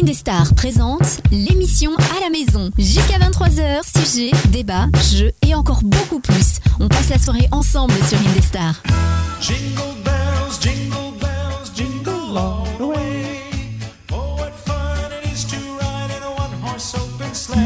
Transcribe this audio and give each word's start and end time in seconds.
Indestar 0.00 0.54
présente 0.54 1.20
l'émission 1.30 1.90
à 2.16 2.20
la 2.20 2.30
maison. 2.30 2.70
Jusqu'à 2.78 3.18
23h, 3.18 3.80
sujets, 3.84 4.30
débats, 4.48 4.86
jeux 5.12 5.32
et 5.46 5.54
encore 5.54 5.80
beaucoup 5.82 6.20
plus. 6.20 6.60
On 6.80 6.88
passe 6.88 7.10
la 7.10 7.18
soirée 7.18 7.48
ensemble 7.52 7.92
sur 8.08 8.18
Indestar. 8.30 8.82
Jingle 9.42 10.00
bells, 10.02 10.58
jingle 10.60 11.18
bells, 11.20 11.70
jingle 11.74 12.38
all 12.38 12.64
the 12.78 12.82
way. 12.82 13.26
Oh, 14.12 14.36
what 14.38 14.52
fun 14.64 15.10
it 15.22 15.30
is 15.30 15.44
to 15.44 15.56
ride 15.56 16.10
in 16.16 16.22
a 16.22 16.30
one-horse 16.30 16.94
open 16.94 17.34
sleigh. 17.34 17.58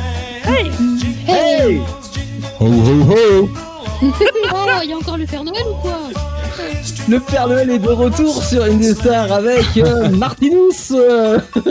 Hey! 0.45 0.71
Hey 1.27 1.79
Ho 2.59 2.67
ho 2.67 3.05
ho 3.13 3.49
Oh, 4.53 4.81
il 4.83 4.91
y 4.91 4.93
a 4.93 4.97
encore 4.97 5.17
le 5.19 5.27
Père 5.27 5.45
Noël 5.45 5.63
ou 5.71 5.75
quoi? 5.81 5.99
Le 7.09 7.21
Père 7.21 7.49
Noël 7.49 7.71
est 7.71 7.79
de 7.79 7.89
retour 7.89 8.43
sur 8.43 8.63
Indestar 8.63 9.31
avec 9.33 9.77
euh, 9.77 10.09
Martinus 10.11 10.93
euh, 10.93 11.39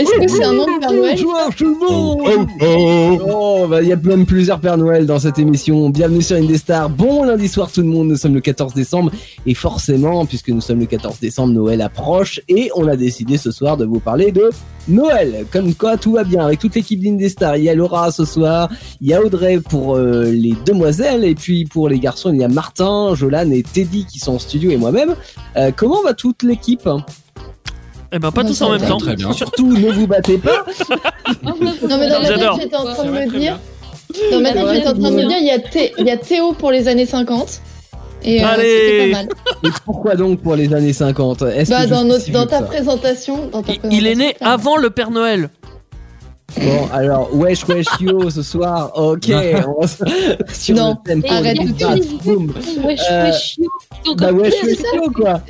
Est-ce 0.00 0.20
que 0.20 0.28
c'est 0.28 0.44
un 0.44 0.52
nom 0.52 0.64
de 0.64 0.80
Père 0.80 0.92
Noël 0.92 1.18
Bonjour 1.22 1.54
tout 1.54 1.64
le 1.64 1.78
monde 1.78 3.20
Oh, 3.28 3.66
bah, 3.68 3.82
il 3.82 3.88
y 3.88 3.92
a 3.92 3.96
même 3.96 4.24
plusieurs 4.24 4.60
Pères 4.60 4.78
Noël 4.78 5.04
dans 5.04 5.18
cette 5.18 5.38
émission. 5.38 5.90
Bienvenue 5.90 6.22
sur 6.22 6.36
Indestar. 6.36 6.88
Bon 6.88 7.24
lundi 7.24 7.48
soir 7.48 7.70
tout 7.70 7.82
le 7.82 7.88
monde, 7.88 8.08
nous 8.08 8.16
sommes 8.16 8.34
le 8.34 8.40
14 8.40 8.72
décembre 8.72 9.10
et 9.46 9.54
forcément, 9.54 10.24
puisque 10.24 10.48
nous 10.48 10.60
sommes 10.60 10.80
le 10.80 10.86
14 10.86 11.20
décembre, 11.20 11.52
Noël 11.52 11.82
approche 11.82 12.40
et 12.48 12.70
on 12.76 12.88
a 12.88 12.96
décidé 12.96 13.36
ce 13.36 13.50
soir 13.50 13.76
de 13.76 13.84
vous 13.84 14.00
parler 14.00 14.32
de 14.32 14.50
Noël. 14.88 15.44
Comme 15.52 15.74
quoi 15.74 15.96
tout 15.98 16.12
va 16.12 16.24
bien 16.24 16.46
avec 16.46 16.60
toute 16.60 16.74
l'équipe 16.74 17.02
d'Indestar. 17.02 17.56
Il 17.56 17.64
y 17.64 17.68
a 17.68 17.74
Laura 17.74 18.10
ce 18.10 18.24
soir, 18.24 18.70
il 19.00 19.08
y 19.08 19.14
a 19.14 19.22
Audrey 19.22 19.60
pour 19.60 19.96
euh, 19.96 20.30
les 20.30 20.54
demoiselles 20.64 21.24
et 21.24 21.34
puis 21.34 21.66
pour 21.66 21.88
les 21.88 21.98
garçons, 21.98 22.32
il 22.32 22.40
y 22.40 22.44
a 22.44 22.48
Martin, 22.48 23.14
Jolan 23.14 23.50
et 23.50 23.62
Teddy 23.62 24.06
qui 24.06 24.18
sont 24.18 24.36
en 24.36 24.38
studio 24.38 24.70
et 24.70 24.76
moi-même. 24.78 25.14
Euh, 25.56 25.72
comment 25.76 26.02
va 26.02 26.14
toute 26.14 26.42
l'équipe? 26.42 26.88
Eh 28.12 28.18
ben 28.18 28.30
pas 28.30 28.42
tous 28.44 28.60
en 28.62 28.70
même 28.70 28.80
temps. 28.88 28.96
très 28.98 29.16
Surtout 29.34 29.66
ne 29.72 29.90
vous 29.92 30.06
battez 30.06 30.38
pas. 30.38 30.64
Non, 31.42 31.54
mais 31.60 32.08
dans 32.08 32.20
ma 32.20 32.28
tête, 32.28 32.48
j'étais 32.60 32.76
en 32.76 32.84
train 32.84 33.04
de 33.04 33.10
me 33.10 33.38
dire. 33.38 33.58
Dans 34.32 34.40
ma 34.40 34.52
tête, 34.52 34.66
j'étais 34.72 34.88
en 34.88 34.94
train 34.94 35.10
de 35.10 35.16
me 35.16 35.26
dire, 35.28 35.36
il 35.38 35.46
y, 35.46 35.50
a 35.50 35.58
Thé- 35.58 35.92
il 35.98 36.06
y 36.06 36.10
a 36.10 36.16
Théo 36.16 36.52
pour 36.52 36.70
les 36.70 36.88
années 36.88 37.04
50. 37.06 37.60
Et 38.24 38.42
euh, 38.42 38.46
Allez. 38.48 38.62
c'était 38.62 39.10
pas 39.12 39.16
mal. 39.18 39.28
Et 39.64 39.68
pourquoi 39.84 40.16
donc 40.16 40.40
pour 40.40 40.56
les 40.56 40.72
années 40.74 40.92
50 40.92 41.42
Est-ce 41.42 41.70
Bah, 41.70 41.84
que 41.84 41.90
dans, 41.90 42.04
notre, 42.04 42.30
dans 42.32 42.46
ta 42.46 42.62
présentation. 42.62 43.46
Dans 43.52 43.62
ta 43.62 43.72
Il, 43.84 43.92
il 43.92 44.06
est 44.06 44.14
né 44.16 44.34
avant 44.40 44.76
le 44.76 44.90
Père 44.90 45.10
Noël. 45.10 45.50
Bon, 46.60 46.88
alors, 46.92 47.28
wesh, 47.34 47.66
wesh, 47.68 47.86
yo, 48.00 48.30
ce 48.30 48.42
soir, 48.42 48.90
ok, 48.94 49.30
on 49.78 49.86
sur 50.52 50.74
Non, 50.76 50.96
le 51.04 51.08
thème 51.08 51.22
arrête 51.28 51.58
de 51.58 52.22
boum. 52.24 52.52
Wesh, 52.84 53.00
Euh, 53.10 53.24
wesh, 53.26 53.56
yo. 53.58 54.14
Bah, 54.16 54.32
wesh, 54.32 54.54
wesh, 54.62 54.76
ça. 54.78 54.96
yo, 54.96 55.10
quoi. 55.10 55.40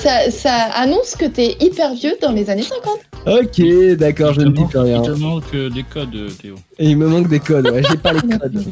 ça, 0.00 0.30
ça 0.30 0.54
annonce 0.74 1.14
que 1.16 1.24
t'es 1.26 1.56
hyper 1.60 1.94
vieux 1.94 2.16
dans 2.22 2.32
les 2.32 2.48
années 2.50 2.62
50. 2.62 2.98
Ok, 3.28 3.96
d'accord, 3.98 4.32
je 4.32 4.40
ne 4.40 4.50
dis 4.50 4.64
plus 4.64 4.78
rien. 4.78 5.02
Il 5.02 5.12
te 5.12 5.18
manque 5.18 5.54
des 5.74 5.82
codes, 5.82 6.36
Théo. 6.40 6.54
Et 6.78 6.90
il 6.90 6.96
me 6.96 7.08
manque 7.08 7.28
des 7.28 7.40
codes, 7.40 7.68
ouais, 7.68 7.82
j'ai 7.88 7.96
pas 7.96 8.12
les 8.12 8.20
codes. 8.38 8.64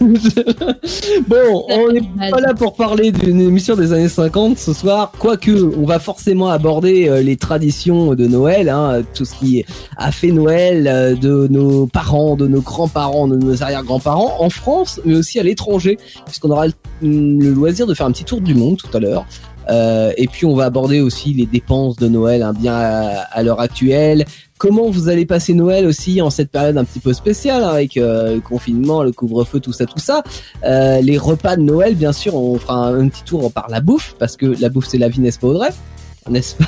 Bon, 1.28 1.64
on 1.68 1.92
n'est 1.92 2.30
pas 2.30 2.40
là 2.40 2.54
pour 2.54 2.74
parler 2.74 3.12
d'une 3.12 3.40
émission 3.40 3.76
des 3.76 3.92
années 3.92 4.08
50 4.08 4.58
ce 4.58 4.72
soir, 4.72 5.12
quoique 5.18 5.50
on 5.50 5.84
va 5.84 5.98
forcément 5.98 6.48
aborder 6.48 7.08
euh, 7.08 7.22
les 7.22 7.36
traditions 7.36 8.14
de 8.14 8.26
Noël, 8.26 8.68
hein, 8.68 9.02
tout 9.14 9.24
ce 9.24 9.34
qui 9.34 9.64
a 9.96 10.12
fait 10.12 10.32
Noël 10.32 10.86
euh, 10.88 11.14
de 11.14 11.46
nos 11.48 11.86
parents, 11.86 12.36
de 12.36 12.46
nos 12.46 12.60
grands-parents, 12.60 13.28
de 13.28 13.36
nos 13.36 13.62
arrière-grands-parents 13.62 14.36
en 14.38 14.50
France, 14.50 15.00
mais 15.04 15.16
aussi 15.16 15.38
à 15.38 15.42
l'étranger, 15.42 15.98
puisqu'on 16.24 16.50
aura 16.50 16.66
le 17.02 17.50
loisir 17.50 17.86
de 17.86 17.94
faire 17.94 18.06
un 18.06 18.12
petit 18.12 18.24
tour 18.24 18.40
du 18.40 18.54
monde 18.54 18.78
tout 18.78 18.94
à 18.96 19.00
l'heure. 19.00 19.26
Euh, 19.68 20.12
et 20.16 20.26
puis 20.26 20.46
on 20.46 20.54
va 20.54 20.64
aborder 20.64 21.00
aussi 21.00 21.32
les 21.34 21.46
dépenses 21.46 21.96
de 21.96 22.08
Noël, 22.08 22.42
hein, 22.42 22.52
bien 22.52 22.74
à, 22.74 23.42
l'heure 23.42 23.60
actuelle. 23.60 24.24
Comment 24.58 24.88
vous 24.88 25.08
allez 25.08 25.26
passer 25.26 25.52
Noël 25.52 25.86
aussi 25.86 26.22
en 26.22 26.30
cette 26.30 26.50
période 26.50 26.78
un 26.78 26.84
petit 26.84 27.00
peu 27.00 27.12
spéciale 27.12 27.62
hein, 27.62 27.68
avec 27.68 27.96
euh, 27.96 28.36
le 28.36 28.40
confinement, 28.40 29.02
le 29.02 29.12
couvre-feu, 29.12 29.60
tout 29.60 29.72
ça, 29.72 29.84
tout 29.84 29.98
ça. 29.98 30.22
Euh, 30.64 31.00
les 31.02 31.18
repas 31.18 31.56
de 31.56 31.62
Noël, 31.62 31.94
bien 31.94 32.12
sûr, 32.12 32.34
on 32.34 32.58
fera 32.58 32.88
un, 32.88 33.08
petit 33.08 33.24
tour 33.24 33.52
par 33.52 33.68
la 33.68 33.80
bouffe 33.80 34.14
parce 34.18 34.36
que 34.36 34.46
la 34.46 34.68
bouffe 34.68 34.86
c'est 34.86 34.98
la 34.98 35.08
vie, 35.08 35.20
n'est-ce 35.20 35.38
pas 35.38 35.48
Audrey? 35.48 35.70
N'est-ce 36.28 36.56
pas? 36.56 36.64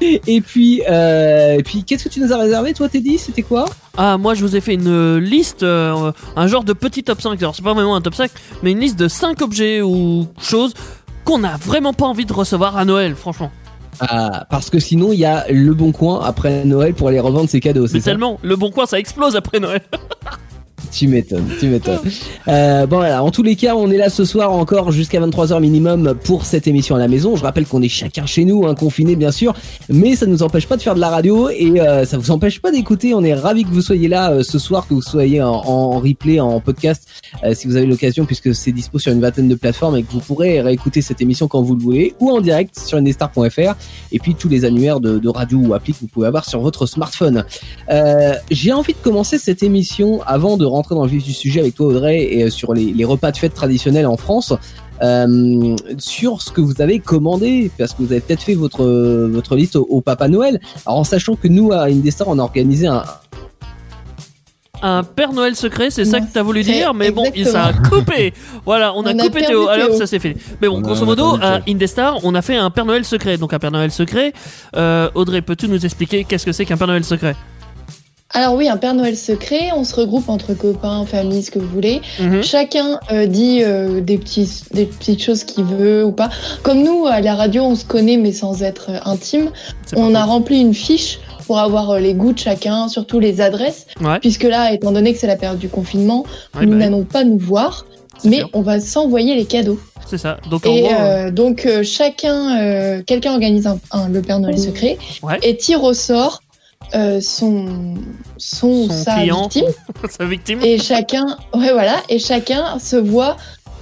Et 0.00 0.40
puis, 0.40 0.82
euh, 0.88 1.56
et 1.58 1.62
puis, 1.62 1.84
qu'est-ce 1.84 2.04
que 2.04 2.08
tu 2.08 2.20
nous 2.20 2.32
as 2.32 2.36
réservé, 2.36 2.74
toi, 2.74 2.88
Teddy? 2.88 3.18
C'était 3.18 3.42
quoi? 3.42 3.64
Ah, 3.96 4.16
moi 4.18 4.34
je 4.34 4.44
vous 4.44 4.56
ai 4.56 4.60
fait 4.60 4.74
une 4.74 5.18
liste, 5.18 5.62
euh, 5.62 6.12
un 6.34 6.46
genre 6.46 6.64
de 6.64 6.72
petit 6.72 7.02
top 7.02 7.20
5. 7.20 7.40
Alors 7.40 7.54
c'est 7.54 7.62
pas 7.62 7.74
vraiment 7.74 7.94
un 7.94 8.00
top 8.00 8.14
5, 8.14 8.30
mais 8.62 8.72
une 8.72 8.80
liste 8.80 8.98
de 8.98 9.06
5 9.06 9.42
objets 9.42 9.82
ou 9.82 10.26
choses 10.40 10.72
qu'on 11.24 11.38
n'a 11.38 11.56
vraiment 11.56 11.92
pas 11.92 12.06
envie 12.06 12.26
de 12.26 12.32
recevoir 12.32 12.76
à 12.76 12.84
Noël, 12.84 13.14
franchement. 13.14 13.50
Ah, 14.00 14.46
parce 14.50 14.70
que 14.70 14.78
sinon, 14.78 15.12
il 15.12 15.18
y 15.18 15.24
a 15.24 15.46
le 15.50 15.74
bon 15.74 15.92
coin 15.92 16.22
après 16.24 16.64
Noël 16.64 16.94
pour 16.94 17.08
aller 17.08 17.20
revendre 17.20 17.48
ses 17.48 17.60
cadeaux. 17.60 17.86
Mais 17.92 18.00
tellement, 18.00 18.38
le 18.42 18.56
bon 18.56 18.70
coin 18.70 18.86
ça 18.86 18.98
explose 18.98 19.36
après 19.36 19.60
Noël. 19.60 19.82
Tu 20.92 21.08
m'étonnes, 21.08 21.48
tu 21.58 21.68
m'étonnes. 21.68 22.00
Euh, 22.48 22.86
bon 22.86 22.96
voilà, 22.96 23.24
en 23.24 23.30
tous 23.30 23.42
les 23.42 23.56
cas, 23.56 23.74
on 23.74 23.90
est 23.90 23.96
là 23.96 24.10
ce 24.10 24.26
soir 24.26 24.52
encore 24.52 24.92
jusqu'à 24.92 25.20
23h 25.20 25.58
minimum 25.58 26.14
pour 26.22 26.44
cette 26.44 26.66
émission 26.66 26.94
à 26.96 26.98
la 26.98 27.08
maison. 27.08 27.34
Je 27.34 27.42
rappelle 27.42 27.66
qu'on 27.66 27.80
est 27.80 27.88
chacun 27.88 28.26
chez 28.26 28.44
nous, 28.44 28.66
hein, 28.66 28.74
confinés 28.74 29.16
bien 29.16 29.32
sûr, 29.32 29.54
mais 29.88 30.16
ça 30.16 30.26
ne 30.26 30.32
nous 30.32 30.42
empêche 30.42 30.66
pas 30.66 30.76
de 30.76 30.82
faire 30.82 30.94
de 30.94 31.00
la 31.00 31.08
radio 31.08 31.48
et 31.48 31.80
euh, 31.80 32.04
ça 32.04 32.18
vous 32.18 32.30
empêche 32.30 32.60
pas 32.60 32.70
d'écouter. 32.70 33.14
On 33.14 33.24
est 33.24 33.32
ravis 33.32 33.64
que 33.64 33.70
vous 33.70 33.80
soyez 33.80 34.06
là 34.06 34.32
euh, 34.32 34.42
ce 34.42 34.58
soir, 34.58 34.86
que 34.86 34.92
vous 34.92 35.00
soyez 35.00 35.40
en, 35.40 35.98
replay, 35.98 36.40
en 36.40 36.60
podcast, 36.60 37.08
euh, 37.42 37.54
si 37.54 37.66
vous 37.66 37.76
avez 37.76 37.86
l'occasion, 37.86 38.26
puisque 38.26 38.54
c'est 38.54 38.72
dispo 38.72 38.98
sur 38.98 39.12
une 39.12 39.20
vingtaine 39.22 39.48
de 39.48 39.54
plateformes 39.54 39.96
et 39.96 40.02
que 40.02 40.12
vous 40.12 40.20
pourrez 40.20 40.60
réécouter 40.60 41.00
cette 41.00 41.22
émission 41.22 41.48
quand 41.48 41.62
vous 41.62 41.74
le 41.74 41.82
voulez 41.82 42.14
ou 42.20 42.30
en 42.30 42.42
direct 42.42 42.78
sur 42.78 42.98
indestar.fr 42.98 43.76
et 44.12 44.18
puis 44.18 44.34
tous 44.34 44.50
les 44.50 44.66
annuaires 44.66 45.00
de, 45.00 45.18
de 45.18 45.28
radio 45.30 45.56
ou 45.56 45.72
appli 45.72 45.94
que 45.94 46.00
vous 46.00 46.06
pouvez 46.06 46.26
avoir 46.26 46.46
sur 46.46 46.60
votre 46.60 46.84
smartphone. 46.84 47.44
J'ai 48.50 48.72
envie 48.72 48.92
de 48.92 48.98
commencer 48.98 49.38
cette 49.38 49.62
émission 49.62 50.20
avant 50.26 50.58
de 50.58 50.66
rentrer 50.66 50.81
dans 50.90 51.02
le 51.04 51.08
vif 51.10 51.22
du 51.24 51.32
sujet 51.32 51.60
avec 51.60 51.74
toi 51.74 51.86
Audrey 51.86 52.22
et 52.34 52.44
euh, 52.44 52.50
sur 52.50 52.74
les, 52.74 52.92
les 52.92 53.04
repas 53.04 53.30
de 53.32 53.36
fête 53.36 53.54
traditionnels 53.54 54.06
en 54.06 54.16
France. 54.16 54.52
euh, 55.02 55.74
sur 55.98 56.42
ce 56.42 56.50
que 56.52 56.60
vous 56.60 56.80
avez 56.80 56.98
commandé 57.00 57.70
parce 57.78 57.92
que 57.94 58.02
vous 58.02 58.12
avez 58.12 58.20
peut-être 58.20 58.42
fait 58.42 58.54
votre 58.54 58.84
votre 59.30 59.56
liste 59.56 59.76
au, 59.76 59.86
au 59.90 60.00
Papa 60.00 60.28
Noël. 60.28 60.60
Alors 60.86 60.98
en 61.00 61.04
sachant 61.04 61.34
que 61.36 61.48
nous 61.48 61.72
à 61.72 61.84
Indestar 61.84 62.28
on 62.28 62.38
a 62.38 62.42
organisé 62.42 62.86
un 62.86 63.02
Un 64.84 65.04
Père 65.04 65.32
Noël 65.32 65.54
secret, 65.54 65.90
c'est 65.90 66.04
ça 66.04 66.18
que 66.20 66.26
t'as 66.32 66.42
voulu 66.42 66.64
c'est 66.64 66.72
dire, 66.72 66.92
mais 66.92 67.12
bon, 67.12 67.24
il- 67.36 67.46
ça 67.46 67.66
a 67.66 67.72
coupé. 67.72 68.32
Voilà, 68.66 68.92
on 68.96 69.04
a 69.06 69.12
On 69.14 69.18
a 69.18 69.22
coupé 69.22 69.42
Théo, 69.42 69.68
alors 69.68 69.94
ça 69.94 70.06
s'est 70.08 70.18
fait. 70.18 70.36
Mais 70.60 70.66
bon, 70.68 70.78
On 70.78 70.80
grosso 70.80 71.04
modo, 71.04 71.36
à. 71.40 71.60
Indestar, 71.68 72.18
on 72.24 72.34
a 72.34 72.42
fait 72.42 72.56
un 72.56 72.68
Père 72.70 72.84
Noël 72.84 73.04
secret. 73.04 73.38
Donc 73.38 73.52
un 73.52 73.60
Père 73.60 73.70
Noël 73.70 73.92
secret. 73.92 74.32
Euh, 74.76 75.08
Audrey, 75.14 75.40
peux-tu 75.40 75.68
nous 75.68 75.84
expliquer 75.84 76.24
qu'est-ce 76.24 76.44
que 76.44 76.50
c'est 76.52 76.64
qu'un 76.64 76.76
Père 76.76 76.88
Noël 76.88 77.04
secret? 77.04 77.36
Alors 78.34 78.54
oui, 78.54 78.66
un 78.68 78.78
Père 78.78 78.94
Noël 78.94 79.16
secret, 79.16 79.70
on 79.76 79.84
se 79.84 79.94
regroupe 79.94 80.30
entre 80.30 80.54
copains, 80.54 81.04
famille, 81.04 81.42
ce 81.42 81.50
que 81.50 81.58
vous 81.58 81.68
voulez. 81.68 82.00
Mhm. 82.18 82.42
Chacun 82.42 82.98
euh, 83.10 83.26
dit 83.26 83.58
euh, 83.62 84.00
des, 84.00 84.16
petits, 84.16 84.48
des 84.72 84.86
petites 84.86 85.22
choses 85.22 85.44
qu'il 85.44 85.64
veut 85.64 86.02
ou 86.04 86.12
pas. 86.12 86.30
Comme 86.62 86.82
nous, 86.82 87.06
à 87.06 87.20
la 87.20 87.34
radio, 87.34 87.62
on 87.64 87.74
se 87.74 87.84
connaît 87.84 88.16
mais 88.16 88.32
sans 88.32 88.62
être 88.62 88.86
euh, 88.90 88.98
intime. 89.04 89.50
On 89.96 90.14
a 90.14 90.24
rempli 90.24 90.60
une 90.60 90.72
fiche 90.72 91.18
pour 91.46 91.58
avoir 91.58 91.90
euh, 91.90 91.98
les 92.00 92.14
goûts 92.14 92.32
de 92.32 92.38
chacun, 92.38 92.88
surtout 92.88 93.20
les 93.20 93.42
adresses. 93.42 93.86
Ouais. 94.00 94.18
Puisque 94.20 94.44
là, 94.44 94.72
étant 94.72 94.92
donné 94.92 95.12
que 95.12 95.18
c'est 95.18 95.26
la 95.26 95.36
période 95.36 95.58
du 95.58 95.68
confinement, 95.68 96.24
Ouais, 96.56 96.64
nous 96.64 96.72
bah, 96.72 96.78
n'allons 96.78 97.04
pas 97.04 97.24
nous 97.24 97.38
voir, 97.38 97.84
mais 98.24 98.38
sûr. 98.38 98.48
on 98.54 98.62
va 98.62 98.80
s'envoyer 98.80 99.34
les 99.34 99.44
cadeaux. 99.44 99.78
c'est 100.06 100.16
ça. 100.16 100.38
Donc 100.50 100.64
Et 100.64 100.80
gros, 100.80 100.90
euh, 100.90 101.30
donc 101.30 101.66
euh, 101.66 101.82
chacun, 101.82 102.58
euh, 102.62 103.02
quelqu'un 103.06 103.32
organise 103.34 103.66
un, 103.66 103.78
un- 103.90 104.08
le 104.08 104.22
Père 104.22 104.38
Noël 104.40 104.58
secret 104.58 104.96
Ouais. 105.22 105.38
et 105.42 105.54
tire 105.58 105.82
au 105.84 105.92
sort 105.92 106.40
euh, 106.94 107.20
son, 107.20 107.94
son, 108.38 108.88
son 108.88 108.90
sa 108.90 109.14
client, 109.16 109.42
victime. 109.42 109.64
sa 110.18 110.24
victime. 110.24 110.60
Et 110.62 110.78
chacun, 110.78 111.26
ouais 111.54 111.72
voilà, 111.72 111.96
et 112.08 112.18
chacun 112.18 112.78
se 112.78 112.96
voit 112.96 113.36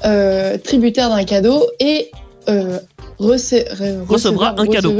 euh, 0.04 0.56
tributaire 0.58 1.08
d'un 1.10 1.24
cadeau 1.24 1.66
et 1.80 2.10
euh, 2.48 2.78
rece- 3.18 3.66
re- 3.74 4.06
Recevra 4.06 4.54
un 4.58 4.66
cadeau. 4.66 4.94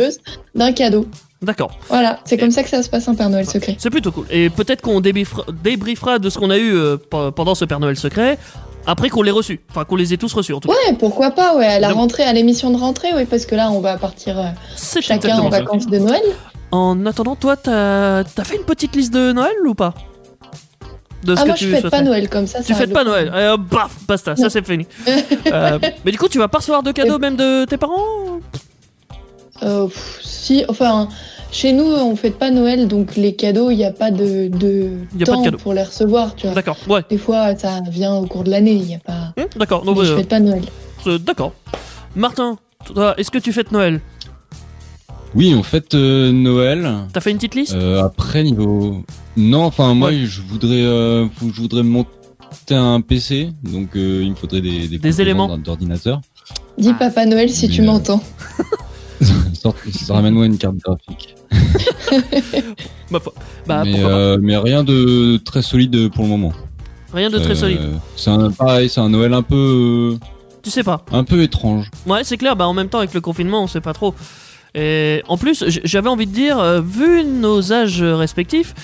d'un 0.55 0.73
cadeau. 0.73 1.07
D'accord. 1.43 1.71
Voilà, 1.89 2.21
c'est 2.27 2.37
comme 2.37 2.51
ça 2.51 2.63
que 2.63 2.69
ça 2.69 2.83
se 2.83 2.91
passe 2.91 3.09
un 3.09 3.15
Père 3.15 3.31
Noël 3.31 3.47
secret. 3.47 3.75
C'est 3.79 3.89
plutôt 3.89 4.13
cool. 4.13 4.27
Et 4.31 4.51
peut-être 4.51 4.83
qu'on 4.83 5.01
débriefera, 5.01 6.19
de 6.19 6.29
ce 6.29 6.39
qu'on 6.39 6.51
a 6.51 6.59
eu 6.59 6.75
euh, 6.75 6.97
pe- 6.99 7.31
pendant 7.31 7.55
ce 7.55 7.65
Père 7.65 7.81
Noël 7.81 7.97
secret 7.97 8.37
après 8.87 9.09
qu'on 9.09 9.23
l'ait 9.23 9.31
reçu. 9.31 9.61
Enfin, 9.71 9.85
qu'on 9.87 9.97
les 9.97 10.13
ait 10.13 10.17
tous 10.19 10.33
reçus 10.35 10.53
en 10.53 10.61
tout 10.61 10.69
cas. 10.69 10.75
Ouais, 10.87 10.97
pourquoi 10.99 11.31
pas, 11.31 11.57
ouais, 11.57 11.67
à 11.67 11.79
la 11.81 11.93
rentrée, 11.93 12.25
à 12.25 12.33
l'émission 12.35 12.71
de 12.71 12.77
rentrée, 12.77 13.09
oui, 13.17 13.25
parce 13.25 13.47
que 13.47 13.55
là, 13.55 13.71
on 13.71 13.81
va 13.81 13.97
partir 13.97 14.39
euh, 14.39 14.45
chacun 15.01 15.39
en 15.39 15.51
ça. 15.51 15.61
vacances 15.61 15.87
de 15.87 15.99
Noël. 15.99 16.21
En 16.73 17.05
attendant, 17.07 17.35
toi, 17.37 17.57
t'as 17.57 18.21
as 18.21 18.45
fait 18.45 18.57
une 18.57 18.65
petite 18.65 18.95
liste 18.95 19.13
de 19.13 19.33
Noël 19.33 19.55
ou 19.67 19.75
pas 19.75 19.93
De 21.25 21.35
ce 21.35 21.41
Ah, 21.41 21.43
que 21.43 21.49
moi, 21.49 21.57
tu 21.57 21.69
je 21.69 21.75
fête 21.77 21.91
pas 21.91 22.03
Noël 22.03 22.29
comme 22.29 22.47
ça. 22.47 22.61
Tu 22.63 22.73
ça 22.73 22.79
fêtes 22.79 22.93
pas 22.93 23.03
Noël. 23.05 23.31
Euh, 23.35 23.57
baf, 23.57 23.97
basta, 24.07 24.37
ça 24.37 24.49
c'est 24.51 24.65
fini. 24.67 24.87
Euh, 25.53 25.79
mais 26.05 26.13
du 26.13 26.19
coup, 26.19 26.29
tu 26.29 26.39
vas 26.39 26.47
pas 26.49 26.59
recevoir 26.59 26.83
de 26.83 26.93
cadeaux 26.93 27.19
même 27.19 27.35
de 27.37 27.65
tes 27.65 27.77
parents 27.77 28.41
Euh, 29.63 29.87
pff, 29.87 30.21
si, 30.23 30.65
enfin, 30.69 31.09
chez 31.51 31.73
nous, 31.73 31.85
on 31.85 32.15
fête 32.15 32.39
pas 32.39 32.51
Noël, 32.53 32.87
donc 32.87 33.17
les 33.17 33.35
cadeaux, 33.35 33.71
il 33.71 33.77
n'y 33.77 33.85
a 33.85 33.91
pas 33.91 34.11
de, 34.13 34.47
de 34.49 34.91
Y 35.17 35.25
a 35.25 35.27
pas 35.27 35.33
de 35.33 35.37
temps 35.37 35.43
cadeaux. 35.43 35.59
pour 35.59 35.75
les 35.75 35.83
recevoir, 35.83 36.37
tu 36.37 36.47
vois. 36.47 36.55
D'accord, 36.55 36.77
ouais. 36.89 37.03
Des 37.11 37.19
fois, 37.19 37.57
ça 37.57 37.81
vient 37.89 38.15
au 38.15 38.27
cours 38.27 38.45
de 38.45 38.51
l'année, 38.51 38.75
il 38.75 38.85
n'y 38.85 38.95
a 38.95 38.99
pas. 39.01 39.33
Hum, 39.37 39.47
D'accord, 39.57 39.83
donc, 39.85 39.99
Mais 39.99 40.05
je 40.05 40.13
euh, 40.13 40.17
fête 40.19 40.29
pas 40.29 40.39
Noël. 40.41 40.63
euh, 41.09 41.19
d'accord. 41.19 41.53
Martin, 42.15 42.57
toi, 42.95 43.15
est-ce 43.19 43.31
que 43.33 43.39
tu 43.39 43.53
fêtes 43.53 43.73
Noël 43.73 44.01
Oui, 45.35 45.55
en 45.55 45.63
fait, 45.63 45.95
euh, 45.95 46.33
Noël. 46.33 46.93
T'as 47.13 47.21
fait 47.21 47.31
une 47.31 47.37
petite 47.37 47.55
liste 47.55 47.75
Euh, 47.75 48.03
après 48.03 48.43
niveau 48.43 49.05
non 49.37 49.63
enfin 49.65 49.95
moi 49.95 50.09
Ouais. 50.09 50.25
je 50.25 50.43
voudrais 50.43 50.83
euh, 50.83 51.27
je 51.41 51.61
voudrais 51.61 51.85
monter 51.85 52.09
un 52.71 53.01
PC 53.01 53.51
donc 53.63 53.95
euh, 53.95 54.23
il 54.25 54.31
me 54.31 54.35
faudrait 54.35 54.61
des 54.61 54.89
des, 54.89 54.99
composants 54.99 55.23
éléments. 55.23 55.47
d'ord- 55.47 55.59
d'ordinateur 55.59 56.21
Dis 56.79 56.91
Ah. 56.93 56.97
Papa 56.99 57.27
Noël 57.27 57.49
si 57.49 57.69
Mais, 57.69 57.73
tu 57.75 57.83
m'entends. 57.83 58.23
Ramène-moi 60.09 60.47
une 60.47 60.59
carte 60.59 60.77
graphique 60.79 61.37
foi. 63.21 63.33
Bah, 63.67 63.83
mais 63.85 64.03
euh, 64.03 64.37
rien 64.61 64.83
de 64.83 65.37
très 65.45 65.63
solide 65.63 66.09
pour 66.11 66.25
le 66.25 66.31
moment 66.31 66.53
Rien 67.13 67.29
de 67.31 67.39
très 67.39 67.53
Euh, 67.53 67.55
solide. 67.55 67.81
c'est 68.17 68.31
un 68.31 68.51
pareil 68.51 68.89
c'est 68.89 69.01
un 69.01 69.11
Noël 69.11 69.33
un 69.35 69.43
peu 69.43 70.17
Tu 70.63 70.71
sais 70.71 70.83
pas. 70.83 71.05
un 71.13 71.23
peu 71.25 71.43
étrange 71.43 71.89
Ouais, 72.07 72.25
c'est 72.25 72.37
clair, 72.37 72.57
bah 72.57 72.67
en 72.67 72.75
même 72.75 72.89
temps 72.89 72.99
avec 72.99 73.15
le 73.15 73.21
confinement, 73.21 73.63
on 73.63 73.67
sait 73.69 73.81
pas 73.81 73.93
trop. 73.93 74.15
Et 74.75 75.23
en 75.29 75.37
plus, 75.37 75.65
j'avais 75.85 76.09
envie 76.09 76.27
de 76.27 76.33
dire, 76.33 76.59
euh, 76.59 76.81
vu 76.81 77.25
nos 77.25 77.73
âges 77.73 78.03
respectifs, 78.03 78.75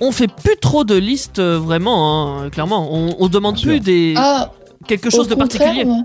on 0.00 0.12
fait 0.12 0.28
plus 0.30 0.56
trop 0.60 0.84
de 0.84 0.94
listes 0.94 1.38
euh, 1.38 1.58
vraiment, 1.58 2.38
hein, 2.40 2.50
clairement. 2.50 2.88
On, 2.92 3.16
on 3.18 3.28
demande 3.28 3.60
plus 3.60 3.80
des 3.80 4.14
Ah, 4.16 4.50
quelque 4.86 5.10
chose 5.10 5.28
de 5.28 5.34
particulier. 5.34 5.84
moi- 5.84 6.02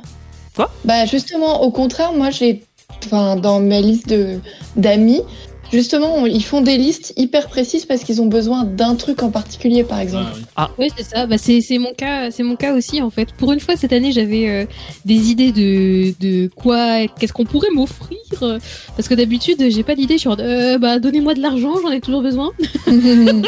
Quoi? 0.56 0.70
Bah 0.84 1.06
justement, 1.06 1.62
au 1.64 1.72
contraire, 1.72 2.12
moi 2.14 2.30
j'ai, 2.30 2.64
enfin 3.06 3.38
dans 3.38 3.62
ma 3.62 3.80
liste 3.80 4.10
de 4.10 4.40
d'amis, 4.76 5.22
justement 5.72 6.16
on- 6.18 6.26
ils 6.26 6.44
font 6.44 6.62
des 6.62 6.78
listes 6.78 7.14
hyper 7.18 7.48
précises 7.48 7.86
parce 7.86 8.04
qu'ils 8.04 8.22
ont 8.22 8.26
besoin 8.28 8.64
d'un 8.64 8.96
truc 8.96 9.24
en 9.24 9.30
particulier, 9.32 9.84
par 9.84 10.00
exemple. 10.00 10.32
Ah, 10.56 10.70
oui. 10.78 10.86
Oui, 10.88 10.94
c'est 10.98 11.16
ça. 11.16 11.26
Bah, 11.28 11.38
c'est 11.38 11.62
c'est 11.62 11.78
mon 11.78 11.94
cas, 11.94 12.32
c'est 12.32 12.44
mon 12.44 12.56
cas 12.56 12.74
aussi 12.76 13.02
en 13.02 13.10
fait. 13.10 13.32
Pour 13.34 13.52
une 13.52 13.60
fois 13.60 13.76
cette 13.76 13.94
année, 13.94 14.12
j'avais 14.12 14.48
euh, 14.50 14.66
des 15.06 15.30
idées 15.32 15.52
de 15.52 16.14
de 16.20 16.48
quoi, 16.56 17.08
qu'est-ce 17.20 17.34
qu'on 17.34 17.46
pourrait 17.46 17.70
m'offrir 17.74 18.18
euh, 18.42 18.60
parce 18.96 19.08
que 19.08 19.14
d'habitude 19.14 19.64
j'ai 19.70 19.84
pas 19.84 19.96
d'idée. 19.96 20.16
Je 20.16 20.20
suis 20.20 20.28
en 20.28 20.32
mode, 20.32 20.42
euh, 20.42 20.78
bah 20.78 21.00
donnez-moi 21.00 21.34
de 21.34 21.42
l'argent, 21.42 21.74
j'en 21.82 21.92
ai 21.92 22.02
toujours 22.02 22.22
besoin. 22.22 22.52
Euh, 22.88 23.42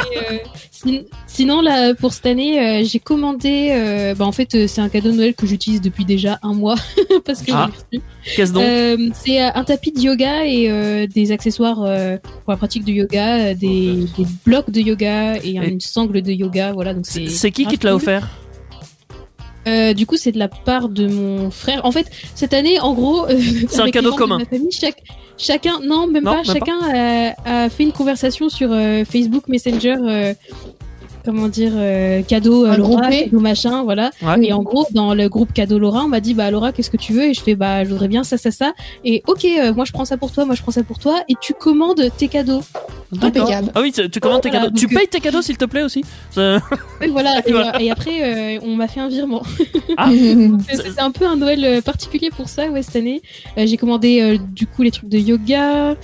sin- 0.83 1.03
sinon 1.27 1.62
là 1.62 1.94
pour 1.95 2.13
cette 2.13 2.25
année, 2.25 2.59
euh, 2.59 2.83
j'ai 2.85 3.00
commandé. 3.00 3.69
euh, 3.71 4.13
bah 4.15 4.25
en 4.25 4.31
fait 4.31 4.53
euh, 4.56 4.68
c'est 4.68 4.81
un 4.81 4.89
cadeau 4.89 5.12
de 5.12 5.18
Noël 5.18 5.33
que 5.33 5.45
j'utilise 5.47 5.81
depuis 5.81 6.06
déjà 6.06 6.39
un 6.44 6.53
mois 6.53 6.75
parce 7.25 7.41
que 7.41 7.51
Ah. 7.53 7.69
Qu'est-ce 8.35 8.53
donc 8.53 8.63
c'est 9.15 9.39
un 9.39 9.63
tapis 9.63 9.91
de 9.91 10.00
yoga 10.00 10.45
et 10.45 11.07
des 11.07 11.31
accessoires 11.31 11.77
pour 11.77 12.51
la 12.51 12.57
pratique 12.57 12.83
de 12.85 12.91
yoga, 12.91 13.38
euh, 13.38 13.53
des, 13.53 14.06
des 14.18 14.25
blocs 14.45 14.69
de 14.69 14.80
yoga 14.81 15.38
et, 15.38 15.51
Et- 15.56 15.69
une 15.69 15.80
sangle 15.81 16.21
de 16.21 16.31
yoga. 16.31 16.71
Voilà, 16.74 16.94
donc 16.94 17.06
C'est 17.06 17.51
qui 17.51 17.65
qui 17.65 17.77
te 17.77 17.85
l'a 17.88 17.95
offert 17.95 18.27
Euh, 19.68 19.94
Du 19.94 20.06
coup, 20.06 20.18
c'est 20.18 20.31
de 20.33 20.39
la 20.39 20.50
part 20.50 20.89
de 20.89 21.07
mon 21.07 21.50
frère. 21.50 21.85
En 21.85 21.91
fait, 21.91 22.07
cette 22.35 22.53
année, 22.53 22.80
en 22.81 22.94
gros, 22.94 23.25
euh, 23.30 23.39
C'est 23.69 23.80
un 23.80 23.89
cadeau 23.91 24.09
membres 24.09 24.15
de 24.18 24.21
commun. 24.21 24.38
ma 24.39 24.45
famille, 24.45 24.71
chaque, 24.71 25.01
chacun, 25.38 25.80
non, 25.83 26.07
même 26.07 26.24
Non, 26.24 26.31
pas, 26.31 26.38
même 26.38 26.45
pas. 26.45 26.53
chacun 26.53 27.33
a, 27.45 27.63
a 27.65 27.69
fait 27.69 27.83
une 27.83 27.91
conversation 27.91 28.50
sur 28.50 28.69
euh, 28.71 29.03
Facebook 29.06 29.47
Messenger. 29.47 29.95
Comment 31.25 31.47
dire, 31.47 31.71
euh, 31.75 32.21
cadeau 32.21 32.65
euh, 32.65 32.75
Laura, 32.75 33.09
cadeau 33.09 33.39
machin, 33.39 33.83
voilà. 33.83 34.11
Ouais. 34.21 34.45
Et 34.45 34.51
en 34.53 34.61
gros, 34.61 34.85
dans 34.91 35.13
le 35.13 35.29
groupe 35.29 35.53
cadeau 35.53 35.79
Laura, 35.79 36.03
on 36.03 36.09
m'a 36.09 36.19
dit, 36.19 36.33
bah 36.33 36.51
Laura, 36.51 36.71
qu'est-ce 36.73 36.89
que 36.89 36.97
tu 36.97 37.13
veux? 37.13 37.23
Et 37.29 37.33
je 37.33 37.41
fais, 37.41 37.55
bah 37.55 37.83
je 37.85 37.89
voudrais 37.89 38.09
bien 38.09 38.23
ça, 38.23 38.37
ça, 38.37 38.51
ça. 38.51 38.73
Et 39.05 39.23
ok, 39.27 39.45
euh, 39.45 39.73
moi 39.73 39.85
je 39.85 39.91
prends 39.93 40.05
ça 40.05 40.17
pour 40.17 40.31
toi, 40.31 40.43
moi 40.45 40.55
je 40.55 40.61
prends 40.61 40.71
ça 40.71 40.83
pour 40.83 40.99
toi. 40.99 41.23
Et 41.29 41.35
tu 41.39 41.53
commandes 41.53 42.01
tes 42.17 42.27
cadeaux. 42.27 42.61
Impeccable. 43.21 43.71
Ah 43.75 43.81
oui, 43.81 43.91
tu 43.93 44.19
commandes 44.19 44.41
tes 44.41 44.49
Voilà, 44.49 44.65
cadeaux. 44.65 44.77
Tu 44.77 44.85
euh, 44.85 44.97
payes 44.97 45.07
tes 45.07 45.19
cadeaux 45.19 45.41
s'il 45.41 45.55
te 45.57 45.65
plaît 45.65 45.83
aussi 45.83 46.03
Et 46.37 47.07
voilà. 47.07 47.39
et, 47.45 47.51
Voilà. 47.51 47.75
euh, 47.75 47.79
et 47.79 47.91
après, 47.91 48.55
euh, 48.57 48.59
on 48.63 48.75
m'a 48.75 48.87
fait 48.87 48.99
un 48.99 49.07
virement. 49.07 49.43
Ah. 49.95 50.09
C'est 50.69 50.99
un 50.99 51.11
peu 51.11 51.25
un 51.27 51.35
Noël 51.35 51.81
particulier 51.83 52.29
pour 52.35 52.49
ça, 52.49 52.67
ouais, 52.69 52.81
cette 52.81 52.95
année. 52.95 53.21
Euh, 53.59 53.67
j'ai 53.67 53.77
commandé 53.77 54.21
euh, 54.21 54.37
du 54.51 54.65
coup 54.65 54.81
les 54.81 54.89
trucs 54.89 55.09
de 55.09 55.19
yoga. 55.19 55.91
Euh, 55.91 55.95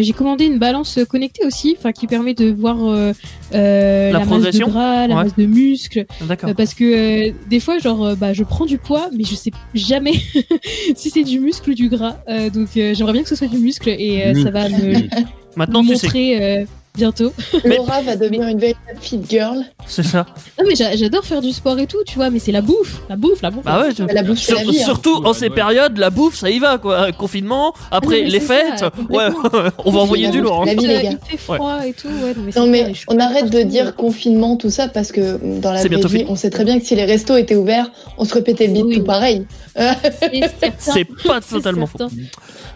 j'ai 0.00 0.12
commandé 0.14 0.46
une 0.46 0.58
balance 0.58 0.98
connectée 1.10 1.44
aussi, 1.46 1.76
enfin 1.78 1.92
qui 1.92 2.06
permet 2.06 2.32
de 2.32 2.50
voir 2.50 2.76
euh, 2.80 3.12
euh, 3.54 4.12
La 4.12 4.20
la, 4.20 4.24
masse 4.24 4.56
de 4.68 5.08
la 5.08 5.16
Ouais. 5.16 5.24
masse 5.24 5.36
de 5.36 5.46
muscles. 5.46 6.06
D'accord. 6.26 6.50
Euh, 6.50 6.54
parce 6.54 6.74
que 6.74 6.84
euh, 6.84 7.32
des 7.48 7.60
fois, 7.60 7.78
genre, 7.78 8.04
euh, 8.04 8.14
bah, 8.14 8.32
je 8.32 8.44
prends 8.44 8.66
du 8.66 8.78
poids, 8.78 9.08
mais 9.16 9.24
je 9.24 9.34
sais 9.34 9.50
jamais 9.74 10.14
si 10.96 11.10
c'est 11.10 11.24
du 11.24 11.40
muscle 11.40 11.70
ou 11.70 11.74
du 11.74 11.88
gras. 11.88 12.18
Euh, 12.28 12.50
donc, 12.50 12.68
euh, 12.76 12.94
j'aimerais 12.94 13.12
bien 13.12 13.22
que 13.22 13.28
ce 13.28 13.36
soit 13.36 13.48
du 13.48 13.58
muscle 13.58 13.88
et 13.88 14.22
euh, 14.26 14.42
ça 14.42 14.50
va 14.50 14.68
me 14.68 14.94
Maintenant 15.56 15.82
me 15.82 15.90
tu 15.90 15.96
sais. 16.08 16.66
Bientôt. 16.96 17.32
Laura 17.64 18.02
va 18.02 18.14
devenir 18.16 18.46
une 18.46 18.58
véritable 18.58 18.98
fit 19.00 19.20
girl. 19.28 19.64
C'est 19.86 20.04
ça. 20.04 20.26
Non, 20.58 20.64
mais 20.68 20.76
j'a- 20.76 20.94
j'adore 20.94 21.24
faire 21.24 21.40
du 21.40 21.52
sport 21.52 21.78
et 21.80 21.86
tout, 21.86 22.02
tu 22.06 22.14
vois, 22.16 22.30
mais 22.30 22.38
c'est 22.38 22.52
la 22.52 22.60
bouffe, 22.60 23.00
la 23.08 23.16
bouffe, 23.16 23.42
la 23.42 23.50
bouffe. 23.50 23.64
Bah 23.64 23.80
ouais, 23.82 23.92
tu- 23.92 24.04
La 24.06 24.22
bouffe, 24.22 24.38
Sur- 24.38 24.56
la 24.56 24.62
vie. 24.62 24.80
hein. 24.80 24.84
surtout 24.84 25.16
en 25.24 25.32
ces 25.32 25.50
périodes, 25.50 25.98
la 25.98 26.10
bouffe, 26.10 26.36
ça 26.36 26.50
y 26.50 26.58
va 26.60 26.78
quoi. 26.78 27.10
Confinement, 27.12 27.74
après 27.90 28.22
les 28.22 28.38
ça, 28.40 28.54
fêtes, 28.54 28.84
ouais, 29.10 29.26
on 29.84 29.90
va 29.90 30.00
envoyer 30.00 30.26
la 30.26 30.30
du 30.30 30.40
lourd. 30.40 30.62
hein. 30.62 30.66
la 30.66 30.74
vie, 30.74 30.86
les 30.86 31.02
gars. 31.02 31.10
il 31.10 31.30
fait 31.30 31.36
froid 31.36 31.84
et 31.84 31.92
tout, 31.92 32.06
ouais. 32.08 32.34
Non, 32.56 32.66
mais, 32.68 32.84
Non 32.88 32.92
on 33.08 33.18
arrête 33.18 33.50
de 33.50 33.62
dire 33.62 33.96
confinement 33.96 34.56
tout 34.56 34.70
ça 34.70 34.86
parce 34.88 35.10
que 35.10 35.38
dans 35.60 35.72
la 35.72 35.80
vraie 35.84 35.98
vie, 36.06 36.24
on 36.28 36.36
sait 36.36 36.50
très 36.50 36.64
bien 36.64 36.78
que 36.78 36.86
si 36.86 36.94
les 36.94 37.04
restos 37.04 37.36
étaient 37.36 37.56
ouverts, 37.56 37.90
on 38.18 38.24
se 38.24 38.34
répétait 38.34 38.68
le 38.68 38.72
bide 38.72 38.84
Oui. 38.86 38.98
tout 38.98 39.04
pareil. 39.04 39.46
C'est 40.78 41.04
pas 41.26 41.40
totalement 41.40 41.86
faux. 41.86 41.98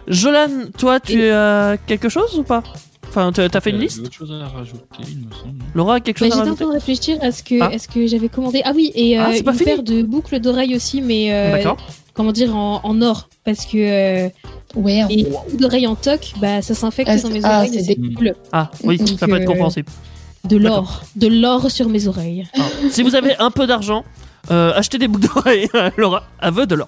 Jolan, 0.07 0.47
toi, 0.77 0.99
tu 0.99 1.23
as 1.29 1.77
quelque 1.87 2.09
chose 2.09 2.37
ou 2.37 2.43
pas? 2.43 2.63
Enfin, 3.09 3.31
t'as 3.31 3.59
fait 3.59 3.71
une 3.71 3.77
Euh, 3.77 3.79
liste 3.79 3.97
j'ai 3.97 4.03
autre 4.03 4.13
chose 4.13 4.31
à 4.31 4.47
rajouter, 4.47 4.83
il 4.99 5.17
me 5.27 5.31
semble. 5.33 5.63
Laura 5.73 5.95
a 5.95 5.99
quelque 5.99 6.19
Bah, 6.19 6.27
chose 6.27 6.33
à 6.33 6.37
J'étais 6.37 6.41
en 6.41 6.43
rajouter 6.43 6.63
train 6.63 6.67
de 6.67 6.73
réfléchir 6.79 7.17
à 7.21 7.31
ce 7.31 7.43
que, 7.43 7.55
Ah. 7.61 7.71
que 7.93 8.07
j'avais 8.07 8.29
commandé? 8.29 8.61
Ah 8.63 8.71
oui, 8.75 8.91
et 8.93 9.19
euh, 9.19 9.23
Ah, 9.27 9.35
une 9.35 9.57
paire 9.57 9.81
de 9.83 10.03
boucles 10.03 10.39
d'oreilles 10.39 10.75
aussi, 10.75 11.01
mais 11.01 11.33
euh, 11.33 11.51
D'accord. 11.53 11.77
comment 12.13 12.31
dire 12.31 12.55
en, 12.55 12.81
en 12.83 13.01
or, 13.01 13.29
parce 13.43 13.65
que 13.65 13.77
euh, 13.77 14.29
Ouais. 14.75 15.03
les 15.09 15.23
boucles 15.23 15.57
d'oreilles 15.57 15.87
en 15.87 15.95
toc, 15.95 16.33
bah 16.39 16.61
ça 16.61 16.75
s'infecte 16.75 17.09
Ah, 17.11 17.17
dans 17.17 17.29
mes 17.29 17.39
ah, 17.43 17.57
oreilles, 17.57 17.71
c'est 17.73 17.79
et 17.79 17.83
c'est 17.83 17.95
des- 17.95 18.13
cool. 18.13 18.35
Ah, 18.51 18.69
oui, 18.83 18.97
Donc, 18.97 19.07
ça 19.19 19.25
peut 19.27 19.35
être 19.35 19.41
euh, 19.41 19.45
compréhensible. 19.45 19.89
De 20.47 20.55
l'or, 20.57 21.01
de 21.15 21.27
l'or 21.27 21.71
sur 21.71 21.89
mes 21.89 22.07
oreilles. 22.07 22.47
Ah. 22.57 22.61
Si 22.91 23.01
vous 23.01 23.15
avez 23.15 23.35
un 23.39 23.49
peu 23.49 23.65
d'argent, 23.65 24.05
euh, 24.51 24.71
achetez 24.75 24.97
des 24.97 25.07
boucles 25.07 25.27
d'oreilles. 25.33 25.67
Laura, 25.97 26.23
aveu 26.39 26.65
de 26.65 26.75
l'or. 26.75 26.87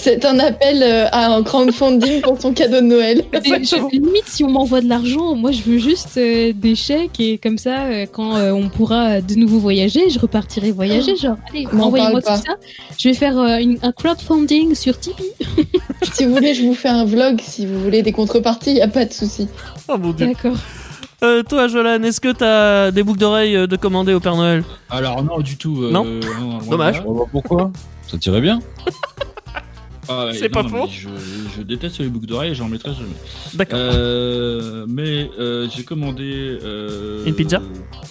C'est 0.00 0.24
un 0.24 0.38
appel 0.40 0.82
euh, 0.82 1.06
à 1.12 1.28
un 1.28 1.42
crowdfunding 1.44 2.20
pour 2.22 2.36
ton 2.38 2.52
cadeau 2.52 2.80
de 2.80 2.86
Noël. 2.86 3.24
Je- 3.32 3.90
limite, 3.92 4.24
si 4.26 4.42
on 4.42 4.50
m'envoie 4.50 4.80
de 4.80 4.88
l'argent, 4.88 5.36
moi 5.36 5.52
je 5.52 5.62
veux 5.62 5.78
juste 5.78 6.16
euh, 6.16 6.52
des 6.52 6.74
chèques 6.74 7.20
et 7.20 7.38
comme 7.38 7.58
ça, 7.58 7.84
euh, 7.84 8.06
quand 8.10 8.34
euh, 8.36 8.50
on 8.50 8.68
pourra 8.68 9.20
de 9.20 9.34
nouveau 9.36 9.58
voyager, 9.58 10.10
je 10.10 10.18
repartirai 10.18 10.72
voyager. 10.72 11.14
Genre, 11.16 11.36
allez, 11.50 11.66
envoyez-moi 11.78 12.20
tout 12.22 12.28
ça. 12.28 12.56
Je 12.98 13.08
vais 13.08 13.14
faire 13.14 13.38
euh, 13.38 13.58
une- 13.58 13.78
un 13.82 13.92
crowdfunding 13.92 14.74
sur 14.74 14.98
Tipeee. 14.98 15.30
si 16.12 16.24
vous 16.24 16.34
voulez, 16.34 16.54
je 16.54 16.62
vous 16.64 16.74
fais 16.74 16.88
un 16.88 17.04
vlog. 17.04 17.40
Si 17.40 17.64
vous 17.64 17.78
voulez 17.80 18.02
des 18.02 18.12
contreparties, 18.12 18.72
y 18.74 18.82
a 18.82 18.88
pas 18.88 19.04
de 19.04 19.12
souci. 19.12 19.46
Oh 19.88 19.96
mon 19.96 20.10
dieu. 20.12 20.26
D'accord. 20.26 20.56
Euh, 21.22 21.42
toi, 21.44 21.68
Jolan, 21.68 22.02
est-ce 22.02 22.20
que 22.20 22.32
t'as 22.32 22.90
des 22.90 23.02
boucles 23.04 23.20
d'oreilles 23.20 23.56
euh, 23.56 23.66
de 23.68 23.76
commander 23.76 24.12
au 24.12 24.18
Père 24.20 24.34
Noël 24.36 24.64
Alors 24.90 25.22
non, 25.22 25.38
du 25.40 25.56
tout. 25.56 25.82
euh, 25.84 25.90
Non 25.92 26.02
loin 26.04 26.58
de 26.64 26.64
Dommage. 26.70 26.96
là. 26.96 27.02
On 27.06 27.10
va 27.10 27.16
voir 27.18 27.28
pourquoi 27.30 27.70
ça 28.08 28.18
tirait 28.18 28.40
bien 28.40 28.58
Ah 30.08 30.26
ouais, 30.26 30.34
C'est 30.34 30.48
pas 30.48 30.64
non, 30.64 30.68
faux. 30.68 30.86
mais 30.86 30.90
Je, 30.92 31.08
je 31.56 31.62
déteste 31.62 32.00
les 32.00 32.08
boucles 32.08 32.26
d'oreilles 32.26 32.50
et 32.50 32.54
j'en 32.56 32.66
mettrai 32.68 32.90
jamais. 32.92 33.06
D'accord. 33.54 33.78
Euh, 33.80 34.84
mais 34.88 35.30
euh, 35.38 35.68
j'ai 35.74 35.84
commandé 35.84 36.58
euh, 36.64 37.24
Une 37.24 37.34
pizza 37.36 37.62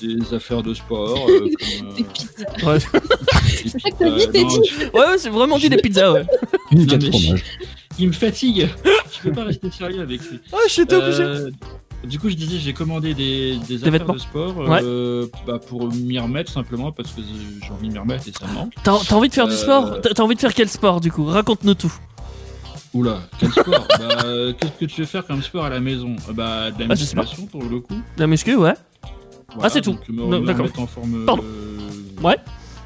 des 0.01 0.33
affaires 0.33 0.63
de 0.63 0.73
sport. 0.73 1.17
euh, 1.29 1.39
comme, 1.39 1.87
euh, 1.89 1.93
Des 1.97 2.03
pizzas. 2.05 2.65
Ouais. 2.65 2.77
des 2.79 3.69
ça 3.69 3.89
que 3.89 3.97
t'as 3.99 4.09
dit, 4.09 4.27
pizzas. 4.27 4.31
t'as 4.31 4.41
Non, 4.41 4.47
dit 4.47 4.69
je- 4.69 4.85
Ouais, 4.97 4.99
ouais, 5.09 5.17
c'est 5.17 5.29
vraiment 5.29 5.57
dit 5.57 5.67
des 5.67 5.77
pizzas, 5.77 6.13
ouais. 6.13 6.25
une 6.71 6.79
Non, 6.79 6.85
quatre 6.85 7.03
mais- 7.03 7.11
fromages 7.11 7.43
Il 7.99 8.07
me 8.07 8.13
fatigue. 8.13 8.69
je 9.11 9.27
peux 9.27 9.35
pas 9.35 9.43
rester 9.43 9.69
sérieux 9.69 9.99
avec 9.99 10.21
lui. 10.21 10.39
Ah, 10.53 10.57
j'étais 10.69 10.95
obligé. 10.95 11.23
Euh, 11.23 11.49
du 12.03 12.19
coup, 12.19 12.29
je 12.29 12.35
disais, 12.35 12.57
j'ai 12.59 12.73
commandé 12.73 13.13
des, 13.13 13.57
des, 13.67 13.77
affaires 13.77 13.91
vêtements. 13.91 14.13
de 14.13 14.19
sport 14.19 14.57
Ouais. 14.57 14.79
euh, 14.83 15.27
bah, 15.45 15.59
pour 15.59 15.91
m'y 15.93 16.17
remettre 16.19 16.51
simplement 16.51 16.91
parce 16.91 17.11
que 17.11 17.21
j'ai 17.63 17.71
envie 17.71 17.87
de 17.89 17.93
m'y 17.93 17.99
remettre 17.99 18.27
et 18.27 18.31
ça 18.31 18.47
me 18.47 18.53
manque. 18.53 18.73
T'as 18.83 18.93
envie 19.15 19.29
de 19.29 19.33
faire 19.33 19.47
du 19.47 19.53
Euh, 19.53 19.57
sport 19.57 20.01
T'as 20.01 20.09
t'as 20.13 20.23
envie 20.23 20.35
de 20.35 20.39
faire 20.39 20.53
quel 20.53 20.69
sport 20.69 20.99
du 21.01 21.11
coup? 21.11 21.25
Raconte-nous 21.25 21.75
tout. 21.75 21.93
Oula, 22.93 23.19
quel 23.39 23.51
sport? 23.51 23.87
Bah, 23.99 24.07
euh, 24.25 24.53
qu'est-ce 24.59 24.71
que 24.79 24.85
tu 24.85 25.01
veux 25.01 25.07
faire 25.07 25.25
comme 25.25 25.41
sport 25.41 25.63
à 25.65 25.69
la 25.69 25.79
maison? 25.79 26.15
Euh, 26.29 26.33
Bah, 26.33 26.71
de 26.71 26.79
la 26.79 26.85
Ah, 26.85 26.87
pas. 26.87 26.95
musculation 26.95 27.45
pour 27.45 27.63
le 27.63 27.79
coup. 27.79 27.95
La 28.17 28.27
muscu, 28.27 28.55
ouais. 28.55 28.73
Voilà, 29.55 29.69
c'est 29.69 29.81
tout. 29.81 29.95
d'accord. 30.45 30.67
en 30.77 30.87
forme. 30.87 31.25
Pardon. 31.25 31.43
euh, 31.45 32.21
Ouais. 32.23 32.37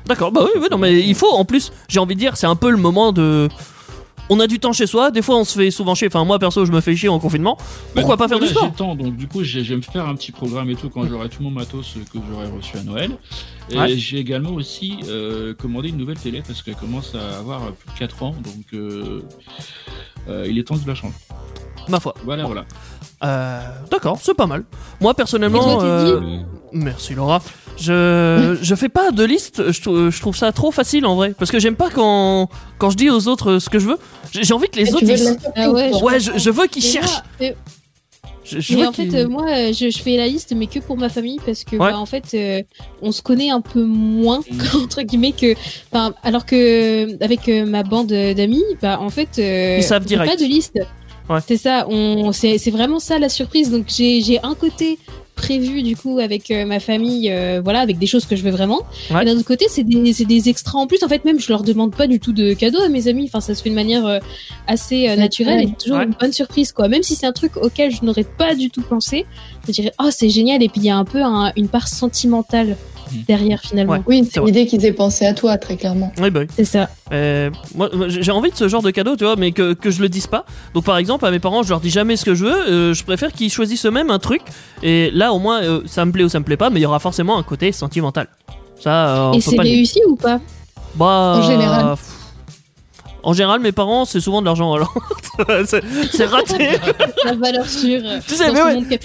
D'accord, 0.08 0.32
bah 0.32 0.42
oui, 0.44 0.52
oui, 0.62 0.68
non, 0.70 0.78
mais 0.78 1.00
il 1.08 1.16
faut, 1.16 1.32
en 1.32 1.46
plus, 1.46 1.72
j'ai 1.88 2.00
envie 2.00 2.14
de 2.14 2.20
dire, 2.20 2.38
c'est 2.38 2.46
un 2.46 2.56
peu 2.56 2.70
le 2.70 2.78
moment 2.78 3.12
de. 3.12 3.50
On 4.29 4.39
a 4.39 4.48
du 4.48 4.60
temps 4.60 4.74
chez 4.74 4.88
soi, 4.88 5.12
des 5.12 5.22
fois 5.22 5.36
on 5.38 5.44
se 5.44 5.60
fait 5.60 5.70
souvent 5.70 5.94
chier, 5.94 6.08
enfin 6.08 6.24
moi 6.25 6.39
perso 6.39 6.65
je 6.65 6.72
me 6.72 6.82
fais 6.82 6.96
chier 6.96 7.10
en 7.10 7.20
confinement, 7.20 7.58
pourquoi 7.94 8.15
Bah, 8.15 8.24
pas 8.24 8.27
faire 8.27 8.39
du 8.39 8.48
sport 8.48 8.74
temps, 8.74 8.96
donc 8.96 9.15
du 9.15 9.27
coup 9.27 9.44
j'ai- 9.44 9.63
je 9.63 9.70
vais 9.70 9.75
me 9.77 9.82
faire 9.84 10.08
un 10.08 10.15
petit 10.15 10.32
programme 10.32 10.67
et 10.72 10.75
tout 10.75 10.89
quand 10.89 11.05
j'aurai 11.08 11.29
tout 11.29 11.44
mon 11.44 11.51
matos 11.51 11.94
que 12.12 12.17
j'aurai 12.32 12.48
reçu 12.48 12.75
à 12.77 12.84
Noël. 12.84 13.12
Et 13.70 13.77
Ouais. 13.77 13.96
j'ai 13.98 14.17
également 14.17 14.51
aussi 14.51 14.98
euh, 15.08 15.53
commandé 15.53 15.89
une 15.89 15.98
nouvelle 15.98 16.17
télé 16.20 16.41
parce 16.46 16.63
qu'elle 16.63 16.75
commence 16.75 17.13
à 17.13 17.38
avoir 17.38 17.72
plus 17.74 17.94
de 17.94 18.00
4 18.00 18.24
ans, 18.24 18.32
donc 18.44 18.65
euh, 18.74 19.22
euh, 20.27 20.46
il 20.50 20.58
est 20.58 20.63
temps 20.63 20.75
que 20.75 20.82
je 20.82 20.88
la 20.88 20.96
change. 20.96 21.13
Ma 21.88 22.00
foi. 22.00 22.15
Voilà, 22.24 22.46
voilà. 22.46 22.65
Euh, 23.24 23.62
D'accord, 23.91 24.17
c'est 24.22 24.34
pas 24.34 24.48
mal. 24.48 24.63
Moi 25.01 25.12
Et 25.12 25.15
personnellement. 25.15 25.79
Euh, 26.75 26.79
Euh, 26.79 26.84
Merci 26.84 27.13
Laura. 27.15 27.41
Je, 27.77 28.58
je 28.62 28.75
fais 28.75 28.88
pas 28.89 29.12
de 29.12 29.24
liste, 29.24 29.72
je, 29.72 29.82
trou- 29.82 30.10
je 30.10 30.22
trouve 30.22 30.36
ça 30.38 30.51
trop 30.53 30.72
facile 30.72 31.05
en 31.05 31.15
vrai. 31.15 31.34
Parce 31.38 31.51
que 31.51 31.60
j'aime 31.60 31.75
pas 31.75 31.89
quand, 31.89 32.50
quand 32.77 32.89
je 32.89 32.96
dis 32.98 33.10
aux 33.10 33.27
autres 33.27 33.60
ce 33.60 33.70
que 33.70 33.79
je 33.79 33.88
veux. 33.88 33.98
J'ai 34.32 34.53
envie 34.53 34.70
que 34.70 34.77
les 34.79 34.94
autres. 34.94 35.03
ils- 35.03 35.38
Ah 35.55 35.70
ouais, 35.72 36.20
je, 36.20 36.32
je 36.38 36.50
veux 36.50 36.67
qu'ils 36.67 36.84
cherchent. 36.84 37.12
moi, 37.12 37.24
mais- 37.41 37.55
Je, 38.46 38.60
je 38.60 38.75
mais 38.75 38.82
veux 38.84 38.88
en 38.88 38.91
fait, 38.91 39.13
euh, 39.15 39.27
moi, 39.27 39.46
euh, 39.50 39.74
je, 39.74 39.89
je 39.89 39.98
fais 39.98 40.17
la 40.17 40.27
liste, 40.27 40.53
mais 40.55 40.67
que 40.67 40.77
pour 40.79 40.98
ma 40.98 41.10
famille, 41.10 41.39
parce 41.44 41.63
que, 41.63 41.75
Ouais. 41.77 41.91
bah, 41.91 41.98
en 41.98 42.05
fait, 42.05 42.25
euh, 42.36 42.62
on 43.01 43.12
se 43.12 43.24
connaît 43.24 43.50
un 43.50 43.60
peu 43.62 43.84
moins, 43.84 44.41
entre 44.75 45.01
guillemets, 45.01 45.32
que, 45.32 45.55
alors 46.24 46.46
que, 46.46 47.22
avec 47.24 47.50
euh, 47.50 47.65
ma 47.65 47.82
bande 47.82 48.08
d'amis, 48.10 48.63
bah, 48.84 49.00
en 49.01 49.10
fait, 49.10 49.29
euh, 49.39 49.77
Ils 49.79 49.84
savent 49.84 50.03
on 50.03 50.08
fait 50.08 50.10
direct. 50.15 50.32
pas 50.32 50.38
de 50.38 50.46
liste. 50.48 50.77
Ouais. 51.27 51.39
C'est 51.48 51.58
ça, 51.58 51.88
on, 51.89 52.32
c'est, 52.34 52.60
c'est 52.60 52.70
vraiment 52.70 53.00
ça 53.00 53.17
la 53.17 53.29
surprise. 53.29 53.72
Donc, 53.72 53.86
j'ai, 53.88 54.22
j'ai 54.22 54.39
un 54.44 54.53
côté 54.53 55.00
prévu, 55.36 55.84
du 55.84 55.96
coup, 55.96 56.20
avec 56.20 56.50
euh, 56.50 56.65
ma 56.65 56.80
famille, 56.80 57.30
euh, 57.30 57.62
voilà, 57.63 57.82
avec 57.82 57.98
des 58.00 58.08
choses 58.08 58.25
que 58.25 58.36
je 58.36 58.42
veux 58.44 58.51
vraiment. 58.51 58.82
Ouais. 59.12 59.22
Et 59.22 59.25
d'un 59.25 59.34
autre 59.36 59.46
côté, 59.46 59.65
c'est 59.70 59.84
des, 59.84 60.13
c'est 60.13 60.25
des 60.25 60.50
extras 60.50 60.80
en 60.80 60.88
plus. 60.88 61.04
En 61.04 61.08
fait, 61.08 61.24
même, 61.25 61.39
je 61.39 61.50
leur 61.50 61.63
demande 61.63 61.94
pas 61.96 62.08
du 62.08 62.20
tout 62.20 62.34
de 62.34 62.54
cadeaux 62.54 62.82
à 62.82 62.89
mes 62.89 63.08
amis. 63.08 63.25
Enfin, 63.25 63.42
ça 63.42 63.54
se 63.54 63.62
fait 63.62 63.70
de 63.70 63.75
manière 63.75 64.06
euh, 64.06 64.20
assez 64.68 65.10
euh, 65.10 65.15
naturelle 65.15 65.62
et 65.70 65.72
toujours 65.82 65.98
Ouais. 65.98 66.06
une 66.06 66.15
bonne 66.20 66.34
surprise, 66.34 66.72
quoi. 66.72 66.88
Même 66.88 67.04
si 67.04 67.15
c'est 67.15 67.25
un 67.27 67.34
truc 67.34 67.58
auquel 67.58 67.92
je 67.92 68.04
n'aurais 68.04 68.24
pas 68.24 68.56
du 68.56 68.70
tout 68.72 68.82
pensé, 68.82 69.25
je 69.68 69.72
dirais, 69.74 69.92
oh, 70.01 70.10
c'est 70.12 70.30
génial. 70.30 70.63
Et 70.63 70.70
puis, 70.70 70.82
il 70.82 70.86
y 70.86 70.89
a 70.89 70.98
un 70.98 71.06
peu 71.06 71.22
un- 71.22 71.51
une 71.56 71.68
part 71.68 71.88
sentimentale. 71.88 72.77
Derrière, 73.28 73.60
finalement. 73.62 73.94
Ouais. 73.94 74.02
Oui, 74.08 74.30
C'est 74.32 74.42
l'idée 74.44 74.66
qu'ils 74.66 74.86
aient 74.86 74.92
pensé 74.94 75.26
à 75.26 75.34
toi, 75.34 75.58
très 75.58 75.76
clairement. 75.78 76.12
Oui, 76.22 76.30
bah 76.30 76.42
oui. 76.42 76.48
C'est 76.56 76.66
ça. 76.66 76.90
Euh, 77.12 77.50
moi, 77.76 77.90
j'ai 78.08 78.32
envie 78.32 78.52
de 78.52 78.56
ce 78.56 78.68
genre 78.68 78.82
de 78.82 78.92
cadeau, 78.92 79.16
tu 79.16 79.24
vois, 79.24 79.36
mais 79.36 79.52
que, 79.52 79.74
que 79.74 79.92
je 79.92 80.02
le 80.02 80.10
dise 80.10 80.28
pas. 80.28 80.46
Donc, 80.74 80.84
par 80.86 80.98
exemple, 80.98 81.26
à 81.26 81.32
mes 81.32 81.40
parents, 81.40 81.64
je 81.64 81.70
leur 81.70 81.80
dis 81.80 81.90
jamais 81.90 82.16
ce 82.18 82.26
que 82.26 82.36
je 82.36 82.46
veux. 82.46 82.70
euh, 82.70 82.94
je 82.94 83.04
préfère 83.04 83.32
qu'ils 83.32 83.52
choisissent 83.52 83.86
eux-mêmes 83.86 84.10
un 84.10 84.20
truc. 84.20 84.42
Et 84.84 85.12
là, 85.12 85.34
au 85.34 85.40
moins, 85.40 85.62
euh, 85.64 85.82
ça 85.86 86.06
me 86.06 86.12
plaît 86.12 86.24
ou 86.24 86.30
ça 86.30 86.40
me 86.40 86.46
plaît 86.46 86.58
pas, 86.58 86.70
mais 86.70 86.80
il 86.80 86.84
y 86.84 86.86
aura 86.88 87.00
forcément 87.00 87.38
un 87.38 87.44
côté 87.44 87.72
sentimental. 87.72 88.28
Ça, 88.80 89.08
euh, 89.08 89.30
on 89.30 89.34
et 89.34 89.42
c'est 89.42 89.60
réussi 89.60 90.02
ou 90.08 90.16
pas? 90.16 90.40
Bah, 90.96 91.36
En 91.38 91.42
général. 91.42 91.92
pff, 91.92 92.15
En 93.25 93.34
général, 93.34 93.60
mes 93.60 93.72
parents, 93.72 94.05
c'est 94.05 94.20
souvent 94.22 94.39
de 94.41 94.46
l'argent, 94.46 94.72
alors. 94.74 94.94
c'est 95.65 95.84
c'est 96.12 96.25
raté. 96.25 96.70
La 97.25 97.34
valeur 97.34 97.67
sûre. 97.67 98.01
Tu 98.27 98.36
sais, 98.36 98.51
mais 98.51 98.62
ouais, 98.62 99.00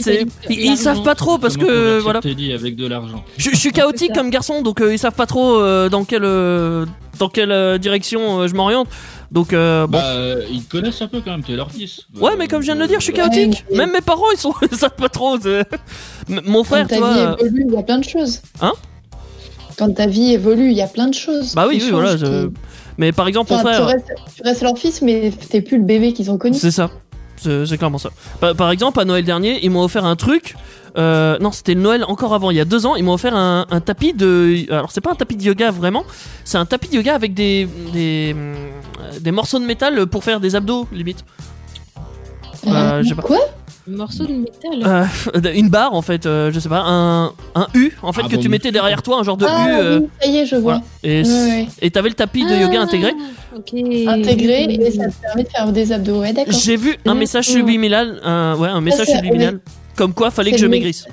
ils, 0.51 0.77
savent 0.77 1.03
pas 1.03 1.15
trop 1.15 1.39
parce 1.39 1.57
que 1.57 1.99
voilà. 2.01 2.21
tes 2.21 2.35
dit 2.35 2.53
avec 2.53 2.77
de 2.77 2.87
l'argent. 2.87 3.25
Je, 3.39 3.51
je 3.51 3.57
suis 3.57 3.73
chaotique 3.73 4.13
comme 4.15 4.29
garçon, 4.31 4.61
donc 4.63 4.81
euh, 4.83 4.93
ils 4.93 4.99
savent 4.99 5.15
pas 5.15 5.25
trop 5.27 5.59
euh, 5.59 5.89
dans 5.89 6.05
quelle 6.05 6.25
euh, 6.25 6.85
dans 7.19 7.29
quelle 7.31 7.51
euh, 7.51 7.79
direction 7.79 8.41
euh, 8.43 8.47
je 8.47 8.55
m'oriente. 8.55 8.89
Donc 9.33 9.53
euh, 9.55 9.87
bon. 9.87 9.99
Bah, 9.99 10.43
ils 10.51 10.65
te 10.65 10.71
connaissent 10.71 11.01
un 11.01 11.09
peu 11.09 11.21
quand 11.25 11.31
même, 11.31 11.43
t'es 11.43 11.57
leur 11.57 11.71
fils. 11.71 12.03
Ouais, 12.21 12.33
mais 12.39 12.47
comme 12.47 12.61
je 12.61 12.67
viens 12.67 12.77
de 12.77 12.81
le 12.81 12.89
dire, 12.89 13.01
je 13.01 13.05
suis 13.05 13.13
chaotique. 13.15 13.65
Ouais, 13.71 13.77
Même 13.79 13.93
mes 13.93 14.01
parents, 14.03 14.31
ils 14.35 14.39
sont, 14.39 14.53
ils 14.71 14.77
savent 14.77 14.97
pas 14.97 15.09
trop. 15.09 15.39
Mon 16.29 16.63
frère, 16.65 16.87
Quand 16.89 16.95
tu 16.97 17.01
ta 17.01 17.07
vois. 17.07 17.15
vie 17.15 17.21
euh, 17.21 17.37
évolue, 17.47 17.65
il 17.69 17.75
y 17.75 17.79
a 17.79 17.83
plein 17.83 17.99
de 17.99 18.05
choses. 18.05 18.43
Hein? 18.61 18.73
Quand 19.79 19.95
ta 19.95 20.07
vie 20.07 20.33
évolue, 20.35 20.71
il 20.71 20.77
y 20.77 20.83
a 20.83 20.87
plein 20.89 21.09
de 21.09 21.15
choses. 21.15 21.55
Bah 21.55 21.65
oui, 21.69 21.81
oui, 21.83 21.91
voilà. 21.91 22.11
changent, 22.11 22.21
je- 22.21 22.47
qui- 22.49 22.55
Mais 23.01 23.13
par 23.13 23.27
exemple, 23.27 23.51
Enfin, 23.55 23.73
tu, 23.75 23.81
restes, 23.83 24.13
tu 24.37 24.43
restes 24.43 24.63
leur 24.63 24.77
fils, 24.77 25.01
mais 25.01 25.33
t'es 25.49 25.63
plus 25.63 25.79
le 25.79 25.85
bébé 25.85 26.13
qu'ils 26.13 26.31
ont 26.31 26.37
connu. 26.37 26.55
C'est 26.57 26.71
ça. 26.71 26.91
C'est 27.39 27.79
clairement 27.79 27.97
ça. 27.97 28.11
Par, 28.39 28.55
par 28.55 28.71
exemple, 28.71 29.01
à 29.01 29.07
Noël 29.07 29.25
dernier, 29.25 29.59
ils 29.65 29.71
m'ont 29.71 29.83
offert 29.83 30.05
un 30.05 30.15
truc. 30.17 30.55
euh, 30.99 31.39
non, 31.39 31.51
c'était 31.53 31.75
Noël 31.75 32.05
encore 32.05 32.35
avant, 32.35 32.51
il 32.51 32.59
y 32.59 32.61
a 32.61 32.67
deux 32.67 32.85
ans. 32.85 32.97
Ils 32.97 33.03
m'ont 33.05 33.15
offert 33.15 33.35
un, 33.35 33.65
un 33.71 33.81
tapis 33.81 34.13
de. 34.13 34.67
Alors, 34.71 34.91
c'est 34.93 35.01
pas 35.01 35.13
un 35.13 35.15
tapis 35.15 35.37
de 35.37 35.43
yoga 35.45 35.71
vraiment. 35.71 36.05
C'est 36.45 36.59
un 36.59 36.67
tapis 36.67 36.89
de 36.89 36.97
yoga 36.97 37.15
avec 37.15 37.33
des 37.33 37.67
des, 37.95 38.35
hum, 38.37 38.55
des 39.21 39.31
morceaux 39.33 39.59
de 39.59 39.65
métal 39.65 40.07
pour 40.07 40.23
faire 40.23 40.39
des 40.39 40.55
abdos 40.55 40.87
limite. 40.93 41.25
Euh, 42.67 43.03
pas. 43.17 43.23
Quoi? 43.23 43.39
Morceau 43.97 44.25
de 44.25 44.33
métal. 44.33 45.09
Euh, 45.45 45.53
une 45.55 45.69
barre 45.69 45.95
en 45.95 46.03
fait, 46.03 46.27
euh, 46.27 46.51
je 46.53 46.59
sais 46.61 46.69
pas, 46.69 46.83
un, 46.85 47.27
un 47.55 47.67
U 47.75 47.93
en 48.03 48.13
fait 48.13 48.23
Ah 48.25 48.29
que 48.29 48.37
bon, 48.37 48.43
tu 48.43 48.49
mettais 48.49 48.73
derrière 48.73 49.03
toi, 49.03 49.19
un 49.19 49.23
genre 49.23 49.37
de 49.37 49.47
Ah 49.49 49.67
U. 49.69 49.73
euh, 49.73 50.01
oui, 50.01 50.09
ça 50.21 50.29
y 50.31 50.37
est, 50.39 50.47
je 50.47 50.57
vois. 50.57 50.81
voilà. 51.03 51.65
Et 51.83 51.91
t'avais 51.91 52.09
le 52.09 52.15
tapis 52.15 52.45
de 52.45 52.51
yoga 52.55 52.79
Ah, 52.81 52.83
intégré. 52.83 53.13
Intégré 54.07 54.65
et 54.65 54.91
ça 54.91 55.09
te 55.09 55.21
permet 55.23 55.43
de 55.45 55.49
faire 55.49 55.73
des 55.73 55.93
abdos. 55.93 56.21
Ouais, 56.21 56.33
d'accord. 56.33 56.55
J'ai 56.55 56.77
vu 56.77 56.97
un 57.07 57.15
message 57.15 57.47
subliminal, 57.47 58.21
un, 58.25 58.57
ouais, 58.57 58.69
un 58.69 58.81
message 58.81 59.07
c'est- 59.07 59.17
subliminal, 59.17 59.61
comme 59.97 60.15
quoi 60.15 60.31
fallait 60.31 60.53
que 60.53 60.59
je 60.59 60.67
maigrisse. 60.67 61.07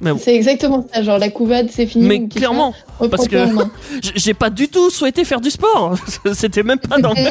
Bon. 0.00 0.16
C'est 0.22 0.34
exactement 0.34 0.86
ça, 0.92 1.02
genre 1.02 1.18
la 1.18 1.28
couvade, 1.28 1.68
c'est 1.72 1.86
fini. 1.86 2.06
Mais 2.06 2.28
clairement, 2.28 2.72
parce 3.10 3.26
que- 3.26 3.46
j'ai 4.14 4.32
pas 4.34 4.48
du 4.50 4.68
tout 4.68 4.90
souhaité 4.90 5.24
faire 5.24 5.40
du 5.40 5.50
sport. 5.50 5.96
C'était 6.34 6.62
même 6.62 6.78
pas 6.78 6.98
dans. 6.98 7.14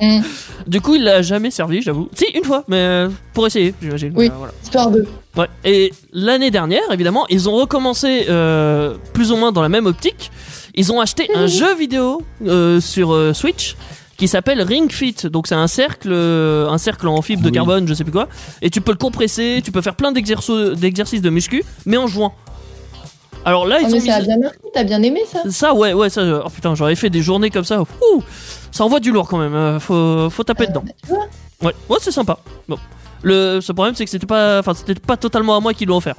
Mm. 0.00 0.20
Du 0.66 0.80
coup, 0.80 0.94
il 0.96 1.04
l'a 1.04 1.22
jamais 1.22 1.50
servi, 1.50 1.80
j'avoue. 1.80 2.08
Si, 2.14 2.26
une 2.34 2.44
fois, 2.44 2.64
mais 2.68 2.76
euh, 2.76 3.08
pour 3.32 3.46
essayer, 3.46 3.72
j'imagine. 3.80 4.12
Oui. 4.16 4.26
Euh, 4.28 4.34
voilà. 4.36 4.52
Histoire 4.62 4.90
de. 4.90 5.06
Ouais. 5.36 5.46
Et 5.64 5.92
l'année 6.12 6.50
dernière, 6.50 6.82
évidemment, 6.90 7.24
ils 7.30 7.48
ont 7.48 7.52
recommencé 7.54 8.26
euh, 8.28 8.94
plus 9.14 9.32
ou 9.32 9.36
moins 9.36 9.52
dans 9.52 9.62
la 9.62 9.68
même 9.68 9.86
optique. 9.86 10.30
Ils 10.74 10.92
ont 10.92 11.00
acheté 11.00 11.28
un 11.34 11.46
jeu 11.46 11.74
vidéo 11.76 12.20
euh, 12.46 12.80
sur 12.80 13.14
euh, 13.14 13.32
Switch 13.32 13.76
qui 14.16 14.28
s'appelle 14.28 14.62
Ring 14.62 14.90
Fit. 14.90 15.14
Donc 15.30 15.46
c'est 15.46 15.54
un 15.54 15.66
cercle, 15.66 16.08
euh, 16.10 16.68
un 16.68 16.78
cercle 16.78 17.06
en 17.08 17.20
fibre 17.22 17.42
de 17.42 17.48
Oui. 17.48 17.52
carbone, 17.54 17.86
je 17.88 17.94
sais 17.94 18.04
plus 18.04 18.12
quoi. 18.12 18.28
Et 18.62 18.70
tu 18.70 18.80
peux 18.80 18.92
le 18.92 18.98
compresser, 18.98 19.60
tu 19.64 19.72
peux 19.72 19.82
faire 19.82 19.94
plein 19.96 20.12
d'exercices 20.12 20.50
d'exercices 20.76 21.22
de 21.22 21.30
muscu, 21.30 21.62
mais 21.84 21.96
en 21.96 22.06
jouant. 22.06 22.32
Alors 23.44 23.64
là, 23.66 23.78
ils 23.80 23.86
mais 23.86 23.94
ont 23.94 24.00
mis 24.00 24.06
ça 24.08 24.16
a 24.16 24.20
bien 24.22 24.38
marché, 24.38 24.58
t'as 24.74 24.82
bien 24.82 25.00
aimé 25.02 25.20
ça 25.30 25.42
ça, 25.48 25.72
ouais, 25.74 25.92
ouais, 25.92 26.10
ça. 26.10 26.42
Oh 26.44 26.48
putain, 26.50 26.74
j'aurais 26.74 26.96
fait 26.96 27.10
des 27.10 27.22
journées 27.22 27.50
comme 27.50 27.64
ça. 27.64 27.80
Ouh, 27.80 28.22
ça 28.72 28.84
envoie 28.84 28.98
du 28.98 29.12
lourd 29.12 29.28
quand 29.28 29.38
même. 29.38 29.54
euh, 29.54 29.78
faut, 29.78 30.28
faut 30.30 30.42
taper 30.42 30.66
dedans. 30.66 30.82
Bah, 30.84 30.92
tu 31.02 31.08
vois 31.08 31.26
Ouais, 31.62 31.72
ouais, 31.88 31.98
c'est 32.00 32.10
sympa. 32.10 32.38
Bon. 32.68 32.76
Le 33.22 33.60
ce 33.60 33.72
problème, 33.72 33.94
c'est 33.94 34.04
que 34.04 34.10
c'était 34.10 34.26
pas, 34.26 34.58
enfin, 34.60 34.74
c'était 34.74 34.94
pas 35.00 35.16
totalement 35.16 35.56
à 35.56 35.60
moi 35.60 35.72
qui 35.74 35.84
l'ont 35.86 35.96
offert. 35.98 36.14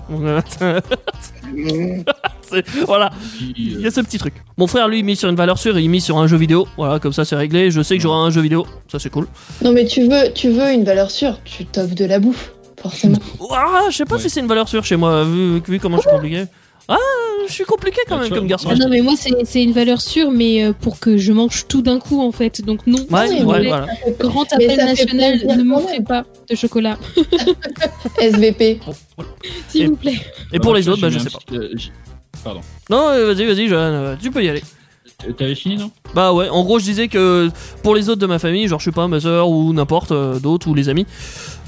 Voilà, 2.85 3.09
il 3.57 3.81
y 3.81 3.87
a 3.87 3.91
ce 3.91 4.01
petit 4.01 4.17
truc. 4.17 4.33
Mon 4.57 4.67
frère, 4.67 4.87
lui, 4.87 4.99
il 4.99 5.03
mise 5.05 5.19
sur 5.19 5.29
une 5.29 5.35
valeur 5.35 5.57
sûre, 5.57 5.77
il 5.77 5.89
mise 5.89 6.03
sur 6.05 6.17
un 6.17 6.27
jeu 6.27 6.37
vidéo. 6.37 6.67
Voilà, 6.77 6.99
comme 6.99 7.13
ça, 7.13 7.25
c'est 7.25 7.35
réglé. 7.35 7.71
Je 7.71 7.81
sais 7.81 7.97
que 7.97 8.01
j'aurai 8.03 8.25
un 8.25 8.29
jeu 8.29 8.41
vidéo. 8.41 8.65
Ça, 8.91 8.99
c'est 8.99 9.09
cool. 9.09 9.27
Non, 9.61 9.71
mais 9.73 9.85
tu 9.85 10.03
veux, 10.07 10.31
tu 10.33 10.49
veux 10.49 10.71
une 10.71 10.83
valeur 10.85 11.11
sûre, 11.11 11.39
tu 11.43 11.65
t'offres 11.65 11.95
de 11.95 12.05
la 12.05 12.19
bouffe, 12.19 12.53
forcément. 12.81 13.17
Ah, 13.51 13.83
je 13.89 13.97
sais 13.97 14.05
pas 14.05 14.15
Ouais. 14.15 14.21
si 14.21 14.29
c'est 14.29 14.39
une 14.39 14.47
valeur 14.47 14.67
sûre 14.69 14.85
chez 14.85 14.95
moi, 14.95 15.23
vu, 15.23 15.61
vu 15.67 15.79
comment 15.79 15.97
je 15.97 16.01
suis 16.03 16.09
compliqué. 16.11 16.45
Ah, 16.87 16.95
je 17.47 17.53
suis 17.53 17.63
compliqué 17.65 17.99
quand 18.07 18.17
même 18.19 18.29
comme 18.29 18.47
garçon. 18.47 18.69
Ah 18.71 18.75
non, 18.75 18.87
mais 18.89 19.01
moi, 19.01 19.13
c'est 19.17 19.63
une 19.63 19.71
valeur 19.71 20.01
sûre, 20.01 20.31
mais 20.31 20.63
euh, 20.65 20.73
pour 20.73 20.99
que 20.99 21.17
je 21.17 21.31
mange 21.33 21.65
tout 21.67 21.81
d'un 21.81 21.99
coup, 21.99 22.21
en 22.21 22.31
fait. 22.31 22.61
Donc, 22.63 22.85
non. 22.87 22.99
Ouais, 23.09 23.43
ouais, 23.43 23.67
voilà. 23.67 23.87
Grand 24.19 24.51
appel 24.53 24.77
national, 24.77 25.39
ne 25.57 25.63
m'offrez 25.63 26.01
pas 26.01 26.25
de 26.49 26.55
chocolat, 26.55 26.97
SVP. 28.21 28.79
s'il 29.69 29.89
vous 29.89 29.95
plaît. 29.95 30.19
Et 30.53 30.59
pour 30.59 30.73
les 30.75 30.87
autres, 30.89 31.01
bah, 31.01 31.09
je 31.09 31.19
sais 31.19 31.29
pas. 31.29 31.39
euh, 31.53 31.69
Pardon. 32.43 32.61
Non, 32.89 33.09
euh, 33.09 33.33
vas-y, 33.33 33.45
vas-y, 33.45 33.67
Johan, 33.67 34.15
tu 34.21 34.31
peux 34.31 34.43
y 34.43 34.49
aller. 34.49 34.63
T'avais 35.35 35.55
fini, 35.55 35.77
non? 35.77 35.89
Bah 36.13 36.31
ouais, 36.31 36.47
en 36.47 36.63
gros 36.63 36.77
je 36.77 36.83
disais 36.83 37.07
que 37.07 37.49
pour 37.81 37.95
les 37.95 38.07
autres 38.07 38.21
de 38.21 38.27
ma 38.27 38.37
famille, 38.37 38.67
genre 38.67 38.79
je 38.79 38.85
sais 38.85 38.91
pas, 38.91 39.07
ma 39.07 39.19
soeur 39.19 39.49
ou 39.49 39.73
n'importe 39.73 40.11
euh, 40.11 40.37
d'autres 40.37 40.67
ou 40.67 40.75
les 40.75 40.89
amis, 40.89 41.07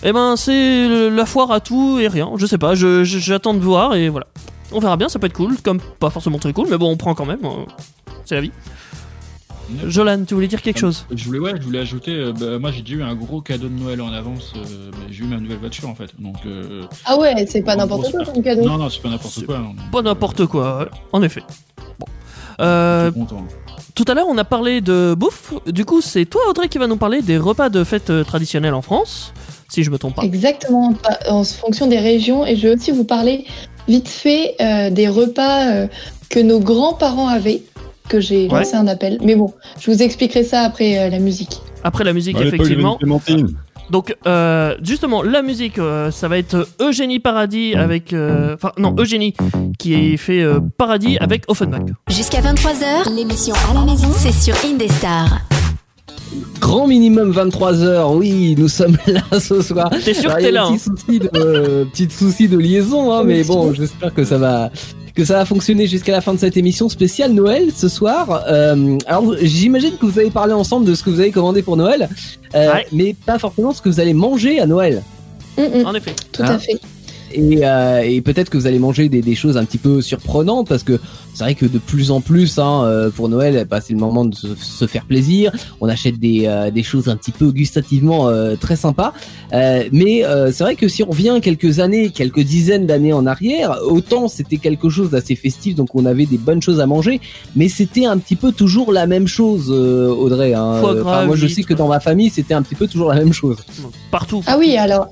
eh 0.03 0.13
ben 0.13 0.35
c'est 0.35 1.09
la 1.09 1.25
foire 1.25 1.51
à 1.51 1.59
tout 1.59 1.97
et 1.99 2.07
rien, 2.07 2.29
je 2.37 2.45
sais 2.45 2.59
pas, 2.59 2.75
je- 2.75 3.03
je- 3.03 3.17
j'attends 3.17 3.55
de 3.55 3.59
voir 3.59 3.95
et 3.95 4.07
voilà. 4.09 4.27
On 4.71 4.79
verra 4.79 4.97
bien, 4.97 5.09
ça 5.09 5.19
peut 5.19 5.27
être 5.27 5.33
cool, 5.33 5.57
comme 5.61 5.79
pas 5.99 6.09
forcément 6.09 6.37
très 6.39 6.53
cool, 6.53 6.67
mais 6.69 6.77
bon 6.77 6.89
on 6.91 6.97
prend 6.97 7.15
quand 7.15 7.25
même, 7.25 7.43
euh, 7.43 7.65
c'est 8.25 8.35
la 8.35 8.41
vie. 8.41 8.51
Jolan, 9.85 10.23
tu 10.25 10.33
voulais 10.33 10.47
dire 10.47 10.63
quelque 10.63 10.79
chose? 10.79 11.05
Je 11.13 11.23
voulais, 11.25 11.37
ouais, 11.37 11.51
je 11.55 11.61
voulais 11.61 11.77
ajouter. 11.79 12.11
euh, 12.11 12.33
bah, 12.33 12.57
moi, 12.57 12.71
j'ai 12.71 12.81
déjà 12.81 12.95
eu 12.95 13.03
un 13.03 13.13
gros 13.13 13.39
cadeau 13.39 13.67
de 13.67 13.73
Noël 13.79 14.01
en 14.01 14.11
avance. 14.11 14.53
euh, 14.55 14.89
mais 14.93 15.13
j'ai 15.13 15.23
eu 15.23 15.27
ma 15.27 15.37
nouvelle 15.37 15.59
voiture 15.59 15.87
en 15.87 15.93
fait. 15.93 16.09
Donc. 16.17 16.37
euh, 16.47 16.81
Ah 17.05 17.17
ouais, 17.19 17.45
c'est 17.47 17.61
pas 17.61 17.75
en 17.75 17.77
n'importe 17.77 18.01
gros, 18.01 18.11
quoi 18.11 18.25
c'est 18.25 18.33
comme 18.33 18.43
cadeau. 18.43 18.63
Non, 18.63 18.77
non, 18.79 18.89
c'est 18.89 18.99
pas 19.01 19.09
n'importe 19.09 19.33
C'est 19.35 19.45
quoi. 19.45 19.59
non. 19.59 19.75
Pas 19.91 20.01
n'importe 20.01 20.47
quoi, 20.47 20.79
ouais, 20.79 20.85
en 21.11 21.21
effet. 21.21 21.43
Bon. 21.99 22.07
Euh, 22.61 23.09
Je 23.09 23.11
suis 23.11 23.19
content. 23.21 23.45
tout 23.93 24.05
à 24.07 24.13
l'heure 24.15 24.25
on 24.27 24.37
a 24.39 24.43
parlé 24.43 24.81
de 24.81 25.15
bouffe, 25.17 25.53
du 25.67 25.85
coup 25.85 26.01
c'est 26.01 26.25
toi 26.25 26.41
Audrey 26.49 26.67
qui 26.67 26.77
va 26.77 26.87
nous 26.87 26.97
parler 26.97 27.21
des 27.21 27.37
repas 27.37 27.69
de 27.69 27.85
fête 27.85 28.09
euh, 28.09 28.23
traditionnels 28.25 28.73
en 28.73 28.81
France, 28.81 29.33
si 29.69 29.83
je 29.83 29.91
me 29.91 29.97
trompe 29.99 30.15
pas. 30.15 30.23
Exactement, 30.23 30.93
pas- 30.93 31.19
en 31.29 31.43
fonction 31.45 31.85
des 31.87 31.99
régions. 31.99 32.45
Et 32.45 32.55
je 32.55 32.67
vais 32.67 32.75
aussi 32.75 32.91
vous 32.91 33.05
parler 33.05 33.45
vite 33.89 34.07
fait 34.07 34.55
euh, 34.61 34.89
des 34.89 35.07
repas 35.09 35.67
euh, 35.71 35.87
que 36.29 36.39
nos 36.39 36.59
grands-parents 36.59 37.27
avaient, 37.27 37.63
que 38.07 38.19
j'ai 38.21 38.47
Ouais. 38.47 38.59
lancé 38.59 38.75
un 38.75 38.87
appel. 38.87 39.17
Mais 39.23 39.35
bon, 39.35 39.53
je 39.79 39.91
vous 39.91 40.01
expliquerai 40.01 40.43
ça 40.43 40.61
après 40.61 40.97
euh, 40.99 41.09
la 41.09 41.19
musique. 41.19 41.59
Après 41.83 42.03
la 42.03 42.13
musique 42.13 42.37
l'époque, 42.39 42.53
effectivement. 42.53 42.97
Donc, 43.89 44.15
euh, 44.27 44.75
justement, 44.83 45.23
la 45.23 45.41
musique, 45.41 45.79
euh, 45.79 46.11
ça 46.11 46.27
va 46.27 46.37
être 46.37 46.67
Eugénie 46.79 47.19
Paradis 47.19 47.73
avec. 47.73 48.13
euh, 48.13 48.53
Enfin, 48.53 48.71
non, 48.77 48.93
Eugénie 48.99 49.33
qui 49.79 50.15
fait 50.17 50.41
euh, 50.43 50.59
Paradis 50.77 51.17
avec 51.19 51.43
Offenbach. 51.47 51.81
Jusqu'à 52.07 52.39
23h, 52.41 53.15
l'émission 53.15 53.55
à 53.71 53.73
la 53.73 53.81
maison, 53.91 54.09
c'est 54.15 54.31
sur 54.31 54.53
Indestar. 54.63 55.39
Grand 56.59 56.87
minimum 56.87 57.31
23 57.31 57.83
heures. 57.83 58.11
Oui, 58.13 58.55
nous 58.57 58.67
sommes 58.67 58.97
là 59.07 59.39
ce 59.39 59.61
soir. 59.61 59.89
T'es 60.03 60.13
sûr 60.13 60.29
Alors, 60.31 60.37
que 60.37 60.43
il 60.43 60.47
y 60.47 60.51
t'es 60.51 60.57
a 60.57 60.61
là 60.61 60.63
un 60.65 60.73
hein 60.73 60.77
petit 60.77 60.83
souci 60.83 61.19
de, 61.19 61.29
euh, 61.35 61.85
petit 61.85 62.07
souci 62.09 62.47
de 62.47 62.57
liaison, 62.57 63.11
hein, 63.13 63.23
mais 63.23 63.43
bon, 63.43 63.73
j'espère 63.73 64.13
que 64.13 64.23
ça 64.23 64.37
va 64.37 64.69
que 65.15 65.25
ça 65.25 65.33
va 65.33 65.45
fonctionner 65.45 65.87
jusqu'à 65.87 66.11
la 66.13 66.21
fin 66.21 66.33
de 66.33 66.39
cette 66.39 66.55
émission 66.55 66.87
spéciale 66.87 67.33
Noël 67.33 67.69
ce 67.75 67.89
soir. 67.89 68.43
Euh, 68.47 68.97
alors, 69.07 69.33
j'imagine 69.41 69.97
que 69.99 70.05
vous 70.05 70.17
avez 70.19 70.29
parlé 70.29 70.53
ensemble 70.53 70.85
de 70.85 70.93
ce 70.93 71.03
que 71.03 71.09
vous 71.09 71.19
avez 71.19 71.31
commandé 71.31 71.61
pour 71.61 71.75
Noël, 71.77 72.07
euh, 72.55 72.73
Ouais. 72.73 72.85
mais 72.93 73.15
pas 73.25 73.37
forcément 73.39 73.73
ce 73.73 73.81
que 73.81 73.89
vous 73.89 73.99
allez 73.99 74.13
manger 74.13 74.59
à 74.61 74.65
Noël. 74.67 75.03
Mm, 75.57 75.81
mm, 75.81 75.85
En 75.87 75.93
effet. 75.95 76.13
tout 76.31 76.41
Ah. 76.45 76.51
à 76.53 76.59
fait. 76.59 76.79
Et, 77.33 77.59
euh, 77.63 78.01
et 78.01 78.21
peut-être 78.21 78.49
que 78.49 78.57
vous 78.57 78.67
allez 78.67 78.79
manger 78.79 79.09
des, 79.09 79.21
des 79.21 79.35
choses 79.35 79.57
un 79.57 79.65
petit 79.65 79.77
peu 79.77 80.01
surprenantes 80.01 80.67
parce 80.67 80.83
que 80.83 80.99
c'est 81.33 81.43
vrai 81.43 81.55
que 81.55 81.65
de 81.65 81.77
plus 81.77 82.11
en 82.11 82.21
plus, 82.21 82.57
hein, 82.59 82.83
euh, 82.83 83.09
pour 83.09 83.29
Noël, 83.29 83.65
bah, 83.69 83.79
c'est 83.81 83.93
le 83.93 83.99
moment 83.99 84.25
de 84.25 84.35
se, 84.35 84.47
se 84.55 84.87
faire 84.87 85.05
plaisir. 85.05 85.51
On 85.79 85.87
achète 85.87 86.19
des, 86.19 86.43
euh, 86.45 86.71
des 86.71 86.83
choses 86.83 87.07
un 87.07 87.15
petit 87.15 87.31
peu 87.31 87.51
gustativement 87.51 88.27
euh, 88.27 88.55
très 88.55 88.75
sympas. 88.75 89.13
Euh, 89.53 89.83
mais 89.91 90.25
euh, 90.25 90.51
c'est 90.51 90.63
vrai 90.63 90.75
que 90.75 90.87
si 90.87 91.03
on 91.03 91.09
revient 91.09 91.39
quelques 91.41 91.79
années, 91.79 92.09
quelques 92.09 92.41
dizaines 92.41 92.85
d'années 92.87 93.13
en 93.13 93.25
arrière, 93.25 93.77
autant 93.85 94.27
c'était 94.27 94.57
quelque 94.57 94.89
chose 94.89 95.11
d'assez 95.11 95.35
festif, 95.35 95.75
donc 95.75 95.95
on 95.95 96.05
avait 96.05 96.25
des 96.25 96.37
bonnes 96.37 96.61
choses 96.61 96.79
à 96.79 96.85
manger, 96.85 97.21
mais 97.55 97.69
c'était 97.69 98.05
un 98.05 98.17
petit 98.17 98.35
peu 98.35 98.51
toujours 98.51 98.91
la 98.91 99.07
même 99.07 99.27
chose, 99.27 99.69
Audrey. 99.71 100.53
Hein. 100.53 100.79
Foie 100.81 100.95
gras, 100.95 101.09
Enfin, 101.09 101.25
moi, 101.25 101.35
je 101.35 101.47
sais 101.47 101.63
que 101.63 101.73
dans 101.73 101.87
ma 101.87 101.99
famille, 101.99 102.29
c'était 102.29 102.53
un 102.53 102.61
petit 102.61 102.75
peu 102.75 102.87
toujours 102.87 103.09
la 103.09 103.15
même 103.15 103.33
chose. 103.33 103.57
Partout. 104.11 104.43
Ah 104.45 104.57
oui, 104.57 104.77
alors, 104.77 105.09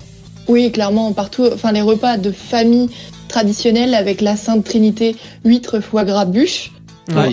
oui, 0.48 0.72
clairement, 0.72 1.12
partout, 1.14 1.46
enfin, 1.54 1.72
les 1.72 1.82
repas 1.82 2.18
de 2.18 2.32
famille 2.32 2.90
traditionnels 3.28 3.94
avec 3.94 4.22
la 4.22 4.36
Sainte 4.36 4.64
Trinité, 4.64 5.16
huîtres, 5.44 5.80
foie 5.80 6.06
gras, 6.06 6.26
bûche, 6.26 6.72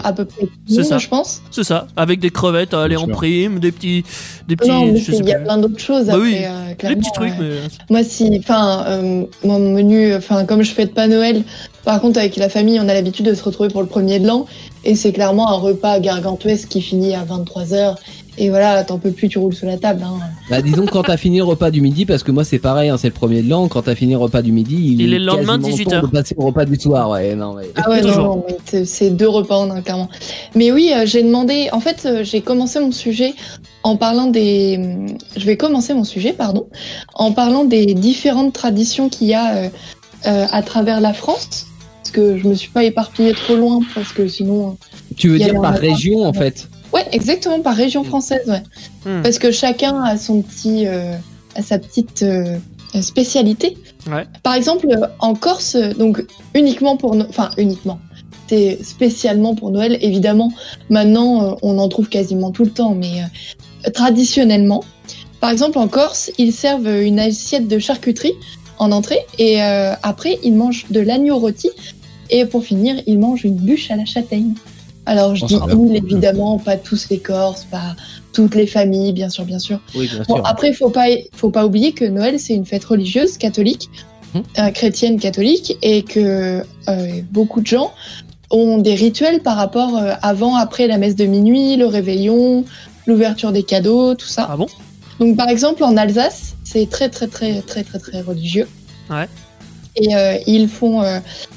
à 0.05 0.13
peu 0.13 0.25
près 0.25 0.47
tout 0.47 0.53
C'est 0.69 0.85
ça. 0.85 0.99
je 0.99 1.09
pense. 1.09 1.43
C'est 1.51 1.65
ça, 1.65 1.87
avec 1.97 2.21
des 2.21 2.31
crevettes 2.31 2.75
à 2.75 2.83
aller 2.83 2.97
en 2.97 3.07
prime, 3.09 3.59
des 3.59 3.73
petits, 3.73 4.05
des 4.47 4.57
petits, 4.57 4.71
non, 4.71 4.87
mais 4.87 5.01
il 5.01 5.29
y 5.29 5.33
a 5.33 5.41
plein 5.41 5.59
d'autres 5.59 5.81
choses 5.81 6.07
Bah 6.07 6.15
après, 6.15 6.27
oui, 6.27 6.39
euh, 6.45 6.89
des 6.89 6.97
petits 6.97 7.13
trucs, 7.13 7.31
ouais. 7.31 7.37
mais 7.41 7.57
Moi, 7.91 8.05
si, 8.05 8.37
enfin, 8.39 8.85
euh, 8.87 9.25
mon 9.45 9.59
menu, 9.59 10.15
enfin, 10.15 10.45
comme 10.45 10.63
je 10.63 10.71
fête 10.71 10.95
pas 10.95 11.09
Noël, 11.09 11.43
par 11.85 12.01
contre, 12.01 12.19
avec 12.19 12.37
la 12.37 12.49
famille, 12.49 12.79
on 12.81 12.89
a 12.89 12.95
l'habitude 12.95 13.27
de 13.27 13.35
se 13.35 13.43
retrouver 13.43 13.69
pour 13.69 13.83
le 13.83 13.89
premier 13.89 14.19
de 14.19 14.27
l'an, 14.27 14.47
et 14.85 14.95
c'est 14.95 15.13
clairement 15.13 15.49
un 15.49 15.57
repas 15.57 15.99
gargantuesque 15.99 16.69
qui 16.69 16.81
finit 16.81 17.15
à 17.15 17.25
23h, 17.25 17.97
et 18.37 18.49
voilà, 18.49 18.83
t'en 18.85 18.99
peux 18.99 19.11
plus, 19.13 19.29
tu 19.29 19.39
roules 19.39 19.55
sous 19.55 19.67
la 19.67 19.77
table, 19.79 20.03
hein. 20.05 20.19
Bah, 20.51 20.61
disons 20.61 20.87
quand 20.87 21.03
t'as 21.05 21.17
fini 21.17 21.39
le 21.39 21.45
repas 21.45 21.71
du 21.71 21.81
midi, 21.81 22.05
parce 22.05 22.23
que 22.23 22.31
moi 22.31 22.45
c'est 22.45 22.59
pareil, 22.59 22.89
hein, 22.91 22.97
c'est 22.99 23.09
le 23.09 23.15
premier 23.15 23.43
de 23.43 23.49
l'an, 23.49 23.69
quand 23.69 23.83
t'as 23.83 23.95
fini 23.95 24.13
le 24.13 24.19
repas 24.19 24.43
du 24.43 24.53
midi, 24.53 24.75
il, 24.77 25.01
Il 25.01 25.15
est 25.15 25.19
le 25.19 25.25
lendemain, 25.25 25.57
quasiment 25.59 25.69
18 25.69 25.85
temps 25.85 25.93
heures. 25.97 26.03
de 26.03 26.07
passer 26.09 26.35
au 26.37 26.47
repas 26.47 26.65
du 26.65 26.77
soir, 26.77 27.11
ouais, 27.11 27.35
non, 27.35 27.55
ouais. 27.55 27.71
Ah 27.77 27.89
ouais, 27.91 28.03
non, 28.03 28.45
mais 28.49 28.85
c'est- 28.85 29.11
deux 29.11 29.29
repas 29.29 29.57
en 29.57 29.71
un, 29.71 29.81
clairement. 29.81 30.09
Mais 30.55 30.73
oui, 30.73 30.93
euh, 30.95 31.07
j'ai 31.07 31.23
demandé, 31.23 31.69
en 31.73 31.81
fait, 31.81 32.03
euh, 32.07 32.25
j'ai 32.25 32.41
commencé 32.41 32.81
mon 32.81 32.93
sujet 32.93 33.35
en 33.83 33.97
parlant 33.97 34.27
des. 34.27 34.79
Je 35.37 35.45
vais 35.47 35.57
commencer 35.57 35.95
mon 35.95 36.05
sujet, 36.05 36.33
pardon, 36.33 36.67
en 37.15 37.33
parlant 37.33 37.65
des 37.65 37.95
différentes 37.95 38.53
traditions 38.53 39.09
qu'il 39.09 39.29
y 39.29 39.35
a 39.35 39.55
euh, 39.57 39.69
euh, 40.27 40.47
à 40.51 40.63
travers 40.63 41.01
la 41.01 41.13
France. 41.13 41.67
Parce 42.03 42.11
que 42.11 42.37
je 42.39 42.47
me 42.47 42.55
suis 42.55 42.71
pas 42.71 42.85
éparpillée 42.85 43.33
trop 43.33 43.57
loin, 43.57 43.81
parce 43.95 44.13
que 44.13 44.29
sinon. 44.29 44.77
Tu 45.17 45.29
veux 45.31 45.39
dire 45.39 45.61
par 45.61 45.75
région 45.75 46.23
en 46.25 46.33
fait? 46.33 46.69
Ouais, 46.95 47.05
exactement, 47.13 47.61
par 47.61 47.75
région 47.75 48.05
française, 48.05 48.47
ouais. 48.49 48.63
Hmm. 49.05 49.23
Parce 49.23 49.39
que 49.39 49.51
chacun 49.51 50.01
a 50.03 50.17
son 50.17 50.41
petit. 50.43 50.87
euh, 50.87 51.15
a 51.57 51.63
sa 51.63 51.79
petite. 51.79 52.23
euh, 52.23 52.57
spécialité. 53.03 53.77
Ouais. 54.09 54.25
Par 54.45 54.55
exemple, 54.55 54.87
euh, 54.89 55.07
en 55.19 55.35
Corse, 55.35 55.75
donc 55.99 56.25
uniquement 56.55 56.97
pour, 56.97 57.17
No- 57.17 57.25
enfin 57.29 57.51
uniquement, 57.59 57.99
c'est 58.49 58.79
spécialement 58.85 59.57
pour 59.57 59.73
Noël. 59.73 59.99
Évidemment, 60.01 60.53
maintenant 60.91 61.59
on 61.63 61.79
en 61.79 61.89
trouve 61.89 62.09
quasiment 62.09 62.53
tout 62.53 62.63
le 62.65 62.71
temps, 62.71 62.95
mais 62.95 63.23
euh, 63.87 63.91
traditionnellement, 63.91 64.85
par 65.41 65.51
exemple 65.51 65.79
en 65.79 65.89
Corse, 65.89 66.31
ils 66.39 66.53
servent 66.53 66.87
une 67.03 67.19
assiette 67.19 67.67
de 67.67 67.81
charcuterie 67.81 68.35
en 68.79 68.93
entrée 68.93 69.19
et 69.41 69.61
après 69.61 70.39
ils 70.45 70.55
mangent 70.55 70.87
de 70.91 71.01
l'agneau 71.01 71.39
rôti 71.39 71.71
et 72.31 72.45
pour 72.45 72.65
finir 72.65 72.95
ils 73.09 73.19
mangent 73.19 73.45
une 73.45 73.57
bûche 73.57 73.91
à 73.91 73.97
la 73.97 74.05
châtaigne. 74.05 74.55
Alors 75.07 75.35
je 75.37 75.45
dis 75.45 75.59
cool. 75.59 75.97
évidemment, 75.97 76.59
pas 76.59 76.77
tous 76.77 77.09
les 77.11 77.19
Corses, 77.19 77.65
pas 77.65 77.95
toutes 78.33 78.55
les 78.55 78.67
familles, 78.67 79.13
bien 79.13 79.29
sûr, 79.29 79.45
bien 79.45 79.59
sûr. 79.59 79.81
Oui, 79.95 80.09
bien 80.09 80.23
Bon, 80.29 80.37
sûr. 80.37 80.47
après, 80.47 80.73
faut 80.73 80.91
pas, 80.91 81.07
faut 81.35 81.51
pas 81.51 81.67
oublier 81.67 81.93
que 81.93 82.05
Noël, 82.05 82.41
c'est 82.41 82.55
une 82.55 82.65
fête 82.65 82.85
religieuse 82.85 83.37
catholique, 83.39 83.91
Mhm. 84.35 84.43
euh, 84.59 84.71
chrétienne 84.71 85.21
catholique, 85.21 85.77
et 85.83 86.03
que 86.03 86.63
euh, 86.89 87.07
beaucoup 87.31 87.61
de 87.61 87.67
gens 87.67 87.93
ont 88.51 88.79
des 88.79 88.95
rituels 88.95 89.41
par 89.41 89.57
rapport 89.57 89.97
euh, 89.97 90.15
avant, 90.23 90.57
après 90.57 90.87
la 90.87 90.97
messe 90.99 91.17
de 91.17 91.25
minuit, 91.27 91.77
le 91.77 91.87
réveillon, 91.87 92.65
l'ouverture 93.07 93.53
des 93.53 93.63
cadeaux, 93.63 94.15
tout 94.15 94.27
ça. 94.27 94.49
ah 94.51 94.57
bon? 94.57 94.67
Donc, 95.21 95.37
par 95.37 95.49
exemple, 95.49 95.85
en 95.85 95.97
Alsace, 95.97 96.55
c'est 96.65 96.89
très, 96.91 97.09
très, 97.11 97.29
très, 97.29 97.61
très, 97.63 97.85
très, 97.85 97.99
très 98.01 98.21
religieux. 98.23 98.67
Ouais. 99.11 99.29
Et 99.97 100.09
ils 100.49 100.67
font. 100.69 101.03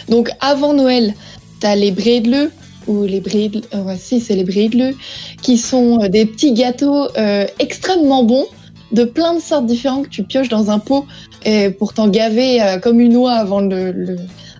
Donc, 0.09 0.29
avant 0.41 0.73
Noël, 0.73 1.15
t'as 1.59 1.73
les 1.75 1.89
brédeleux, 1.89 2.51
ou 2.87 3.03
les 3.03 3.19
brédeleux. 3.19 3.63
euh, 3.73 3.83
ouais, 3.83 3.97
si, 3.97 4.19
c'est 4.19 4.35
les 4.35 4.43
brédeleux, 4.43 4.95
qui 5.41 5.57
sont 5.57 6.01
euh, 6.01 6.07
des 6.07 6.25
petits 6.25 6.53
gâteaux 6.53 7.07
euh, 7.17 7.45
extrêmement 7.59 8.23
bons, 8.23 8.45
de 8.91 9.03
plein 9.03 9.33
de 9.35 9.41
sortes 9.41 9.65
différentes 9.65 10.05
que 10.05 10.09
tu 10.09 10.23
pioches 10.23 10.49
dans 10.49 10.71
un 10.71 10.79
pot 10.79 11.05
et 11.45 11.69
pour 11.69 11.93
t'en 11.93 12.07
gaver 12.07 12.77
comme 12.81 13.01
une 13.01 13.17
oie 13.17 13.33
avant 13.33 13.59
le, 13.59 14.15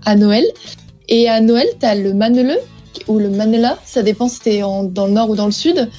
à 0.05 0.15
Noël. 0.15 0.43
Et 1.07 1.29
à 1.29 1.39
Noël, 1.39 1.67
t'as 1.79 1.95
le 1.95 2.13
maneleux, 2.13 2.59
ou 3.07 3.19
le 3.19 3.29
manela, 3.29 3.79
ça 3.85 4.03
dépend 4.03 4.27
si 4.27 4.41
t'es 4.41 4.59
dans 4.59 5.05
le 5.05 5.11
nord 5.13 5.29
ou 5.29 5.35
dans 5.37 5.45
le 5.45 5.53
sud, 5.53 5.89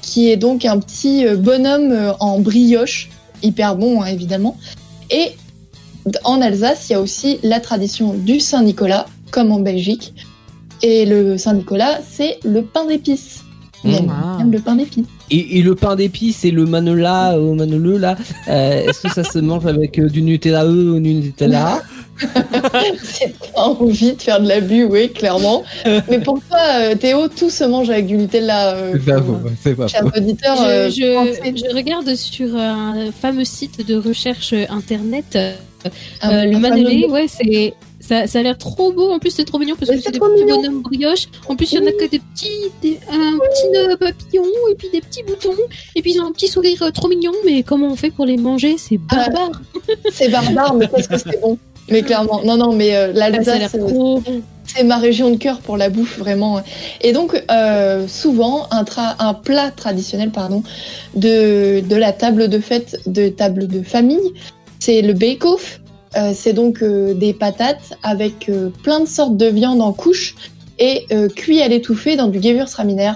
qui 0.00 0.30
est 0.30 0.36
donc 0.36 0.64
un 0.64 0.78
petit 0.78 1.26
bonhomme 1.36 2.14
en 2.20 2.38
brioche, 2.38 3.10
hyper 3.42 3.74
bon 3.74 4.02
hein, 4.02 4.06
évidemment. 4.06 4.56
Et 5.10 5.32
en 6.22 6.40
Alsace, 6.40 6.88
il 6.88 6.92
y 6.92 6.94
a 6.94 7.00
aussi 7.00 7.40
la 7.42 7.58
tradition 7.58 8.14
du 8.14 8.38
Saint-Nicolas, 8.38 9.06
comme 9.32 9.50
en 9.50 9.58
Belgique. 9.58 10.14
Et 10.82 11.06
le 11.06 11.38
Saint-Nicolas, 11.38 12.00
c'est 12.08 12.38
le 12.44 12.62
pain 12.62 12.84
d'épices. 12.86 13.40
Aime 13.86 14.10
Ah. 14.10 14.38
le 14.50 14.58
pain 14.60 14.76
d'épices. 14.76 15.04
Et, 15.30 15.58
et 15.58 15.62
le 15.62 15.74
pain 15.74 15.94
d'épices 15.94 16.44
et 16.44 16.50
le 16.50 16.64
manela 16.64 17.38
au 17.38 17.52
maneleux 17.54 17.98
là, 17.98 18.16
euh, 18.48 18.88
est-ce 18.88 19.00
que 19.02 19.12
ça 19.12 19.24
se 19.24 19.38
mange 19.38 19.66
avec 19.66 19.98
euh, 19.98 20.08
du 20.08 20.22
Nutella 20.22 20.64
E 20.64 20.94
ou 20.96 21.00
du 21.00 21.14
Nutella 21.14 21.82
C'est 23.02 23.34
pas 23.54 23.62
envie 23.62 24.12
de 24.14 24.22
faire 24.22 24.40
de 24.40 24.48
l'abus, 24.48 24.84
oui, 24.84 25.10
clairement. 25.10 25.64
Mais 26.08 26.18
pour 26.20 26.38
toi, 26.48 26.58
euh, 26.76 26.94
Théo, 26.94 27.28
tout 27.28 27.50
se 27.50 27.64
mange 27.64 27.90
avec 27.90 28.06
du 28.06 28.16
Nutella. 28.16 28.74
euh, 28.74 28.92
C'est 28.94 29.04
pas 29.12 29.20
faux, 29.22 29.38
c'est 29.62 29.74
pas 29.74 29.88
Chers 29.88 30.00
faux. 30.02 30.10
auditeurs, 30.16 30.56
Je, 30.58 30.62
euh, 30.64 30.90
je- 30.90 31.14
pensez- 31.42 31.56
je 31.68 31.74
regarde 31.74 32.14
sur 32.14 32.56
un 32.56 33.10
fameux 33.12 33.44
site 33.44 33.86
de 33.86 33.96
recherche 33.96 34.54
internet 34.70 35.24
euh, 35.36 35.52
euh, 36.24 36.44
le 36.46 36.58
fameux- 36.60 37.10
ouais, 37.10 37.26
c'est 37.28 37.74
ça, 38.06 38.26
ça 38.26 38.38
a 38.38 38.42
l'air 38.42 38.58
trop 38.58 38.92
beau. 38.92 39.10
En 39.10 39.18
plus, 39.18 39.30
c'est 39.30 39.44
trop 39.44 39.58
mignon 39.58 39.74
parce 39.78 39.90
Mais 39.90 39.96
que 39.98 40.02
c'est 40.02 40.12
des 40.12 40.18
petits 40.20 40.44
mignon. 40.44 40.60
bonhommes 40.60 40.82
brioche. 40.82 41.28
En 41.48 41.56
plus, 41.56 41.72
il 41.72 41.78
y 41.78 41.82
en 41.82 41.86
a 41.86 41.92
que 41.92 42.08
des 42.08 42.18
petits, 42.20 42.70
des- 42.82 42.98
un 43.10 43.38
petit 43.38 43.68
nœud 43.72 43.96
papillon 43.96 44.44
et 44.70 44.74
puis 44.74 44.88
des 44.92 45.00
petits 45.00 45.22
boutons. 45.22 45.54
Et 45.94 46.02
puis 46.02 46.12
ils 46.14 46.20
ont 46.20 46.26
un 46.26 46.32
petit 46.32 46.48
sourire 46.48 46.82
euh, 46.82 46.90
trop 46.90 47.08
mignon. 47.08 47.32
Mais 47.44 47.62
comment 47.62 47.88
on 47.88 47.96
fait 47.96 48.10
pour 48.10 48.26
les 48.26 48.36
manger? 48.36 48.76
C'est 48.78 49.00
Ah, 49.10 49.28
barbare. 49.30 49.60
C'est 50.12 50.28
barbare, 50.28 50.74
mais 50.74 50.88
parce 50.88 51.06
que 51.08 51.16
c'est 51.18 51.40
bon. 51.40 51.58
Mais 51.90 52.00
clairement, 52.02 52.40
non, 52.44 52.56
non, 52.56 52.72
mais 52.72 52.96
euh, 52.96 53.14
ça 53.14 53.24
a 53.24 53.28
l'air 53.30 53.42
l'Alsace, 53.44 53.74
euh, 53.74 54.18
c'est 54.64 54.84
ma 54.84 54.96
région 54.96 55.30
de 55.30 55.36
cœur 55.36 55.58
pour 55.60 55.76
la 55.76 55.90
bouffe, 55.90 56.18
vraiment. 56.18 56.62
Et 57.02 57.12
donc, 57.12 57.42
euh, 57.50 58.08
souvent, 58.08 58.66
un, 58.70 58.84
tra- 58.84 59.16
un 59.18 59.34
plat 59.34 59.70
traditionnel 59.70 60.30
pardon, 60.30 60.62
de, 61.14 61.80
de 61.80 61.96
la 61.96 62.12
table 62.12 62.48
de 62.48 62.58
fête, 62.58 62.98
de 63.06 63.28
table 63.28 63.68
de 63.68 63.82
famille, 63.82 64.32
c'est 64.78 65.02
le 65.02 65.12
bake-off. 65.12 65.80
Euh, 66.16 66.32
c'est 66.34 66.52
donc 66.52 66.82
euh, 66.82 67.12
des 67.14 67.32
patates 67.32 67.98
avec 68.02 68.48
euh, 68.48 68.70
plein 68.82 69.00
de 69.00 69.06
sortes 69.06 69.36
de 69.36 69.46
viande 69.46 69.80
en 69.80 69.92
couches 69.92 70.34
et 70.78 71.06
euh, 71.12 71.28
cuit 71.28 71.60
à 71.60 71.68
l'étouffée 71.68 72.16
dans 72.16 72.28
du 72.28 72.40
Gewürztraminer. 72.42 73.12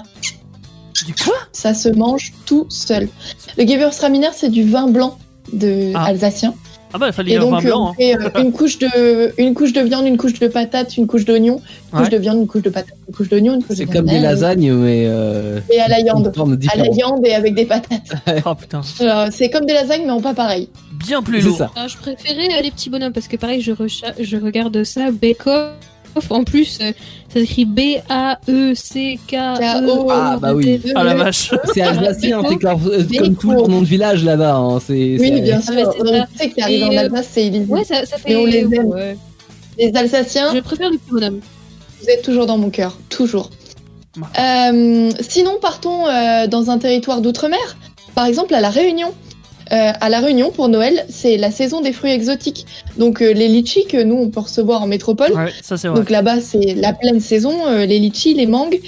Du 1.07 1.15
quoi? 1.15 1.35
Ça 1.53 1.75
se 1.75 1.89
mange 1.89 2.33
tout 2.45 2.67
seul. 2.71 3.09
Le 3.57 3.67
Gewürztraminer, 3.67 4.31
c'est 4.33 4.49
du 4.51 4.65
vin 4.69 4.89
blanc 4.89 5.17
de 5.53 5.93
Ah. 5.95 6.07
alsacien. 6.07 6.55
Ah 6.93 6.97
bah, 6.99 7.09
il 7.09 7.13
fallait 7.13 7.33
Et 7.33 7.39
donc, 7.39 7.51
vin 7.51 7.59
euh, 7.59 7.61
blanc. 7.61 7.85
on 7.85 7.89
hein. 7.91 7.95
fait 7.99 8.17
euh, 8.17 8.41
une, 8.43 8.51
couche 8.51 8.79
de, 8.79 9.33
une 9.41 9.53
couche 9.55 9.73
de 9.75 9.81
viande, 9.83 10.07
une 10.07 10.17
couche 10.17 10.39
de 10.41 10.49
patates, 10.49 10.97
une 10.97 11.07
couche 11.07 11.25
d'oignon, 11.27 11.61
une 11.93 11.99
Ouais. 11.99 12.05
couche 12.05 12.11
de 12.13 12.17
viande, 12.19 12.39
une 12.39 12.47
couche 12.47 12.63
de 12.63 12.71
patates, 12.71 12.97
une 13.09 13.15
couche 13.15 13.29
d'oignon, 13.29 13.55
une 13.55 13.63
couche 13.63 13.77
de 13.77 13.85
C'est 13.85 13.93
comme 13.93 14.07
des 14.07 14.19
lasagnes 14.21 14.73
mais 14.73 15.05
euh, 15.07 15.61
Et 15.71 15.79
à 15.81 15.89
la 15.89 16.03
viande. 16.03 16.33
À 16.73 16.77
la 16.79 16.91
viande 16.91 17.21
et 17.27 17.35
avec 17.35 17.55
des 17.55 17.67
patates. 17.67 18.01
Oh 18.47 18.55
putain, 18.55 18.81
c'est 19.31 19.51
comme 19.51 19.67
des 19.67 19.75
lasagnes, 19.75 20.03
mais 20.07 20.11
en 20.13 20.21
pas 20.23 20.35
pareil. 20.35 20.69
Bien 20.99 21.23
plus 21.23 21.41
lourd. 21.41 21.57
ça. 21.59 21.71
Ah, 21.77 21.87
je 21.89 21.97
préférais 21.97 22.63
les 22.63 22.71
petits 22.71 22.91
bonhommes 22.91 23.13
parce 23.13 23.29
que 23.29 23.37
pareil, 23.37 23.61
je, 23.61 23.73
regarde 24.37 24.85
ça, 24.85 25.11
Bake 25.11 25.47
Off. 25.47 26.31
En 26.31 26.43
plus, 26.43 26.79
euh, 26.81 26.93
ça 27.33 27.39
s'écrit 27.41 27.65
B-A-E-C-K-E. 27.65 29.37
Ah, 30.11 30.37
bah 30.41 30.53
oui. 30.55 30.81
Ah 30.97 31.05
la 31.05 31.15
vache. 31.15 31.53
C'est 31.75 31.83
alsacien, 31.83 32.43
c'est 32.49 32.57
comme, 32.57 32.81
euh, 32.89 33.05
comme 33.19 33.37
tous 33.37 33.53
leurs 33.53 33.69
noms 33.69 33.83
de 33.83 33.87
village 33.87 34.25
là-bas. 34.25 34.57
Hein. 34.57 34.81
C'est, 34.85 35.17
Oui, 35.21 35.41
bien 35.41 35.61
Ah, 35.61 35.63
sûr. 35.63 35.75
mais 35.75 35.85
c'est 36.37 36.55
t'arrives 36.57 36.81
Et, 36.83 36.85
en 36.85 36.93
euh, 36.93 36.99
Alsace, 36.99 37.29
c'est 37.33 37.47
illisible. 37.47 37.73
Ouais, 37.73 37.85
ça, 37.85 38.05
fait. 38.05 38.31
Mais 38.31 38.37
on 38.37 38.47
les 38.47 38.61
aime. 38.63 39.17
Les 39.79 39.95
Alsaciens, 39.95 40.53
Je 40.55 40.61
préfère 40.61 40.91
les 40.91 40.99
petits 40.99 41.13
bonhommes. 41.13 41.41
vous 42.03 42.09
êtes 42.09 42.23
toujours 42.23 42.47
dans 42.47 42.59
mon 42.59 42.71
cœur. 42.71 42.99
Toujours. 43.11 43.51
Euh, 44.39 45.11
sinon, 45.21 45.59
partons 45.61 46.07
euh, 46.09 46.47
dans 46.47 46.71
un 46.71 46.79
territoire 46.79 47.21
d'outre-mer. 47.21 47.77
Par 48.15 48.27
exemple, 48.27 48.55
à 48.55 48.61
La 48.61 48.71
Réunion. 48.71 49.15
Euh, 49.71 49.93
à 50.01 50.09
La 50.09 50.21
Réunion, 50.21 50.51
pour 50.51 50.69
Noël, 50.69 51.05
c'est 51.09 51.37
la 51.37 51.51
saison 51.51 51.81
des 51.81 51.93
fruits 51.93 52.13
exotiques. 52.13 52.67
Donc, 52.97 53.21
euh, 53.21 53.33
les 53.33 53.49
litchis 53.49 53.85
que 53.87 54.03
nous, 54.03 54.17
on 54.17 54.29
peut 54.29 54.41
recevoir 54.41 54.83
en 54.83 54.87
métropole. 54.87 55.33
Ouais, 55.33 55.53
ça 55.63 55.77
c'est 55.77 55.89
vrai. 55.89 55.99
Donc 55.99 56.11
là-bas, 56.11 56.41
c'est 56.41 56.75
la 56.75 56.93
pleine 56.93 57.21
saison, 57.21 57.67
euh, 57.67 57.85
les 57.85 57.99
litchis, 57.99 58.35
les 58.35 58.47
mangues. 58.47 58.81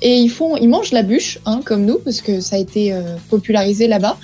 Et 0.00 0.16
ils 0.16 0.30
font, 0.30 0.56
ils 0.56 0.68
mangent 0.68 0.92
la 0.92 1.02
bûche, 1.02 1.38
hein, 1.46 1.60
comme 1.64 1.84
nous, 1.84 1.98
parce 1.98 2.20
que 2.22 2.40
ça 2.40 2.56
a 2.56 2.58
été 2.58 2.92
popularisé 3.30 3.86
là-bas. 3.86 4.16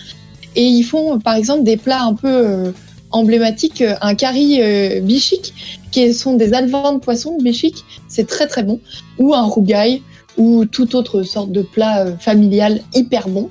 Et 0.57 0.65
ils 0.65 0.83
font, 0.83 1.21
par 1.21 1.37
exemple, 1.37 1.63
des 1.63 1.77
plats 1.77 2.03
un 2.03 2.15
peu 2.15 2.73
emblématique 3.11 3.83
euh, 3.83 3.95
un 4.01 4.15
curry 4.15 4.61
bichic, 5.03 5.55
qui 5.91 6.13
sont 6.13 6.35
des 6.35 6.53
alevins 6.53 6.95
de 6.95 6.99
poisson 6.99 7.39
bichic, 7.41 7.85
c'est 8.09 8.27
très 8.27 8.47
très 8.47 8.63
bon, 8.63 8.81
ou 9.19 9.35
un 9.35 9.43
rougail, 9.43 10.03
ou 10.37 10.65
toute 10.65 10.95
autre 10.95 11.23
sorte 11.23 11.51
de 11.53 11.63
plat 11.63 12.07
familial 12.19 12.81
hyper 12.95 13.29
bon. 13.29 13.49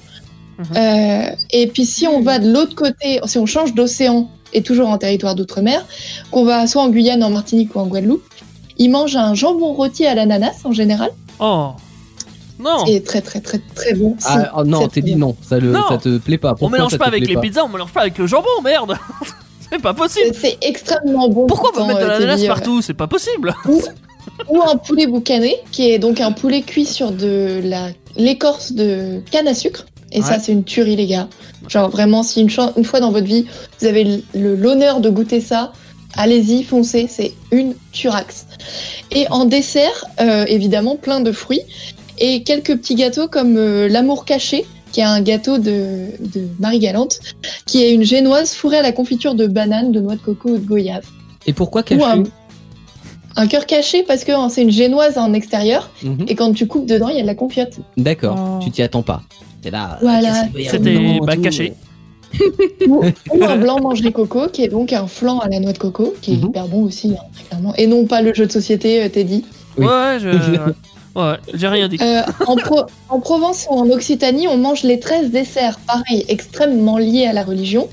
Euh, 0.75 1.29
et 1.51 1.67
puis 1.67 1.85
si 1.85 2.07
on 2.07 2.21
va 2.21 2.39
de 2.39 2.51
l'autre 2.51 2.75
côté, 2.75 3.19
si 3.25 3.37
on 3.37 3.45
change 3.45 3.73
d'océan 3.73 4.29
et 4.53 4.63
toujours 4.63 4.89
en 4.89 4.97
territoire 4.97 5.35
d'outre-mer, 5.35 5.85
qu'on 6.31 6.45
va 6.45 6.65
soit 6.67 6.81
en 6.81 6.89
Guyane, 6.89 7.23
en 7.23 7.29
Martinique 7.29 7.75
ou 7.75 7.79
en 7.79 7.85
Guadeloupe, 7.87 8.23
ils 8.77 8.89
mangent 8.89 9.15
un 9.15 9.33
jambon 9.33 9.73
rôti 9.73 10.05
à 10.05 10.15
l'ananas 10.15 10.61
en 10.63 10.71
général, 10.71 11.11
Oh 11.39 11.71
Non 12.59 12.83
qui 12.85 12.95
est 12.95 13.05
très 13.05 13.21
très 13.21 13.39
très 13.39 13.59
très 13.75 13.93
bon. 13.93 14.15
Ah 14.25 14.51
oh, 14.57 14.63
non, 14.63 14.81
c'est 14.81 14.87
t'es 14.93 15.01
dit 15.01 15.13
bon. 15.13 15.19
non, 15.27 15.35
ça, 15.47 15.59
le, 15.59 15.71
Non. 15.71 15.81
ça 15.89 15.97
te 15.97 16.17
plaît 16.17 16.37
pas. 16.37 16.51
On 16.53 16.55
Pourquoi 16.55 16.77
mélange 16.77 16.91
ça 16.91 16.97
pas 16.97 17.05
avec 17.07 17.27
les 17.27 17.37
pizzas, 17.37 17.63
on 17.65 17.69
mélange 17.69 17.91
pas 17.91 18.01
avec 18.01 18.17
le 18.17 18.25
jambon, 18.25 18.47
merde 18.63 18.97
C'est 19.69 19.81
pas 19.81 19.93
possible 19.93 20.27
C'est- 20.33 20.57
C'est 20.61 20.67
extrêmement 20.67 21.27
bon. 21.29 21.45
Pourquoi 21.45 21.71
vous 21.75 21.85
mettre 21.85 21.99
de 21.99 22.05
euh, 22.05 22.19
l'ananas 22.19 22.43
euh, 22.43 22.47
partout? 22.47 22.81
C'est 22.81 22.93
pas 22.93 23.07
possible 23.07 23.53
ou 24.49 24.61
un 24.61 24.75
poulet 24.77 25.07
boucané, 25.07 25.55
qui 25.71 25.89
est 25.89 25.99
donc 25.99 26.21
un 26.21 26.31
poulet 26.31 26.61
cuit 26.61 26.85
sur 26.85 27.11
de 27.11 27.59
la 27.63 27.89
l'écorce 28.17 28.71
de 28.73 29.21
canne 29.31 29.47
à 29.47 29.53
sucre. 29.53 29.85
Et 30.11 30.21
ça, 30.21 30.39
c'est 30.39 30.51
une 30.53 30.63
tuerie, 30.63 30.95
les 30.95 31.05
gars. 31.07 31.27
Genre 31.67 31.89
vraiment, 31.89 32.23
si 32.23 32.41
une, 32.41 32.49
fois 32.49 32.71
dans 32.99 33.11
votre 33.11 33.25
vie, 33.27 33.45
vous 33.79 33.87
avez 33.87 34.21
le- 34.33 34.55
l'honneur 34.55 35.01
de 35.01 35.09
goûter 35.09 35.41
ça, 35.41 35.73
allez-y, 36.15 36.63
foncez, 36.63 37.07
c'est 37.09 37.33
une 37.51 37.73
turax. 37.91 38.45
Et 39.11 39.27
en 39.29 39.45
dessert, 39.45 40.05
euh, 40.21 40.45
évidemment, 40.47 40.95
plein 40.95 41.19
de 41.19 41.31
fruits 41.31 41.61
et 42.19 42.43
quelques 42.43 42.77
petits 42.77 42.95
gâteaux 42.95 43.27
comme 43.27 43.57
euh, 43.57 43.87
l'amour 43.89 44.23
caché, 44.25 44.65
qui 44.93 45.01
est 45.01 45.03
un 45.03 45.19
gâteau 45.21 45.57
de, 45.57 46.05
de 46.19 46.47
Marie 46.59 46.79
Galante, 46.79 47.19
qui 47.65 47.83
est 47.83 47.93
une 47.93 48.03
génoise 48.03 48.53
fourrée 48.53 48.77
à 48.77 48.81
la 48.81 48.93
confiture 48.93 49.35
de 49.35 49.45
banane, 49.45 49.91
de 49.91 49.99
noix 49.99 50.15
de 50.15 50.21
coco 50.21 50.49
ou 50.51 50.57
de 50.57 50.65
goyave. 50.65 51.05
Et 51.45 51.53
pourquoi 51.53 51.81
Ou 51.81 51.83
cacher 51.83 52.03
un, 52.03 52.23
un 53.35 53.47
cœur 53.47 53.65
caché 53.65 54.03
parce 54.03 54.23
que 54.23 54.31
hein, 54.31 54.47
c'est 54.49 54.61
une 54.61 54.71
génoise 54.71 55.17
en 55.17 55.33
extérieur 55.33 55.89
Mhm. 56.01 56.25
et 56.29 56.35
quand 56.35 56.53
tu 56.53 56.65
coupes 56.65 56.85
dedans, 56.87 57.09
il 57.09 57.17
y 57.17 57.19
a 57.19 57.23
de 57.23 57.27
la 57.27 57.35
confiote. 57.35 57.73
D'accord, 57.97 58.37
Oh. 58.39 58.63
tu 58.63 58.71
t'y 58.71 58.81
attends 58.81 59.03
pas. 59.03 59.21
T'es 59.61 59.71
là. 59.71 59.97
Voilà. 60.01 60.21
y 60.21 60.67
avoir 60.67 60.71
C'était 60.71 61.19
bah, 61.25 61.37
caché. 61.37 61.73
ou, 62.87 63.03
ou 63.31 63.43
un 63.45 63.55
blanc 63.57 63.79
manger 63.81 64.11
coco 64.11 64.47
qui 64.51 64.63
est 64.63 64.67
donc 64.67 64.91
un 64.93 65.07
flan 65.07 65.39
à 65.39 65.47
la 65.49 65.59
noix 65.59 65.71
de 65.73 65.77
coco 65.77 66.13
qui 66.21 66.33
est 66.33 66.37
Mhm. 66.37 66.49
hyper 66.49 66.67
bon 66.67 66.83
aussi, 66.83 67.13
hein, 67.13 67.23
très 67.33 67.43
clairement. 67.45 67.73
Et 67.77 67.87
non 67.87 68.05
pas 68.05 68.21
le 68.21 68.33
jeu 68.33 68.45
de 68.45 68.51
société, 68.51 69.01
euh, 69.03 69.09
Teddy. 69.09 69.45
Oui. 69.77 69.85
Ouais, 69.85 70.17
je... 70.19 70.29
Ouais, 71.15 71.33
j'ai 71.51 71.67
rien 71.67 71.87
dit. 71.87 71.97
Euh, 71.99 72.21
en, 72.45 72.55
Pro- 72.57 72.85
en 73.09 73.19
Provence 73.19 73.65
ou 73.71 73.73
en 73.73 73.89
Occitanie, 73.89 74.47
on 74.47 74.57
mange 74.57 74.83
les 74.83 74.99
13 74.99 75.31
desserts, 75.31 75.79
pareil, 75.79 76.23
extrêmement 76.27 76.99
liés 76.99 77.25
à 77.25 77.33
la 77.33 77.43
religion. 77.43 77.89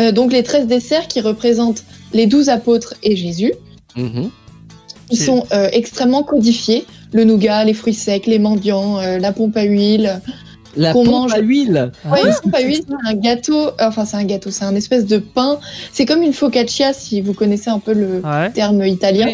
Euh, 0.00 0.10
donc 0.10 0.32
les 0.32 0.42
13 0.42 0.66
desserts 0.66 1.06
qui 1.06 1.20
représentent 1.20 1.84
les 2.12 2.26
12 2.26 2.48
apôtres 2.48 2.94
et 3.04 3.14
Jésus. 3.14 3.52
Mhm. 3.94 4.28
Ils 5.12 5.16
sont 5.18 5.46
euh, 5.52 5.68
extrêmement 5.72 6.24
codifiés. 6.24 6.84
Le 7.12 7.22
nougat, 7.22 7.62
les 7.62 7.74
fruits 7.74 7.94
secs, 7.94 8.26
les 8.26 8.40
mendiants, 8.40 8.98
euh, 8.98 9.18
la 9.20 9.30
pompe 9.30 9.56
à 9.56 9.62
huile. 9.62 10.20
La 10.76 10.92
Qu'on 10.92 11.04
pompe 11.04 11.12
mange. 11.12 11.34
à 11.34 11.38
huile. 11.40 11.92
Ouais, 12.04 12.18
Ah, 12.24 12.30
pompe 12.42 12.54
à 12.54 12.60
huile, 12.60 12.80
c'est 12.88 13.08
un 13.10 13.14
gâteau. 13.14 13.70
Enfin, 13.80 14.04
c'est 14.04 14.16
un 14.16 14.24
gâteau, 14.24 14.50
c'est 14.50 14.64
un 14.64 14.74
espèce 14.74 15.06
de 15.06 15.18
pain. 15.18 15.58
C'est 15.92 16.04
comme 16.06 16.22
une 16.22 16.32
focaccia, 16.32 16.92
si 16.92 17.20
vous 17.20 17.32
connaissez 17.34 17.70
un 17.70 17.78
peu 17.78 17.92
le 17.92 18.20
Ouais, 18.24 18.50
terme 18.50 18.84
italien. 18.84 19.28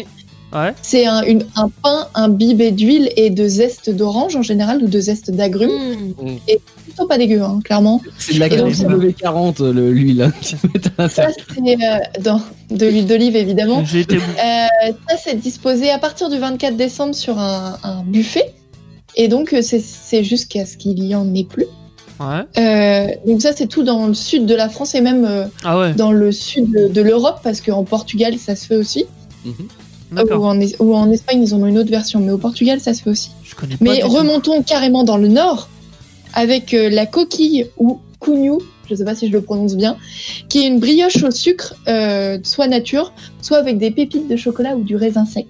Ouais. 0.53 0.73
C'est 0.81 1.05
un, 1.05 1.21
une- 1.23 1.45
un 1.55 1.69
pain 1.81 2.07
imbibé 2.13 2.71
d'huile 2.71 3.09
et 3.15 3.29
de 3.29 3.47
zeste 3.47 3.89
d'orange 3.89 4.35
en 4.35 4.41
général, 4.41 4.83
ou 4.83 4.87
de 4.87 4.99
zeste 4.99 5.31
d'agrumes. 5.31 5.71
Mmh. 5.71 6.27
Plutôt 6.83 7.07
pas 7.07 7.17
dégueu, 7.17 7.41
hein, 7.41 7.61
clairement. 7.63 8.01
C'est 8.19 8.33
de 8.33 8.39
la 8.41 8.47
Et 8.47 8.49
crème 8.49 8.67
W40, 8.67 9.63
le- 9.71 9.91
l'huile. 9.93 10.23
hein, 10.23 11.07
Ça, 11.09 11.29
c'est 11.55 11.61
euh, 11.73 11.97
dans 12.21 12.41
de 12.69 12.85
l'huile 12.85 13.05
d'olive, 13.07 13.37
évidemment. 13.37 13.85
J'ai 13.85 14.01
été. 14.01 14.17
Euh, 14.17 14.19
ça, 15.07 15.15
c'est 15.23 15.39
disposé 15.39 15.89
à 15.89 15.99
partir 15.99 16.29
du 16.29 16.37
24 16.37 16.75
décembre 16.75 17.15
sur 17.15 17.39
un, 17.39 17.77
un 17.83 18.03
buffet. 18.03 18.53
Et 19.15 19.27
donc, 19.27 19.53
euh, 19.53 19.61
c'est- 19.61 20.23
jusqu'à 20.23 20.65
ce 20.65 20.77
qu'il 20.77 21.03
y 21.03 21.13
en 21.15 21.33
ait 21.35 21.43
plus. 21.43 21.65
Ouais. 22.19 22.43
Euh, 22.59 23.07
donc 23.25 23.41
ça, 23.41 23.51
c'est 23.55 23.67
tout 23.67 23.83
dans 23.83 24.07
le 24.07 24.13
sud 24.13 24.45
de 24.45 24.53
la 24.55 24.69
France 24.69 24.93
et 24.93 25.01
même 25.01 25.25
euh, 25.25 25.45
Ah 25.63 25.79
ouais, 25.79 25.93
dans 25.93 26.11
le 26.11 26.31
sud 26.31 26.71
de, 26.71 26.87
de 26.87 27.01
l'Europe, 27.01 27.39
parce 27.43 27.61
qu'en 27.61 27.83
Portugal, 27.83 28.37
ça 28.37 28.55
se 28.55 28.67
fait 28.67 28.75
aussi. 28.75 29.05
Mhm. 29.43 29.55
Ou 30.37 30.43
en, 30.45 30.59
Es- 30.59 30.75
ou 30.79 30.93
en 30.95 31.09
Espagne, 31.09 31.41
ils 31.41 31.53
en 31.55 31.61
ont 31.61 31.65
une 31.67 31.77
autre 31.79 31.89
version, 31.89 32.19
mais 32.19 32.31
au 32.31 32.37
Portugal, 32.37 32.79
ça 32.79 32.93
se 32.93 33.01
fait 33.01 33.09
aussi. 33.09 33.31
Je 33.43 33.55
connais 33.55 33.77
pas. 33.77 33.83
Mais 33.85 34.01
tout. 34.01 34.09
remontons 34.09 34.61
carrément 34.61 35.03
dans 35.03 35.17
le 35.17 35.29
nord, 35.29 35.69
avec 36.33 36.73
euh, 36.73 36.89
la 36.89 37.05
coquille 37.05 37.67
ou 37.77 37.99
cugnou, 38.19 38.59
je 38.89 38.93
sais 38.95 39.05
pas 39.05 39.15
si 39.15 39.27
je 39.27 39.31
le 39.31 39.41
prononce 39.41 39.75
bien, 39.75 39.97
qui 40.49 40.59
est 40.63 40.67
une 40.67 40.79
brioche 40.79 41.23
au 41.23 41.31
sucre, 41.31 41.73
soit 42.43 42.67
nature, 42.67 43.13
soit 43.41 43.57
avec 43.57 43.77
des 43.79 43.89
pépites 43.89 44.27
de 44.27 44.35
chocolat 44.35 44.75
ou 44.75 44.83
du 44.83 44.95
raisin 44.95 45.25
sec, 45.25 45.47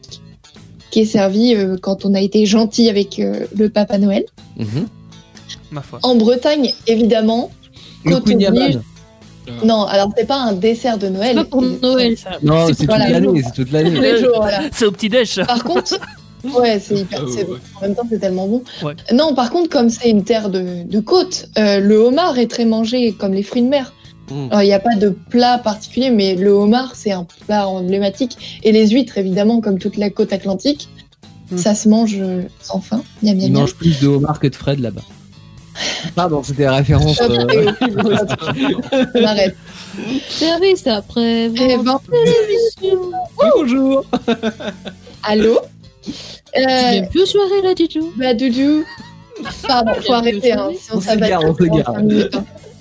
qui 0.92 1.02
est 1.02 1.06
servi 1.06 1.56
euh, 1.56 1.78
quand 1.82 2.06
on 2.06 2.14
a 2.14 2.22
été 2.22 2.46
gentil 2.46 2.90
avec 2.90 3.18
euh, 3.20 3.46
le 3.58 3.70
Papa 3.70 3.98
Noël. 3.98 4.26
Mhm. 4.58 4.88
Ma 5.72 5.82
foi. 5.82 6.00
En 6.04 6.16
Bretagne, 6.16 6.72
évidemment, 6.88 7.50
Le 8.06 8.16
oblige. 8.16 8.80
Non, 9.64 9.84
alors 9.86 10.12
c'est 10.16 10.28
pas 10.28 10.38
un 10.40 10.54
dessert 10.54 10.98
de 10.98 11.08
C'est 11.08 11.12
Noël. 11.14 11.36
pas 11.36 11.46
pour 11.46 11.62
Noël, 11.62 12.18
ça. 12.18 12.32
Non, 12.44 12.68
c'est 12.68 12.76
toute 12.76 12.88
l'année, 12.90 13.42
c'est 13.44 13.52
toute 13.54 13.68
Tous 13.68 13.74
l'année. 13.74 14.00
les 14.00 14.20
jours, 14.20 14.36
voilà. 14.38 14.62
C'est 14.72 14.86
au 14.86 14.92
petit-déj. 14.92 15.42
Par 15.48 15.64
contre, 15.64 16.00
ouais, 16.60 16.80
c'est 16.80 16.96
hyper. 16.96 17.24
Ouais, 17.24 17.32
c'est- 17.32 17.48
ouais. 17.48 17.58
En 17.78 17.82
même 17.82 17.96
temps, 17.96 18.04
c'est 18.10 18.20
tellement 18.20 18.48
bon. 18.48 18.64
Ouais. 18.84 18.94
Non, 19.14 19.34
par 19.34 19.50
contre, 19.50 19.70
comme 19.70 19.90
c'est 19.90 20.10
une 20.10 20.24
terre 20.24 20.50
de, 20.50 20.84
de 20.86 21.00
côte, 21.00 21.50
euh, 21.58 21.80
le 21.80 21.96
homard 21.98 22.38
est 22.38 22.50
très 22.50 22.66
mangé 22.66 23.14
comme 23.14 23.34
les 23.34 23.44
fruits 23.44 23.64
de 23.64 23.68
mer. 23.68 23.94
Il 24.30 24.60
n'y 24.60 24.74
a 24.74 24.80
pas 24.80 24.96
de 24.96 25.10
plat 25.10 25.58
particulier, 25.58 26.10
mais 26.10 26.36
le 26.36 26.52
homard, 26.52 26.96
c'est 26.96 27.12
un 27.12 27.26
plat 27.46 27.68
emblématique. 27.68 28.60
Et 28.64 28.72
les 28.72 28.90
huîtres, 28.90 29.18
évidemment, 29.18 29.60
comme 29.60 29.78
toute 29.78 29.98
la 29.98 30.10
côte 30.10 30.32
atlantique, 30.32 30.88
Mm. 31.52 31.58
ça 31.58 31.76
se 31.76 31.90
mange 31.90 32.16
euh, 32.18 32.44
sans 32.62 32.80
fin. 32.80 33.04
Miam, 33.22 33.36
miam, 33.36 33.46
Ils 33.46 33.52
mangent 33.52 33.76
plus 33.76 34.00
de 34.00 34.08
homard 34.08 34.40
que 34.40 34.48
de 34.48 34.56
Fred 34.56 34.80
là-bas. 34.80 35.02
Pardon, 36.16 36.42
c'était 36.44 36.64
la 36.64 36.76
référence. 36.78 37.20
Euh. 37.22 37.72
On 39.16 39.24
arrête. 39.24 39.56
Service 40.30 40.88
après. 40.88 41.46
Eh 41.46 41.78
ben, 41.78 41.98
Bonjour. 43.56 44.06
allô 45.24 45.60
Tu 46.04 46.12
euh, 46.58 46.92
viens 46.92 47.04
plus 47.06 47.22
aux 47.22 47.26
soirées 47.26 47.62
là 47.64 47.74
du 47.74 47.88
tout. 47.88 48.12
Bah, 48.18 48.34
Doudou. 48.34 48.84
Pardon, 49.68 49.92
faut 50.06 50.14
arrêter. 50.14 50.54
Hein, 50.54 50.70
sinon 50.80 50.98
On 50.98 51.00
va 51.00 51.14
s'égare, 51.14 51.42
on 51.44 51.56
s'égare. 51.56 51.94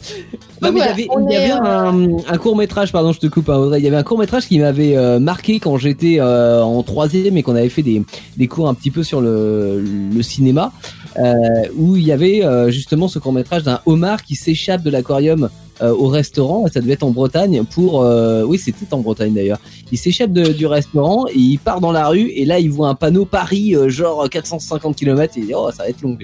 45 0.00 0.14
minutes. 0.14 0.40
Non, 0.62 0.72
mais 0.72 0.80
il 0.80 1.02
y 1.02 1.06
voilà, 1.06 1.30
avait, 1.30 1.48
y 1.48 1.50
euh, 1.52 2.18
un, 2.28 2.38
court 2.38 2.56
métrage, 2.56 2.92
pardon, 2.92 3.12
je 3.12 3.18
te 3.18 3.26
coupe, 3.26 3.48
hein, 3.48 3.56
Audrey. 3.56 3.80
Il 3.80 3.84
y 3.84 3.88
avait 3.88 3.96
un 3.96 4.02
court 4.02 4.18
métrage 4.18 4.46
qui 4.46 4.58
m'avait 4.58 4.96
euh, 4.96 5.18
marqué 5.18 5.58
quand 5.58 5.76
j'étais 5.78 6.18
euh, 6.20 6.62
en 6.62 6.82
troisième 6.82 7.36
et 7.36 7.42
qu'on 7.42 7.56
avait 7.56 7.68
fait 7.68 7.82
des, 7.82 8.02
des 8.36 8.48
cours 8.48 8.68
un 8.68 8.74
petit 8.74 8.90
peu 8.90 9.02
sur 9.02 9.20
le, 9.20 9.80
le 9.80 10.22
cinéma, 10.22 10.72
euh, 11.18 11.34
où 11.76 11.96
il 11.96 12.04
y 12.04 12.12
avait 12.12 12.42
justement 12.70 13.08
ce 13.08 13.18
court 13.18 13.32
métrage 13.32 13.62
d'un 13.62 13.80
homard 13.86 14.22
qui 14.22 14.34
s'échappe 14.34 14.82
de 14.82 14.90
l'aquarium 14.90 15.48
au 15.82 16.08
restaurant. 16.08 16.66
Ça 16.70 16.80
devait 16.80 16.92
être 16.92 17.04
en 17.04 17.10
Bretagne 17.10 17.64
pour, 17.64 18.06
oui, 18.46 18.58
c'était 18.58 18.92
en 18.92 18.98
Bretagne 18.98 19.32
d'ailleurs. 19.32 19.58
Il 19.90 19.98
s'échappe 19.98 20.32
du 20.32 20.66
restaurant 20.66 21.26
et 21.28 21.38
il 21.38 21.58
part 21.58 21.80
dans 21.80 21.92
la 21.92 22.08
rue 22.08 22.28
et 22.28 22.44
là 22.44 22.58
il 22.58 22.70
voit 22.70 22.88
un 22.88 22.94
panneau 22.94 23.24
Paris, 23.24 23.74
genre 23.86 24.28
450 24.28 24.94
km. 24.94 25.36
Et 25.36 25.40
il 25.40 25.46
dit 25.46 25.54
oh 25.54 25.70
ça 25.74 25.84
va 25.84 25.88
être 25.88 26.02
long. 26.02 26.16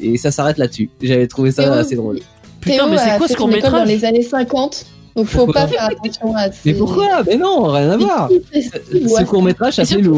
Et 0.00 0.16
ça 0.16 0.32
s'arrête 0.32 0.58
là-dessus. 0.58 0.90
J'avais 1.00 1.28
trouvé 1.28 1.52
ça 1.52 1.72
assez 1.74 1.94
drôle. 1.94 2.18
Putain, 2.60 2.76
Théo 2.76 2.86
mais 2.88 2.98
c'est 2.98 3.16
quoi 3.18 3.28
ce 3.28 3.34
son 3.34 3.48
école 3.50 3.60
dans 3.62 3.68
court-métrage 3.70 3.88
les 3.88 4.04
années 4.04 4.22
50, 4.22 4.84
donc 5.16 5.26
faut 5.26 5.38
Pourquoi 5.44 5.62
pas 5.62 5.66
faire 5.68 5.84
attention 5.84 6.34
à 6.36 6.50
ces... 6.52 6.58
Mais 6.66 6.72
pourquoi 6.74 7.22
Mais 7.26 7.36
non, 7.36 7.64
rien 7.72 7.90
à 7.90 7.96
voir. 7.96 8.28
Ce 8.52 9.24
court 9.24 9.42
métrage 9.42 9.74
s'appelait 9.76 10.02
le. 10.02 10.12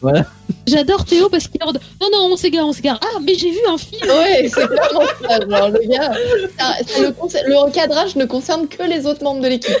Voilà. 0.00 0.24
J'adore 0.66 1.04
Théo 1.04 1.28
parce 1.28 1.48
qu'il 1.48 1.60
est 1.60 1.64
en 1.64 1.66
mode, 1.66 1.80
Non, 2.00 2.08
non, 2.12 2.28
on 2.32 2.36
s'égare, 2.36 2.66
on 2.66 2.72
s'égare. 2.72 3.00
Ah, 3.02 3.18
mais 3.26 3.34
j'ai 3.34 3.50
vu 3.50 3.58
un 3.68 3.76
film. 3.76 4.00
Ouais, 4.08 4.44
c'est 4.48 4.66
clairement 4.68 5.00
ça. 5.28 5.40
Genre, 5.40 5.68
le 5.70 5.88
gars, 5.88 6.12
ça- 6.58 6.74
ça 7.28 7.42
le, 7.44 7.48
le 7.50 7.58
recadrage 7.58 8.14
ne 8.16 8.24
concerne 8.26 8.68
que 8.68 8.82
les 8.84 9.04
autres 9.06 9.24
membres 9.24 9.40
de 9.42 9.48
l'équipe. 9.48 9.74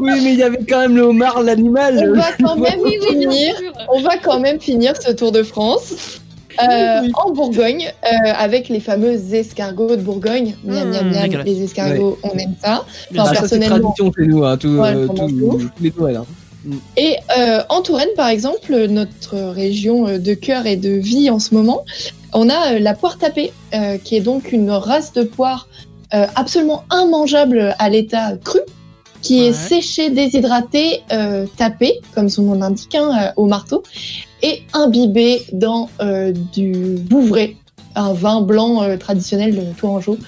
Oui, 0.00 0.10
mais 0.20 0.32
il 0.32 0.38
y 0.38 0.42
avait 0.42 0.58
quand 0.68 0.80
même 0.80 0.96
le 0.96 1.02
homard, 1.02 1.42
l'animal. 1.42 2.12
On 2.12 2.16
va 2.18 2.32
quand 2.40 2.56
même 2.60 2.80
finir. 3.08 3.54
On 3.88 4.00
va 4.00 4.16
quand 4.18 4.40
même 4.40 4.58
finir 4.60 4.94
ce 5.00 5.12
Tour 5.12 5.30
de 5.30 5.44
France. 5.44 5.94
Euh, 6.62 7.08
en 7.24 7.30
Bourgogne, 7.32 7.92
euh, 8.04 8.32
avec 8.36 8.68
les 8.68 8.80
fameux 8.80 9.14
escargots 9.34 9.96
de 9.96 10.02
Bourgogne. 10.02 10.54
Miam, 10.64 10.90
miam, 10.90 11.08
Mmh, 11.08 11.10
miam, 11.32 11.42
les 11.44 11.62
escargots, 11.62 12.18
on 12.22 12.30
aime 12.38 12.54
ça. 12.62 12.84
Bien 13.10 13.22
Enfin, 13.22 13.32
Ah, 13.32 13.34
ça, 13.34 13.48
c'est 13.48 13.58
personnellement- 13.58 13.92
tradition 13.92 14.12
chez 14.16 14.26
nous, 14.26 14.44
hein, 14.44 14.56
tout, 14.56 14.68
Ouais, 14.68 14.94
euh, 14.94 15.06
tout- 15.08 15.70
les 15.80 15.92
Noëls. 15.98 16.16
hein. 16.16 16.26
Et 16.96 17.16
euh, 17.38 17.60
en 17.68 17.80
Touraine, 17.80 18.08
par 18.16 18.28
exemple, 18.28 18.86
notre 18.88 19.36
région 19.36 20.18
de 20.18 20.34
cœur 20.34 20.66
et 20.66 20.76
de 20.76 20.90
vie 20.90 21.30
en 21.30 21.38
ce 21.38 21.54
moment, 21.54 21.84
on 22.32 22.48
a 22.48 22.72
euh, 22.74 22.78
la 22.80 22.94
poire 22.94 23.18
tapée, 23.18 23.52
euh, 23.74 23.98
qui 24.02 24.16
est 24.16 24.20
donc 24.20 24.50
une 24.52 24.70
race 24.72 25.12
de 25.12 25.22
poire 25.22 25.68
euh, 26.14 26.26
absolument 26.34 26.82
immangeable 26.92 27.74
à 27.78 27.88
l'état 27.88 28.32
cru, 28.44 28.58
qui 29.22 29.40
Ouais. 29.40 29.46
est 29.48 29.52
séchée, 29.52 30.10
déshydratée, 30.10 31.02
euh, 31.12 31.46
tapée, 31.56 32.00
comme 32.14 32.28
son 32.28 32.42
nom 32.42 32.54
l'indique, 32.54 32.94
hein, 32.94 33.10
euh, 33.20 33.30
au 33.36 33.46
marteau, 33.46 33.82
et 34.42 34.62
imbibée 34.72 35.42
dans 35.52 35.88
euh, 36.00 36.32
du 36.52 36.96
bouvray, 37.00 37.56
un 37.94 38.12
vin 38.12 38.40
blanc 38.42 38.82
euh, 38.82 38.96
traditionnel 38.96 39.54
de 39.56 39.62
Tourangeau. 39.78 40.18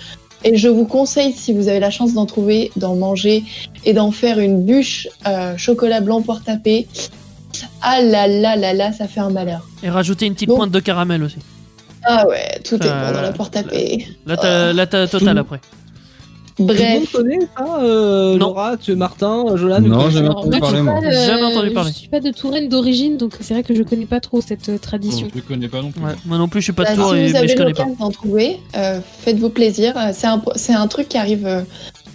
Et 0.45 0.57
je 0.57 0.69
vous 0.69 0.85
conseille, 0.85 1.33
si 1.33 1.53
vous 1.53 1.67
avez 1.69 1.81
la 1.81 1.91
chance 1.91 2.15
d'en 2.15 2.25
trouver, 2.27 2.71
d'en 2.77 2.95
manger 2.95 3.43
et 3.85 3.93
d'en 3.93 4.13
faire 4.13 4.39
une 4.39 4.63
bûche 4.65 5.09
euh, 5.27 5.57
chocolat 5.57 6.01
blanc 6.01 6.23
à 6.47 6.57
paix. 6.57 6.87
Ah 7.83 8.01
là 8.03 8.29
là 8.29 8.55
là 8.57 8.73
là, 8.73 8.93
ça 8.93 9.09
fait 9.09 9.21
un 9.21 9.31
malheur. 9.31 9.67
Et 9.83 9.91
rajouter 9.91 10.27
une 10.27 10.35
petite 10.35 10.49
Bon. 10.49 10.57
pointe 10.57 10.71
de 10.71 10.81
caramel 10.81 11.23
aussi. 11.25 11.39
Ah 12.05 12.27
ouais, 12.29 12.61
tout 12.65 12.77
est 12.77 12.79
bon 12.89 13.13
dans 13.13 13.21
la 13.23 13.33
porte 13.33 13.57
à 13.57 13.63
paix. 13.65 14.07
Là, 14.27 14.37
t'as 14.37 14.73
là, 14.73 14.87
total 14.87 15.45
Tout- 15.45 15.57
après. 16.61 16.75
Tout 16.77 16.83
le 16.83 16.89
monde 16.95 17.03
Bref, 17.03 17.13
connaît 17.13 17.39
ça, 17.57 17.79
euh, 17.83 18.33
Non. 18.33 18.39
Laura, 18.49 18.77
tu, 18.77 18.95
Martin, 18.97 19.45
euh, 19.49 19.57
Jolan 19.57 19.81
Non, 19.81 20.11
jamais 20.11 20.27
Alors, 20.27 20.39
entendu 20.39 20.51
moi, 20.51 20.57
je 20.57 20.61
parler, 20.61 20.77
suis 20.77 20.83
moi. 20.85 21.01
pas, 21.01 21.07
euh, 21.07 21.27
Jamais 21.27 21.43
entendu 21.45 21.71
parler. 21.71 21.91
Je 21.93 21.99
suis 21.99 22.09
pas 22.09 22.21
de 22.21 22.31
Touraine 22.31 22.69
d'origine, 22.69 23.17
donc 23.17 23.33
c'est 23.41 23.55
vrai 23.55 23.63
que 23.63 23.75
je 23.75 23.83
connais 23.83 24.07
pas 24.07 24.21
trop 24.21 24.41
cette 24.41 24.69
euh, 24.69 24.79
tradition. 24.79 25.29
Je 25.35 25.41
connais 25.41 25.69
pas 25.69 25.83
non 25.83 25.91
plus. 25.91 26.03
Ouais, 26.03 26.13
moi 26.27 26.39
non 26.39 26.49
plus, 26.49 26.61
je 26.61 26.65
suis 26.65 26.73
pas 26.73 26.85
bah, 26.85 26.91
de 26.93 26.97
tour, 26.97 27.11
si 27.13 27.17
et, 27.19 27.27
vous 27.27 27.33
mais 27.33 27.39
avez 27.39 27.49
je 27.49 27.57
connais 27.57 27.73
pas. 27.75 27.83
l'occasion 27.85 28.05
d'en 28.05 28.11
trouver, 28.11 28.57
euh, 28.77 29.01
faites-vous 29.21 29.51
plaisir. 29.51 29.95
Euh, 29.97 30.11
C'est 30.13 30.27
un, 30.27 30.43
c'est 30.57 30.75
un 30.75 30.87
truc 30.89 31.09
qui 31.09 31.19
arrive, 31.19 31.47
euh, 31.47 31.61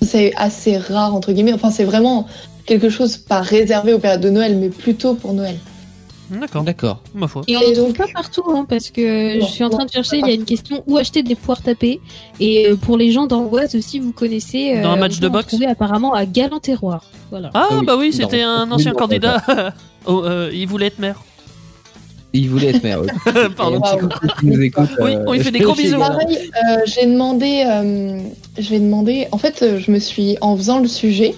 c'est 0.01 0.33
assez 0.35 0.77
rare 0.77 1.15
entre 1.15 1.31
guillemets. 1.31 1.53
Enfin, 1.53 1.71
c'est 1.71 1.85
vraiment 1.85 2.27
quelque 2.65 2.89
chose 2.89 3.17
pas 3.17 3.41
réservé 3.41 3.93
aux 3.93 3.99
périodes 3.99 4.21
de 4.21 4.29
Noël, 4.29 4.57
mais 4.57 4.69
plutôt 4.69 5.13
pour 5.15 5.33
Noël. 5.33 5.55
D'accord, 6.29 6.63
D'accord. 6.63 7.01
ma 7.13 7.27
foi. 7.27 7.43
Et 7.47 7.55
on 7.57 7.59
ne 7.59 7.73
trouve 7.75 7.87
donc- 7.87 7.97
pas 7.97 8.07
partout, 8.13 8.43
hein, 8.47 8.65
parce 8.67 8.89
que 8.89 9.39
Non, 9.39 9.45
je 9.45 9.51
suis 9.51 9.63
en 9.63 9.69
train 9.69 9.85
de 9.85 9.91
chercher, 9.91 10.17
il 10.19 10.27
y 10.27 10.31
a 10.31 10.33
une 10.33 10.45
question 10.45 10.83
où 10.87 10.97
acheter 10.97 11.21
des 11.21 11.35
poires 11.35 11.61
tapées? 11.61 11.99
Et 12.39 12.67
euh, 12.69 12.75
pour 12.75 12.97
les 12.97 13.11
gens 13.11 13.27
d'Angoisse 13.27 13.75
aussi, 13.75 13.99
vous 13.99 14.13
connaissez. 14.13 14.79
Dans 14.81 14.91
un 14.91 14.97
euh, 14.97 14.99
match 14.99 15.19
de 15.19 15.27
boxe? 15.27 15.55
apparemment 15.67 16.13
à 16.13 16.25
Galanterroir. 16.25 17.03
Voilà. 17.29 17.49
Ah, 17.53 17.67
Ah 17.69 17.75
oui, 17.79 17.85
bah 17.85 17.95
oui, 17.97 18.13
c'était 18.13 18.41
un 18.41 18.71
ancien 18.71 18.91
non, 18.91 18.97
candidat. 18.97 19.41
Oh, 20.05 20.23
euh, 20.25 20.49
il 20.53 20.67
voulait 20.67 20.87
être 20.87 20.99
maire. 20.99 21.21
Il 22.33 22.49
voulait 22.49 22.71
être 22.71 22.83
maire. 22.83 22.99
oui. 23.01 23.07
Pardon. 23.55 23.79
Wow. 23.79 23.97
écoute. 23.97 24.89
Oui, 24.99 25.15
euh, 25.15 25.23
on 25.27 25.31
lui 25.33 25.39
fait 25.39 25.51
des 25.51 25.59
gros 25.59 25.75
bisous. 25.75 25.97
Pareil, 25.97 26.37
euh, 26.37 26.77
j'ai 26.85 27.05
demandé, 27.05 27.63
euh, 27.65 28.19
j'ai 28.57 28.79
demandé, 28.79 29.27
en 29.31 29.37
fait, 29.37 29.61
euh, 29.61 29.79
je 29.79 29.91
me 29.91 29.99
suis, 29.99 30.35
en 30.41 30.57
faisant 30.57 30.79
le 30.79 30.87
sujet, 30.89 31.35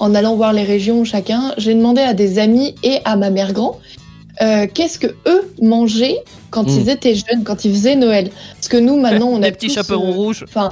en 0.00 0.14
allant 0.16 0.34
voir 0.36 0.52
les 0.52 0.64
régions 0.64 1.04
chacun, 1.04 1.52
j'ai 1.58 1.74
demandé 1.74 2.00
à 2.00 2.14
des 2.14 2.38
amis 2.40 2.74
et 2.82 2.98
à 3.04 3.14
ma 3.16 3.30
mère 3.30 3.52
grand, 3.52 3.78
euh, 4.42 4.66
qu'est-ce 4.72 4.98
que 4.98 5.08
eux 5.26 5.52
mangeaient 5.60 6.18
quand 6.50 6.64
Mm. 6.64 6.78
ils 6.80 6.88
étaient 6.90 7.14
jeunes, 7.14 7.44
quand 7.44 7.64
ils 7.64 7.72
faisaient 7.72 7.96
Noël? 7.96 8.30
Parce 8.54 8.68
que 8.68 8.76
nous, 8.76 8.98
maintenant, 9.00 9.28
on 9.28 9.42
a 9.42 9.50
petits 9.50 9.70
chaperons 9.70 10.12
euh, 10.12 10.14
rouges. 10.16 10.44
enfin, 10.48 10.68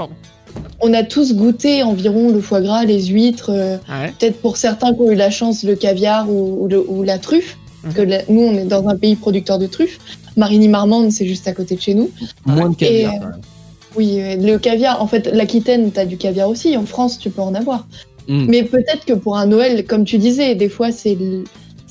on 0.81 0.93
a 0.95 1.03
tous 1.03 1.35
goûté 1.35 1.83
environ 1.83 2.31
le 2.31 2.41
foie 2.41 2.61
gras, 2.61 2.85
les 2.85 3.05
huîtres, 3.07 3.51
euh, 3.51 3.77
Ouais. 3.89 4.13
peut-être 4.19 4.41
pour 4.41 4.57
certains 4.57 4.95
qui 4.95 5.01
ont 5.01 5.11
eu 5.11 5.15
la 5.17 5.31
chance, 5.31 5.63
le 5.65 5.75
caviar 5.77 6.31
ou, 6.31 6.65
ou 6.65 6.69
le- 6.69 6.85
ou 6.89 7.03
la 7.03 7.19
truffe. 7.19 7.57
Parce 7.83 7.95
que 7.95 8.03
Mhm. 8.03 8.09
la- 8.09 8.23
nous, 8.29 8.41
on 8.43 8.55
est 8.59 8.65
dans 8.65 8.89
un 8.89 8.97
pays 8.97 9.17
producteur 9.17 9.59
de 9.59 9.67
truffes. 9.67 9.99
Marigny-Marmande, 10.37 11.11
c'est 11.13 11.27
juste 11.27 11.47
à 11.49 11.53
côté 11.53 11.77
de 11.77 11.81
chez 11.81 11.95
nous. 11.95 12.11
Moins 12.45 12.71
de 12.71 12.77
caviar. 12.77 13.13
Et. 13.15 13.19
Oui, 13.97 14.19
le 14.39 14.59
caviar, 14.59 15.01
en 15.03 15.07
fait, 15.07 15.27
l'Aquitaine, 15.33 15.91
t'as 15.93 16.05
du 16.05 16.17
caviar 16.19 16.49
aussi. 16.51 16.77
En 16.77 16.85
France, 16.85 17.19
tu 17.19 17.31
peux 17.31 17.41
en 17.43 17.55
avoir. 17.55 17.87
Mm. 18.29 18.47
Mais 18.49 18.63
peut-être 18.65 19.05
que 19.07 19.13
pour 19.15 19.37
un 19.39 19.47
Noël, 19.47 19.87
comme 19.87 20.05
tu 20.05 20.19
disais, 20.19 20.55
des 20.55 20.69
fois, 20.69 20.91
c'est 20.93 21.17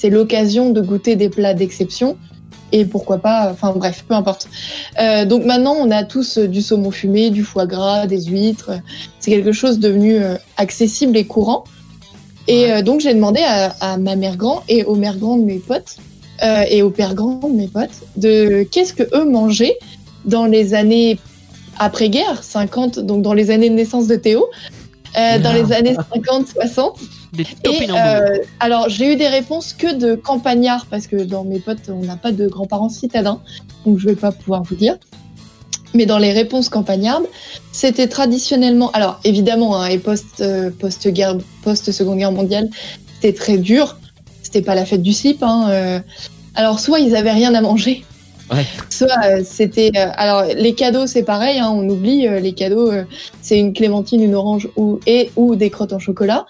c'est 0.06 0.12
l'occasion 0.12 0.70
de 0.70 0.82
goûter 0.82 1.16
des 1.16 1.30
plats 1.30 1.56
d'exception. 1.56 2.16
Et 2.72 2.86
pourquoi 2.86 3.18
pas, 3.18 3.50
enfin 3.52 3.74
bref, 3.76 4.06
peu 4.08 4.14
importe. 4.14 4.48
Euh, 5.00 5.26
donc 5.26 5.46
maintenant, 5.46 5.76
on 5.80 5.90
a 5.90 6.04
tous 6.04 6.38
euh, 6.38 6.48
du 6.48 6.62
saumon 6.62 6.92
fumé, 6.92 7.32
du 7.32 7.44
foie 7.44 7.66
gras, 7.66 8.06
des 8.06 8.22
huîtres. 8.26 8.72
C'est 9.20 9.32
quelque 9.32 9.52
chose 9.52 9.80
devenu 9.80 10.18
euh, 10.18 10.36
accessible 10.58 11.18
et 11.18 11.26
courant. 11.26 11.64
Et 12.48 12.72
euh, 12.72 12.84
donc, 12.84 13.02
j'ai 13.02 13.16
demandé 13.16 13.42
à, 13.42 13.76
à 13.82 13.98
ma 13.98 14.16
mère 14.16 14.38
grand 14.38 14.62
et 14.70 14.84
au 14.84 14.94
mère 14.94 15.18
grand 15.18 15.38
de 15.38 15.44
mes 15.44 15.58
potes 15.58 15.98
euh, 16.44 16.66
et 16.70 16.84
au 16.84 16.92
père 16.92 17.16
grand 17.16 17.40
de 17.50 17.56
mes 17.56 17.68
potes 17.68 18.04
de 18.16 18.62
qu'est-ce 18.72 18.94
que 18.94 19.04
eux 19.18 19.26
mangeaient 19.26 19.80
dans 20.26 20.46
les 20.46 20.76
années 20.76 21.18
après-guerre, 21.80 22.44
50, 22.44 23.00
donc 23.00 23.24
dans 23.24 23.34
les 23.34 23.50
années 23.50 23.72
de 23.72 23.76
naissance 23.76 24.06
de 24.06 24.18
Théo, 24.18 24.46
euh, 25.18 25.40
dans 25.40 25.52
les 25.52 25.72
années 25.74 25.96
50, 26.14 26.48
60. 26.50 27.00
Des 27.34 27.44
Et 27.64 27.90
euh, 27.90 28.38
alors, 28.60 28.90
j'ai 28.90 29.14
eu 29.14 29.16
des 29.16 29.28
réponses 29.28 29.74
que 29.74 29.94
de 29.94 30.16
campagnards, 30.16 30.86
parce 30.90 31.08
que 31.08 31.18
dans 31.18 31.44
mes 31.44 31.60
potes, 31.60 31.90
on 31.90 32.06
n'a 32.06 32.16
pas 32.16 32.32
de 32.32 32.48
grands-parents 32.48 32.90
citadins, 32.90 33.42
donc 33.86 34.00
je 34.00 34.08
vais 34.08 34.16
pas 34.16 34.32
pouvoir 34.32 34.64
vous 34.64 34.76
dire. 34.76 34.98
Mais 35.94 36.06
dans 36.06 36.18
les 36.18 36.34
réponses 36.34 36.70
campagnardes, 36.70 37.26
c'était 37.72 38.08
traditionnellement, 38.08 38.92
alors 38.92 39.20
évidemment, 39.24 39.82
hein, 39.82 39.88
et 39.88 39.98
post, 39.98 40.42
euh, 40.42 40.70
post-guerre, 40.70 41.38
post-seconde 41.64 42.18
guerre 42.18 42.32
mondiale, 42.32 42.70
c'était 43.16 43.34
très 43.34 43.58
dur. 43.58 43.98
C'était 44.44 44.62
pas 44.62 44.76
la 44.76 44.86
fête 44.86 45.02
du 45.02 45.14
slip. 45.14 45.42
Hein, 45.42 45.68
euh. 45.70 46.00
Alors, 46.54 46.80
soit 46.80 47.00
ils 47.00 47.16
avaient 47.16 47.32
rien 47.32 47.54
à 47.54 47.62
manger, 47.62 48.06
Ouais. 48.52 48.66
soit 48.90 49.08
euh, 49.26 49.42
c'était. 49.44 49.92
euh, 49.96 50.08
alors, 50.16 50.44
les 50.56 50.76
cadeaux, 50.76 51.08
c'est 51.08 51.24
pareil. 51.24 51.60
Hein, 51.60 51.72
on 51.74 51.88
oublie 51.90 52.28
euh, 52.28 52.40
les 52.40 52.54
cadeaux. 52.54 52.92
c'est 53.42 53.58
une 53.58 53.74
clémentine, 53.74 54.22
une 54.22 54.36
orange 54.36 54.70
ou 54.76 55.00
et 55.08 55.32
ou 55.36 55.56
des 55.56 55.70
crottes 55.70 55.94
en 55.94 56.00
chocolat. 56.00 56.46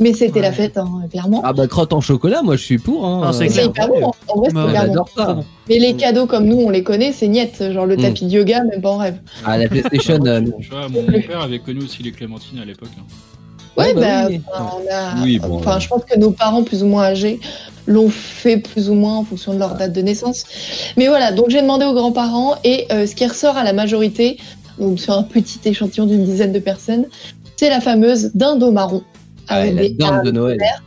Mais 0.00 0.12
c'était 0.12 0.34
Ouais. 0.34 0.40
la 0.42 0.52
fête, 0.52 0.76
hein, 0.76 0.88
clairement. 1.10 1.40
Ah 1.44 1.52
bah 1.52 1.68
crotte 1.68 1.92
en 1.92 2.00
chocolat, 2.00 2.42
moi 2.42 2.56
je 2.56 2.62
suis 2.64 2.78
pour. 2.78 3.06
Hein. 3.06 3.22
Ah, 3.26 3.32
c'est 3.32 3.46
hyper 3.46 3.86
bon. 3.88 4.10
En 4.28 4.38
vrai, 4.40 4.48
c'est 4.52 4.68
hyper 4.70 4.86
bon. 4.92 5.04
Ça. 5.16 5.38
Mais 5.68 5.78
les 5.78 5.94
cadeaux 5.94 6.26
comme 6.26 6.46
nous, 6.46 6.56
on 6.56 6.70
les 6.70 6.82
connaît, 6.82 7.12
c'est 7.12 7.28
niette. 7.28 7.72
Genre 7.72 7.86
le 7.86 7.96
Mm. 7.96 8.00
tapis 8.02 8.24
de 8.26 8.30
yoga, 8.30 8.64
même 8.64 8.80
pas 8.80 8.90
en 8.90 8.96
rêve. 8.98 9.18
Ah 9.44 9.56
la 9.56 9.68
PlayStation. 9.68 10.18
euh, 10.26 10.40
non. 10.40 10.52
Tu 10.60 10.68
vois, 10.70 10.88
mon, 10.88 11.04
père 11.04 11.40
avait 11.42 11.60
connu 11.60 11.84
aussi 11.84 12.02
les 12.02 12.10
clémentines 12.12 12.58
à 12.58 12.64
l'époque. 12.64 12.88
hein. 12.98 13.02
Ouais, 13.76 13.86
Ouais, 13.88 13.94
bah 13.94 14.00
bah, 14.00 14.26
oui. 14.30 14.40
on 14.52 14.92
a. 14.92 15.22
Oui, 15.22 15.38
bon, 15.38 15.56
enfin, 15.58 15.74
ouais. 15.74 15.80
je 15.80 15.88
pense 15.88 16.02
que 16.04 16.18
nos 16.18 16.30
parents 16.32 16.62
plus 16.64 16.82
ou 16.82 16.86
moins 16.86 17.04
âgés 17.04 17.38
l'ont 17.86 18.08
fait 18.10 18.56
plus 18.56 18.88
ou 18.90 18.94
moins 18.94 19.16
en 19.18 19.24
fonction 19.24 19.52
de 19.54 19.58
leur 19.58 19.74
date 19.76 19.92
de 19.92 20.00
naissance. 20.00 20.44
Mais 20.96 21.06
voilà, 21.08 21.32
donc 21.32 21.50
j'ai 21.50 21.60
demandé 21.60 21.84
aux 21.84 21.92
grands-parents 21.94 22.54
et 22.64 22.86
euh, 22.92 23.06
ce 23.06 23.14
qui 23.14 23.26
ressort 23.26 23.56
à 23.56 23.62
la 23.64 23.72
majorité, 23.72 24.38
donc 24.78 24.98
sur 25.00 25.12
un 25.14 25.22
petit 25.22 25.60
échantillon 25.64 26.06
d'une 26.06 26.24
dizaine 26.24 26.52
de 26.52 26.58
personnes, 26.60 27.06
c'est 27.56 27.68
la 27.68 27.80
fameuse 27.80 28.30
dinde 28.34 28.62
au 28.62 28.70
Ah 29.48 29.60
ouais, 29.60 29.72
la 29.72 29.88
dinde 29.88 30.24
de 30.24 30.30
Noël. 30.30 30.58
verts. 30.58 30.82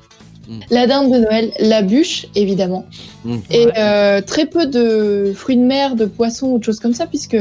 La 0.71 0.87
dinde 0.87 1.11
de 1.11 1.19
Noël, 1.19 1.51
la 1.59 1.81
bûche, 1.81 2.27
évidemment. 2.35 2.85
Mm. 3.25 3.37
Et 3.51 3.67
euh, 3.77 4.21
très 4.21 4.45
peu 4.45 4.65
de 4.65 5.33
fruits 5.35 5.57
de 5.57 5.63
mer, 5.63 5.95
de 5.95 6.05
poissons 6.05 6.47
ou 6.47 6.59
de 6.59 6.63
choses 6.63 6.79
comme 6.79 6.93
ça, 6.93 7.05
puisque, 7.05 7.37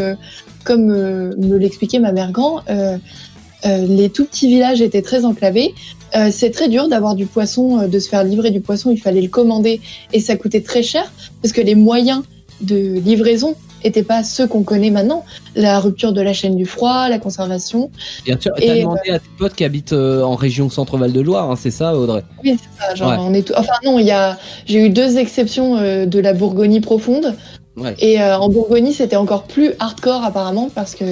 comme 0.64 0.90
euh, 0.90 1.34
me 1.38 1.56
l'expliquait 1.56 1.98
ma 1.98 2.12
mère 2.12 2.32
grand, 2.32 2.62
euh, 2.68 2.98
les 3.64 4.10
tout 4.10 4.24
petits 4.24 4.48
villages 4.48 4.80
étaient 4.80 5.02
très 5.02 5.24
enclavés. 5.24 5.74
C'est 6.30 6.50
très 6.50 6.68
dur 6.68 6.88
d'avoir 6.88 7.14
du 7.14 7.26
poisson, 7.26 7.88
de 7.88 7.98
se 7.98 8.08
faire 8.08 8.22
livrer 8.22 8.50
du 8.50 8.60
poisson. 8.60 8.90
Il 8.90 8.98
fallait 8.98 9.20
le 9.20 9.28
commander 9.28 9.80
et 10.12 10.20
ça 10.20 10.36
coûtait 10.36 10.62
très 10.62 10.82
cher 10.82 11.12
parce 11.42 11.52
que 11.52 11.60
les 11.60 11.74
moyens 11.74 12.22
de 12.60 12.98
livraison 13.00 13.54
n'étaient 13.84 14.02
pas 14.02 14.24
ceux 14.24 14.46
qu'on 14.46 14.62
connaît 14.62 14.90
maintenant. 14.90 15.24
La 15.54 15.78
rupture 15.80 16.12
de 16.12 16.20
la 16.20 16.32
chaîne 16.32 16.56
du 16.56 16.66
froid, 16.66 17.08
la 17.08 17.18
conservation. 17.18 17.90
Bien 18.24 18.36
sûr, 18.40 18.52
Et, 18.58 18.66
t'as 18.66 18.72
euh, 18.74 18.80
demandé 18.80 19.10
à 19.10 19.18
tes 19.18 19.28
potes 19.38 19.54
qui 19.54 19.64
habitent 19.64 19.92
euh, 19.92 20.22
en 20.22 20.34
région 20.34 20.68
Centre-Val 20.70 21.12
de 21.12 21.20
Loire, 21.20 21.50
hein, 21.50 21.56
c'est 21.60 21.70
ça 21.70 21.94
Audrey? 21.96 22.22
Oui, 22.44 22.56
c'est 22.60 22.82
ça. 22.86 22.94
Genre, 22.94 23.10
Ouais. 23.10 23.16
on 23.20 23.32
est 23.34 23.42
tout- 23.42 23.52
Enfin 23.56 23.72
non, 23.84 23.98
il 23.98 24.06
y 24.06 24.10
a. 24.10 24.38
J'ai 24.66 24.84
eu 24.84 24.90
deux 24.90 25.18
exceptions 25.18 25.76
euh, 25.76 26.06
de 26.06 26.18
la 26.18 26.32
Bourgogne 26.32 26.80
profonde. 26.80 27.34
Ouais. 27.76 27.94
Et 27.98 28.20
euh, 28.22 28.38
en 28.38 28.48
Bourgogne, 28.48 28.90
c'était 28.92 29.16
encore 29.16 29.42
plus 29.44 29.72
hardcore 29.78 30.24
apparemment 30.24 30.70
parce 30.74 30.94
que 30.94 31.04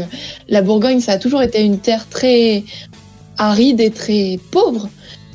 la 0.48 0.62
Bourgogne, 0.62 1.00
ça 1.00 1.12
a 1.12 1.18
toujours 1.18 1.42
été 1.42 1.62
une 1.62 1.78
terre 1.78 2.06
très 2.08 2.64
aride 3.36 3.80
et 3.80 3.90
très 3.90 4.38
pauvre, 4.50 4.88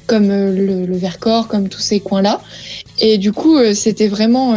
comme 0.08 0.30
le, 0.30 0.86
le 0.88 0.98
Vercors, 0.98 1.48
comme 1.48 1.70
tous 1.70 1.82
ces 1.82 2.00
coins-là. 2.00 2.42
Et 3.00 3.18
du 3.20 3.32
coup, 3.32 3.58
c'était 3.76 4.08
vraiment, 4.08 4.56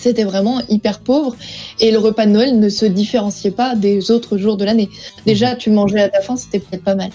c'était 0.00 0.24
vraiment 0.24 0.60
hyper 0.68 1.00
pauvre. 1.00 1.36
Et 1.78 1.90
le 1.90 1.98
repas 1.98 2.26
de 2.26 2.30
Noël 2.32 2.58
ne 2.58 2.68
se 2.68 2.86
différenciait 2.86 3.50
pas 3.50 3.74
des 3.74 4.10
autres 4.10 4.38
jours 4.38 4.56
de 4.56 4.64
l'année. 4.64 4.88
Déjà, 5.26 5.54
tu 5.54 5.70
mangeais 5.70 6.00
à 6.00 6.08
ta 6.08 6.20
faim, 6.20 6.36
c'était 6.36 6.58
peut-être 6.58 6.84
pas 6.84 6.94
mal. 6.94 7.10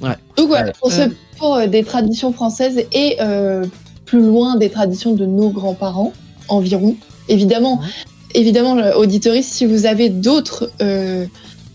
Ouais. 0.00 0.10
Donc 0.36 0.48
voilà, 0.48 0.66
Ouais. 0.66 0.72
pour, 0.80 0.92
ce- 0.92 1.00
Euh. 1.02 1.08
pour, 1.38 1.54
euh, 1.56 1.66
des 1.66 1.82
traditions 1.82 2.32
françaises 2.32 2.84
et 2.92 3.16
euh, 3.20 3.64
plus 4.06 4.20
loin 4.20 4.56
des 4.56 4.70
traditions 4.70 5.12
de 5.14 5.26
nos 5.26 5.50
grands-parents 5.50 6.12
environ. 6.48 6.94
Évidemment, 7.28 7.80
évidemment, 8.34 8.76
si 9.42 9.66
vous 9.66 9.86
avez 9.86 10.08
d'autres 10.08 10.70
euh, 10.80 11.26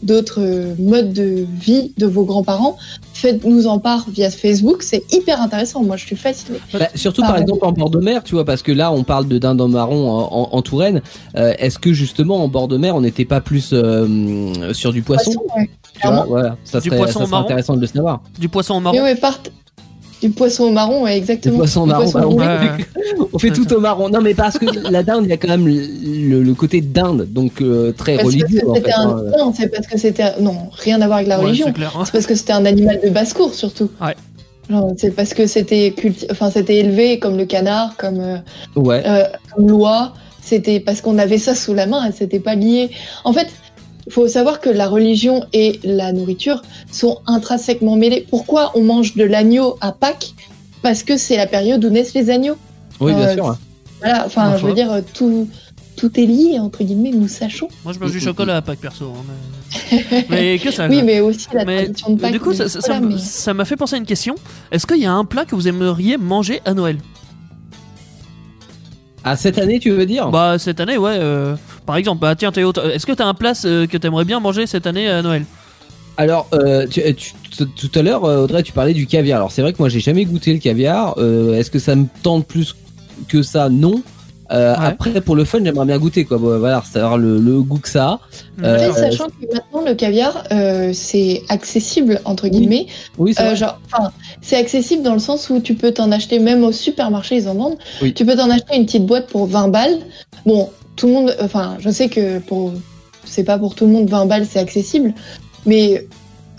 d'autres 0.04 0.42
euh, 0.42 0.76
modes 0.80 1.12
de 1.14 1.46
vie 1.60 1.92
de 1.98 2.06
vos 2.06 2.24
grands-parents, 2.24 2.78
faites-nous 3.14 3.68
en 3.68 3.80
part 3.80 4.06
via 4.10 4.30
Facebook. 4.30 4.84
C'est 4.84 5.04
hyper 5.14 5.42
intéressant. 5.42 5.84
Moi, 5.84 5.98
je 5.98 6.06
suis 6.06 6.16
fascinée. 6.16 6.60
Bah, 6.74 6.88
surtout 6.96 7.22
Par 7.22 7.32
par 7.32 7.42
exemple. 7.42 7.66
en 7.66 7.72
bord 7.72 7.90
de 7.90 8.00
mer, 8.00 8.24
tu 8.24 8.36
vois, 8.36 8.46
parce 8.46 8.62
que 8.62 8.72
là 8.72 8.92
on 8.92 9.04
parle 9.04 9.28
de 9.28 9.38
dinde 9.38 9.60
en 9.62 9.68
marron 9.68 10.10
en, 10.10 10.20
en- 10.32 10.50
en 10.52 10.62
Touraine. 10.62 11.02
Euh, 11.36 11.54
Est-ce 11.58 11.80
que 11.80 11.94
justement 11.94 12.44
en 12.44 12.48
bord 12.48 12.68
de 12.68 12.78
mer 12.78 12.96
on 12.96 13.02
n'était 13.02 13.26
pas 13.26 13.42
plus 13.42 13.72
euh, 13.74 14.74
sur 14.74 14.94
du 14.94 15.02
poisson 15.02 15.32
Poisson, 15.32 15.42
ouais, 15.58 15.70
vois. 16.04 16.26
Voilà, 16.28 16.58
ça 16.64 16.80
Du 16.80 16.90
serait, 16.90 16.98
poisson 16.98 17.20
ça 17.22 17.26
serait 17.26 17.38
intéressant 17.38 17.76
de 17.76 17.82
le 17.82 17.88
savoir. 17.88 18.22
Du 18.40 18.50
poisson 18.50 18.76
au 18.76 18.80
marron? 18.80 19.02
ouais, 19.02 19.16
part- 19.16 19.40
du 20.22 20.30
poisson 20.32 20.64
au 20.66 20.72
marron, 20.72 21.04
ouais, 21.04 21.14
Du 21.14 21.18
exactement. 21.20 21.58
poisson 21.60 21.82
au 21.82 21.86
marron, 21.86 22.04
poisson 22.04 22.20
bah, 22.20 22.26
on, 22.28 22.32
rouge. 22.32 22.42
Ouais. 22.46 23.28
on 23.34 23.40
fait 23.40 23.52
tout 23.52 23.72
au 23.74 23.80
marron. 23.80 24.10
Non 24.10 24.22
mais 24.22 24.34
parce 24.34 24.58
que 24.58 24.66
la 24.90 25.04
dinde, 25.04 25.26
il 25.26 25.30
y 25.30 25.34
a 25.34 25.38
quand 25.38 25.48
même 25.48 25.68
le, 25.68 26.42
le 26.44 26.54
côté 26.54 26.82
dinde, 26.82 27.28
donc 27.32 27.62
euh, 27.62 27.92
très 27.92 28.18
Parce 28.18 28.30
que 28.34 28.40
religieux 28.42 28.62
en 28.68 28.74
c'était 28.76 28.90
fait. 28.92 28.96
un... 28.98 29.10
hein. 29.10 29.24
Non, 29.38 29.54
c'est 29.56 29.68
parce 29.68 29.88
que 29.88 29.98
c'était... 29.98 30.24
un- 30.24 30.40
Non, 30.40 30.56
rien 30.72 31.00
à 31.02 31.06
voir 31.08 31.18
avec 31.18 31.28
la 31.30 31.40
Ouais, 31.40 31.46
religion. 31.46 31.68
c'est 31.76 31.84
hein. 31.84 31.90
C'est 32.06 32.12
parce 32.12 32.26
que 32.26 32.36
c'était 32.36 32.54
un 32.54 32.66
animal 32.66 33.00
de 33.04 33.10
basse-cour, 33.10 33.54
surtout. 33.54 33.90
Ouais. 34.02 34.16
Genre, 34.70 34.92
c'est 34.98 35.12
parce 35.12 35.34
que 35.34 35.46
c'était 35.48 35.92
culti... 35.96 36.28
enfin, 36.32 36.50
c'était 36.52 36.78
élevé 36.78 37.20
comme 37.20 37.38
le 37.38 37.46
canard, 37.46 37.96
comme, 37.98 38.20
euh, 38.20 38.38
Ouais. 38.76 39.04
euh, 39.06 39.24
comme 39.56 39.68
l'oie. 39.70 40.14
C'était 40.42 40.80
parce 40.80 41.02
qu'on 41.02 41.18
avait 41.18 41.38
ça 41.38 41.56
sous 41.56 41.74
la 41.74 41.86
main 41.88 42.10
c'était 42.12 42.40
pas 42.40 42.56
lié. 42.56 42.90
En 43.26 43.34
fait, 43.34 43.48
Il 44.08 44.14
faut 44.14 44.28
savoir 44.28 44.60
que 44.62 44.70
la 44.70 44.88
religion 44.88 45.44
et 45.54 45.80
la 45.84 46.14
nourriture 46.14 46.62
sont 46.92 47.20
intrinsèquement 47.28 47.96
mêlées. 47.98 48.26
Pourquoi 48.30 48.72
on 48.76 48.82
mange 48.82 49.16
de 49.16 49.24
l'agneau 49.26 49.78
à 49.82 49.92
Pâques? 49.92 50.34
Parce 50.82 51.04
que 51.04 51.18
c'est 51.18 51.36
la 51.38 51.46
période 51.48 51.84
où 51.84 51.90
naissent 51.90 52.14
les 52.14 52.30
agneaux. 52.30 52.56
Oui, 53.02 53.14
bien 53.14 53.28
Euh, 53.28 53.34
sûr. 53.34 53.58
Voilà, 54.00 54.26
enfin, 54.26 54.56
je 54.58 54.66
veux 54.66 54.74
dire, 54.74 54.90
tout, 55.14 55.50
tout 55.98 56.20
est 56.20 56.26
lié, 56.26 56.58
entre 56.60 56.84
guillemets, 56.84 57.12
nous 57.12 57.28
sachons. 57.28 57.68
Moi, 57.84 57.94
je 57.94 58.00
mange 58.00 58.12
du 58.12 58.20
chocolat 58.22 58.56
à 58.58 58.62
Pâques 58.62 58.80
perso. 58.80 59.06
hein, 59.14 59.24
mais... 59.92 60.26
mais 60.30 60.60
que 60.60 60.72
ça. 60.72 60.88
Oui, 60.88 61.02
mais 61.04 61.20
aussi 61.20 61.48
la 61.54 61.66
Mais, 61.66 61.84
tradition 61.86 62.12
de 62.14 62.22
Pâques. 62.22 62.32
du 62.32 62.40
coup, 62.40 62.54
ça, 62.54 62.64
mais 62.64 62.70
ça- 62.70 62.80
voilà, 62.86 63.02
ça- 63.02 63.06
mais- 63.08 63.18
ça 63.18 63.54
m'a 63.54 63.66
fait 63.66 63.76
penser 63.76 63.96
à 63.96 63.98
une 63.98 64.06
question. 64.06 64.36
Est-ce 64.72 64.88
qu'il 64.88 64.98
y 65.02 65.06
a 65.06 65.12
un 65.12 65.26
plat 65.26 65.44
que 65.46 65.54
vous 65.56 65.68
aimeriez 65.68 66.16
manger 66.18 66.62
à 66.64 66.74
Noël? 66.74 66.98
Ah, 69.24 69.36
cette 69.36 69.58
année, 69.58 69.80
tu 69.80 69.90
veux 69.92 70.06
dire? 70.06 70.30
Bah, 70.30 70.58
cette 70.58 70.80
année, 70.80 70.98
ouais. 70.98 71.18
euh, 71.20 71.56
par 71.88 71.96
exemple, 71.96 72.22
bah 72.22 72.36
tiens, 72.36 72.52
Théo, 72.52 72.72
t- 72.72 72.82
est-ce 72.94 73.06
que 73.08 73.14
t'as 73.14 73.26
un 73.26 73.34
plat 73.34 73.54
euh, 73.66 73.88
que 73.88 73.98
t'aimerais 73.98 74.26
bien 74.26 74.40
manger 74.40 74.68
cette 74.68 74.86
année 74.86 75.08
à 75.10 75.24
Noël? 75.24 75.46
Alors, 76.18 76.48
euh, 76.54 76.86
tu- 76.88 77.02
tu- 77.16 77.66
tout- 77.66 78.00
à 78.00 78.02
l'heure, 78.04 78.26
euh, 78.26 78.44
Audrey, 78.44 78.62
tu 78.64 78.74
parlais 78.74 78.94
du 78.94 79.08
caviar. 79.08 79.38
Alors, 79.38 79.52
c'est 79.52 79.62
vrai 79.62 79.72
que 79.74 79.78
moi, 79.80 79.90
j'ai 79.90 80.00
jamais 80.00 80.26
goûté 80.26 80.52
le 80.54 80.60
caviar. 80.60 81.16
Euh, 81.18 81.54
Est-ce 81.58 81.72
que 81.72 81.80
ça 81.80 81.96
me 81.96 82.06
tente 82.24 82.46
plus 82.46 82.76
que 83.28 83.42
ça? 83.42 83.70
Non. 83.70 84.02
Euh, 84.52 84.74
Ouais. 84.74 84.86
Après, 84.86 85.22
pour 85.22 85.36
le 85.36 85.44
fun, 85.44 85.60
j'aimerais 85.64 85.86
bien 85.86 85.98
goûter, 85.98 86.24
quoi. 86.26 86.38
Bon, 86.38 86.58
voilà, 86.58 86.82
savoir 86.90 87.18
le, 87.18 87.38
le 87.40 87.62
goût 87.62 87.80
que 87.80 87.90
ça 87.90 88.06
a. 88.08 88.20
Euh, 88.64 88.88
Après, 88.90 89.00
sachant 89.12 89.26
que 89.28 89.46
maintenant, 89.54 89.86
le 89.86 89.94
caviar, 89.94 90.44
euh, 90.52 90.92
c'est 90.94 91.44
accessible, 91.50 92.22
entre 92.26 92.48
guillemets. 92.48 92.88
Oui, 93.18 93.34
c'est 93.36 93.44
Euh, 93.44 93.48
vrai. 93.48 93.56
genre, 93.58 93.80
enfin, 93.92 94.12
c'est 94.42 94.56
accessible 94.56 95.04
dans 95.04 95.14
le 95.14 95.20
sens 95.20 95.50
où 95.50 95.60
tu 95.60 95.76
peux 95.76 95.92
t'en 95.92 96.12
acheter, 96.14 96.40
même 96.40 96.64
au 96.64 96.72
supermarché, 96.72 97.36
ils 97.36 97.48
en 97.50 97.56
vendent. 97.56 97.78
Oui. 98.02 98.14
Tu 98.14 98.26
peux 98.26 98.36
t'en 98.38 98.50
acheter 98.50 98.76
une 98.78 98.86
petite 98.86 99.06
boîte 99.06 99.28
pour 99.28 99.48
20 99.48 99.68
balles. 99.68 99.98
Bon, 100.46 100.70
tout 100.98 101.08
le 101.08 101.14
monde, 101.14 101.36
enfin, 101.40 101.78
je 101.80 101.90
sais 101.90 102.10
que 102.10 102.40
pour, 102.40 102.74
c'est 103.24 103.46
pas 103.46 103.58
pour 103.58 103.74
tout 103.76 103.86
le 103.86 103.92
monde 103.94 104.10
20 104.10 104.26
balles, 104.26 104.46
c'est 104.50 104.60
accessible. 104.60 105.14
Mais, 105.66 106.06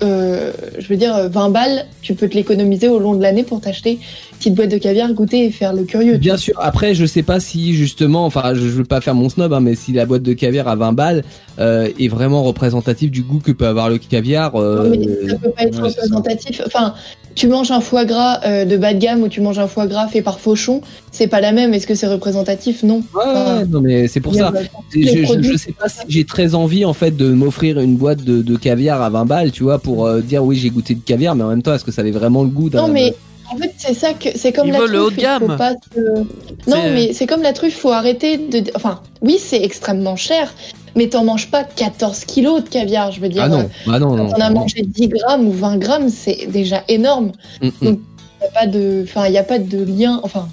euh, 0.03 0.53
je 0.79 0.87
veux 0.88 0.96
dire, 0.96 1.29
20 1.29 1.51
balles, 1.51 1.85
tu 2.03 2.14
peux 2.14 2.29
te 2.29 2.35
l'économiser 2.35 2.88
au 2.88 2.98
long 3.01 3.14
de 3.14 3.22
l'année 3.22 3.42
pour 3.42 3.61
t'acheter 3.61 3.92
une 3.92 4.38
petite 4.38 4.55
boîte 4.55 4.70
de 4.70 4.79
caviar, 4.79 5.12
goûter 5.12 5.46
et 5.46 5.51
faire 5.51 5.72
le 5.72 5.83
curieux. 5.83 6.16
Bien 6.18 6.37
sûr. 6.37 6.55
Après, 6.61 6.94
je 6.94 7.05
sais 7.05 7.24
pas 7.24 7.40
si 7.40 7.74
justement, 7.74 8.24
enfin, 8.24 8.55
je, 8.55 8.61
je 8.61 8.68
veux 8.68 8.85
pas 8.85 9.01
faire 9.01 9.16
mon 9.16 9.29
snob, 9.29 9.53
hein, 9.53 9.61
mais 9.61 9.74
si 9.74 9.92
la 9.92 10.07
boîte 10.07 10.22
de 10.22 10.33
caviar 10.33 10.68
à 10.68 10.77
20 10.77 10.92
balles 10.92 11.24
euh, 11.59 11.88
est 11.98 12.07
vraiment 12.07 12.44
représentative 12.44 13.11
du 13.11 13.22
goût 13.22 13.40
que 13.40 13.51
peut 13.51 13.66
avoir 13.66 13.88
le 13.90 13.98
caviar. 13.98 14.55
euh, 14.55 14.85
Non, 14.85 14.90
mais 14.90 15.29
ça 15.29 15.37
peut 15.37 15.51
pas 15.51 15.62
être 15.64 15.83
représentatif. 15.83 16.62
Enfin, 16.64 16.94
tu 17.38 17.46
manges 17.46 17.70
un 17.70 17.81
foie 17.81 18.05
gras 18.05 18.40
euh, 18.44 18.64
de 18.64 18.77
bas 18.77 18.92
de 18.92 18.98
gamme 18.98 19.22
ou 19.22 19.29
tu 19.29 19.40
manges 19.40 19.61
un 19.61 19.68
foie 19.68 19.87
gras 19.87 20.09
fait 20.09 20.22
par 20.22 20.40
Fauchon, 20.40 20.81
c'est 21.12 21.29
pas 21.29 21.40
la 21.40 21.53
même. 21.53 21.72
Est-ce 21.72 21.87
que 21.87 21.94
c'est 21.94 22.09
représentatif? 22.09 22.83
Non. 22.83 23.03
ouais, 23.14 23.64
non, 23.70 23.81
mais 23.81 24.09
c'est 24.09 24.20
pour 24.20 24.35
ça. 24.35 24.53
Je, 24.92 25.57
sais 25.57 25.72
pas 25.72 25.88
si 25.88 26.01
j'ai 26.09 26.24
très 26.24 26.57
envie 26.57 26.85
en 26.85 26.94
fait 26.94 27.16
de 27.16 27.29
m'offrir 27.33 27.79
une 27.79 27.96
boîte 27.96 28.24
de, 28.24 28.42
de 28.42 28.57
caviar 28.57 29.01
à 29.01 29.09
20 29.09 29.24
balles, 29.24 29.53
tu 29.53 29.62
vois, 29.62 29.79
pour 29.79 30.05
euh, 30.07 30.20
dire 30.20 30.44
oui 30.44 30.57
j'ai 30.57 30.70
goûté 30.70 30.94
de 30.94 31.01
caviar, 31.01 31.37
mais 31.37 31.44
en 31.44 31.48
même 31.48 31.62
temps 31.62 31.74
est-ce 31.74 31.85
que 31.85 31.92
ça 31.92 32.03
avait 32.03 32.11
vraiment 32.11 32.42
le 32.42 32.48
goût 32.48 32.70
d'un 32.70 32.83
Non, 32.83 32.88
mais 32.88 33.14
en 33.51 33.57
fait, 33.57 33.72
c'est 33.79 33.94
ça 33.94 34.12
que 34.12 34.29
c'est 34.35 34.53
comme 34.53 34.66
Ils 34.66 34.72
la 34.72 34.79
truffe. 34.79 34.90
le 34.90 35.03
haut 35.03 35.11
de 35.11 35.16
il 35.16 35.22
gamme. 35.22 35.40
faut 35.42 35.57
pas 35.57 35.72
se- 35.72 36.70
Non, 36.70 36.83
mais 36.92 37.12
c'est 37.12 37.27
comme 37.27 37.42
la 37.42 37.53
truffe, 37.53 37.79
faut 37.79 37.92
arrêter 37.92 38.37
de. 38.37 38.64
Enfin, 38.74 39.01
oui, 39.22 39.38
c'est 39.40 39.62
extrêmement 39.62 40.16
cher, 40.16 40.53
mais 40.96 41.09
t'en 41.09 41.24
manges 41.24 41.51
pas 41.51 41.64
14 41.64 42.24
kilos 42.24 42.64
de 42.64 42.68
caviar, 42.68 43.12
je 43.12 43.20
veux 43.20 43.29
dire. 43.29 43.44
Ah 43.44 43.48
non, 43.48 43.70
ah 43.87 43.98
non, 43.98 44.16
non. 44.16 44.29
Quand 44.29 44.38
on 44.38 44.40
a 44.40 44.51
non. 44.51 44.61
mangé 44.61 44.83
10 44.83 45.09
grammes 45.09 45.48
ou 45.48 45.53
20 45.53 45.77
grammes, 45.79 46.09
c'est 46.09 46.46
déjà 46.46 46.85
énorme. 46.88 47.33
Mm, 47.62 47.66
mm. 47.66 47.70
Donc, 47.83 47.98
Il 48.40 48.42
n'y 48.42 48.46
a 48.46 48.61
pas 48.61 48.66
de, 48.66 49.05
enfin, 49.05 49.27
il 49.27 49.33
y 49.33 49.38
a 49.38 49.42
pas 49.42 49.59
de 49.59 49.83
lien. 49.83 50.20
Enfin, 50.22 50.48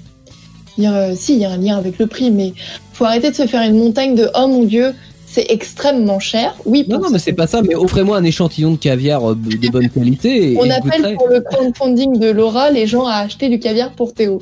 euh, 0.78 1.14
si, 1.16 1.34
il 1.34 1.40
y 1.40 1.44
a 1.44 1.50
un 1.50 1.56
lien 1.56 1.76
avec 1.76 1.98
le 1.98 2.06
prix, 2.06 2.30
mais 2.30 2.52
faut 2.92 3.04
arrêter 3.04 3.30
de 3.30 3.36
se 3.36 3.46
faire 3.46 3.62
une 3.62 3.78
montagne 3.78 4.14
de 4.14 4.28
oh 4.34 4.46
mon 4.46 4.64
dieu, 4.64 4.94
c'est 5.36 5.46
extrêmement 5.50 6.18
cher. 6.18 6.54
Oui, 6.64 6.86
Non, 6.88 6.98
non, 6.98 7.10
mais 7.10 7.18
c'est 7.18 7.34
pas 7.34 7.46
ça, 7.46 7.60
mais 7.60 7.74
offrez-moi 7.74 8.16
un 8.16 8.24
échantillon 8.24 8.70
de 8.70 8.78
caviar 8.78 9.32
euh, 9.32 9.34
de 9.34 9.68
bonne 9.70 9.90
qualité 9.90 10.52
et, 10.52 10.56
On 10.58 10.70
appelle 10.70 11.14
pour 11.14 11.28
le 11.28 11.42
crowdfunding 11.42 12.18
de 12.18 12.30
Laura 12.30 12.70
les 12.70 12.86
gens 12.86 13.04
à 13.04 13.16
acheter 13.16 13.50
du 13.50 13.58
caviar 13.58 13.90
pour 13.90 14.14
Théo. 14.14 14.40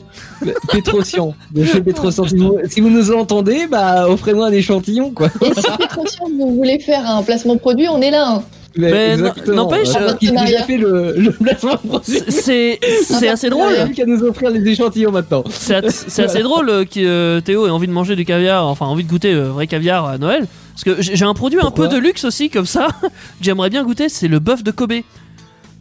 Pétrosian, 0.70 1.35
de 1.50 1.64
chez. 1.64 1.83
Si 2.28 2.37
vous, 2.37 2.59
si 2.70 2.80
vous 2.80 2.90
nous 2.90 3.11
entendez, 3.11 3.66
bah 3.68 4.09
offrez-moi 4.09 4.46
un 4.46 4.52
échantillon 4.52 5.11
quoi. 5.11 5.30
Et 5.42 5.52
si 5.52 6.16
vous 6.38 6.54
voulez 6.54 6.78
faire 6.78 7.04
un 7.11 7.24
placement 7.24 7.57
produit, 7.57 7.88
on 7.88 8.00
est 8.00 8.12
là. 8.12 8.35
hein. 8.37 8.44
Mais 8.76 9.12
exactement. 9.12 9.57
n'empêche, 9.57 9.88
euh, 9.96 10.14
qui 10.14 10.28
a 10.28 10.44
déjà 10.44 10.62
fait 10.64 10.76
le, 10.76 11.14
le 11.16 11.30
placement 11.30 11.74
de 11.74 11.88
produit. 11.88 12.20
C'est 12.28 12.80
c'est 13.02 13.28
assez 13.28 13.48
drôle. 13.48 13.72
Il 13.72 13.80
a 13.80 13.85
plus 13.87 13.94
qu'à 13.94 14.07
nous 14.07 14.22
offrir 14.22 14.50
les 14.50 14.66
échantillons 14.68 15.12
maintenant. 15.12 15.44
C'est 15.48 15.74
assez 15.74 16.42
drôle 16.42 16.68
euh, 16.70 16.85
que 16.85 16.98
euh, 16.98 17.40
Théo 17.40 17.66
ait 17.66 17.70
envie 17.70 17.87
de 17.87 17.92
manger 17.92 18.16
du 18.16 18.24
caviar, 18.24 18.66
enfin 18.66 18.87
envie 18.87 19.04
de 19.04 19.09
goûter 19.09 19.35
vrai 19.35 19.66
caviar 19.66 20.07
à 20.07 20.18
Noël. 20.18 20.46
Parce 20.74 20.84
que 20.84 21.00
j'ai 21.02 21.24
un 21.24 21.34
produit 21.34 21.60
un 21.62 21.70
peu 21.70 21.87
de 21.88 21.96
luxe 21.96 22.24
aussi 22.24 22.50
comme 22.50 22.66
ça. 22.66 22.88
que 23.00 23.06
J'aimerais 23.40 23.70
bien 23.70 23.84
goûter, 23.84 24.08
c'est 24.08 24.28
le 24.28 24.40
bœuf 24.40 24.62
de 24.64 24.70
Kobe. 24.72 24.92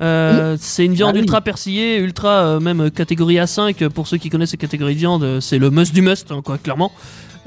Euh, 0.01 0.57
C'est 0.59 0.85
une 0.85 0.93
viande 0.93 1.11
Ah 1.13 1.15
oui. 1.15 1.21
ultra 1.21 1.41
persillée, 1.41 1.97
ultra 1.97 2.29
euh, 2.29 2.59
même 2.59 2.91
catégorie 2.91 3.35
A5 3.37 3.89
pour 3.89 4.07
ceux 4.07 4.17
qui 4.17 4.29
connaissent 4.29 4.51
cette 4.51 4.59
catégorie 4.59 4.93
de 4.95 4.99
viande. 4.99 5.23
euh, 5.23 5.39
C'est 5.41 5.57
le 5.57 5.69
must 5.71 5.93
du 5.93 6.01
must, 6.01 6.31
hein, 6.31 6.41
quoi, 6.43 6.57
clairement. 6.57 6.91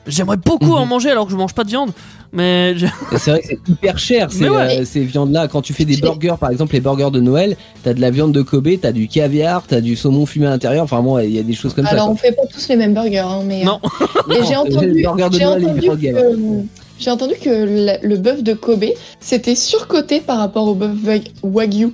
J'aimerais 0.07 0.37
beaucoup 0.37 0.67
Mhm. 0.67 0.73
en 0.75 0.87
manger 0.87 1.11
alors 1.11 1.27
que 1.27 1.33
je 1.33 1.37
mange 1.37 1.53
pas 1.53 1.65
de 1.65 1.69
viande, 1.69 1.91
mais 2.33 2.79
je- 2.79 2.87
C'est 3.19 3.31
vrai 3.33 3.41
que 3.41 3.47
c'est 3.49 3.59
hyper 3.69 3.99
cher 3.99 4.29
ces, 4.31 4.41
Mais 4.41 4.49
ouais. 4.49 4.81
euh, 4.81 4.85
ces 4.85 5.01
viandes-là. 5.05 5.49
Quand 5.49 5.63
tu 5.63 5.73
fais 5.73 5.85
des 5.85 5.97
burgers, 5.97 6.37
par 6.39 6.51
exemple 6.51 6.75
les 6.75 6.81
burgers 6.81 7.11
de 7.13 7.21
Noël, 7.21 7.57
t'as 7.83 7.93
de 7.93 8.01
la 8.01 8.11
viande 8.13 8.31
de 8.33 8.41
Kobe, 8.43 8.69
t'as 8.81 8.93
du 8.93 9.09
caviar, 9.09 9.65
t'as 9.67 9.81
du 9.81 9.97
saumon 9.97 10.25
fumé 10.25 10.47
à 10.47 10.51
l'intérieur. 10.51 10.85
Enfin 10.85 11.03
bon, 11.03 11.19
il 11.19 11.33
y 11.33 11.41
a 11.41 11.43
des 11.43 11.55
choses 11.55 11.75
comme 11.75 11.87
Alors, 11.87 12.07
ça. 12.07 12.11
on 12.13 12.17
fait 12.17 12.31
pas 12.33 12.43
tous 12.53 12.69
les 12.69 12.77
mêmes 12.77 12.95
burgers, 12.95 13.19
hein, 13.19 13.43
mais. 13.45 13.65
non. 13.65 13.81
J'ai 14.49 14.55
entendu, 14.57 14.93
les 14.93 15.03
burgers 15.03 15.29
de 15.29 15.39
j'ai 15.39 15.45
Noël 15.45 15.63
et 15.63 15.67
entendu 15.67 16.07
que, 16.07 16.63
j'ai 16.99 17.11
entendu 17.11 17.35
que 17.43 17.51
la- 17.87 17.99
le 17.99 18.17
bœuf 18.17 18.43
de 18.43 18.53
Kobe 18.55 18.85
c'était 19.21 19.55
surcoté 19.55 20.21
par 20.21 20.39
rapport 20.39 20.67
au 20.69 20.75
bœuf 20.75 20.93
wa- 21.05 21.51
wagyu. 21.51 21.93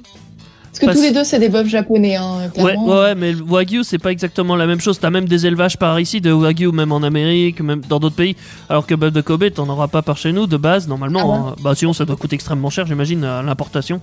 Parce 0.70 0.78
que 0.80 0.86
Parce- 0.86 0.96
tous 0.96 1.02
les 1.04 1.12
deux 1.12 1.24
c'est 1.24 1.38
des 1.38 1.50
bœufs 1.50 1.66
japonais, 1.66 2.16
hein, 2.16 2.44
Ouais, 2.44 2.62
clairement. 2.62 2.86
ouais, 2.86 2.94
ouais, 3.02 3.14
mais 3.14 3.32
le 3.32 3.42
Wagyu, 3.42 3.84
c'est 3.84 3.98
pas 3.98 4.10
exactement 4.10 4.56
la 4.56 4.66
même 4.66 4.80
chose. 4.80 4.98
T'as 4.98 5.10
même 5.10 5.28
des 5.28 5.44
élevages 5.44 5.76
par 5.76 6.00
ici 6.00 6.22
de 6.22 6.32
Wagyu, 6.32 6.72
même 6.72 6.92
en 6.92 7.02
Amérique, 7.02 7.60
même 7.60 7.82
dans 7.86 7.98
d'autres 8.00 8.16
pays. 8.16 8.36
Alors 8.70 8.86
que 8.86 8.94
bœuf 8.94 9.12
de 9.12 9.20
Kobe, 9.20 9.50
t'en 9.52 9.68
auras 9.68 9.88
pas 9.88 10.00
par 10.00 10.16
chez 10.16 10.32
nous, 10.32 10.46
de 10.46 10.56
base, 10.56 10.88
normalement. 10.88 11.48
hein. 11.48 11.56
Bah, 11.62 11.74
sinon, 11.74 11.92
ça 11.92 12.06
doit 12.06 12.16
coûter 12.16 12.36
extrêmement 12.36 12.70
cher, 12.70 12.86
j'imagine, 12.86 13.22
à 13.22 13.42
l'importation. 13.42 14.00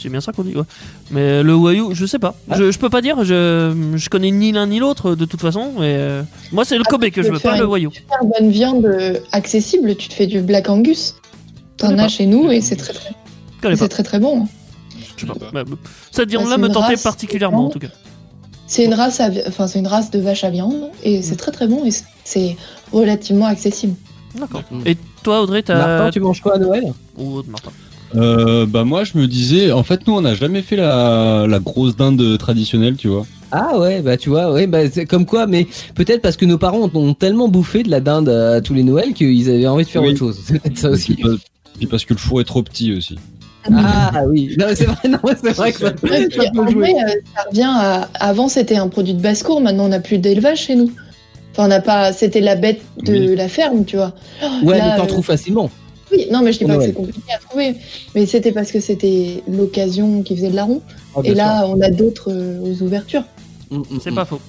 C'est 0.00 0.08
bien 0.08 0.20
ça 0.20 0.32
qu'on 0.32 0.42
dit, 0.44 0.56
ouais. 0.56 0.62
Mais 1.10 1.42
le 1.42 1.54
Wagyu, 1.54 1.94
je 1.94 2.06
sais 2.06 2.18
pas. 2.18 2.34
Je, 2.50 2.70
je 2.70 2.78
peux 2.78 2.88
pas 2.88 3.02
dire, 3.02 3.22
je, 3.24 3.92
je 3.96 4.08
connais 4.08 4.30
ni 4.30 4.50
l'un 4.52 4.66
ni 4.66 4.78
l'autre, 4.78 5.14
de 5.14 5.24
toute 5.24 5.40
façon. 5.40 5.72
Mais 5.78 5.94
euh, 5.98 6.22
moi, 6.52 6.64
c'est 6.64 6.76
le 6.76 6.84
Ah, 6.86 6.90
Kobe 6.90 7.04
tu 7.04 7.10
que 7.10 7.22
je 7.22 7.30
veux, 7.30 7.38
pas 7.38 7.56
le 7.56 7.64
une- 7.64 7.70
Wagyu. 7.70 7.90
Super 7.92 8.18
bonne 8.24 8.50
viande 8.50 8.86
euh, 8.86 9.18
accessible, 9.32 9.94
tu 9.96 10.08
te 10.08 10.14
fais 10.14 10.26
du 10.26 10.40
Black 10.40 10.68
Angus. 10.68 11.16
T'en 11.76 11.98
as 11.98 12.08
chez 12.08 12.26
nous 12.26 12.50
et 12.50 12.60
c'est 12.60 12.76
très 12.76 12.92
très, 12.92 13.14
c'est 13.76 13.88
très 13.88 14.02
très 14.02 14.18
bon. 14.20 14.46
Je 15.16 15.20
sais 15.22 15.26
pas. 15.26 15.34
Je 15.38 15.44
sais 15.46 15.50
Bah, 15.52 15.64
bah, 15.64 15.76
Cette 16.10 16.28
Bah, 16.28 16.30
viande-là 16.38 16.58
me 16.58 16.66
une 16.68 16.72
tentait 16.72 16.86
race 16.88 17.02
particulièrement, 17.02 17.66
en 17.66 17.70
tout 17.70 17.78
cas. 17.78 17.88
C'est 18.66 18.84
une 18.84 18.94
race, 18.94 19.18
à 19.20 19.28
vi- 19.30 19.42
enfin 19.48 19.66
c'est 19.66 19.80
une 19.80 19.86
race 19.88 20.10
de 20.10 20.20
vache 20.20 20.44
à 20.44 20.50
viande 20.50 20.90
et 21.02 21.22
c'est 21.22 21.36
très 21.36 21.50
très 21.52 21.66
bon 21.66 21.84
et 21.84 21.90
c'est- 22.24 22.56
relativement 22.92 23.46
accessible. 23.46 23.94
D'accord. 24.38 24.62
Et 24.86 24.96
toi, 25.22 25.42
Audrey, 25.42 25.62
t'as. 25.62 25.74
Martin, 25.76 26.10
tu 26.10 26.20
manges 26.20 26.40
quoi 26.40 26.54
à 26.54 26.58
Noël? 26.58 26.92
Oh, 27.18 27.42
Martin. 27.48 27.70
Euh, 28.16 28.66
bah 28.66 28.84
moi 28.84 29.04
je 29.04 29.16
me 29.18 29.26
disais, 29.26 29.70
en 29.72 29.82
fait 29.84 30.06
nous 30.06 30.14
on 30.14 30.20
n'a 30.22 30.34
jamais 30.34 30.62
fait 30.62 30.76
la, 30.76 31.46
la 31.48 31.58
grosse 31.60 31.96
dinde 31.96 32.36
traditionnelle, 32.38 32.96
tu 32.96 33.08
vois. 33.08 33.24
Ah 33.52 33.78
ouais, 33.78 34.00
bah 34.02 34.16
tu 34.16 34.28
vois, 34.30 34.52
ouais, 34.52 34.66
bah 34.66 34.88
c'est 34.90 35.06
comme 35.06 35.26
quoi, 35.26 35.46
mais 35.46 35.66
peut-être 35.94 36.22
parce 36.22 36.36
que 36.36 36.44
nos 36.44 36.58
parents 36.58 36.88
ont, 36.92 37.14
tellement 37.14 37.48
bouffé 37.48 37.82
de 37.82 37.90
la 37.90 38.00
dinde 38.00 38.28
à 38.28 38.60
tous 38.60 38.74
les 38.74 38.82
Noëls 38.84 39.12
qu'ils 39.12 39.48
avaient 39.48 39.66
envie 39.66 39.84
de 39.84 39.88
faire 39.90 40.02
Oui. 40.02 40.10
autre 40.10 40.18
chose. 40.18 40.38
C'est 40.44 40.58
peut-être 40.60 40.78
ça 40.78 40.90
aussi. 40.90 41.14
Puis, 41.14 41.22
pas- 41.22 41.28
puis 41.78 41.86
parce 41.86 42.04
que 42.04 42.14
le 42.14 42.18
four 42.18 42.40
est 42.40 42.44
trop 42.44 42.62
petit 42.62 42.92
aussi. 42.94 43.16
Ah 43.72 44.22
oui, 44.26 44.56
non 44.58 44.66
mais 44.68 44.74
c'est 44.74 44.86
vrai, 44.86 45.08
non 45.08 45.18
mais 45.22 45.32
c'est 45.42 45.52
vrai 45.52 45.70
que 45.72 45.78
ça, 45.80 45.92
Ouais, 46.02 46.26
puis, 46.28 46.36
ça 46.40 46.50
peut 46.50 46.60
en 46.60 46.68
jouer. 46.68 46.92
vrai, 46.92 47.04
euh, 47.04 47.14
ça 47.36 47.42
revient 47.50 47.68
à. 47.68 48.08
Avant, 48.14 48.48
c'était 48.48 48.76
un 48.76 48.88
produit 48.88 49.12
de 49.14 49.20
basse-cour, 49.20 49.60
maintenant, 49.60 49.84
on 49.84 49.88
n'a 49.88 50.00
plus 50.00 50.16
d'élevage 50.18 50.60
chez 50.62 50.76
nous. 50.76 50.90
Enfin, 51.52 51.64
on 51.64 51.68
n'a 51.68 51.80
pas. 51.80 52.12
C'était 52.14 52.40
la 52.40 52.56
bête 52.56 52.80
de 53.04 53.12
Oui. 53.12 53.36
la 53.36 53.48
ferme, 53.48 53.84
tu 53.84 53.96
vois. 53.96 54.14
Ouais, 54.64 54.78
Là, 54.78 54.92
mais 54.92 54.96
t'en 54.96 55.04
euh, 55.04 55.06
trouves 55.08 55.24
facilement. 55.26 55.70
Oui, 56.12 56.26
non, 56.30 56.42
mais 56.42 56.52
je 56.52 56.58
dis 56.58 56.64
pas 56.64 56.72
que 56.72 56.76
Noël. 56.78 56.88
c'est 56.90 56.94
compliqué 56.94 57.32
à 57.34 57.38
trouver. 57.38 57.74
Mais 58.14 58.26
c'était 58.26 58.52
parce 58.52 58.72
que 58.72 58.80
c'était 58.80 59.42
l'occasion 59.48 60.22
qui 60.22 60.36
faisait 60.36 60.50
de 60.50 60.56
la 60.56 60.64
ronde. 60.64 60.80
Ah, 61.16 61.20
Et 61.24 61.34
là, 61.34 61.64
on 61.66 61.80
a 61.80 61.90
d'autres 61.90 62.30
euh, 62.30 62.60
aux 62.60 62.82
ouvertures. 62.82 63.24
Mm, 63.70 63.78
mm, 63.78 63.84
C'est 64.02 64.10
mm. 64.10 64.14
pas 64.14 64.24
faux. 64.24 64.40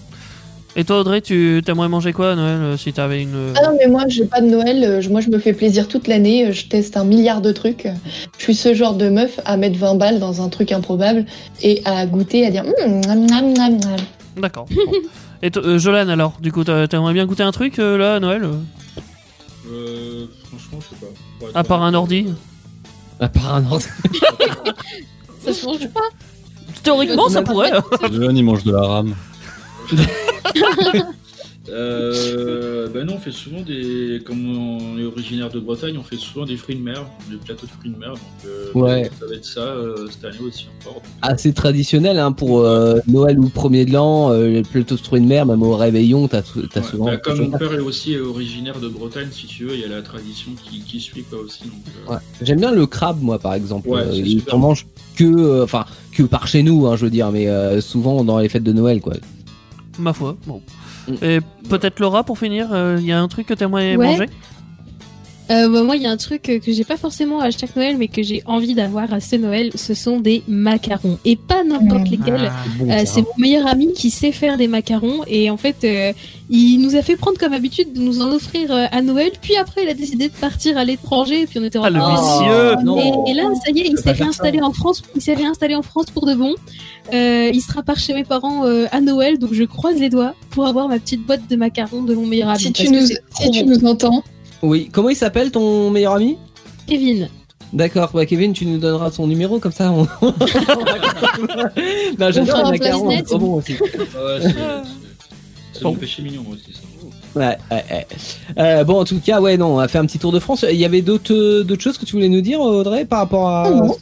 Et 0.77 0.85
toi, 0.85 1.01
Audrey, 1.01 1.19
tu 1.19 1.61
t'aimerais 1.65 1.89
manger 1.89 2.13
quoi 2.13 2.31
à 2.31 2.35
Noël 2.35 2.59
euh, 2.61 2.77
si 2.77 2.93
t'avais 2.93 3.21
une. 3.21 3.35
euh, 3.35 3.53
Ah 3.57 3.67
non, 3.69 3.77
mais 3.77 3.87
moi, 3.87 4.03
j'ai 4.07 4.23
pas 4.23 4.39
de 4.39 4.47
Noël. 4.47 4.83
euh, 4.85 5.01
je- 5.01 5.09
Moi, 5.09 5.19
je 5.19 5.29
me 5.29 5.37
fais 5.37 5.51
plaisir 5.51 5.87
toute 5.89 6.07
l'année. 6.07 6.53
Je 6.53 6.65
teste 6.67 6.95
un 6.95 7.03
milliard 7.03 7.41
de 7.41 7.51
trucs. 7.51 7.87
Je 8.37 8.43
suis 8.43 8.55
ce 8.55 8.73
genre 8.73 8.93
de 8.95 9.09
meuf 9.09 9.39
à 9.43 9.57
mettre 9.57 9.77
20 9.77 9.95
balles 9.95 10.19
dans 10.19 10.41
un 10.41 10.47
truc 10.47 10.71
improbable 10.71 11.25
et 11.61 11.81
à 11.83 12.05
goûter, 12.05 12.45
à 12.45 12.51
dire. 12.51 12.63
D'accord. 14.37 14.65
Bon. 14.73 14.91
Et 15.43 15.51
toi, 15.51 15.61
euh, 15.65 15.77
Jolan, 15.77 16.07
alors, 16.07 16.37
du 16.41 16.51
coup, 16.51 16.63
t'a- 16.63 16.87
t'aimerais 16.87 17.13
bien 17.13 17.25
goûter 17.25 17.43
un 17.43 17.51
truc 17.51 17.79
euh, 17.79 17.97
là 17.97 18.15
à 18.15 18.19
Noël 18.19 18.43
euh, 19.71 20.25
franchement, 20.45 20.79
je 20.81 20.95
sais 20.95 21.01
pas. 21.39 21.47
Être 21.47 21.55
À 21.57 21.63
part 21.63 21.81
un 21.83 21.93
ordi 21.93 22.27
À 23.19 23.29
part 23.29 23.55
un 23.55 23.65
ordre. 23.71 23.85
Ça 25.45 25.53
se 25.53 25.65
mange 25.65 25.87
pas. 25.89 25.99
Théoriquement, 26.83 27.29
ça 27.29 27.41
pourrait. 27.41 27.71
hein. 27.71 27.83
John 28.11 28.35
il 28.37 28.43
mange 28.43 28.63
de 28.63 28.71
la 28.71 28.81
rame. 28.81 29.15
Euh, 31.69 32.11
euh, 32.35 32.87
bah 32.91 33.03
nous 33.03 33.13
on 33.13 33.19
fait 33.19 33.31
souvent 33.31 33.61
des, 33.61 34.19
comme 34.25 34.57
on 34.57 34.97
est 34.97 35.03
originaire 35.05 35.49
de 35.51 35.59
Bretagne, 35.59 35.95
on 35.99 36.03
fait 36.03 36.17
souvent 36.17 36.43
des 36.45 36.57
fruits 36.57 36.75
de 36.75 36.81
mer, 36.81 37.05
des 37.29 37.37
plateaux 37.37 37.67
de 37.67 37.71
fruits 37.71 37.91
de 37.91 37.97
mer. 37.97 38.13
Donc 38.13 38.19
euh, 38.47 38.71
Ouais. 38.73 39.11
ça 39.19 39.27
va 39.27 39.35
être 39.35 39.45
ça 39.45 39.59
euh, 39.61 40.07
cette 40.09 40.25
année 40.25 40.39
aussi 40.43 40.65
encore. 40.81 40.95
Donc, 40.95 41.03
Assez 41.21 41.53
traditionnel 41.53 42.17
hein, 42.17 42.31
pour 42.31 42.61
euh, 42.61 42.97
Noël 43.07 43.39
ou 43.39 43.47
premier 43.49 43.85
de 43.85 43.93
l'an, 43.93 44.31
euh, 44.31 44.47
les 44.47 44.61
plateaux 44.63 44.95
de 44.95 45.01
fruits 45.01 45.21
de 45.21 45.27
mer, 45.27 45.45
même 45.45 45.61
au 45.61 45.75
réveillon, 45.75 46.27
t'as 46.27 46.41
tout- 46.41 46.65
t'as 46.67 46.81
ouais. 46.81 46.87
souvent. 46.87 47.05
Bah, 47.05 47.17
comme 47.17 47.39
mon 47.39 47.57
père 47.57 47.73
est 47.73 47.79
aussi 47.79 48.17
originaire 48.17 48.79
de 48.79 48.87
Bretagne, 48.87 49.27
si 49.31 49.45
tu 49.45 49.65
veux, 49.65 49.75
il 49.75 49.81
y 49.81 49.85
a 49.85 49.87
la 49.87 50.01
tradition 50.01 50.51
qui, 50.63 50.79
qui 50.81 50.99
suit 50.99 51.23
quoi 51.29 51.39
aussi. 51.39 51.65
Donc, 51.65 51.73
euh, 52.09 52.13
Ouais. 52.13 52.19
J'aime 52.41 52.59
bien 52.59 52.71
le 52.71 52.87
crabe, 52.87 53.21
moi, 53.21 53.37
par 53.37 53.53
exemple. 53.53 53.87
Ouais, 53.87 54.01
Euh, 54.01 54.39
en 54.51 54.57
mange 54.57 54.87
que, 55.15 55.23
euh, 55.25 55.63
enfin, 55.63 55.85
que 56.11 56.23
par 56.23 56.47
chez 56.47 56.63
nous, 56.63 56.87
hein, 56.87 56.95
je 56.95 57.05
veux 57.05 57.11
dire, 57.11 57.31
mais 57.31 57.47
euh, 57.47 57.81
souvent 57.81 58.23
dans 58.23 58.39
les 58.39 58.49
fêtes 58.49 58.63
de 58.63 58.73
Noël, 58.73 58.99
quoi. 58.99 59.13
Ma 59.99 60.13
foi. 60.13 60.35
Bon. 60.47 60.59
Et 61.21 61.39
peut-être 61.69 61.99
Laura 61.99 62.23
pour 62.23 62.37
finir, 62.37 62.67
il 62.97 63.05
y 63.05 63.11
a 63.11 63.19
un 63.19 63.27
truc 63.27 63.47
que 63.47 63.53
t'aimerais 63.53 63.95
Ouais. 63.95 64.05
manger? 64.07 64.29
Euh, 65.49 65.67
bah, 65.69 65.83
moi, 65.83 65.95
il 65.97 66.03
y 66.03 66.05
a 66.05 66.11
un 66.11 66.17
truc 66.17 66.43
que 66.43 66.71
j'ai 66.71 66.83
pas 66.85 66.95
forcément 66.97 67.39
à 67.41 67.51
chaque 67.51 67.75
Noël, 67.75 67.97
mais 67.97 68.07
que 68.07 68.21
j'ai 68.23 68.41
envie 68.45 68.73
d'avoir 68.73 69.11
à 69.13 69.19
ce 69.19 69.35
Noël, 69.35 69.71
ce 69.75 69.93
sont 69.93 70.19
des 70.19 70.43
macarons. 70.47 71.17
Et 71.25 71.35
pas 71.35 71.63
n'importe 71.63 72.07
Mmh. 72.07 72.11
lesquels. 72.11 72.49
Ah. 72.51 72.63
Bon, 72.79 72.89
Euh, 72.89 73.01
c'est 73.05 73.21
mon 73.21 73.27
meilleur 73.37 73.67
ami 73.67 73.91
qui 73.93 74.11
sait 74.11 74.31
faire 74.31 74.55
des 74.57 74.67
macarons 74.67 75.21
et 75.27 75.49
en 75.49 75.57
fait 75.57 75.77
euh, 75.83 76.13
il 76.49 76.77
nous 76.79 76.95
a 76.95 77.01
fait 77.01 77.15
prendre 77.15 77.37
comme 77.37 77.53
habitude 77.53 77.93
de 77.93 77.99
nous 77.99 78.21
en 78.21 78.31
offrir 78.31 78.71
euh, 78.71 78.85
à 78.91 79.01
Noël 79.01 79.31
puis 79.41 79.55
après 79.57 79.83
il 79.83 79.89
a 79.89 79.93
décidé 79.93 80.27
de 80.29 80.33
partir 80.33 80.77
à 80.77 80.85
l'étranger 80.85 81.41
et 81.41 81.47
puis 81.47 81.59
on 81.59 81.63
était 81.63 81.77
en 81.79 81.83
Ah, 81.83 81.89
le 81.89 81.99
Oh. 82.01 82.11
vicieux 82.11 82.85
non. 82.85 83.25
et, 83.27 83.31
et 83.31 83.33
là 83.33 83.43
ça 83.63 83.71
y 83.71 83.79
est 83.81 83.87
il 83.87 83.97
s'est 83.97 84.11
réinstallé 84.11 84.61
en 84.61 84.71
France 84.73 85.01
il 85.15 85.21
s'est 85.21 85.33
réinstallé 85.33 85.75
en 85.75 85.81
France 85.81 86.07
pour 86.13 86.25
de 86.25 86.33
bon 86.33 86.53
euh, 87.13 87.51
il 87.53 87.61
sera 87.61 87.81
par 87.83 87.97
chez 87.97 88.13
mes 88.13 88.23
parents 88.23 88.65
euh, 88.65 88.85
à 88.91 89.01
Noël 89.01 89.37
donc 89.37 89.53
je 89.53 89.63
croise 89.63 89.99
les 89.99 90.09
doigts 90.09 90.33
pour 90.51 90.65
avoir 90.67 90.87
ma 90.87 90.99
petite 90.99 91.25
boîte 91.25 91.49
de 91.49 91.55
macarons 91.55 92.03
de 92.03 92.13
mon 92.13 92.25
meilleur 92.25 92.49
ami 92.49 92.59
Si 92.59 92.71
tu 92.73 92.89
nous, 92.89 93.05
si 93.05 93.51
tu 93.51 93.63
nous 93.65 93.85
entends, 93.85 94.23
Oui, 94.61 94.89
comment 94.91 95.09
il 95.09 95.15
s'appelle 95.15 95.51
ton 95.51 95.89
meilleur 95.89 96.13
ami? 96.13 96.37
Kevin 96.87 97.29
D'accord, 97.73 98.11
bah 98.13 98.25
Kevin, 98.25 98.51
tu 98.53 98.65
nous 98.65 98.77
donneras 98.79 99.11
son 99.11 99.27
numéro 99.27 99.59
comme 99.59 99.71
ça. 99.71 99.91
On... 99.91 100.01
non, 102.19 102.31
j'adore 102.31 102.73
place 102.73 102.95
c'est 103.09 103.23
trop 103.23 103.37
bon 103.37 103.53
aussi. 103.55 103.73
ouais, 103.73 103.89
c'est- 104.41 104.55
Bon. 105.81 105.91
mon 105.93 105.95
péché 105.95 106.21
mignon 106.21 106.43
moi 106.45 106.53
aussi 106.55 106.73
ça. 106.73 106.81
Ouais, 107.39 107.57
ouais, 107.71 107.83
ouais. 107.89 108.05
Euh, 108.59 108.83
bon, 108.83 108.99
en 108.99 109.05
tout 109.05 109.19
cas, 109.19 109.39
ouais, 109.41 109.57
non, 109.57 109.77
on 109.77 109.79
a 109.79 109.87
fait 109.87 109.97
un 109.97 110.05
petit 110.05 110.19
tour 110.19 110.31
de 110.33 110.37
France. 110.39 110.63
Il 110.69 110.75
y 110.77 110.85
avait 110.85 111.01
d'autres, 111.01 111.33
euh, 111.33 111.63
d'autres 111.63 111.81
choses 111.81 111.97
que 111.97 112.05
tu 112.05 112.11
voulais 112.13 112.29
nous 112.29 112.41
dire, 112.41 112.59
Audrey, 112.59 113.05
par 113.05 113.19
rapport 113.19 113.49
à 113.49 113.69
non, 113.71 113.85
non, 113.87 113.95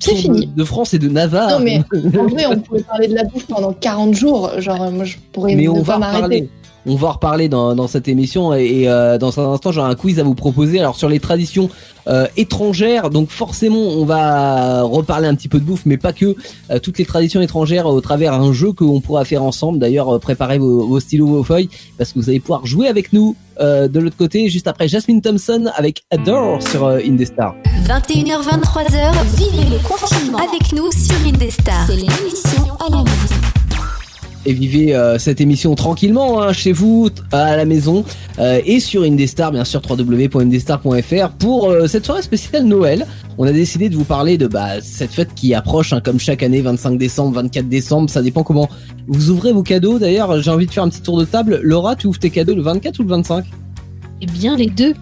c'est 0.00 0.14
fini. 0.16 0.46
de, 0.48 0.52
de 0.54 0.64
France 0.64 0.92
et 0.92 0.98
de 0.98 1.08
Navarre. 1.08 1.60
Non, 1.60 1.64
mais 1.64 1.78
en 2.18 2.26
vrai, 2.26 2.44
on 2.46 2.58
pourrait 2.58 2.82
parler 2.82 3.08
de 3.08 3.14
la 3.14 3.24
bouffe 3.24 3.46
pendant 3.46 3.72
40 3.72 4.12
jours. 4.14 4.50
Genre, 4.58 4.82
euh, 4.82 4.90
moi, 4.90 5.04
je 5.04 5.16
pourrais 5.32 5.54
Mais 5.54 5.62
ne 5.64 5.68
on 5.70 5.82
pas 5.82 5.98
m'arrêter. 5.98 6.50
On 6.86 6.96
va 6.96 7.08
en 7.08 7.12
reparler 7.12 7.48
dans, 7.48 7.74
dans 7.74 7.86
cette 7.86 8.08
émission 8.08 8.54
et, 8.54 8.64
et, 8.64 8.88
euh, 8.88 9.18
dans 9.18 9.38
un 9.40 9.52
instant 9.52 9.72
j'aurai 9.72 9.90
un 9.90 9.94
quiz 9.94 10.18
à 10.18 10.22
vous 10.22 10.34
proposer. 10.34 10.78
Alors 10.80 10.96
sur 10.96 11.08
les 11.08 11.20
traditions 11.20 11.68
euh, 12.06 12.26
étrangères, 12.36 13.10
donc 13.10 13.30
forcément 13.30 13.78
on 13.78 14.04
va 14.04 14.82
reparler 14.82 15.28
un 15.28 15.34
petit 15.34 15.48
peu 15.48 15.58
de 15.58 15.64
bouffe, 15.64 15.84
mais 15.84 15.96
pas 15.96 16.12
que 16.12 16.36
euh, 16.70 16.78
toutes 16.78 16.98
les 16.98 17.04
traditions 17.04 17.40
étrangères 17.40 17.86
au 17.86 18.00
travers 18.00 18.38
d'un 18.38 18.52
jeu 18.52 18.72
qu'on 18.72 19.00
pourra 19.00 19.24
faire 19.24 19.42
ensemble. 19.42 19.78
D'ailleurs 19.78 20.18
préparez 20.20 20.58
vos, 20.58 20.86
vos 20.86 21.00
stylos, 21.00 21.26
vos 21.26 21.44
feuilles 21.44 21.68
parce 21.98 22.12
que 22.12 22.18
vous 22.18 22.28
allez 22.30 22.40
pouvoir 22.40 22.64
jouer 22.66 22.88
avec 22.88 23.12
nous 23.12 23.36
euh, 23.60 23.88
de 23.88 23.98
l'autre 23.98 24.16
côté 24.16 24.48
juste 24.48 24.68
après 24.68 24.86
Jasmine 24.86 25.20
Thompson 25.20 25.68
avec 25.76 26.04
Adore 26.10 26.62
sur 26.62 26.84
euh, 26.84 27.00
Indestar. 27.04 27.54
21h, 27.86 28.42
23h, 28.42 29.24
vivez 29.36 29.64
le 29.68 29.78
confinement 29.88 30.38
avec 30.38 30.72
nous 30.72 30.90
sur 30.92 31.16
Indestar. 31.26 31.86
C'est 31.86 31.96
l'émission 31.96 32.76
à 32.78 32.90
la 32.90 32.98
maison. 32.98 33.57
Et 34.48 34.54
vivez 34.54 34.96
euh, 34.96 35.18
cette 35.18 35.42
émission 35.42 35.74
tranquillement 35.74 36.40
hein, 36.40 36.54
chez 36.54 36.72
vous, 36.72 37.10
à 37.32 37.54
la 37.54 37.66
maison 37.66 38.02
euh, 38.38 38.62
et 38.64 38.80
sur 38.80 39.02
Indestar, 39.02 39.52
bien 39.52 39.64
sûr 39.64 39.82
www.indestar.fr 39.86 41.28
pour 41.38 41.68
euh, 41.68 41.86
cette 41.86 42.06
soirée 42.06 42.22
spéciale 42.22 42.64
Noël. 42.64 43.06
On 43.36 43.46
a 43.46 43.52
décidé 43.52 43.90
de 43.90 43.94
vous 43.94 44.04
parler 44.04 44.38
de 44.38 44.46
bah, 44.46 44.80
cette 44.80 45.12
fête 45.12 45.34
qui 45.34 45.52
approche, 45.52 45.92
hein, 45.92 46.00
comme 46.02 46.18
chaque 46.18 46.42
année, 46.42 46.62
25 46.62 46.96
décembre, 46.96 47.34
24 47.34 47.68
décembre, 47.68 48.08
ça 48.08 48.22
dépend 48.22 48.42
comment 48.42 48.70
vous 49.06 49.28
ouvrez 49.28 49.52
vos 49.52 49.62
cadeaux. 49.62 49.98
D'ailleurs, 49.98 50.40
j'ai 50.40 50.50
envie 50.50 50.66
de 50.66 50.72
faire 50.72 50.84
un 50.84 50.88
petit 50.88 51.02
tour 51.02 51.18
de 51.18 51.26
table. 51.26 51.60
Laura, 51.62 51.94
tu 51.94 52.06
ouvres 52.06 52.18
tes 52.18 52.30
cadeaux 52.30 52.54
le 52.54 52.62
24 52.62 52.98
ou 53.00 53.02
le 53.02 53.08
25 53.10 53.44
Eh 54.22 54.26
bien, 54.26 54.56
les 54.56 54.68
deux. 54.68 54.94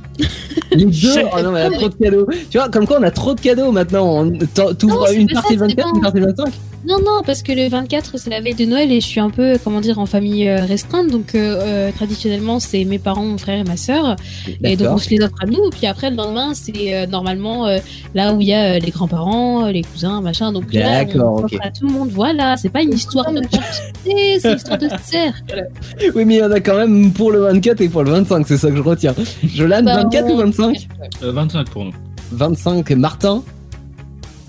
Les 0.73 0.87
deux? 0.87 1.23
Oh 1.33 1.41
non, 1.41 1.53
mais 1.53 1.61
elle 1.61 1.75
a 1.75 1.79
trop 1.79 1.89
de 1.89 1.95
cadeaux. 1.95 2.27
Tu 2.51 2.59
vois, 2.59 2.69
comme 2.69 2.85
quoi 2.85 2.99
on 2.99 3.05
a 3.05 3.13
trop 3.13 3.35
de 3.35 3.41
cadeaux 3.41 3.71
maintenant. 3.71 4.29
T'ouvres 4.77 5.09
une 5.15 5.29
partie 5.29 5.57
ça, 5.57 5.65
le 5.65 5.71
c'est 5.71 5.77
24, 5.77 5.89
bon. 5.89 5.95
une 5.95 6.03
partie 6.03 6.19
le 6.19 6.27
25 6.27 6.53
Non, 6.87 6.99
non, 7.05 7.23
parce 7.27 7.43
que 7.43 7.51
le 7.53 7.69
24, 7.69 8.17
c'est 8.17 8.31
la 8.31 8.41
veille 8.41 8.55
de 8.55 8.65
Noël 8.65 8.93
et 8.93 9.01
je 9.01 9.07
suis 9.07 9.19
un 9.19 9.31
peu, 9.31 9.59
comment 9.65 9.81
dire, 9.81 9.99
en 9.99 10.07
famille 10.07 10.49
euh, 10.49 10.65
restreinte. 10.65 11.09
Donc, 11.11 11.35
euh, 11.35 11.39
euh, 11.61 11.91
traditionnellement, 11.93 12.61
c'est 12.61 12.85
mes 12.85 13.01
parents, 13.01 13.25
mon 13.25 13.39
frère 13.39 13.59
et 13.59 13.65
ma 13.65 13.77
sœur. 13.77 14.15
Et 14.63 14.77
donc, 14.77 14.89
on 14.93 14.99
se 14.99 15.11
les 15.11 15.21
offre 15.21 15.35
à 15.43 15.47
nous. 15.47 15.69
Puis 15.71 15.87
après, 15.87 16.11
le 16.11 16.17
lendemain, 16.17 16.55
c'est 16.55 16.95
euh, 16.95 17.07
normalement 17.07 17.67
euh, 17.67 17.79
là 18.15 18.33
où 18.35 18.41
il 18.41 18.47
y 18.47 18.55
a 18.55 18.75
euh, 18.75 18.79
les 18.79 18.91
grands-parents, 18.93 19.67
les 19.67 19.83
cousins, 19.83 20.21
machin. 20.21 20.53
Donc 20.53 20.73
là, 20.73 20.81
on 21.03 21.05
D'accord, 21.05 21.35
offre 21.45 21.55
ok. 21.55 21.59
à 21.61 21.71
tout 21.73 21.89
le 21.89 21.93
monde. 21.93 22.11
Voilà, 22.13 22.57
c'est 22.57 22.69
pas 22.69 22.83
une 22.83 22.93
histoire 22.95 23.33
de 23.33 23.41
quantité, 23.41 24.39
c'est 24.41 24.51
une 24.53 24.57
histoire 24.57 24.79
de 24.79 24.89
cercle. 25.03 25.69
Oui, 26.15 26.25
mais 26.25 26.37
il 26.37 26.39
y 26.39 26.45
en 26.45 26.51
a 26.53 26.61
quand 26.61 26.77
même 26.77 27.13
pour 27.13 27.33
le 27.33 27.41
24 27.41 27.81
et 27.81 27.89
pour 27.89 28.05
le 28.05 28.11
25, 28.13 28.47
c'est 28.47 28.59
ça 28.59 28.71
que 28.71 28.77
je 28.77 28.83
retiens. 28.83 29.15
Jolan, 29.45 29.83
Bah, 29.83 29.97
24 30.05 30.27
ou 30.29 30.33
on- 30.35 30.37
25 30.37 30.89
Euh, 31.23 31.33
25 31.33 31.69
pour 31.71 31.85
nous. 31.85 31.93
25, 32.33 32.91
Martin 32.93 33.43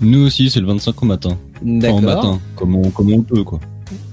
Nous 0.00 0.26
aussi, 0.26 0.48
c'est 0.50 0.60
le 0.60 0.66
25 0.66 1.02
au 1.02 1.06
matin. 1.06 1.30
Enfin, 1.56 1.66
au 1.66 1.78
D'accord. 1.80 2.02
matin, 2.02 2.38
comme 2.56 2.76
on, 2.76 2.90
comme 2.90 3.12
on 3.12 3.22
peut, 3.22 3.42
quoi. 3.42 3.58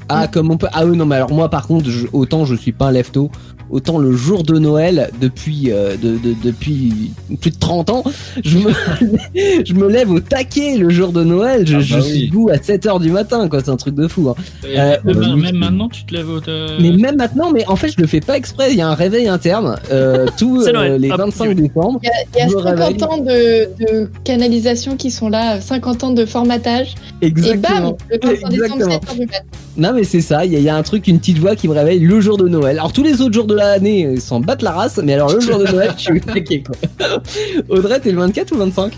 Ah, 0.09 0.27
comme 0.27 0.51
on 0.51 0.57
peut. 0.57 0.67
Ah 0.73 0.85
oui, 0.85 0.95
non, 0.97 1.05
mais 1.05 1.15
alors 1.15 1.31
moi, 1.33 1.49
par 1.49 1.67
contre, 1.67 1.89
je- 1.89 2.07
autant 2.13 2.45
je 2.45 2.55
suis 2.55 2.71
pas 2.71 2.87
un 2.87 2.91
lève-tôt, 2.91 3.31
autant 3.69 3.97
le 3.97 4.11
jour 4.11 4.43
de 4.43 4.57
Noël, 4.59 5.09
depuis, 5.21 5.71
euh, 5.71 5.95
de, 5.97 6.11
de- 6.17 6.35
depuis 6.43 7.11
plus 7.41 7.51
de 7.51 7.57
30 7.59 7.89
ans, 7.89 8.03
je 8.43 8.57
me, 8.59 8.71
je 9.65 9.73
me 9.73 9.87
lève 9.89 10.11
au 10.11 10.19
taquet 10.19 10.77
le 10.77 10.89
jour 10.89 11.11
de 11.11 11.23
Noël. 11.23 11.65
Je, 11.67 11.75
Ah 11.75 11.79
bah 11.79 11.83
je 11.83 11.95
oui. 11.97 12.03
suis 12.03 12.27
debout 12.29 12.49
à 12.49 12.57
7 12.61 12.85
heures 12.85 12.99
du 12.99 13.11
matin, 13.11 13.47
quoi. 13.49 13.59
C'est 13.63 13.71
un 13.71 13.77
truc 13.77 13.95
de 13.95 14.07
fou. 14.07 14.29
Hein. 14.29 14.35
Euh, 14.65 14.97
même, 15.03 15.17
euh, 15.23 15.35
même 15.35 15.55
maintenant, 15.55 15.89
tu 15.89 16.05
te 16.05 16.13
lèves 16.13 16.29
au. 16.29 16.39
Mais 16.79 16.91
même 16.91 17.15
maintenant, 17.17 17.51
mais 17.51 17.65
en 17.67 17.75
fait, 17.75 17.89
je 17.89 17.99
le 18.01 18.07
fais 18.07 18.19
pas 18.21 18.37
exprès. 18.37 18.71
Il 18.71 18.77
y 18.77 18.81
a 18.81 18.87
un 18.87 18.95
réveil 18.95 19.27
interne 19.27 19.77
euh, 19.91 20.25
tous 20.37 20.67
euh, 20.67 20.97
les 20.97 21.09
Hop, 21.11 21.17
25 21.19 21.43
j'y 21.43 21.49
vais. 21.49 21.55
décembre. 21.67 21.99
Il 22.03 22.07
y 22.07 22.39
a, 22.39 22.39
y 22.39 22.45
a 22.45 22.49
Je 22.49 22.55
me 22.55 22.61
50 22.61 22.79
réveille. 22.79 23.03
ans 23.03 23.17
de, 23.17 23.69
de 24.03 24.09
canalisation 24.23 24.95
qui 24.97 25.11
sont 25.11 25.29
là, 25.29 25.59
50 25.61 26.03
ans 26.03 26.11
de 26.11 26.25
formatage. 26.25 26.95
Et 27.21 27.29
bam, 27.31 27.43
Exactement. 27.45 27.97
le 28.09 28.17
25 28.21 28.49
décembre, 28.49 28.53
Exactement. 28.53 28.91
7 28.91 29.09
heures 29.09 29.15
du 29.15 29.19
matin. 29.21 29.37
Non 29.77 29.91
mais 29.93 30.03
c'est 30.05 30.21
ça, 30.21 30.45
il 30.45 30.53
y, 30.53 30.55
a- 30.55 30.59
il 30.59 30.63
y 30.65 30.69
a 30.69 30.75
un 30.75 30.83
truc, 30.83 31.05
une 31.07 31.19
petite 31.19 31.37
voix 31.37 31.55
qui 31.57 31.67
me 31.67 31.73
réveille 31.73 31.99
le 31.99 32.21
jour 32.21 32.37
de 32.37 32.47
Noël. 32.47 32.77
Alors 32.79 32.93
tous 32.93 33.03
les 33.03 33.21
autres 33.21 33.33
jours 33.33 33.45
de 33.45 33.54
l'année, 33.55 34.07
ils 34.13 34.21
s'en 34.21 34.39
battent 34.39 34.61
la 34.61 34.71
race, 34.71 34.99
mais 35.03 35.13
alors 35.13 35.33
le 35.33 35.39
jour 35.39 35.57
de 35.59 35.65
Noël, 35.65 35.91
je 35.97 36.01
suis 36.03 36.13
au 36.13 36.19
taquet 36.19 36.63
quoi. 36.63 36.75
Audrey, 37.69 37.99
t'es 37.99 38.11
le 38.11 38.19
24 38.19 38.51
ou 38.51 38.55
le 38.55 38.59
25 38.65 38.93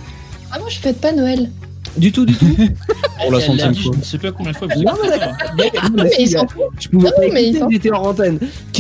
Ah, 0.51 0.60
moi, 0.60 0.68
je 0.70 0.80
fête 0.80 0.99
pas 0.99 1.12
Noël. 1.14 1.49
Du 1.97 2.12
tout, 2.12 2.26
du 2.26 2.36
tout. 2.36 2.45
Pour 2.45 2.62
la 2.62 3.26
Elle 3.26 3.32
l'a 3.34 3.39
centième 3.41 3.76
fois. 3.76 3.91
Je 3.93 3.99
ne 3.99 4.03
sais 4.03 4.18
pas 4.20 4.32
combien 4.32 4.51
de 4.51 4.58
fois. 4.58 4.68
vous 4.76 4.84
Non, 4.84 4.91
avez 5.03 5.10
mais. 5.58 5.64
D'accord, 5.72 5.89
mais 5.95 6.12
ils 6.20 6.38
foutent. 6.38 6.49
Je 6.80 6.89
pouvais 6.89 7.05
Non, 7.10 7.12
pas 7.16 7.34
mais 7.34 7.43
écouter, 7.47 7.66
j'étais 7.72 7.91
en 7.91 8.01
antenne. 8.03 8.39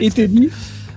Et 0.00 0.10
t'es 0.10 0.28
dit 0.28 0.50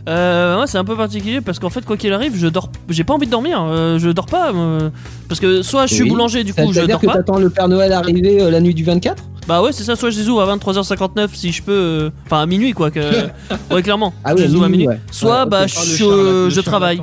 Euh, 0.09 0.59
ouais, 0.59 0.67
c'est 0.67 0.77
un 0.77 0.83
peu 0.83 0.95
particulier 0.95 1.41
parce 1.41 1.59
qu'en 1.59 1.69
fait, 1.69 1.85
quoi 1.85 1.97
qu'il 1.97 2.11
arrive, 2.13 2.35
je 2.35 2.47
dors. 2.47 2.69
J'ai 2.89 3.03
pas 3.03 3.13
envie 3.13 3.25
de 3.25 3.31
dormir. 3.31 3.63
euh, 3.63 3.99
je 3.99 4.09
dors 4.09 4.25
pas. 4.25 4.51
euh, 4.53 4.89
parce 5.27 5.39
que 5.39 5.61
soit 5.61 5.85
je 5.87 5.93
suis 5.95 6.03
Oui. 6.03 6.09
boulanger, 6.09 6.43
du 6.43 6.51
Ça 6.53 6.63
coup, 6.63 6.73
je 6.73 6.79
dire 6.81 6.87
dors 6.89 7.01
que 7.01 7.05
pas. 7.07 7.13
t'attends 7.15 7.37
le 7.39 7.49
Père 7.49 7.67
Noël 7.67 7.93
arriver 7.93 8.41
euh, 8.41 8.51
la 8.51 8.59
nuit 8.61 8.73
du 8.73 8.83
24 8.83 9.23
Bah 9.51 9.61
ouais, 9.61 9.71
c'est 9.73 9.83
ça. 9.83 9.97
Soit 9.97 10.11
je 10.11 10.19
les 10.19 10.29
ouvre 10.29 10.41
à 10.41 10.55
23h59 10.55 11.27
si 11.33 11.51
je 11.51 11.61
peux. 11.61 11.71
euh, 11.73 12.09
Enfin, 12.25 12.39
à 12.41 12.45
minuit, 12.45 12.71
quoi. 12.71 12.89
Que... 12.89 12.99
ouais, 13.73 13.81
clairement. 13.83 14.13
Ah 14.23 14.33
oui, 14.33 14.43
je 14.43 14.47
les 14.47 14.55
ouvre 14.55 14.63
à 14.63 14.69
minuit. 14.69 14.87
ouais. 14.87 14.97
Soit 15.11 15.43
Ouais, 15.43 15.49
bah 15.49 15.67
je, 15.67 16.61
travaille. 16.61 17.01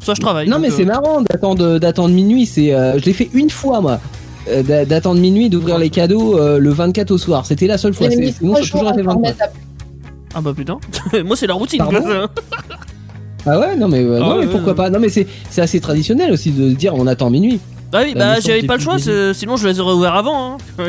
Soit 0.00 0.14
je 0.14 0.20
travaille. 0.20 0.48
Non 0.50 0.58
mais 0.58 0.68
c'est 0.68 0.82
euh, 0.82 0.86
marrant 0.86 1.22
d'attendre 1.22 1.78
d'attendre 1.78 2.14
minuit, 2.14 2.44
c'est 2.44 2.74
euh, 2.74 2.98
je 2.98 3.04
l'ai 3.06 3.14
fait 3.14 3.30
une 3.32 3.48
fois 3.48 3.80
moi. 3.80 4.00
euh, 4.50 4.62
d'a- 4.62 4.84
D'attendre 4.84 5.18
minuit, 5.20 5.48
d'ouvrir 5.48 5.78
les 5.78 5.88
cadeaux 5.88 6.38
euh, 6.38 6.58
le 6.58 6.70
24 6.70 7.10
au 7.10 7.16
soir. 7.18 7.46
C'était 7.46 7.66
la 7.66 7.78
seule 7.78 7.94
fois. 7.94 8.10
J'ai 8.10 8.16
c'est- 8.16 8.32
Sinon, 8.38 8.54
a 8.54 8.60
toujours 8.60 8.80
jours 8.80 8.90
été 8.90 9.00
à 9.00 9.04
24. 9.04 9.16
remettre 9.16 9.42
à- 9.42 9.46
Ah 10.34 10.40
bah 10.42 10.52
putain. 10.54 10.78
Moi, 11.24 11.36
c'est 11.36 11.46
la 11.46 11.54
routine. 11.54 11.82
Ah 13.46 13.58
ouais, 13.58 13.76
non 13.76 13.88
mais, 13.88 14.02
euh, 14.04 14.16
Ah 14.16 14.20
non, 14.20 14.36
ouais, 14.36 14.44
mais 14.44 14.50
pourquoi 14.52 14.72
ouais. 14.72 14.76
pas 14.76 14.90
Non 14.90 14.98
mais 15.00 15.08
c'est 15.08 15.26
c'est 15.48 15.62
assez 15.62 15.80
traditionnel 15.80 16.32
aussi 16.32 16.50
de 16.50 16.70
se 16.70 16.74
dire 16.74 16.94
on 16.94 17.06
attend 17.06 17.30
minuit. 17.30 17.60
Bah 17.90 18.00
oui, 18.04 18.12
bah 18.14 18.38
j'avais 18.40 18.62
pas 18.64 18.76
le 18.76 18.82
choix, 18.82 18.96
sinon 18.98 19.56
je 19.56 19.66
les 19.68 19.80
aurais 19.80 19.94
ouverts 19.94 20.14
avant. 20.14 20.52
hein. 20.54 20.56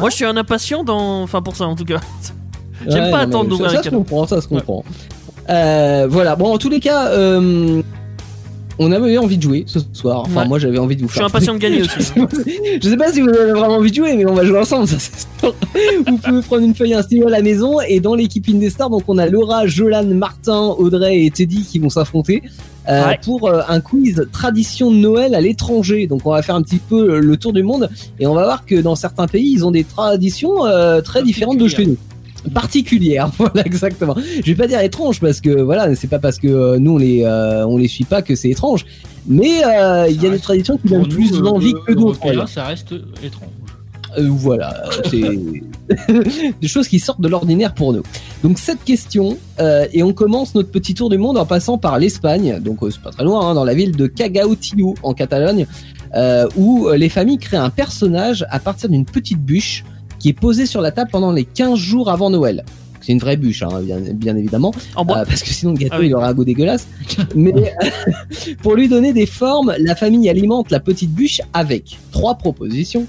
Moi, 0.00 0.10
je 0.10 0.14
suis 0.16 0.24
un 0.24 0.36
impatient 0.36 0.84
dans. 0.84 1.22
Enfin, 1.22 1.42
pour 1.42 1.56
ça 1.56 1.64
en 1.66 1.74
tout 1.74 1.84
cas. 1.84 2.00
J'aime 2.88 3.04
Ouais, 3.04 3.10
pas 3.10 3.18
attendre 3.20 3.48
d'ouvrir 3.48 3.70
ça, 3.70 3.76
ça 3.76 3.82
se 3.84 3.90
comprend, 3.90 4.26
ça 4.26 4.40
se 4.40 4.48
comprend. 4.48 4.84
Euh, 5.50 6.06
voilà, 6.10 6.34
bon 6.36 6.52
en 6.52 6.58
tous 6.58 6.68
les 6.68 6.80
cas, 6.80 7.08
euh, 7.08 7.80
on 8.78 8.90
avait 8.90 9.18
envie 9.18 9.36
de 9.36 9.42
jouer 9.42 9.64
ce 9.66 9.78
soir. 9.92 10.22
Enfin 10.26 10.42
Ouais. 10.42 10.48
moi 10.48 10.58
j'avais 10.58 10.78
envie 10.78 10.96
de 10.96 11.02
vous 11.02 11.08
Je 11.08 11.12
suis 11.12 11.18
faire. 11.20 11.26
impatient 11.26 11.54
de 11.54 11.58
gagner 11.58 11.82
aussi. 11.82 11.98
Je 12.82 12.88
sais 12.88 12.96
pas 12.96 13.12
si 13.12 13.20
vous 13.20 13.28
avez 13.28 13.52
vraiment 13.52 13.76
envie 13.76 13.90
de 13.90 13.96
jouer, 13.96 14.16
mais 14.16 14.26
on 14.26 14.34
va 14.34 14.44
jouer 14.44 14.58
ensemble, 14.58 14.88
ça. 14.88 14.98
Vous 16.06 16.16
pouvez 16.18 16.40
prendre 16.42 16.62
une 16.64 16.74
feuille 16.74 16.94
un 16.94 17.02
stylo 17.02 17.28
à 17.28 17.30
la 17.30 17.42
maison 17.42 17.80
et 17.80 18.00
dans 18.00 18.14
l'équipe 18.16 18.46
Indestar, 18.48 18.90
donc 18.90 19.02
on 19.08 19.18
a 19.18 19.26
Laura, 19.26 19.66
Jolan, 19.66 20.04
Martin, 20.06 20.74
Audrey 20.78 21.24
et 21.24 21.30
Teddy 21.30 21.62
qui 21.64 21.78
vont 21.78 21.90
s'affronter 21.90 22.42
euh, 22.88 23.06
Ouais. 23.08 23.18
pour 23.24 23.48
euh, 23.48 23.60
un 23.68 23.80
quiz 23.80 24.26
tradition 24.32 24.90
de 24.90 24.96
Noël 24.96 25.34
à 25.34 25.40
l'étranger. 25.40 26.06
Donc 26.06 26.22
on 26.24 26.30
va 26.32 26.42
faire 26.42 26.54
un 26.56 26.62
petit 26.62 26.78
peu 26.78 27.18
le 27.20 27.36
tour 27.36 27.52
du 27.52 27.62
monde 27.62 27.88
et 28.18 28.26
on 28.26 28.34
va 28.34 28.44
voir 28.44 28.66
que 28.66 28.74
dans 28.80 28.94
certains 28.96 29.26
pays 29.28 29.52
ils 29.52 29.64
ont 29.64 29.70
des 29.70 29.84
traditions 29.84 30.66
euh, 30.66 31.00
très 31.00 31.22
différentes 31.22 31.58
de 31.58 31.68
chez 31.68 31.86
nous. 31.86 31.96
particulières. 32.54 33.30
Voilà, 33.38 33.64
exactement. 33.66 34.16
Je 34.16 34.42
vais 34.50 34.54
pas 34.56 34.66
dire 34.66 34.80
étrange 34.80 35.20
parce 35.20 35.40
que 35.40 35.50
voilà, 35.60 35.94
c'est 35.94 36.08
pas 36.08 36.18
parce 36.18 36.38
que 36.38 36.48
euh, 36.48 36.78
nous 36.78 36.92
on 36.94 36.98
les 36.98 37.22
euh, 37.24 37.64
on 37.66 37.76
les 37.76 37.88
suit 37.88 38.04
pas 38.04 38.20
que 38.22 38.34
c'est 38.34 38.50
étrange. 38.50 38.84
Mais 39.28 39.64
euh, 39.64 40.08
il 40.10 40.20
y 40.20 40.26
a 40.26 40.30
des 40.30 40.40
traditions 40.40 40.76
qui 40.78 40.88
donnent 40.88 41.06
plus 41.06 41.32
euh, 41.32 41.40
d'envie 41.40 41.74
que 41.86 41.92
d'autres. 41.92 42.18
Voilà. 42.22 42.46
ça 42.48 42.64
reste 42.64 42.92
étrange. 43.24 43.48
Euh, 44.18 44.28
voilà, 44.28 44.84
c'est 45.10 45.22
des 46.60 46.68
choses 46.68 46.88
qui 46.88 46.98
sortent 46.98 47.20
de 47.20 47.28
l'ordinaire 47.28 47.74
pour 47.74 47.92
nous. 47.92 48.02
Donc 48.42 48.58
cette 48.58 48.84
question, 48.84 49.38
euh, 49.60 49.86
et 49.92 50.02
on 50.02 50.12
commence 50.12 50.54
notre 50.54 50.70
petit 50.70 50.94
tour 50.94 51.10
du 51.10 51.18
monde 51.18 51.38
en 51.38 51.46
passant 51.46 51.78
par 51.78 51.98
l'Espagne, 51.98 52.60
donc 52.60 52.82
euh, 52.82 52.90
c'est 52.90 53.00
pas 53.00 53.10
très 53.10 53.24
loin, 53.24 53.48
hein, 53.48 53.54
dans 53.54 53.64
la 53.64 53.74
ville 53.74 53.96
de 53.96 54.06
Cagautiu 54.06 54.94
en 55.02 55.14
Catalogne, 55.14 55.66
où 56.56 56.90
les 56.90 57.08
familles 57.08 57.38
créent 57.38 57.56
un 57.56 57.70
personnage 57.70 58.44
à 58.50 58.58
partir 58.58 58.90
d'une 58.90 59.06
petite 59.06 59.40
bûche 59.40 59.84
qui 60.18 60.28
est 60.28 60.34
posée 60.34 60.66
sur 60.66 60.82
la 60.82 60.90
table 60.92 61.10
pendant 61.10 61.32
les 61.32 61.44
15 61.44 61.78
jours 61.78 62.10
avant 62.10 62.28
Noël. 62.28 62.64
C'est 63.02 63.12
une 63.12 63.18
vraie 63.18 63.36
bûche, 63.36 63.62
hein, 63.64 63.80
bien, 63.82 63.98
bien 63.98 64.36
évidemment, 64.36 64.72
En 64.94 65.04
bois 65.04 65.18
euh, 65.18 65.24
parce 65.26 65.42
que 65.42 65.48
sinon 65.48 65.72
le 65.72 65.78
gâteau 65.78 65.94
Ah 65.96 66.00
oui. 66.00 66.06
il 66.06 66.14
aura 66.14 66.28
un 66.28 66.34
goût 66.34 66.44
dégueulasse. 66.44 66.86
Mais 67.34 67.52
pour 68.62 68.76
lui 68.76 68.88
donner 68.88 69.12
des 69.12 69.26
formes, 69.26 69.74
la 69.78 69.96
famille 69.96 70.28
alimente 70.30 70.70
la 70.70 70.78
petite 70.78 71.10
bûche 71.10 71.40
avec 71.52 71.98
trois 72.12 72.36
propositions 72.36 73.06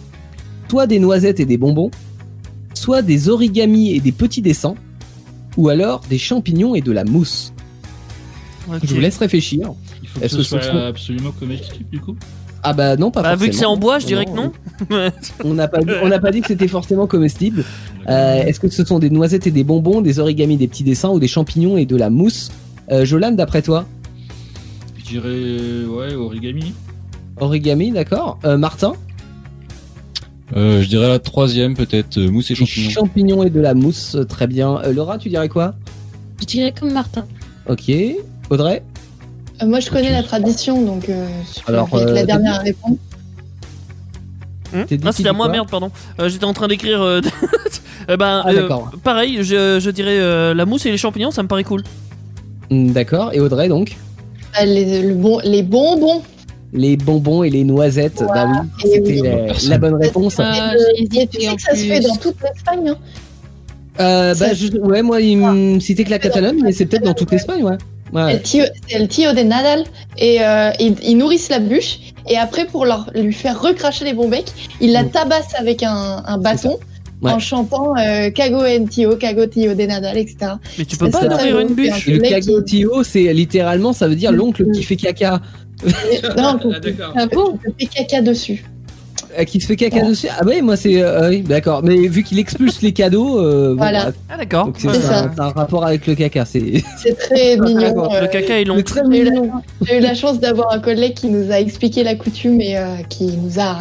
soit 0.74 0.88
des 0.88 0.98
noisettes 0.98 1.40
et 1.40 1.46
des 1.46 1.60
bonbons, 1.60 1.92
soit 2.74 3.04
des 3.04 3.30
origamis 3.30 3.92
et 3.92 4.00
des 4.00 4.12
petits 4.12 4.42
dessins, 4.42 4.74
ou 5.56 5.70
alors 5.70 6.02
des 6.10 6.18
champignons 6.18 6.74
et 6.74 6.82
de 6.82 6.92
la 6.92 7.04
mousse. 7.04 7.54
Je 8.82 8.96
vous 8.96 9.00
laisse 9.00 9.18
réfléchir. 9.20 9.72
Il 10.02 10.08
faut 10.10 10.20
que 10.20 10.26
Est-ce 10.26 10.34
ce 10.34 10.38
que 10.38 10.44
ce 10.44 10.50
soit 10.50 10.62
sont- 10.64 10.78
absolument 10.78 11.30
comestible 11.40 11.86
du 11.92 12.00
coup. 12.00 12.16
Ah 12.64 12.74
bah 12.74 12.96
non, 12.96 13.12
pas 13.12 13.22
Bah, 13.22 13.30
forcément. 13.30 13.44
vu 13.46 13.50
que 13.52 13.56
c'est 13.56 13.66
en 13.66 13.78
bois, 13.78 14.00
je 14.00 14.08
dirais 14.08 14.26
que 14.26 14.32
non. 14.32 14.52
On 15.44 15.54
n'a 15.54 15.68
pas, 15.68 15.78
dit- 15.82 15.92
on 16.02 16.08
n'a 16.08 16.18
pas 16.20 16.32
dit 16.32 16.42
que 16.42 16.48
c'était 16.48 16.68
forcément 16.68 17.06
comestible. 17.06 17.64
Euh, 18.10 18.42
Est-ce 18.42 18.60
que 18.60 18.68
ce 18.68 18.84
sont 18.84 18.98
des 18.98 19.12
noisettes 19.12 19.46
et 19.46 19.52
des 19.52 19.64
bonbons, 19.64 20.02
des 20.02 20.18
origamis, 20.18 20.58
des 20.58 20.68
petits 20.68 20.84
dessins, 20.84 21.10
ou 21.10 21.20
des 21.20 21.28
champignons 21.28 21.78
et 21.78 21.86
de 21.86 21.96
la 21.96 22.10
mousse? 22.10 22.52
Euh, 22.92 23.06
Jolan, 23.06 23.34
d'après 23.34 23.62
toi? 23.62 23.86
Je 24.98 25.04
dirais 25.04 25.86
ouais 25.86 26.16
origami. 26.16 26.74
Origami, 27.40 27.92
d'accord. 27.92 28.40
Euh, 28.44 28.58
Martin? 28.58 28.94
Euh, 30.56 30.82
je 30.82 30.88
dirais 30.88 31.08
la 31.08 31.20
troisième 31.20 31.76
peut-être, 31.76 32.18
euh, 32.18 32.30
mousse 32.30 32.52
et 32.52 32.56
champignons. 32.56 32.90
Champignons 32.90 33.44
et 33.44 33.50
de 33.50 33.60
la 33.60 33.74
mousse, 33.74 34.16
euh, 34.16 34.24
très 34.24 34.46
bien. 34.48 34.80
Euh, 34.84 34.94
Laura, 34.94 35.18
tu 35.18 35.30
dirais 35.30 35.50
quoi? 35.50 35.74
Je 36.40 36.46
dirais 36.46 36.74
comme 36.78 36.92
Martin. 36.92 37.26
Ok. 37.68 37.92
Audrey? 38.50 38.84
Euh, 39.62 39.66
moi, 39.66 39.80
je 39.80 39.90
connais 39.90 40.12
la 40.12 40.22
tradition, 40.24 40.82
donc 40.84 41.10
euh, 41.10 41.28
je 41.56 41.62
Alors, 41.72 41.88
vais 41.88 42.02
être 42.02 42.10
euh, 42.10 42.14
la 42.14 42.26
dernière 42.26 42.54
à 42.56 42.60
répondre. 42.60 42.98
Hmm 44.74 44.84
dit 44.90 45.00
ah, 45.06 45.12
c'était 45.12 45.30
à 45.30 45.34
moi, 45.34 45.48
merde, 45.50 45.70
pardon. 45.70 45.92
Euh, 46.20 46.30
J'étais 46.30 46.46
en 46.46 46.54
train 46.54 46.68
d'écrire. 46.68 47.02
euh, 47.02 47.22
eh 48.10 48.18
ben, 48.18 48.42
Ah, 48.44 48.50
euh, 48.50 48.62
d'accord. 48.62 48.92
pareil, 49.04 49.44
je, 49.44 49.80
je 49.80 49.90
dirais 49.92 50.18
euh, 50.20 50.54
la 50.56 50.66
mousse 50.66 50.86
et 50.88 50.92
les 50.92 50.98
champignons, 50.98 51.30
ça 51.32 51.44
me 51.44 51.48
paraît 51.48 51.64
cool. 51.64 51.84
Hmm, 52.72 52.92
D'accord. 52.92 53.32
Et 53.34 53.40
Audrey, 53.40 53.70
donc? 53.70 53.96
Les, 54.64 55.02
le 55.04 55.14
bon, 55.14 55.40
les 55.44 55.64
bonbons. 55.64 56.22
Les 56.74 56.98
bonbons 56.98 57.44
et 57.44 57.50
les 57.50 57.64
noisettes. 57.64 58.24
Bah 58.34 58.48
oui, 58.50 58.90
c'était 58.92 59.22
oui. 59.22 59.28
euh, 59.28 59.54
la 59.70 59.78
bonne 59.78 59.94
réponse. 59.96 60.36
Ah, 60.40 60.74
Et, 60.98 61.08
tu 61.08 61.18
sais 61.18 61.28
que 61.56 61.62
ça 61.62 61.76
se 61.76 61.84
fait 61.86 62.00
dans 62.00 62.16
toute 62.16 62.36
l'Espagne. 62.42 62.90
Hein. 62.90 62.98
Euh, 64.00 64.34
bah, 64.36 64.54
je- 64.54 64.78
ouais, 64.80 65.04
moi, 65.04 65.22
il 65.22 65.38
me 65.38 65.80
citait 65.80 66.04
que 66.04 66.10
la 66.10 66.20
Catalogne, 66.20 66.60
mais 66.64 66.72
c'est 66.72 66.86
peut-être 66.88 67.04
dans 67.04 67.14
toute 67.14 67.32
l'Espagne, 67.32 67.64
ouais. 67.64 67.78
C'est 68.12 68.20
Ouais. 68.20 68.34
le 68.34 68.40
tio- 68.42 68.64
C'est 68.88 69.00
le 69.00 69.08
tio 69.08 69.34
de 69.34 69.42
Nadal. 69.42 69.84
Et 70.18 70.38
euh, 70.44 70.72
ils, 70.80 70.96
ils 71.04 71.16
nourrissent 71.18 71.50
la 71.50 71.60
bûche. 71.60 72.00
Et 72.30 72.38
après, 72.38 72.66
pour 72.66 72.86
leur, 72.86 73.10
lui 73.16 73.34
faire 73.34 73.60
recracher 73.62 74.06
les 74.06 74.14
bons 74.14 74.30
becs, 74.30 74.52
ils 74.82 74.92
la 74.94 75.04
Mm. 75.04 75.10
tabassent 75.12 75.56
avec 75.60 75.84
un, 75.84 76.24
un 76.26 76.38
bâton. 76.38 76.78
Ouais. 77.22 77.32
En 77.32 77.40
chantant 77.40 77.94
euh, 77.98 78.30
Cago 78.32 78.66
en 78.66 78.86
tio, 78.86 79.16
Cago 79.16 79.46
tio 79.46 79.74
de 79.76 79.84
Nadal, 79.84 80.18
etc. 80.18 80.54
Mais 80.78 80.84
tu 80.84 80.98
peux 80.98 81.10
pas 81.10 81.26
nourrir 81.26 81.58
une 81.60 81.74
bûche. 81.74 82.06
le 82.08 82.20
mec, 82.20 82.32
cagotio, 82.32 83.02
c'est 83.04 83.32
littéralement, 83.34 83.94
ça 83.94 84.10
veut 84.10 84.16
dire 84.16 84.34
l'oncle 84.34 84.70
qui 84.72 84.84
fait 84.84 84.98
caca, 84.98 85.40
Non, 86.38 86.60
Ah, 86.76 86.80
d'accord. 86.80 87.14
Ah 87.16 87.26
bon 87.28 87.60
fais 87.80 87.86
caca 87.86 88.22
dessus. 88.22 88.64
Euh, 89.38 89.46
qui 89.46 89.60
se 89.60 89.66
fait 89.66 89.76
caca 89.76 90.04
dessus. 90.04 90.28
Ah 90.30 90.46
ouais, 90.46 90.62
moi 90.62 90.76
c'est, 90.78 91.02
euh, 91.02 91.30
oui, 91.30 91.42
d'accord. 91.42 91.82
Mais 91.84 91.96
vu 92.08 92.22
qu'il 92.24 92.38
expulse 92.38 92.82
les 92.84 92.92
cadeaux, 92.92 93.40
euh, 93.40 93.74
Voilà. 93.76 94.12
Ah, 94.30 94.38
d'accord. 94.38 94.66
Donc 94.68 94.76
c'est 94.78 94.90
Ouais. 94.90 94.98
Un, 94.98 95.02
ça. 95.02 95.32
c'est 95.34 95.42
un 95.42 95.50
rapport 95.50 95.86
avec 95.86 96.06
le 96.06 96.14
caca. 96.16 96.46
C'est 96.46 96.84
C'est 96.98 97.18
très 97.18 97.58
mignon. 97.60 98.10
Le 98.12 98.16
euh, 98.24 98.28
caca 98.28 98.60
est 98.62 98.64
long. 98.66 98.78
c'est 98.78 98.84
très 98.84 99.02
J'ai 99.12 99.20
eu, 99.20 99.24
la, 99.24 99.32
mignon. 99.32 99.52
j'ai 99.82 99.98
eu 99.98 100.02
la 100.02 100.14
chance 100.14 100.40
d'avoir 100.40 100.72
un 100.72 100.80
collègue 100.80 101.16
qui 101.16 101.28
nous 101.28 101.52
a 101.52 101.60
expliqué 101.60 102.04
la 102.04 102.14
coutume 102.16 102.62
et 102.62 102.78
euh, 102.78 102.98
qui 103.10 103.26
nous 103.38 103.60
a 103.60 103.76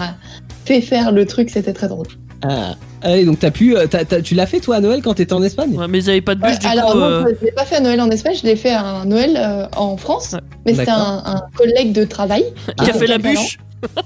fait 0.64 0.80
faire 0.80 1.12
le 1.12 1.26
truc, 1.26 1.50
c'était 1.50 1.72
très 1.74 1.88
drôle. 1.88 2.07
Ah. 2.43 2.74
Allez, 3.03 3.24
donc 3.24 3.38
t'as 3.40 3.51
pu, 3.51 3.76
euh, 3.76 3.86
tu 4.22 4.34
l'as 4.34 4.47
fait 4.47 4.61
toi 4.61 4.76
à 4.76 4.80
Noël 4.80 5.01
quand 5.03 5.14
t'étais 5.14 5.32
en 5.32 5.43
Espagne? 5.43 5.76
Ouais, 5.76 5.88
mais 5.88 5.99
ils 5.99 6.11
avaient 6.11 6.20
pas 6.20 6.34
de 6.36 6.40
bûche, 6.40 6.53
Ouais, 6.53 6.59
du 6.59 6.66
alors 6.66 6.93
coup. 6.93 6.99
non, 6.99 7.05
euh, 7.05 7.24
je 7.40 7.47
l'ai 7.47 7.53
pas 7.53 7.64
fait 7.64 7.76
à 7.76 7.80
Noël 7.80 8.01
en 8.01 8.11
Espagne, 8.11 8.34
je 8.40 8.47
l'ai 8.47 8.57
fait 8.57 8.70
à 8.72 8.84
un 8.84 9.05
Noël 9.05 9.36
euh, 9.36 9.66
en 9.76 9.97
France, 9.97 10.32
Ouais. 10.34 10.40
mais 10.66 10.74
c'était 10.74 10.90
un, 10.90 11.22
un 11.24 11.40
collègue 11.57 11.93
de 11.93 12.05
travail 12.05 12.45
qui 12.78 12.90
a 12.90 12.93
Ah, 12.95 12.99
fait 12.99 13.07
la 13.09 13.18
bûche. 13.18 13.59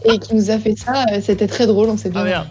et 0.06 0.18
qui 0.18 0.34
nous 0.34 0.50
a 0.50 0.58
fait 0.58 0.74
ça, 0.78 1.04
euh, 1.12 1.20
c'était 1.22 1.46
très 1.46 1.66
drôle, 1.66 1.88
on 1.90 1.96
s'est 1.98 2.08
bien 2.08 2.22
Ah 2.22 2.24
merde. 2.24 2.46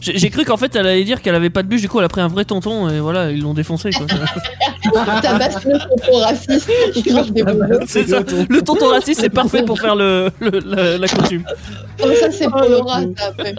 J'ai 0.00 0.30
cru 0.30 0.44
qu'en 0.44 0.56
fait 0.56 0.74
elle 0.76 0.86
allait 0.86 1.04
dire 1.04 1.20
qu'elle 1.20 1.34
avait 1.34 1.50
pas 1.50 1.62
de 1.62 1.68
bûche, 1.68 1.82
du 1.82 1.88
coup 1.88 1.98
elle 1.98 2.06
a 2.06 2.08
pris 2.08 2.20
un 2.22 2.28
vrai 2.28 2.44
tonton 2.44 2.88
et 2.88 3.00
voilà, 3.00 3.30
ils 3.30 3.40
l'ont 3.42 3.52
défoncé 3.54 3.90
quoi. 3.90 4.06
tabasse 5.22 5.64
le 5.64 5.78
tonton 5.78 6.16
raciste 6.18 6.70
c'est 7.86 8.08
ça. 8.08 8.20
Le 8.48 8.62
tonton 8.62 8.88
raciste 8.88 9.20
c'est 9.20 9.28
parfait 9.30 9.62
pour 9.62 9.78
faire 9.78 9.94
le, 9.96 10.30
le- 10.40 10.60
la, 10.64 10.98
la 10.98 11.06
coutume. 11.08 11.44
Comme 12.00 12.14
ça, 12.14 12.30
c'est 12.30 12.44
pour 12.48 12.62
Oh, 12.64 12.70
Laura, 12.70 13.00
le 13.02 13.12
ça, 13.18 13.26
après. 13.28 13.54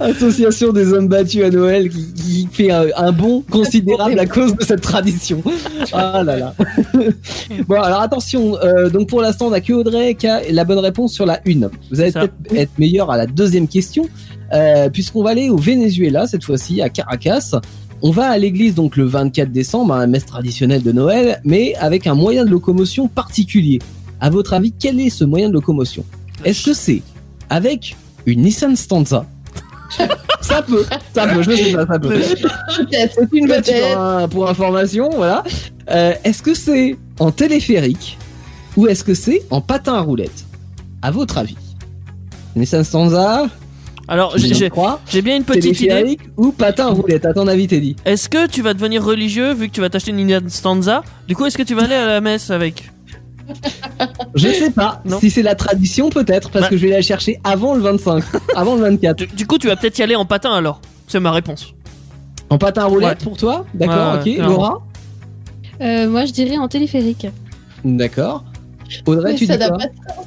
Association 0.00 0.72
des 0.72 0.92
hommes 0.92 1.06
battus 1.08 1.44
à 1.44 1.50
Noël 1.50 1.88
qui, 1.88 2.12
qui 2.14 2.48
fait 2.50 2.70
un, 2.72 2.86
un 2.96 3.12
bond 3.12 3.44
considérable 3.50 4.18
à 4.18 4.26
cause 4.26 4.56
de 4.56 4.64
cette 4.64 4.80
tradition. 4.80 5.42
Ah 5.92 6.22
là 6.24 6.36
là. 6.36 6.54
bon 7.68 7.80
alors 7.80 8.00
attention, 8.00 8.56
euh, 8.62 8.88
donc 8.90 9.08
pour 9.08 9.22
l'instant 9.22 9.46
on 9.46 9.52
a 9.52 9.60
que 9.60 9.72
Audrey 9.72 10.14
qui 10.16 10.26
a 10.26 10.40
la 10.50 10.64
bonne 10.64 10.78
réponse 10.80 11.12
sur 11.12 11.24
la 11.26 11.40
une. 11.44 11.70
Vous 11.92 12.00
allez 12.00 12.10
peut-être 12.12 12.32
être 12.56 12.78
meilleur 12.78 13.10
à 13.12 13.16
la 13.16 13.26
deuxième 13.26 13.68
question, 13.68 14.08
euh, 14.52 14.88
puisqu'on 14.90 15.22
va 15.22 15.30
aller 15.30 15.50
au 15.50 15.56
Venezuela 15.56 16.26
cette 16.26 16.44
fois-ci, 16.44 16.82
à 16.82 16.88
Caracas. 16.88 17.60
On 18.02 18.10
va 18.10 18.28
à 18.28 18.38
l'église 18.38 18.74
donc 18.74 18.96
le 18.96 19.04
24 19.04 19.50
décembre, 19.50 19.94
un 19.94 20.06
messe 20.06 20.26
traditionnel 20.26 20.82
de 20.82 20.92
Noël, 20.92 21.40
mais 21.44 21.74
avec 21.76 22.06
un 22.06 22.14
moyen 22.14 22.44
de 22.44 22.50
locomotion 22.50 23.08
particulier. 23.08 23.78
À 24.20 24.30
votre 24.30 24.52
avis, 24.52 24.72
quel 24.72 25.00
est 25.00 25.10
ce 25.10 25.24
moyen 25.24 25.48
de 25.48 25.54
locomotion? 25.54 26.04
Est-ce 26.44 26.64
que 26.64 26.74
c'est 26.74 27.02
avec 27.48 27.96
une 28.26 28.42
Nissan 28.42 28.76
Stanza? 28.76 29.26
Ça 30.40 30.60
peut, 30.60 30.84
ça 31.14 31.26
peut, 31.26 31.42
je 31.42 31.52
sais 31.52 31.72
pas, 31.72 31.86
ça 31.86 31.98
peut. 31.98 32.20
C'est 32.20 33.32
une 33.32 33.50
hein, 33.96 34.28
pour 34.28 34.46
information, 34.46 35.08
voilà. 35.08 35.42
Euh, 35.90 36.12
est-ce 36.22 36.42
que 36.42 36.52
c'est 36.52 36.98
en 37.18 37.30
téléphérique 37.30 38.18
ou 38.76 38.86
est-ce 38.86 39.02
que 39.04 39.14
c'est 39.14 39.42
en 39.48 39.62
patin 39.62 39.94
à 39.94 40.00
roulettes? 40.00 40.44
À 41.00 41.10
votre 41.10 41.38
avis 41.38 41.56
Nissan 42.56 42.84
Stanza, 42.84 43.46
Alors 44.08 44.36
je 44.36 44.46
j'ai- 44.52 45.22
bien 45.22 45.36
une 45.36 45.44
petite 45.44 45.64
idée. 45.64 45.74
téléphérique 45.88 46.20
ou 46.36 46.52
patin 46.52 46.88
à 46.88 46.90
roulettes 46.90 47.24
À 47.24 47.32
ton 47.32 47.46
avis, 47.48 47.66
Teddy 47.66 47.96
Est-ce 48.04 48.28
que 48.28 48.46
tu 48.46 48.60
vas 48.62 48.74
devenir 48.74 49.02
religieux 49.04 49.52
vu 49.54 49.68
que 49.68 49.72
tu 49.72 49.80
vas 49.80 49.88
t'acheter 49.88 50.10
une 50.10 50.20
Indian 50.20 50.40
Stanza? 50.48 51.02
Du 51.26 51.34
coup 51.34 51.46
est-ce 51.46 51.56
que 51.56 51.62
tu 51.62 51.74
vas 51.74 51.84
aller 51.84 51.94
à 51.94 52.06
la 52.06 52.20
messe 52.20 52.50
avec? 52.50 52.90
Je 54.34 54.48
sais 54.48 54.70
pas. 54.70 55.02
Non. 55.04 55.20
Si 55.20 55.30
c'est 55.30 55.42
la 55.42 55.54
tradition, 55.54 56.08
peut-être, 56.10 56.50
parce 56.50 56.64
Bah. 56.64 56.70
que 56.70 56.76
je 56.76 56.86
vais 56.86 56.92
la 56.92 57.02
chercher 57.02 57.38
avant 57.44 57.74
le 57.74 57.80
25, 57.82 58.24
avant 58.56 58.74
le 58.76 58.82
24. 58.82 59.16
du, 59.18 59.26
du 59.26 59.46
coup 59.46 59.58
tu 59.58 59.66
vas 59.68 59.76
peut-être 59.76 59.98
y 59.98 60.02
aller 60.02 60.16
en 60.16 60.24
patin 60.24 60.52
alors. 60.52 60.80
C'est 61.08 61.20
ma 61.20 61.30
réponse. 61.32 61.74
En 62.50 62.58
patin 62.58 62.88
Ouais. 62.88 63.14
pour 63.16 63.36
toi? 63.36 63.64
D'accord, 63.74 64.14
Ouais, 64.14 64.18
ok. 64.18 64.34
clairement. 64.36 64.52
Laura? 64.54 64.82
Euh, 65.80 66.08
moi, 66.08 66.24
je 66.24 66.32
dirais 66.32 66.56
en 66.56 66.68
téléphérique. 66.68 67.26
D'accord. 67.84 68.44
Audrey, 69.06 69.32
Mais 69.32 69.38
tu 69.38 69.46
ça 69.46 69.54
dis 69.54 69.58
n'a 69.60 69.68
quoi 69.68 69.78
pas 69.78 69.86
de 69.86 69.92
sens. 69.92 70.26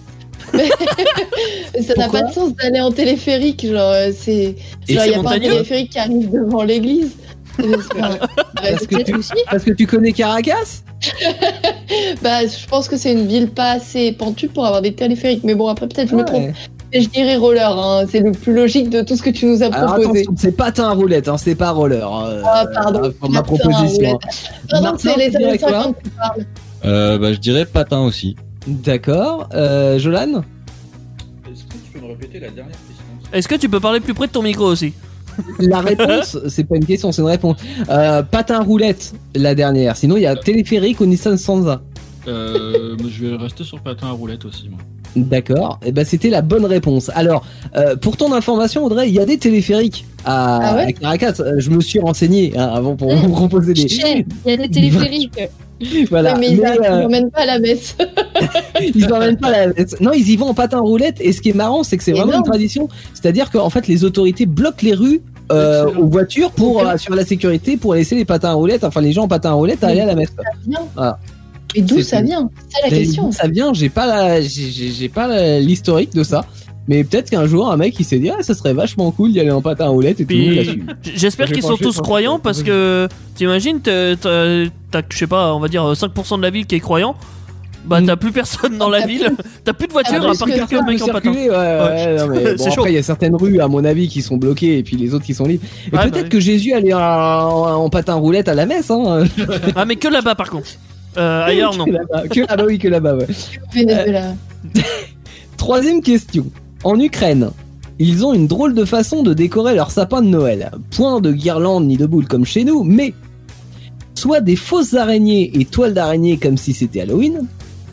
Mais 0.54 1.82
ça 1.82 1.94
n'a 1.96 2.10
pas 2.10 2.24
de 2.24 2.32
sens 2.34 2.54
d'aller 2.56 2.80
en 2.82 2.92
téléphérique, 2.92 3.66
genre, 3.66 3.92
euh, 3.94 4.12
c'est. 4.18 4.56
Il 4.88 4.96
n'y 4.96 5.14
a 5.14 5.22
pas 5.24 5.34
un 5.36 5.40
téléphérique 5.40 5.92
qui 5.92 6.00
arrive 6.00 6.30
devant 6.32 6.64
l'église. 6.64 7.12
Enfin, 7.60 8.18
Parce 8.62 8.86
que 8.86 9.02
tu- 9.02 9.16
aussi. 9.16 9.32
Parce 9.50 9.64
que 9.64 9.72
tu 9.72 9.88
connais 9.88 10.12
Caracas? 10.12 10.84
Bah, 12.22 12.46
je 12.46 12.68
pense 12.68 12.88
que 12.88 12.98
c'est 12.98 13.12
une 13.14 13.26
ville 13.28 13.50
pas 13.50 13.72
assez 13.72 14.12
pentue 14.12 14.48
pour 14.48 14.66
avoir 14.66 14.82
des 14.84 14.94
téléphériques. 14.94 15.44
Mais 15.44 15.56
bon, 15.56 15.68
après, 15.68 15.88
peut-être 15.88 16.10
je 16.10 16.16
me 16.16 16.24
trompe. 16.24 16.52
Et 16.94 17.02
je 17.02 17.10
dirais 17.10 17.36
roller, 17.36 17.78
hein. 17.78 18.06
c'est 18.10 18.20
le 18.20 18.32
plus 18.32 18.54
logique 18.54 18.90
de 18.90 19.02
tout 19.02 19.16
ce 19.16 19.22
que 19.24 19.30
tu 19.30 19.46
nous 19.46 19.62
as 19.64 19.68
Alors 19.68 19.96
proposé. 19.96 20.26
c'est 20.38 20.56
patin 20.56 20.88
à 20.90 20.94
roulettes, 20.94 21.28
hein, 21.28 21.38
c'est 21.38 21.56
pas 21.56 21.72
roller. 21.72 22.08
euh, 22.26 22.42
Ah, 22.46 22.66
pardon. 22.74 23.04
euh, 23.06 23.10
pour 23.12 23.30
ma 23.30 23.42
proposition. 23.44 24.20
Pardon, 24.70 24.94
c'est 24.98 25.18
les 25.18 25.36
années 25.36 25.58
quoi? 25.58 25.70
50 25.72 25.96
qui 26.04 26.10
parlent. 26.12 26.46
Euh, 26.86 27.18
bah, 27.18 27.34
je 27.34 27.40
dirais 27.40 27.66
patin 27.66 28.02
aussi. 28.02 28.36
D'accord. 28.68 29.50
Euh, 29.54 29.98
Jolan 30.00 30.44
Est-ce 31.50 31.64
que 31.64 31.74
tu 31.74 31.92
peux 31.94 32.00
me 32.02 32.08
répéter 32.12 32.40
la 32.40 32.50
dernière 32.50 32.76
question 32.76 33.06
Est-ce 33.34 33.48
que 33.48 33.56
tu 33.56 33.70
peux 33.70 33.80
parler 33.80 34.00
plus 34.00 34.14
près 34.14 34.28
de 34.28 34.32
ton 34.32 34.42
micro 34.44 34.66
aussi? 34.66 34.94
La 35.60 35.80
réponse, 35.82 36.38
c'est 36.50 36.64
pas 36.64 36.76
une 36.76 36.86
question, 36.86 37.12
c'est 37.12 37.22
une 37.22 37.28
réponse. 37.28 37.58
Euh, 37.90 38.24
patin 38.24 38.56
à 38.60 38.64
roulette, 38.64 39.14
la 39.36 39.56
dernière. 39.56 39.96
Sinon, 39.96 40.18
il 40.18 40.24
y 40.24 40.26
a 40.26 40.36
téléphérique 40.36 41.00
ou 41.00 41.06
Nissan 41.06 41.38
Sansa. 41.38 41.82
euh, 42.28 42.98
Je 43.08 43.26
vais 43.26 43.36
rester 43.38 43.64
sur 43.64 43.80
patin 43.80 44.08
à 44.08 44.12
roulette 44.12 44.46
aussi. 44.46 44.68
Moi. 44.70 44.80
D'accord. 45.16 45.80
Et 45.86 45.92
ben 45.92 46.04
c'était 46.06 46.30
la 46.30 46.42
bonne 46.42 46.66
réponse. 46.66 47.10
Alors, 47.16 47.46
euh, 47.76 47.96
pour 47.96 48.18
ton 48.18 48.34
information, 48.34 48.84
Audrey, 48.86 49.08
il 49.08 49.16
y 49.16 49.20
a 49.20 49.26
des 49.26 49.38
téléphériques 49.38 50.06
à, 50.26 50.58
Ah 50.58 50.76
ouais? 50.76 50.88
à 50.88 50.92
Caracas. 50.94 51.36
Euh, 51.40 51.54
Je 51.60 51.70
me 51.72 51.80
suis 51.82 52.00
renseigné 52.00 52.54
hein, 52.58 52.70
avant 52.74 52.96
pour 52.96 53.16
vous 53.16 53.30
proposer 53.30 53.74
des. 53.74 53.82
Il 53.84 54.26
y 54.46 54.52
a 54.52 54.58
des 54.58 54.70
téléphériques. 54.72 55.32
Voilà. 56.10 56.36
mais 56.38 56.52
ils 56.52 56.62
Mais, 56.62 56.88
euh, 56.88 57.02
n'emmènent 57.04 57.30
pas 57.32 57.42
à 57.42 57.46
la 57.46 57.60
messe. 57.60 57.96
ils 58.96 59.14
emmènent 59.14 59.38
pas 59.38 59.52
la... 59.52 59.68
Non, 60.02 60.12
ils 60.14 60.30
y 60.30 60.36
vont 60.36 60.48
en 60.48 60.54
patin 60.54 60.80
roulette. 60.80 61.18
Et 61.20 61.32
ce 61.34 61.42
qui 61.42 61.50
est 61.50 61.56
marrant, 61.56 61.84
c'est 61.84 61.98
que 61.98 62.04
c'est 62.04 62.14
vraiment 62.14 62.38
une 62.38 62.44
tradition. 62.44 62.88
C'est-à-dire 63.14 63.52
qu'en 63.52 63.70
fait, 63.70 63.88
les 63.88 64.04
autorités 64.04 64.46
bloquent 64.46 64.84
les 64.84 64.94
rues. 64.94 65.22
euh, 65.52 65.86
aux 65.98 66.08
voitures 66.08 66.52
pour 66.52 66.82
euh, 66.82 66.88
assurer 66.88 67.16
la 67.16 67.26
sécurité 67.26 67.78
pour 67.78 67.94
laisser 67.96 68.16
les 68.16 68.26
patins 68.26 68.50
à 68.50 68.54
roulettes 68.54 68.84
enfin 68.84 69.00
les 69.00 69.14
gens 69.14 69.24
en 69.24 69.28
patins 69.30 69.52
à 69.52 69.54
roulettes 69.54 69.82
aller 69.82 70.02
à 70.02 70.06
la 70.06 70.14
messe. 70.16 70.34
Voilà. 70.94 71.20
Mais 71.74 71.82
d'où 71.84 72.02
ça 72.02 72.22
vient? 72.22 72.50
C'est 72.68 72.82
ça 72.82 72.88
la 72.90 72.90
question. 72.98 73.32
ça 73.32 73.48
vient? 73.48 73.74
J'ai 73.74 73.88
pas 73.88 74.06
la 74.08 74.42
j'ai- 74.42 75.08
pas 75.10 75.60
l'historique 75.60 76.14
de 76.14 76.24
ça 76.24 76.46
mais 76.88 77.04
peut-être 77.04 77.30
qu'un 77.30 77.46
jour 77.48 77.70
un 77.72 77.78
mec 77.78 78.00
il 78.00 78.06
s'est 78.06 78.20
dit 78.20 78.30
ah 78.30 78.42
ça 78.42 78.54
serait 78.54 78.74
vachement 78.74 79.12
cool 79.12 79.32
d'y 79.32 79.40
aller 79.40 79.52
en 79.52 79.62
patin 79.62 79.86
à 79.86 79.90
roulettes 79.90 80.20
et 80.22 80.26
tout 80.26 80.34
le 80.36 80.40
monde 80.40 80.50
l'a 80.56 80.62
Puis, 80.62 80.72
suivi 80.72 80.86
j'espère 81.16 81.52
qu'ils 81.52 81.64
sont 81.64 81.78
tous 81.78 82.00
croyants 82.02 82.40
parce 82.40 82.64
que 82.64 83.08
t'imagines, 83.36 83.80
t'as, 83.82 84.16
je 84.16 85.18
sais 85.18 85.28
pas, 85.28 85.54
on 85.54 85.60
va 85.60 85.68
dire 85.68 85.84
5% 85.94 86.38
de 86.38 86.42
la 86.44 86.50
ville 86.50 86.66
qui 86.66 86.76
est 86.76 86.80
croyant. 86.80 87.16
Bah, 87.86 88.02
Mm. 88.02 88.06
t'as 88.08 88.16
plus 88.18 88.32
personne 88.34 88.78
dans 88.78 88.90
la 88.90 89.06
ville, 89.06 89.32
t'as 89.64 89.72
plus 89.72 89.88
de 89.88 89.94
voiture 89.94 90.16
Ah, 90.22 90.32
à 90.32 90.36
part 90.36 90.48
que 90.50 90.54
quelques 90.68 90.86
mecs 90.86 91.02
en 91.02 91.08
patin. 91.08 91.32
ouais, 91.32 91.50
ouais, 91.50 92.16
non, 92.18 92.28
mais 92.28 92.56
bon, 92.58 92.64
chaud. 92.66 92.80
après 92.82 92.92
il 92.92 92.96
y 92.96 92.98
a 92.98 93.04
certaines 93.04 93.36
rues 93.36 93.62
à 93.62 93.70
mon 93.70 93.86
avis 93.86 94.10
qui 94.10 94.22
sont 94.22 94.36
bloquées 94.36 94.80
et 94.80 94.84
puis 94.84 94.98
les 94.98 95.14
autres 95.14 95.24
qui 95.24 95.34
sont 95.34 95.46
libres 95.46 95.64
et 95.90 95.96
Ouais, 95.96 96.02
peut-être 96.02 96.14
bah 96.14 96.20
oui. 96.24 96.30
que 96.30 96.40
Jésus 96.42 96.74
allait 96.74 96.94
en, 96.94 97.00
en 97.00 97.90
patin 97.90 98.14
à 98.14 98.16
roulettes 98.18 98.50
à 98.50 98.56
la 98.56 98.66
messe 98.66 98.92
hein 98.92 99.24
Ah, 99.78 99.86
mais 99.86 99.96
que 99.96 100.10
là-bas 100.10 100.36
par 100.36 100.50
contre. 100.50 100.68
Euh, 101.18 101.44
ailleurs, 101.46 101.78
non. 101.78 101.86
que 101.86 101.92
là-bas 101.92 102.28
que 102.28 102.40
là-bas 102.42 102.66
oui 102.66 102.78
que 102.78 102.88
là-bas 102.90 103.16
ouais 103.16 103.28
Venezuela. 103.74 104.34
Troisième 105.58 106.02
question. 106.02 106.46
En 106.84 107.00
Ukraine, 107.00 107.52
ils 108.00 108.26
ont 108.26 108.34
une 108.34 108.48
drôle 108.48 108.74
de 108.74 108.86
façon 108.86 109.24
de 109.24 109.34
décorer 109.34 109.76
leur 109.76 109.92
sapin 109.92 110.22
de 110.22 110.28
Noël. 110.28 110.72
Point 110.92 111.20
de 111.22 111.32
guirlande 111.32 111.88
ni 111.88 111.98
de 111.98 112.06
boules 112.06 112.28
comme 112.28 112.46
chez 112.46 112.64
nous, 112.64 112.84
mais 112.84 113.14
soit 114.16 114.42
des 114.42 114.56
fausses 114.56 114.94
araignées 114.94 115.60
et 115.60 115.66
toiles 115.66 115.94
d'araignée 115.94 116.38
comme 116.38 116.58
si 116.58 116.74
c'était 116.74 117.02
Halloween, 117.02 117.48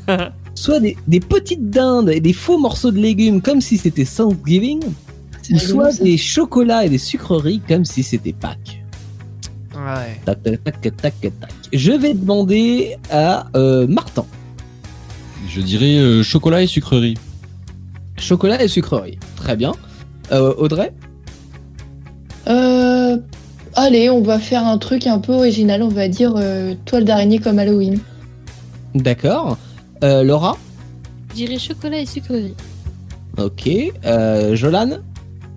soit 0.55 0.81
des, 0.81 0.97
des 1.09 1.21
petites 1.21 1.71
dindes 1.71 2.11
et 2.11 2.21
des 2.21 2.33
faux 2.33 2.59
morceaux 2.59 2.91
de 2.91 2.99
légumes 2.99 3.41
comme 3.41 3.61
si 3.61 3.79
c'était 3.79 4.05
Thanksgiving, 4.05 4.83
ou 5.51 5.59
soit 5.59 5.93
ça. 5.93 6.05
des 6.05 6.17
chocolats 6.17 6.85
et 6.85 6.89
des 6.89 6.99
sucreries 6.99 7.61
comme 7.67 7.85
si 7.85 8.03
c'était 8.03 8.33
Pâques. 8.33 8.83
Ouais. 9.75 10.21
Tac, 10.25 10.43
tac, 10.43 10.65
tac, 10.65 10.81
tac, 10.81 10.97
tac, 10.97 11.21
tac. 11.21 11.51
Je 11.73 11.93
vais 11.93 12.15
demander 12.15 12.97
à 13.11 13.47
euh, 13.57 13.87
Martin. 13.87 14.25
Je 15.49 15.61
dirais 15.61 15.97
euh, 15.99 16.23
chocolat 16.23 16.63
et 16.63 16.67
sucrerie. 16.67 17.17
Chocolat 18.19 18.63
et 18.63 18.69
sucreries. 18.69 19.19
Très 19.37 19.57
bien. 19.57 19.73
Euh, 20.33 20.55
Audrey 20.57 20.93
Euh, 22.47 23.17
allez, 23.75 24.11
on 24.11 24.23
va 24.23 24.39
faire 24.39 24.67
un 24.67 24.79
truc 24.79 25.07
un 25.07 25.19
peu 25.19 25.33
original. 25.33 25.83
On 25.83 25.89
va 25.89 26.09
dire 26.09 26.35
euh, 26.37 26.75
toile 26.85 27.05
d'araignée 27.05 27.39
comme 27.39 27.59
Halloween. 27.59 27.99
D'accord. 28.95 29.59
Euh, 30.03 30.23
Laura 30.23 30.57
Je 31.31 31.35
dirais 31.37 31.59
chocolat 31.59 31.99
et 32.01 32.07
sucrerie. 32.07 32.55
Ok. 33.39 33.69
Euh, 34.05 34.55
Jolan 34.55 34.99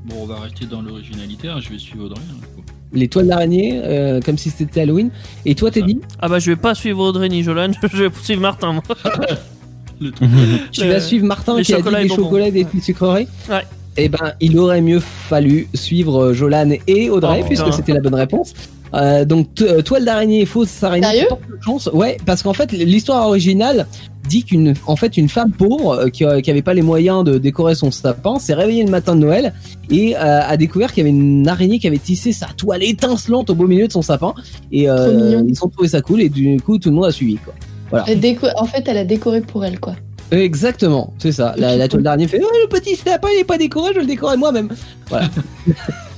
Bon, 0.06 0.16
on 0.22 0.26
va 0.26 0.40
rester 0.40 0.66
dans 0.66 0.82
l'originalité, 0.82 1.50
hein, 1.50 1.60
je 1.62 1.70
vais 1.70 1.78
suivre 1.78 2.06
Audrey. 2.06 2.22
hein, 2.30 2.36
du 2.40 2.48
coup. 2.56 2.64
Les 2.94 3.10
toiles 3.10 3.28
d'araignée, 3.28 3.82
euh, 3.84 4.22
comme 4.22 4.38
si 4.38 4.50
c'était 4.50 4.82
Halloween. 4.82 5.12
Et 5.46 5.54
toi, 5.54 5.70
Teddy 5.70 6.00
Ah 6.20 6.30
bah 6.30 6.40
je 6.40 6.50
vais 6.52 6.56
pas 6.56 6.74
suivre 6.74 7.04
Audrey 7.04 7.28
ni 7.28 7.44
Jolan, 7.44 7.72
je 7.94 8.04
vais 8.06 8.10
suivre 8.24 8.42
Martin 8.42 8.72
moi. 8.74 8.84
Le 10.00 10.12
truc. 10.12 10.30
Tu 10.72 10.82
Euh, 10.84 10.94
vas 10.94 11.00
suivre 11.00 11.26
Martin 11.26 11.58
les 11.58 11.64
qui 11.64 11.74
a 11.74 11.82
dit 11.82 11.90
des 12.04 12.10
chocolats 12.10 12.48
et 12.48 12.52
des 12.52 12.66
petites 12.66 12.84
sucreries 12.84 13.28
Ouais. 13.50 13.64
Eh 14.00 14.10
ben, 14.10 14.34
il 14.40 14.58
aurait 14.60 14.82
mieux 14.82 15.00
fallu 15.00 15.68
suivre 15.74 16.26
euh, 16.26 16.34
Jolan 16.34 16.70
et 16.86 17.10
Audrey, 17.10 17.40
Oh, 17.42 17.46
puisque 17.48 17.74
c'était 17.74 17.94
la 17.94 18.00
bonne 18.02 18.14
réponse. 18.16 18.54
Euh, 18.94 19.26
donc, 19.26 19.48
euh, 19.62 19.82
toile 19.82 20.06
d'araignée 20.06 20.42
et 20.42 20.46
fausse 20.46 20.84
araignée. 20.84 21.26
Chance. 21.66 21.90
Ouais, 21.92 22.18
parce 22.26 22.44
qu'en 22.44 22.54
fait, 22.54 22.72
l'histoire 22.72 23.26
originale 23.28 23.88
dit 24.30 24.44
qu'une, 24.44 24.76
en 24.86 24.96
fait, 24.96 25.18
une 25.18 25.30
femme 25.30 25.52
pauvre 25.52 25.94
euh, 25.94 26.10
qui, 26.10 26.26
euh, 26.26 26.42
qui 26.42 26.52
avait 26.52 26.62
pas 26.62 26.74
les 26.76 26.82
moyens 26.84 27.24
de 27.24 27.38
décorer 27.40 27.74
son 27.76 27.90
sapin 27.92 28.38
s'est 28.40 28.54
réveillée 28.54 28.84
le 28.84 28.92
matin 28.92 29.16
de 29.16 29.22
Noël 29.22 29.54
et 29.90 30.16
euh, 30.16 30.42
a 30.42 30.58
découvert 30.58 30.94
qu'il 30.94 31.00
y 31.06 31.08
avait 31.08 31.18
une 31.18 31.48
araignée 31.48 31.80
qui 31.80 31.88
avait 31.88 31.98
tissé 31.98 32.34
sa 32.34 32.48
toile 32.48 32.84
étincelante 32.84 33.50
au 33.50 33.56
beau 33.56 33.68
milieu 33.68 33.88
de 33.88 33.92
son 33.92 34.02
sapin. 34.04 34.34
Et 34.72 34.90
euh, 34.90 35.42
ils 35.48 35.64
ont 35.64 35.70
trouvé 35.70 35.88
ça 35.88 36.02
cool 36.02 36.22
et 36.22 36.30
du 36.30 36.60
coup, 36.62 36.78
tout 36.78 36.90
le 36.90 36.96
monde 36.96 37.06
a 37.06 37.12
suivi. 37.12 37.38
Quoi. 37.38 37.54
En 37.92 38.66
fait, 38.66 38.84
elle 38.88 38.98
a 38.98 39.06
décoré 39.06 39.42
pour 39.42 39.64
elle, 39.66 39.80
quoi. 39.80 39.96
Exactement, 40.32 41.14
c'est 41.20 41.32
ça. 41.32 41.54
La, 41.58 41.78
la 41.78 41.88
toile 41.88 42.04
d'araignée 42.04 42.28
fait 42.28 42.42
oh, 42.44 42.48
le 42.64 42.68
petit 42.68 42.96
sapin 42.98 43.30
il 43.34 43.40
est 43.40 43.44
pas 43.46 43.58
décoré, 43.58 43.92
je 43.96 44.00
le 44.02 44.06
décorais 44.06 44.36
moi-même. 44.38 44.70
Voilà. 45.10 45.30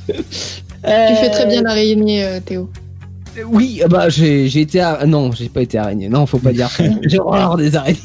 Tu 0.08 1.16
fais 1.16 1.30
très 1.30 1.46
bien 1.46 1.62
l'araignée, 1.62 2.24
euh, 2.24 2.40
Théo. 2.40 2.70
Euh, 3.38 3.44
Oui, 3.48 3.82
euh, 3.84 3.88
bah 3.88 4.10
j'ai 4.10 4.48
j'ai 4.48 4.62
été 4.62 4.80
ar- 4.80 5.06
non, 5.06 5.32
j'ai 5.32 5.50
pas 5.50 5.62
été 5.62 5.78
araignée. 5.78 6.10
Non, 6.10 6.26
faut 6.26 6.40
pas 6.40 6.54
dire. 6.54 6.70
j'ai 7.04 7.20
horreur 7.20 7.58
des 7.58 7.76
araignées. 7.76 8.00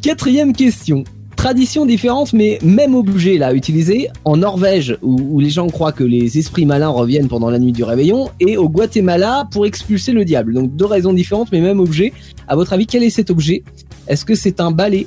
Quatrième 0.00 0.52
question. 0.54 1.04
Tradition 1.40 1.86
différente 1.86 2.34
mais 2.34 2.58
même 2.62 2.94
objet 2.94 3.38
là 3.38 3.54
utilisé 3.54 4.10
en 4.26 4.36
Norvège 4.36 4.98
où, 5.00 5.40
les 5.40 5.48
gens 5.48 5.68
croient 5.68 5.90
que 5.90 6.04
les 6.04 6.36
esprits 6.36 6.66
malins 6.66 6.90
reviennent 6.90 7.28
pendant 7.28 7.48
la 7.48 7.58
nuit 7.58 7.72
du 7.72 7.82
réveillon 7.82 8.28
et 8.40 8.58
au 8.58 8.68
Guatemala 8.68 9.48
pour 9.50 9.64
expulser 9.64 10.12
le 10.12 10.26
diable. 10.26 10.52
Donc 10.52 10.76
deux 10.76 10.84
raisons 10.84 11.14
différentes 11.14 11.48
mais 11.50 11.62
même 11.62 11.80
objet. 11.80 12.12
À 12.46 12.56
votre 12.56 12.74
avis, 12.74 12.86
quel 12.86 13.02
est 13.02 13.08
cet 13.08 13.30
objet? 13.30 13.64
Est-ce 14.06 14.26
que 14.26 14.34
c'est 14.34 14.60
un 14.60 14.70
balai? 14.70 15.06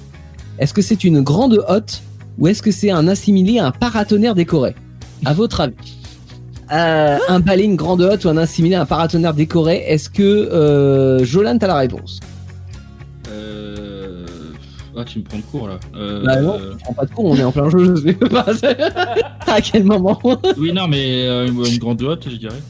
Est-ce 0.58 0.74
que 0.74 0.82
c'est 0.82 1.04
une 1.04 1.22
grande 1.22 1.64
hotte? 1.68 2.02
Ou 2.40 2.48
est-ce 2.48 2.64
que 2.64 2.72
c'est 2.72 2.90
un 2.90 3.08
assimilé 3.08 3.60
à 3.60 3.68
un 3.68 3.72
paratonnerre 3.72 4.34
décoré? 4.34 4.74
À 5.26 5.36
votre 5.36 5.62
avis 5.62 5.76
Euh, 6.72 7.20
un 7.28 7.40
balai, 7.42 7.66
une 7.66 7.76
grande 7.76 8.02
hotte 8.02 8.26
ou 8.26 8.30
un 8.30 8.38
assimilé 8.38 8.74
à 8.74 8.82
un 8.82 8.86
paratonnerre 8.88 9.36
décoré 9.36 9.84
Est-ce 9.88 10.10
que 10.10 10.24
euh, 10.24 11.24
Jolan 11.24 11.60
t'as 11.60 11.68
la 11.68 11.78
réponse? 11.78 12.20
Ah, 14.96 15.04
tu 15.04 15.20
me 15.20 15.24
prends 15.24 15.38
de 15.38 15.44
court 15.44 15.68
là. 15.68 15.80
Euh, 15.96 16.24
Bah 16.24 16.42
non, 16.42 16.60
je 16.60 16.78
prends 16.84 16.94
pas 16.94 17.06
de 17.06 17.14
con, 17.14 17.32
on 17.32 17.36
est 17.36 17.44
en 17.44 17.52
plein 17.52 17.70
jeu, 17.70 17.96
je 17.96 18.02
sais 18.08 18.14
pas. 18.14 18.46
à 19.48 19.62
quel 19.62 19.84
moment 19.84 20.20
Oui, 20.58 20.72
non, 20.72 20.88
mais 20.88 21.28
euh, 21.28 21.48
une, 21.48 21.78
grande 21.78 22.02
hotte, 22.02 22.28
je 22.30 22.36
dirais. 22.36 22.62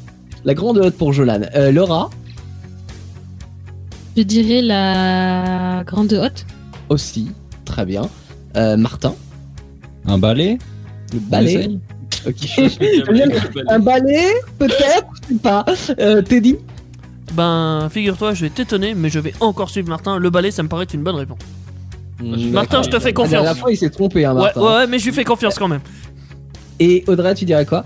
La 0.46 0.54
grande 0.54 0.78
hotte 0.78 0.96
pour 0.98 1.12
Jolan. 1.14 1.42
Euh, 1.56 1.72
Laura 1.72 2.10
Je 4.16 4.24
dirais 4.24 4.62
la 4.62 5.84
grande 5.86 6.14
hotte. 6.14 6.46
aussi, 6.90 7.30
très 7.66 7.86
bien. 7.86 8.04
Euh, 8.56 8.78
Martin, 8.78 9.16
Un 10.06 10.18
balai 10.18 10.58
le 11.14 11.20
balai. 11.20 11.70
Ok. 12.26 12.58
Un 13.68 13.80
balai, 13.80 14.28
peut-être, 14.58 15.08
je 15.24 15.34
sais 15.34 15.40
pas. 15.42 15.66
Euh, 16.00 16.22
Teddy 16.22 16.56
Ben 17.34 17.90
figure-toi, 17.92 18.34
je 18.34 18.46
vais 18.46 18.50
t'étonner, 18.50 18.96
mais 18.96 19.10
je 19.10 19.20
vais 19.20 19.34
encore 19.42 19.70
suivre 19.70 19.90
Martin. 19.90 20.18
Le 20.18 20.30
balai, 20.30 20.50
ça 20.50 20.64
me 20.64 20.70
paraît 20.70 20.86
une 20.94 21.04
bonne 21.04 21.18
réponse. 21.18 21.40
Martin, 22.52 22.82
je 22.84 22.90
te 22.90 23.00
fais 23.00 23.12
La 23.12 23.14
dernière 23.28 23.40
confiance. 23.42 23.58
fois, 23.60 23.72
il 23.72 23.78
s'est 23.78 23.90
trompé, 23.90 24.26
hein, 24.26 24.34
Ouais, 24.36 24.42
Martin. 24.44 24.62
ouais, 24.62 24.68
ouais, 24.68 24.88
mais 24.88 25.00
je 25.00 25.06
lui 25.06 25.14
fais 25.14 25.24
confiance 25.24 25.58
quand 25.60 25.68
même. 25.68 25.82
Et 26.80 27.04
Audrey, 27.08 27.36
tu 27.36 27.46
dirais 27.46 27.66
quoi? 27.66 27.84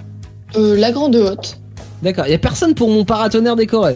Euh, 0.55 0.75
la 0.77 0.91
grande 0.91 1.15
hotte. 1.15 1.59
D'accord, 2.01 2.25
il 2.27 2.31
y 2.31 2.35
a 2.35 2.37
personne 2.39 2.73
pour 2.75 2.89
mon 2.89 3.03
paratonnerre 3.05 3.55
décoré. 3.55 3.95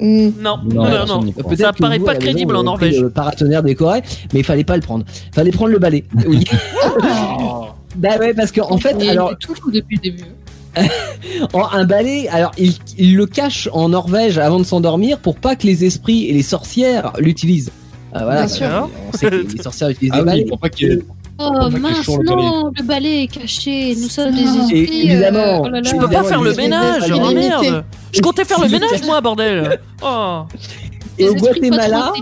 Hmm. 0.00 0.30
Non, 0.40 0.58
Non, 0.64 0.88
non, 0.88 1.06
non. 1.06 1.32
Peut-être 1.32 1.58
Ça 1.58 1.72
paraît 1.72 1.98
vous, 1.98 2.04
pas 2.06 2.14
la 2.14 2.18
crédible 2.18 2.56
en 2.56 2.62
Norvège. 2.64 3.00
Le 3.00 3.10
paratonnerre 3.10 3.62
décoré, 3.62 4.02
mais 4.32 4.40
il 4.40 4.44
fallait 4.44 4.64
pas 4.64 4.76
le 4.76 4.82
prendre. 4.82 5.04
Fallait 5.34 5.50
prendre 5.52 5.70
le 5.72 5.78
balai. 5.78 6.04
Oui. 6.26 6.44
bah 7.96 8.16
ouais, 8.18 8.34
parce 8.34 8.50
qu'en 8.52 8.70
en 8.70 8.78
fait, 8.78 8.96
Et 9.02 9.10
alors, 9.10 9.36
tout 9.38 9.54
fou 9.54 9.70
depuis 9.70 9.96
le 9.96 10.02
début. 10.02 10.24
Un 11.72 11.84
balai, 11.84 12.28
alors 12.28 12.52
il, 12.58 12.72
il 12.96 13.16
le 13.16 13.26
cache 13.26 13.68
en 13.72 13.88
Norvège 13.90 14.38
avant 14.38 14.58
de 14.58 14.64
s'endormir 14.64 15.18
pour 15.18 15.36
pas 15.36 15.56
que 15.56 15.66
les 15.66 15.84
esprits 15.84 16.26
et 16.26 16.32
les 16.32 16.42
sorcières 16.44 17.12
l'utilisent. 17.18 17.72
Ah, 18.12 18.24
voilà, 18.24 18.46
Bien 18.46 18.48
bah, 18.48 18.48
sûr. 18.48 18.90
On 19.12 19.16
sait 19.16 19.30
que 19.30 19.34
les 19.56 19.62
sorcières 19.62 19.88
utilisent 19.90 20.12
Ah 20.14 20.18
des 20.20 20.24
balais. 20.24 20.42
oui, 20.42 20.48
pour 20.48 20.58
pas 20.58 20.68
qu'il 20.68 20.88
y 20.88 20.92
ait- 20.92 21.02
Oh 21.42 21.70
mince, 21.70 22.06
non, 22.26 22.70
le 22.76 22.82
balai 22.84 23.22
est 23.22 23.26
caché. 23.28 23.94
Nous 23.98 24.08
sommes 24.10 24.34
des 24.34 24.42
Ah. 24.46 24.56
esprits. 24.60 24.78
Et 24.78 25.12
évidemment, 25.12 25.38
euh, 25.38 25.58
oh 25.62 25.68
là 25.68 25.80
là. 25.80 25.90
Je 25.90 25.96
peux 25.96 26.08
pas 26.08 26.22
faire 26.22 26.42
le 26.42 26.50
il- 26.52 26.56
ménage, 26.56 27.04
il- 27.06 27.14
oh 27.14 27.30
merde 27.32 27.84
Je 28.12 28.20
comptais 28.20 28.44
faire 28.44 28.60
le 28.60 28.68
ménage 28.68 29.02
moi, 29.06 29.20
bordel 29.22 29.78
Oh 30.02 30.42
Et 31.18 31.28
au 31.28 31.34
Guatemala, 31.34 32.12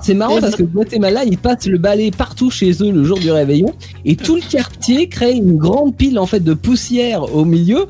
c'est 0.00 0.14
marrant 0.14 0.40
parce 0.40 0.56
que 0.56 0.62
au 0.62 0.66
Guatemala, 0.66 1.24
ils 1.24 1.36
passent 1.38 1.66
le 1.66 1.76
balai 1.78 2.10
partout 2.10 2.50
chez 2.50 2.70
eux 2.82 2.90
le 2.90 3.04
jour 3.04 3.18
du 3.18 3.30
réveillon 3.30 3.74
et 4.04 4.16
tout 4.16 4.36
le 4.36 4.42
quartier 4.42 5.08
crée 5.08 5.32
une 5.32 5.56
grande 5.56 5.94
pile 5.96 6.18
en 6.18 6.26
fait 6.26 6.40
de 6.40 6.54
poussière 6.54 7.34
au 7.34 7.44
milieu 7.44 7.86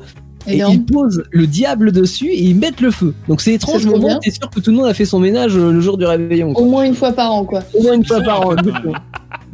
et 0.47 0.57
ils 0.69 0.83
posent 0.85 1.23
le 1.31 1.47
diable 1.47 1.91
dessus 1.91 2.27
et 2.27 2.41
ils 2.41 2.55
mettent 2.55 2.81
le 2.81 2.91
feu. 2.91 3.13
Donc 3.27 3.41
c'est 3.41 3.53
étrange, 3.53 3.81
trop 3.83 3.91
moment, 3.95 4.07
bien. 4.07 4.19
t'es 4.19 4.31
sûr 4.31 4.49
que 4.49 4.59
tout 4.59 4.71
le 4.71 4.77
monde 4.77 4.87
a 4.87 4.93
fait 4.93 5.05
son 5.05 5.19
ménage 5.19 5.55
euh, 5.55 5.71
le 5.71 5.81
jour 5.81 5.97
du 5.97 6.05
réveillon. 6.05 6.53
quoi. 6.53 6.63
Au 6.63 6.69
moins 6.69 6.83
une 6.83 6.95
fois 6.95 7.11
par 7.11 7.31
an, 7.33 7.45
quoi. 7.45 7.61
Au 7.77 7.81
moins 7.83 7.93
une 7.93 8.05
fois 8.05 8.21
par 8.21 8.47
an. 8.47 8.55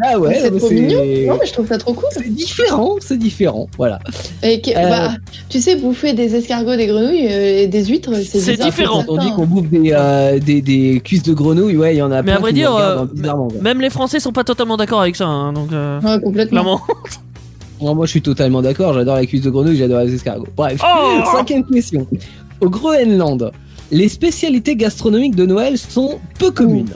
Ah 0.04 0.20
ouais, 0.20 0.38
c'est 0.40 0.52
mais 0.52 0.60
trop 0.60 0.70
mignon. 0.70 0.98
Non, 1.00 1.38
mais 1.40 1.48
je 1.48 1.54
trouve 1.54 1.68
ça 1.68 1.78
trop 1.80 1.92
cool. 1.94 2.06
c'est 2.12 2.30
différent, 2.32 2.96
c'est 3.00 3.18
différent, 3.18 3.68
voilà. 3.78 3.98
Et 4.44 4.62
que- 4.62 4.70
Euh. 4.70 4.90
bah, 4.90 5.12
tu 5.50 5.60
sais, 5.60 5.76
bouffer 5.76 6.14
des 6.14 6.36
escargots, 6.36 6.76
des 6.76 6.86
grenouilles 6.86 7.28
euh, 7.32 7.62
et 7.64 7.68
des 7.68 7.86
huîtres, 7.86 8.12
c'est 8.24 8.60
différent. 8.62 9.04
On 9.08 9.18
dit 9.18 9.32
qu'on 9.32 9.48
bouffe 9.48 9.68
des, 9.70 9.94
euh, 9.94 10.38
des, 10.38 10.62
des 10.62 11.02
cuisses 11.04 11.24
de 11.24 11.34
grenouille, 11.34 11.78
ouais, 11.78 11.96
il 11.96 11.98
y 11.98 12.02
en 12.04 12.12
a 12.12 12.22
Mais 12.22 12.28
plein 12.32 12.36
à 12.36 12.40
vrai 12.40 12.54
dire, 12.54 12.76
euh. 12.76 13.06
Même 13.62 13.82
les 13.82 13.90
Français 13.90 14.20
sont 14.20 14.32
pas 14.34 14.44
totalement 14.44 14.78
d'accord 14.78 15.02
avec 15.02 15.16
ça, 15.16 15.26
hein, 15.26 15.52
donc 15.54 15.72
euh, 15.74 16.00
Ouais, 16.02 16.22
complètement. 16.22 16.80
clairement. 17.78 17.96
Moi, 17.96 18.06
je 18.06 18.12
suis 18.12 18.22
totalement 18.22 18.62
d'accord, 18.62 18.94
j'adore 18.94 19.16
la 19.16 19.26
cuisse 19.26 19.42
de 19.42 19.50
grenouille, 19.50 19.78
j'adore 19.78 20.02
les 20.02 20.14
escargots. 20.14 20.48
Bref, 20.56 20.82
Oh 20.84 21.20
cinquième 21.38 21.64
question. 21.66 22.06
Au 22.62 22.70
Groenland, 22.70 23.52
les 23.92 24.10
spécialités 24.10 24.76
gastronomiques 24.76 25.36
de 25.36 25.46
Noël 25.46 25.78
sont 25.78 26.20
peu 26.40 26.52
communes. 26.52 26.90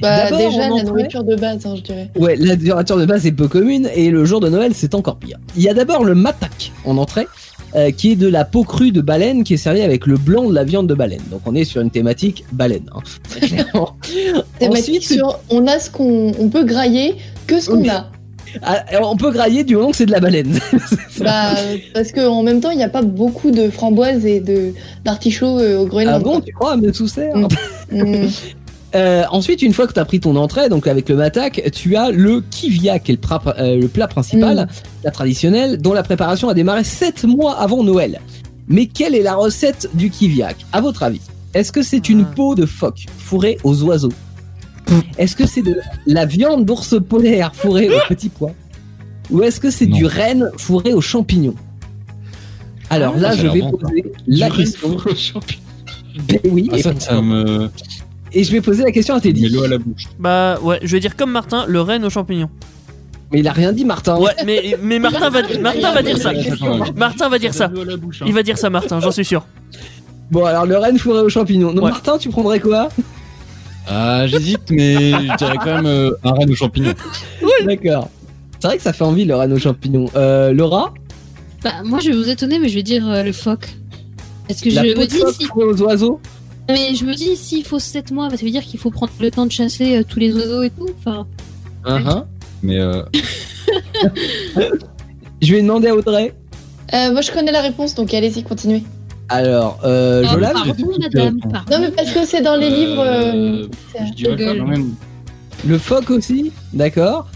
Bah, 0.00 0.24
D'abord, 0.30 0.38
déjà, 0.38 0.50
on 0.50 0.58
la 0.58 0.66
entrait- 0.74 0.84
nourriture 0.86 1.24
de 1.24 1.36
base, 1.36 1.64
hein, 1.66 1.74
je 1.76 1.82
dirais. 1.82 2.10
Ouais, 2.16 2.34
la 2.36 2.56
nourriture 2.56 2.96
de 2.96 3.04
base 3.04 3.26
est 3.26 3.32
peu 3.32 3.46
commune 3.48 3.88
et 3.94 4.10
le 4.10 4.24
jour 4.24 4.40
de 4.40 4.48
Noël 4.48 4.72
c'est 4.74 4.94
encore 4.96 5.16
pire. 5.16 5.38
Il 5.56 5.62
y 5.62 5.68
a 5.68 5.74
d'abord 5.74 6.02
le 6.04 6.14
matak 6.16 6.72
en 6.84 6.96
entrée, 6.98 7.28
euh, 7.76 7.90
qui 7.92 8.12
est 8.12 8.16
de 8.16 8.26
la 8.26 8.44
peau 8.44 8.64
crue 8.64 8.90
de 8.90 9.00
baleine 9.00 9.44
qui 9.44 9.54
est 9.54 9.58
servie 9.58 9.80
avec 9.82 10.06
le 10.06 10.16
blanc 10.16 10.48
de 10.48 10.54
la 10.54 10.64
viande 10.64 10.88
de 10.88 10.94
baleine. 10.94 11.22
Donc 11.30 11.42
on 11.46 11.54
est 11.54 11.64
sur 11.64 11.80
une 11.82 11.90
thématique 11.90 12.44
baleine. 12.52 12.90
Hein, 12.94 13.00
très 13.30 13.46
clairement. 13.46 13.96
Thématique 14.58 14.96
Ensuite, 14.96 15.02
sur 15.04 15.38
on 15.50 15.66
a 15.68 15.78
ce 15.78 15.88
qu'on 15.90 16.32
on 16.38 16.48
peut 16.48 16.64
grailler 16.64 17.14
que 17.46 17.60
ce 17.60 17.70
qu'on 17.70 17.80
Oui. 17.82 17.88
a. 17.88 18.10
ah, 18.62 18.84
on 19.02 19.16
peut 19.16 19.30
grailler 19.30 19.64
du 19.64 19.76
moment 19.76 19.90
que 19.90 19.96
c'est 19.96 20.06
de 20.06 20.10
la 20.12 20.20
baleine. 20.20 20.58
Bah, 21.20 21.54
parce 21.94 22.10
qu'en 22.10 22.42
même 22.42 22.60
temps, 22.60 22.70
il 22.70 22.76
n'y 22.78 22.82
a 22.82 22.88
pas 22.88 23.02
beaucoup 23.02 23.50
de 23.52 23.70
framboises 23.70 24.26
et 24.26 24.42
d'artichauts 25.04 25.58
euh, 25.60 25.78
au 25.78 25.84
ah 25.84 25.88
Groenland. 25.88 26.22
bon, 26.22 26.40
tu 26.40 26.52
crois, 26.52 26.76
mais 26.76 26.90
tout 26.92 27.06
sert 27.08 27.36
Mm. 27.36 27.48
Mm. 27.92 28.26
Euh, 28.94 29.22
ensuite, 29.30 29.62
une 29.62 29.72
fois 29.72 29.86
que 29.86 29.92
tu 29.94 30.00
as 30.00 30.04
pris 30.04 30.20
ton 30.20 30.36
entrée, 30.36 30.68
donc 30.68 30.86
avec 30.86 31.08
le 31.08 31.14
matak, 31.16 31.62
tu 31.72 31.96
as 31.96 32.10
le 32.10 32.42
kivia, 32.42 32.98
qui 32.98 33.12
est 33.12 33.14
le, 33.14 33.20
pra- 33.26 33.54
euh, 33.58 33.76
le 33.80 33.88
plat 33.88 34.06
principal, 34.06 34.68
la 35.04 35.10
traditionnelle, 35.10 35.78
dont 35.78 35.94
la 35.94 36.02
préparation 36.02 36.48
a 36.50 36.54
démarré 36.54 36.84
7 36.84 37.24
mois 37.24 37.54
avant 37.58 37.82
Noël. 37.82 38.20
Mais 38.68 38.86
quelle 38.86 39.14
est 39.14 39.22
la 39.22 39.34
recette 39.34 39.88
du 39.94 40.10
kiviak 40.10 40.56
À 40.72 40.80
votre 40.82 41.02
avis, 41.04 41.20
est-ce 41.54 41.72
que 41.72 41.82
c'est 41.82 42.08
une 42.10 42.26
Ah. 42.30 42.32
peau 42.36 42.54
de 42.54 42.66
phoque 42.66 43.06
fourrée 43.18 43.56
aux 43.64 43.82
oiseaux? 43.82 44.12
Est-ce 45.18 45.36
que 45.36 45.46
c'est 45.46 45.62
de 45.62 45.76
la 46.06 46.26
viande 46.26 46.64
d'ours 46.64 46.94
polaire 47.08 47.54
fourrée 47.54 47.88
aux 47.88 48.00
petits 48.08 48.28
pois 48.28 48.52
Ou 49.30 49.42
est-ce 49.42 49.60
que 49.60 49.70
c'est 49.70 49.86
du 49.86 50.06
renne 50.06 50.50
fourré 50.58 50.92
aux 50.92 51.00
champignons? 51.00 51.54
Alors 52.90 53.14
Ah, 53.16 53.20
là, 53.20 53.36
je 53.36 53.46
vais 53.46 53.60
bon, 53.60 53.70
poser 53.72 54.04
la 54.26 54.50
Du 54.50 54.56
question. 54.56 54.96
aux 54.96 55.14
champignons. 55.14 55.60
Ben 56.28 56.40
oui, 56.50 56.68
Ah, 56.72 56.78
ça, 56.78 56.92
ça 56.98 57.22
me 57.22 57.70
et 58.34 58.44
je 58.44 58.52
vais 58.52 58.60
poser 58.62 58.82
la 58.82 58.92
question 58.92 59.14
à 59.14 59.20
Teddy. 59.20 59.48
l'eau 59.50 59.62
à 59.64 59.68
la 59.68 59.76
bouche. 59.78 60.04
Bah 60.18 60.58
ouais, 60.62 60.78
je 60.82 60.92
vais 60.92 61.00
dire 61.00 61.16
comme 61.16 61.30
Martin, 61.30 61.66
le 61.68 61.80
renne 61.82 62.02
aux 62.04 62.10
champignons. 62.10 62.48
Mais 63.30 63.40
il 63.40 63.48
a 63.48 63.52
rien 63.52 63.72
dit, 63.72 63.84
Martin. 63.84 64.18
Ouais, 64.18 64.32
mais, 64.46 64.76
mais 64.82 64.98
Martin, 64.98 65.28
va, 65.30 65.40
Martin 65.60 65.92
va 65.92 66.02
dire 66.02 66.16
ça. 66.18 66.32
Martin 66.96 67.28
va 67.28 67.38
dire 67.38 67.52
ça. 67.54 67.66
hein. 67.66 67.96
Il 68.26 68.32
va 68.34 68.42
dire 68.42 68.56
ça, 68.58 68.68
Martin, 68.70 69.00
j'en 69.00 69.10
suis 69.10 69.24
sûr. 69.24 69.46
Bon, 70.30 70.44
alors 70.46 70.64
le 70.66 70.76
renne 70.78 70.98
fourré 70.98 71.20
aux 71.20 71.28
champignons. 71.28 71.72
Non, 71.74 71.82
Ouais. 71.82 71.90
Martin, 71.90 72.16
tu 72.18 72.30
prendrais 72.30 72.60
quoi? 72.60 72.88
Ah, 73.88 74.26
j'hésite, 74.26 74.70
mais 74.70 74.94
je 75.12 75.36
dirais 75.36 75.56
quand 75.58 75.74
même 75.76 75.86
euh, 75.86 76.10
un 76.24 76.30
renne 76.32 76.50
aux 76.50 76.54
champignons. 76.54 76.94
D'accord. 77.66 78.08
C'est 78.60 78.68
vrai 78.68 78.76
que 78.76 78.82
ça 78.82 78.92
fait 78.92 79.04
envie 79.04 79.24
le 79.24 79.34
renne 79.34 79.52
aux 79.52 79.58
champignons. 79.58 80.08
Euh, 80.14 80.52
Laura 80.52 80.94
Bah, 81.64 81.82
moi, 81.84 81.98
je 82.00 82.10
vais 82.10 82.16
vous 82.16 82.28
étonner, 82.30 82.58
mais 82.58 82.68
je 82.68 82.74
vais 82.76 82.82
dire 82.84 83.08
euh, 83.08 83.22
le 83.22 83.32
phoque. 83.32 83.68
Parce 84.48 84.60
que 84.60 84.70
La 84.70 84.84
je 84.84 84.92
peau 84.92 85.00
me 85.00 85.04
de 85.06 85.10
dis, 85.10 85.18
phoque 85.18 85.34
si... 85.34 85.46
aux 85.54 85.82
oiseaux 85.82 86.20
mais 86.68 86.94
je 86.94 87.04
me 87.04 87.12
dis, 87.14 87.36
s'il 87.36 87.64
faut 87.64 87.80
7 87.80 88.12
mois, 88.12 88.28
bah, 88.28 88.36
ça 88.36 88.44
veut 88.44 88.50
dire 88.52 88.62
qu'il 88.62 88.78
faut 88.78 88.90
prendre 88.90 89.12
le 89.20 89.30
temps 89.32 89.46
de 89.46 89.50
chasser 89.50 89.96
euh, 89.96 90.02
tous 90.08 90.20
les 90.20 90.32
oiseaux 90.32 90.62
et 90.62 90.70
tout. 90.70 90.88
Enfin, 90.98 91.26
Hein, 91.84 92.24
Mais 92.62 92.78
euh, 92.78 93.02
Je 95.42 95.54
vais 95.54 95.60
demander 95.62 95.88
à 95.88 95.94
Audrey. 95.96 96.32
Euh, 96.94 97.10
moi, 97.10 97.20
je 97.20 97.32
connais 97.32 97.50
la 97.50 97.62
réponse, 97.62 97.94
donc 97.94 98.14
allez-y, 98.14 98.44
continuez. 98.44 98.84
Alors, 99.28 99.78
euh, 99.84 100.22
Ah, 100.26 100.32
Jolan 100.32 100.50
pardon, 100.52 100.74
madame, 101.00 101.40
pardon. 101.40 101.58
Non, 101.70 101.78
mais 101.80 101.90
parce 101.90 102.10
que 102.10 102.24
c'est 102.26 102.42
dans 102.42 102.56
les 102.56 102.68
livres. 102.70 103.00
euh, 103.04 103.32
Euh, 103.34 103.66
c'est- 103.92 104.06
Je 104.08 104.12
dirais 104.12 104.36
Google. 104.36 104.58
quand 104.58 104.66
même. 104.66 104.94
Le 105.66 105.78
phoque 105.78 106.10
aussi 106.10 106.52
D'accord. 106.72 107.28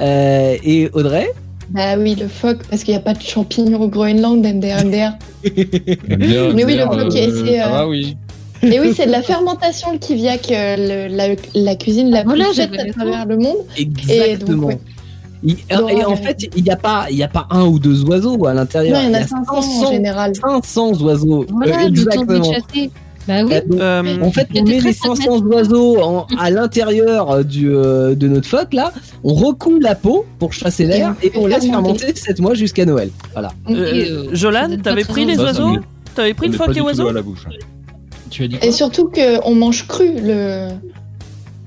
Euh, 0.00 0.56
et 0.64 0.90
Audrey 0.94 1.28
Bah 1.70 1.96
oui, 1.98 2.16
le 2.18 2.26
phoque, 2.28 2.60
parce 2.68 2.82
qu'il 2.82 2.92
n'y 2.92 2.98
a 2.98 3.02
pas 3.02 3.14
de 3.14 3.22
champignons 3.22 3.80
au 3.82 3.88
Groenland, 3.88 4.44
MDR, 4.44 4.84
Mais 4.84 6.64
oui, 6.64 6.74
le 6.76 6.82
euh, 6.82 7.10
c'est, 7.10 7.62
euh, 7.62 7.66
va, 7.68 7.88
oui. 7.88 8.16
Et 8.62 8.80
oui, 8.80 8.92
c'est 8.96 9.06
de 9.06 9.10
la 9.12 9.22
fermentation, 9.22 9.92
le 9.92 9.98
kiviak, 9.98 10.50
euh, 10.50 11.08
le- 11.08 11.14
la, 11.14 11.28
la 11.54 11.76
cuisine 11.76 12.10
la 12.10 12.22
plus 12.22 12.28
Voilà, 12.36 12.52
faite 12.54 12.70
à 12.78 12.84
travers 12.92 13.26
le 13.26 13.36
monde. 13.36 13.58
Exactement. 13.76 14.68
ouais. 14.68 14.78
Il- 15.44 15.56
et 15.70 16.04
en 16.04 16.16
fait, 16.16 16.48
il 16.56 16.62
n'y 16.64 16.70
a, 16.70 16.76
pas- 16.76 17.06
il 17.10 17.16
y 17.16 17.22
a 17.22 17.28
pas 17.28 17.46
un 17.50 17.64
ou 17.66 17.78
deux 17.78 18.02
oiseaux 18.04 18.46
à 18.46 18.54
l'intérieur. 18.54 18.98
Non, 19.02 19.08
il 19.08 19.12
y 19.12 19.16
en 19.16 19.20
a 19.20 19.26
500 19.26 19.86
en 19.86 19.92
général. 19.92 20.32
500 20.34 21.02
oiseaux. 21.02 21.44
Voilà, 21.50 21.74
Euh, 21.84 21.88
de 21.90 21.94
les 21.94 22.00
exactement. 22.02 22.44
chasser. 22.52 22.90
Bah 23.26 23.34
oui. 23.44 23.52
Euh, 23.54 24.02
Euh, 24.04 24.22
En 24.22 24.30
fait, 24.30 24.48
on 24.54 24.62
met 24.64 24.80
les 24.80 24.92
500 24.92 25.40
oiseaux 25.46 25.98
en- 26.02 26.26
à 26.38 26.50
l'intérieur 26.50 27.30
euh, 27.30 27.42
du, 27.42 27.70
euh, 27.74 28.14
de 28.14 28.28
notre 28.28 28.46
phoque 28.48 28.74
là, 28.74 28.92
on 29.22 29.32
recoule 29.34 29.80
la 29.80 29.94
peau 29.94 30.26
pour 30.38 30.52
chasser 30.52 30.84
l'air 30.84 31.14
Et 31.22 31.28
et 31.28 31.32
on 31.36 31.46
laisse 31.46 31.64
fermenter 31.66 32.14
7 32.14 32.38
mois 32.40 32.52
jusqu'à 32.54 32.84
Noël. 32.84 33.10
Voilà. 33.32 33.52
euh, 33.70 33.74
euh, 33.74 34.28
Jolan, 34.32 34.68
pas 34.76 34.76
t'avais 34.90 35.04
pris 35.04 35.24
les 35.24 35.38
oiseaux 35.38 35.76
T'avais 36.14 36.34
pris 36.34 36.48
le 36.48 36.52
phoque 36.56 36.76
et 36.76 36.80
oiseaux 36.82 37.08
à 37.08 37.12
la 37.14 37.22
bouche. 37.22 37.46
Tu 38.30 38.44
as 38.44 38.48
dit 38.48 38.58
Et 38.62 38.72
surtout 38.72 39.10
qu'on 39.10 39.54
mange 39.54 39.86
cru 39.86 40.10
le. 40.22 40.68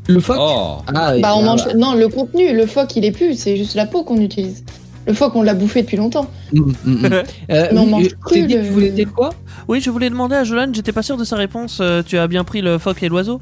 Le 0.08 0.20
phoque 0.20 0.38
Oh, 0.40 0.78
Ah, 0.88 1.14
Bah, 1.22 1.34
on 1.36 1.42
ah, 1.42 1.46
mange. 1.46 1.66
bah. 1.66 1.74
Non, 1.76 1.94
le 1.96 2.08
contenu, 2.08 2.54
le 2.56 2.66
phoque, 2.66 2.96
il 2.96 3.06
est 3.06 3.12
plus, 3.12 3.36
c'est 3.38 3.58
juste 3.58 3.76
la 3.76 3.86
peau 3.86 4.04
qu'on 4.04 4.18
utilise. 4.22 4.64
Le 5.06 5.14
phoque, 5.14 5.36
on 5.36 5.42
l'a 5.42 5.54
bouffé 5.54 5.82
depuis 5.84 5.98
longtemps. 5.98 6.28
Mm, 6.54 6.60
mm, 6.60 6.74
mm. 6.86 7.06
Euh, 7.14 7.24
Mais 7.72 7.80
on 7.80 7.86
mange 7.86 8.04
je 8.10 8.16
cru, 8.16 8.46
dit 8.46 8.54
le- 8.56 8.62
tu 8.64 8.70
voulais 8.70 8.90
dire 8.90 9.12
quoi? 9.14 9.30
Oui, 9.68 9.80
je 9.82 9.90
voulais 9.90 10.10
demander 10.10 10.36
à 10.36 10.44
Jolan, 10.44 10.68
j'étais 10.74 10.92
pas 10.92 11.02
sûr 11.04 11.16
de 11.18 11.24
sa 11.24 11.36
réponse. 11.38 11.80
euh, 11.82 12.02
tu 12.06 12.18
as 12.18 12.28
bien 12.28 12.44
pris 12.44 12.62
le 12.62 12.78
phoque 12.78 13.04
et 13.04 13.10
l'oiseau? 13.10 13.40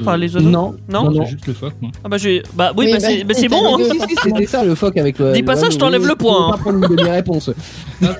Enfin, 0.00 0.16
les 0.16 0.34
oiseaux? 0.34 0.48
Non. 0.48 0.74
Non, 0.88 1.04
Non, 1.04 1.10
non. 1.10 1.24
Juste 1.26 1.46
le 1.46 1.52
phoque, 1.52 1.74
moi. 1.82 1.90
Ah 2.02 2.08
bah, 2.08 2.16
j'ai... 2.16 2.42
bah 2.54 2.72
oui, 2.76 2.86
Oui, 2.86 2.92
bah, 2.92 2.98
bah, 3.02 3.06
c'est, 3.10 3.24
bah, 3.24 3.34
c'est 3.36 3.48
bon. 3.48 3.74
hein. 3.74 3.78
deux. 3.78 3.90
Si, 3.90 3.98
si, 4.08 4.14
c'était 4.24 4.46
ça 4.46 4.64
le 4.64 4.74
phoque 4.74 4.96
avec 4.96 5.18
le. 5.18 5.32
Dis 5.34 5.42
pas 5.42 5.56
ça, 5.56 5.68
je 5.68 5.76
t'enlève 5.76 6.06
le 6.06 6.14
point, 6.16 6.54
hein. 6.54 6.56
Prendre 6.58 6.78
une 6.88 6.96
demi-réponse. 6.96 7.50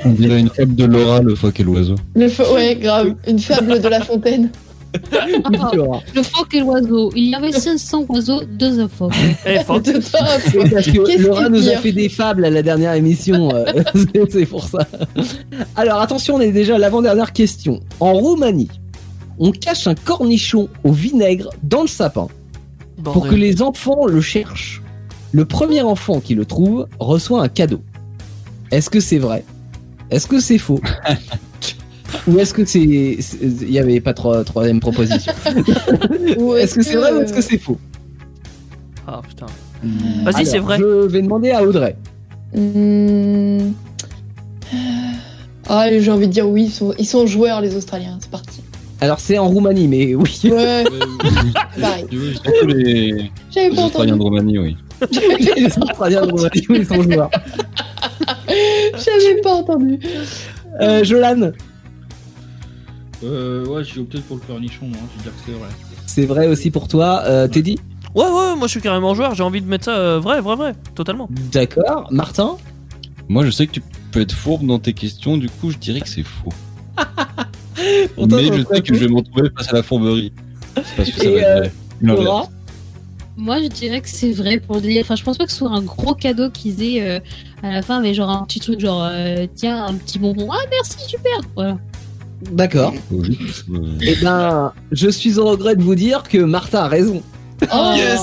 on 0.05 0.11
dirait 0.11 0.41
une 0.41 0.51
fable 0.51 0.75
de 0.75 0.85
Laura, 0.85 1.21
le 1.23 1.35
phoque 1.35 1.59
et 1.59 1.63
l'oiseau. 1.63 1.95
Le 2.15 2.27
Ouais, 2.55 2.77
grave. 2.77 3.15
Une 3.27 3.39
fable 3.39 3.81
de 3.81 3.89
la 3.89 4.01
fontaine. 4.03 4.51
Le 6.15 6.23
phoque 6.23 6.55
et 6.55 6.61
l'oiseau. 6.61 7.11
Il 7.15 7.25
y 7.31 7.35
avait 7.35 7.53
500 7.53 8.07
oiseaux, 8.09 8.43
deux 8.45 8.87
phoques. 8.89 9.13
Eh, 9.47 9.61
phoque. 9.61 9.85
De 9.85 9.93
toi, 9.93 10.21
Oui, 10.55 10.71
parce 10.71 10.87
que 10.87 11.07
Qu'est-ce 11.07 11.23
Laura 11.23 11.49
nous 11.49 11.69
a 11.69 11.77
fait 11.77 11.93
des 11.93 12.09
fables 12.09 12.45
à 12.45 12.51
la 12.51 12.63
dernière 12.63 12.95
émission, 12.95 13.51
euh, 13.55 13.65
c'est- 14.31 14.47
pour 14.47 14.65
ça. 14.65 14.87
Alors 15.77 16.01
attention, 16.01 16.37
on 16.37 16.41
est 16.41 16.53
déjà 16.53 16.75
à 16.75 16.79
l'avant-dernière 16.79 17.33
question. 17.33 17.81
En 18.01 18.13
Roumanie, 18.15 18.71
on 19.39 19.53
cache 19.53 19.87
un 19.87 19.95
cornichon 19.95 20.69
au 20.85 20.93
vinaigre 20.93 21.51
dans 21.63 21.83
le 21.83 21.89
sapin 21.89 22.29
pour 23.05 23.29
que 23.29 23.35
les 23.35 23.63
enfants 23.63 24.07
le 24.07 24.21
cherchent. 24.21 24.83
Le 25.33 25.45
premier 25.45 25.83
enfant 25.83 26.21
qui 26.21 26.35
le 26.35 26.45
trouve 26.45 26.87
reçoit 26.99 27.43
un 27.43 27.49
cadeau. 27.49 27.81
Est-ce 28.73 28.91
que 28.91 29.01
c'est 29.01 29.19
vrai? 29.19 29.45
Est-ce 30.11 30.27
que 30.27 30.41
c'est 30.41 30.59
faux? 30.59 30.81
Ou 32.27 32.39
est-ce 32.39 32.55
que 32.55 32.65
c'est... 32.65 32.81
Il 32.81 33.71
n'y 33.71 33.79
avait 33.79 34.01
pas 34.01 34.15
trois, 34.15 34.45
troisième 34.45 34.81
proposition. 34.81 35.33
Ou 36.39 36.55
Est-ce 36.57 36.75
que 36.75 36.83
c'est 36.83 36.97
vrai 36.97 37.13
ou 37.13 37.21
est-ce 37.21 37.33
que 37.33 37.41
c'est 37.41 37.59
faux? 37.59 37.79
Ah 39.07 39.21
putain. 39.27 39.47
Hmm. 39.83 40.25
Vas-y, 40.25 40.47
c'est 40.47 40.59
vrai. 40.59 40.79
Je 40.79 41.07
vais 41.07 41.23
demander 41.23 41.51
à 41.51 41.63
Audrey. 41.65 41.97
Hmm. 42.55 43.73
Ah, 45.69 45.87
j'ai 45.91 46.11
envie 46.11 46.27
de 46.27 46.33
dire 46.33 46.49
oui, 46.49 46.65
ils 46.65 46.71
sont, 46.73 46.95
ils 46.99 47.07
sont 47.07 47.27
joueurs, 47.27 47.61
les 47.61 47.75
Australiens. 47.77 48.19
C'est 48.21 48.31
parti. 48.31 48.61
Alors 49.01 49.19
c'est 49.19 49.39
en 49.39 49.49
Roumanie, 49.49 49.89
mais 49.89 50.15
oui. 50.15 50.41
Ouais, 50.45 50.85
pareil. 51.81 52.07
oui, 52.13 52.39
les, 52.67 53.31
J'avais 53.51 53.71
les 53.71 53.77
pas 53.77 53.85
Australiens 53.87 54.17
de 54.17 54.21
entendu. 54.21 54.37
Roumanie, 54.37 54.59
oui. 54.59 54.77
les 55.57 55.67
Australiens 55.67 56.27
de 56.27 56.33
Roumanie, 56.33 56.67
oui, 56.69 56.79
ils 56.81 56.87
sont 56.87 57.03
joueurs. 57.03 57.31
J'avais 58.49 59.41
pas 59.43 59.55
entendu. 59.55 59.99
Euh, 60.81 61.03
Jolan, 61.05 61.53
Euh, 63.23 63.67
ouais, 63.67 63.85
j'ai 63.85 64.01
opté 64.01 64.19
pour 64.21 64.37
le 64.37 64.43
cornichon, 64.43 64.87
moi. 64.87 64.99
Je 65.13 65.19
veux 65.19 65.31
dire 65.31 65.33
que 65.33 65.43
c'est 65.47 65.59
vrai. 65.59 65.69
c'est 66.07 66.27
vrai 66.27 66.47
aussi 66.49 66.71
pour 66.71 66.89
toi. 66.89 67.23
Euh, 67.27 67.49
Teddy? 67.49 67.79
Ouais, 68.15 68.25
ouais, 68.25 68.57
moi 68.57 68.67
je 68.67 68.73
suis 68.73 68.81
carrément 68.81 69.15
joueur, 69.15 69.37
j'ai 69.37 69.45
envie 69.45 69.61
de 69.61 69.69
mettre 69.69 69.85
ça 69.85 69.97
euh, 69.97 70.19
vrai, 70.19 70.41
vrai, 70.41 70.57
vrai, 70.57 70.75
totalement. 70.95 71.29
D'accord. 71.53 72.09
Martin? 72.11 72.57
Moi, 73.29 73.45
je 73.45 73.51
sais 73.53 73.69
que 73.69 73.73
tu 73.73 73.83
peux 74.11 74.21
être 74.21 74.35
fourbe 74.35 74.67
dans 74.67 74.81
tes 74.81 74.93
questions, 74.93 75.37
du 75.37 75.49
coup, 75.49 75.71
je 75.71 75.79
dirais 75.79 76.01
que 76.01 76.09
c'est 76.09 76.25
faux. 76.25 76.53
Pourtant, 78.17 78.37
Mais 78.37 78.47
je 78.47 78.65
sais 78.65 78.81
que 78.83 78.95
je 78.95 79.05
vais 79.05 79.09
me 79.09 79.19
retrouver 79.19 79.51
face 79.57 79.69
à 79.69 79.75
la 79.77 79.83
fourberie. 79.85 80.33
C'est 80.75 80.97
parce 80.97 81.11
que 81.11 81.21
ça 81.21 81.25
Et, 81.29 81.35
va 81.35 81.41
être 81.41 81.47
euh, 81.47 81.61
vrai. 81.61 81.71
Laura? 82.25 82.49
Moi, 83.37 83.63
je 83.63 83.69
dirais 83.69 84.01
que 84.01 84.09
c'est 84.09 84.33
vrai 84.33 84.59
pour 84.59 84.81
dire. 84.81 85.01
Enfin, 85.03 85.15
je 85.15 85.23
pense 85.23 85.39
pas 85.39 85.47
que 85.47 85.53
ce 85.53 85.59
soit 85.59 85.71
un 85.71 85.83
gros 85.83 86.15
cadeau 86.15 86.51
qu'ils 86.51 86.83
aient 86.83 87.03
euh, 87.03 87.21
à 87.63 87.71
la 87.71 87.83
fin, 87.83 88.01
mais 88.01 88.15
genre 88.15 88.31
un 88.31 88.45
petit 88.45 88.59
truc, 88.59 88.81
genre 88.81 89.09
euh, 89.09 89.47
tiens, 89.55 89.85
un 89.87 89.95
petit 89.95 90.19
bonbon. 90.19 90.49
Ah, 90.53 90.59
merci, 90.71 90.99
super. 91.09 91.41
Voilà. 91.55 91.79
D'accord. 92.53 92.95
Eh 94.03 94.15
ben, 94.23 94.73
je 94.93 95.09
suis 95.09 95.39
au 95.39 95.47
regret 95.47 95.77
de 95.77 95.83
vous 95.83 95.95
dire 95.95 96.23
que 96.23 96.39
Martin 96.39 96.81
a 96.81 96.89
raison. 96.89 97.23
Oh, 97.73 97.93
Yes. 97.97 98.21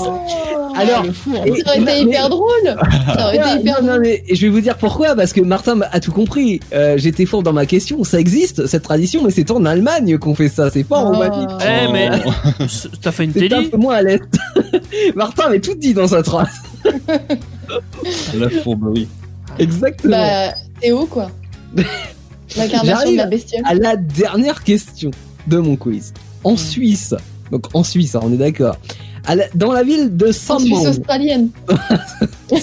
Alors, 0.76 1.02
le 1.02 1.12
four. 1.12 1.44
et- 1.44 1.60
Ça 1.62 1.72
aurait 1.72 1.80
été 1.80 2.02
hyper 2.02 2.28
drôle. 2.28 2.48
Ça 3.14 3.24
aurait 3.26 3.36
été 3.36 3.60
hyper 3.60 3.82
non, 3.82 3.98
mais 4.00 4.22
je 4.30 4.40
vais 4.42 4.48
vous 4.48 4.60
dire 4.60 4.76
pourquoi, 4.76 5.16
parce 5.16 5.32
que 5.32 5.40
Martin 5.40 5.80
a 5.90 5.98
tout 5.98 6.12
compris. 6.12 6.60
Euh, 6.72 6.96
J'étais 6.98 7.26
fort 7.26 7.42
dans 7.42 7.52
ma 7.52 7.66
question. 7.66 8.04
Ça 8.04 8.20
existe, 8.20 8.66
cette 8.66 8.82
tradition, 8.84 9.22
mais 9.24 9.30
c'est 9.32 9.50
en 9.50 9.64
Allemagne 9.64 10.18
qu'on 10.18 10.36
fait 10.36 10.48
ça, 10.48 10.70
c'est 10.70 10.84
pas 10.84 10.98
en 10.98 11.10
Oh. 11.10 11.14
Roumanie. 11.14 11.46
Eh, 11.60 11.92
mais 11.92 12.10
Oh. 12.24 12.30
t'as 13.02 13.10
fait 13.10 13.24
une 13.24 13.32
C'est 13.32 13.46
un 13.52 13.56
télé 13.58 13.68
peu 13.70 13.76
moins 13.76 13.96
à 13.96 14.02
l'est. 14.02 14.22
Martin 15.16 15.44
avait 15.46 15.60
tout 15.60 15.74
dit 15.74 15.94
dans 15.94 16.06
sa 16.08 16.22
trace. 16.22 16.54
La 18.38 18.48
fourberie. 18.62 19.08
Exactement. 19.58 20.16
Bah, 20.16 20.54
Théo, 20.80 21.06
quoi? 21.06 21.30
L'incarnation 22.56 22.96
J'arrive. 22.96 23.12
de 23.12 23.16
la 23.16 23.26
bestiole. 23.26 23.62
À 23.64 23.74
la 23.74 23.96
dernière 23.96 24.62
question 24.64 25.10
de 25.46 25.58
mon 25.58 25.76
quiz. 25.76 26.12
En 26.44 26.56
Suisse, 26.56 27.14
donc 27.50 27.66
en 27.74 27.82
Suisse, 27.84 28.14
hein, 28.14 28.20
on 28.22 28.32
est 28.32 28.36
d'accord. 28.36 28.76
La- 29.28 29.48
Dans 29.54 29.72
la 29.72 29.82
ville 29.82 30.16
de 30.16 30.28
En 30.50 30.58
Suisse 30.58 30.86
australienne. 30.86 31.50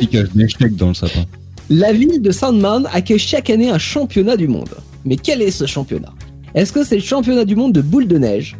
Il 0.00 0.08
cache 0.08 0.30
des 0.34 0.48
chèques 0.48 0.76
dans 0.76 0.88
le 0.88 0.94
sapin. 0.94 1.24
la 1.68 1.92
ville 1.92 2.20
de 2.22 2.30
Sandman 2.30 2.88
accueille 2.92 3.18
chaque 3.18 3.50
année 3.50 3.70
un 3.70 3.78
championnat 3.78 4.36
du 4.36 4.48
monde. 4.48 4.70
Mais 5.04 5.16
quel 5.16 5.42
est 5.42 5.50
ce 5.50 5.66
championnat? 5.66 6.12
Est-ce 6.54 6.72
que 6.72 6.84
c'est 6.84 6.96
le 6.96 7.02
championnat 7.02 7.44
du 7.44 7.56
monde 7.56 7.72
de 7.72 7.80
boule 7.82 8.06
de 8.06 8.16
neige? 8.18 8.56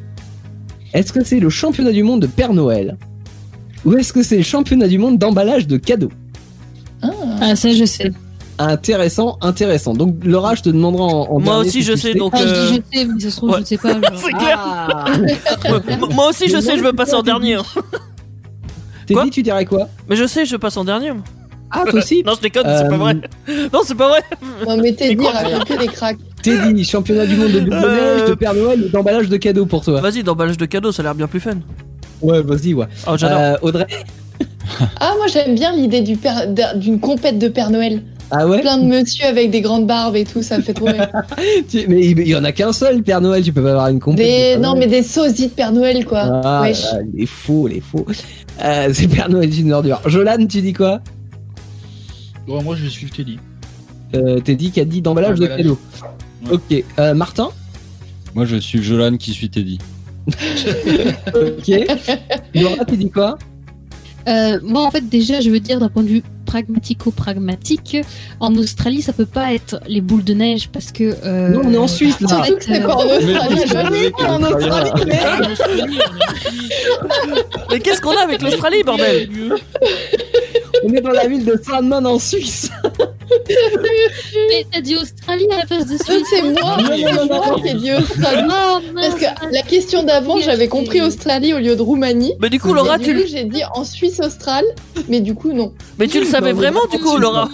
Est-ce 0.92 1.12
que 1.12 1.24
c'est 1.24 1.40
le 1.40 1.48
championnat 1.50 1.92
du 1.92 2.02
monde 2.02 2.20
de 2.22 2.26
Père 2.26 2.52
Noël? 2.52 2.96
Ou 3.84 3.94
est-ce 3.94 4.12
que 4.12 4.22
c'est 4.22 4.36
le 4.36 4.42
championnat 4.42 4.88
du 4.88 4.98
monde 4.98 5.18
d'emballage 5.18 5.66
de 5.66 5.76
cadeaux? 5.76 6.12
Ah. 7.02 7.10
Ah, 7.40 7.56
ça, 7.56 7.72
je 7.72 7.84
sais. 7.84 8.10
Intéressant, 8.58 9.36
intéressant. 9.40 9.94
Donc 9.94 10.16
Laura, 10.24 10.54
je 10.54 10.62
te 10.62 10.68
demanderai 10.68 11.02
en, 11.02 11.06
en 11.08 11.40
Moi 11.40 11.54
dernier 11.54 11.60
aussi, 11.68 11.70
si 11.70 11.82
je 11.82 11.96
sais, 11.96 12.14
donc. 12.14 12.32
Ah, 12.36 12.38
je 12.40 12.44
euh, 12.48 12.70
dis 12.70 12.82
je 12.92 12.98
sais, 12.98 13.04
mais 13.06 13.20
ça 13.20 13.30
se 13.30 13.36
trouve, 13.36 13.50
ouais. 13.50 13.58
je 13.60 13.64
sais 13.64 13.78
pas. 13.78 13.92
genre. 13.92 14.00
C'est 14.16 14.32
clair. 14.32 14.58
Ah 14.60 15.04
M- 15.64 15.98
Moi 16.12 16.28
aussi, 16.28 16.48
je 16.48 16.60
sais, 16.60 16.76
je 16.78 16.82
veux 16.82 16.92
passer 16.92 17.14
en 17.14 17.22
dernier. 17.22 17.58
T'es 19.06 19.14
dit, 19.24 19.30
tu 19.30 19.42
dirais 19.42 19.64
quoi? 19.64 19.88
Mais 20.08 20.16
je 20.16 20.26
sais, 20.26 20.44
je 20.46 20.56
passe 20.56 20.76
en 20.76 20.84
dernier. 20.84 21.12
moi. 21.12 21.22
Ah, 21.70 21.82
toi 21.90 21.98
aussi? 21.98 22.22
Non, 22.24 22.34
je 22.36 22.40
déconne, 22.42 22.62
c'est 22.66 22.88
pas 22.88 22.94
Euh, 22.94 22.98
vrai. 22.98 23.14
Non, 23.72 23.80
c'est 23.84 23.96
pas 23.96 24.08
vrai. 24.08 24.20
Non, 24.66 24.76
mais 24.76 24.92
t'es 24.92 25.08
dit, 25.08 25.16
quoi 25.16 25.32
raconte 25.32 25.64
que 25.64 25.78
des 25.78 25.88
cracks. 25.88 26.18
T'es 26.40 26.72
dit, 26.72 26.84
championnat 26.84 27.26
du 27.26 27.34
monde 27.36 27.50
de 27.50 27.60
boule 27.60 27.70
de 27.70 27.74
Euh, 27.84 28.28
de 28.28 28.34
Père 28.34 28.54
Noël 28.54 28.84
ou 28.84 28.88
d'emballage 28.88 29.28
de 29.28 29.36
cadeaux 29.36 29.66
pour 29.66 29.82
toi 29.84 30.00
Vas-y, 30.00 30.22
d'emballage 30.22 30.56
de 30.58 30.66
cadeaux, 30.66 30.92
ça 30.92 31.02
a 31.02 31.04
l'air 31.04 31.14
bien 31.16 31.26
plus 31.26 31.40
fun. 31.40 31.56
Ouais, 32.22 32.40
vas-y, 32.42 32.74
ouais. 32.74 32.86
Oh, 33.08 33.14
j'adore. 33.16 33.38
Euh, 33.40 33.54
Audrey? 33.62 33.86
Ah, 35.00 35.12
moi, 35.16 35.26
j'aime 35.26 35.54
bien 35.56 35.72
l'idée 35.74 36.00
du 36.00 36.16
père- 36.16 36.46
d'un- 36.48 36.74
d'une 36.76 37.00
compète 37.00 37.38
de 37.38 37.48
Père 37.48 37.70
Noël. 37.70 38.02
Ah 38.30 38.46
ouais 38.48 38.60
Plein 38.62 38.78
de 38.78 38.84
monsieur 38.86 39.26
avec 39.26 39.50
des 39.50 39.60
grandes 39.60 39.86
barbes 39.86 40.16
et 40.16 40.24
tout, 40.24 40.42
ça 40.42 40.58
me 40.58 40.62
fait 40.62 40.72
trop 40.74 40.86
rire. 40.86 41.08
Mais 41.88 42.06
il 42.10 42.26
y 42.28 42.34
en 42.34 42.42
a 42.44 42.52
qu'un 42.52 42.72
seul, 42.72 43.02
Père 43.02 43.20
Noël, 43.20 43.42
tu 43.42 43.52
peux 43.52 43.62
pas 43.62 43.70
avoir 43.72 43.88
une. 43.88 43.98
Des... 43.98 44.14
Père 44.16 44.60
Non, 44.60 44.74
Noël. 44.74 44.80
mais 44.80 44.86
des 44.96 45.02
sosies 45.02 45.48
de 45.48 45.52
Père 45.52 45.72
Noël, 45.72 46.04
quoi. 46.04 46.40
Ah, 46.44 46.62
Wesh. 46.62 46.82
là, 46.84 46.98
les 47.14 47.26
faux, 47.26 47.66
les 47.68 47.80
faux. 47.80 48.06
Euh, 48.62 48.90
c'est 48.92 49.08
Père 49.08 49.28
Noël, 49.28 49.50
c'est 49.52 49.60
une 49.60 49.72
ordure. 49.72 50.00
Jolan, 50.06 50.46
tu 50.46 50.62
dis 50.62 50.72
quoi? 50.72 51.00
Bon, 52.46 52.62
moi, 52.62 52.76
je 52.76 52.84
vais 52.84 52.90
suivre 52.90 53.12
Teddy. 53.14 53.38
euh, 54.14 54.40
T'es 54.40 54.56
dit 54.56 54.70
qu'a 54.70 54.84
dit 54.84 55.00
d'emballage 55.02 55.38
de 55.38 55.46
cadeaux. 55.46 55.78
Ouais. 56.46 56.52
Ok. 56.52 56.84
Euh, 56.98 57.14
Martin? 57.14 57.48
Moi, 58.34 58.44
je 58.46 58.56
suis 58.56 58.82
Jolan 58.82 59.16
qui 59.16 59.32
suis 59.32 59.48
Teddy. 59.50 59.78
Ok. 61.34 61.70
Laura, 62.54 62.84
tu 62.86 62.96
dis 62.96 63.10
quoi? 63.10 63.38
Euh, 64.28 64.58
moi, 64.62 64.82
en 64.84 64.90
fait, 64.90 65.08
déjà, 65.08 65.40
je 65.40 65.50
veux 65.50 65.60
dire 65.60 65.78
d'un 65.78 65.88
point 65.88 66.02
de 66.02 66.08
vue 66.08 66.22
pragmatico-pragmatique, 66.54 67.96
en 68.40 68.54
Australie, 68.56 69.02
ça 69.02 69.12
peut 69.12 69.26
pas 69.26 69.52
être 69.54 69.80
les 69.88 70.00
boules 70.00 70.22
de 70.24 70.34
neige 70.34 70.68
parce 70.72 70.92
que. 70.92 71.14
euh, 71.24 71.48
Non, 71.48 71.62
on 71.64 71.72
est 71.72 71.76
en 71.78 71.88
Suisse, 71.88 72.20
là. 72.20 72.38
en 72.38 72.42
fait, 72.44 72.54
c'est 72.60 72.82
euh, 72.82 72.86
pas 72.86 72.94
en 72.94 73.06
Australie. 73.06 74.12
En 74.26 74.42
Australie, 74.42 74.90
mais- 75.06 75.20
Mais 77.70 77.80
qu'est-ce 77.80 78.00
qu'on 78.00 78.16
a 78.16 78.20
avec 78.20 78.42
l'Australie, 78.42 78.82
bordel? 78.84 79.28
On 80.86 80.92
est 80.92 81.00
dans 81.00 81.10
la 81.10 81.26
ville 81.26 81.44
de 81.44 81.58
Sandman 81.66 82.06
en 82.06 82.18
Suisse. 82.18 82.70
Mais 83.48 84.66
t'as 84.70 84.80
dit 84.80 84.96
Australie 84.96 85.46
à 85.52 85.58
la 85.58 85.66
place 85.66 85.86
de 85.86 85.96
Suisse. 85.96 86.26
C'est 86.28 86.42
moi, 86.42 86.52
Non, 86.78 86.84
c'est 86.88 87.02
non, 87.02 87.12
non, 87.14 87.26
moi 87.26 87.46
non. 87.50 87.62
qui 87.62 87.68
ai 87.68 87.74
dit 87.74 87.92
Australie. 87.92 88.48
Oh, 88.50 88.78
Parce 88.94 89.14
que 89.14 89.24
la 89.52 89.62
question 89.62 90.02
d'avant, 90.02 90.38
j'avais 90.40 90.68
compris 90.68 91.00
Australie 91.00 91.54
au 91.54 91.58
lieu 91.58 91.74
de 91.76 91.80
Roumanie. 91.82 92.34
Mais 92.40 92.50
du 92.50 92.60
coup, 92.60 92.74
Laura, 92.74 92.98
tu, 92.98 93.14
le- 93.14 93.26
j'ai 93.26 93.44
dit 93.44 93.62
en 93.74 93.84
Suisse 93.84 94.20
australe, 94.20 94.64
mais 95.08 95.20
du 95.20 95.34
coup, 95.34 95.52
non. 95.52 95.72
mais 95.98 96.06
tu 96.06 96.20
le 96.20 96.26
savais 96.26 96.52
Non, 96.52 96.58
vraiment, 96.58 96.80
du 96.90 96.98
coup, 96.98 97.14
tu- 97.14 97.20
Laura 97.20 97.48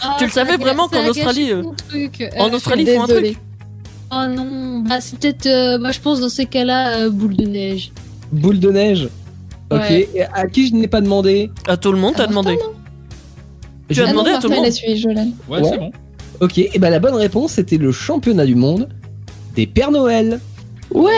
Ah, 0.00 0.16
tu 0.18 0.24
le 0.24 0.30
savais 0.30 0.56
vraiment 0.56 0.88
qu'en 0.88 1.06
Australie, 1.06 1.52
euh. 1.52 1.62
En 2.38 2.48
Euh, 2.48 2.52
Australie, 2.56 2.84
ils 2.88 2.94
font 2.94 3.02
un 3.02 3.06
truc. 3.08 3.36
Oh 4.14 4.26
non, 4.28 4.80
bah, 4.86 5.00
c'est 5.00 5.18
peut-être, 5.18 5.46
euh, 5.46 5.78
bah, 5.78 5.90
je 5.92 6.00
pense 6.00 6.20
dans 6.20 6.28
ces 6.28 6.46
cas-là, 6.46 6.96
euh, 6.98 7.10
boule 7.10 7.36
de 7.36 7.44
neige. 7.46 7.92
Boule 8.30 8.58
de 8.60 8.70
neige. 8.70 9.08
Ok. 9.76 9.90
Et 9.90 10.22
à 10.22 10.46
qui 10.46 10.68
je 10.68 10.74
n'ai 10.74 10.88
pas 10.88 11.00
demandé 11.00 11.50
À 11.66 11.76
tout 11.76 11.92
le 11.92 11.98
monde, 11.98 12.14
t'as 12.16 12.26
demandé. 12.26 12.58
Tu 13.90 14.00
as 14.00 14.04
Ah 14.04 14.06
non, 14.06 14.12
demandé 14.22 14.30
à 14.30 14.38
tout 14.38 14.48
le 14.48 14.54
monde. 14.56 14.64
Ouais, 15.48 15.60
Ouais. 15.60 15.68
c'est 15.70 15.78
bon. 15.78 15.90
Ok. 16.40 16.58
Et 16.58 16.78
ben 16.78 16.90
la 16.90 16.98
bonne 16.98 17.14
réponse 17.14 17.52
c'était 17.52 17.76
le 17.78 17.92
championnat 17.92 18.46
du 18.46 18.54
monde 18.54 18.88
des 19.54 19.66
Pères 19.66 19.90
Noël. 19.90 20.40
Ouais, 20.90 21.10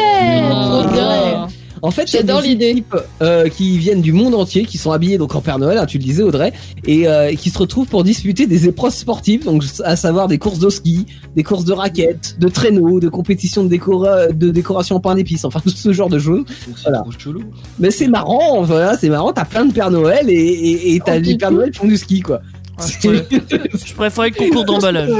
Oh. 0.50 0.82
trop 0.82 0.92
bien. 0.92 1.48
En 1.86 1.90
fait, 1.90 2.04
il 2.04 2.14
y 2.14 2.16
a 2.16 2.20
J'adore 2.20 2.40
des 2.42 2.48
l'idée. 2.48 2.66
équipes 2.70 2.96
euh, 3.20 3.48
qui 3.48 3.76
viennent 3.76 4.00
du 4.00 4.12
monde 4.12 4.34
entier, 4.34 4.64
qui 4.64 4.78
sont 4.78 4.90
habillées 4.90 5.18
donc 5.18 5.34
en 5.34 5.40
Père 5.42 5.58
Noël, 5.58 5.76
hein, 5.76 5.84
tu 5.84 5.98
le 5.98 6.04
disais 6.04 6.22
Audrey, 6.22 6.52
et 6.86 7.06
euh, 7.06 7.34
qui 7.34 7.50
se 7.50 7.58
retrouvent 7.58 7.86
pour 7.86 8.04
disputer 8.04 8.46
des 8.46 8.66
épreuves 8.66 8.94
sportives, 8.94 9.44
donc 9.44 9.62
à 9.84 9.94
savoir 9.94 10.26
des 10.26 10.38
courses 10.38 10.58
de 10.58 10.70
ski, 10.70 11.04
des 11.36 11.42
courses 11.42 11.64
de 11.66 11.72
raquettes, 11.74 12.36
de 12.38 12.48
traîneaux, 12.48 13.00
de 13.00 13.08
compétitions 13.10 13.64
de, 13.64 13.68
décora- 13.68 14.32
de 14.32 14.50
décoration 14.50 14.96
en 14.96 15.00
pain 15.00 15.14
d'épices, 15.14 15.44
enfin 15.44 15.60
tout 15.60 15.68
ce 15.68 15.92
genre 15.92 16.08
de 16.08 16.18
choses. 16.18 16.44
C'est 16.48 16.84
Voilà. 16.84 17.00
trop 17.00 17.10
chelou. 17.18 17.42
Mais 17.78 17.90
c'est 17.90 18.08
marrant, 18.08 18.62
voilà, 18.62 18.96
c'est 18.96 19.10
marrant, 19.10 19.32
t'as 19.34 19.44
plein 19.44 19.66
de 19.66 19.72
Père 19.74 19.90
Noël 19.90 20.30
et, 20.30 20.32
et, 20.34 20.94
et 20.94 21.00
t'as 21.04 21.18
les 21.18 21.36
Père. 21.36 21.50
Noël 21.52 21.70
qui 21.70 21.78
font 21.80 21.86
du 21.86 21.98
ski 21.98 22.20
quoi. 22.22 22.40
Ah, 22.78 22.84
je, 23.02 23.08
préfère, 23.08 23.60
je 23.84 23.94
préférais 23.94 24.30
le 24.30 24.36
concours 24.48 24.64
d'emballage. 24.64 25.10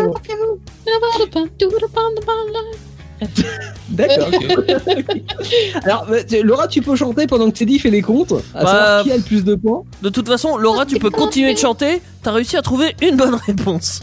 D'accord. 3.91 4.29
Alors, 5.85 6.07
euh, 6.11 6.43
Laura, 6.43 6.67
tu 6.69 6.81
peux 6.83 6.97
chanter 6.97 7.27
pendant 7.27 7.51
que 7.51 7.57
Teddy 7.59 7.79
fait 7.79 7.91
les 7.91 8.03
comptes, 8.03 8.33
à 8.55 8.65
Bah, 8.65 8.71
savoir 8.71 9.03
qui 9.05 9.13
a 9.13 9.17
le 9.17 9.23
plus 9.23 9.45
de 9.45 9.55
points. 9.55 9.83
De 10.03 10.09
toute 10.09 10.27
façon, 10.29 10.57
Laura, 10.57 10.87
tu 10.87 10.99
peux 10.99 11.11
continuer 11.11 11.53
de 11.55 11.59
chanter. 11.59 12.01
T'as 12.23 12.33
réussi 12.33 12.57
à 12.57 12.63
trouver 12.63 12.97
une 13.03 13.17
bonne 13.17 13.35
réponse. 13.47 14.03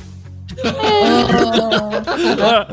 Oh. 0.65 0.69
Voilà. 2.37 2.67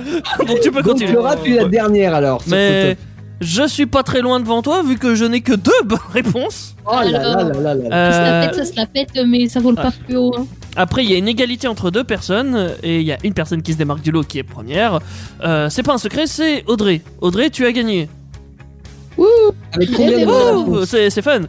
Donc 0.46 0.60
tu 0.60 0.70
peux 0.70 0.82
Donc 0.82 0.92
continuer. 0.92 1.12
Laura, 1.12 1.36
tu 1.36 1.54
es 1.54 1.56
la 1.56 1.64
dernière 1.68 2.14
alors. 2.14 2.42
Mais 2.46 2.96
je 3.40 3.66
suis 3.68 3.86
pas 3.86 4.02
très 4.02 4.20
loin 4.20 4.40
devant 4.40 4.62
toi 4.62 4.82
vu 4.82 4.98
que 4.98 5.14
je 5.14 5.24
n'ai 5.24 5.40
que 5.40 5.52
deux 5.54 5.70
bonnes 5.84 5.98
réponses. 6.12 6.74
Oh 6.86 6.96
là 6.96 7.04
là 7.10 7.18
là 7.20 7.42
là 7.44 7.60
là 7.60 7.74
là. 7.74 7.96
Euh, 7.96 8.10
Ça 8.12 8.18
se 8.18 8.24
la 8.24 8.46
pète, 8.46 8.54
ça 8.56 8.64
se 8.72 8.76
la 8.76 8.86
pète, 8.86 9.10
mais 9.26 9.48
ça 9.48 9.60
vole 9.60 9.76
pas 9.76 9.92
plus 10.06 10.16
haut. 10.16 10.34
hein. 10.36 10.46
Après, 10.78 11.02
il 11.04 11.10
y 11.10 11.14
a 11.14 11.18
une 11.18 11.26
égalité 11.26 11.66
entre 11.66 11.90
deux 11.90 12.04
personnes 12.04 12.70
et 12.84 13.00
il 13.00 13.06
y 13.06 13.10
a 13.10 13.18
une 13.24 13.34
personne 13.34 13.62
qui 13.62 13.72
se 13.72 13.78
démarque 13.78 14.00
du 14.00 14.12
lot 14.12 14.22
qui 14.22 14.38
est 14.38 14.44
première. 14.44 15.00
Euh, 15.42 15.68
c'est 15.68 15.82
pas 15.82 15.92
un 15.92 15.98
secret, 15.98 16.28
c'est 16.28 16.64
Audrey. 16.68 17.02
Audrey, 17.20 17.50
tu 17.50 17.66
as 17.66 17.72
gagné. 17.72 18.08
Avec 19.72 19.90
combien 19.92 20.24
de 20.24 20.84
c'est 20.84 21.20
fun. 21.22 21.40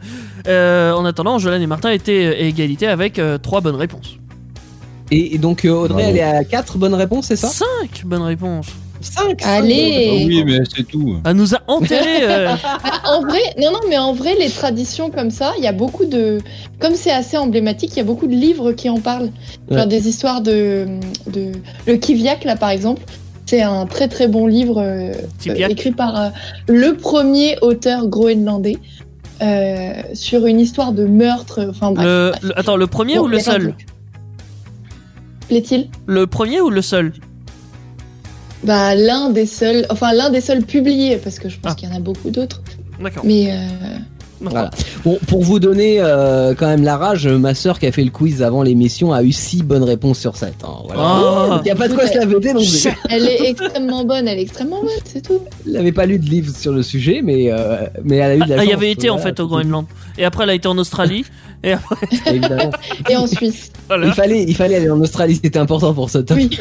Euh, 0.48 0.94
en 0.94 1.06
attendant, 1.06 1.38
Jolan 1.38 1.62
et 1.62 1.68
Martin 1.68 1.92
étaient 1.92 2.26
à 2.26 2.40
égalité 2.40 2.88
avec 2.88 3.20
euh, 3.20 3.38
trois 3.38 3.62
bonnes 3.62 3.76
réponses. 3.76 4.18
et, 5.12 5.36
et 5.36 5.38
donc 5.38 5.64
euh, 5.64 5.70
Audrey, 5.70 5.94
Bravo. 6.02 6.10
elle 6.10 6.18
est 6.18 6.24
à 6.24 6.44
4 6.44 6.80
bonnes 6.80 6.96
réponses, 6.96 7.28
c'est 7.28 7.36
ça? 7.36 7.50
Cinq 7.50 8.06
bonnes 8.06 8.24
réponses. 8.24 8.68
5 9.02 9.42
Allez. 9.46 10.10
Oh 10.12 10.26
oui, 10.28 10.44
mais 10.46 10.60
c'est 10.76 10.84
tout. 10.88 11.18
Elle 11.26 11.36
nous 11.36 11.56
a 11.56 11.60
enterré. 11.68 12.24
euh, 12.24 12.50
Ah, 12.64 13.02
en 13.18 13.22
vrai, 13.22 13.40
non, 13.58 13.72
non, 13.72 13.80
mais 13.90 13.98
en 13.98 14.14
vrai, 14.14 14.36
les 14.40 14.50
traditions 14.50 15.10
comme 15.10 15.32
ça, 15.32 15.54
il 15.58 15.64
y 15.64 15.68
a 15.68 15.72
beaucoup 15.72 16.06
de. 16.06 16.40
Comme 16.80 16.96
c'est 16.96 17.12
assez 17.12 17.38
emblématique, 17.38 17.92
il 17.94 17.98
y 17.98 18.02
a 18.02 18.04
beaucoup 18.06 18.28
de 18.28 18.36
livres 18.36 18.72
qui 18.74 18.90
en 18.90 19.00
parlent. 19.00 19.32
Genre 19.70 19.80
Ouais. 19.82 19.88
des 19.88 20.08
histoires 20.08 20.42
de. 20.42 20.86
de... 21.28 21.52
Le 21.88 21.96
Kiviak, 21.96 22.44
là, 22.44 22.56
par 22.56 22.70
exemple. 22.70 23.02
C'est 23.46 23.62
un 23.64 23.88
très 23.88 24.08
très 24.08 24.28
bon 24.28 24.46
livre 24.46 24.78
euh, 24.80 25.12
euh, 25.48 25.68
écrit 25.70 25.90
par 25.92 26.20
euh, 26.22 26.30
le 26.68 26.96
premier 26.96 27.58
auteur 27.64 28.08
groenlandais 28.08 28.78
euh, 29.42 29.94
sur 30.14 30.46
une 30.46 30.60
histoire 30.60 30.92
de 30.92 31.06
meurtre. 31.06 31.66
Enfin 31.68 31.92
bref. 31.92 32.06
le, 32.06 32.30
bref. 32.32 32.44
le- 32.44 32.60
attends, 32.60 32.76
le 32.78 32.86
premier 32.86 33.16
Bon, 33.16 33.24
ou 33.24 33.28
le 33.28 33.40
seul? 33.40 33.74
Plaît-il? 35.48 35.88
Le 36.06 36.28
premier 36.28 36.62
ou 36.62 36.70
le 36.70 36.84
seul? 36.84 37.12
Bah 38.70 38.94
l'un 38.94 39.32
des 39.32 39.48
seuls, 39.48 39.86
enfin 39.90 40.14
l'un 40.14 40.30
des 40.30 40.42
seuls 40.42 40.64
publiés 40.64 41.18
parce 41.18 41.40
que 41.40 41.50
je 41.50 41.58
pense 41.60 41.72
Ah. 41.72 41.76
qu'il 41.76 41.90
y 41.90 41.92
en 41.92 41.96
a 41.96 42.00
beaucoup 42.00 42.30
d'autres. 42.30 42.62
D'accord. 43.04 43.24
Mais 43.26 43.52
euh, 43.52 43.56
Voilà. 44.42 44.70
Bon, 45.04 45.18
pour 45.28 45.42
vous 45.42 45.60
donner 45.60 45.98
euh, 46.00 46.54
quand 46.56 46.68
même 46.68 46.84
la 46.84 46.96
rage, 46.96 47.28
ma 47.28 47.56
sœur 47.56 47.80
qui 47.80 47.88
a 47.88 47.92
fait 47.92 48.04
le 48.04 48.12
quiz 48.12 48.44
avant 48.44 48.62
l'émission 48.62 49.12
a 49.12 49.24
eu 49.24 49.32
6 49.32 49.64
bonnes 49.64 49.84
réponses 49.84 50.20
sur 50.20 50.38
7. 50.38 50.54
Voilà. 50.86 51.02
Ah. 51.04 51.58
Il 51.62 51.66
n'y 51.66 51.72
a 51.72 51.76
pas 51.76 51.88
de 51.90 51.94
quoi 51.96 52.06
se 52.08 52.16
la 52.18 52.60
Chut. 52.64 52.90
elle 53.10 53.26
est 53.28 53.50
extrêmement 53.50 54.06
bonne, 54.06 54.28
elle 54.28 54.38
est 54.40 54.44
extrêmement 54.44 54.82
bonne, 54.82 54.92
c'est 55.04 55.22
tout. 55.22 55.40
elle 55.66 55.74
n'avait 55.74 55.92
pas 55.92 56.06
lu 56.06 56.20
de 56.20 56.26
livre 56.30 56.56
sur 56.56 56.72
le 56.72 56.84
sujet, 56.84 57.22
mais, 57.24 57.52
euh, 57.52 57.88
mais 58.04 58.18
elle 58.18 58.32
a 58.32 58.36
eu 58.36 58.40
de 58.40 58.50
la 58.50 58.56
Ah, 58.56 58.58
chance. 58.60 58.66
il 58.66 58.70
y 58.70 58.74
avait 58.74 58.92
été 58.92 59.10
en 59.10 59.18
fait 59.18 59.40
au 59.40 59.48
Groenland. 59.48 59.86
Et 60.18 60.24
après, 60.26 60.44
elle 60.44 60.52
a 60.52 60.56
été 60.56 60.68
en 60.68 60.78
Australie. 60.78 61.26
Et 61.64 61.74
après, 61.74 61.96
tout, 62.08 62.18
évidemment. 62.28 62.72
Et 63.10 63.16
en 63.18 63.28
Suisse. 63.28 63.72
voilà. 63.88 64.08
Il 64.08 64.14
fallait, 64.14 64.44
il 64.48 64.56
fallait 64.56 64.76
aller 64.76 64.90
en 64.90 65.00
Australie, 65.02 65.36
c'était 65.42 65.60
important 65.60 65.94
pour 65.94 66.10
ce 66.10 66.20
top. 66.20 66.38
Oui. 66.38 66.50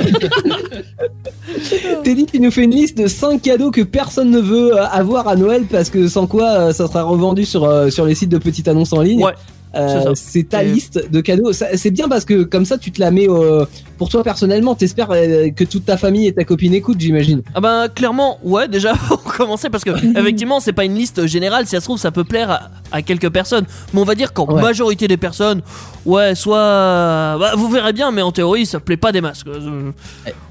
Teddy 2.04 2.26
qui 2.26 2.40
nous 2.40 2.50
fait 2.50 2.64
une 2.64 2.70
liste 2.74 2.98
de 2.98 3.06
5 3.06 3.40
cadeaux 3.42 3.70
que 3.70 3.82
personne 3.82 4.30
ne 4.30 4.40
veut 4.40 4.76
euh, 4.76 4.84
avoir 4.86 5.28
à 5.28 5.36
Noël 5.36 5.64
parce 5.70 5.90
que 5.90 6.08
sans 6.08 6.26
quoi 6.26 6.50
euh, 6.50 6.72
ça 6.72 6.86
sera 6.86 7.02
revendu 7.02 7.44
sur 7.44 7.64
euh, 7.64 7.90
sur 7.90 8.04
les 8.06 8.14
sites 8.14 8.28
de 8.30 8.38
petites 8.38 8.68
annonces 8.68 8.92
en 8.92 9.00
ligne. 9.02 9.22
Ouais, 9.24 9.32
Euh, 9.74 10.14
c'est 10.14 10.40
ça. 10.42 10.46
ta 10.58 10.64
Et- 10.64 10.72
liste 10.72 11.10
de 11.10 11.20
cadeaux. 11.20 11.52
Ça- 11.52 11.76
C'est 11.76 11.90
bien 11.90 12.08
parce 12.08 12.24
que 12.24 12.42
comme 12.42 12.64
ça, 12.64 12.78
tu 12.78 12.90
te 12.90 13.00
la 13.00 13.10
mets 13.10 13.28
euh, 13.28 13.64
pour 13.98 14.08
toi 14.08 14.22
personnellement. 14.22 14.74
T'espères 14.74 15.08
euh, 15.10 15.50
que 15.50 15.64
toute 15.64 15.84
ta 15.84 15.96
famille 15.96 16.26
et 16.26 16.32
ta 16.32 16.44
copine 16.44 16.72
écoutent, 16.72 17.00
j'imagine. 17.00 17.42
Ah 17.54 17.60
ben 17.60 17.88
clairement, 17.88 18.38
ouais, 18.42 18.68
déjà 18.68 18.94
pour 19.08 19.22
commencer 19.22 19.68
parce 19.68 19.84
que 19.84 19.90
effectivement 20.18 20.60
c'est 20.60 20.72
pas 20.72 20.84
une 20.84 20.94
liste 20.94 21.26
générale. 21.26 21.64
Si 21.66 21.72
ça 21.72 21.80
se 21.80 21.84
trouve, 21.84 21.98
ça 21.98 22.10
peut 22.10 22.24
plaire 22.24 22.50
à, 22.50 22.60
à 22.92 23.02
quelques 23.02 23.28
personnes, 23.30 23.64
mais 23.92 24.00
on 24.00 24.04
va 24.04 24.14
dire 24.14 24.32
qu'en 24.32 24.46
Ouais. 24.48 24.62
majorité 24.62 25.08
des 25.08 25.18
personnes, 25.18 25.60
ouais, 26.06 26.34
soit, 26.34 26.56
bah, 27.38 27.52
vous 27.56 27.68
verrez 27.68 27.92
bien, 27.92 28.10
mais 28.12 28.22
en 28.22 28.32
théorie, 28.32 28.64
ça 28.64 28.80
plaît 28.80 28.96
pas 28.96 29.12
des 29.12 29.20
masques. 29.20 29.46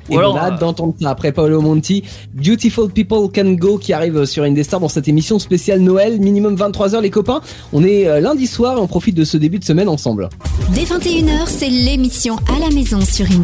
Et 0.10 0.16
Ou 0.16 0.20
alors, 0.20 0.36
on 0.36 0.38
a 0.38 0.42
hâte 0.42 0.54
euh, 0.54 0.58
d'entendre 0.60 0.94
ça 1.02 1.10
après 1.10 1.32
Paolo 1.34 1.60
Monti. 1.62 2.04
Beautiful 2.34 2.90
People 2.92 3.28
Can 3.34 3.54
Go 3.54 3.78
qui 3.78 3.92
arrive 3.92 4.24
sur 4.26 4.44
Indestar 4.44 4.80
dans 4.80 4.88
cette 4.88 5.08
émission 5.08 5.38
spéciale 5.40 5.82
Noël, 5.82 6.20
minimum 6.22 6.56
23h 6.56 7.02
les 7.02 7.10
copains. 7.10 7.42
On 7.74 7.84
est 7.84 8.08
euh, 8.08 8.22
lundi 8.22 8.48
soir 8.48 8.78
et 8.78 8.80
on 8.82 8.88
profite 8.88 9.16
de 9.16 9.24
ce 9.26 9.36
début 9.36 9.60
de 9.60 9.66
semaine 9.66 9.90
ensemble. 9.90 10.30
Dès 10.74 10.84
21h, 10.84 11.48
c'est 11.48 11.70
l'émission 11.70 12.38
à 12.56 12.60
la 12.60 12.70
maison 12.74 13.02
sur 13.02 13.26
Indestar. 13.26 13.37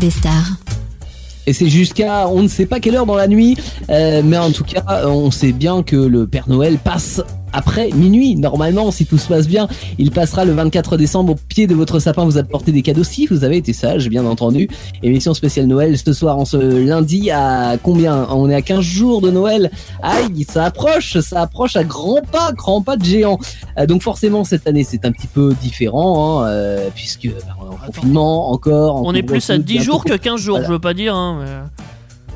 Et 1.45 1.53
c'est 1.53 1.67
jusqu'à 1.67 2.27
on 2.29 2.41
ne 2.41 2.47
sait 2.47 2.65
pas 2.65 2.79
quelle 2.79 2.95
heure 2.95 3.05
dans 3.05 3.15
la 3.15 3.27
nuit, 3.27 3.57
euh, 3.89 4.21
mais 4.23 4.37
en 4.37 4.51
tout 4.51 4.63
cas 4.63 5.05
on 5.05 5.29
sait 5.29 5.51
bien 5.51 5.83
que 5.83 5.97
le 5.97 6.25
Père 6.25 6.47
Noël 6.47 6.77
passe 6.77 7.21
après 7.53 7.91
minuit. 7.91 8.35
Normalement, 8.35 8.91
si 8.91 9.05
tout 9.05 9.17
se 9.17 9.27
passe 9.27 9.47
bien, 9.47 9.67
il 9.97 10.11
passera 10.11 10.43
le 10.43 10.51
24 10.53 10.97
décembre 10.97 11.33
au 11.33 11.35
pied 11.35 11.67
de 11.67 11.75
votre 11.75 11.99
sapin 11.99 12.25
vous 12.25 12.37
apporter 12.37 12.71
des 12.71 12.81
cadeaux 12.81 13.03
si 13.03 13.27
vous 13.27 13.43
avez 13.43 13.57
été 13.57 13.71
sage, 13.71 14.09
bien 14.09 14.25
entendu. 14.25 14.67
Émission 15.03 15.33
spéciale 15.33 15.67
Noël 15.67 15.97
ce 15.97 16.11
soir, 16.11 16.37
en 16.37 16.45
ce 16.45 16.57
lundi 16.57 17.31
à 17.31 17.77
combien? 17.81 18.27
On 18.31 18.49
est 18.49 18.55
à 18.55 18.61
15 18.61 18.81
jours 18.81 19.21
de 19.21 19.31
Noël. 19.31 19.71
Aïe, 20.01 20.45
ça 20.49 20.65
approche, 20.65 21.19
ça 21.19 21.41
approche 21.41 21.75
à 21.75 21.83
grands 21.83 22.21
pas, 22.31 22.51
grands 22.51 22.81
pas 22.81 22.97
de 22.97 23.05
géant. 23.05 23.39
Euh, 23.77 23.85
donc 23.85 24.01
forcément 24.01 24.43
cette 24.43 24.67
année 24.67 24.83
c'est 24.83 25.05
un 25.05 25.11
petit 25.11 25.27
peu 25.27 25.53
différent, 25.61 26.41
hein, 26.41 26.47
euh, 26.47 26.89
puisque 26.93 27.27
bah, 27.27 27.55
en 27.73 27.77
Attends. 27.77 27.85
confinement 27.87 28.51
encore. 28.51 28.95
en 28.97 29.03
on 29.05 29.13
est 29.13 29.23
plus 29.23 29.49
à 29.49 29.55
couvre-feu, 29.55 29.63
10 29.63 29.73
bientôt. 29.73 29.85
jours 29.91 30.03
que 30.05 30.13
15 30.15 30.39
jours, 30.41 30.55
Voilà. 30.57 30.67
je 30.67 30.73
veux 30.73 30.79
pas 30.79 30.93
dire. 30.93 31.15
Hein, 31.15 31.39
mais... 31.41 31.83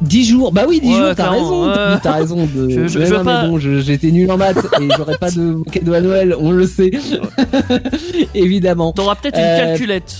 10 0.07 0.25
jours, 0.25 0.51
bah 0.51 0.65
oui, 0.67 0.79
10 0.79 0.89
Ouais, 0.89 0.97
jours, 0.97 1.15
t'as 1.15 1.29
raison, 1.31 1.71
t'as 2.03 2.11
raison. 2.13 2.47
De... 2.55 2.69
Je- 2.69 2.87
je- 2.87 2.99
Ouais, 2.99 3.05
je 3.07 3.11
veux 3.11 3.17
non, 3.17 3.23
pas- 3.23 3.47
bon, 3.47 3.57
je- 3.57 3.79
j'étais 3.81 4.11
nul 4.11 4.29
en 4.31 4.37
maths 4.37 4.57
et 4.79 4.87
j'aurais 4.95 5.17
pas 5.17 5.31
de 5.31 5.57
cadeau 5.71 5.93
à 5.93 6.01
Noël, 6.01 6.35
on 6.39 6.51
le 6.51 6.67
sait. 6.67 6.91
Évidemment. 8.35 8.91
T'auras 8.93 9.15
peut-être 9.15 9.37
Euh, 9.37 9.59
une 9.61 9.67
calculette. 9.69 10.15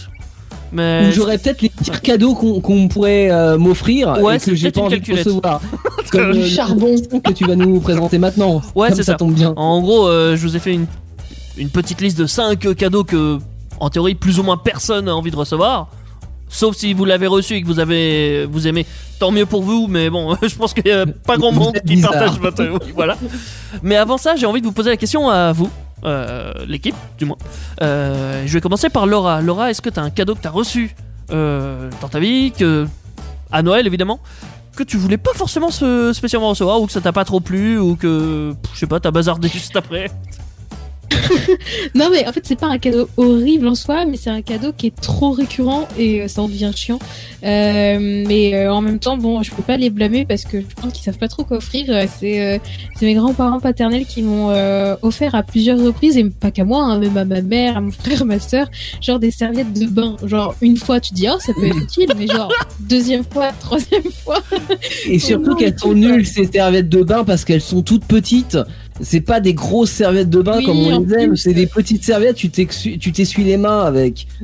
Mais 0.73 1.07
Ou 1.07 1.11
j'aurais 1.13 1.37
peut-être 1.37 1.61
les 1.61 1.69
pires 1.69 2.01
cadeaux 2.01 2.33
qu'on 2.35 2.87
pourrait 2.89 3.29
euh, 3.31 3.57
m'offrir 3.57 4.17
Ouais, 4.21 4.35
et 4.35 4.39
c'est 4.39 4.51
que 4.51 4.57
j'ai 4.57 4.69
pas 4.71 4.81
une 4.81 4.85
envie 4.87 4.95
de 4.99 5.05
calculette. 5.05 5.25
recevoir. 5.25 5.61
Comme 6.11 6.33
Du 6.33 6.39
euh, 6.39 6.45
charbon. 6.47 6.95
le 7.13 7.19
que 7.19 7.31
tu 7.31 7.45
vas 7.45 7.55
nous 7.55 7.79
présenter 7.79 8.17
maintenant. 8.17 8.61
Ouais, 8.75 8.89
c'est 8.89 8.97
ça. 8.97 9.13
ça. 9.13 9.13
tombe 9.13 9.33
bien. 9.33 9.53
En 9.55 9.79
gros, 9.81 10.07
euh, 10.07 10.35
je 10.35 10.41
vous 10.45 10.55
ai 10.57 10.59
fait 10.59 10.73
une, 10.73 10.85
une 11.57 11.69
petite 11.69 12.01
liste 12.01 12.17
de 12.17 12.25
5 12.25 12.75
cadeaux 12.75 13.03
que, 13.05 13.37
en 13.79 13.89
théorie, 13.89 14.15
plus 14.15 14.39
ou 14.39 14.43
moins 14.43 14.57
personne 14.57 15.05
n'a 15.05 15.15
envie 15.15 15.31
de 15.31 15.35
recevoir. 15.35 15.87
Sauf 16.49 16.77
si 16.77 16.93
vous 16.93 17.03
l'avez 17.03 17.27
reçu 17.27 17.55
et 17.55 17.61
que 17.61 17.67
vous 17.67 17.79
avez 17.79 18.45
vous 18.45 18.67
aimez, 18.67 18.85
tant 19.19 19.31
mieux 19.31 19.45
pour 19.45 19.63
vous. 19.63 19.87
Mais 19.87 20.09
bon, 20.09 20.35
je 20.41 20.55
pense 20.55 20.73
qu'il 20.73 20.87
y 20.87 20.91
a 20.91 21.05
pas 21.05 21.35
grand 21.37 21.51
monde 21.51 21.77
qui 21.85 21.95
partage 22.01 22.39
votre 22.39 22.63
voilà. 22.95 23.17
Mais 23.83 23.97
avant 23.97 24.17
ça, 24.17 24.35
j'ai 24.37 24.45
envie 24.45 24.61
de 24.61 24.65
vous 24.65 24.71
poser 24.71 24.89
la 24.89 24.97
question 24.97 25.29
à 25.29 25.51
vous, 25.51 25.69
euh, 26.05 26.53
l'équipe 26.67 26.95
du 27.17 27.25
moins. 27.25 27.37
Euh, 27.81 28.43
je 28.45 28.53
vais 28.53 28.61
commencer 28.61 28.89
par 28.89 29.05
Laura. 29.07 29.41
Laura, 29.41 29.69
est-ce 29.71 29.81
que 29.81 29.89
t'as 29.89 30.01
un 30.01 30.09
cadeau 30.09 30.35
que 30.35 30.41
t'as 30.41 30.49
reçu 30.49 30.95
euh, 31.31 31.89
dans 32.01 32.07
ta 32.07 32.19
vie, 32.19 32.51
que 32.57 32.87
à 33.51 33.61
Noël 33.61 33.85
évidemment, 33.85 34.21
que 34.77 34.83
tu 34.83 34.95
voulais 34.95 35.17
pas 35.17 35.33
forcément 35.33 35.69
se- 35.71 36.13
spécialement 36.13 36.49
recevoir 36.49 36.79
ou 36.81 36.85
que 36.85 36.93
ça 36.93 37.01
t'a 37.01 37.11
pas 37.11 37.25
trop 37.25 37.41
plu 37.41 37.77
ou 37.77 37.97
que 37.97 38.53
je 38.73 38.79
sais 38.79 38.87
pas, 38.87 39.01
t'as 39.01 39.11
bazardé 39.11 39.49
juste 39.53 39.75
après? 39.75 40.09
Non 41.95 42.09
mais 42.11 42.27
en 42.27 42.31
fait 42.31 42.41
c'est 42.43 42.59
pas 42.59 42.67
un 42.67 42.77
cadeau 42.77 43.09
horrible 43.17 43.67
en 43.67 43.75
soi, 43.75 44.05
mais 44.05 44.17
c'est 44.17 44.29
un 44.29 44.41
cadeau 44.41 44.71
qui 44.75 44.87
est 44.87 44.95
trop 44.95 45.31
récurrent 45.31 45.87
et 45.97 46.21
euh, 46.21 46.27
ça 46.27 46.41
en 46.41 46.47
devient 46.47 46.71
chiant. 46.75 46.99
Euh, 47.43 48.23
mais 48.27 48.55
euh, 48.55 48.73
en 48.73 48.81
même 48.81 48.99
temps 48.99 49.17
bon, 49.17 49.43
je 49.43 49.51
peux 49.53 49.63
pas 49.63 49.77
les 49.77 49.89
blâmer 49.89 50.25
parce 50.25 50.43
que 50.43 50.59
je 50.59 50.75
pense 50.81 50.93
qu'ils 50.93 51.03
savent 51.03 51.17
pas 51.17 51.27
trop 51.27 51.43
quoi 51.43 51.57
offrir. 51.57 51.85
C'est 52.09 52.59
mes 53.01 53.13
grands-parents 53.13 53.59
paternels 53.59 54.05
qui 54.05 54.21
m'ont 54.21 54.49
offert 55.01 55.35
à 55.35 55.43
plusieurs 55.43 55.79
reprises 55.79 56.17
et 56.17 56.25
pas 56.25 56.51
qu'à 56.51 56.65
moi, 56.65 56.83
hein, 56.83 56.99
même 56.99 57.17
à 57.17 57.25
ma 57.25 57.41
mère, 57.41 57.77
à 57.77 57.81
mon 57.81 57.91
frère, 57.91 58.25
ma 58.25 58.39
sœur, 58.39 58.67
genre 59.01 59.19
des 59.19 59.31
serviettes 59.31 59.73
de 59.73 59.87
bain. 59.87 60.15
Genre 60.23 60.55
une 60.61 60.77
fois 60.77 60.99
tu 60.99 61.13
dis 61.13 61.27
oh 61.29 61.37
ça 61.39 61.53
peut 61.53 61.67
être 61.67 61.77
utile, 61.77 62.09
mais 62.17 62.27
genre 62.27 62.51
deuxième 62.79 63.23
fois, 63.23 63.51
troisième 63.59 64.11
fois. 64.23 64.41
Et 65.05 65.19
surtout 65.19 65.55
qu'elles 65.55 65.77
sont 65.77 65.93
nulles 65.93 66.25
ces 66.25 66.45
serviettes 66.45 66.89
de 66.89 67.03
bain 67.03 67.23
parce 67.23 67.45
qu'elles 67.45 67.61
sont 67.61 67.81
toutes 67.81 68.05
petites. 68.05 68.57
C'est 69.01 69.21
pas 69.21 69.39
des 69.39 69.53
grosses 69.53 69.91
serviettes 69.91 70.29
de 70.29 70.41
bain 70.41 70.57
Oui, 70.57 70.65
comme 70.65 70.77
on 70.79 70.99
les 71.01 71.13
aime, 71.23 71.35
c'est 71.35 71.53
des 71.53 71.67
petites 71.67 72.03
serviettes, 72.03 72.35
tu 72.37 72.49
t'essuies 72.49 73.43
les 73.43 73.57
mains 73.57 73.81
avec. 73.85 74.27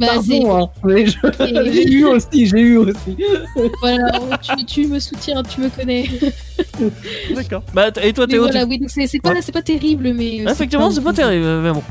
Bah, 0.00 0.06
c'est- 0.24 0.40
Pardon, 0.40 0.56
hein, 0.64 0.68
mais 0.84 1.06
je- 1.06 1.16
Et- 1.44 1.72
j'ai 1.72 1.92
eu 1.92 2.04
aussi, 2.04 2.46
j'ai 2.46 2.60
eu 2.60 2.76
aussi. 2.78 3.16
voilà, 3.80 4.10
tu, 4.42 4.64
tu 4.64 4.86
me 4.86 4.98
soutiens, 4.98 5.42
tu 5.42 5.60
me 5.60 5.68
connais. 5.68 6.04
D'accord. 7.34 7.62
Bah 7.74 7.88
et 8.02 8.12
toi 8.12 8.26
Théo, 8.26 8.42
voilà, 8.44 8.62
tu- 8.64 8.68
oui, 8.70 8.78
donc 8.78 8.90
c'est 8.90 9.06
c'est 9.06 9.20
pas, 9.20 9.30
Ouais. 9.30 9.40
c'est 9.42 9.52
pas 9.52 9.62
terrible, 9.62 10.12
mais. 10.14 10.40
euh, 10.46 10.50
Effectivement, 10.50 10.90
c'est 10.90 11.00
pas 11.00 11.12
terrible, 11.12 11.46
mais 11.62 11.72
bon. 11.72 11.82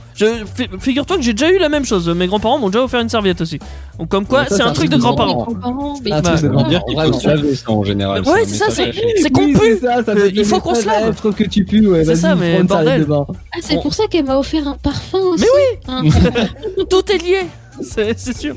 Figure-toi 0.80 1.18
que 1.18 1.24
j'ai 1.24 1.34
déjà 1.34 1.52
eu 1.52 1.58
la 1.60 1.70
même 1.70 1.86
chose. 1.86 2.08
Mes 2.10 2.28
grands-parents 2.28 2.60
m'ont 2.60 2.70
déjà 2.70 2.84
offert 2.84 3.00
une 3.02 3.10
serviette 3.10 3.42
aussi. 3.42 3.60
Donc, 4.00 4.10
comme 4.10 4.26
quoi, 4.26 4.46
c'est 4.48 4.56
c'est 4.56 4.62
un 4.64 4.68
un 4.68 4.74
truc 4.74 4.90
de 4.90 4.98
truc 4.98 5.02
de 5.02 5.16
grands-parents. 5.16 5.48
Ah, 5.64 5.70
Bah, 6.04 6.22
tout 6.22 6.26
Ça 6.26 6.36
veut 6.36 6.48
vraiment, 6.50 6.70
dire 6.70 6.82
qu'il 6.86 7.00
faut 7.02 7.14
se 7.14 7.28
laver 7.28 7.56
ça 7.56 7.72
en 7.72 7.84
général. 7.84 8.22
Ouais, 8.24 8.44
c'est 8.46 8.56
ça, 8.56 8.66
c'est- 8.70 8.92
c'est 9.22 9.30
qu'on 9.30 9.48
pue. 9.54 9.78
c'est 9.82 10.10
Euh, 10.10 10.30
il 10.34 10.46
faut 10.46 10.60
qu'on 10.60 10.76
se 10.76 10.86
lave. 10.86 11.16
Tu 11.54 11.66
pues, 11.66 11.88
ouais. 11.88 12.04
C'est 12.06 12.16
ça, 12.16 12.36
mais 12.36 12.64
bordel. 12.64 13.06
Ah, 13.10 13.58
c'est 13.62 13.82
pour 13.82 13.94
ça 13.94 14.04
qu'elle 14.10 14.26
m'a 14.26 14.38
offert 14.38 14.68
un 14.68 14.78
parfum 14.82 15.20
aussi. 15.20 15.46
Mais 15.94 16.10
oui 16.10 16.10
Tout 16.90 17.12
est 17.12 17.24
lié. 17.24 17.40
C'est 17.82 18.16
sûr. 18.38 18.54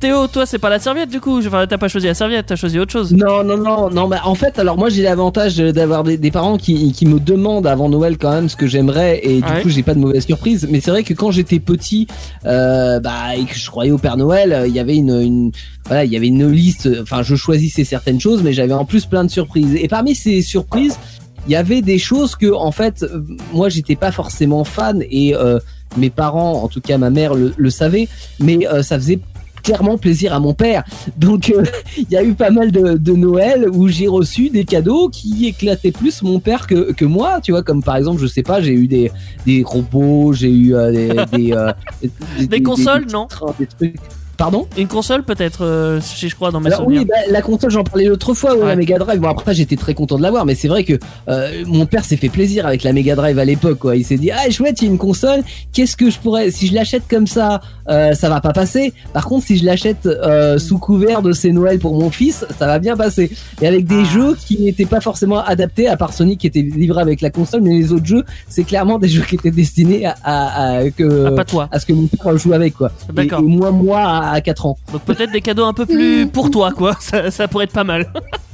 Théo, 0.00 0.26
toi, 0.26 0.44
c'est 0.44 0.58
pas 0.58 0.68
la 0.68 0.80
serviette 0.80 1.10
du 1.10 1.20
coup. 1.20 1.38
Enfin, 1.38 1.64
t'as 1.68 1.78
pas 1.78 1.86
choisi 1.86 2.08
la 2.08 2.14
serviette, 2.14 2.46
t'as 2.46 2.56
choisi 2.56 2.76
autre 2.80 2.90
chose. 2.90 3.12
Non, 3.12 3.44
non, 3.44 3.56
non, 3.56 3.88
non. 3.88 4.08
Bah, 4.08 4.22
en 4.24 4.34
fait, 4.34 4.58
alors 4.58 4.76
moi 4.76 4.88
j'ai 4.88 5.04
l'avantage 5.04 5.58
d'avoir 5.58 6.02
des, 6.02 6.16
des 6.16 6.30
parents 6.32 6.56
qui, 6.58 6.90
qui 6.92 7.06
me 7.06 7.20
demandent 7.20 7.68
avant 7.68 7.88
Noël 7.88 8.18
quand 8.18 8.32
même 8.32 8.48
ce 8.48 8.56
que 8.56 8.66
j'aimerais 8.66 9.20
et 9.22 9.40
du 9.40 9.48
Ouais. 9.48 9.62
coup 9.62 9.68
j'ai 9.68 9.84
pas 9.84 9.94
de 9.94 10.00
mauvaise 10.00 10.26
surprise. 10.26 10.66
Mais 10.68 10.80
c'est 10.80 10.90
vrai 10.90 11.04
que 11.04 11.14
quand 11.14 11.30
j'étais 11.30 11.60
petit, 11.60 12.08
euh, 12.46 12.98
bah 12.98 13.36
et 13.36 13.44
que 13.44 13.54
je 13.56 13.70
croyais 13.70 13.92
au 13.92 13.98
Père 13.98 14.16
Noël, 14.16 14.52
euh, 14.52 14.66
il 14.66 14.74
y 14.74 14.80
avait 14.80 14.96
une, 14.96 15.20
une 15.20 15.52
voilà, 15.86 16.04
il 16.04 16.12
y 16.12 16.16
avait 16.16 16.26
une 16.26 16.50
liste. 16.50 16.88
Enfin, 17.00 17.22
je 17.22 17.36
choisissais 17.36 17.84
certaines 17.84 18.20
choses, 18.20 18.42
mais 18.42 18.52
j'avais 18.52 18.74
en 18.74 18.84
plus 18.84 19.06
plein 19.06 19.22
de 19.22 19.30
surprises. 19.30 19.76
Et 19.80 19.86
parmi 19.86 20.16
ces 20.16 20.42
surprises, 20.42 20.98
il 21.46 21.52
y 21.52 21.56
avait 21.56 21.82
des 21.82 21.98
choses 21.98 22.36
que 22.36 22.52
en 22.52 22.72
fait 22.72 23.04
moi 23.52 23.68
j'étais 23.68 23.96
pas 23.96 24.12
forcément 24.12 24.64
fan 24.64 25.02
et 25.10 25.34
euh, 25.34 25.58
mes 25.96 26.10
parents, 26.10 26.62
en 26.62 26.68
tout 26.68 26.80
cas 26.80 26.98
ma 26.98 27.10
mère 27.10 27.34
le, 27.34 27.54
le 27.56 27.70
savait, 27.70 28.08
mais 28.40 28.66
euh, 28.68 28.82
ça 28.82 28.96
faisait 28.98 29.20
clairement 29.62 29.98
plaisir 29.98 30.32
à 30.32 30.40
mon 30.40 30.54
père. 30.54 30.84
Donc 31.16 31.50
euh, 31.50 31.64
il 31.96 32.10
y 32.10 32.16
a 32.16 32.22
eu 32.22 32.34
pas 32.34 32.50
mal 32.50 32.72
de, 32.72 32.96
de 32.96 33.12
Noël 33.12 33.68
où 33.70 33.88
j'ai 33.88 34.08
reçu 34.08 34.50
des 34.50 34.64
cadeaux 34.64 35.08
qui 35.08 35.46
éclataient 35.46 35.92
plus 35.92 36.22
mon 36.22 36.40
père 36.40 36.66
que, 36.66 36.92
que 36.92 37.04
moi, 37.04 37.40
tu 37.42 37.52
vois, 37.52 37.62
comme 37.62 37.82
par 37.82 37.96
exemple, 37.96 38.20
je 38.20 38.26
sais 38.26 38.42
pas, 38.42 38.60
j'ai 38.60 38.72
eu 38.72 38.86
des, 38.86 39.10
des 39.46 39.62
robots, 39.62 40.32
j'ai 40.32 40.50
eu 40.50 40.74
euh, 40.74 40.92
des, 40.92 41.36
des, 41.36 41.52
euh, 41.52 41.72
des, 42.40 42.62
consoles, 42.62 43.04
petits 43.04 43.14
non 43.14 43.28
des 43.58 43.66
trucs. 43.66 43.96
Pardon 44.38 44.68
Une 44.78 44.86
console 44.86 45.24
peut-être, 45.24 45.64
euh, 45.64 46.00
si 46.00 46.28
je 46.28 46.34
crois 46.36 46.52
dans 46.52 46.60
mes 46.60 46.68
alors 46.68 46.82
souvenirs. 46.84 47.00
oui, 47.02 47.06
bah, 47.08 47.16
la 47.30 47.42
console, 47.42 47.70
j'en 47.70 47.82
parlais 47.82 48.04
l'autre 48.04 48.34
fois, 48.34 48.54
ouais, 48.54 48.60
Ouais. 48.62 48.68
la 48.68 48.76
Mega 48.76 48.96
Drive. 48.96 49.18
Bon 49.20 49.28
après, 49.28 49.52
j'étais 49.52 49.74
très 49.74 49.94
content 49.94 50.16
de 50.16 50.22
l'avoir, 50.22 50.46
mais 50.46 50.54
c'est 50.54 50.68
vrai 50.68 50.84
que 50.84 50.92
euh, 51.28 51.64
mon 51.66 51.86
père 51.86 52.04
s'est 52.04 52.16
fait 52.16 52.28
plaisir 52.28 52.64
avec 52.64 52.84
la 52.84 52.92
Mega 52.92 53.16
Drive 53.16 53.36
à 53.38 53.44
l'époque. 53.44 53.78
Quoi, 53.80 53.96
il 53.96 54.04
s'est 54.04 54.16
dit 54.16 54.30
ah 54.30 54.48
chouette, 54.50 54.80
il 54.80 54.84
y 54.84 54.88
a 54.88 54.90
une 54.92 54.98
console. 54.98 55.40
Qu'est-ce 55.72 55.96
que 55.96 56.08
je 56.08 56.18
pourrais, 56.20 56.52
si 56.52 56.68
je 56.68 56.74
l'achète 56.74 57.02
comme 57.10 57.26
ça, 57.26 57.60
euh, 57.88 58.12
ça 58.14 58.28
va 58.28 58.40
pas 58.40 58.52
passer. 58.52 58.92
Par 59.12 59.26
contre, 59.26 59.44
si 59.46 59.58
je 59.58 59.64
l'achète 59.64 60.06
euh, 60.06 60.56
sous 60.58 60.78
couvert 60.78 61.20
de 61.20 61.32
ces 61.32 61.50
Noël 61.50 61.80
pour 61.80 61.98
mon 61.98 62.10
fils, 62.10 62.46
ça 62.60 62.66
va 62.68 62.78
bien 62.78 62.96
passer. 62.96 63.32
Et 63.60 63.66
avec 63.66 63.86
des 63.86 64.02
Ah. 64.02 64.12
jeux 64.14 64.36
qui 64.46 64.62
n'étaient 64.62 64.86
pas 64.86 65.00
forcément 65.00 65.38
adaptés, 65.44 65.88
à 65.88 65.96
part 65.96 66.12
Sonic 66.12 66.38
qui 66.40 66.46
était 66.46 66.62
livré 66.62 67.00
avec 67.02 67.22
la 67.22 67.30
console, 67.30 67.62
mais 67.62 67.70
les 67.70 67.92
autres 67.92 68.06
jeux, 68.06 68.22
c'est 68.48 68.62
clairement 68.62 69.00
des 69.00 69.08
jeux 69.08 69.22
qui 69.22 69.34
étaient 69.34 69.50
destinés 69.50 70.06
à, 70.06 70.14
à, 70.22 70.76
à- 70.78 70.90
que 70.90 71.30
pas 71.30 71.44
toi. 71.44 71.68
à 71.72 71.80
ce 71.80 71.86
que 71.86 71.92
mon 71.92 72.06
père 72.06 72.38
joue 72.38 72.52
avec 72.52 72.74
quoi. 72.74 72.92
Et, 73.10 73.12
D'accord. 73.14 73.40
et 73.40 73.42
moi, 73.42 73.72
moi 73.72 73.98
à, 73.98 74.27
à 74.32 74.40
4 74.40 74.66
ans. 74.66 74.76
Donc 74.92 75.02
peut-être 75.02 75.32
des 75.32 75.40
cadeaux 75.40 75.64
un 75.64 75.72
peu 75.74 75.86
plus 75.86 76.26
pour 76.32 76.50
toi, 76.50 76.72
quoi. 76.72 76.96
Ça, 77.00 77.30
ça 77.30 77.48
pourrait 77.48 77.64
être 77.64 77.72
pas 77.72 77.84
mal. 77.84 78.12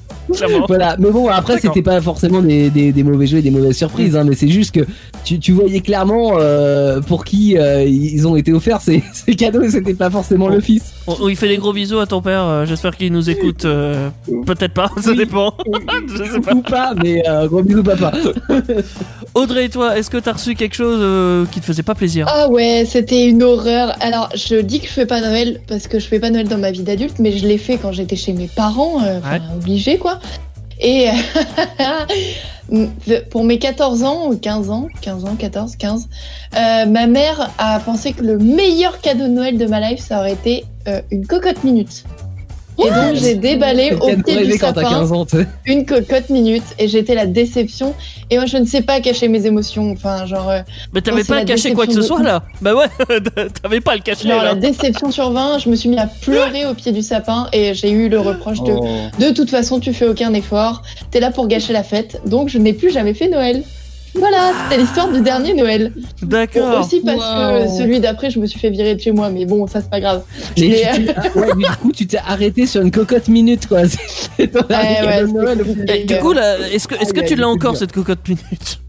Voilà, 0.66 0.96
mais 0.98 1.10
bon, 1.10 1.28
après, 1.28 1.58
c'était 1.60 1.82
pas 1.82 2.00
forcément 2.00 2.40
des, 2.42 2.70
des, 2.70 2.92
des 2.92 3.02
mauvais 3.02 3.26
jeux 3.26 3.38
et 3.38 3.42
des 3.42 3.50
mauvaises 3.50 3.76
surprises, 3.76 4.16
hein, 4.16 4.24
mais 4.24 4.34
c'est 4.34 4.48
juste 4.48 4.72
que 4.74 4.80
tu, 5.24 5.38
tu 5.38 5.52
voyais 5.52 5.80
clairement 5.80 6.38
euh, 6.38 7.00
pour 7.00 7.24
qui 7.24 7.56
euh, 7.58 7.84
ils 7.84 8.26
ont 8.26 8.34
été 8.36 8.52
offerts 8.52 8.80
ces, 8.80 9.02
ces 9.12 9.34
cadeaux 9.34 9.62
et 9.62 9.70
c'était 9.70 9.94
pas 9.94 10.10
forcément 10.10 10.48
le 10.48 10.60
fils. 10.60 10.92
On, 11.06 11.14
on 11.20 11.26
lui 11.28 11.36
fait 11.36 11.48
des 11.48 11.58
gros 11.58 11.72
bisous 11.72 11.98
à 11.98 12.06
ton 12.06 12.22
père. 12.22 12.42
euh, 12.44 12.64
J'espère 12.66 12.96
qu'il 12.96 13.12
nous 13.12 13.28
écoute. 13.30 13.64
euh, 13.64 14.08
peut-être 14.46 14.72
pas, 14.74 14.90
ça 15.00 15.10
Oui. 15.10 15.16
dépend. 15.18 15.54
Je 16.08 16.24
sais 16.24 16.40
pas. 16.40 16.54
Ou 16.54 16.62
pas, 16.62 16.94
mais 17.02 17.22
euh, 17.28 17.46
gros 17.46 17.62
bisous, 17.62 17.82
papa. 17.82 18.12
Audrey, 19.34 19.68
toi, 19.68 19.98
est-ce 19.98 20.10
que 20.10 20.18
t'as 20.18 20.32
reçu 20.32 20.54
quelque 20.54 20.74
chose 20.76 20.98
euh, 21.00 21.44
qui 21.50 21.60
te 21.60 21.64
faisait 21.66 21.82
pas 21.82 21.94
plaisir? 21.94 22.26
Ah 22.28 22.48
ouais, 22.48 22.84
c'était 22.88 23.26
une 23.28 23.42
horreur. 23.42 23.94
Alors, 24.00 24.28
je 24.34 24.56
dis 24.60 24.80
que 24.80 24.86
je 24.86 24.92
fais 24.92 25.06
pas 25.06 25.20
Noël 25.20 25.60
parce 25.66 25.88
que 25.88 25.98
je 25.98 26.06
fais 26.06 26.20
pas 26.20 26.30
Noël 26.30 26.48
dans 26.48 26.58
ma 26.58 26.70
vie 26.70 26.82
d'adulte, 26.82 27.16
mais 27.18 27.32
je 27.32 27.46
l'ai 27.46 27.58
fait 27.58 27.76
quand 27.78 27.92
j'étais 27.92 28.16
chez 28.16 28.32
mes 28.32 28.46
parents, 28.48 29.02
euh, 29.02 29.18
Ouais. 29.24 29.40
obligé 29.56 29.98
quoi. 29.98 30.13
Et 30.80 31.08
pour 33.30 33.44
mes 33.44 33.58
14 33.58 34.02
ans, 34.04 34.28
ou 34.28 34.36
15 34.36 34.70
ans, 34.70 34.88
15 35.00 35.24
ans, 35.24 35.36
14, 35.36 35.76
15, 35.76 36.08
euh, 36.56 36.86
ma 36.86 37.06
mère 37.06 37.50
a 37.58 37.78
pensé 37.80 38.12
que 38.12 38.22
le 38.22 38.38
meilleur 38.38 39.00
cadeau 39.00 39.24
de 39.24 39.28
Noël 39.28 39.58
de 39.58 39.66
ma 39.66 39.80
life, 39.80 40.00
ça 40.00 40.18
aurait 40.18 40.32
été 40.32 40.64
euh, 40.88 41.00
une 41.10 41.26
cocotte 41.26 41.62
minute. 41.64 42.04
Et 42.78 42.90
donc 42.90 43.14
j'ai 43.14 43.36
déballé 43.36 43.92
au 44.00 44.16
pied 44.22 44.44
du 44.44 44.52
sapin 44.58 44.82
15 44.82 45.12
ans, 45.12 45.24
tu 45.24 45.36
sais. 45.38 45.46
une 45.64 45.86
cocotte 45.86 46.28
minute 46.30 46.64
et 46.78 46.88
j'étais 46.88 47.14
la 47.14 47.26
déception. 47.26 47.94
Et 48.30 48.36
moi 48.36 48.46
je 48.46 48.56
ne 48.56 48.64
sais 48.64 48.82
pas 48.82 49.00
cacher 49.00 49.28
mes 49.28 49.46
émotions. 49.46 49.92
Enfin 49.92 50.26
genre, 50.26 50.50
euh, 50.50 50.60
Mais 50.92 51.00
t'avais 51.00 51.22
pas 51.24 51.36
à 51.36 51.44
cacher 51.44 51.72
quoi 51.72 51.86
que 51.86 51.92
ce 51.92 52.02
soit 52.02 52.22
là 52.22 52.42
Bah 52.60 52.74
ouais, 52.74 52.86
t'avais 53.62 53.80
pas 53.80 53.92
à 53.92 53.96
le 53.96 54.00
cacher 54.02 54.28
genre 54.28 54.38
là. 54.42 54.54
la 54.54 54.54
déception 54.56 55.10
sur 55.10 55.30
20. 55.30 55.58
Je 55.58 55.68
me 55.68 55.76
suis 55.76 55.88
mis 55.88 55.98
à 55.98 56.06
pleurer 56.06 56.66
au 56.66 56.74
pied 56.74 56.90
du 56.92 57.02
sapin 57.02 57.48
et 57.52 57.74
j'ai 57.74 57.90
eu 57.90 58.08
le 58.08 58.18
reproche 58.20 58.60
de 58.62 58.72
Oh. 58.72 58.86
de 59.20 59.30
toute 59.30 59.50
façon 59.50 59.78
tu 59.78 59.92
fais 59.92 60.08
aucun 60.08 60.34
effort. 60.34 60.82
T'es 61.12 61.20
là 61.20 61.30
pour 61.30 61.46
gâcher 61.46 61.72
la 61.72 61.84
fête. 61.84 62.20
Donc 62.26 62.48
je 62.48 62.58
n'ai 62.58 62.72
plus 62.72 62.90
jamais 62.90 63.14
fait 63.14 63.28
Noël. 63.28 63.62
Voilà, 64.16 64.52
c'était 64.64 64.80
l'histoire 64.80 65.10
du 65.10 65.20
dernier 65.20 65.54
Noël. 65.54 65.92
Bon, 66.22 66.28
D'accord. 66.28 66.80
aussi 66.84 67.00
parce 67.00 67.18
Wow. 67.18 67.64
que 67.64 67.76
celui 67.78 68.00
d'après, 68.00 68.30
je 68.30 68.38
me 68.38 68.46
suis 68.46 68.60
fait 68.60 68.70
virer 68.70 68.94
de 68.94 69.00
chez 69.00 69.10
moi, 69.12 69.28
mais 69.30 69.44
bon, 69.44 69.66
ça 69.66 69.80
c'est 69.80 69.90
pas 69.90 70.00
grave. 70.00 70.22
Mais 70.58 70.82
ah 71.16 71.22
ouais, 71.36 71.48
mais 71.56 71.64
du 71.64 71.76
coup, 71.82 71.92
tu 71.92 72.06
t'es 72.06 72.18
arrêté 72.18 72.66
sur 72.66 72.80
une 72.82 72.90
cocotte 72.90 73.28
minute, 73.28 73.66
quoi. 73.66 73.82
Ouais, 74.38 74.48
c'est 75.18 75.26
Noël. 75.26 75.64
Et 75.88 76.04
du 76.04 76.18
coup, 76.18 76.32
là, 76.32 76.58
est-ce 76.72 76.86
que, 76.88 76.94
est-ce 76.94 77.12
que 77.12 77.20
Aïe, 77.20 77.26
tu 77.26 77.34
l'as 77.36 77.48
encore 77.48 77.76
cette 77.76 77.92
cocotte 77.92 78.26
minute 78.28 78.80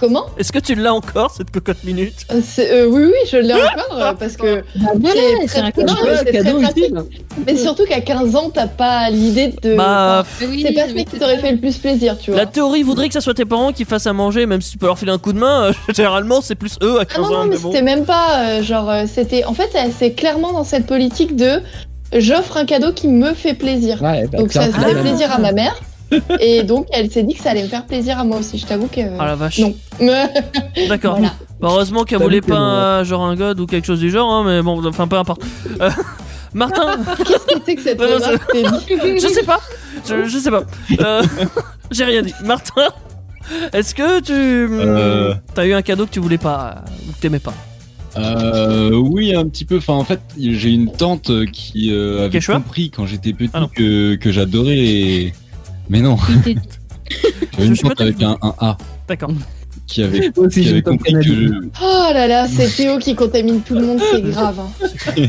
Comment 0.00 0.26
Est-ce 0.38 0.52
que 0.52 0.58
tu 0.58 0.74
l'as 0.74 0.94
encore 0.94 1.30
cette 1.30 1.50
cocotte 1.50 1.82
minute 1.84 2.14
Euh, 2.32 2.40
c'est- 2.44 2.70
euh, 2.72 2.86
Oui, 2.86 3.04
oui, 3.06 3.28
je 3.30 3.36
l'ai 3.38 3.54
encore 3.54 3.98
euh, 3.98 4.12
parce 4.18 4.36
que. 4.36 4.56
Bah 4.76 4.90
voilà, 5.00 5.20
C'est 5.46 5.58
un 5.58 5.62
non, 5.76 5.94
mais 6.24 6.32
cadeau 6.32 6.60
utile. 6.60 7.02
Surtout 7.56 7.84
qu'à 7.84 8.00
15 8.00 8.36
ans, 8.36 8.50
t'as 8.52 8.66
pas 8.66 9.10
l'idée 9.10 9.54
de. 9.62 9.74
Bah, 9.76 10.18
enfin, 10.22 10.46
oui, 10.48 10.64
c'est 10.66 10.72
pas 10.74 10.88
celui 10.88 11.04
qui 11.04 11.18
t'aurait 11.18 11.38
fait 11.38 11.52
le 11.52 11.58
plus 11.58 11.76
plaisir, 11.78 12.16
tu 12.18 12.30
vois. 12.30 12.40
la 12.40 12.46
théorie 12.46 12.82
voudrait 12.82 13.08
que 13.08 13.14
ça 13.14 13.20
soit 13.20 13.34
tes 13.34 13.44
parents 13.44 13.72
qui 13.72 13.84
fassent 13.84 14.06
à 14.06 14.12
manger, 14.12 14.46
même 14.46 14.60
si 14.60 14.72
tu 14.72 14.78
peux 14.78 14.86
leur 14.86 14.98
filer 14.98 15.12
un 15.12 15.18
coup 15.18 15.32
de 15.32 15.38
main. 15.38 15.64
euh, 15.64 15.72
généralement, 15.94 16.40
c'est 16.40 16.54
plus 16.54 16.76
eux 16.82 16.98
à 16.98 17.02
Ah 17.02 17.04
15 17.04 17.18
non, 17.22 17.28
non, 17.30 17.36
ans. 17.36 17.44
mais 17.44 17.50
mais 17.50 17.58
bon. 17.58 17.70
c'était 17.72 17.84
même 17.84 18.04
pas 18.04 18.40
euh, 18.58 18.62
genre. 18.62 18.90
euh, 18.90 19.04
c'était. 19.12 19.44
En 19.44 19.54
fait, 19.54 19.70
c'est 19.98 20.12
clairement 20.12 20.52
dans 20.52 20.64
cette 20.64 20.86
politique 20.86 21.36
de. 21.36 21.60
J'offre 22.16 22.56
un 22.56 22.64
cadeau 22.64 22.92
qui 22.92 23.06
me 23.06 23.34
fait 23.34 23.52
plaisir. 23.52 24.00
Ouais, 24.02 24.26
bah, 24.32 24.38
Donc 24.38 24.50
ça 24.52 24.62
faisait 24.72 24.94
même. 24.94 25.02
plaisir 25.02 25.30
à 25.30 25.38
ma 25.38 25.52
mère. 25.52 25.78
Et 26.40 26.62
donc 26.62 26.86
elle 26.92 27.10
s'est 27.10 27.22
dit 27.22 27.34
que 27.34 27.42
ça 27.42 27.50
allait 27.50 27.62
me 27.62 27.68
faire 27.68 27.84
plaisir 27.86 28.18
à 28.18 28.24
moi 28.24 28.38
aussi. 28.38 28.58
Je 28.58 28.66
t'avoue 28.66 28.86
que. 28.88 29.00
Ah 29.18 29.26
la 29.26 29.34
vache. 29.36 29.58
Non. 29.58 29.74
D'accord. 30.88 31.16
Voilà. 31.16 31.32
Bah, 31.60 31.68
heureusement 31.70 32.04
qu'elle 32.04 32.20
voulait 32.22 32.40
pas 32.40 33.00
euh, 33.00 33.04
genre 33.04 33.24
un 33.24 33.34
god 33.36 33.58
ou 33.60 33.66
quelque 33.66 33.84
chose 33.86 34.00
du 34.00 34.10
genre, 34.10 34.30
hein, 34.32 34.44
mais 34.46 34.62
bon, 34.62 34.84
enfin 34.86 35.08
peu 35.08 35.16
importe. 35.16 35.42
Euh, 35.80 35.90
Martin, 36.54 36.96
Qu'est-ce 37.18 37.46
que 37.56 37.60
c'est 37.66 37.74
que 37.74 37.82
cette 37.82 37.98
Non, 38.00 38.06
non, 38.06 38.78
je 39.18 39.28
sais 39.28 39.42
pas, 39.42 39.60
je, 40.08 40.24
je 40.24 40.38
sais 40.38 40.50
pas. 40.50 40.62
Euh, 41.00 41.22
J'ai 41.90 42.04
rien 42.04 42.22
dit. 42.22 42.32
Martin, 42.44 42.86
est-ce 43.74 43.94
que 43.94 44.20
tu 44.20 44.32
Euh. 44.32 45.34
t'as 45.54 45.66
eu 45.66 45.74
un 45.74 45.82
cadeau 45.82 46.06
que 46.06 46.10
tu 46.12 46.20
voulais 46.20 46.38
pas 46.38 46.84
ou 47.08 47.12
que 47.12 47.18
t'aimais 47.20 47.38
pas? 47.38 47.52
Euh, 48.16 48.90
oui, 48.94 49.34
un 49.34 49.46
petit 49.46 49.64
peu. 49.64 49.76
Enfin, 49.76 49.92
en 49.94 50.04
fait, 50.04 50.20
j'ai 50.38 50.70
une 50.70 50.90
tante 50.90 51.30
qui 51.52 51.92
euh, 51.92 52.20
avait 52.26 52.38
Quechua? 52.38 52.54
compris 52.54 52.90
quand 52.90 53.04
j'étais 53.06 53.32
petit 53.32 53.50
Ah 53.52 53.66
que, 53.74 54.14
que 54.14 54.32
j'adorais 54.32 54.74
les. 54.74 55.32
Mais 55.88 56.00
non, 56.00 56.16
j'avais 57.52 57.66
une 57.66 57.76
tante 57.76 58.00
avec 58.00 58.22
un, 58.22 58.36
un 58.42 58.54
A 58.58 58.76
D'accord. 59.08 59.30
qui 59.86 60.02
avait, 60.02 60.30
Moi 60.36 60.46
aussi, 60.46 60.62
qui 60.62 60.68
avait 60.68 60.82
compris 60.82 61.12
que. 61.14 61.22
je- 61.22 61.52
Oh 61.82 62.10
là 62.12 62.26
là, 62.26 62.46
c'est 62.48 62.68
Théo 62.68 62.98
qui 62.98 63.14
contamine 63.14 63.60
tout 63.62 63.74
le 63.74 63.86
monde, 63.86 64.00
c'est 64.12 64.22
grave. 64.22 64.60
hein. 64.60 65.22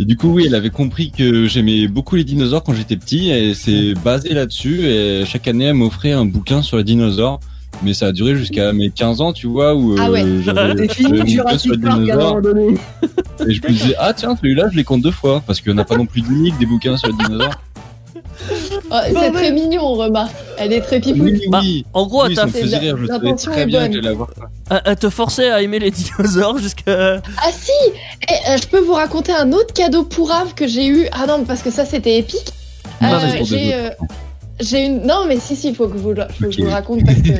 Et 0.00 0.04
du 0.04 0.16
coup, 0.16 0.28
oui, 0.32 0.44
elle 0.46 0.54
avait 0.54 0.70
compris 0.70 1.10
que 1.10 1.46
j'aimais 1.46 1.88
beaucoup 1.88 2.14
les 2.14 2.22
dinosaures 2.24 2.62
quand 2.62 2.72
j'étais 2.72 2.96
petit 2.96 3.30
et 3.30 3.54
c'est 3.54 3.94
basé 4.04 4.32
là-dessus. 4.32 4.86
Et 4.86 5.24
chaque 5.26 5.48
année, 5.48 5.64
elle 5.64 5.74
m'offrait 5.74 6.12
un 6.12 6.24
bouquin 6.24 6.62
sur 6.62 6.76
les 6.76 6.84
dinosaures. 6.84 7.40
Mais 7.82 7.94
ça 7.94 8.06
a 8.06 8.12
duré 8.12 8.34
jusqu'à 8.36 8.72
mes 8.72 8.90
15 8.90 9.20
ans, 9.20 9.32
tu 9.32 9.46
vois, 9.46 9.74
où 9.74 9.94
Ah 9.98 10.10
ouais. 10.10 10.24
euh, 10.24 10.42
j'avais 10.42 10.88
fini, 10.88 11.30
sur 11.30 11.44
les 11.44 11.52
Park 11.56 11.66
à 11.84 11.92
un 11.92 11.98
dinosaures. 11.98 12.18
moment 12.36 12.40
donné. 12.40 12.74
Et 13.46 13.52
je 13.52 13.62
me 13.62 13.68
disais, 13.68 13.94
ah 13.98 14.12
tiens, 14.14 14.36
celui-là, 14.36 14.68
je 14.72 14.76
les 14.76 14.84
compte 14.84 15.02
deux 15.02 15.10
fois. 15.12 15.42
Parce 15.46 15.60
qu'il 15.60 15.72
n'y 15.72 15.78
en 15.78 15.82
a 15.82 15.84
pas 15.84 15.96
non 15.96 16.06
plus 16.06 16.20
d'unique 16.22 16.56
des 16.58 16.66
bouquins 16.66 16.96
sur 16.96 17.08
les 17.08 17.14
dinosaures. 17.24 17.60
Oh, 18.90 18.96
c'est 19.20 19.32
très 19.32 19.52
mignon, 19.52 19.82
on 19.82 19.94
remarque. 19.94 20.32
Elle 20.58 20.72
est 20.72 20.80
très 20.80 21.00
pipoute. 21.00 21.22
Oui, 21.22 21.42
Bah, 21.48 21.60
oui. 21.62 21.84
En 21.92 22.06
gros, 22.06 22.22
Oui, 22.22 22.28
elle 22.30 22.36
ça 22.36 22.42
t'a 22.42 22.46
me 22.48 22.52
faisait 22.52 22.78
rire, 22.78 22.96
je 23.00 23.06
savais 23.06 23.24
l'intention 23.26 23.52
très 23.52 23.62
est 23.62 23.66
bien 23.66 23.88
bonne. 23.88 24.00
que 24.00 24.06
elle- 24.70 24.82
elle 24.84 24.96
te 24.96 25.10
forçait 25.10 25.50
à 25.50 25.62
aimer 25.62 25.78
les 25.78 25.90
dinosaures 25.90 26.58
jusqu'à. 26.58 27.20
Ah 27.38 27.50
si 27.52 27.70
Eh, 28.28 28.50
euh, 28.50 28.56
Je 28.60 28.66
peux 28.68 28.80
vous 28.80 28.94
raconter 28.94 29.32
un 29.32 29.52
autre 29.52 29.72
cadeau 29.74 30.04
pourrave 30.04 30.54
que 30.54 30.66
j'ai 30.66 30.86
eu. 30.86 31.08
Ah 31.12 31.26
non, 31.26 31.44
parce 31.44 31.62
que 31.62 31.70
ça 31.70 31.84
c'était 31.84 32.16
épique. 32.18 32.52
Bah, 33.00 33.20
Euh, 33.22 33.44
j'ai 33.44 33.74
euh, 33.74 33.90
j'ai 34.60 34.86
une 34.86 35.02
non 35.06 35.24
mais 35.28 35.38
si 35.38 35.54
si 35.54 35.68
il 35.68 35.74
faut 35.76 35.86
que 35.86 35.96
vous 35.96 36.14
je 36.50 36.62
vous 36.62 36.70
raconte 36.70 37.04
parce 37.06 37.22
que 37.22 37.32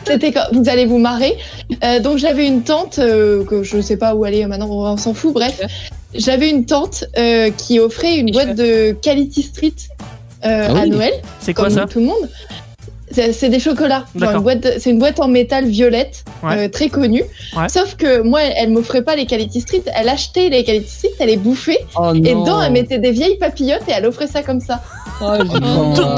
c'était 0.06 0.32
quand 0.32 0.46
vous 0.52 0.68
allez 0.68 0.84
vous 0.86 0.98
marrer. 0.98 1.36
Euh, 1.84 2.00
donc 2.00 2.18
j'avais 2.18 2.46
une 2.46 2.62
tante 2.62 2.98
euh, 2.98 3.44
que 3.44 3.62
je 3.62 3.80
sais 3.80 3.96
pas 3.96 4.14
où 4.16 4.24
aller 4.24 4.42
euh, 4.44 4.48
maintenant 4.48 4.68
on 4.70 4.96
s'en 4.96 5.14
fout 5.14 5.32
bref. 5.32 5.60
J'avais 6.14 6.48
une 6.50 6.64
tante 6.66 7.04
euh, 7.18 7.50
qui 7.50 7.78
offrait 7.78 8.16
une 8.16 8.32
boîte 8.32 8.56
de 8.56 8.92
Quality 9.00 9.42
Street 9.42 9.74
euh, 10.44 10.66
Ah 10.68 10.72
oui. 10.74 10.80
à 10.80 10.86
Noël 10.86 11.12
C'est 11.40 11.54
quoi 11.54 11.70
ça 11.70 11.86
tout 11.86 11.98
le 12.00 12.06
monde. 12.06 12.28
C'est 13.12 13.48
des 13.48 13.60
chocolats. 13.60 14.04
C'est 14.78 14.90
une 14.90 14.98
boîte 14.98 15.20
en 15.20 15.28
métal 15.28 15.64
violette, 15.66 16.24
Ouais. 16.42 16.66
euh, 16.66 16.68
très 16.68 16.88
connue. 16.88 17.22
Ouais. 17.56 17.68
Sauf 17.68 17.94
que 17.96 18.20
moi, 18.20 18.42
elle, 18.42 18.52
elle 18.58 18.70
m'offrait 18.70 19.02
pas 19.02 19.14
les 19.16 19.26
Quality 19.26 19.60
Street, 19.60 19.82
elle 19.94 20.08
achetait 20.08 20.48
les 20.50 20.64
Quality 20.64 20.90
Street, 20.90 21.10
elle 21.20 21.28
les 21.28 21.36
bouffait, 21.36 21.78
Oh 21.98 22.12
et 22.14 22.20
dedans, 22.20 22.60
elle 22.60 22.72
mettait 22.72 22.98
des 22.98 23.12
vieilles 23.12 23.38
papillotes 23.38 23.82
et 23.88 23.92
elle 23.92 24.06
offrait 24.06 24.26
ça 24.26 24.42
comme 24.42 24.60
ça. 24.60 24.82
Oh, 25.22 25.28
pas- 25.28 25.44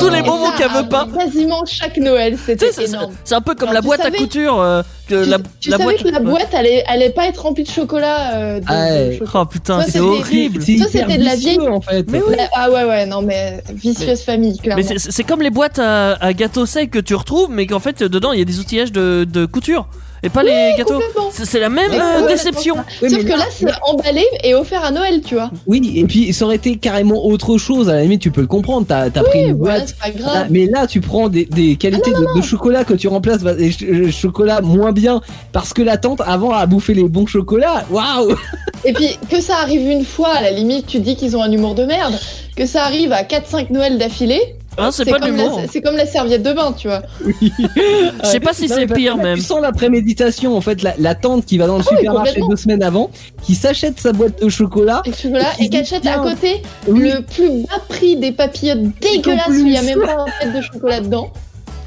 Tous- 0.01 0.09
les 0.09 0.25
ça, 0.25 0.55
qu'elle 0.57 0.71
veut 0.83 0.89
pas. 0.89 1.07
Quasiment 1.17 1.63
chaque 1.67 1.99
Noël, 1.99 2.37
c'était 2.45 2.71
énorme. 2.85 3.13
c'est 3.23 3.35
un 3.35 3.41
peu 3.43 3.55
comme 3.55 3.69
Alors, 3.69 3.83
la 3.83 3.87
boîte 3.87 4.05
à 4.05 4.11
couture. 4.11 4.59
euh, 4.61 4.83
que 5.09 5.25
Tu, 5.25 5.31
la, 5.31 5.39
tu 5.61 5.71
la 5.71 5.77
savais 5.79 5.85
boîte. 5.93 6.03
que 6.05 6.09
la 6.09 6.21
boîte 6.21 6.55
allait, 6.55 6.85
allait 6.87 7.11
pas 7.11 7.27
être 7.27 7.43
remplie 7.43 7.65
de 7.65 7.69
chocolat. 7.69 8.35
euh, 8.37 8.61
de- 8.61 8.65
Ah 8.69 8.89
de 8.91 8.95
ouais. 9.09 9.19
chocolat. 9.19 9.31
Oh 9.43 9.47
putain, 9.47 9.75
Toi, 9.77 9.85
c'est 9.89 10.01
horrible. 10.01 10.63
Hyper 10.69 10.87
c'était 10.89 11.19
de 11.19 11.25
la 11.25 11.35
vieille- 11.37 11.59
en 11.69 11.81
fait. 11.81 12.07
Mais 12.11 12.21
oui. 12.27 12.35
Ah 12.55 12.71
ouais, 12.71 12.85
ouais, 12.85 13.07
non, 13.07 13.23
mais 13.23 13.63
vicieuse 13.73 14.23
famille, 14.23 14.59
clairement. 14.59 14.83
Mais 14.83 14.87
c'est 14.99 15.11
c'est 15.11 15.25
comme 15.25 15.43
les 15.43 15.51
boîtes 15.51 15.79
à, 15.79 16.13
à 16.15 16.33
gâteaux 16.33 16.67
secs 16.67 16.91
que 16.91 16.99
tu 16.99 17.15
retrouves, 17.15 17.49
mais 17.51 17.67
qu'en 17.67 17.81
fait 17.81 18.03
dedans 18.03 18.33
il 18.33 18.39
y 18.39 18.43
a 18.43 18.45
des 18.45 18.59
outillages 18.61 18.93
de, 18.93 19.27
de 19.31 19.47
couture 19.47 19.89
et 20.23 20.29
pas 20.29 20.43
les 20.43 20.75
gâteaux. 20.77 21.01
C'est 21.33 21.61
la 21.61 21.69
même 21.69 21.91
euh, 21.93 22.27
déception. 22.27 22.77
Oui, 23.03 23.11
Sauf 23.11 23.19
mais 23.19 23.25
que 23.31 23.39
là, 23.39 23.45
c'est 23.51 23.67
emballé 23.87 24.25
et 24.45 24.55
offert 24.55 24.85
à 24.85 24.91
Noël, 24.91 25.21
tu 25.23 25.35
vois. 25.35 25.51
Oui, 25.67 25.93
et 25.97 26.05
puis 26.05 26.33
ça 26.33 26.45
aurait 26.45 26.57
été 26.57 26.77
carrément 26.77 27.25
autre 27.25 27.57
chose. 27.59 27.89
À 27.89 27.95
la 27.95 28.03
limite, 28.03 28.21
tu 28.21 28.31
peux 28.31 28.41
le 28.41 28.47
comprendre. 28.47 28.87
T'as 28.89 29.05
as 29.05 29.11
pris 29.11 29.45
Oui, 29.45 29.51
une 29.51 29.55
boîte. 29.55 29.95
Ah, 30.03 30.45
mais 30.51 30.67
là, 30.67 30.87
tu 30.87 31.01
prends 31.01 31.29
des, 31.29 31.45
des 31.45 31.77
qualités 31.77 32.11
de, 32.11 32.37
de 32.37 32.43
chocolat 32.43 32.85
que 32.85 32.95
tu 32.95 33.09
remplaces 33.09 33.43
par 33.43 33.55
des 33.55 33.71
ch- 33.73 33.89
euh, 33.91 34.11
chocolats 34.11 34.61
moins 34.61 34.93
bien 34.93 35.21
parce 35.53 35.73
que 35.73 35.83
la 35.83 35.97
tante 35.97 36.21
avant 36.27 36.53
a 36.53 36.67
bouffé 36.67 36.95
les 36.95 37.05
bons 37.05 37.27
chocolats. 37.27 37.85
Waouh 37.91 38.35
Et 38.85 38.93
puis, 38.93 39.19
que 39.31 39.41
ça 39.41 39.57
arrive 39.57 39.89
une 39.89 40.05
fois, 40.05 40.31
à 40.37 40.43
la 40.43 40.51
limite, 40.51 40.87
tu 40.87 41.01
dis 41.01 41.17
qu'ils 41.17 41.37
ont 41.37 41.43
un 41.43 41.51
humour 41.51 41.75
de 41.75 41.85
merde. 41.85 42.15
Que 42.57 42.67
ça 42.67 42.85
arrive 42.85 43.13
à 43.13 43.23
4-5 43.23 43.73
Noël 43.73 43.99
d'affilée, 43.99 44.41
Hein, 44.77 44.91
c'est 44.93 45.05
pas 45.07 45.19
de 45.19 45.25
comme, 45.27 45.37
l'humour. 45.37 45.61
la- 45.61 45.67
c'est 45.67 45.81
comme 45.81 45.97
la 45.97 46.07
serviette 46.07 46.43
de 46.45 46.53
bain, 46.53 46.73
tu 46.73 46.87
vois. 46.89 47.03
Je 47.25 48.29
sais 48.29 48.39
pas 48.39 48.53
si 48.53 48.69
c'est 48.69 48.87
pire 48.87 49.17
même. 49.17 49.37
Tu 49.37 49.43
sens 49.43 49.61
la 49.61 49.73
préméditation 49.73 50.57
en 50.57 50.61
fait, 50.61 50.83
la, 50.83 50.95
la 50.99 51.15
tante 51.17 51.47
qui 51.47 51.59
va 51.59 51.67
dans 51.67 51.79
le 51.79 51.85
Ah 51.85 51.97
supermarché 51.97 52.41
deux 52.49 52.55
semaines 52.57 52.83
avant, 52.85 53.11
qui 53.43 53.55
s'achète 53.57 53.99
sa 53.99 54.13
boîte 54.13 54.41
de 54.41 54.49
chocolat. 54.49 55.03
Et, 55.05 55.11
qui 55.11 55.29
et 55.65 55.69
qu'achète 55.69 56.07
à 56.07 56.19
côté 56.19 56.63
Oui. 56.87 57.01
le 57.11 57.23
plus 57.23 57.63
bas 57.65 57.81
prix 57.89 58.17
des 58.17 58.31
papillotes 58.31 58.83
dégueulasses 59.01 59.49
où 59.49 59.53
il 59.55 59.73
y 59.73 59.77
a 59.79 59.83
même 59.83 60.01
pas 60.01 60.17
un 60.23 60.27
fait 60.27 60.57
de 60.57 60.61
chocolat 60.61 61.01
dedans. 61.01 61.33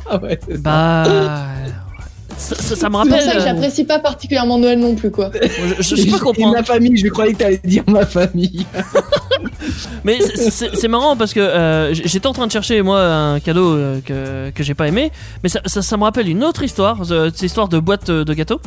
Ah 0.09 0.17
ouais. 0.17 0.37
Bah. 0.59 1.03
Ça, 2.37 2.55
ça- 2.55 2.61
ça 2.61 2.73
me 2.73 2.75
C'est 2.75 2.89
pour 2.89 2.97
rappelle. 2.99 3.21
ça 3.21 3.31
que 3.33 3.37
euh, 3.37 3.43
j'apprécie 3.45 3.83
pas 3.83 3.99
particulièrement 3.99 4.57
Noël 4.57 4.79
non 4.79 4.95
plus, 4.95 5.11
quoi. 5.11 5.29
je, 5.33 5.81
je 5.83 5.95
sais 5.95 6.09
pas 6.11 6.19
comprendre. 6.19 6.53
ma 6.53 6.63
famille, 6.63 6.97
je 6.97 7.07
croyais 7.07 7.33
que 7.33 7.37
t'allais 7.39 7.61
dire 7.63 7.83
ma 7.87 8.05
famille. 8.05 8.65
Mais 10.03 10.19
c'est- 10.21 10.87
marrant 10.87 11.15
parce 11.15 11.33
que 11.33 11.39
euh, 11.39 11.93
j'étais 11.93 12.27
en 12.27 12.33
train 12.33 12.47
de 12.47 12.51
chercher 12.51 12.81
moi 12.81 13.01
un 13.01 13.39
cadeau 13.39 13.73
euh, 13.75 13.99
que, 14.03 14.49
que 14.51 14.63
j'ai 14.63 14.73
pas 14.73 14.87
aimé, 14.87 15.11
mais 15.43 15.49
ça, 15.49 15.61
ça, 15.65 15.97
me 15.97 16.03
rappelle 16.03 16.27
une 16.27 16.43
autre 16.43 16.63
histoire, 16.63 17.05
cette 17.05 17.41
histoire 17.41 17.67
de 17.67 17.79
boîte 17.79 18.09
de 18.09 18.33
gâteaux. 18.33 18.59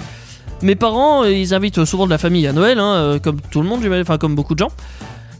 Mes 0.63 0.77
parents, 0.77 1.25
ils 1.25 1.53
invitent 1.53 1.85
souvent 1.85 2.07
de 2.07 2.11
la 2.11 2.19
famille 2.19 2.47
à 2.47 2.53
Noël, 2.53 2.79
hein, 2.79 3.19
comme 3.23 3.41
tout 3.51 3.61
le 3.61 3.69
monde, 3.69 3.85
enfin 4.01 4.17
comme 4.19 4.35
beaucoup 4.35 4.55
de 4.55 4.61
gens. 4.61 4.71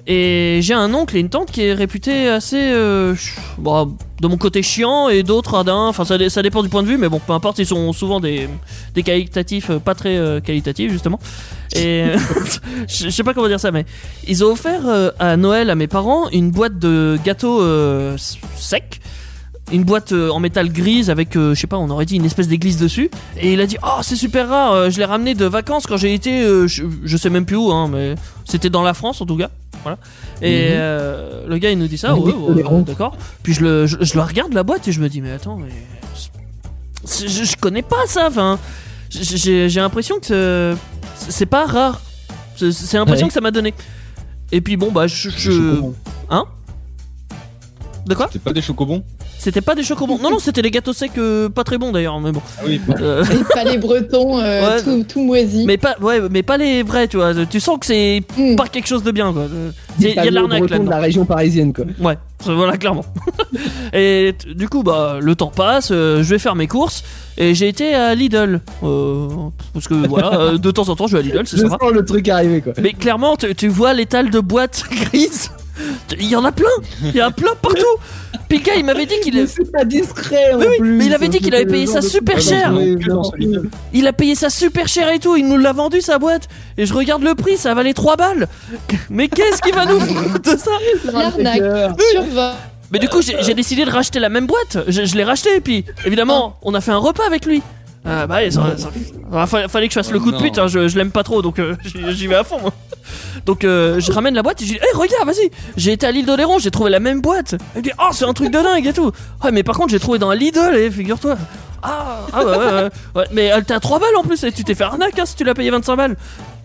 Et 0.07 0.59
j'ai 0.63 0.75
un 0.75 0.93
oncle 0.93 1.17
et 1.17 1.21
une 1.21 1.31
tante 1.31 1.51
qui 1.51 1.63
est 1.63 1.73
réputé 1.73 2.29
assez, 2.29 2.61
euh, 2.61 3.15
bon, 3.57 3.97
de 4.21 4.29
mon 4.29 4.37
côté 4.37 4.63
chiant 4.63 5.09
et 5.09 5.23
d'autres 5.23 5.55
radins. 5.55 5.87
Enfin, 5.89 6.05
ça, 6.05 6.19
dé- 6.19 6.29
ça 6.29 6.43
dépend 6.43 6.63
du 6.63 6.69
point 6.69 6.83
de 6.83 6.89
vue, 6.89 6.99
mais 6.99 7.09
bon, 7.09 7.21
peu 7.27 7.33
importe, 7.33 7.59
ils 7.59 7.65
sont 7.67 7.91
souvent 7.95 8.21
des, 8.21 8.47
des 8.95 9.03
qualitatifs, 9.03 9.71
euh, 9.71 9.79
pas 9.79 9.95
très 9.95 10.19
euh, 10.19 10.41
qualitatifs 10.41 10.93
justement. 10.93 11.19
Et 11.75 12.05
je 12.87 13.05
je 13.05 13.09
sais 13.11 13.23
pas 13.23 13.33
comment 13.33 13.49
dire 13.49 13.61
ça, 13.61 13.71
mais 13.73 13.87
ils 14.29 14.45
ont 14.45 14.53
offert 14.53 14.83
euh, 14.87 15.11
à 15.19 15.39
Noël 15.39 15.71
à 15.71 15.75
mes 15.75 15.87
parents 15.87 16.29
une 16.29 16.51
boîte 16.51 16.79
de 16.79 17.19
gâteaux 17.25 17.63
euh, 17.63 18.17
secs. 18.57 19.01
Une 19.73 19.85
boîte 19.85 20.13
euh, 20.13 20.29
en 20.29 20.41
métal 20.41 20.71
grise 20.71 21.09
avec, 21.09 21.35
euh, 21.37 21.55
je 21.55 21.61
sais 21.63 21.67
pas, 21.67 21.79
on 21.79 21.89
aurait 21.89 22.05
dit 22.05 22.17
une 22.17 22.27
espèce 22.27 22.49
d'église 22.49 22.77
dessus. 22.77 23.11
Et 23.41 23.55
il 23.55 23.61
a 23.63 23.67
dit 23.67 23.79
Oh, 23.83 24.01
c'est 24.03 24.17
super 24.17 24.51
rare, 24.51 24.73
euh, 24.75 24.91
je 24.91 24.99
l'ai 24.99 25.07
ramené 25.07 25.33
de 25.35 25.47
vacances 25.47 25.87
quand 25.87 25.97
j'ai 25.97 26.13
été, 26.13 26.43
euh, 26.43 26.67
je, 26.69 26.85
je 27.03 27.17
sais 27.17 27.31
même 27.31 27.47
plus 27.47 27.57
où, 27.57 27.73
hein, 27.73 27.89
mais 27.91 28.15
c'était 28.45 28.69
dans 28.69 28.83
la 28.83 28.93
France 28.93 29.23
en 29.23 29.27
tout 29.27 29.39
cas. 29.39 29.49
Voilà. 29.85 29.99
Et 30.43 30.71
Mhm. 30.71 30.75
euh, 30.75 31.47
le 31.47 31.59
gars 31.59 31.71
il 31.71 31.79
nous 31.79 31.87
dit 31.87 31.97
ça, 31.99 32.17
ouais, 32.17 32.33
ouais, 32.33 32.47
tolérants. 32.47 32.79
ouais, 32.79 32.83
d'accord. 32.85 33.17
Puis 33.45 33.55
je 33.55 33.61
le, 33.63 33.87
je, 33.87 33.99
je 34.01 34.15
le 34.15 34.21
regarde 34.23 34.53
la 34.53 34.65
boîte 34.65 34.89
et 34.89 34.93
je 34.93 35.01
me 35.01 35.09
dis 35.09 35.21
mais 35.21 35.31
attends, 35.31 35.57
mais 35.57 35.69
c'est- 37.05 37.29
je, 37.29 37.45
je 37.45 37.57
connais 37.57 37.83
pas 37.83 38.05
ça. 38.09 38.27
Enfin, 38.29 38.59
j'ai- 39.11 39.37
j'ai 39.37 39.69
j'ai 39.69 39.81
l'impression 39.81 40.19
que 40.19 40.75
c'est- 41.17 41.31
c'est 41.31 41.47
pas 41.47 41.67
rare. 41.67 42.01
C'est 42.57 42.73
c'est 42.73 42.97
l'impression 42.97 43.27
Ouais. 43.27 43.29
que 43.29 43.35
ça 43.35 43.41
m'a 43.41 43.51
donné. 43.53 43.73
Et 44.53 44.61
puis 44.61 44.77
bon 44.77 44.91
bah 44.91 45.07
je, 45.07 45.29
Des 45.29 45.37
chocobons. 45.37 45.95
de 48.07 48.15
quoi? 48.15 48.27
C'était 48.31 48.39
pas 48.45 48.53
des 48.53 48.63
chocobons? 48.63 49.03
C'était 49.45 49.61
pas 49.61 49.75
des 49.75 49.83
chocobons. 49.83 50.19
Non 50.19 50.31
non 50.31 50.39
c'était 50.39 50.63
des 50.63 50.71
gâteaux 50.71 50.95
secs 50.95 51.11
euh, 51.19 51.51
pas 51.51 51.65
très 51.65 51.77
bons 51.77 51.93
d'ailleurs 51.93 52.19
mais 52.19 52.33
bon. 52.33 52.41
Ah 52.59 52.63
oui. 52.67 52.81
Euh, 53.01 53.23
Et 53.25 53.45
pas 53.55 53.63
les 53.65 53.77
bretons 53.79 54.39
euh, 54.41 54.65
Ouais. 54.77 54.83
tout, 54.83 55.05
tout 55.07 55.23
moisis. 55.23 55.67
mais 55.67 55.77
pas 55.77 55.97
ouais 56.01 56.21
mais 56.31 56.43
pas 56.43 56.57
les 56.57 56.83
vrais 56.83 57.09
tu 57.09 57.19
vois. 57.19 57.33
Tu 57.47 57.61
sens 57.61 57.79
que 57.79 57.87
c'est 57.87 58.23
Mm. 58.39 58.57
pas 58.57 58.67
quelque 58.69 58.87
chose 58.89 59.03
de 59.03 59.11
bien 59.11 59.33
quoi. 59.33 59.47
Il 60.01 60.09
y 60.09 60.19
a- 60.19 60.25
de 60.25 60.31
l'arnaque 60.31 60.61
breton 60.61 60.79
là 60.79 60.85
de 60.87 60.91
la 60.91 60.99
région 60.99 61.25
parisienne 61.27 61.73
quoi. 61.73 61.85
Ouais, 62.01 62.17
ça, 62.45 62.53
voilà, 62.55 62.77
clairement. 62.77 63.05
et 63.93 64.35
du 64.55 64.69
coup, 64.69 64.83
bah, 64.83 65.19
le 65.21 65.35
temps 65.35 65.53
passe, 65.55 65.89
euh, 65.93 66.23
je 66.23 66.31
vais 66.31 66.39
faire 66.39 66.55
mes 66.57 66.67
courses, 66.67 67.05
et 67.39 67.55
j'ai 67.55 67.69
été 67.69 67.95
à 67.95 68.15
Lidl. 68.15 68.61
Euh, 68.83 69.29
parce 69.73 69.87
que 69.89 69.95
voilà, 69.95 70.35
euh, 70.41 70.59
de 70.59 70.71
temps 70.71 70.89
en 70.89 70.97
temps, 70.97 71.07
je 71.07 71.13
vais 71.17 71.21
à 71.21 71.23
Lidl, 71.23 71.43
c'est 71.47 71.59
sens 71.59 71.77
le 71.93 72.05
truc 72.05 72.29
arriver 72.29 72.61
quoi. 72.61 72.73
Mais 72.83 72.93
clairement, 72.93 73.37
tu, 73.37 73.55
tu 73.55 73.69
vois 73.69 73.93
l'étal 73.93 74.31
de 74.31 74.41
boîtes 74.41 74.85
grises, 74.91 75.51
il 76.19 76.29
y 76.29 76.37
en 76.37 76.45
a 76.45 76.53
plein, 76.53 76.67
il 77.03 77.15
y 77.15 77.23
en 77.23 77.27
a 77.27 77.31
plein 77.31 77.55
partout. 77.61 77.85
Gars, 78.63 78.75
il 78.77 78.85
m'avait 78.85 79.07
dit 79.07 79.19
qu'il 79.21 79.35
Mais 79.35 79.47
c'est 79.49 79.71
pas 79.73 79.85
discret 79.85 80.53
en 80.55 80.59
Mais 80.59 80.69
oui, 80.69 80.77
plus. 80.79 80.93
mais 80.97 81.07
il 81.07 81.15
avait 81.15 81.27
dit 81.29 81.39
qu'il 81.39 81.55
avait 81.55 81.67
payé 81.67 81.87
ça 81.87 82.01
super 82.01 82.41
cher. 82.41 82.73
Lidl. 82.73 83.69
il 83.93 84.07
a 84.07 84.13
payé 84.13 84.35
ça 84.37 84.49
super 84.49 84.87
cher 84.87 85.11
et 85.11 85.19
tout, 85.19 85.37
il 85.37 85.49
nous 85.49 85.57
l'a 85.59 85.73
vendu 85.73 86.01
sa 86.01 86.19
boîte. 86.19 86.49
Et 86.79 86.87
je 86.87 86.95
regarde 86.95 87.23
le 87.25 87.35
prix, 87.35 87.57
ça 87.57 87.75
valait 87.75 87.95
3 87.95 88.17
balles. 88.17 88.49
Mais 89.11 89.29
qu'est-ce 89.29 89.61
qu'il 89.61 89.75
va 89.75 89.87
nous 89.87 89.99
foutre 89.99 90.41
de 90.41 90.57
ça? 90.57 90.71
L'arnaque. 91.13 91.97
Mais 92.93 92.99
du 93.01 93.09
coup, 93.09 93.23
j'ai 93.23 93.43
j'ai 93.43 93.55
décidé 93.55 93.85
de 93.85 93.91
racheter 93.91 94.21
la 94.21 94.29
même 94.29 94.47
boîte. 94.47 94.79
Je, 94.87 95.05
je 95.05 95.17
l'ai 95.17 95.25
racheté, 95.25 95.57
et 95.57 95.61
puis 95.61 95.85
évidemment, 96.05 96.57
on 96.63 96.75
a 96.75 96.81
fait 96.81 96.93
un 96.93 96.99
repas 96.99 97.27
avec 97.27 97.47
lui. 97.47 97.61
Euh, 98.07 98.27
bah, 98.27 98.51
ça, 98.51 98.77
ça- 98.77 98.91
ah, 99.33 99.47
fallait, 99.47 99.69
fallait 99.69 99.89
que 99.89 99.95
je 99.95 99.99
fasse 99.99 100.11
le 100.13 100.21
coup 100.21 100.31
de 100.31 100.37
pute, 100.39 100.59
hein, 100.59 100.67
je, 100.69 100.89
je 100.89 100.97
l'aime 100.99 101.11
pas 101.11 101.23
trop, 101.23 101.41
donc 101.41 101.59
euh, 101.59 101.75
j'y 102.11 102.27
vais 102.27 102.35
à 102.35 102.45
fond. 102.45 102.61
moi. 102.61 102.73
Donc 103.47 103.65
euh, 103.65 103.99
je 104.01 104.13
ramène 104.13 104.35
la 104.35 104.43
boîte 104.43 104.61
et 104.63 104.67
je 104.67 104.73
dis, 104.73 104.77
hé 104.79 104.97
regarde, 104.97 105.27
vas-y, 105.27 105.51
j'ai 105.77 105.93
été 105.93 106.07
à 106.07 106.13
l'île 106.13 106.27
d'Oléron, 106.27 106.59
j'ai 106.59 106.71
trouvé 106.71 106.91
la 106.91 107.01
même 107.01 107.21
boîte. 107.23 107.55
Il 107.77 107.83
dit, 107.83 107.91
oh, 107.99 108.09
c'est 108.13 108.25
un 108.27 108.33
truc 108.35 108.51
de 108.51 108.59
dingue 108.59 108.87
et 108.87 108.93
tout. 108.93 109.11
Ouais, 109.43 109.51
mais 109.53 109.63
par 109.63 109.77
contre, 109.77 109.91
j'ai 109.91 109.99
trouvé 110.01 110.19
dans 110.19 110.29
un 110.31 110.35
Lidl, 110.35 110.75
et 110.77 110.91
figure-toi. 110.91 111.37
Ah, 111.83 112.21
ah 112.33 112.45
ouais, 112.45 112.51
ouais, 112.51 112.57
ouais, 112.57 112.91
ouais. 113.17 113.25
Mais 113.33 113.45
elle 113.47 113.65
t'a 113.65 113.81
3 113.81 113.99
balles 113.99 114.17
en 114.19 114.23
plus, 114.23 114.43
et 114.45 114.53
tu 114.53 114.65
t'es 114.65 114.75
fait 114.75 114.85
arnaque 114.85 115.19
hein, 115.19 115.27
si 115.27 115.35
tu 115.37 115.45
l'as 115.45 115.55
payé 115.55 115.71
25 115.71 115.97
balles. 115.97 116.17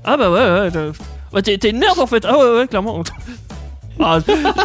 Ah 0.06 0.16
bah 0.18 0.30
ouais, 0.32 0.70
ouais. 0.72 0.92
Ouais, 1.34 1.42
t'es 1.42 1.58
t'es 1.58 1.70
une 1.72 1.80
merde 1.80 2.00
en 2.00 2.08
fait. 2.08 2.26
Ah 2.26 2.38
ouais, 2.38 2.58
ouais, 2.60 2.68
clairement. 2.68 3.04
Ah, 4.02 4.20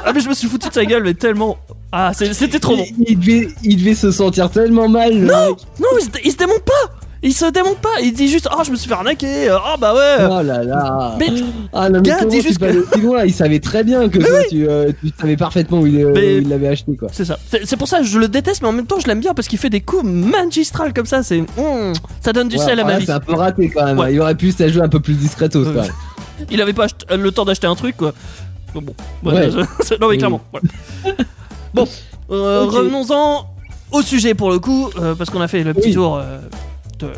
ah, 0.05 0.13
mais 0.15 0.21
je 0.21 0.29
me 0.29 0.35
suis 0.35 0.49
foutu 0.49 0.69
de 0.69 0.75
sa 0.75 0.85
gueule, 0.85 1.03
mais 1.03 1.15
tellement. 1.15 1.57
Ah, 1.93 2.13
c'était 2.15 2.59
trop 2.59 2.77
bon. 2.77 2.85
Il, 2.99 3.05
il 3.11 3.19
devait, 3.19 3.49
il 3.63 3.77
devait 3.77 3.95
se 3.95 4.11
sentir 4.11 4.51
tellement 4.51 4.89
mal. 4.89 5.13
mec. 5.15 5.31
Non, 5.31 5.57
il 6.01 6.05
se, 6.05 6.09
il 6.25 6.33
se 6.33 6.37
démonte 6.37 6.63
pas 6.65 6.93
Il 7.23 7.33
se 7.33 7.47
démonte 7.53 7.79
pas 7.79 8.01
Il 8.03 8.13
dit 8.13 8.29
juste, 8.29 8.49
ah, 8.51 8.63
je 8.65 8.71
me 8.73 8.77
suis 8.77 8.89
fait 8.89 8.95
arnaquer 8.95 9.49
Ah, 9.51 9.77
bah 9.79 9.95
ouais 9.95 10.17
Oh 10.29 10.43
là 10.43 10.63
là. 10.65 11.17
Mais, 11.21 11.27
Ah 11.73 11.89
non 11.91 12.01
mais 12.01 12.09
Gars, 12.11 12.17
comment 12.19 12.31
dis 12.31 12.41
juste 12.43 12.61
loin 13.01 13.25
Il 13.25 13.33
savait 13.33 13.61
très 13.61 13.85
bien 13.85 14.09
que 14.09 14.19
toi, 14.19 14.39
tu, 14.51 14.69
euh, 14.69 14.91
tu 15.01 15.13
savais 15.21 15.37
parfaitement 15.37 15.79
où 15.81 15.87
il 15.87 16.01
euh, 16.01 16.13
Mais- 16.15 16.37
où 16.37 16.41
il 16.43 16.49
l'avait 16.49 16.69
acheté 16.69 16.97
quoi. 16.97 17.09
c'est 17.13 17.25
ça. 17.25 17.39
C'est 17.65 17.77
pour 17.77 17.87
ça 17.89 17.99
que 18.01 18.05
je 18.07 18.19
le 18.19 18.27
déteste, 18.29 18.63
mais 18.63 18.69
en 18.69 18.73
même 18.73 18.87
temps, 18.87 18.99
je 19.01 19.07
l'aime 19.07 19.21
bien 19.21 19.35
parce 19.35 19.47
qu'il 19.49 19.59
fait 19.59 19.71
des 19.71 19.81
coups 19.81 20.03
magistrales 20.05 20.93
comme 20.93 21.07
ça. 21.07 21.23
C'est, 21.23 21.41
mm, 21.41 21.93
ça 22.21 22.33
donne 22.33 22.49
du 22.49 22.57
Ouais, 22.57 22.65
sel 22.65 22.81
à 22.81 22.85
ma 22.85 22.99
vie. 22.99 23.07
C'est 23.07 23.13
un 23.13 23.21
peu 23.21 23.35
raté 23.35 23.71
quand 23.71 23.85
même. 23.85 23.99
Ouais. 23.99 24.13
Il 24.15 24.21
aurait 24.21 24.35
pu 24.37 24.51
se 24.53 24.63
la 24.63 24.69
jouer 24.69 24.83
un 24.83 24.89
peu 24.89 25.01
plus 25.01 25.15
discretos 25.15 25.65
quand 25.65 25.83
même. 25.83 25.93
Il 26.51 26.61
avait 26.61 26.73
pas 26.73 26.87
le 27.17 27.31
temps 27.31 27.45
d'acheter 27.45 27.69
un 27.69 27.77
truc, 27.77 27.97
quoi. 27.97 28.13
Donc 28.75 28.85
bon, 28.85 28.95
Ouais. 29.31 29.51
c'est- 29.81 30.01
non 30.01 30.09
mais 30.09 30.17
clairement. 30.19 30.41
voilà. 30.51 30.67
bon, 31.75 31.87
euh, 32.31 32.65
revenons-en 32.67 33.47
au 33.93 34.03
sujet 34.03 34.35
pour 34.35 34.51
le 34.51 34.59
coup, 34.59 34.91
euh, 35.01 35.15
parce 35.15 35.31
qu'on 35.31 35.41
a 35.41 35.49
fait 35.49 35.63
le 35.63 35.73
petit 35.75 35.89
Oui. 35.89 35.95
tour 35.95 36.17
euh, 36.17 36.39
de, 36.99 37.09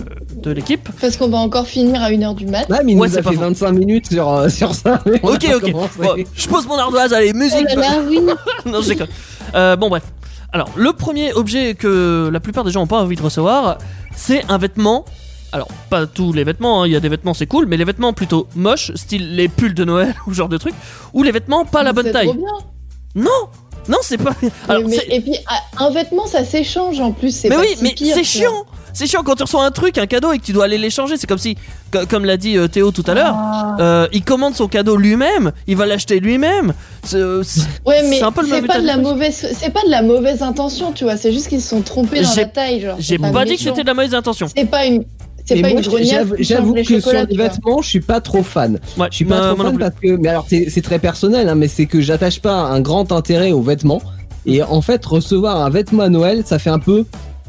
de 0.43 0.51
l'équipe. 0.51 0.89
Parce 1.01 1.16
qu'on 1.16 1.28
va 1.28 1.39
encore 1.39 1.66
finir 1.66 2.03
à 2.03 2.11
1h 2.11 2.35
du 2.35 2.47
mat. 2.47 2.69
Ouais, 2.69 2.78
mais 2.85 2.93
il 2.93 2.99
Ouais, 2.99 3.09
nous 3.09 3.12
c'est 3.15 3.20
a 3.20 3.23
pas 3.23 3.31
fait 3.31 3.37
faux. 3.37 3.43
25 3.43 3.73
minutes 3.73 4.11
sur, 4.12 4.28
euh, 4.31 4.49
sur 4.49 4.74
ça. 4.74 5.03
Ok, 5.23 5.47
ok. 5.55 5.73
Bon, 5.73 5.89
je 6.35 6.49
pose 6.49 6.66
mon 6.66 6.77
ardoise, 6.78 7.12
allez, 7.12 7.33
Oh 7.35 7.39
musique. 7.39 7.69
là 7.74 7.77
là, 7.77 8.01
oui. 8.07 8.20
non, 8.66 8.81
je 8.83 8.89
déconne. 8.89 9.09
Euh, 9.55 9.77
bon, 9.77 9.89
bref. 9.89 10.03
Alors, 10.53 10.70
le 10.77 10.93
premier 10.93 11.33
objet 11.35 11.74
que 11.74 12.31
la 12.33 12.41
plupart 12.41 12.65
des 12.65 12.70
gens 12.70 12.81
n'ont 12.81 12.87
pas 12.87 13.01
envie 13.03 13.16
de 13.16 13.23
recevoir, 13.23 13.78
c'est 14.15 14.43
un 14.51 14.59
vêtement. 14.59 15.05
Alors, 15.52 15.68
pas 15.90 16.06
tous 16.06 16.32
les 16.32 16.44
vêtements, 16.44 16.82
hein, 16.82 16.86
il 16.86 16.93
y 16.93 16.97
a 16.97 17.01
des 17.01 17.09
vêtements 17.09 17.32
c'est 17.35 17.47
cool, 17.47 17.66
mais 17.66 17.77
les 17.77 17.85
vêtements 17.85 18.12
plutôt 18.12 18.47
moches, 18.55 18.93
style 18.94 19.36
les 19.36 19.48
pulls 19.48 19.74
de 19.74 19.85
Noël 19.85 20.14
ou 20.27 20.35
genre 20.35 20.48
de 20.48 20.59
trucs, 20.59 20.74
ou 21.12 21.23
les 21.23 21.32
vêtements 21.32 21.64
pas 21.64 21.82
la 21.82 21.93
bonne 21.93 22.10
taille. 22.10 22.27
trop 22.28 22.35
bien. 22.36 22.52
Non 23.14 23.31
Non, 23.89 23.98
c'est 24.02 24.18
pas. 24.18 24.35
Alors, 24.68 24.82
Mais- 24.89 24.97
et 25.10 25.20
puis 25.20 25.36
ah, 25.47 25.85
un 25.85 25.90
vêtement 25.90 26.27
ça 26.27 26.44
s'échange 26.44 27.01
en 27.01 27.12
plus. 27.12 27.31
c'est 27.35 27.48
mais 27.48 27.55
pas 27.56 27.60
oui, 27.62 27.68
si 27.77 27.82
mais 27.85 27.94
c'est 27.97 28.24
chiant 28.24 28.64
C'est 28.93 29.06
chiant 29.06 29.23
quand 29.23 29.36
tu 29.36 29.43
reçois 29.44 29.64
un 29.64 29.70
truc, 29.70 29.97
un 29.98 30.06
cadeau, 30.06 30.32
et 30.32 30.39
que 30.39 30.44
tu 30.44 30.52
dois 30.52 30.64
aller 30.64 30.77
l'échanger. 30.78 31.16
C'est 31.16 31.27
comme 31.27 31.39
si, 31.39 31.56
co- 31.93 32.05
comme 32.06 32.24
l'a 32.24 32.36
dit 32.36 32.56
euh, 32.59 32.66
Théo 32.66 32.90
tout 32.90 33.05
à 33.06 33.14
l'heure, 33.14 33.35
Ah. 33.36 33.77
euh, 33.78 34.09
il 34.12 34.24
commande 34.24 34.55
son 34.55 34.68
cadeau 34.68 34.97
lui-même, 34.97 35.52
il 35.66 35.77
va 35.77 35.86
l'acheter 35.86 36.18
lui-même. 36.18 36.73
C'est- 37.05 37.16
euh, 37.16 37.43
Ouais, 37.86 38.02
mais 38.09 38.18
c'est 38.18 38.24
un 38.24 38.32
peu 38.32 38.43
le 38.43 38.48
même 38.48 38.66
pas 38.66 38.81
de 38.81 38.86
la 38.86 38.97
mauvaise, 38.97 39.48
c'est 39.55 39.70
pas 39.73 39.82
de 39.85 39.90
la 39.90 40.02
mauvaise 40.02 40.43
intention, 40.43 40.93
tu 40.93 41.05
vois. 41.05 41.16
C'est 41.16 41.32
juste 41.32 41.48
qu'ils 41.48 41.62
se 41.62 41.68
sont 41.68 41.82
trompés 41.82 42.23
dans 42.23 42.35
la 42.35 42.44
taille, 42.47 42.81
genre. 42.81 42.97
J'ai 42.98 43.18
c'est 43.23 43.32
pas 43.32 43.44
dit 43.44 43.56
que 43.56 43.62
c'était 43.62 43.82
de 43.82 43.86
la 43.86 43.94
mauvaise 43.94 44.14
intention. 44.14 44.48
C'est 44.55 44.64
pas 44.68 44.85
une, 44.86 45.05
c'est 45.47 45.55
pas 45.62 45.68
moi, 45.70 45.78
une 45.81 45.85
j'avoue- 46.44 46.74
que 46.74 47.01
sur 47.01 47.12
les 47.31 47.36
vêtements, 47.36 47.82
je 47.82 47.89
suis 47.89 48.01
pas 48.01 48.20
trop 48.20 48.43
fan. 48.43 48.78
Ouais, 48.98 49.06
Je 49.10 49.16
suis 49.16 49.24
pas 49.24 49.36
trop 49.55 49.62
fan 49.64 49.78
parce 49.78 49.94
que, 50.01 50.16
mais 50.16 50.28
alors 50.28 50.47
c'est 50.48 50.68
c'est 50.70 50.82
très 50.82 50.98
personnel, 50.98 51.48
hein, 51.48 51.55
mais 51.55 51.68
c'est 51.68 51.86
que 51.86 52.01
j'attache 52.01 52.40
pas 52.40 52.55
un 52.55 52.81
grand 52.81 53.12
intérêt 53.12 53.52
aux 53.52 53.62
vêtements. 53.62 54.02
Et 54.44 54.62
en 54.62 54.81
fait, 54.81 55.05
recevoir 55.05 55.60
un 55.64 55.70
vêtement 55.70 56.05
à 56.05 56.09
Noël, 56.09 56.43
ça 56.47 56.59
fait 56.60 56.70
un 56.70 56.78
peu, 56.78 57.05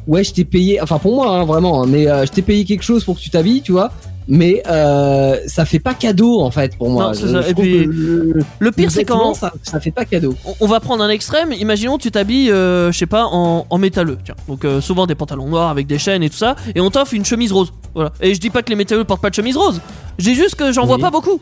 ouais, 0.07 0.23
je 0.23 0.33
t'ai 0.33 0.45
payé, 0.45 0.81
enfin 0.81 0.97
pour 0.97 1.13
moi, 1.15 1.29
hein, 1.29 1.45
vraiment, 1.45 1.83
hein, 1.83 1.85
mais 1.87 2.07
euh, 2.07 2.25
je 2.25 2.31
t'ai 2.31 2.41
payé 2.41 2.65
quelque 2.65 2.83
chose 2.83 3.03
pour 3.03 3.15
que 3.17 3.21
tu 3.21 3.29
t'habilles, 3.29 3.61
tu 3.61 3.71
vois. 3.71 3.91
Mais 4.29 4.61
euh, 4.69 5.37
ça 5.47 5.63
fait 5.65 5.79
pas 5.79 5.93
cadeau 5.93 6.41
en 6.41 6.51
fait 6.51 6.75
pour 6.77 6.89
moi. 6.89 7.07
Non, 7.07 7.13
c'est 7.13 7.27
Je- 7.27 7.27
ça. 7.31 7.41
je 7.41 7.49
Et 7.49 7.53
trouve 7.53 7.63
puis, 7.65 7.85
que 7.85 7.89
le, 7.89 8.39
Le 8.59 8.71
pire, 8.71 8.91
c'est 8.91 9.05
quand 9.05 9.33
ça, 9.33 9.53
ça 9.63 9.79
fait 9.79 9.91
pas 9.91 10.03
cadeau. 10.05 10.35
on- 10.45 10.53
on 10.59 10.67
va 10.67 10.79
prendre 10.81 11.03
un 11.03 11.09
extrême. 11.09 11.53
Imaginons, 11.53 11.97
tu 11.97 12.11
t'habilles, 12.11 12.51
euh, 12.51 12.91
je 12.91 12.97
sais 12.97 13.05
pas, 13.05 13.25
en, 13.25 13.65
en 13.69 13.77
métalleux. 13.77 14.17
Tiens, 14.25 14.35
donc 14.49 14.65
euh, 14.65 14.81
souvent 14.81 15.07
des 15.07 15.15
pantalons 15.15 15.47
noirs 15.47 15.69
avec 15.69 15.87
des 15.87 15.97
chaînes 15.97 16.23
et 16.23 16.29
tout 16.29 16.35
ça, 16.37 16.55
et 16.75 16.81
on 16.81 16.89
t'offre 16.89 17.13
une 17.13 17.23
chemise 17.25 17.51
rose. 17.53 17.71
Voilà. 17.95 18.11
Et 18.21 18.33
je 18.33 18.39
dis 18.39 18.49
pas 18.49 18.63
que 18.63 18.69
les 18.69 18.75
métalleux 18.75 19.05
portent 19.05 19.21
pas 19.21 19.29
de 19.29 19.35
chemise 19.35 19.55
rose. 19.55 19.79
J'ai 20.19 20.33
juste 20.35 20.55
que 20.55 20.71
j'en 20.73 20.85
vois 20.85 20.97
pas 20.97 21.09
beaucoup. 21.11 21.39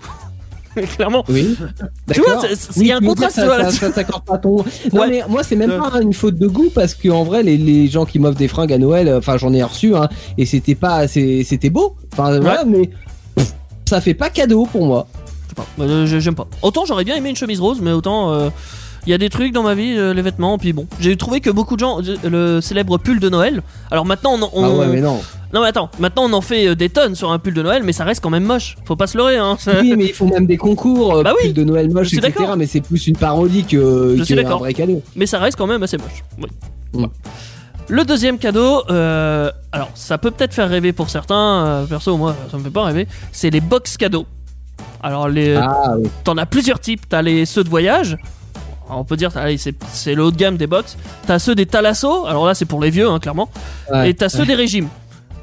Clairement. 0.96 1.24
Oui. 1.30 1.56
Tu 2.14 2.22
vois, 2.22 2.42
il 2.78 2.88
y 2.88 2.92
a 2.92 2.98
un 2.98 3.02
contraste, 3.02 3.36
Ça, 3.36 3.48
ça, 3.48 3.58
là-dessus. 3.58 3.78
ça 3.80 3.92
s'accorde 3.94 4.24
pas 4.26 4.38
ton. 4.38 4.58
Non, 4.94 5.02
Ouais. 5.02 5.10
mais 5.10 5.24
moi, 5.30 5.44
c'est 5.44 5.56
même 5.56 5.72
Ouais. 5.72 5.78
pas 5.78 6.02
une 6.02 6.14
faute 6.14 6.38
de 6.38 6.48
goût 6.48 6.70
parce 6.74 6.94
que 6.94 7.10
en 7.10 7.24
vrai, 7.24 7.44
les, 7.44 7.58
les 7.58 7.88
gens 7.88 8.06
qui 8.06 8.20
m'offrent 8.20 8.38
des 8.38 8.48
fringues 8.48 8.74
à 8.74 8.78
Noël, 8.78 9.08
euh, 9.08 9.18
enfin, 9.20 9.38
j'en 9.38 9.54
ai 9.54 9.64
reçu, 9.64 9.96
hein, 9.96 10.10
et 10.38 10.46
c'était 10.46 10.76
pas, 10.76 11.08
c'était 11.08 11.70
beau. 11.70 11.96
Enfin, 12.14 12.40
voilà, 12.40 12.64
mais 12.66 12.90
pff, 13.36 13.54
ça 13.90 14.02
fait 14.02 14.14
pas 14.14 14.30
cadeau 14.30 14.66
pour 14.72 14.86
moi. 14.86 15.08
Je 15.46 15.50
sais 15.50 15.56
pas. 15.56 15.84
Euh, 15.84 16.06
j'ai- 16.06 16.20
J'aime 16.22 16.36
pas. 16.36 16.48
Autant 16.62 16.86
j'aurais 16.86 17.04
bien 17.04 17.16
aimé 17.16 17.30
une 17.30 17.36
chemise 17.36 17.60
rose, 17.60 17.80
mais 17.82 17.92
autant. 17.92 18.32
euh, 18.34 18.50
Il 19.08 19.12
y 19.12 19.14
a 19.14 19.18
des 19.20 19.30
trucs 19.30 19.54
dans 19.54 19.62
ma 19.62 19.76
vie, 19.76 19.94
euh, 19.98 20.14
les 20.16 20.22
vêtements, 20.24 20.58
puis 20.58 20.74
bon. 20.74 20.88
J'ai 21.00 21.16
trouvé 21.16 21.40
que 21.40 21.52
beaucoup 21.52 21.76
de 21.76 21.80
gens. 21.82 22.00
euh, 22.02 22.16
Le 22.56 22.62
célèbre 22.62 22.98
pull 22.98 23.20
de 23.20 23.30
Noël. 23.30 23.62
Alors 23.92 24.06
maintenant, 24.06 24.38
on. 24.54 24.64
Ah 24.64 24.70
ouais, 24.72 24.88
mais 24.88 25.02
non. 25.02 25.20
Non, 25.54 25.62
mais 25.62 25.68
attends. 25.68 25.90
Maintenant, 26.00 26.24
on 26.26 26.34
en 26.34 26.42
fait 26.42 26.68
euh, 26.68 26.76
des 26.76 26.90
tonnes 26.90 27.14
sur 27.16 27.32
un 27.32 27.38
pull 27.38 27.54
de 27.54 27.62
Noël, 27.62 27.84
mais 27.84 27.94
ça 27.94 28.04
reste 28.04 28.22
quand 28.24 28.32
même 28.32 28.44
moche. 28.46 28.76
Faut 28.86 28.96
pas 28.96 29.06
se 29.08 29.16
leurrer, 29.18 29.38
hein. 29.38 29.58
Oui, 29.82 29.94
mais 29.96 30.06
il 30.06 30.14
faut 30.14 30.26
même 30.26 30.48
des 30.48 30.58
concours, 30.58 31.22
Bah 31.24 31.34
oui, 31.40 31.48
pull 31.50 31.54
de 31.54 31.64
Noël 31.64 31.90
moche, 31.92 32.08
etc. 32.08 32.22
d'accord. 32.36 32.58
Mais 32.58 32.66
c'est 32.66 32.82
plus 32.82 33.06
une 33.08 33.16
parodie 33.16 33.64
que, 33.64 34.16
Je 34.18 34.24
suis 34.24 34.36
que 34.36 34.40
un 34.46 34.56
vrai 34.58 34.74
cadeau. 34.74 35.02
mais 35.16 35.28
ça 35.28 35.38
reste 35.40 35.58
quand 35.58 35.68
même 35.68 35.84
assez 35.84 35.98
moche. 35.98 36.24
Oui. 36.40 36.50
Mm. 37.02 37.06
Le 37.88 38.04
deuxième 38.04 38.40
cadeau, 38.40 38.82
euh, 38.90 39.52
alors 39.72 39.92
ça 39.94 40.18
peut 40.18 40.32
peut-être 40.32 40.56
faire 40.56 40.68
rêver 40.68 40.92
pour 40.92 41.12
certains, 41.12 41.66
euh, 41.68 41.86
perso 41.86 42.18
moi 42.18 42.36
ça 42.50 42.58
me 42.58 42.64
fait 42.64 42.72
pas 42.72 42.84
rêver, 42.86 43.08
c'est 43.32 43.52
les 43.52 43.62
box 43.62 43.96
cadeaux. 43.98 44.26
Alors 45.04 45.30
les, 45.30 45.54
Ah 45.56 45.94
oui. 46.00 46.10
t'en 46.24 46.36
as 46.38 46.48
plusieurs 46.48 46.80
types, 46.80 47.08
t'as 47.08 47.22
les 47.22 47.46
ceux 47.46 47.64
de 47.64 47.70
voyage, 47.70 48.18
on 48.90 49.04
peut 49.04 49.18
dire 49.18 49.32
allez, 49.36 49.58
c'est 49.58 49.76
c'est 49.92 50.14
le 50.16 50.24
haut 50.24 50.32
de 50.32 50.38
gamme 50.38 50.58
des 50.58 50.68
box, 50.68 50.98
t'as 51.28 51.40
ceux 51.40 51.56
des 51.56 51.66
Thalasso, 51.66 52.26
alors 52.26 52.46
là 52.46 52.54
c'est 52.54 52.66
pour 52.66 52.82
les 52.82 52.90
vieux 52.90 53.08
hein, 53.10 53.20
clairement, 53.20 53.50
Ouais. 53.92 54.10
et 54.10 54.14
t'as 54.14 54.30
ceux 54.30 54.46
des 54.46 54.56
régimes. 54.56 54.88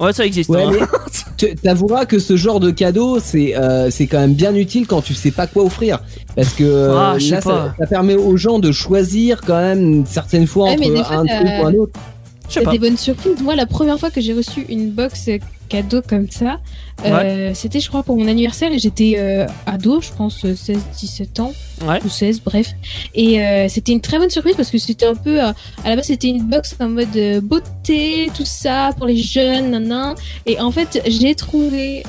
Ouais 0.00 0.12
ça 0.12 0.24
existe. 0.26 0.50
Ouais, 0.50 0.64
hein. 0.64 0.86
t'avoueras 1.62 2.06
que 2.06 2.18
ce 2.18 2.36
genre 2.36 2.60
de 2.60 2.70
cadeau, 2.70 3.18
c'est 3.20 3.54
euh, 3.56 3.88
c'est 3.90 4.06
quand 4.06 4.18
même 4.18 4.34
bien 4.34 4.54
utile 4.54 4.86
quand 4.86 5.02
tu 5.02 5.14
sais 5.14 5.30
pas 5.30 5.46
quoi 5.46 5.64
offrir, 5.64 6.00
parce 6.34 6.54
que 6.54 6.64
euh, 6.64 6.96
Ah, 6.96 7.16
sais 7.20 7.30
là, 7.30 7.40
ça, 7.40 7.74
ça 7.78 7.86
permet 7.86 8.14
aux 8.14 8.36
gens 8.36 8.58
de 8.58 8.72
choisir 8.72 9.40
quand 9.46 9.60
même 9.60 10.04
certaines 10.06 10.46
fois 10.46 10.70
Ouais, 10.70 10.72
entre 10.74 11.04
fois, 11.06 11.16
un 11.16 11.26
truc 11.26 11.48
ou 11.62 11.66
un 11.66 11.74
autre. 11.74 11.92
Je 12.48 12.54
sais 12.54 12.62
pas. 12.62 12.72
des 12.72 12.78
bonnes 12.78 12.96
surprises. 12.96 13.40
Moi, 13.40 13.56
la 13.56 13.66
première 13.66 13.98
fois 13.98 14.10
que 14.10 14.20
j'ai 14.20 14.34
reçu 14.34 14.66
une 14.68 14.90
box 14.90 15.28
cadeau 15.68 16.02
comme 16.02 16.30
ça, 16.30 16.60
euh, 17.04 17.52
c'était, 17.54 17.80
je 17.80 17.88
crois, 17.88 18.02
pour 18.02 18.16
mon 18.16 18.28
anniversaire 18.28 18.70
et 18.72 18.78
j'étais 18.78 19.14
euh, 19.16 19.46
ado, 19.66 20.00
je 20.00 20.10
pense, 20.12 20.44
euh, 20.44 20.54
16-17 20.54 21.40
ans. 21.40 21.54
Ouais. 21.86 21.98
Ou 22.04 22.08
16, 22.08 22.42
bref. 22.42 22.68
Et 23.14 23.42
euh, 23.42 23.68
c'était 23.68 23.92
une 23.92 24.00
très 24.00 24.18
bonne 24.18 24.30
surprise 24.30 24.54
parce 24.54 24.70
que 24.70 24.78
c'était 24.78 25.06
un 25.06 25.14
peu. 25.14 25.40
à 25.40 25.54
la 25.84 25.96
base, 25.96 26.06
c'était 26.06 26.28
une 26.28 26.44
box 26.44 26.76
en 26.78 26.88
mode 26.88 27.40
beauté, 27.42 28.30
tout 28.36 28.44
ça, 28.44 28.90
pour 28.96 29.06
les 29.06 29.16
jeunes, 29.16 29.70
nanan. 29.70 30.14
Et 30.46 30.60
en 30.60 30.70
fait, 30.70 31.02
j'ai 31.06 31.34
trouvé 31.34 32.02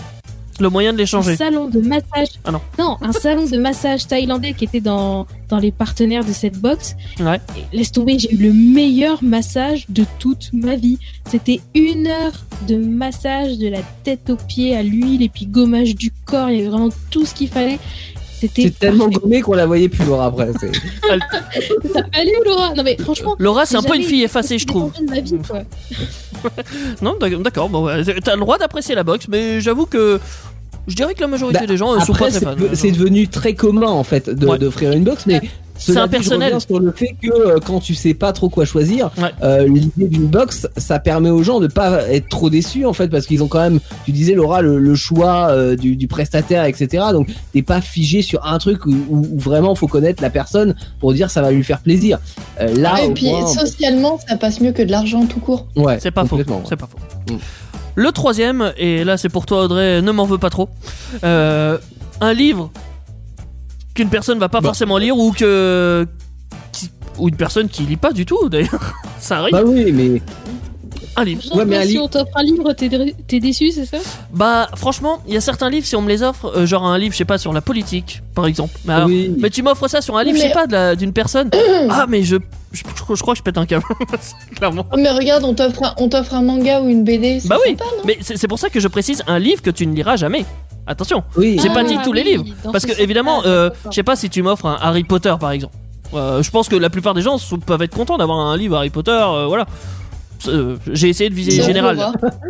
Le 0.60 0.70
moyen 0.70 0.92
de 0.94 0.98
un 0.98 1.00
l'échanger. 1.00 1.36
salon 1.36 1.68
de 1.70 1.80
massage. 1.80 2.28
Ah 2.46 2.52
non. 2.52 2.98
un 3.02 3.12
salon 3.12 3.46
de 3.48 3.58
massage 3.58 4.08
thaïlandais 4.08 4.54
qui 4.54 4.66
était 4.66 4.82
dans, 4.82 5.26
dans 5.50 5.58
les 5.58 5.72
partenaires 5.72 6.24
de 6.24 6.32
cette 6.32 6.58
box. 6.60 6.96
Ouais. 7.20 7.40
Et 7.58 7.76
laisse 7.78 7.92
tomber, 7.92 8.20
j'ai 8.20 8.32
eu 8.34 8.38
le 8.38 8.54
meilleur 8.54 9.24
massage 9.24 9.86
de 9.90 10.06
toute 10.20 10.52
ma 10.54 10.76
vie. 10.76 11.00
C'était 11.30 11.60
une 11.74 12.08
heure 12.08 12.46
de 12.68 12.76
massage 12.78 13.58
de 13.58 13.68
la 13.68 13.80
tête 14.04 14.30
aux 14.30 14.36
pieds 14.38 14.76
à 14.76 14.84
l'huile 14.84 15.22
et 15.24 15.30
puis 15.30 15.46
gommage 15.48 15.96
du 15.96 16.12
corps. 16.26 16.50
Il 16.50 16.58
y 16.58 16.60
avait 16.62 16.70
vraiment 16.70 16.90
tout 17.10 17.26
ce 17.26 17.34
qu'il 17.34 17.50
fallait. 17.50 17.80
C'était 18.44 18.64
C'est 18.64 18.80
tellement 18.80 19.08
gommé 19.08 19.40
qu'on 19.42 19.54
la 19.54 19.66
voyait 19.66 19.88
plus 19.88 20.04
Laura 20.06 20.26
après. 20.26 20.50
c'est- 20.60 20.72
Elle 22.14 22.28
est 22.28 22.38
où 22.38 22.44
Laura 22.44 22.74
Non 22.74 22.84
mais 22.84 22.98
franchement. 23.00 23.36
Laura, 23.40 23.66
c'est 23.66 23.78
un 23.78 23.82
peu 23.82 23.96
une 23.96 24.04
fille 24.04 24.24
effacée, 24.24 24.58
je 24.60 24.68
trouve. 24.68 24.92
détendue 24.92 25.06
de 25.06 25.12
ma 25.12 25.22
vie, 25.22 25.38
quoi. 25.48 25.62
Non, 27.02 27.16
d'ac- 27.18 27.42
d'accord. 27.42 27.70
Bon, 27.70 27.88
t'as 28.24 28.34
le 28.34 28.40
droit 28.42 28.58
d'apprécier 28.58 28.96
la 28.96 29.04
boxe, 29.04 29.28
mais 29.30 29.62
j'avoue 29.62 29.86
que 29.86 30.20
je 30.88 30.96
dirais 30.96 31.14
que 31.14 31.22
la 31.22 31.28
majorité 31.28 31.60
Bah, 31.62 31.66
des 31.68 31.78
gens 31.78 32.00
sont 32.02 32.14
pas 32.14 32.26
Après, 32.28 32.30
très 32.32 32.40
fans. 32.42 32.56
de- 32.56 32.70
c'est 32.76 32.92
devenu 32.92 33.28
très 33.28 33.54
commun 33.54 33.88
en 33.90 34.04
fait 34.04 34.28
Ouais. 34.28 34.58
d'offrir 34.58 34.92
une 34.92 35.04
box, 35.04 35.26
mais 35.26 35.42
C'est 35.76 35.92
cela 35.94 36.04
un 36.04 36.08
dit, 36.08 36.14
je 36.14 36.18
personnel. 36.20 36.46
reviens 36.54 36.60
sur 36.60 36.80
le 36.80 36.92
fait 36.92 37.16
que 37.22 37.30
euh, 37.32 37.60
quand 37.66 37.80
tu 37.80 37.96
sais 37.96 38.14
pas 38.14 38.32
trop 38.32 38.48
quoi 38.50 38.64
choisir, 38.66 39.10
Ouais. 39.18 39.32
euh, 39.44 39.68
l'idée 39.68 40.08
d'une 40.08 40.28
box, 40.28 40.68
ça 40.78 41.00
permet 41.00 41.30
aux 41.32 41.42
gens 41.42 41.60
de 41.60 41.68
pas 41.68 42.08
être 42.10 42.30
trop 42.30 42.50
déçus 42.50 42.86
en 42.86 42.94
fait, 42.94 43.08
parce 43.08 43.26
qu'ils 43.26 43.42
ont 43.44 43.48
quand 43.48 43.60
même, 43.62 43.80
tu 44.06 44.12
disais 44.12 44.34
Laura, 44.34 44.62
le, 44.62 44.78
le 44.78 44.96
choix 44.96 45.48
euh, 45.50 45.76
du, 45.76 45.96
du 45.96 46.08
prestataire, 46.08 46.66
etc. 46.66 47.06
Donc 47.12 47.28
t'es 47.54 47.64
pas 47.64 47.82
figé 47.82 48.22
sur 48.22 48.46
un 48.46 48.58
truc 48.60 48.86
où, 48.86 48.92
où- 49.10 49.28
où 49.34 49.40
vraiment 49.40 49.74
faut 49.76 49.88
connaître 49.88 50.22
la 50.22 50.30
personne 50.30 50.76
pour 51.00 51.14
dire 51.14 51.32
ça 51.32 51.42
va 51.42 51.52
lui 51.52 51.64
faire 51.64 51.80
plaisir. 51.80 52.20
Euh, 52.62 52.74
là, 52.76 53.04
et 53.04 53.08
au 53.08 53.12
puis 53.14 53.30
moins, 53.30 53.48
socialement, 53.48 54.20
ça 54.28 54.38
passe 54.38 54.62
mieux 54.62 54.74
que 54.74 54.84
de 54.84 54.92
l'argent 54.92 55.26
tout 55.26 55.40
court. 55.40 55.66
ouais, 55.76 55.98
C'est 56.00 56.12
pas 56.12 56.26
faux. 56.26 56.38
C'est 56.70 56.76
pas 56.76 56.88
faux. 56.88 57.34
Mm. 57.34 57.38
Le 57.96 58.12
troisième, 58.12 58.74
et 58.78 59.04
là 59.04 59.18
c'est 59.18 59.30
pour 59.30 59.46
toi 59.46 59.64
Audrey, 59.64 60.02
ne 60.02 60.12
m'en 60.12 60.26
veux 60.26 60.38
pas 60.40 60.50
trop. 60.50 60.70
Euh, 61.24 61.78
un 62.22 62.34
livre 62.34 62.72
qu'une 63.94 64.10
personne 64.10 64.40
va 64.40 64.50
pas 64.50 64.62
Bah. 64.62 64.68
forcément 64.70 64.98
lire 64.98 65.16
ou 65.18 65.32
que 65.32 66.08
qui- 66.72 66.90
ou 67.20 67.30
une 67.30 67.36
personne 67.36 67.70
qui 67.70 67.84
lit 67.84 67.98
pas 67.98 68.12
du 68.12 68.26
tout 68.26 68.50
d'ailleurs. 68.50 68.94
Ça 69.20 69.38
arrive. 69.40 69.52
Bah 69.54 69.62
oui, 69.66 69.92
mais 69.92 70.22
Un 71.16 71.24
livre. 71.24 71.42
Genre, 71.44 71.58
Ouais, 71.58 71.66
mais 71.66 71.76
si 71.86 71.90
Ali- 71.90 72.00
on 72.00 72.08
t'offre 72.08 72.32
un 72.36 72.44
livre, 72.44 72.74
t'es 72.74 72.90
dé- 72.90 73.16
t'es 73.28 73.40
déçu, 73.40 73.72
c'est 73.72 73.86
ça? 73.86 73.98
Bah 74.34 74.68
franchement, 74.76 75.20
il 75.28 75.34
y 75.34 75.38
a 75.38 75.42
certains 75.42 75.70
livres 75.70 75.86
si 75.86 75.96
on 75.96 76.02
me 76.02 76.10
les 76.10 76.24
offre, 76.24 76.52
euh, 76.56 76.66
genre 76.66 76.86
un 76.86 76.98
livre 76.98 77.14
je 77.14 77.18
sais 77.20 77.26
pas 77.26 77.38
sur 77.38 77.54
la 77.54 77.62
politique 77.62 78.22
par 78.34 78.48
exemple. 78.48 78.74
Mais, 78.86 78.94
alors- 78.94 79.08
oui. 79.08 79.34
mais 79.40 79.50
tu 79.52 79.62
m'offres 79.62 79.88
ça 79.88 80.02
sur 80.02 80.18
un 80.18 80.24
livre, 80.24 80.38
Mais- 80.40 80.50
je 80.50 80.54
sais 80.54 80.68
pas, 80.68 80.96
d'une 80.96 81.14
personne. 81.14 81.50
ah 81.90 82.06
mais 82.10 82.24
je, 82.24 82.38
je, 82.72 82.82
je 83.14 83.22
crois 83.22 83.34
que 83.36 83.38
je 83.38 83.44
pète 83.44 83.58
un 83.58 83.66
câble. 83.66 83.84
Clairement. 84.56 84.86
Mais 84.98 85.12
regarde, 85.12 85.44
on 85.44 85.54
t'offre 85.54 85.84
un, 85.84 85.94
on 85.98 86.10
t'offre 86.10 86.34
un 86.34 86.42
manga 86.42 86.82
ou 86.82 86.90
une 86.90 87.04
BD, 87.04 87.40
c'est 87.40 87.48
Bah 87.48 87.58
oui. 87.66 87.72
sympa, 87.72 87.86
non? 87.98 88.04
Mais 88.06 88.18
c'est 88.22 88.38
c'est 88.38 88.48
pour 88.48 88.58
ça 88.60 88.70
que 88.70 88.80
je 88.80 88.88
précise 88.88 89.24
un 89.28 89.38
livre 89.40 89.62
que 89.62 89.70
tu 89.70 89.86
ne 89.86 89.96
liras 89.96 90.16
jamais. 90.16 90.46
Attention. 90.88 91.24
oui. 91.38 91.58
J'ai 91.62 91.70
Ah, 91.70 91.74
pas 91.76 91.84
dit 91.84 91.98
tous 92.04 92.12
les 92.12 92.24
oui, 92.24 92.44
livres, 92.44 92.46
Parce 92.72 92.84
ce 92.86 92.88
que 92.92 93.00
évidemment, 93.02 93.44
euh, 93.46 93.70
je 93.90 93.96
sais 93.96 94.04
pas 94.04 94.16
si 94.18 94.30
tu 94.30 94.42
m'offres 94.42 94.66
un 94.66 94.78
Harry 94.82 95.04
Potter 95.04 95.34
par 95.40 95.52
exemple. 95.52 95.76
Euh, 96.14 96.44
je 96.44 96.52
pense 96.52 96.68
que 96.70 96.76
la 96.76 96.90
plupart 96.92 97.14
des 97.16 97.22
gens 97.22 97.38
peuvent 97.66 97.82
être 97.82 97.96
contents 97.96 98.18
d'avoir 98.18 98.38
un 98.40 98.56
livre 98.58 98.76
Harry 98.76 98.90
Potter. 98.90 99.12
euh, 99.12 99.46
voilà. 99.48 99.66
Euh, 100.48 100.76
J'ai 100.92 101.10
essayé 101.10 101.30
de 101.30 101.36
viser 101.36 101.62
général. 101.64 101.98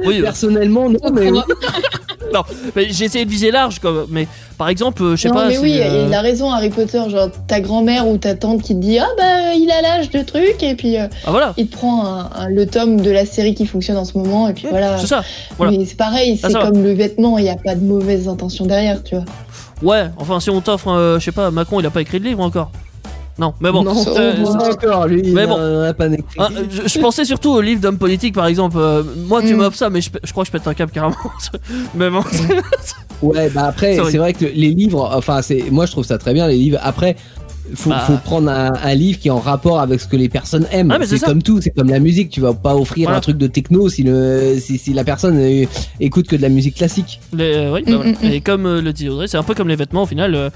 Oui, 0.06 0.20
euh, 0.20 0.24
Personnellement, 0.24 0.90
non, 0.90 1.00
mais 1.14 1.32
oui. 1.32 1.40
mais 2.76 2.88
j'ai 2.90 3.06
essayé 3.06 3.26
de 3.26 3.30
viser 3.30 3.52
large. 3.52 3.80
Comme, 3.80 4.06
mais 4.10 4.28
par 4.58 4.70
exemple, 4.70 5.04
euh, 5.04 5.16
je 5.16 5.22
sais 5.24 5.28
non, 5.30 5.36
pas. 5.36 5.48
mais 5.48 5.58
oui, 5.58 5.78
euh, 5.80 6.06
il 6.08 6.14
a 6.14 6.22
raison, 6.22 6.52
Harry 6.52 6.70
Potter. 6.70 7.02
Genre, 7.10 7.30
ta 7.48 7.60
grand-mère 7.62 8.08
ou 8.08 8.18
ta 8.18 8.36
tante 8.36 8.62
qui 8.64 8.74
te 8.76 8.80
dit 8.80 8.98
Ah, 9.00 9.08
bah, 9.18 9.54
il 9.56 9.70
a 9.72 9.82
l'âge 9.82 10.10
de 10.10 10.22
truc, 10.22 10.62
et 10.64 10.76
puis 10.76 10.98
euh, 10.98 11.08
Ah 11.26 11.32
voilà. 11.32 11.54
il 11.58 11.68
te 11.68 11.76
prend 11.78 12.06
un- 12.06 12.30
un- 12.36 12.50
le 12.50 12.66
tome 12.66 13.02
de 13.02 13.12
la 13.12 13.26
série 13.26 13.54
qui 13.54 13.66
fonctionne 13.66 13.98
en 13.98 14.06
ce 14.06 14.18
moment, 14.18 14.48
et 14.48 14.54
puis 14.54 14.68
voilà. 14.70 14.98
C'est 14.98 15.08
ça. 15.08 15.24
voilà. 15.58 15.72
Mais 15.78 15.86
c'est 15.86 15.98
pareil, 15.98 16.40
Ah, 16.44 16.48
c'est 16.48 16.54
va. 16.54 16.66
comme 16.68 16.82
le 16.84 16.94
vêtement, 16.94 17.38
il 17.38 17.44
n'y 17.44 17.50
a 17.50 17.56
pas 17.58 17.76
de 17.76 17.84
mauvaises 17.84 18.28
intentions 18.28 18.66
derrière, 18.66 19.04
tu 19.04 19.16
vois. 19.16 19.26
Ouais. 19.82 20.06
Enfin, 20.18 20.40
si 20.40 20.50
on 20.50 20.62
t'offre, 20.62 20.88
euh, 20.90 21.20
je 21.20 21.26
sais 21.26 21.32
pas, 21.32 21.52
Macron, 21.52 21.80
il 21.80 21.86
a 21.86 21.90
pas 21.92 22.02
écrit 22.02 22.20
de 22.20 22.26
livre 22.26 22.42
encore. 22.42 22.72
Non, 23.40 23.54
mais 23.60 23.72
bon. 23.72 23.84
non, 23.84 23.96
euh, 24.16 24.44
pas 24.44 24.70
encore, 24.72 25.08
lui, 25.08 25.24
Mais 25.34 25.48
bon. 25.48 25.56
pas. 25.98 26.08
Ah, 26.38 26.50
je, 26.70 26.88
je 26.88 27.00
pensais 27.00 27.26
surtout 27.26 27.50
aux 27.50 27.62
livres 27.62 27.82
d'hommes 27.82 27.98
politiques 27.98 28.36
par 28.36 28.46
exemple. 28.46 28.78
Euh, 28.80 29.02
moi, 29.28 29.42
tu 29.42 29.54
Mm. 29.56 29.58
m'offres 29.58 29.78
ça, 29.78 29.90
mais 29.90 30.02
je, 30.02 30.10
je 30.24 30.32
crois 30.32 30.44
que 30.44 30.48
je 30.48 30.52
pète 30.52 30.68
un 30.68 30.74
câble 30.76 30.92
carrément. 30.92 31.16
mais 31.96 32.10
bon. 32.12 32.22
Ouais, 33.22 33.50
bah 33.50 33.66
après, 33.68 33.98
c'est 34.12 34.18
vrai 34.18 34.34
que 34.34 34.46
les 34.46 34.70
livres, 34.72 35.10
enfin, 35.16 35.42
c'est, 35.42 35.64
moi 35.72 35.86
je 35.86 35.92
trouve 35.92 36.06
ça 36.06 36.18
très 36.18 36.34
bien 36.34 36.48
les 36.48 36.58
livres. 36.58 36.78
Après, 36.84 37.16
faut, 37.74 37.90
Bah. 37.90 38.00
faut 38.06 38.18
prendre 38.18 38.52
un, 38.52 38.72
un 38.84 38.94
livre 38.94 39.18
qui 39.20 39.30
est 39.30 39.32
en 39.32 39.40
rapport 39.40 39.80
avec 39.80 40.02
ce 40.02 40.08
que 40.08 40.18
les 40.18 40.28
personnes 40.30 40.68
aiment. 40.72 40.92
Ah, 40.92 41.00
c'est 41.06 41.20
comme 41.22 41.42
tout, 41.42 41.62
c'est 41.62 41.70
comme 41.72 41.90
la 41.90 42.00
musique. 42.00 42.30
Tu 42.30 42.42
vas 42.42 42.54
pas 42.54 42.76
offrir 42.76 43.06
Voilà. 43.06 43.18
un 43.18 43.22
truc 43.22 43.38
de 43.38 43.48
techno 43.48 43.88
si 43.90 44.04
le, 44.04 44.58
si, 44.60 44.78
si 44.78 44.94
la 44.94 45.04
personne 45.06 45.38
euh, 45.40 45.66
écoute 46.02 46.28
que 46.28 46.36
de 46.36 46.42
la 46.42 46.50
musique 46.50 46.76
classique. 46.76 47.20
Les- 47.34 47.54
euh, 47.56 47.74
oui, 47.74 47.84
bah 47.88 47.94
Mm, 47.94 48.10
mm, 48.10 48.28
mm. 48.28 48.32
Et 48.34 48.42
comme 48.42 48.66
euh, 48.66 48.82
le 48.82 48.92
dit 48.94 49.08
Audrey, 49.10 49.28
c'est 49.28 49.38
un 49.38 49.44
peu 49.44 49.56
comme 49.56 49.70
les 49.70 49.78
vêtements 49.78 50.04
au 50.04 50.08
final. 50.08 50.52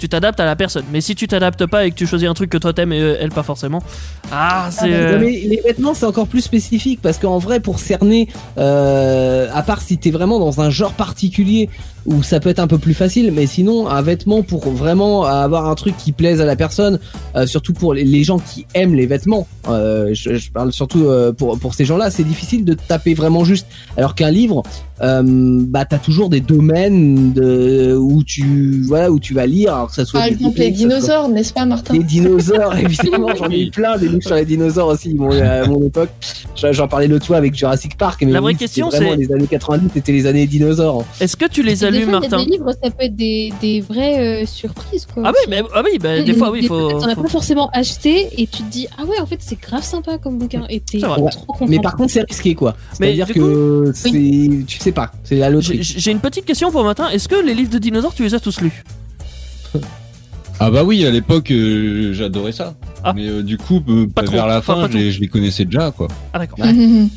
Tu 0.00 0.08
t'adaptes 0.08 0.40
à 0.40 0.46
la 0.46 0.56
personne. 0.56 0.84
Mais 0.90 1.00
si 1.00 1.14
tu 1.14 1.28
t'adaptes 1.28 1.66
pas 1.66 1.86
et 1.86 1.90
que 1.90 1.94
tu 1.96 2.06
choisis 2.06 2.28
un 2.28 2.34
truc 2.34 2.50
que 2.50 2.58
toi 2.58 2.72
t'aimes 2.72 2.92
et 2.92 3.00
euh, 3.00 3.16
elle 3.20 3.30
pas 3.30 3.42
forcément, 3.42 3.82
ah 4.32 4.68
c'est. 4.72 4.92
euh, 4.92 5.18
mais 5.20 5.30
les 5.30 5.60
vêtements, 5.64 5.94
c'est 5.94 6.06
encore 6.06 6.26
plus 6.26 6.40
spécifique 6.40 7.00
parce 7.02 7.18
qu'en 7.18 7.38
vrai, 7.38 7.60
pour 7.60 7.78
cerner, 7.78 8.28
euh, 8.58 9.48
à 9.52 9.62
part 9.62 9.82
si 9.82 9.98
t'es 9.98 10.10
vraiment 10.10 10.38
dans 10.38 10.60
un 10.60 10.70
genre 10.70 10.92
particulier 10.94 11.68
où 12.06 12.22
ça 12.22 12.40
peut 12.40 12.48
être 12.48 12.58
un 12.58 12.66
peu 12.66 12.78
plus 12.78 12.94
facile, 12.94 13.30
mais 13.32 13.46
sinon, 13.46 13.88
un 13.88 14.02
vêtement 14.02 14.42
pour 14.42 14.70
vraiment 14.70 15.24
avoir 15.24 15.68
un 15.68 15.74
truc 15.74 15.96
qui 15.96 16.12
plaise 16.12 16.40
à 16.40 16.44
la 16.44 16.56
personne, 16.56 16.98
euh, 17.36 17.46
surtout 17.46 17.72
pour 17.72 17.94
les, 17.94 18.24
gens 18.24 18.38
qui 18.38 18.66
aiment 18.74 18.94
les 18.94 19.06
vêtements, 19.06 19.46
euh, 19.68 20.10
je, 20.12 20.34
je 20.36 20.50
parle 20.50 20.72
surtout 20.72 21.04
euh, 21.06 21.32
pour, 21.32 21.58
pour 21.58 21.74
ces 21.74 21.84
gens-là, 21.84 22.10
c'est 22.10 22.24
difficile 22.24 22.64
de 22.64 22.74
taper 22.74 23.14
vraiment 23.14 23.44
juste. 23.44 23.66
Alors 23.96 24.14
qu'un 24.14 24.30
livre, 24.30 24.62
euh, 25.02 25.22
bah, 25.24 25.84
t'as 25.84 25.98
toujours 25.98 26.28
des 26.30 26.40
domaines 26.40 27.32
de, 27.32 27.94
où 27.98 28.22
tu, 28.24 28.82
voilà, 28.86 29.10
où 29.10 29.18
tu 29.20 29.34
vas 29.34 29.46
lire, 29.46 29.74
alors 29.74 29.88
que 29.88 29.94
ça 29.94 30.04
soit 30.04 30.20
Par 30.20 30.28
exemple, 30.28 30.58
les 30.58 30.68
soit- 30.68 30.76
dinosaures, 30.76 31.28
n'est-ce 31.28 31.52
pas, 31.52 31.64
Martin? 31.66 31.94
Les 31.94 32.02
dinosaures, 32.04 32.76
évidemment, 32.82 33.28
j'en 33.36 33.48
ai 33.50 33.60
eu 33.66 33.70
plein 33.70 33.96
des 33.98 34.08
livres 34.08 34.22
sur 34.22 34.34
les 34.34 34.44
dinosaures 34.44 34.88
aussi, 34.88 35.14
mon, 35.14 35.30
à 35.30 35.66
mon 35.66 35.82
époque. 35.86 36.10
J'en 36.56 36.88
parlais 36.88 37.08
l'autre 37.08 37.26
fois 37.26 37.36
avec 37.38 37.54
Jurassic 37.54 37.96
Park. 37.96 38.22
Mais 38.24 38.32
La 38.32 38.40
vraie 38.40 38.52
oui, 38.52 38.58
question, 38.58 38.88
vraiment 38.88 39.10
c'est- 39.12 39.16
les 39.16 39.32
années 39.32 39.46
90, 39.46 39.88
c'était 39.94 40.12
les 40.12 40.26
années 40.26 40.46
dinosaures. 40.46 41.04
Est-ce 41.20 41.36
que 41.36 41.46
tu 41.46 41.62
les 41.62 41.84
as 41.84 41.89
Fois, 41.98 42.12
y 42.12 42.16
a 42.16 42.20
Martin 42.20 42.38
Des 42.44 42.50
livres, 42.50 42.72
ça 42.82 42.90
peut 42.90 43.04
être 43.04 43.16
des, 43.16 43.52
des 43.60 43.80
vraies 43.80 44.42
euh, 44.42 44.46
surprises, 44.46 45.06
quoi. 45.12 45.22
Ah 45.26 45.32
oui, 45.32 45.44
mais, 45.48 45.62
ah 45.74 45.82
oui, 45.84 45.98
bah, 45.98 46.20
des 46.22 46.34
fois 46.34 46.50
oui, 46.50 46.60
il 46.62 46.68
faut. 46.68 46.90
T'en 46.92 47.06
as 47.08 47.14
faut- 47.14 47.22
pas 47.22 47.28
forcément 47.28 47.68
acheté 47.72 48.28
et 48.40 48.46
tu 48.46 48.62
te 48.62 48.70
dis 48.70 48.86
ah 48.98 49.04
ouais 49.04 49.18
en 49.20 49.26
fait 49.26 49.38
c'est 49.40 49.60
grave 49.60 49.82
sympa 49.82 50.18
comme 50.18 50.38
bouquin 50.38 50.64
et 50.68 50.80
t'es 50.80 50.98
trop 50.98 51.28
content. 51.46 51.66
Mais 51.68 51.78
par 51.80 51.96
contre, 51.96 52.12
c'est 52.12 52.22
risqué, 52.22 52.54
quoi. 52.54 52.76
C'est-à-dire 52.92 53.28
que 53.32 53.90
c'est, 53.94 54.10
tu 54.66 54.78
sais 54.78 54.92
pas, 54.92 55.10
c'est 55.24 55.36
la 55.36 55.48
J'ai 55.48 55.52
loterie. 55.54 55.78
j'ai 55.82 56.10
une 56.12 56.20
petite 56.20 56.44
question 56.44 56.70
pour 56.70 56.84
Martin. 56.84 57.08
Est-ce 57.10 57.28
que 57.28 57.36
les 57.44 57.54
livres 57.54 57.70
de 57.70 57.78
dinosaures, 57.78 58.14
tu 58.14 58.22
les 58.22 58.34
as 58.34 58.40
tous 58.40 58.60
lus? 58.60 58.84
Ah 60.62 60.70
bah 60.70 60.84
oui, 60.84 61.06
à 61.06 61.10
l'époque, 61.10 61.50
euh, 61.52 62.12
j'adorais 62.12 62.52
ça. 62.52 62.74
Ah. 63.02 63.14
Mais 63.16 63.26
euh, 63.26 63.42
du 63.42 63.56
coup, 63.56 63.80
euh, 63.88 64.06
Pas 64.06 64.22
trop. 64.22 64.34
vers 64.34 64.46
la 64.46 64.60
fin, 64.60 64.86
je 64.90 64.96
les, 64.98 65.10
je 65.10 65.18
les 65.20 65.28
connaissais 65.28 65.64
déjà, 65.64 65.90
quoi. 65.90 66.06
Ah 66.34 66.38
d'accord. 66.38 66.66
Mhm. 66.66 67.08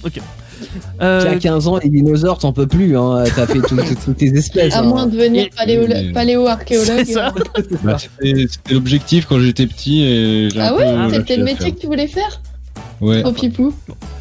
Euh, 1.01 1.21
Tu 1.21 1.27
as 1.27 1.35
15 1.37 1.67
ans, 1.67 1.77
les 1.83 1.89
dinosaures, 1.89 2.37
t'en 2.37 2.53
peux 2.53 2.67
plus, 2.67 2.97
hein. 2.97 3.23
T'as 3.35 3.45
fait 3.47 3.59
tout- 3.59 3.75
tout- 3.75 3.95
toutes 4.05 4.17
tes 4.17 4.27
espèces. 4.27 4.73
À 4.75 4.79
hein. 4.79 4.83
moins 4.83 5.05
de 5.05 5.11
devenir 5.17 5.47
Mais- 5.67 6.11
paléo-archéologue. 6.13 7.03
C'est 7.05 7.13
ça. 7.13 7.33
euh. 7.57 7.61
Bah, 7.83 7.97
C'était 7.99 8.73
l'objectif 8.73 9.25
quand 9.27 9.39
j'étais 9.39 9.67
petit 9.67 10.03
et 10.03 10.49
Ah 10.59 10.73
ouais 10.75 10.85
lâché 10.85 11.15
C'était 11.17 11.37
le 11.37 11.43
métier 11.43 11.71
que 11.71 11.79
tu 11.79 11.87
voulais 11.87 12.07
faire 12.07 12.41
Ouais. 13.01 13.21
Au 13.25 13.31
pipou 13.33 13.73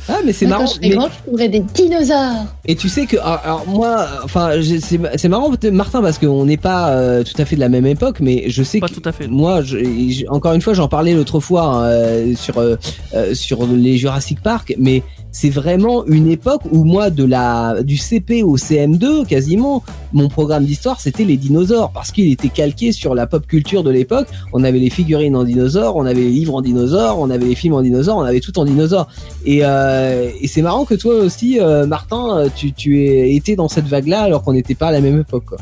Ah, 0.09 0.17
mais 0.25 0.33
c'est 0.33 0.47
marrant. 0.47 0.65
Quand 0.65 0.71
je 0.71 0.75
serai 0.75 0.89
mais- 0.89 0.95
grande, 0.97 1.11
je 1.17 1.23
trouverai 1.29 1.49
des 1.49 1.61
dinosaures. 1.61 2.47
Et 2.67 2.75
tu 2.75 2.89
sais 2.89 3.07
que, 3.07 3.17
alors, 3.17 3.41
alors, 3.45 3.65
moi, 3.69 4.07
enfin, 4.25 4.51
c'est 4.81 4.99
c'est 5.17 5.29
marrant, 5.29 5.51
Martin, 5.71 6.03
parce 6.03 6.19
qu'on 6.19 6.45
n'est 6.45 6.57
pas 6.57 6.89
euh, 6.91 7.23
tout 7.23 7.41
à 7.41 7.45
fait 7.45 7.55
de 7.55 7.61
la 7.61 7.69
même 7.69 7.87
époque, 7.87 8.19
mais 8.21 8.45
je 8.49 8.63
sais 8.65 8.81
Pas 8.81 8.89
que 8.89 8.95
tout 8.95 9.03
à 9.09 9.13
fait. 9.13 9.29
moi, 9.29 9.63
je- 9.63 10.27
encore 10.29 10.53
une 10.55 10.61
fois, 10.63 10.75
j'en 10.75 10.89
parlais 10.89 11.15
l'autre 11.15 11.39
fois 11.39 11.63
hein, 11.65 11.83
euh, 11.85 12.35
sur 12.35 12.59
euh, 12.59 12.75
euh, 13.15 13.35
sur 13.35 13.65
les 13.67 13.97
Jurassic 13.99 14.43
Park, 14.43 14.75
mais 14.79 15.03
c'est 15.33 15.51
vraiment 15.51 16.05
une 16.07 16.31
époque 16.31 16.61
où 16.71 16.85
moi, 16.85 17.09
de 17.11 17.25
la 17.25 17.83
du 17.83 17.97
CP 17.97 18.43
au 18.43 18.59
CM2, 18.59 19.27
quasiment, 19.27 19.83
mon 20.13 20.29
programme 20.29 20.67
d'histoire, 20.67 21.01
c'était 21.01 21.25
les 21.25 21.39
dinosaures, 21.39 21.91
parce 21.91 22.13
qu'il 22.13 22.31
était 22.31 22.51
calqué 22.51 22.93
sur 22.93 23.15
la 23.15 23.27
pop 23.27 23.47
culture 23.47 23.83
de 23.83 23.91
l'époque. 23.91 24.29
On 24.53 24.63
avait 24.63 24.79
les 24.79 24.91
figurines 24.91 25.35
en 25.35 25.45
dinosaures, 25.45 25.97
on 25.97 26.05
avait 26.05 26.21
les 26.21 26.31
livres 26.31 26.55
en 26.55 26.61
dinosaures, 26.61 27.19
on 27.19 27.31
avait 27.31 27.47
les 27.47 27.55
films 27.55 27.75
en 27.75 27.83
dinosaures, 27.83 28.19
on 28.19 28.23
avait 28.23 28.41
tout 28.41 28.59
en 28.59 28.67
dinosaures. 28.67 29.09
Et, 29.47 29.65
euh, 29.65 30.31
c'est 30.47 30.63
marrant 30.63 30.85
que 30.85 30.95
toi 30.95 31.15
aussi, 31.15 31.59
euh, 31.59 31.87
Martin, 31.87 32.37
euh, 32.37 32.49
tu, 32.55 32.73
tu 32.73 33.03
aies 33.03 33.35
été 33.35 33.57
dans 33.57 33.69
cette 33.69 33.87
vague-là 33.87 34.21
alors 34.21 34.43
qu'on 34.43 34.53
n'était 34.53 34.75
pas 34.75 34.89
à 34.89 34.93
la 34.93 35.01
même 35.01 35.19
époque. 35.19 35.47
Quoi. 35.47 35.59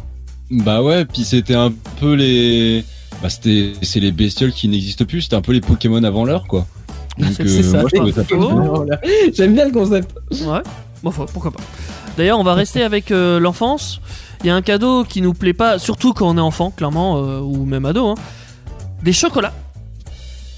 Bah 0.50 0.82
ouais, 0.82 1.04
puis 1.04 1.22
c'était 1.22 1.54
un 1.54 1.72
peu 2.00 2.14
les. 2.14 2.84
Bah 3.22 3.28
c'était 3.28 3.72
c'est 3.82 4.00
les 4.00 4.10
bestioles 4.10 4.52
qui 4.52 4.66
n'existent 4.66 5.04
plus, 5.04 5.22
c'était 5.22 5.36
un 5.36 5.42
peu 5.42 5.52
les 5.52 5.60
Pokémon 5.60 6.02
avant 6.02 6.24
l'heure, 6.24 6.48
quoi. 6.48 6.66
Donc, 7.20 7.30
C'est- 7.36 7.42
euh, 7.42 7.62
ça. 7.62 7.78
moi, 7.80 7.88
je 7.92 7.96
trouvais 7.96 8.12
ça 8.12 8.22
Oh. 8.32 8.46
pas 8.74 8.84
mal. 8.84 9.00
J'aime 9.34 9.54
bien 9.54 9.64
le 9.66 9.72
concept. 9.72 10.10
Ouais. 10.32 10.60
Bon, 11.02 11.10
faut- 11.10 11.26
pourquoi 11.26 11.50
pas. 11.50 11.60
D'ailleurs, 12.16 12.38
on 12.38 12.44
va 12.44 12.54
rester 12.54 12.82
avec 12.82 13.10
euh, 13.10 13.38
l'enfance. 13.40 14.00
Il 14.42 14.46
y 14.46 14.50
a 14.50 14.54
un 14.54 14.62
cadeau 14.62 15.04
qui 15.04 15.20
nous 15.22 15.34
plaît 15.34 15.52
pas, 15.52 15.78
surtout 15.78 16.12
quand 16.12 16.28
on 16.28 16.36
est 16.36 16.40
enfant, 16.40 16.70
clairement, 16.70 17.18
euh, 17.18 17.40
ou 17.40 17.64
même 17.64 17.84
ado. 17.84 18.06
hein. 18.08 18.14
Des 19.02 19.12
chocolats, 19.12 19.52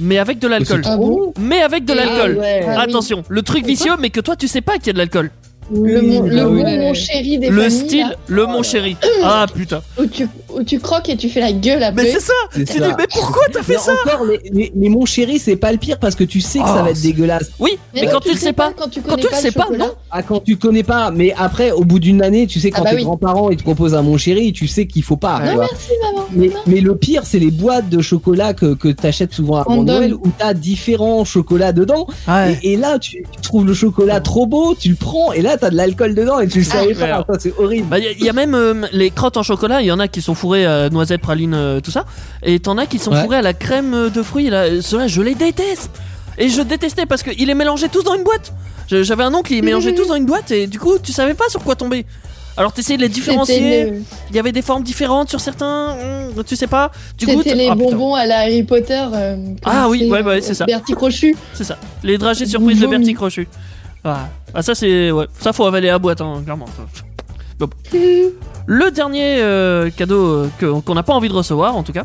mais 0.01 0.19
avec 0.19 0.39
de 0.41 0.49
l'alcool. 0.49 0.83
Ah 0.85 0.97
bon 0.97 1.33
Mais 1.39 1.63
avec 1.63 1.85
de 1.85 1.93
Ah 1.93 1.97
l'alcool. 1.97 2.39
ouais. 2.39 2.65
Ah 2.67 2.75
oui. 2.77 2.83
Attention, 2.91 3.23
le 3.29 3.43
truc 3.43 3.65
vicieux, 3.67 3.93
mais 4.01 4.11
que 4.11 4.21
toi 4.21 4.35
tu 4.37 4.49
sais 4.49 4.61
pas 4.61 4.79
qu'il 4.79 4.89
y 4.89 4.91
a 4.91 4.93
de 4.95 4.99
l'alcool. 4.99 5.31
Le, 5.73 6.03
mon, 6.03 6.23
le 6.23 6.39
ah 6.41 6.45
bon 6.45 6.63
ouais. 6.63 6.79
mon 6.79 6.95
chéri 6.95 7.39
des 7.39 7.49
Le 7.49 7.63
familles, 7.63 7.79
style, 7.87 8.01
là, 8.01 8.15
le 8.27 8.47
mon 8.47 8.63
chéri. 8.63 8.97
Ah 9.25 9.47
putain. 9.53 9.83
où, 9.99 10.07
tu, 10.07 10.27
où 10.55 10.63
tu 10.63 10.79
croques 10.81 11.09
et 11.09 11.17
tu 11.17 11.29
fais 11.29 11.41
la 11.41 11.53
gueule 11.53 11.83
après. 11.83 12.03
Mais 12.05 12.11
c'est 12.11 12.21
ça. 12.21 12.33
C'est 12.51 12.65
Tu 12.65 12.73
dis 12.75 12.79
ça. 12.81 12.95
mais 12.99 13.07
pourquoi 13.13 13.43
t'as 13.53 13.63
fait 13.63 13.75
Mais 13.75 13.79
ça 13.79 13.93
encore, 14.05 14.25
les, 14.27 14.41
les- 14.53 14.73
les 14.75 14.89
mon 14.89 15.07
chéri, 15.07 15.39
c'est 15.39 15.57
pas 15.57 15.73
le 15.73 15.79
pire 15.79 15.99
parce 15.99 16.15
que 16.15 16.25
tu 16.25 16.41
sais 16.41 16.59
que 16.59 16.67
ça 16.67 16.79
Oh, 16.81 16.85
va 16.85 16.91
être 16.91 17.01
dégueulasse. 17.01 17.51
Oui, 17.59 17.79
mais, 17.95 18.07
quand 18.07 18.21
tu 18.21 18.33
le 18.33 18.37
sais 18.37 18.53
pas. 18.53 18.73
Quand 18.77 18.89
tu 18.89 19.01
Quand 19.01 19.11
connais 19.11 19.23
tu 19.23 19.27
le 19.29 19.31
pas 19.33 19.37
sais 19.41 19.53
pas, 19.53 19.67
non. 19.79 19.93
Ah, 20.11 20.23
quand 20.23 20.41
tu 20.45 20.57
connais 20.57 20.83
pas, 20.83 21.11
mais 21.11 21.33
après, 21.37 21.71
au 21.71 21.85
bout 21.85 21.99
d'une 22.01 22.23
année, 22.23 22.47
tu 22.47 22.61
sais, 22.61 22.71
quand 22.71 22.83
Ah 22.83 22.85
bah 22.85 22.91
tes 22.91 22.97
oui. 22.97 23.05
grands-parents 23.05 23.51
ils 23.51 23.57
te 23.57 23.63
proposent 23.63 23.95
un 23.95 24.03
mon 24.03 24.19
chéri, 24.19 24.53
tu 24.53 24.67
sais 24.67 24.87
qu'il 24.87 25.03
faut 25.03 25.17
pas. 25.17 25.39
Non, 25.41 25.55
vois. 25.55 25.69
merci 25.71 25.91
maman. 26.03 26.27
Mais, 26.33 26.51
mais 26.67 26.81
le 26.81 26.97
pire, 26.97 27.23
c'est 27.25 27.39
les 27.39 27.51
boîtes 27.51 27.89
de 27.89 28.01
chocolat 28.03 28.53
que, 28.55 28.75
que 28.75 28.89
t'achètes 28.89 29.33
souvent 29.33 29.57
avant 29.57 29.77
Random. 29.77 29.97
Noël 29.97 30.15
où 30.15 30.23
t'as 30.37 30.55
différents 30.55 31.25
chocolats 31.25 31.73
dedans. 31.73 32.07
Ouais. 32.29 32.59
Et, 32.63 32.77
là, 32.77 32.99
tu, 32.99 33.25
tu 33.33 33.41
trouves 33.43 33.67
le 33.67 33.75
chocolat 33.75 34.21
trop 34.21 34.47
beau, 34.47 34.75
tu 34.79 34.91
le 34.91 34.97
prends, 34.97 35.33
et 35.33 35.41
là, 35.43 35.57
t'as 35.63 35.71
de 35.71 35.77
l'alcool 35.77 36.15
dedans 36.15 36.41
et 36.41 36.49
tu 36.49 36.59
le 36.59 36.65
savais 36.65 36.95
pas. 36.95 37.25
Ça, 37.29 37.39
c'est 37.39 37.55
horrible. 37.59 37.87
Bah, 37.89 37.99
il 37.99 38.25
y, 38.25 38.29
a 38.29 38.33
même 38.33 38.55
euh, 38.55 38.87
les 38.93 39.11
crottes 39.11 39.37
en 39.37 39.43
chocolat, 39.43 39.81
il 39.81 39.87
y 39.87 39.93
en 39.93 39.99
a 39.99 40.09
qui 40.09 40.21
sont 40.21 40.35
fourrées 40.35 40.67
à 40.67 40.91
noisettes, 40.91 41.21
pralines, 41.23 41.55
euh, 41.55 41.81
tout 41.81 41.91
ça. 41.91 42.05
Et 42.43 42.59
t'en 42.61 42.77
as 42.79 42.87
qui 42.87 42.99
sont 42.99 43.13
Ouais. 43.13 43.23
fourrées 43.23 43.37
à 43.39 43.43
la 43.43 43.55
crème 43.55 43.95
euh, 43.95 44.09
de 44.11 44.23
fruits. 44.23 44.51
Là, 44.51 44.81
ceux-là, 44.83 45.07
je 45.07 45.23
les 45.23 45.35
déteste. 45.35 45.91
Et 46.39 46.49
je 46.49 46.63
détestais 46.63 47.07
parce 47.07 47.23
qu'ils 47.23 47.47
les 47.47 47.55
mélangeaient 47.55 47.89
tous 47.89 48.03
dans 48.03 48.15
une 48.15 48.25
boîte. 48.25 48.53
J'avais 48.91 49.23
un 49.25 49.33
oncle, 49.33 49.53
il 49.53 49.63
mélangeait 49.65 49.95
tous 49.95 50.09
dans 50.09 50.17
une 50.17 50.27
boîte 50.27 50.51
et 50.51 50.67
du 50.67 50.79
coup, 50.79 50.99
tu 51.03 51.13
savais 51.13 51.35
pas 51.35 51.49
sur 51.49 51.63
quoi 51.63 51.77
tomber. 51.77 52.05
Alors 52.55 52.75
t'essayais 52.75 52.99
de 52.99 53.03
les 53.03 53.09
différencier. 53.09 53.85
Le- 53.85 54.03
Il 54.29 54.37
y 54.37 54.39
avait 54.39 54.53
des 54.53 54.61
formes 54.61 54.83
différentes 54.83 55.31
sur 55.31 55.41
certains. 55.41 55.97
hum, 56.37 56.45
tu 56.45 56.55
sais 56.55 56.67
pas. 56.67 56.91
Du 57.17 57.25
coup, 57.27 57.39
C'était 57.43 57.55
les 57.55 57.69
ah, 57.69 57.73
putain, 57.75 57.91
bonbons 57.91 58.15
à 58.15 58.27
la 58.27 58.41
Harry 58.41 58.63
Potter. 58.63 59.03
euh, 59.15 59.37
Ah 59.65 59.89
oui, 59.89 60.01
c'est, 60.03 60.11
ouais, 60.11 60.23
ouais, 60.23 60.41
c'est 60.43 60.53
ça. 60.53 60.67
Bertie 60.67 60.93
Crochu. 60.93 61.35
c'est 61.55 61.65
ça. 61.65 61.79
Les 62.03 62.19
dragées 62.19 62.45
surprises 62.45 62.79
de. 62.81 62.87
Bertie 62.87 63.15
Crochu. 63.15 63.49
Ah, 64.05 64.29
Ah, 64.55 64.63
ça 64.63 64.75
c'est 64.75 65.11
ouais, 65.11 65.27
ça 65.39 65.53
faut 65.53 65.65
avaler 65.65 65.89
à 65.89 65.99
boîte 65.99 66.21
hein, 66.21 66.41
clairement. 66.45 66.67
Bon. 67.59 67.69
Le 68.67 68.91
dernier 68.91 69.41
euh, 69.41 69.91
cadeau 69.91 70.47
euh, 70.63 70.81
qu'on 70.85 70.95
n'a 70.95 71.03
pas 71.03 71.13
envie 71.15 71.29
de 71.29 71.35
recevoir 71.35 71.77
en 71.77 71.83
tout 71.83 71.93
cas, 71.93 72.05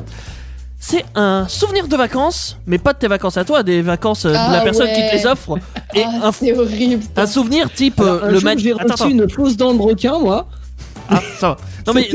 c'est 0.79 1.03
un 1.15 1.47
souvenir 1.47 1.87
de 1.87 1.95
vacances, 1.97 2.57
mais 2.67 2.77
pas 2.77 2.93
de 2.93 2.99
tes 2.99 3.07
vacances 3.07 3.37
à 3.37 3.43
toi, 3.45 3.63
des 3.63 3.81
vacances 3.81 4.25
euh, 4.25 4.29
de 4.29 4.33
la 4.33 4.59
Ah 4.59 4.63
personne 4.63 4.87
qui 4.89 5.01
te 5.09 5.15
les 5.15 5.25
offre. 5.25 5.57
Et 5.95 6.03
Ah, 6.03 6.27
un, 6.27 6.31
c'est 6.31 6.55
horrible. 6.57 7.03
un 7.15 7.25
souvenir 7.25 7.71
type 7.73 7.99
Alors, 7.99 8.23
un 8.25 8.31
le 8.31 8.39
match. 8.41 8.59
j'ai 8.59 8.73
Attends, 8.73 8.83
reçu 8.83 8.93
attends. 8.93 9.09
une 9.09 9.29
fausse 9.29 9.57
dent 9.57 9.73
de 9.73 9.81
requin, 9.81 10.19
moi. 10.19 10.47
Ah, 11.09 11.21
ça 11.39 11.49
va. 11.49 11.57
Non 11.87 11.93
mais 11.93 12.09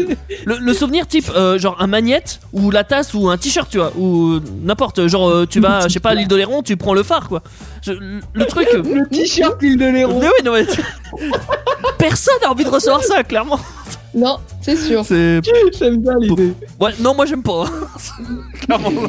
le, 0.45 0.59
le 0.59 0.75
souvenir 0.75 1.07
type 1.07 1.31
euh, 1.35 1.59
genre 1.59 1.77
un 1.81 1.87
magnète 1.87 2.41
ou 2.53 2.71
la 2.71 2.85
tasse 2.85 3.15
ou 3.15 3.31
un 3.31 3.39
t-shirt 3.39 3.71
tu 3.71 3.79
vois 3.79 3.93
ou 3.97 4.39
n'importe 4.63 5.07
genre 5.07 5.31
euh, 5.31 5.47
tu 5.47 5.61
vas 5.61 5.89
je 5.89 5.95
sais 5.95 6.01
pas 6.01 6.11
à 6.11 6.15
l'île 6.15 6.29
d'Oléron 6.29 6.63
tu 6.63 6.77
prends 6.77 6.93
le 6.93 7.03
phare 7.03 7.29
quoi. 7.29 7.43
Je- 7.83 7.93
le 7.93 8.45
truc. 8.47 8.69
Le 8.75 9.09
t-shirt 9.09 9.61
l'île 9.63 9.79
de 9.79 9.87
l'Héron. 9.87 10.21
Mais 10.21 10.27
oui 10.29 10.45
non 10.45 10.53
mais 10.53 10.67
personne 11.99 12.35
n'a 12.43 12.51
envie 12.51 12.65
de 12.65 12.71
recevoir 12.71 13.03
ça 13.03 13.23
clairement. 13.25 13.59
Non, 14.15 14.37
c'est 14.61 14.77
sûr. 14.77 15.05
C'est 15.05 15.41
J'aime 15.79 15.99
bien 16.03 16.13
l'idée. 16.21 16.53
ouais 16.81 16.91
non 17.01 17.15
moi 17.15 17.25
j'aime 17.27 17.43
pas. 17.43 17.65
clairement 18.61 18.91
non. 18.91 19.09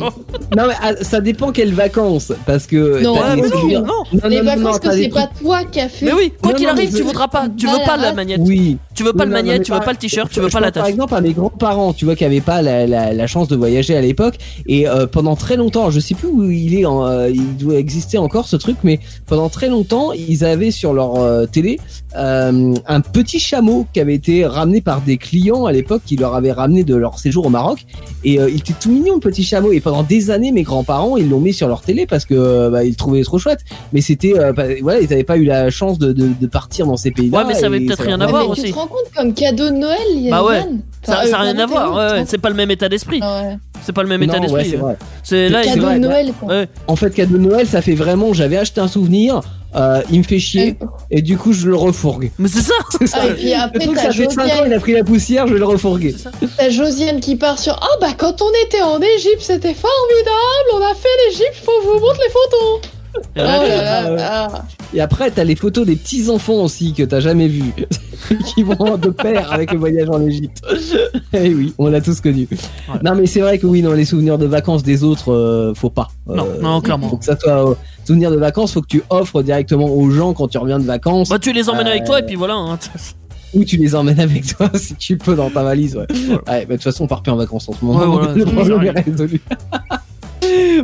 Non, 0.55 0.67
mais 0.67 0.73
ah, 0.81 0.93
ça 1.01 1.19
dépend 1.21 1.51
quelles 1.51 1.73
vacances. 1.73 2.31
Parce 2.45 2.65
que. 2.67 3.01
Non, 3.03 3.15
t'as 3.15 3.29
Ouais, 3.29 3.35
des 3.35 3.41
mais 3.41 3.47
non, 3.49 3.55
souvenirs- 3.59 3.81
non. 3.81 3.93
Non, 4.13 4.29
Les 4.29 4.37
non, 4.37 4.43
non, 4.43 4.55
vacances 4.63 4.79
t'as 4.79 4.89
que 4.91 4.95
des 4.95 5.03
c'est 5.03 5.09
trucs- 5.09 5.23
pas 5.23 5.29
toi 5.41 5.63
qui 5.65 5.79
as 5.81 5.89
fait. 5.89 6.05
Mais 6.05 6.13
oui 6.13 6.31
quoi 6.41 6.51
Non, 6.51 6.57
qu'il 6.57 6.67
non, 6.67 6.73
mais 6.73 6.79
arrive 6.81 6.91
tu 6.91 6.97
je- 6.99 7.03
voudras 7.03 7.27
pas 7.27 7.47
tu 7.55 7.67
veux 7.67 7.77
pas 7.85 7.97
la 7.97 8.13
magnète 8.13 8.39
Oui. 8.43 8.77
tu 8.95 9.03
veux 9.03 9.13
pas 9.13 9.25
le 9.25 9.31
non, 9.31 9.37
non, 9.37 9.43
magnète 9.43 9.59
mais 9.59 9.65
tu 9.65 9.71
veux 9.71 9.77
par- 9.77 9.85
pas 9.85 9.91
le 9.91 9.97
t-shirt 9.97 10.31
tu 10.31 10.39
veux 10.39 10.47
Je 10.47 10.53
pas 10.53 10.59
la 10.59 10.67
pense 10.67 10.73
Par 10.75 10.83
tasse. 10.83 10.93
exemple, 10.93 11.15
à 11.15 11.21
mes 11.21 11.33
grands-parents, 11.33 11.93
tu 11.93 12.05
vois, 12.05 12.15
qui 12.15 12.23
avaient 12.25 12.41
pas 12.41 12.61
la, 12.61 12.87
la, 12.87 13.13
la 13.13 13.27
chance 13.27 13.47
de 13.47 13.55
voyager 13.55 13.95
à 13.97 14.01
l'époque, 14.01 14.35
et 14.67 14.87
euh, 14.87 15.05
pendant 15.07 15.35
très 15.35 15.57
longtemps, 15.57 15.91
je 15.91 15.99
sais 15.99 16.15
plus 16.15 16.27
où 16.29 16.49
il 16.49 16.75
est, 16.79 16.85
en, 16.85 17.05
euh, 17.05 17.29
il 17.29 17.57
doit 17.57 17.75
exister 17.75 18.17
encore 18.17 18.47
ce 18.47 18.55
truc, 18.55 18.77
mais 18.83 18.99
pendant 19.27 19.49
très 19.49 19.67
longtemps, 19.69 20.11
ils 20.13 20.45
avaient 20.45 20.71
sur 20.71 20.93
leur 20.93 21.15
euh, 21.21 21.45
télé 21.45 21.79
euh, 22.15 22.73
un 22.87 23.01
petit 23.01 23.39
chameau 23.39 23.85
qui 23.93 23.99
avait 23.99 24.13
été 24.15 24.45
ramené 24.45 24.81
par 24.81 24.92
des 25.01 25.17
clients 25.17 25.65
à 25.65 25.71
l'époque, 25.71 26.01
qui 26.05 26.15
leur 26.15 26.35
avaient 26.35 26.51
ramené 26.51 26.83
de 26.83 26.95
leur 26.95 27.19
séjour 27.19 27.45
au 27.45 27.49
Maroc, 27.49 27.85
et 28.23 28.39
euh, 28.39 28.49
il 28.49 28.57
était 28.57 28.73
tout 28.79 28.91
mignon 28.91 29.15
le 29.15 29.19
petit 29.19 29.43
chameau. 29.43 29.71
Et 29.71 29.79
pendant 29.79 30.03
des 30.03 30.31
années, 30.31 30.51
mes 30.51 30.63
grands-parents, 30.63 31.17
ils 31.17 31.29
l'ont 31.29 31.39
mis 31.39 31.53
sur 31.53 31.67
leur 31.67 31.81
télé 31.81 32.05
parce 32.05 32.25
que 32.25 32.33
euh, 32.35 32.69
bah, 32.69 32.83
ils 32.83 32.89
le 32.91 32.95
trouvaient 32.95 33.23
trop 33.23 33.37
chouette. 33.39 33.59
Mais 33.91 34.01
c'était, 34.01 34.37
euh, 34.37 34.53
bah, 34.53 34.63
voilà, 34.81 35.01
ils 35.01 35.09
n'avaient 35.09 35.23
pas 35.23 35.37
eu 35.37 35.45
la 35.45 35.69
chance 35.69 35.97
de, 35.99 36.11
de, 36.13 36.29
de 36.39 36.47
partir 36.47 36.85
dans 36.87 36.97
ces 36.97 37.11
pays-là. 37.11 37.39
Ouais, 37.39 37.45
mais 37.47 37.53
ça 37.53 37.65
avait 37.67 37.79
peut-être 37.81 38.03
rien 38.03 38.21
à 38.21 38.27
voir 38.27 38.49
aussi. 38.49 38.63
Tu 38.63 38.71
te 38.71 38.75
rends 38.75 38.87
compte 38.87 39.11
comme 39.15 39.33
cadeau 39.33 39.69
de 39.69 39.75
Noël, 39.75 39.97
il 40.13 40.21
y 40.21 40.27
a 40.31 40.31
Bah 40.31 40.43
ouais. 40.43 40.61
Ça, 41.05 41.19
Enfin, 41.19 41.27
ça 41.29 41.37
a 41.37 41.39
euh, 41.41 41.43
rien 41.51 41.59
à 41.59 41.65
voir, 41.65 41.95
ouais, 42.13 42.23
c'est 42.27 42.37
pas 42.37 42.49
le 42.49 42.55
même 42.55 42.71
état 42.71 42.87
d'esprit. 42.87 43.19
Ouais. 43.21 43.57
C'est 43.81 43.91
pas 43.91 44.03
le 44.03 44.09
même 44.09 44.23
état 44.23 44.37
Non, 44.37 44.43
d'esprit. 44.43 44.69
c'est 44.69 44.77
vrai. 44.77 44.97
c'est 45.21 45.49
là, 45.49 45.61
Cadeau 45.63 45.89
de 45.89 45.97
Noël, 45.97 46.31
quoi. 46.39 46.47
ouais. 46.49 46.67
En 46.87 46.95
fait, 46.95 47.13
cadeau 47.13 47.37
de 47.37 47.43
Noël, 47.43 47.67
ça 47.67 47.81
fait 47.81 47.95
vraiment, 47.95 48.31
j'avais 48.31 48.55
acheté 48.57 48.79
un 48.79 48.87
souvenir, 48.87 49.41
euh, 49.75 50.01
il 50.11 50.19
me 50.19 50.23
fait 50.23 50.39
chier, 50.39 50.75
Euh, 50.81 50.85
et 51.11 51.21
du 51.21 51.37
coup, 51.37 51.53
je 51.53 51.67
le 51.67 51.75
refourgue. 51.75 52.31
Mais 52.39 52.47
c'est 52.47 52.61
ça. 52.61 52.73
C'est 52.99 53.07
ça. 53.07 53.19
Ah, 53.21 53.27
et 53.27 53.33
puis 53.33 53.49
Le 53.49 53.55
après, 53.55 53.79
truc, 53.79 53.97
ça 53.97 54.11
fait 54.11 54.29
5 54.31 54.45
ans, 54.47 54.63
il 54.65 54.73
a 54.73 54.79
pris 54.79 54.93
la 54.93 55.03
poussière, 55.03 55.47
je 55.47 55.53
vais 55.53 55.59
le 55.59 55.65
refourguer. 55.65 56.15
T'as 56.57 56.69
Josiane 56.69 57.19
qui 57.19 57.35
part 57.35 57.59
sur 57.59 57.77
Ah 57.81 57.97
bah 58.01 58.13
quand 58.17 58.41
on 58.41 58.49
était 58.67 58.81
en 58.81 58.99
Égypte, 59.01 59.41
c'était 59.41 59.73
formidable, 59.73 60.69
on 60.73 60.77
a 60.91 60.93
fait 60.95 61.07
l'Égypte, 61.27 61.63
faut 61.63 61.71
que 61.79 61.83
je 61.83 61.87
vous 61.89 61.99
montre 62.05 62.19
les 62.25 62.31
photos. 62.31 62.89
Et 63.35 63.39
Oh 63.39 63.43
là, 63.43 64.09
là 64.09 64.47
Ah. 64.53 64.63
Et 64.95 65.01
après, 65.01 65.29
t'as 65.31 65.43
les 65.43 65.55
photos 65.55 65.85
des 65.85 65.95
petits 65.95 66.29
enfants 66.29 66.63
aussi 66.63 66.93
que 66.93 67.03
t'as 67.03 67.19
jamais 67.19 67.47
vus, 67.47 67.73
qui 68.55 68.63
vont 68.63 68.97
de 68.97 69.09
pair 69.09 69.51
avec 69.51 69.71
le 69.71 69.77
voyage 69.79 70.09
en 70.09 70.21
Égypte. 70.25 70.61
Et 71.33 71.53
oui, 71.53 71.73
on 71.77 71.87
l'a 71.89 72.01
tous 72.01 72.21
connu. 72.21 72.47
Ouais. 72.51 72.99
Non, 73.03 73.13
mais 73.15 73.25
c'est 73.27 73.41
vrai 73.41 73.57
que 73.59 73.65
oui, 73.67 73.81
dans 73.81 73.93
les 73.93 74.05
souvenirs 74.05 74.37
de 74.37 74.45
vacances 74.45 74.83
des 74.83 75.03
autres, 75.03 75.31
euh, 75.31 75.73
faut 75.75 75.89
pas. 75.89 76.09
Non, 76.27 76.45
Euh, 76.47 76.61
non, 76.61 76.81
clairement. 76.81 77.09
Faut 77.09 77.17
que 77.17 77.25
ça 77.25 77.37
soit 77.39 77.75
euh, 78.03 78.07
souvenir 78.07 78.31
de 78.31 78.37
vacances, 78.37 78.73
faut 78.73 78.81
que 78.81 78.87
tu 78.87 79.03
offres 79.09 79.41
directement 79.43 79.85
aux 79.87 80.09
gens 80.09 80.33
quand 80.33 80.47
tu 80.47 80.57
reviens 80.57 80.79
de 80.79 80.85
vacances, 80.85 81.29
Bah, 81.29 81.39
tu 81.39 81.53
les 81.53 81.69
emmènes 81.69 81.87
avec 81.87 82.03
Euh, 82.03 82.05
toi 82.05 82.19
et 82.19 82.23
puis 82.23 82.35
voilà. 82.35 82.53
hein. 82.55 82.77
ou 83.53 83.63
tu 83.63 83.77
les 83.77 83.93
emmènes 83.95 84.19
avec 84.19 84.45
toi 84.57 84.69
si 84.75 84.95
tu 84.95 85.17
peux 85.17 85.35
dans 85.35 85.49
ta 85.49 85.63
valise. 85.63 85.95
Ouais. 85.95 86.07
Ouais, 86.11 86.39
bah, 86.47 86.65
de 86.65 86.73
toute 86.73 86.83
façon, 86.83 87.03
on 87.05 87.07
part 87.07 87.21
plus 87.21 87.31
en 87.31 87.35
vacances 87.37 87.69
en 87.69 87.73
ce 87.73 87.83
moment. 87.85 87.99
Ouais, 87.99 88.05
voilà, 88.07 88.33
le 88.35 88.45
problème 88.45 88.83
est 88.95 88.99
résolu. 89.01 89.41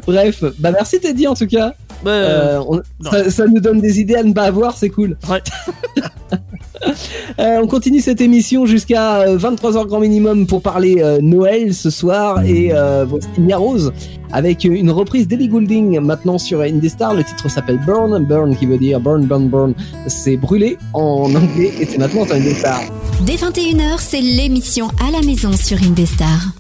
Bref, 0.08 0.44
bah 0.58 0.72
merci 0.72 1.00
Teddy 1.00 1.28
en 1.28 1.34
tout 1.36 1.46
cas. 1.48 1.74
Bah, 2.04 2.12
euh, 2.12 2.60
Euh, 2.60 2.64
on- 3.02 3.04
ça, 3.10 3.30
ça 3.30 3.46
nous 3.46 3.60
donne 3.60 3.82
des 3.82 4.00
idées 4.00 4.16
à 4.16 4.24
ne 4.24 4.32
pas 4.34 4.44
avoir, 4.44 4.78
c'est 4.78 4.90
cool. 4.90 5.18
Ouais. 5.30 5.42
Euh, 7.40 7.60
on 7.62 7.68
continue 7.68 8.02
cette 8.02 8.20
émission 8.20 8.66
jusqu'à 8.66 9.22
euh, 9.22 9.38
23h 9.38 9.88
grand 9.88 10.00
minimum 10.00 10.46
pour 10.46 10.62
parler 10.62 10.98
euh, 11.00 11.20
Noël 11.22 11.74
ce 11.74 11.90
soir 11.90 12.44
et 12.44 12.72
euh, 12.74 13.06
Vostimia 13.06 13.58
Rose 13.58 13.94
avec 14.32 14.66
une 14.66 14.92
reprise 14.92 15.28
d'Ellie 15.28 15.48
Goulding 15.48 16.00
maintenant 16.00 16.38
sur 16.38 16.62
Indestar. 16.62 17.14
Le 17.14 17.24
titre 17.24 17.50
s'appelle 17.50 17.80
Burn, 17.86 18.26
Burn 18.26 18.56
qui 18.58 18.66
veut 18.66 18.78
dire 18.78 19.00
Burn, 19.00 19.26
Burn, 19.26 19.48
Burn. 19.48 19.74
C'est 20.08 20.38
brûlé 20.38 20.78
en 20.94 21.34
anglais 21.34 21.72
et 21.80 21.86
c'est 21.86 21.98
maintenant 21.98 22.26
sur 22.26 22.36
Indestar. 22.36 22.82
Dès 23.22 23.36
21h, 23.36 23.96
c'est 24.00 24.22
l'émission 24.22 24.90
à 25.08 25.12
la 25.12 25.22
maison 25.22 25.54
sur 25.54 25.82
Indestar. 25.82 26.59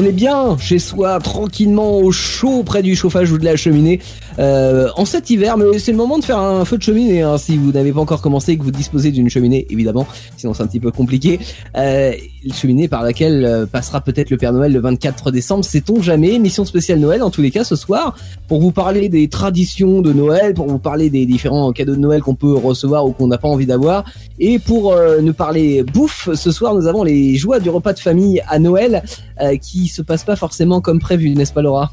On 0.00 0.04
est 0.04 0.12
bien 0.12 0.56
chez 0.60 0.78
soi, 0.78 1.18
tranquillement 1.18 1.98
au 1.98 2.12
chaud 2.12 2.62
près 2.62 2.84
du 2.84 2.94
chauffage 2.94 3.32
ou 3.32 3.38
de 3.38 3.44
la 3.44 3.56
cheminée 3.56 3.98
euh, 4.38 4.88
en 4.94 5.04
cet 5.04 5.28
hiver, 5.28 5.56
mais 5.56 5.80
c'est 5.80 5.90
le 5.90 5.96
moment 5.96 6.20
de 6.20 6.24
faire 6.24 6.38
un 6.38 6.64
feu 6.64 6.78
de 6.78 6.82
cheminée 6.84 7.22
hein, 7.22 7.36
si 7.36 7.56
vous 7.56 7.72
n'avez 7.72 7.90
pas 7.90 7.98
encore 7.98 8.22
commencé 8.22 8.52
et 8.52 8.58
que 8.58 8.62
vous 8.62 8.70
disposez 8.70 9.10
d'une 9.10 9.28
cheminée, 9.28 9.66
évidemment, 9.70 10.06
sinon 10.36 10.54
c'est 10.54 10.62
un 10.62 10.68
petit 10.68 10.78
peu 10.78 10.92
compliqué. 10.92 11.40
Euh, 11.76 12.12
une 12.44 12.54
cheminée 12.54 12.86
par 12.86 13.02
laquelle 13.02 13.44
euh, 13.44 13.66
passera 13.66 14.00
peut-être 14.00 14.30
le 14.30 14.36
Père 14.36 14.52
Noël 14.52 14.72
le 14.72 14.78
24 14.78 15.32
décembre, 15.32 15.64
sait-on 15.64 16.00
jamais. 16.00 16.34
Émission 16.34 16.64
spéciale 16.64 17.00
Noël 17.00 17.24
en 17.24 17.30
tous 17.30 17.42
les 17.42 17.50
cas 17.50 17.64
ce 17.64 17.74
soir 17.74 18.16
pour 18.46 18.60
vous 18.60 18.70
parler 18.70 19.08
des 19.08 19.26
traditions 19.26 20.00
de 20.00 20.12
Noël, 20.12 20.54
pour 20.54 20.68
vous 20.68 20.78
parler 20.78 21.10
des 21.10 21.26
différents 21.26 21.72
cadeaux 21.72 21.96
de 21.96 22.00
Noël 22.00 22.22
qu'on 22.22 22.36
peut 22.36 22.54
recevoir 22.54 23.04
ou 23.04 23.12
qu'on 23.12 23.26
n'a 23.26 23.38
pas 23.38 23.48
envie 23.48 23.66
d'avoir. 23.66 24.04
Et 24.38 24.60
pour 24.60 24.92
euh, 24.92 25.20
nous 25.20 25.34
parler 25.34 25.82
bouffe, 25.82 26.28
ce 26.34 26.52
soir 26.52 26.74
nous 26.76 26.86
avons 26.86 27.02
les 27.02 27.34
joies 27.34 27.58
du 27.58 27.70
repas 27.70 27.92
de 27.92 27.98
famille 27.98 28.40
à 28.48 28.60
Noël 28.60 29.02
euh, 29.40 29.56
qui 29.88 29.94
se 29.94 30.02
passe 30.02 30.24
pas 30.24 30.36
forcément 30.36 30.80
comme 30.80 31.00
prévu, 31.00 31.30
n'est-ce 31.30 31.52
pas 31.52 31.62
Laura? 31.62 31.92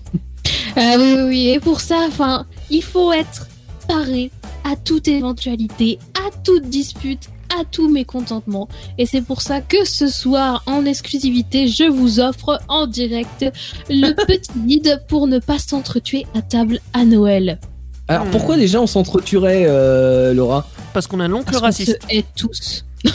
Ah 0.76 0.96
oui, 0.98 1.14
oui, 1.16 1.22
oui. 1.28 1.48
Et 1.50 1.60
pour 1.60 1.80
ça, 1.80 2.00
enfin, 2.08 2.46
il 2.70 2.84
faut 2.84 3.12
être 3.14 3.48
paré 3.88 4.32
à 4.64 4.76
toute 4.76 5.08
éventualité, 5.08 5.98
à 6.16 6.30
toute 6.44 6.66
dispute, 6.70 7.30
à 7.58 7.64
tout 7.64 7.90
mécontentement. 7.90 8.68
Et 8.98 9.06
c'est 9.06 9.22
pour 9.22 9.42
ça 9.42 9.62
que 9.62 9.86
ce 9.86 10.08
soir, 10.08 10.64
en 10.66 10.86
exclusivité, 10.86 11.68
je 11.68 11.86
vous 11.86 12.20
offre 12.20 12.60
en 12.68 12.86
direct 12.88 13.46
le 13.90 14.12
petit 14.28 14.52
guide 14.66 15.02
pour 15.08 15.28
ne 15.28 15.40
pas 15.40 15.58
s'entretuer 15.60 16.26
à 16.36 16.42
table 16.42 16.80
à 16.94 17.06
Noël. 17.06 17.60
Alors 18.08 18.26
Hmm. 18.26 18.32
pourquoi 18.32 18.58
déjà 18.58 18.82
on 18.82 18.88
s'entretuerait, 18.88 19.64
euh, 19.68 20.34
Laura? 20.34 20.68
Parce 20.94 21.08
qu'on 21.08 21.20
a 21.22 21.28
l'oncle 21.28 21.46
Parce 21.46 21.58
qu'on 21.60 21.64
raciste. 21.66 22.00
se 22.10 22.16
hait 22.16 22.26
tous. 22.36 22.86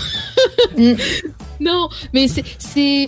Non, 1.60 1.88
mais 2.14 2.26
c'est 2.58 3.06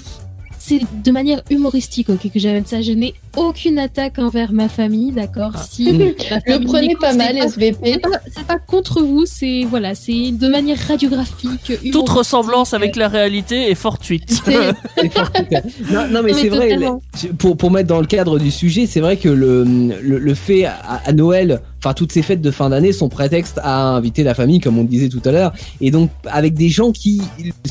c'est 0.64 0.80
de 1.02 1.10
manière 1.10 1.42
humoristique 1.50 2.08
ok, 2.08 2.30
que 2.32 2.38
j'amène 2.38 2.64
ça. 2.64 2.80
Je 2.82 2.92
aucune 3.36 3.78
attaque 3.78 4.18
envers 4.18 4.52
ma 4.52 4.68
famille, 4.68 5.12
d'accord 5.12 5.52
Ah. 5.54 5.66
Si 5.68 5.92
ma 5.92 6.04
Le 6.46 6.64
prenez 6.64 6.94
pas 6.96 7.14
mal, 7.14 7.36
SVP. 7.36 7.78
C'est 7.82 8.00
pas, 8.00 8.18
pas 8.46 8.58
contre 8.58 9.02
vous, 9.02 9.24
c'est 9.26 9.64
voilà, 9.68 9.94
c'est 9.94 10.32
de 10.32 10.48
manière 10.48 10.78
radiographique. 10.78 11.72
Toute 11.92 12.08
ressemblance 12.08 12.74
avec 12.74 12.96
la 12.96 13.08
réalité 13.08 13.70
est 13.70 13.74
fortuite. 13.74 14.42
Non, 15.90 16.06
non, 16.08 16.22
mais 16.22 16.32
Mais 16.32 16.34
c'est 16.34 16.48
vrai. 16.48 16.78
Pour, 17.38 17.56
pour 17.56 17.70
mettre 17.70 17.88
dans 17.88 18.00
le 18.00 18.06
cadre 18.06 18.38
du 18.38 18.50
sujet, 18.50 18.86
c'est 18.86 19.00
vrai 19.00 19.16
que 19.16 19.28
le, 19.28 19.64
le, 19.64 20.18
le 20.18 20.34
fait 20.34 20.64
à, 20.64 20.74
à 21.04 21.12
Noël, 21.12 21.60
enfin 21.78 21.94
toutes 21.94 22.12
ces 22.12 22.22
fêtes 22.22 22.40
de 22.40 22.50
fin 22.50 22.70
d'année 22.70 22.92
sont 22.92 23.08
prétexte 23.08 23.58
à 23.62 23.88
inviter 23.88 24.22
la 24.22 24.34
famille, 24.34 24.60
comme 24.60 24.78
on 24.78 24.82
le 24.82 24.88
disait 24.88 25.08
tout 25.08 25.20
à 25.24 25.32
l'heure, 25.32 25.52
et 25.80 25.90
donc 25.90 26.10
avec 26.26 26.54
des 26.54 26.68
gens 26.68 26.92
qui 26.92 27.22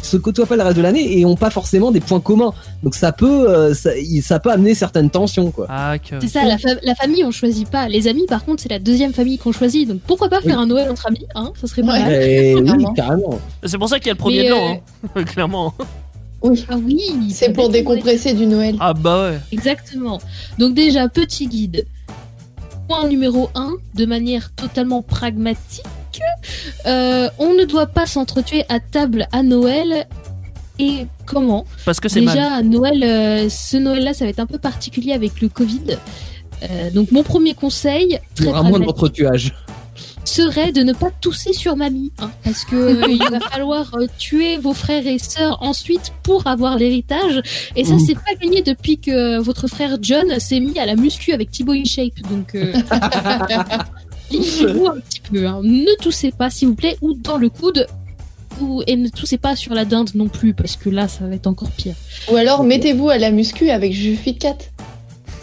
se 0.01 0.17
côtoient 0.17 0.45
pas 0.45 0.55
le 0.55 0.63
reste 0.63 0.77
de 0.77 0.81
l'année 0.81 1.17
et 1.17 1.25
ont 1.25 1.35
pas 1.35 1.49
forcément 1.49 1.91
des 1.91 2.01
points 2.01 2.19
communs. 2.19 2.53
Donc 2.83 2.95
ça 2.95 3.11
peut, 3.11 3.49
euh, 3.49 3.73
ça, 3.73 3.91
ça 4.21 4.39
peut 4.39 4.51
amener 4.51 4.75
certaines 4.75 5.09
tensions, 5.09 5.50
quoi. 5.51 5.67
Ah, 5.69 5.97
que... 5.99 6.19
C'est 6.21 6.27
ça, 6.27 6.45
la, 6.45 6.57
fa- 6.57 6.79
la 6.83 6.95
famille 6.95 7.23
on 7.23 7.31
choisit 7.31 7.69
pas. 7.69 7.87
Les 7.87 8.07
amis 8.07 8.25
par 8.27 8.43
contre 8.45 8.61
c'est 8.63 8.69
la 8.69 8.79
deuxième 8.79 9.13
famille 9.13 9.37
qu'on 9.37 9.51
choisit. 9.51 9.87
Donc 9.87 10.01
pourquoi 10.01 10.29
pas 10.29 10.41
faire 10.41 10.59
un 10.59 10.65
Noël 10.65 10.89
entre 10.89 11.07
amis, 11.07 11.25
hein 11.35 11.51
Ça 11.59 11.67
serait 11.67 11.81
pas 11.83 11.99
mal. 11.99 12.11
Oui, 12.11 12.85
carrément. 12.95 13.39
C'est 13.63 13.77
pour 13.77 13.89
ça 13.89 13.97
qu'il 13.99 14.07
y 14.07 14.09
a 14.11 14.13
le 14.13 14.17
premier 14.19 14.43
de 14.49 14.53
euh, 14.53 14.73
hein. 15.15 15.23
clairement. 15.25 15.73
Oui. 16.41 16.65
Ah 16.69 16.75
oui. 16.77 16.99
C'est 17.31 17.53
pour 17.53 17.69
décompresser 17.69 18.33
du 18.33 18.47
Noël. 18.47 18.75
Ah 18.79 18.93
bah 18.93 19.29
ouais. 19.29 19.39
Exactement. 19.51 20.19
Donc 20.57 20.73
déjà, 20.73 21.07
petit 21.09 21.47
guide. 21.47 21.85
Point 22.87 23.07
numéro 23.07 23.49
1, 23.55 23.73
de 23.95 24.05
manière 24.05 24.51
totalement 24.53 25.01
pragmatique, 25.01 25.85
euh, 26.85 27.29
on 27.39 27.53
ne 27.53 27.63
doit 27.63 27.85
pas 27.87 28.05
s'entretuer 28.05 28.65
à 28.69 28.79
table 28.79 29.27
à 29.31 29.43
Noël. 29.43 30.07
Et 30.81 31.05
comment 31.27 31.65
Parce 31.85 31.99
que 31.99 32.09
c'est 32.09 32.21
Déjà, 32.21 32.49
mal. 32.49 32.65
Noël, 32.65 33.03
euh, 33.03 33.49
ce 33.49 33.77
Noël-là, 33.77 34.13
ça 34.15 34.25
va 34.25 34.31
être 34.31 34.39
un 34.39 34.47
peu 34.47 34.57
particulier 34.57 35.13
avec 35.13 35.39
le 35.39 35.47
Covid. 35.47 35.97
Euh, 36.63 36.89
donc 36.91 37.11
mon 37.11 37.21
premier 37.23 37.53
conseil, 37.53 38.07
Il 38.07 38.13
y 38.13 38.19
très 38.35 38.47
aura 38.47 38.61
moins 38.63 38.71
pragmatique, 38.71 38.87
d'entretuage. 38.87 39.53
serait 40.25 40.71
de 40.71 40.81
ne 40.81 40.93
pas 40.93 41.09
tousser 41.21 41.53
sur 41.53 41.75
mamie, 41.75 42.11
hein, 42.19 42.31
parce 42.43 42.63
que 42.65 42.75
euh, 42.75 43.07
il 43.09 43.19
va 43.29 43.39
falloir 43.51 43.93
euh, 43.95 44.07
tuer 44.17 44.57
vos 44.57 44.73
frères 44.73 45.05
et 45.05 45.19
sœurs 45.19 45.57
ensuite 45.61 46.13
pour 46.23 46.47
avoir 46.47 46.77
l'héritage. 46.77 47.41
Et 47.75 47.83
ça, 47.83 47.93
c'est 48.03 48.15
pas 48.15 48.33
gagné 48.41 48.61
depuis 48.63 48.97
que 48.97 49.39
votre 49.39 49.67
frère 49.67 49.97
John 50.01 50.39
s'est 50.39 50.59
mis 50.59 50.77
à 50.79 50.85
la 50.87 50.95
muscu 50.95 51.31
avec 51.33 51.51
Thibaut 51.51 51.73
InShape. 51.73 52.19
Donc, 52.29 52.55
euh, 52.55 52.73
limitez-vous 54.31 54.87
un 54.87 54.99
petit 54.99 55.21
peu. 55.21 55.45
hein. 55.47 55.61
Ne 55.63 55.95
toussez 56.01 56.31
pas, 56.31 56.49
s'il 56.49 56.69
vous 56.69 56.75
plaît, 56.75 56.97
ou 57.01 57.13
dans 57.13 57.37
le 57.37 57.49
coude. 57.49 57.85
Ou, 58.61 58.83
et 58.87 58.95
ne 58.95 59.09
toussez 59.09 59.37
pas 59.37 59.55
sur 59.55 59.73
la 59.73 59.85
dinde 59.85 60.09
non 60.15 60.27
plus, 60.27 60.53
parce 60.53 60.75
que 60.75 60.89
là, 60.89 61.07
ça 61.07 61.25
va 61.25 61.35
être 61.35 61.47
encore 61.47 61.71
pire. 61.71 61.95
Ou 62.31 62.35
alors 62.35 62.63
mettez-vous 62.63 63.09
à 63.09 63.17
la 63.17 63.31
muscu 63.31 63.69
avec 63.69 63.93
Jufit 63.93 64.37
4. 64.37 64.65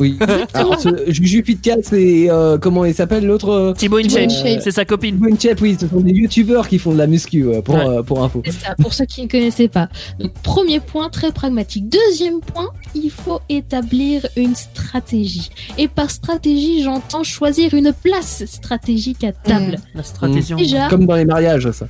Oui. 0.00 0.16
Alors, 0.54 0.78
ce 0.78 0.88
Juju 1.08 1.42
Pitcal, 1.42 1.80
c'est 1.82 2.30
euh, 2.30 2.56
comment 2.56 2.84
il 2.84 2.94
s'appelle 2.94 3.26
l'autre 3.26 3.48
euh, 3.48 3.72
Thibaut 3.72 4.00
Thibaut 4.00 4.16
InShape, 4.20 4.30
InShape. 4.44 4.62
c'est 4.62 4.70
sa 4.70 4.84
copine. 4.84 5.16
Bonchep, 5.16 5.60
oui, 5.60 5.76
ce 5.80 5.88
sont 5.88 5.98
des 5.98 6.12
youtubeurs 6.12 6.68
qui 6.68 6.78
font 6.78 6.92
de 6.92 6.98
la 6.98 7.08
muscu 7.08 7.44
ouais, 7.44 7.62
pour, 7.62 7.74
Ouais. 7.74 7.84
euh, 7.84 8.02
pour 8.04 8.22
info. 8.22 8.40
C'est 8.44 8.52
ça, 8.52 8.76
pour 8.80 8.94
ceux 8.94 9.06
qui 9.06 9.22
ne 9.24 9.28
connaissaient 9.28 9.66
pas. 9.66 9.88
Donc, 10.20 10.32
premier 10.44 10.78
point, 10.78 11.08
très 11.08 11.32
pragmatique. 11.32 11.88
Deuxième 11.88 12.38
point, 12.38 12.68
il 12.94 13.10
faut 13.10 13.40
établir 13.48 14.24
une 14.36 14.54
stratégie. 14.54 15.50
Et 15.78 15.88
par 15.88 16.12
stratégie, 16.12 16.84
j'entends 16.84 17.24
choisir 17.24 17.74
une 17.74 17.92
place 17.92 18.44
stratégique 18.46 19.24
à 19.24 19.32
table. 19.32 19.78
La 19.96 20.04
stratégie. 20.04 20.54
Déjà, 20.54 20.86
Comme 20.88 21.06
dans 21.06 21.16
les 21.16 21.24
mariages, 21.24 21.68
ça. 21.72 21.88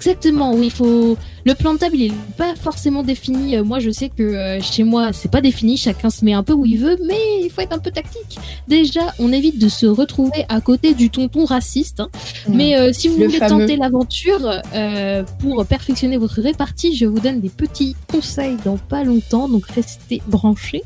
Exactement, 0.00 0.54
oui, 0.54 0.66
il 0.66 0.70
faut. 0.70 1.16
Le 1.44 1.54
plan 1.54 1.72
de 1.72 1.78
table, 1.78 1.96
il 1.96 2.06
est 2.12 2.14
pas 2.36 2.54
forcément 2.54 3.02
défini. 3.02 3.56
Euh, 3.56 3.64
Moi, 3.64 3.78
je 3.80 3.90
sais 3.90 4.10
que 4.10 4.22
euh, 4.22 4.60
chez 4.60 4.82
moi, 4.84 5.12
c'est 5.12 5.30
pas 5.30 5.40
défini. 5.40 5.76
Chacun 5.78 6.10
se 6.10 6.22
met 6.24 6.32
un 6.34 6.42
peu 6.42 6.52
où 6.52 6.66
il 6.66 6.76
veut, 6.78 6.98
mais 7.06 7.16
il 7.42 7.48
faut 7.50 7.62
être 7.62 7.72
un 7.72 7.78
peu 7.78 7.90
tactique. 7.90 8.38
Déjà, 8.68 9.14
on 9.18 9.32
évite 9.32 9.58
de 9.58 9.68
se 9.68 9.86
retrouver 9.86 10.44
à 10.48 10.60
côté 10.60 10.92
du 10.94 11.08
tonton 11.10 11.44
raciste. 11.46 12.00
hein. 12.00 12.08
Mais 12.48 12.76
euh, 12.76 12.92
si 12.92 13.08
vous 13.08 13.18
Le 13.18 13.26
voulez 13.26 13.38
fameux. 13.38 13.60
tenter 13.66 13.76
l'aventure 13.76 14.60
euh, 14.74 15.22
pour 15.40 15.64
perfectionner 15.64 16.18
votre 16.18 16.40
répartie, 16.42 16.94
je 16.94 17.06
vous 17.06 17.20
donne 17.20 17.40
des 17.40 17.48
petits 17.48 17.96
conseils 18.10 18.56
dans 18.64 18.76
pas 18.76 19.02
longtemps, 19.04 19.48
donc 19.48 19.66
restez 19.66 20.20
branchés. 20.28 20.82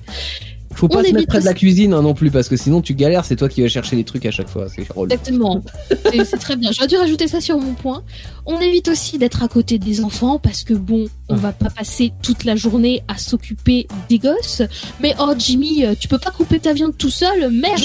Faut 0.72 0.88
pas 0.88 0.96
On 0.96 0.98
se 1.00 1.04
mettre 1.04 1.16
évite 1.18 1.28
près 1.28 1.40
de 1.40 1.44
la 1.44 1.54
cuisine 1.54 1.92
hein, 1.94 2.02
non 2.02 2.14
plus 2.14 2.30
parce 2.30 2.48
que 2.48 2.56
sinon 2.56 2.80
tu 2.80 2.94
galères, 2.94 3.24
c'est 3.24 3.36
toi 3.36 3.48
qui 3.48 3.62
vas 3.62 3.68
chercher 3.68 3.94
les 3.96 4.04
trucs 4.04 4.26
à 4.26 4.30
chaque 4.32 4.48
fois. 4.48 4.66
C'est. 4.68 4.82
Exactement. 5.04 5.62
C'est- 6.10 6.24
C'est 6.24 6.38
très 6.38 6.56
bien. 6.56 6.70
J'aurais 6.72 6.88
dû 6.88 6.96
rajouter 6.96 7.28
ça 7.28 7.40
sur 7.40 7.58
mon 7.58 7.74
point. 7.74 8.02
On 8.46 8.58
évite 8.58 8.88
aussi 8.88 9.18
d'être 9.18 9.42
à 9.42 9.48
côté 9.48 9.78
des 9.78 10.02
enfants 10.02 10.38
parce 10.38 10.64
que 10.64 10.74
bon, 10.74 11.06
on 11.28 11.36
va 11.36 11.52
pas 11.52 11.70
passer 11.70 12.12
toute 12.22 12.44
la 12.44 12.56
journée 12.56 13.02
à 13.08 13.18
s'occuper 13.18 13.86
des 14.08 14.18
gosses. 14.18 14.62
Mais 15.00 15.14
oh 15.20 15.32
Jimmy, 15.38 15.84
euh, 15.84 15.94
tu 15.98 16.08
peux 16.08 16.18
pas 16.18 16.30
couper 16.30 16.58
ta 16.58 16.72
viande 16.72 16.96
tout 16.98 17.10
seul, 17.10 17.50
merde. 17.52 17.78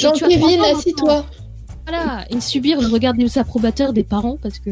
maintenant. 0.64 0.80
assis-toi. 0.80 1.26
Voilà, 1.88 2.26
et 2.30 2.40
subir 2.40 2.80
le 2.82 2.88
regard 2.88 3.14
des 3.16 3.38
approbateurs 3.38 3.94
des 3.94 4.04
parents 4.04 4.38
parce 4.42 4.60
que 4.60 4.70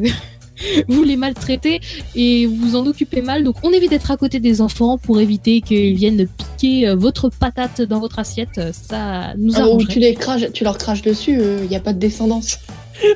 vous 0.88 1.04
les 1.04 1.16
maltraitez 1.16 1.80
et 2.16 2.46
vous 2.46 2.56
vous 2.56 2.76
en 2.76 2.86
occupez 2.86 3.22
mal. 3.22 3.44
Donc 3.44 3.56
on 3.64 3.72
évite 3.72 3.90
d'être 3.90 4.12
à 4.12 4.18
côté 4.18 4.40
des 4.40 4.62
enfants 4.62 4.98
pour 4.98 5.20
éviter 5.20 5.62
qu'ils 5.62 5.96
viennent 5.96 6.28
piquer 6.58 6.88
euh, 6.90 6.96
votre 6.96 7.30
patate 7.30 7.82
dans 7.82 8.00
votre 8.00 8.20
assiette. 8.20 8.58
Euh, 8.58 8.72
Ça 8.74 9.34
nous 9.38 9.54
Ah, 9.56 9.62
arrangerait. 9.62 9.94
tu, 9.94 10.00
les 10.00 10.16
craches, 10.16 10.52
tu 10.54 10.64
leur 10.64 10.78
craches 10.78 11.02
dessus, 11.02 11.40
il 11.64 11.68
n'y 11.70 11.76
a 11.76 11.80
pas 11.80 11.94
de 11.94 12.00
descendance. 12.00 12.58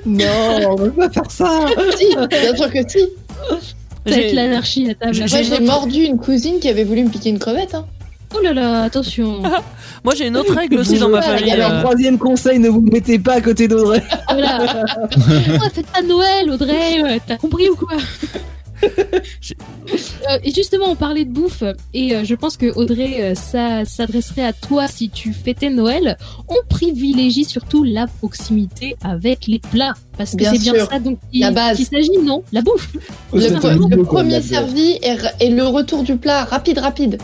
Non, 0.05 0.25
on 0.69 0.75
va 0.75 0.89
pas 0.91 1.09
faire 1.09 1.31
ça. 1.31 1.65
si, 1.97 2.05
bien 2.15 2.55
sûr 2.55 2.71
que 2.71 2.87
si. 2.87 2.99
Ça 2.99 3.55
va 4.05 4.11
être 4.11 4.29
J'ai- 4.29 4.33
l'anarchie 4.35 4.89
à 4.91 4.93
table. 4.93 5.13
J'ai- 5.15 5.21
Moi, 5.27 5.41
j'ai 5.41 5.59
mordu 5.59 6.03
une 6.03 6.17
cousine 6.19 6.59
qui 6.59 6.67
avait 6.69 6.83
voulu 6.83 7.03
me 7.03 7.09
piquer 7.09 7.29
une 7.29 7.39
crevette. 7.39 7.73
Hein. 7.73 7.87
Oh 8.35 8.39
là 8.43 8.53
là, 8.53 8.83
attention. 8.83 9.41
Moi 10.03 10.13
j'ai 10.15 10.27
une 10.27 10.37
autre 10.37 10.53
règle 10.53 10.79
aussi 10.79 10.97
dans 10.97 11.09
ma 11.09 11.21
famille. 11.21 11.51
alors, 11.51 11.71
euh, 11.71 11.81
troisième 11.81 12.17
conseil, 12.17 12.59
ne 12.59 12.69
vous 12.69 12.81
mettez 12.81 13.19
pas 13.19 13.33
à 13.33 13.41
côté 13.41 13.67
d'Audrey. 13.67 14.03
Voilà. 14.29 14.85
Oh, 15.61 15.67
faites 15.73 15.87
pas 15.87 16.01
Noël, 16.01 16.49
Audrey. 16.49 17.19
T'as 17.27 17.37
compris 17.37 17.69
ou 17.69 17.75
quoi 17.75 17.97
Euh, 20.29 20.37
et 20.43 20.51
justement, 20.51 20.85
on 20.89 20.95
parlait 20.95 21.25
de 21.25 21.31
bouffe, 21.31 21.63
et 21.93 22.15
euh, 22.15 22.23
je 22.23 22.35
pense 22.35 22.55
que 22.55 22.67
Audrey, 22.75 23.17
euh, 23.19 23.35
ça 23.35 23.85
s'adresserait 23.85 24.43
à 24.43 24.53
toi 24.53 24.87
si 24.87 25.09
tu 25.09 25.33
fêtais 25.33 25.69
Noël. 25.69 26.17
On 26.47 26.55
privilégie 26.69 27.43
surtout 27.43 27.83
la 27.83 28.07
proximité 28.07 28.95
avec 29.03 29.47
les 29.47 29.59
plats, 29.59 29.93
parce 30.17 30.35
que 30.35 30.45
c'est 30.45 30.59
bien 30.59 30.85
ça 30.85 30.99
donc 30.99 31.19
qui, 31.31 31.39
La 31.39 31.51
base. 31.51 31.77
qu'il 31.77 31.85
s'agit, 31.85 32.19
non? 32.23 32.43
La 32.51 32.61
bouffe. 32.61 32.93
Le, 33.33 34.03
premier 34.03 34.41
servi 34.41 34.99
et 35.39 35.49
le 35.49 35.63
retour 35.63 36.03
du 36.03 36.15
plat, 36.17 36.45
rapide, 36.45 36.79
rapide. 36.79 37.17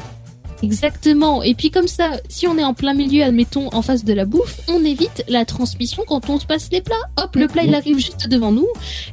Exactement. 0.64 1.44
Et 1.44 1.54
puis 1.54 1.72
comme 1.72 1.88
ça, 1.88 2.12
si 2.30 2.48
on 2.48 2.58
est 2.58 2.64
en 2.64 2.74
plein 2.74 2.94
milieu, 2.94 3.24
admettons, 3.24 3.70
en 3.74 3.82
face 3.82 4.04
de 4.04 4.14
la 4.14 4.26
bouffe, 4.26 4.60
on 4.68 4.84
évite 4.84 5.24
la 5.28 5.46
transmission 5.46 6.04
quand 6.08 6.30
on 6.30 6.40
se 6.40 6.46
passe 6.46 6.70
les 6.72 6.82
plats. 6.82 6.96
Hop, 7.18 7.36
le 7.36 7.48
plat 7.48 7.64
il 7.64 7.76
arrive 7.76 7.98
juste 7.98 8.28
devant 8.28 8.52
nous. 8.52 8.68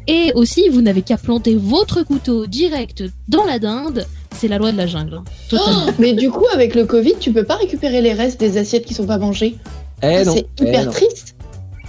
Et 0.06 0.32
aussi, 0.34 0.68
vous 0.68 0.82
n'avez 0.82 1.02
qu'à 1.02 1.16
planter 1.16 1.54
votre 1.56 2.02
couteau 2.02 2.46
direct 2.46 3.04
dans 3.28 3.44
la 3.44 3.58
dinde. 3.58 4.06
C'est 4.34 4.48
la 4.48 4.58
loi 4.58 4.72
de 4.72 4.76
la 4.76 4.86
jungle. 4.86 5.16
hein. 5.16 5.24
Oh, 5.52 5.90
mais 5.98 6.12
du 6.12 6.30
coup, 6.30 6.46
avec 6.52 6.74
le 6.74 6.84
Covid, 6.86 7.14
tu 7.20 7.32
peux 7.32 7.44
pas 7.44 7.56
récupérer 7.56 8.00
les 8.00 8.12
restes 8.12 8.40
des 8.40 8.58
assiettes 8.58 8.84
qui 8.84 8.94
sont 8.94 9.06
pas 9.06 9.18
mangées. 9.18 9.56
Eh 10.02 10.24
non. 10.24 10.34
c'est 10.34 10.46
eh 10.60 10.62
hyper 10.62 10.86
non. 10.86 10.92
triste. 10.92 11.33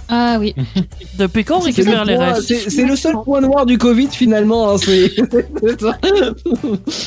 Ah 0.08 0.36
oui. 0.38 0.54
Depuis 1.18 1.44
quand 1.44 1.58
on 1.58 1.60
C'est 1.62 1.66
récupère 1.82 2.04
le 2.04 2.10
les 2.12 2.16
point- 2.16 2.32
restes 2.34 2.70
C'est 2.70 2.84
le 2.84 2.94
seul 2.96 3.14
point 3.24 3.40
noir 3.40 3.66
du 3.66 3.76
Covid 3.78 4.08
finalement. 4.08 4.70
hein, 4.70 4.76
ça. 4.78 5.98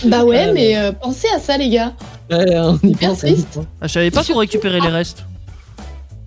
Bah 0.05 0.23
ouais, 0.26 0.47
Euh, 0.49 0.51
mais 0.53 0.77
euh, 0.77 0.91
pensez 0.91 1.27
à 1.35 1.39
ça, 1.39 1.57
les 1.57 1.69
gars. 1.69 1.93
Ouais, 2.30 2.45
on 2.59 2.77
y 2.84 2.91
Hyper 2.91 3.09
pense. 3.11 3.21
pense. 3.21 3.63
Ah, 3.81 3.88
Je 3.88 3.93
savais 3.93 4.11
pas 4.11 4.23
qu'on 4.23 4.38
récupérait 4.38 4.80
les 4.81 4.88
restes. 4.89 5.23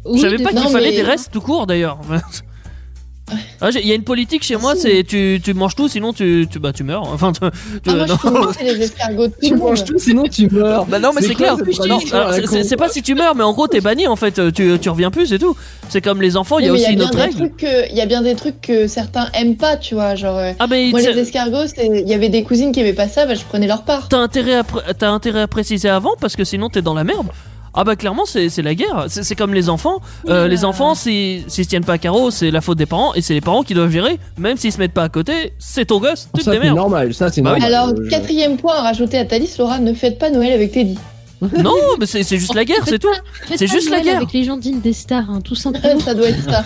Oui, 0.04 0.18
Je 0.18 0.22
savais 0.22 0.42
pas 0.42 0.52
Non, 0.52 0.62
qu'il 0.62 0.70
fallait 0.70 0.90
mais- 0.90 0.96
des 0.96 1.02
restes 1.02 1.30
tout 1.32 1.40
court 1.40 1.66
d'ailleurs. 1.66 1.98
Ah, 3.60 3.70
Il 3.72 3.86
y 3.86 3.92
a 3.92 3.94
une 3.94 4.02
politique 4.04 4.42
chez 4.42 4.56
moi, 4.56 4.74
c'est 4.76 5.04
tu, 5.04 5.40
tu 5.42 5.54
manges 5.54 5.74
tout, 5.74 5.88
sinon 5.88 6.12
tu, 6.12 6.46
tu, 6.50 6.58
bah, 6.58 6.72
tu 6.72 6.84
meurs. 6.84 7.02
Enfin, 7.12 7.32
tu, 7.32 7.40
tu- 7.40 7.90
Ah, 7.90 7.94
moi, 7.94 8.06
non. 8.06 8.16
je 8.22 8.86
tout 8.88 9.32
Tu 9.42 9.54
manges 9.56 9.84
tout, 9.84 9.98
sinon 9.98 10.24
tu 10.24 10.48
meurs. 10.50 10.86
Bah 10.86 10.98
non 10.98 11.10
mais 11.14 11.22
c'est 11.22 11.34
clair. 11.34 11.56
c'est- 12.64 12.76
pas 12.76 12.88
si 12.88 13.02
tu 13.02 13.14
meurs, 13.14 13.34
mais 13.34 13.44
en 13.44 13.52
gros 13.52 13.66
t'es 13.68 13.80
banni 13.80 14.06
en 14.06 14.16
fait. 14.16 14.52
Tu, 14.52 14.78
tu 14.80 14.88
reviens 14.88 15.10
plus, 15.10 15.26
c'est 15.26 15.38
tout. 15.38 15.56
C'est 15.88 16.00
comme 16.00 16.20
les 16.22 16.36
enfants, 16.36 16.58
il 16.58 16.66
y 16.66 16.68
a 16.68 16.72
aussi 16.72 16.90
une 16.90 16.96
bien 16.96 17.04
autre 17.06 17.16
des 17.16 17.22
règle. 17.22 17.36
trucs 17.36 17.56
que- 17.58 17.90
Il 17.90 17.96
y 17.96 18.00
a 18.00 18.06
bien 18.06 18.22
des 18.22 18.34
trucs 18.34 18.60
que 18.60 18.86
certains 18.86 19.28
aiment 19.34 19.56
pas, 19.56 19.76
tu 19.76 19.94
vois. 19.94 20.14
Genre, 20.14 20.36
euh, 20.38 20.52
Ah 20.58 20.66
mais 20.68 20.88
moi, 20.90 21.00
les 21.00 21.18
escargots, 21.18 21.64
il 21.78 22.08
y 22.08 22.14
avait 22.14 22.28
des 22.30 22.42
cousines 22.42 22.72
qui 22.72 22.80
aimaient 22.80 22.92
pas 22.92 23.08
ça, 23.08 23.26
bah, 23.26 23.34
je 23.34 23.42
prenais 23.44 23.66
leur 23.66 23.82
part. 23.82 24.08
t'as 24.08 24.18
intérêt 24.18 24.54
à 24.54 25.06
intérêt 25.08 25.42
à 25.42 25.48
préciser 25.48 25.88
avant 25.88 26.14
parce 26.20 26.36
que 26.36 26.44
sinon 26.44 26.68
t'es 26.68 26.82
dans 26.82 26.94
la 26.94 27.04
merde. 27.04 27.26
Ah 27.74 27.84
bah 27.84 27.96
clairement 27.96 28.24
c'est 28.26 28.48
c'est 28.50 28.62
la 28.62 28.74
guerre. 28.74 29.06
C'est 29.08 29.22
c'est 29.24 29.34
comme 29.34 29.54
les 29.54 29.68
enfants. 29.70 30.00
Euh, 30.28 30.46
les 30.48 30.64
enfants 30.64 30.94
s'ils 30.94 31.44
s'ils 31.50 31.64
se 31.64 31.68
tiennent 31.70 31.84
pas 31.84 31.94
à 31.94 31.98
carreau, 31.98 32.30
c'est 32.30 32.50
la 32.50 32.60
faute 32.60 32.76
des 32.78 32.86
parents 32.86 33.14
et 33.14 33.22
c'est 33.22 33.34
les 33.34 33.40
parents 33.40 33.62
qui 33.62 33.72
doivent 33.74 33.90
gérer. 33.90 34.18
Même 34.38 34.56
s'ils 34.58 34.72
se 34.72 34.78
mettent 34.78 34.92
pas 34.92 35.04
à 35.04 35.08
côté, 35.08 35.54
c'est 35.58 35.86
ton 35.86 35.98
gosse. 35.98 36.28
Tu 36.36 36.44
te 36.44 36.50
démerdes. 36.50 36.76
normal. 36.76 37.14
Ça 37.14 37.30
c'est 37.30 37.40
Bah 37.40 37.50
normal. 37.52 37.74
Alors, 37.74 37.88
Euh, 37.88 38.02
je- 38.04 38.10
quatrième 38.10 38.56
point 38.58 38.74
à 38.76 38.82
rajouter 38.82 39.16
à 39.18 39.24
ta 39.24 39.38
liste, 39.38 39.56
Laura, 39.58 39.78
ne 39.78 39.94
faites 39.94 40.18
pas 40.18 40.28
Noël 40.30 40.52
avec 40.52 40.72
Teddy. 40.72 40.98
Non 41.62 41.74
mais 41.98 42.06
c'est 42.06 42.22
c'est 42.22 42.38
juste 42.38 42.54
la 42.54 42.64
guerre, 42.64 42.84
c'est 42.86 42.98
tout. 42.98 43.08
C'est 43.56 43.66
juste 43.66 43.90
la 43.90 44.00
guerre. 44.00 44.18
Avec 44.18 44.32
les 44.32 44.44
gens 44.44 44.56
dignes 44.56 44.80
des 44.80 44.92
stars, 44.92 45.28
hein, 45.30 45.40
tout 45.40 45.54
simplement. 45.66 45.98
ça 46.00 46.14
doit 46.14 46.28
être 46.28 46.44
ça. 46.44 46.64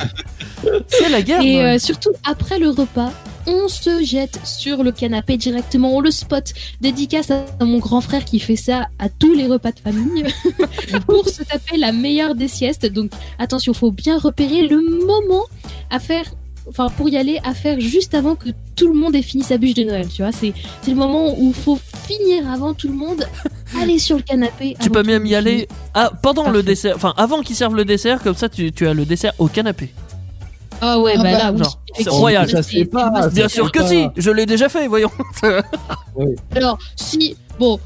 C'est 0.88 1.08
la 1.08 1.22
guerre. 1.22 1.40
Et 1.40 1.60
euh, 1.62 1.78
surtout, 1.78 2.10
après 2.24 2.58
le 2.58 2.70
repas, 2.70 3.12
on 3.46 3.68
se 3.68 4.02
jette 4.02 4.40
sur 4.44 4.82
le 4.82 4.92
canapé 4.92 5.36
directement, 5.36 5.94
on 5.94 6.00
le 6.00 6.10
spot. 6.10 6.52
Dédicace 6.80 7.30
à 7.30 7.44
mon 7.64 7.78
grand 7.78 8.00
frère 8.00 8.24
qui 8.24 8.38
fait 8.38 8.56
ça 8.56 8.88
à 8.98 9.08
tous 9.08 9.34
les 9.34 9.46
repas 9.46 9.72
de 9.72 9.78
famille 9.80 10.24
pour 11.06 11.28
se 11.28 11.42
taper 11.42 11.76
la 11.76 11.92
meilleure 11.92 12.34
des 12.34 12.48
siestes. 12.48 12.86
Donc 12.86 13.12
attention, 13.38 13.72
faut 13.72 13.92
bien 13.92 14.18
repérer 14.18 14.66
le 14.66 14.80
moment 15.06 15.44
à 15.90 15.98
faire. 16.00 16.24
Enfin, 16.68 16.88
pour 16.96 17.08
y 17.08 17.16
aller, 17.16 17.38
à 17.44 17.54
faire 17.54 17.78
juste 17.80 18.14
avant 18.14 18.34
que 18.34 18.48
tout 18.74 18.88
le 18.88 18.94
monde 18.94 19.14
ait 19.14 19.22
fini 19.22 19.44
sa 19.44 19.56
bûche 19.56 19.74
de 19.74 19.84
Noël, 19.84 20.08
tu 20.08 20.22
vois. 20.22 20.32
C'est, 20.32 20.52
c'est 20.82 20.90
le 20.90 20.96
moment 20.96 21.34
où 21.38 21.52
faut 21.52 21.78
finir 22.06 22.50
avant 22.50 22.74
tout 22.74 22.88
le 22.88 22.94
monde, 22.94 23.24
aller 23.80 23.98
sur 23.98 24.16
le 24.16 24.22
canapé. 24.22 24.76
Tu 24.80 24.90
peux 24.90 25.02
même 25.02 25.26
y 25.26 25.34
aller 25.34 25.68
ah, 25.94 26.10
pendant 26.22 26.50
le 26.50 26.62
dessert, 26.62 26.96
enfin 26.96 27.14
avant 27.16 27.42
qu'ils 27.42 27.56
servent 27.56 27.76
le 27.76 27.84
dessert, 27.84 28.22
comme 28.22 28.34
ça 28.34 28.48
tu, 28.48 28.72
tu 28.72 28.86
as 28.88 28.94
le 28.94 29.04
dessert 29.04 29.32
au 29.38 29.46
canapé. 29.46 29.92
Ah 30.80 30.98
ouais, 30.98 31.14
Ah 31.16 31.22
bah, 31.22 31.32
bah, 31.32 31.38
là, 31.38 31.52
oui. 31.52 31.58
genre, 31.58 31.80
c'est 31.94 32.08
royal. 32.08 32.50
Ça 32.50 32.62
se 32.62 32.70
fait 32.70 32.84
pas. 32.84 33.28
Bien 33.32 33.48
sûr 33.48 33.72
que 33.72 33.78
pas. 33.78 33.88
si, 33.88 34.08
je 34.16 34.30
l'ai 34.30 34.46
déjà 34.46 34.68
fait, 34.68 34.88
voyons. 34.88 35.10
Alors, 36.54 36.78
si, 36.96 37.36
bon, 37.58 37.80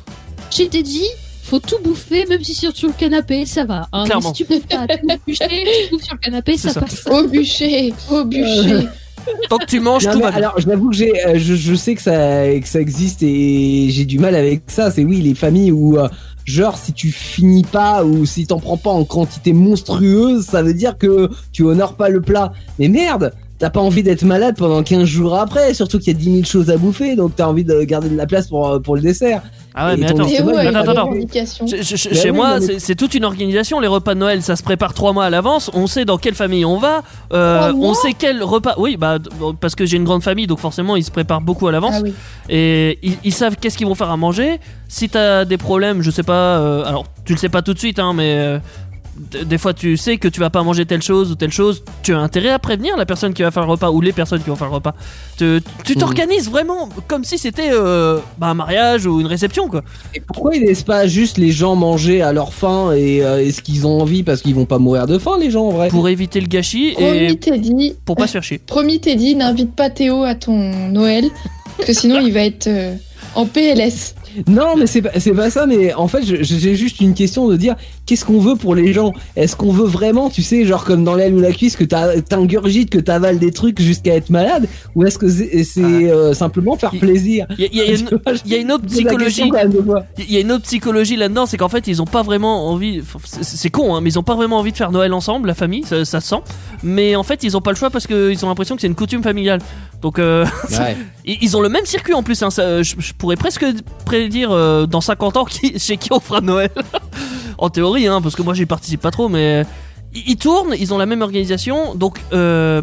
je 0.51 0.65
t'ai 0.65 0.82
dit, 0.82 1.07
faut 1.51 1.59
tout 1.59 1.82
bouffer, 1.82 2.27
même 2.27 2.44
si 2.44 2.55
c'est 2.55 2.74
sur 2.74 2.89
le 2.89 2.94
canapé, 2.94 3.44
ça 3.44 3.64
va. 3.64 3.89
Hein. 3.93 4.05
Mais. 4.09 4.20
Si 4.22 4.32
tu 4.32 4.44
bouffes 4.44 4.66
pas, 4.68 4.86
tout 4.86 5.06
bûcher, 5.27 5.48
tu 5.48 5.90
bouffes 5.90 6.05
sur 6.05 6.14
le 6.14 6.20
canapé, 6.20 6.56
ça, 6.56 6.70
ça. 6.70 6.81
passe. 6.81 7.05
Au 7.10 7.27
bûcher, 7.27 7.93
au 8.10 8.24
bûcher. 8.24 8.86
Tant 9.48 9.59
que 9.59 9.66
tu 9.66 9.81
manges, 9.81 10.06
Non, 10.06 10.12
tout 10.12 10.20
va 10.20 10.31
bien. 10.31 10.39
alors, 10.39 10.55
j'avoue 10.59 10.90
que 10.90 10.97
j'ai, 10.97 11.27
euh, 11.27 11.39
je, 11.39 11.55
je 11.55 11.74
sais 11.74 11.94
que 11.94 12.02
ça, 12.02 12.47
que 12.59 12.66
ça 12.68 12.81
existe 12.81 13.22
et 13.22 13.89
j'ai 13.90 14.05
du 14.05 14.18
mal 14.18 14.35
avec 14.36 14.62
ça. 14.68 14.90
C'est 14.90 15.05
oui, 15.05 15.20
les 15.20 15.35
familles 15.35 15.72
où, 15.72 15.98
euh, 15.98 16.09
genre, 16.44 16.78
si 16.78 16.93
tu 16.93 17.10
finis 17.10 17.64
pas 17.64 18.05
ou 18.05 18.24
si 18.27 18.47
t'en 18.47 18.60
prends 18.60 18.78
pas 18.78 18.90
en 18.90 19.05
quantité 19.05 19.52
monstrueuse, 19.52 20.44
ça 20.47 20.62
veut 20.62 20.72
dire 20.72 20.97
que 20.98 21.28
tu 21.52 21.64
honores 21.64 21.97
pas 21.97 22.09
le 22.09 22.22
plat. 22.22 22.52
Mais 22.78 22.89
merde, 22.89 23.32
t'as 23.60 23.70
pas 23.70 23.80
envie 23.80 24.02
d'être 24.02 24.24
malade 24.24 24.56
pendant 24.58 24.82
15 24.82 25.04
jours 25.04 25.36
après, 25.38 25.74
surtout 25.74 25.98
qu'il 25.98 26.08
y 26.08 26.16
a 26.16 26.18
10 26.18 26.32
000 26.32 26.44
choses 26.44 26.70
à 26.70 26.76
bouffer, 26.78 27.14
donc 27.14 27.36
t'as 27.36 27.46
envie 27.46 27.62
de 27.62 27.80
garder 27.82 28.08
de 28.08 28.16
la 28.16 28.26
place 28.26 28.48
pour, 28.48 28.66
euh, 28.68 28.78
pour 28.80 28.96
le 28.96 29.02
dessert. 29.02 29.42
Ah 29.74 29.86
ouais, 29.88 29.94
Et 29.94 29.96
mais 29.98 30.06
attends. 30.10 30.24
va 30.24 30.64
une 30.64 30.76
attends. 30.76 31.10
Chez, 31.68 31.82
chez- 31.96 32.08
Bah 32.10 32.16
oui, 32.24 32.30
moi, 32.32 32.58
mais- 32.58 32.78
c'est- 32.80 32.94
toute 32.96 33.14
une 33.14 33.24
organisation. 33.24 33.78
Les 33.78 33.86
repas 33.86 34.14
de 34.14 34.18
Noël, 34.18 34.42
ça 34.42 34.56
se 34.56 34.64
prépare 34.64 34.94
trois 34.94 35.12
mois 35.12 35.26
à 35.26 35.30
l'avance. 35.30 35.70
On 35.74 35.86
sait 35.86 36.04
dans 36.04 36.18
quelle 36.18 36.34
famille 36.34 36.64
on 36.64 36.78
va. 36.78 37.02
euh, 37.32 37.72
on 37.76 37.94
sait 37.94 38.14
quel 38.18 38.42
repas. 38.42 38.74
Oui, 38.78 38.96
bah 38.96 39.18
parce 39.60 39.76
que 39.76 39.86
j'ai 39.86 39.96
une 39.98 40.04
grande 40.04 40.22
famille, 40.24 40.48
donc 40.48 40.58
forcément 40.58 40.96
ils 40.96 41.04
se 41.04 41.10
préparent 41.12 41.40
beaucoup 41.40 41.68
à 41.68 41.72
l'avance 41.72 41.94
Ah 41.98 42.00
oui. 42.02 42.12
et 42.48 42.98
ils, 43.02 43.16
ils 43.22 43.32
savent 43.32 43.56
qu'est-ce 43.60 43.78
qu'ils 43.78 43.86
vont 43.86 43.94
faire 43.94 44.10
à 44.10 44.16
manger. 44.16 44.58
Si 44.88 45.08
t'as 45.08 45.44
des 45.44 45.56
problèmes, 45.58 46.02
je 46.02 46.10
sais 46.10 46.24
pas. 46.24 46.32
euh, 46.58 46.84
alors 46.84 47.04
tu 47.24 47.34
le 47.34 47.38
sais 47.38 47.48
pas 47.48 47.62
tout 47.62 47.74
de 47.74 47.78
suite, 47.78 47.98
hein, 48.00 48.12
mais 48.14 48.34
euh, 48.38 48.58
des 49.20 49.59
fois 49.59 49.74
tu 49.74 49.97
sais 49.97 50.16
que 50.16 50.28
tu 50.28 50.40
vas 50.40 50.51
pas 50.51 50.62
manger 50.62 50.86
telle 50.86 51.02
chose 51.02 51.30
ou 51.30 51.34
telle 51.34 51.52
chose. 51.52 51.82
Tu 52.02 52.14
as 52.14 52.18
intérêt 52.18 52.51
à 52.51 52.59
prévenir 52.59 52.97
la 52.97 53.06
personne 53.06 53.34
qui 53.34 53.42
va 53.42 53.51
faire 53.51 53.64
le 53.64 53.70
repas 53.70 53.90
ou 53.90 54.01
les 54.01 54.12
personnes 54.12 54.42
qui 54.42 54.48
vont 54.48 54.56
faire 54.56 54.68
le 54.68 54.74
repas. 54.74 54.94
Tu 55.36 55.62
t'organises 55.97 56.51
vraiment 56.51 56.88
comme 57.06 57.24
si 57.24 57.38
c'était 57.38 57.70
euh, 57.72 58.18
bah, 58.38 58.48
un 58.48 58.55
mariage 58.55 59.06
ou 59.06 59.20
une 59.20 59.26
réception 59.26 59.68
quoi. 59.68 59.82
Et 60.14 60.20
pourquoi 60.20 60.56
ils 60.56 60.62
laissent 60.62 60.82
pas 60.82 61.06
juste 61.06 61.38
les 61.38 61.52
gens 61.52 61.76
manger 61.76 62.22
à 62.22 62.32
leur 62.32 62.52
faim 62.52 62.92
et, 62.92 63.22
euh, 63.24 63.42
et 63.42 63.52
ce 63.52 63.60
qu'ils 63.60 63.86
ont 63.86 64.01
envie 64.01 64.22
parce 64.22 64.42
qu'ils 64.42 64.55
vont 64.55 64.66
pas 64.66 64.78
mourir 64.78 65.06
de 65.06 65.18
faim, 65.18 65.36
les 65.38 65.51
gens, 65.51 65.66
en 65.66 65.70
vrai? 65.70 65.88
Pour 65.88 66.09
éviter 66.09 66.40
le 66.40 66.47
gâchis 66.47 66.94
et 66.98 67.34
Promis, 67.34 67.36
Teddy. 67.38 67.94
pour 68.05 68.16
pas 68.16 68.26
se 68.26 68.32
faire 68.32 68.42
chier. 68.42 68.59
Promis, 68.59 69.01
Teddy, 69.01 69.34
n'invite 69.36 69.74
pas 69.74 69.90
Théo 69.90 70.24
à 70.24 70.34
ton 70.34 70.88
Noël. 70.88 71.26
Parce 71.76 71.88
que 71.88 71.92
sinon, 71.92 72.20
il 72.24 72.32
va 72.32 72.44
être 72.44 72.66
euh, 72.66 72.94
en 73.34 73.47
PLS. 73.47 74.14
Non, 74.47 74.77
mais 74.77 74.86
c'est 74.86 75.02
pas, 75.02 75.11
pas 75.11 75.51
ça, 75.51 75.66
mais 75.66 75.93
en 75.94 76.09
fait, 76.09 76.23
j'ai 76.24 76.74
juste 76.74 77.01
une 77.01 77.15
question 77.15 77.48
de 77.48 77.57
dire 77.57 77.74
qu'est-ce 78.07 78.24
qu'on 78.24 78.40
veut 78.40 78.57
pour 78.57 78.74
les 78.74 78.93
gens? 78.93 79.12
Est-ce 79.36 79.57
qu'on 79.57 79.73
veut 79.73 79.86
vraiment, 79.86 80.31
tu 80.31 80.43
sais, 80.43 80.65
genre 80.65 80.85
comme 80.85 81.05
dans 81.05 81.15
l'aile 81.15 81.35
ou 81.35 81.40
la 81.40 81.52
cuisse, 81.52 81.77
que 81.77 81.85
t'ingurgites, 81.85 82.90
que 82.90 82.98
t'avales 82.98 83.39
des 83.39 83.51
trucs 83.52 83.81
jusqu'à 83.81 84.15
être 84.15 84.31
malade? 84.31 84.69
Ou 84.94 85.05
est-ce 85.05 85.19
que 85.19 85.28
c'est 85.28 85.65
c'est, 85.65 85.82
euh, 85.82 86.32
simplement 86.35 86.77
faire 86.77 86.90
plaisir? 86.90 87.47
Il 87.59 87.74
y, 87.77 87.81
a- 87.81 87.85
une- 88.01 88.73
autre 88.73 88.85
psychologie. 88.86 89.43
Il 90.19 90.32
y 90.32 90.36
a 90.36 90.40
une 90.40 90.52
autre 90.52 90.65
psychologie 90.65 91.16
là-dedans, 91.16 91.47
c'est 91.47 91.57
qu'en 91.57 91.69
fait 91.69 91.86
ils 91.86 92.01
ont 92.02 92.07
pas 92.07 92.23
vraiment 92.23 92.69
envie. 92.70 93.02
c'est- 93.43 93.70
con, 93.70 93.94
hein, 93.94 94.01
mais 94.01 94.11
ils 94.11 94.19
ont 94.19 94.23
pas 94.23 94.35
vraiment 94.35 94.59
envie 94.59 94.73
de 94.73 94.77
faire 94.77 94.90
Noël 94.93 95.12
ensemble, 95.12 95.48
la 95.48 95.55
famille, 95.55 95.85
ça, 95.85 96.05
ça 96.05 96.20
se 96.20 96.28
sent. 96.28 96.43
Mais 96.82 97.16
en 97.16 97.23
fait 97.23 97.43
ils 97.44 97.57
ont 97.57 97.61
pas 97.61 97.70
le 97.70 97.77
choix 97.77 97.90
parce 97.90 98.07
qu'ils 98.07 98.44
ont 98.44 98.48
l'impression 98.48 98.74
que 98.74 98.81
c'est 98.81 98.86
une 98.89 98.94
coutume 98.94 99.23
familiale. 99.23 99.61
Donc 100.01 100.18
euh, 100.18 100.47
Ouais. 100.70 100.97
ils 101.24 101.56
ont 101.56 101.60
le 101.60 101.68
même 101.68 101.85
circuit 101.86 102.14
en 102.14 102.22
plus. 102.22 102.43
hein, 102.43 102.51
ça, 102.51 102.82
je, 102.82 102.94
je 102.98 103.12
pourrais 103.12 103.36
presque 103.36 103.64
prédire 104.05 104.51
euh, 104.51 104.86
dans 104.86 105.01
50 105.01 105.36
ans 105.36 105.44
qui, 105.44 105.78
chez 105.78 105.97
qui 105.97 106.12
on 106.12 106.20
fera 106.20 106.40
Noël. 106.40 106.70
en 107.59 107.68
théorie, 107.70 108.06
hein, 108.06 108.20
parce 108.22 108.35
que 108.35 108.43
moi 108.43 108.55
j'y 108.55 108.64
participe 108.66 109.01
pas 109.02 109.10
trop, 109.10 109.28
mais 109.28 109.64
ils, 110.14 110.31
ils 110.31 110.36
tournent, 110.36 110.74
ils 110.78 110.94
ont 110.94 110.98
la 110.98 111.06
même 111.06 111.20
organisation. 111.22 111.94
Donc 111.94 112.18
euh, 112.32 112.81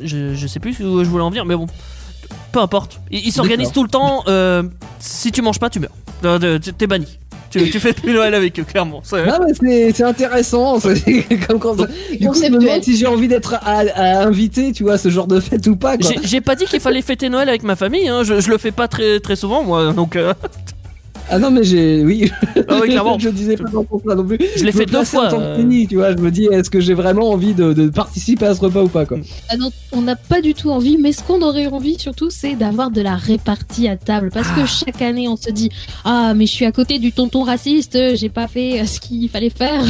je, 0.00 0.34
je 0.34 0.46
sais 0.46 0.60
plus 0.60 0.78
où 0.80 1.02
je 1.04 1.08
voulais 1.08 1.24
en 1.24 1.30
venir, 1.30 1.44
mais 1.44 1.56
bon. 1.56 1.66
Peu 2.52 2.60
importe. 2.60 3.00
Ils 3.10 3.32
s'organisent 3.32 3.72
tout 3.72 3.82
le 3.82 3.90
temps. 3.90 4.24
si 5.00 5.32
tu 5.32 5.42
manges 5.42 5.58
pas, 5.58 5.68
tu 5.70 5.80
meurs. 5.80 6.40
T'es 6.78 6.86
banni. 6.86 7.18
Tu, 7.50 7.70
tu 7.70 7.80
fais 7.80 7.92
plus 7.94 8.12
Noël 8.12 8.34
avec 8.34 8.58
eux, 8.60 8.64
clairement. 8.64 9.00
C'est- 9.02 9.24
Non, 9.24 9.38
mais 9.46 9.54
c'est- 9.58 9.92
c'est 9.96 10.02
intéressant. 10.04 10.78
c'est 10.80 11.24
comme 11.46 11.58
quand 11.58 11.76
C'est 11.78 12.16
Du 12.18 12.28
coup, 12.28 12.34
je 12.34 12.50
me 12.50 12.58
demande 12.58 12.82
si 12.82 12.96
j'ai 12.96 13.06
envie 13.06 13.28
d'être 13.28 13.54
à, 13.54 13.78
à 13.94 14.22
inviter, 14.26 14.72
tu 14.72 14.82
vois, 14.82 14.98
ce 14.98 15.08
genre 15.08 15.26
de 15.26 15.40
fête 15.40 15.66
ou 15.66 15.76
pas. 15.76 15.96
J'ai 15.98 16.16
j'ai 16.22 16.40
pas 16.40 16.54
dit 16.54 16.66
qu'il 16.66 16.80
fallait 16.80 17.02
fêter 17.02 17.28
Noël 17.28 17.48
avec 17.48 17.62
ma 17.62 17.76
famille, 17.76 18.08
hein. 18.08 18.22
je, 18.24 18.40
je 18.40 18.50
le 18.50 18.58
fais 18.58 18.70
pas 18.72 18.86
très, 18.88 19.20
très 19.20 19.36
souvent 19.36 19.62
moi, 19.62 19.92
donc 19.92 20.16
euh, 20.16 20.34
Ah 21.30 21.38
non, 21.38 21.50
mais 21.50 21.62
j'ai. 21.62 22.02
Oui. 22.04 22.30
Ah 22.68 22.78
oui, 22.80 22.88
clairement. 22.88 23.18
je 23.20 23.28
disais 23.28 23.56
pas 23.56 23.70
ton 23.70 23.86
ça 24.06 24.14
non 24.14 24.24
plus. 24.24 24.38
Je 24.56 24.64
l'ai 24.64 24.72
fait 24.72 24.86
deux 24.86 24.98
en 24.98 25.04
fois, 25.04 25.28
tant 25.28 25.38
que 25.38 25.42
euh. 25.42 25.86
Tu 25.88 25.96
vois, 25.96 26.12
je 26.12 26.18
me 26.18 26.30
dis, 26.30 26.46
est-ce 26.46 26.70
que 26.70 26.80
j'ai 26.80 26.94
vraiment 26.94 27.30
envie 27.30 27.54
de, 27.54 27.72
de 27.72 27.88
participer 27.88 28.46
à 28.46 28.54
ce 28.54 28.60
repas 28.60 28.82
ou 28.82 28.88
pas, 28.88 29.04
quoi 29.04 29.18
Ah 29.48 29.56
non, 29.56 29.70
on 29.92 30.02
n'a 30.02 30.16
pas 30.16 30.40
du 30.40 30.54
tout 30.54 30.70
envie, 30.70 30.96
mais 30.96 31.12
ce 31.12 31.22
qu'on 31.22 31.42
aurait 31.42 31.66
envie 31.66 31.98
surtout, 31.98 32.30
c'est 32.30 32.54
d'avoir 32.54 32.90
de 32.90 33.00
la 33.02 33.16
répartie 33.16 33.88
à 33.88 33.96
table. 33.96 34.30
Parce 34.32 34.48
que 34.48 34.66
chaque 34.66 35.02
année, 35.02 35.28
on 35.28 35.36
se 35.36 35.50
dit 35.50 35.70
Ah, 36.04 36.32
mais 36.34 36.46
je 36.46 36.52
suis 36.52 36.64
à 36.64 36.72
côté 36.72 36.98
du 36.98 37.12
tonton 37.12 37.42
raciste, 37.42 37.98
j'ai 38.14 38.28
pas 38.28 38.48
fait 38.48 38.80
euh, 38.80 38.86
ce 38.86 39.00
qu'il 39.00 39.28
fallait 39.28 39.50
faire. 39.50 39.82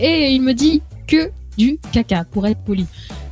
Et 0.00 0.30
il 0.32 0.42
me 0.42 0.52
dit 0.52 0.82
que 1.06 1.30
du 1.56 1.78
caca, 1.92 2.24
pour 2.24 2.46
être 2.46 2.60
poli. 2.64 2.86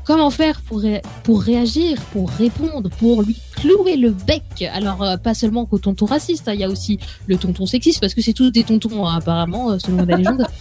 Comment 0.04 0.30
faire 0.30 0.60
pour, 0.62 0.80
ré- 0.80 1.00
pour 1.22 1.40
réagir, 1.42 1.96
pour 2.12 2.28
répondre, 2.30 2.90
pour 2.98 3.22
lui 3.22 3.36
clouer 3.56 3.96
le 3.96 4.10
bec? 4.10 4.42
Alors, 4.74 5.02
euh, 5.02 5.16
pas 5.16 5.32
seulement 5.34 5.64
qu'au 5.64 5.78
tonton 5.78 6.06
raciste, 6.06 6.48
hein, 6.48 6.54
il 6.54 6.60
y 6.60 6.64
a 6.64 6.68
aussi 6.68 6.98
le 7.28 7.36
tonton 7.36 7.66
sexiste, 7.66 8.00
parce 8.00 8.12
que 8.14 8.20
c'est 8.20 8.32
tous 8.32 8.50
des 8.50 8.64
tontons, 8.64 9.06
hein, 9.06 9.16
apparemment, 9.18 9.70
euh, 9.72 9.78
selon 9.78 10.04
la 10.04 10.16
légende. 10.16 10.46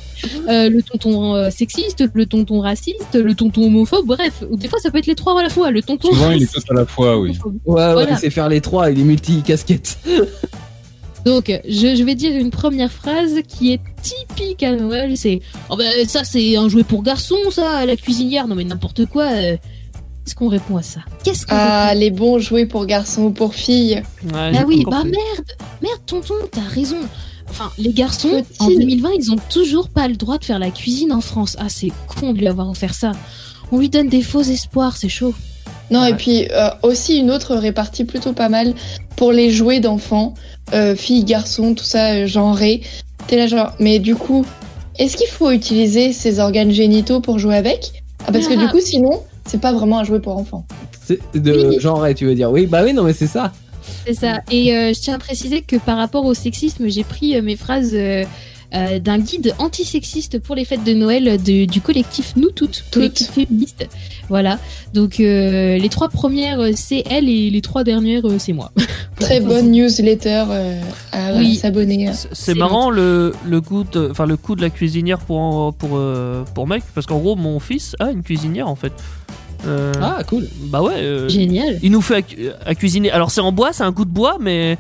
Euh, 0.48 0.70
le 0.70 0.84
tonton 0.84 1.34
euh, 1.34 1.50
sexiste, 1.50 2.04
le 2.14 2.28
tonton 2.28 2.60
raciste, 2.60 3.16
le 3.16 3.34
tonton 3.34 3.64
homophobe, 3.66 4.06
bref. 4.06 4.44
Des 4.52 4.68
fois, 4.68 4.78
ça 4.78 4.92
peut 4.92 5.00
être 5.00 5.08
les 5.08 5.16
trois 5.16 5.40
à 5.40 5.42
la 5.42 5.50
fois. 5.50 5.72
Le 5.72 5.82
tonton 5.82 6.10
Souvent, 6.10 6.30
il 6.30 6.44
est 6.44 6.54
tous 6.54 6.62
à 6.70 6.76
la 6.76 6.86
fois, 6.86 7.18
oui. 7.20 7.32
Ouais, 7.44 7.84
ouais, 7.86 7.94
Voilà. 7.94 8.18
faire 8.18 8.48
les 8.48 8.62
trois, 8.62 8.92
il 8.92 9.00
est 9.00 9.04
multi-casquette. 9.04 9.98
Donc, 11.26 11.52
je, 11.68 11.96
je 11.96 12.04
vais 12.04 12.16
dire 12.16 12.36
une 12.36 12.50
première 12.50 12.92
phrase 12.92 13.36
qui 13.48 13.74
est 13.74 13.80
typique 14.02 14.64
à 14.64 14.76
Noël. 14.76 15.16
C'est 15.18 15.40
oh 15.70 15.76
ben, 15.76 16.08
ça, 16.08 16.24
c'est 16.24 16.56
un 16.58 16.68
jouet 16.68 16.84
pour 16.84 17.04
garçon, 17.04 17.36
ça, 17.52 17.86
la 17.86 17.96
cuisinière. 17.96 18.48
Non 18.48 18.56
mais 18.56 18.64
n'importe 18.64 19.06
quoi. 19.06 19.26
euh. 19.32 19.58
Qu'est-ce 20.24 20.36
qu'on 20.36 20.50
répond 20.50 20.78
à 20.78 20.84
ça? 20.84 21.02
Qu'est-ce 21.24 21.46
qu'on 21.48 21.56
Ah, 21.58 21.94
les 21.96 22.12
bons 22.12 22.38
jouets 22.40 22.68
pour 22.68 22.86
garçons 22.86 23.24
ou 23.24 23.32
pour 23.32 23.56
filles. 23.56 24.04
ouais, 24.24 24.32
Ah 24.34 24.52
j'ai 24.54 24.64
oui, 24.66 24.84
bah 24.88 25.04
merde, 25.04 25.16
merde, 25.82 26.00
tonton, 26.06 26.36
t'as 26.52 26.62
raison. 26.62 26.98
Enfin, 27.50 27.72
les 27.80 27.92
garçons, 27.92 28.44
en 28.60 28.66
Faut-il 28.66 28.80
2020, 28.80 29.10
ils 29.18 29.32
ont 29.32 29.40
toujours 29.50 29.90
pas 29.90 30.08
le 30.08 30.16
droit 30.16 30.38
de 30.38 30.46
faire 30.46 30.60
la 30.60 30.70
cuisine 30.70 31.12
en 31.12 31.22
France. 31.22 31.58
Ah, 31.60 31.70
c'est 31.70 31.92
con 32.08 32.34
de 32.34 32.38
lui 32.40 32.48
avoir 32.48 32.70
offert 32.70 32.94
ça. 32.94 33.12
On 33.72 33.80
lui 33.80 33.90
donne 33.90 34.10
des 34.10 34.22
faux 34.22 34.42
espoirs, 34.44 34.96
c'est 34.96 35.10
chaud. 35.10 35.34
Non, 35.92 36.02
Ouais. 36.02 36.12
et 36.12 36.14
puis 36.16 36.48
euh, 36.52 36.70
aussi 36.84 37.18
une 37.18 37.30
autre 37.32 37.56
répartie 37.56 38.06
plutôt 38.06 38.34
pas 38.34 38.50
mal 38.50 38.74
pour 39.18 39.32
les 39.32 39.52
jouets 39.52 39.80
d'enfants, 39.82 40.34
euh, 40.74 40.96
filles, 40.96 41.26
garçons, 41.26 41.74
tout 41.76 41.84
ça, 41.84 42.14
euh, 42.14 42.28
genré. 42.28 42.82
T'es 43.28 43.36
là 43.36 43.46
genre, 43.48 43.74
mais 43.80 44.00
du 44.00 44.16
coup, 44.16 44.46
est-ce 44.98 45.18
qu'il 45.18 45.28
faut 45.28 45.52
utiliser 45.52 46.14
ses 46.14 46.40
organes 46.40 46.72
génitaux 46.72 47.20
pour 47.20 47.38
jouer 47.40 47.56
avec? 47.56 47.92
Ah, 48.26 48.32
parce 48.32 48.48
que 48.48 48.54
Ah. 48.54 48.66
du 48.66 48.68
coup, 48.70 48.80
sinon, 48.80 49.22
c'est 49.46 49.60
pas 49.62 49.74
vraiment 49.74 50.00
un 50.00 50.04
jouet 50.04 50.20
pour 50.20 50.38
enfants. 50.38 50.66
C'est 51.06 51.20
de 51.34 51.52
Oui. 51.52 52.16
tu 52.16 52.26
veux 52.26 52.36
dire. 52.36 52.50
Oui, 52.52 52.68
bah 52.68 52.82
oui, 52.84 52.94
non, 52.94 53.04
mais 53.04 53.14
c'est 53.14 53.28
ça. 53.28 53.52
C'est 54.06 54.14
ça. 54.14 54.40
Et 54.52 54.74
euh, 54.76 54.94
je 54.94 55.00
tiens 55.00 55.16
à 55.16 55.20
préciser 55.20 55.62
que 55.62 55.76
par 55.76 55.98
rapport 55.98 56.26
au 56.26 56.34
sexisme, 56.34 56.88
j'ai 56.88 57.04
pris 57.04 57.36
euh, 57.36 57.42
mes 57.42 57.56
phrases 57.56 57.94
euh, 58.74 59.00
d'un 59.00 59.18
guide 59.20 59.54
antisexiste 59.60 60.40
pour 60.40 60.56
les 60.56 60.66
fêtes 60.66 60.84
de 60.84 60.94
Noël 60.94 61.42
de- 61.44 61.66
du 61.66 61.82
collectif 61.82 62.34
Nous 62.36 62.52
Toutes, 62.52 62.86
collectif 62.92 63.30
féministe. 63.32 63.88
Voilà. 64.30 64.60
Donc 64.94 65.20
euh, 65.20 65.78
les 65.78 65.90
trois 65.90 66.10
premières, 66.10 66.60
euh, 66.60 66.72
c'est 66.76 67.04
elle 67.10 67.28
et 67.30 67.50
les 67.50 67.62
trois 67.62 67.84
dernières, 67.84 68.24
c'est 68.38 68.54
moi. 68.54 68.72
Très 69.20 69.40
bonne 69.42 69.72
newsletter 69.72 70.46
euh, 70.50 70.82
à 71.12 71.36
Oui. 71.36 71.56
s'abonner. 71.56 72.10
C'est- 72.34 72.54
marrant 72.56 72.90
le, 72.90 73.34
le 73.46 73.62
coup 73.62 73.84
de, 73.84 74.08
enfin 74.10 74.26
le 74.26 74.38
coup 74.38 74.56
de 74.56 74.62
la 74.62 74.70
cuisinière 74.70 75.20
pour 75.20 75.74
pour 75.76 76.00
pour 76.54 76.68
mec 76.68 76.84
parce 76.96 77.06
qu'en 77.08 77.20
gros 77.20 77.36
mon 77.36 77.60
fils 77.60 77.96
a 78.00 78.12
une 78.12 78.24
cuisinière 78.24 78.68
en 78.68 78.76
fait. 78.76 78.94
Euh, 79.68 79.92
Ah, 80.02 80.24
cool. 80.28 80.48
Bah 80.64 80.82
ouais. 80.82 80.94
euh, 80.96 81.30
Génial. 81.30 81.78
il 81.84 81.92
nous 81.92 82.02
fait 82.02 82.16
à, 82.16 82.22
cu- 82.24 82.50
à 82.66 82.74
cuisiner. 82.74 83.12
Alors 83.12 83.30
c'est 83.32 83.42
en 83.42 83.52
bois, 83.52 83.74
c'est 83.74 83.84
un 83.84 83.94
coup 83.94 84.06
de 84.06 84.10
bois, 84.12 84.38
mais. 84.40 84.78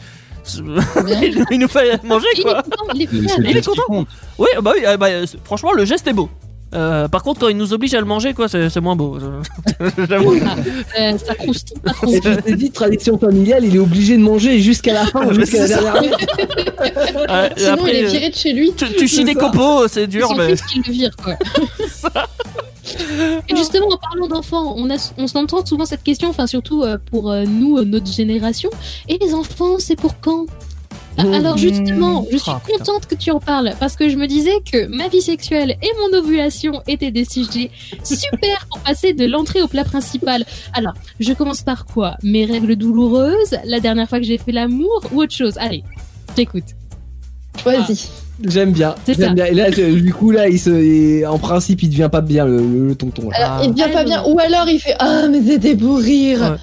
Il, 0.57 1.45
il 1.51 1.59
nous 1.59 1.67
fait 1.67 2.03
manger 2.03 2.27
Il 2.35 2.39
est 2.39 2.43
quoi. 2.43 2.63
content, 2.63 2.83
il 2.95 3.01
est 3.03 3.07
C'est 3.27 3.35
c'est 3.35 3.51
il 3.51 3.61
content. 3.65 4.05
Oui, 4.37 4.47
bah 4.61 4.73
oui. 4.75 4.83
ah 4.85 4.97
bah, 4.97 5.07
c'est- 5.25 5.43
franchement 5.43 5.73
le 5.73 5.85
geste 5.85 6.07
est 6.07 6.13
beau. 6.13 6.29
Euh, 6.73 7.09
par 7.09 7.21
contre, 7.21 7.41
quand 7.41 7.49
ils 7.49 7.57
nous 7.57 7.73
obligent 7.73 7.95
à 7.95 7.99
le 7.99 8.05
manger, 8.05 8.33
quoi, 8.33 8.47
c'est 8.47 8.69
c'est 8.69 8.79
moins 8.79 8.95
beau. 8.95 9.19
J'avoue. 10.07 10.35
Ah, 10.45 10.55
euh, 11.01 11.17
ça 11.17 11.35
croustille 11.35 11.77
pas 11.83 11.91
trop. 11.91 12.09
Et 12.09 12.21
puis, 12.21 12.31
je 12.31 12.39
t'ai 12.39 12.55
dit, 12.55 12.71
tradition 12.71 13.17
familiale, 13.19 13.65
il 13.65 13.75
est 13.75 13.79
obligé 13.79 14.15
de 14.15 14.21
manger 14.23 14.57
jusqu'à 14.61 14.93
la 14.93 15.05
fin, 15.05 15.33
jusqu'à 15.33 15.57
la 15.59 15.67
c'est 15.67 15.73
dernière 15.73 16.01
minute. 16.01 16.15
Sinon, 17.57 17.73
après, 17.73 17.89
il 17.91 17.95
est 17.97 18.05
euh, 18.05 18.07
viré 18.11 18.29
de 18.29 18.35
chez 18.35 18.53
lui. 18.53 18.71
tu, 18.73 18.85
tu 18.93 19.05
chies 19.09 19.25
des 19.25 19.35
copeaux, 19.35 19.89
c'est 19.89 20.01
C'est 20.01 20.07
dur, 20.07 20.33
mais. 20.37 20.55
fils 20.55 20.61
qui 20.61 20.81
le 20.85 20.93
vire, 20.93 21.11
quoi. 21.21 21.35
Et 23.49 23.55
justement, 23.55 23.87
en 23.87 23.97
parlant 23.97 24.27
d'enfants, 24.27 24.73
on, 24.77 24.89
a, 24.89 25.11
on 25.17 25.27
s'entend 25.27 25.65
souvent 25.65 25.85
cette 25.85 26.03
question, 26.03 26.29
enfin 26.29 26.47
surtout 26.47 26.83
euh, 26.83 26.97
pour 27.11 27.31
euh, 27.31 27.43
nous, 27.45 27.77
euh, 27.77 27.85
notre 27.85 28.11
génération. 28.11 28.69
Et 29.07 29.17
les 29.19 29.33
enfants, 29.33 29.77
c'est 29.79 29.95
pour 29.95 30.19
quand? 30.19 30.45
Ah, 31.17 31.23
Mmh. 31.25 31.33
Alors 31.33 31.57
justement, 31.57 32.25
je 32.31 32.37
suis 32.37 32.51
Ah, 32.51 32.61
contente 32.65 33.05
que 33.05 33.15
tu 33.15 33.31
en 33.31 33.39
parles 33.39 33.73
parce 33.79 33.97
que 33.97 34.07
je 34.07 34.15
me 34.15 34.27
disais 34.27 34.61
que 34.71 34.87
ma 34.87 35.09
vie 35.09 35.21
sexuelle 35.21 35.75
et 35.81 35.89
mon 35.99 36.17
ovulation 36.17 36.81
étaient 36.87 37.11
des 37.11 37.25
sujets 37.25 37.69
super 38.03 38.65
pour 38.69 38.79
passer 38.79 39.13
de 39.13 39.25
l'entrée 39.25 39.61
au 39.61 39.67
plat 39.67 39.83
principal. 39.83 40.45
Alors, 40.73 40.93
je 41.19 41.33
commence 41.33 41.63
par 41.63 41.85
quoi? 41.85 42.15
Mes 42.23 42.45
règles 42.45 42.77
douloureuses, 42.77 43.57
la 43.65 43.81
dernière 43.81 44.07
fois 44.07 44.19
que 44.19 44.25
j'ai 44.25 44.37
fait 44.37 44.53
l'amour 44.53 45.01
ou 45.11 45.21
autre 45.21 45.33
chose? 45.33 45.55
Allez, 45.57 45.83
j'écoute. 46.37 46.63
Choisis. 47.61 48.09
J'aime 48.47 48.71
bien, 48.71 48.95
C'est 49.05 49.13
j'aime 49.15 49.29
ça. 49.29 49.33
bien. 49.33 49.45
Et 49.45 49.53
là, 49.53 49.69
du 49.71 50.13
coup, 50.13 50.31
là, 50.31 50.47
il 50.49 50.59
se, 50.59 51.25
en 51.27 51.37
principe, 51.37 51.83
il 51.83 51.89
devient 51.89 52.09
pas 52.11 52.21
bien, 52.21 52.45
le, 52.45 52.57
le- 52.57 52.87
le 52.87 52.95
tonton. 52.95 53.29
là. 53.29 53.37
Alors, 53.37 53.57
Ah. 53.59 53.61
il 53.63 53.71
devient 53.71 53.91
pas 53.93 54.03
bien. 54.03 54.23
Ou 54.25 54.39
alors, 54.39 54.67
il 54.67 54.79
fait 54.79 54.95
Ah, 54.99 55.27
mais 55.29 55.41
c'était 55.45 55.75
pour 55.75 55.97
rire. 55.99 56.57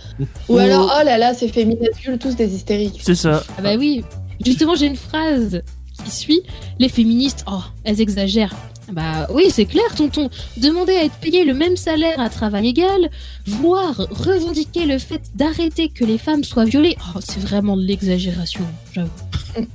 Ou 0.48 0.58
alors, 0.58 0.92
oh 1.00 1.04
là 1.04 1.18
là, 1.18 1.34
c'est 1.34 1.48
fait 1.48 1.64
minuscule, 1.64 2.18
tous 2.18 2.34
des 2.36 2.52
hystériques. 2.54 3.00
C'est 3.02 3.14
ça. 3.14 3.42
Ah 3.56 3.62
bah 3.62 3.76
oui, 3.78 4.02
justement 4.44 4.74
j'ai 4.74 4.86
une 4.86 4.96
phrase 4.96 5.62
qui 6.04 6.10
suit 6.10 6.40
les 6.78 6.88
féministes, 6.88 7.44
oh, 7.50 7.60
elles 7.84 8.00
exagèrent. 8.00 8.54
Bah 8.92 9.26
oui, 9.34 9.44
c'est 9.50 9.66
clair, 9.66 9.84
tonton. 9.96 10.30
Demander 10.56 10.94
à 10.94 11.04
être 11.04 11.16
payé 11.16 11.44
le 11.44 11.52
même 11.52 11.76
salaire 11.76 12.18
à 12.18 12.30
travail 12.30 12.68
égal, 12.68 13.10
voire 13.46 13.96
revendiquer 14.10 14.86
le 14.86 14.98
fait 14.98 15.20
d'arrêter 15.34 15.90
que 15.90 16.04
les 16.06 16.16
femmes 16.18 16.42
soient 16.42 16.64
violées, 16.64 16.96
oh, 17.14 17.20
c'est 17.22 17.40
vraiment 17.40 17.76
de 17.76 17.82
l'exagération, 17.82 18.64
j'avoue. 18.94 19.10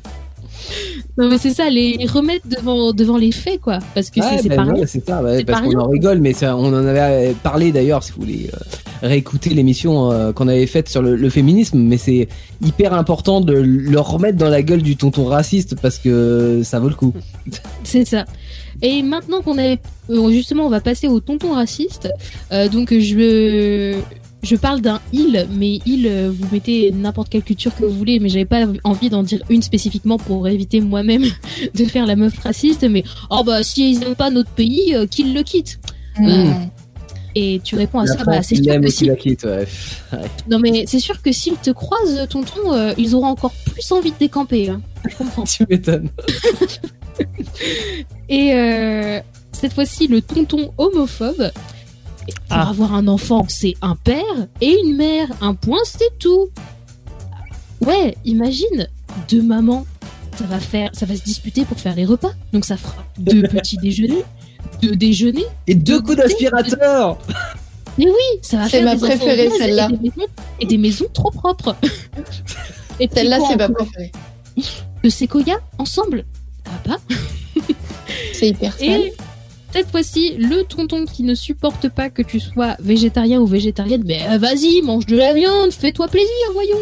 non 1.18 1.30
mais 1.30 1.38
c'est 1.38 1.52
ça, 1.52 1.70
les 1.70 2.06
remettre 2.12 2.48
devant, 2.48 2.92
devant 2.92 3.18
les 3.18 3.32
faits, 3.32 3.62
quoi. 3.62 3.80
Parce 3.94 4.10
que 4.10 4.22
c'est- 4.22 4.28
Ouais, 4.28 4.38
c'est 4.42 4.50
ouais, 4.60 4.88
c'est 4.88 5.06
ça, 5.06 5.22
ouais, 5.22 5.44
parce 5.44 5.62
qu'on 5.62 5.80
en 5.80 5.88
rigole, 5.90 6.20
mais 6.20 6.34
ça, 6.34 6.58
on 6.58 6.68
en 6.68 6.86
avait 6.86 7.34
parlé 7.44 7.72
d'ailleurs, 7.72 8.04
si 8.04 8.12
vous 8.14 8.22
voulez 8.22 8.50
euh, 8.54 8.58
réécouter 9.08 9.52
l'émission 9.52 10.12
euh, 10.12 10.32
qu'on 10.34 10.48
avait 10.48 10.66
faite 10.66 10.90
sur 10.90 11.02
le, 11.02 11.16
le 11.16 11.30
féminisme, 11.30 11.78
mais 11.80 11.98
c'est 11.98 12.28
hyper 12.66 12.94
important 12.94 13.42
de 13.42 13.54
le 13.54 14.00
remettre 14.00 14.38
dans 14.38 14.50
la 14.50 14.62
gueule 14.64 14.82
du 14.82 14.96
tonton 14.96 15.26
raciste 15.26 15.76
parce 15.82 16.00
que 16.00 16.62
ça 16.64 16.80
vaut 16.80 16.90
le 16.90 16.96
coup. 16.96 17.14
C'est 17.84 18.06
ça. 18.06 18.26
Et 18.82 19.04
maintenant 19.04 19.42
qu'on 19.42 19.58
est 19.58 19.80
euh, 20.10 20.32
justement, 20.32 20.66
on 20.66 20.70
va 20.70 20.82
passer 20.82 21.08
au 21.08 21.20
tonton 21.20 21.54
raciste. 21.54 22.10
Euh, 22.52 22.68
donc 22.70 22.92
je 22.98 23.96
je 24.44 24.56
parle 24.56 24.82
d'un 24.82 25.00
il, 25.14 25.48
mais 25.52 25.80
il, 25.86 26.10
vous 26.30 26.48
mettez 26.52 26.92
n'importe 26.92 27.30
quelle 27.30 27.44
culture 27.44 27.74
que 27.76 27.86
vous 27.86 27.96
voulez, 27.98 28.20
mais 28.20 28.30
j'avais 28.30 28.46
pas 28.46 28.66
envie 28.84 29.10
d'en 29.10 29.24
dire 29.24 29.42
une 29.50 29.62
spécifiquement 29.62 30.18
pour 30.18 30.48
éviter 30.48 30.82
moi-même 30.82 31.24
de 31.74 31.86
faire 31.86 32.06
la 32.06 32.16
meuf 32.16 32.38
raciste. 32.40 32.84
Mais 32.84 33.04
oh 33.30 33.44
bah 33.46 33.64
si 33.64 33.92
ils 33.92 34.04
aiment 34.04 34.16
pas 34.16 34.30
notre 34.30 34.50
pays, 34.52 34.94
euh, 34.94 35.06
qu'ils 35.08 35.34
le 35.34 35.44
quittent. 35.44 35.80
Mm. 36.20 36.52
Et 37.36 37.62
tu 37.64 37.76
réponds 37.76 38.00
à 38.00 38.06
La 38.06 38.18
ça, 38.18 38.24
bah 38.26 38.42
c'est 38.44 38.56
sûr 38.62 38.80
que 38.80 38.88
si. 38.90 38.98
qu'il 38.98 39.08
la 39.08 39.16
quitte, 39.16 39.44
ouais. 39.46 39.66
Non 40.50 40.60
mais 40.60 40.84
c'est 40.88 41.00
sûr 41.00 41.22
que 41.22 41.32
s'ils 41.32 41.56
te 41.58 41.72
croisent, 41.72 42.28
tonton, 42.30 42.74
euh, 42.74 42.94
ils 42.98 43.16
auront 43.16 43.28
encore 43.28 43.54
plus 43.74 43.92
envie 43.92 44.12
de 44.12 44.18
décamper. 44.20 44.70
hein. 44.70 44.82
Je 45.10 45.16
comprends. 45.16 45.44
tu 45.48 45.66
m'étonnes. 45.70 46.10
Et 48.30 48.54
euh, 48.54 49.20
cette 49.52 49.74
fois-ci, 49.74 50.08
le 50.08 50.22
tonton 50.22 50.72
homophobe. 50.78 51.52
Pour 52.26 52.58
Ah. 52.58 52.70
avoir 52.70 52.94
un 52.94 53.08
enfant, 53.08 53.46
c'est 53.50 53.76
un 53.82 53.96
père 53.96 54.24
et 54.62 54.78
une 54.84 54.96
mère. 54.96 55.28
Un 55.42 55.54
point, 55.56 55.80
c'est 55.86 56.18
tout. 56.20 56.50
Ouais, 57.82 58.16
imagine 58.26 58.88
deux 59.30 59.42
mamans. 59.42 59.86
Ça 60.38 60.46
va 60.46 60.60
faire, 60.60 60.90
ça 60.94 61.06
va 61.06 61.16
se 61.16 61.22
disputer 61.24 61.64
pour 61.66 61.80
faire 61.80 61.96
les 61.96 62.06
repas. 62.06 62.32
Donc 62.54 62.66
ça 62.66 62.78
fera 62.78 63.04
deux 63.20 63.44
petits 63.44 63.78
déjeuners, 63.82 64.24
deux 64.82 64.96
déjeuners. 64.96 65.46
Et 65.68 65.76
deux 65.76 66.00
De 66.00 66.06
coups 66.06 66.18
d'aspirateur 66.18 67.18
Mais 67.98 68.06
oui, 68.06 68.40
ça 68.42 68.58
va 68.58 68.64
C'est 68.66 68.78
faire 68.78 68.86
ma 68.86 68.96
des 68.96 69.02
préférée, 69.08 69.50
celle-là. 69.58 69.90
Et 69.92 69.98
des 69.98 70.00
maisons, 70.10 70.28
et 70.62 70.66
des 70.66 70.78
maisons 70.78 71.06
trop 71.14 71.30
propres. 71.32 71.76
et 73.00 73.10
Celle-là, 73.14 73.40
c'est 73.48 73.58
ma 73.58 73.70
préférée. 73.70 74.12
Le 75.04 75.10
séquoia 75.10 75.60
ensemble. 75.78 76.26
Ah 76.66 76.70
bah. 76.88 76.98
C'est 78.34 78.50
hyper 78.50 78.74
sale. 78.78 78.88
Et 78.90 79.14
cette 79.74 79.90
fois-ci, 79.90 80.36
le 80.38 80.64
tonton 80.64 81.06
qui 81.06 81.24
ne 81.24 81.34
supporte 81.36 81.90
pas 81.90 82.10
que 82.10 82.22
tu 82.22 82.40
sois 82.40 82.76
végétarien 82.80 83.40
ou 83.40 83.46
végétarienne, 83.48 84.04
mais 84.06 84.20
euh, 84.30 84.38
vas-y, 84.38 84.82
mange 84.84 85.06
de 85.08 85.18
la 85.18 85.34
viande, 85.34 85.72
fais-toi 85.72 86.08
plaisir, 86.08 86.30
voyons. 86.54 86.78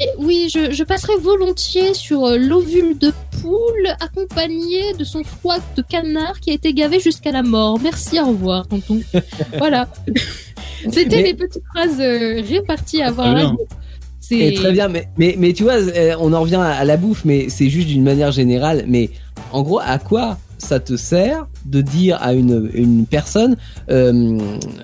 Et 0.00 0.06
oui, 0.18 0.48
je, 0.50 0.70
je 0.70 0.82
passerai 0.84 1.12
volontiers 1.20 1.92
sur 1.92 2.24
euh, 2.24 2.38
l'ovule 2.38 2.96
de 2.98 3.12
poule 3.42 3.88
accompagné 4.00 4.94
de 4.98 5.04
son 5.04 5.22
foie 5.24 5.58
de 5.76 5.82
canard 5.82 6.40
qui 6.40 6.50
a 6.50 6.54
été 6.54 6.72
gavé 6.72 7.00
jusqu'à 7.00 7.32
la 7.32 7.42
mort. 7.42 7.78
Merci, 7.82 8.18
au 8.20 8.26
revoir, 8.28 8.66
tonton. 8.68 9.00
voilà. 9.58 9.88
C'était 10.90 11.16
Mais- 11.16 11.22
les 11.24 11.34
petites 11.34 11.62
phrases 11.74 12.00
euh, 12.00 12.40
réparties 12.48 13.02
à 13.02 13.08
avoir 13.08 13.34
la 13.34 13.40
bien. 13.40 13.50
bouffe. 13.50 13.68
C'est 14.20 14.38
Et 14.38 14.54
très 14.54 14.70
bien, 14.72 14.88
mais, 14.88 15.08
mais, 15.18 15.34
mais 15.36 15.52
tu 15.52 15.64
vois, 15.64 15.74
on 16.20 16.32
en 16.32 16.40
revient 16.42 16.62
à 16.62 16.84
la 16.84 16.96
bouffe, 16.96 17.24
mais 17.24 17.48
c'est 17.48 17.68
juste 17.68 17.88
d'une 17.88 18.04
manière 18.04 18.30
générale. 18.30 18.84
Mais 18.86 19.10
en 19.52 19.62
gros, 19.62 19.80
à 19.80 19.98
quoi 19.98 20.38
ça 20.60 20.78
te 20.78 20.96
sert 20.96 21.46
de 21.66 21.80
dire 21.80 22.18
à 22.20 22.34
une, 22.34 22.70
une 22.74 23.06
personne 23.06 23.56
euh, 23.90 24.38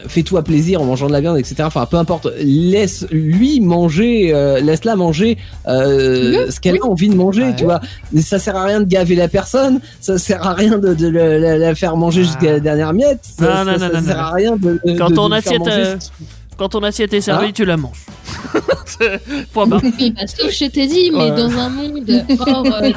fais-toi 0.09 0.43
plaisir 0.43 0.81
en 0.83 0.85
mangeant 0.87 1.07
de 1.07 1.13
la 1.13 1.21
viande, 1.21 1.39
etc. 1.39 1.57
Enfin, 1.65 1.87
peu 1.87 1.97
importe, 1.97 2.29
laisse 2.39 3.07
lui 3.11 3.61
manger, 3.61 4.35
euh, 4.35 4.59
laisse-la 4.61 4.97
manger 4.97 5.39
euh, 5.69 6.51
ce 6.51 6.59
qu'elle 6.61 6.79
a 6.83 6.87
envie 6.87 7.09
de 7.09 7.15
manger, 7.15 7.43
Ouais. 7.45 7.57
tu 7.57 7.65
vois. 7.65 7.81
Mais 8.13 8.23
ça 8.23 8.39
sert 8.39 8.57
à 8.57 8.65
rien 8.65 8.81
de 8.81 8.87
gaver 8.87 9.15
la 9.15 9.29
personne, 9.29 9.81
ça 10.01 10.19
sert 10.19 10.47
à 10.47 10.55
rien 10.55 10.79
de, 10.79 10.95
de 10.95 11.09
le- 11.09 11.39
la, 11.39 11.59
la 11.59 11.75
faire 11.75 11.97
manger 11.97 12.23
Ah. 12.23 12.27
jusqu'à 12.27 12.53
la 12.53 12.61
dernière 12.61 12.93
miette, 12.93 13.21
ça, 13.23 13.45
Non, 13.45 13.51
ça- 13.51 13.65
non, 13.65 13.79
ça 13.79 13.89
non, 13.89 14.01
non, 14.01 14.07
sert 14.07 14.17
non. 14.17 14.23
à 14.23 14.31
rien 14.33 14.57
de, 14.57 14.81
Quand 14.99 15.11
de- 15.11 15.15
ton 15.15 15.31
assiette, 15.33 15.63
Quand 16.57 16.71
ton 16.71 16.83
assiette 16.83 17.13
est 17.13 17.21
servie, 17.21 17.49
Ah. 17.51 17.53
tu 17.53 17.65
la 17.65 17.77
manges. 17.77 18.07
Point 19.53 19.67
barre. 19.67 19.83
Oui, 19.99 20.11
bah, 20.11 20.27
sauf 20.27 20.51
chez 20.51 20.71
Teddy, 20.71 21.11
mais 21.13 21.31
Ouais. 21.31 21.37
dans 21.37 21.51
un 21.59 21.69
monde 21.69 22.25
hors 22.47 22.67
euh, 22.67 22.93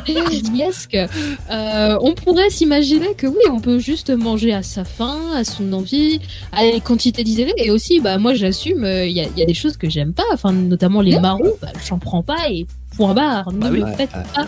euh, 1.51 1.97
on 2.01 2.13
pourrait 2.13 2.49
s'imaginer 2.49 3.13
que 3.15 3.27
oui, 3.27 3.41
on 3.51 3.59
peut 3.59 3.79
juste 3.79 4.09
manger 4.09 4.53
à 4.53 4.63
sa 4.63 4.83
faim, 4.85 5.17
à 5.35 5.43
son 5.43 5.73
envie, 5.73 6.21
à 6.51 6.63
les 6.63 6.79
quantités 6.79 7.23
désirées. 7.23 7.53
Et 7.57 7.71
aussi, 7.71 7.99
bah, 7.99 8.17
moi 8.17 8.33
j'assume, 8.33 8.83
euh, 8.85 9.05
il 9.05 9.11
y, 9.13 9.19
a, 9.21 9.25
il 9.25 9.37
y 9.39 9.43
a 9.43 9.45
des 9.45 9.53
choses 9.53 9.75
que 9.77 9.89
j'aime 9.89 10.13
pas, 10.13 10.23
enfin, 10.33 10.53
notamment 10.53 11.01
les 11.01 11.19
marrons, 11.19 11.53
bah, 11.61 11.69
j'en 11.87 11.99
prends 11.99 12.23
pas 12.23 12.49
et 12.49 12.65
point 12.99 13.13
barre. 13.13 13.51
Ne 13.53 13.59
Bah 13.59 13.67
oui. 13.71 13.79
me 13.79 13.85
Ouais, 13.85 13.95
faites 13.95 14.11
ouais. 14.13 14.23
pas 14.35 14.45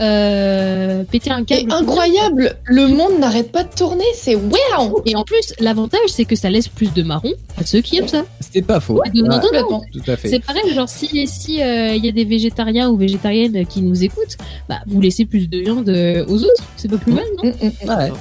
euh, 0.00 1.04
péter 1.04 1.30
un 1.30 1.42
câble. 1.44 1.70
Et 1.70 1.72
incroyable, 1.72 2.56
le 2.66 2.86
monde 2.88 3.18
n'arrête 3.18 3.50
pas 3.50 3.64
de 3.64 3.74
tourner, 3.74 4.04
c'est 4.14 4.34
wow 4.34 5.02
Et 5.06 5.16
en 5.16 5.24
plus, 5.24 5.54
l'avantage, 5.58 6.08
c'est 6.08 6.24
que 6.26 6.36
ça 6.36 6.50
laisse 6.50 6.68
plus 6.68 6.92
de 6.92 7.02
marrons 7.02 7.32
à 7.58 7.64
ceux 7.64 7.80
qui 7.80 7.96
aiment 7.98 8.08
ça. 8.08 8.24
C'était 8.40 8.62
pas 8.62 8.80
faux. 8.80 8.94
Ouais, 9.00 9.10
non, 9.14 9.28
non, 9.28 9.70
non. 9.70 9.80
C'est 10.22 10.40
pareil, 10.44 10.74
genre 10.74 10.88
si 10.88 11.26
si 11.26 11.62
euh, 11.62 11.94
il 11.94 12.04
y 12.04 12.08
a 12.08 12.12
des 12.12 12.24
végétariens 12.24 12.90
ou 12.90 12.96
végétariennes 12.96 13.64
qui 13.66 13.80
nous 13.82 14.04
écoutent, 14.04 14.36
bah 14.68 14.80
vous 14.86 15.00
laissez 15.00 15.24
plus 15.24 15.48
de 15.48 15.58
viande 15.58 15.88
euh, 15.88 16.24
aux 16.28 16.42
autres, 16.42 16.64
c'est 16.76 16.90
pas 16.90 16.98
plus 16.98 17.12
mal, 17.12 17.24
non 17.42 17.50
Mm, 17.50 17.66
mm, 17.66 17.70
mm. 17.84 17.88
Ouais. 17.88 18.12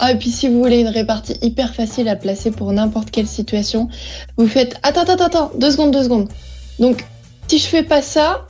Ah, 0.00 0.12
et 0.12 0.16
puis 0.16 0.30
si 0.30 0.48
vous 0.48 0.58
voulez 0.62 0.78
une 0.80 0.88
répartie 0.88 1.36
hyper 1.42 1.74
facile 1.74 2.08
à 2.08 2.14
placer 2.16 2.50
pour 2.52 2.72
n'importe 2.72 3.10
quelle 3.10 3.26
situation, 3.26 3.88
vous 4.36 4.46
faites 4.46 4.76
attends, 4.84 5.02
attends, 5.02 5.24
attends, 5.26 5.50
deux 5.58 5.72
secondes, 5.72 5.90
deux 5.92 6.04
secondes. 6.04 6.28
Donc, 6.78 7.04
si 7.48 7.58
je 7.58 7.66
fais 7.66 7.82
pas 7.82 8.00
ça, 8.02 8.46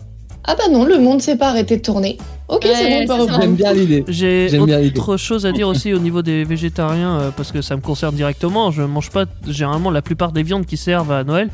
ah 0.51 0.55
bah 0.57 0.65
non, 0.70 0.87
le 0.87 0.99
monde 0.99 1.20
s'est 1.20 1.37
pas 1.37 1.49
arrêté 1.51 1.77
de 1.77 1.83
tourner. 1.83 2.16
Ok, 2.49 2.65
Ouais, 2.65 2.73
c'est 2.75 3.07
bon, 3.07 3.15
on 3.20 3.27
peut. 3.27 3.33
J'aime 3.39 3.55
bien 3.55 3.75
l'idée. 3.75 4.03
J'ai 4.09 4.59
autre 4.59 5.19
chose 5.19 5.45
à 5.45 5.53
dire 5.53 5.69
aussi 5.69 5.93
au 5.93 5.99
niveau 5.99 6.23
des 6.23 6.45
végétariens 6.45 7.20
euh, 7.20 7.31
parce 7.37 7.53
que 7.53 7.61
ça 7.61 7.77
me 7.77 7.83
concerne 7.83 8.15
directement. 8.15 8.70
Je 8.70 8.81
mange 8.83 9.11
pas 9.11 9.27
généralement 9.47 9.91
la 9.91 10.01
plupart 10.01 10.33
des 10.33 10.43
viandes 10.43 10.65
qui 10.65 10.79
servent 10.79 11.12
à 11.12 11.23
Noël. 11.23 11.51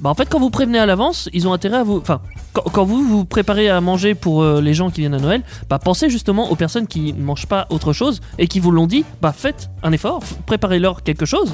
Bah 0.00 0.08
en 0.08 0.14
fait 0.14 0.26
quand 0.30 0.40
vous 0.40 0.48
prévenez 0.48 0.78
à 0.78 0.86
l'avance, 0.86 1.28
ils 1.34 1.46
ont 1.46 1.52
intérêt 1.52 1.76
à 1.76 1.82
vous. 1.82 1.98
Enfin, 1.98 2.22
quand, 2.54 2.62
quand 2.72 2.84
vous 2.86 3.02
vous 3.02 3.26
préparez 3.26 3.68
à 3.68 3.82
manger 3.82 4.14
pour 4.14 4.42
euh, 4.42 4.62
les 4.62 4.72
gens 4.72 4.88
qui 4.88 5.02
viennent 5.02 5.12
à 5.12 5.18
Noël, 5.18 5.42
bah 5.68 5.78
pensez 5.78 6.08
justement 6.08 6.50
aux 6.50 6.56
personnes 6.56 6.86
qui 6.86 7.12
ne 7.12 7.22
mangent 7.22 7.46
pas 7.46 7.66
autre 7.68 7.92
chose 7.92 8.20
et 8.38 8.46
qui 8.46 8.58
vous 8.58 8.70
l'ont 8.70 8.86
dit. 8.86 9.04
Bah 9.20 9.34
faites 9.36 9.68
un 9.82 9.92
effort, 9.92 10.20
préparez-leur 10.46 11.02
quelque 11.02 11.26
chose. 11.26 11.52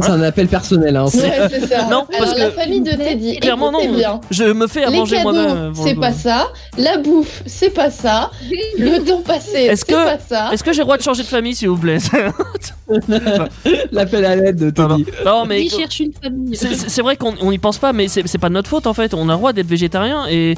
C'est 0.00 0.10
un 0.10 0.22
appel 0.22 0.48
personnel. 0.48 0.96
Hein. 0.96 1.04
Ouais, 1.04 1.10
c'est 1.50 1.66
ça. 1.68 1.84
Non, 1.90 2.04
parce 2.10 2.32
Alors, 2.32 2.38
la 2.38 2.46
que- 2.46 2.60
famille 2.60 2.80
de 2.80 2.90
Teddy, 2.90 3.38
Clairement 3.38 3.70
non. 3.70 3.92
bien. 3.94 4.20
Je 4.30 4.44
me 4.44 4.66
fais 4.66 4.84
à 4.84 4.90
Les 4.90 4.96
manger 4.98 5.22
moi-même. 5.22 5.72
c'est 5.74 5.94
pas 5.94 6.12
ça. 6.12 6.48
La 6.76 6.98
bouffe, 6.98 7.42
c'est 7.46 7.70
pas 7.70 7.90
ça. 7.90 8.30
Le 8.78 8.98
temps 9.04 9.22
passé, 9.22 9.58
Est-ce 9.58 9.84
c'est 9.86 9.94
que- 9.94 10.04
pas 10.04 10.18
ça. 10.18 10.50
Est-ce 10.52 10.64
que 10.64 10.72
j'ai 10.72 10.78
le 10.78 10.84
droit 10.84 10.96
de 10.96 11.02
changer 11.02 11.22
de 11.22 11.28
famille 11.28 11.54
s'il 11.54 11.68
vous 11.68 11.76
plaît 11.76 11.98
L'appel 13.92 14.24
à 14.24 14.36
l'aide 14.36 14.56
de. 14.56 14.70
Teddy. 14.70 15.06
Non 15.24 15.44
mais 15.46 15.62
Qui 15.64 15.70
cherche 15.80 16.00
une 16.00 16.12
famille 16.12 16.56
C'est- 16.56 17.02
vrai 17.02 17.16
qu'on 17.16 17.34
on 17.40 17.52
y 17.52 17.58
pense 17.58 17.78
pas, 17.78 17.92
mais 17.92 18.08
c'est 18.08 18.38
pas 18.38 18.48
de 18.48 18.54
notre 18.54 18.68
faute 18.70 18.86
en 18.86 18.94
fait. 18.94 19.14
On 19.14 19.28
a 19.28 19.32
le 19.32 19.38
droit 19.38 19.52
d'être 19.52 19.66
végétarien 19.68 20.26
et 20.28 20.54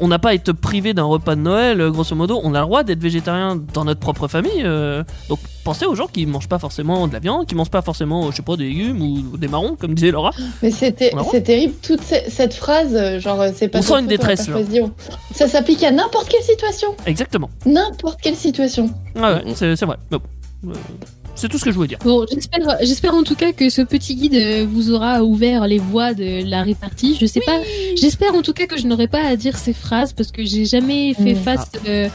on 0.00 0.08
n'a 0.08 0.18
pas 0.18 0.30
à 0.30 0.34
être 0.34 0.52
privé 0.52 0.94
d'un 0.94 1.04
repas 1.04 1.34
de 1.36 1.40
Noël, 1.40 1.80
euh, 1.80 1.90
grosso 1.90 2.14
modo. 2.16 2.40
On 2.42 2.54
a 2.54 2.60
le 2.60 2.66
droit 2.66 2.82
d'être 2.82 3.00
végétarien 3.00 3.56
dans 3.74 3.84
notre 3.84 4.00
propre 4.00 4.28
famille. 4.28 4.62
euh, 4.64 5.02
donc 5.28 5.38
pensez 5.64 5.84
aux 5.86 5.94
gens 5.94 6.06
qui 6.06 6.24
mangent 6.26 6.48
pas 6.48 6.58
forcément 6.58 7.06
de 7.06 7.12
la 7.12 7.18
viande, 7.18 7.46
qui 7.46 7.54
mangent 7.54 7.70
pas 7.70 7.82
forcément, 7.82 8.30
je 8.30 8.36
sais 8.36 8.42
pas, 8.42 8.56
des 8.56 8.64
légumes 8.64 9.00
ou 9.32 9.36
des 9.36 9.48
marrons, 9.48 9.76
comme 9.78 9.94
disait 9.94 10.10
Laura. 10.10 10.30
Mais 10.62 10.70
c'est 10.70 10.92
terrible, 11.42 11.74
toute 11.82 12.02
ce- 12.02 12.28
cette 12.28 12.54
phrase, 12.54 12.94
euh, 12.94 13.20
genre, 13.20 13.44
c'est 13.54 13.68
pas 13.68 13.78
On 13.78 13.82
sent 13.82 14.00
une 14.00 14.06
détresse, 14.06 14.48
là. 14.48 14.56
Ça 15.34 15.46
s'applique 15.48 15.82
à 15.84 15.90
n'importe 15.90 16.28
quelle 16.28 16.42
situation. 16.42 16.94
Exactement. 17.06 17.50
N'importe 17.66 18.20
quelle 18.20 18.36
situation. 18.36 18.90
Ah 19.20 19.34
ouais, 19.44 19.52
c'est 19.54 19.84
vrai. 19.84 19.96
Mais 20.10 20.18
bon, 20.18 20.70
euh, 20.70 20.74
c'est 21.34 21.48
tout 21.48 21.58
ce 21.58 21.64
que 21.64 21.70
je 21.70 21.76
voulais 21.76 21.88
dire. 21.88 21.98
Bon, 22.04 22.26
j'espère, 22.32 22.76
j'espère 22.82 23.14
en 23.14 23.22
tout 23.22 23.34
cas 23.34 23.52
que 23.52 23.70
ce 23.70 23.82
petit 23.82 24.14
guide 24.14 24.34
euh, 24.34 24.66
vous 24.68 24.90
aura 24.90 25.22
ouvert 25.24 25.66
les 25.66 25.78
voies 25.78 26.12
de 26.14 26.48
la 26.48 26.62
répartie. 26.62 27.16
Je 27.20 27.26
sais 27.26 27.40
pas. 27.40 27.58
J'espère 28.00 28.34
en 28.34 28.42
tout 28.42 28.52
cas 28.52 28.66
que 28.66 28.78
je 28.78 28.86
n'aurai 28.86 29.06
pas 29.08 29.22
à 29.24 29.36
dire 29.36 29.56
ces 29.56 29.72
phrases 29.72 30.12
parce 30.12 30.30
que 30.32 30.44
j'ai 30.44 30.64
jamais 30.66 31.14
fait 31.14 31.32
Mm. 31.34 31.36
face 31.36 31.66
euh, 31.88 32.08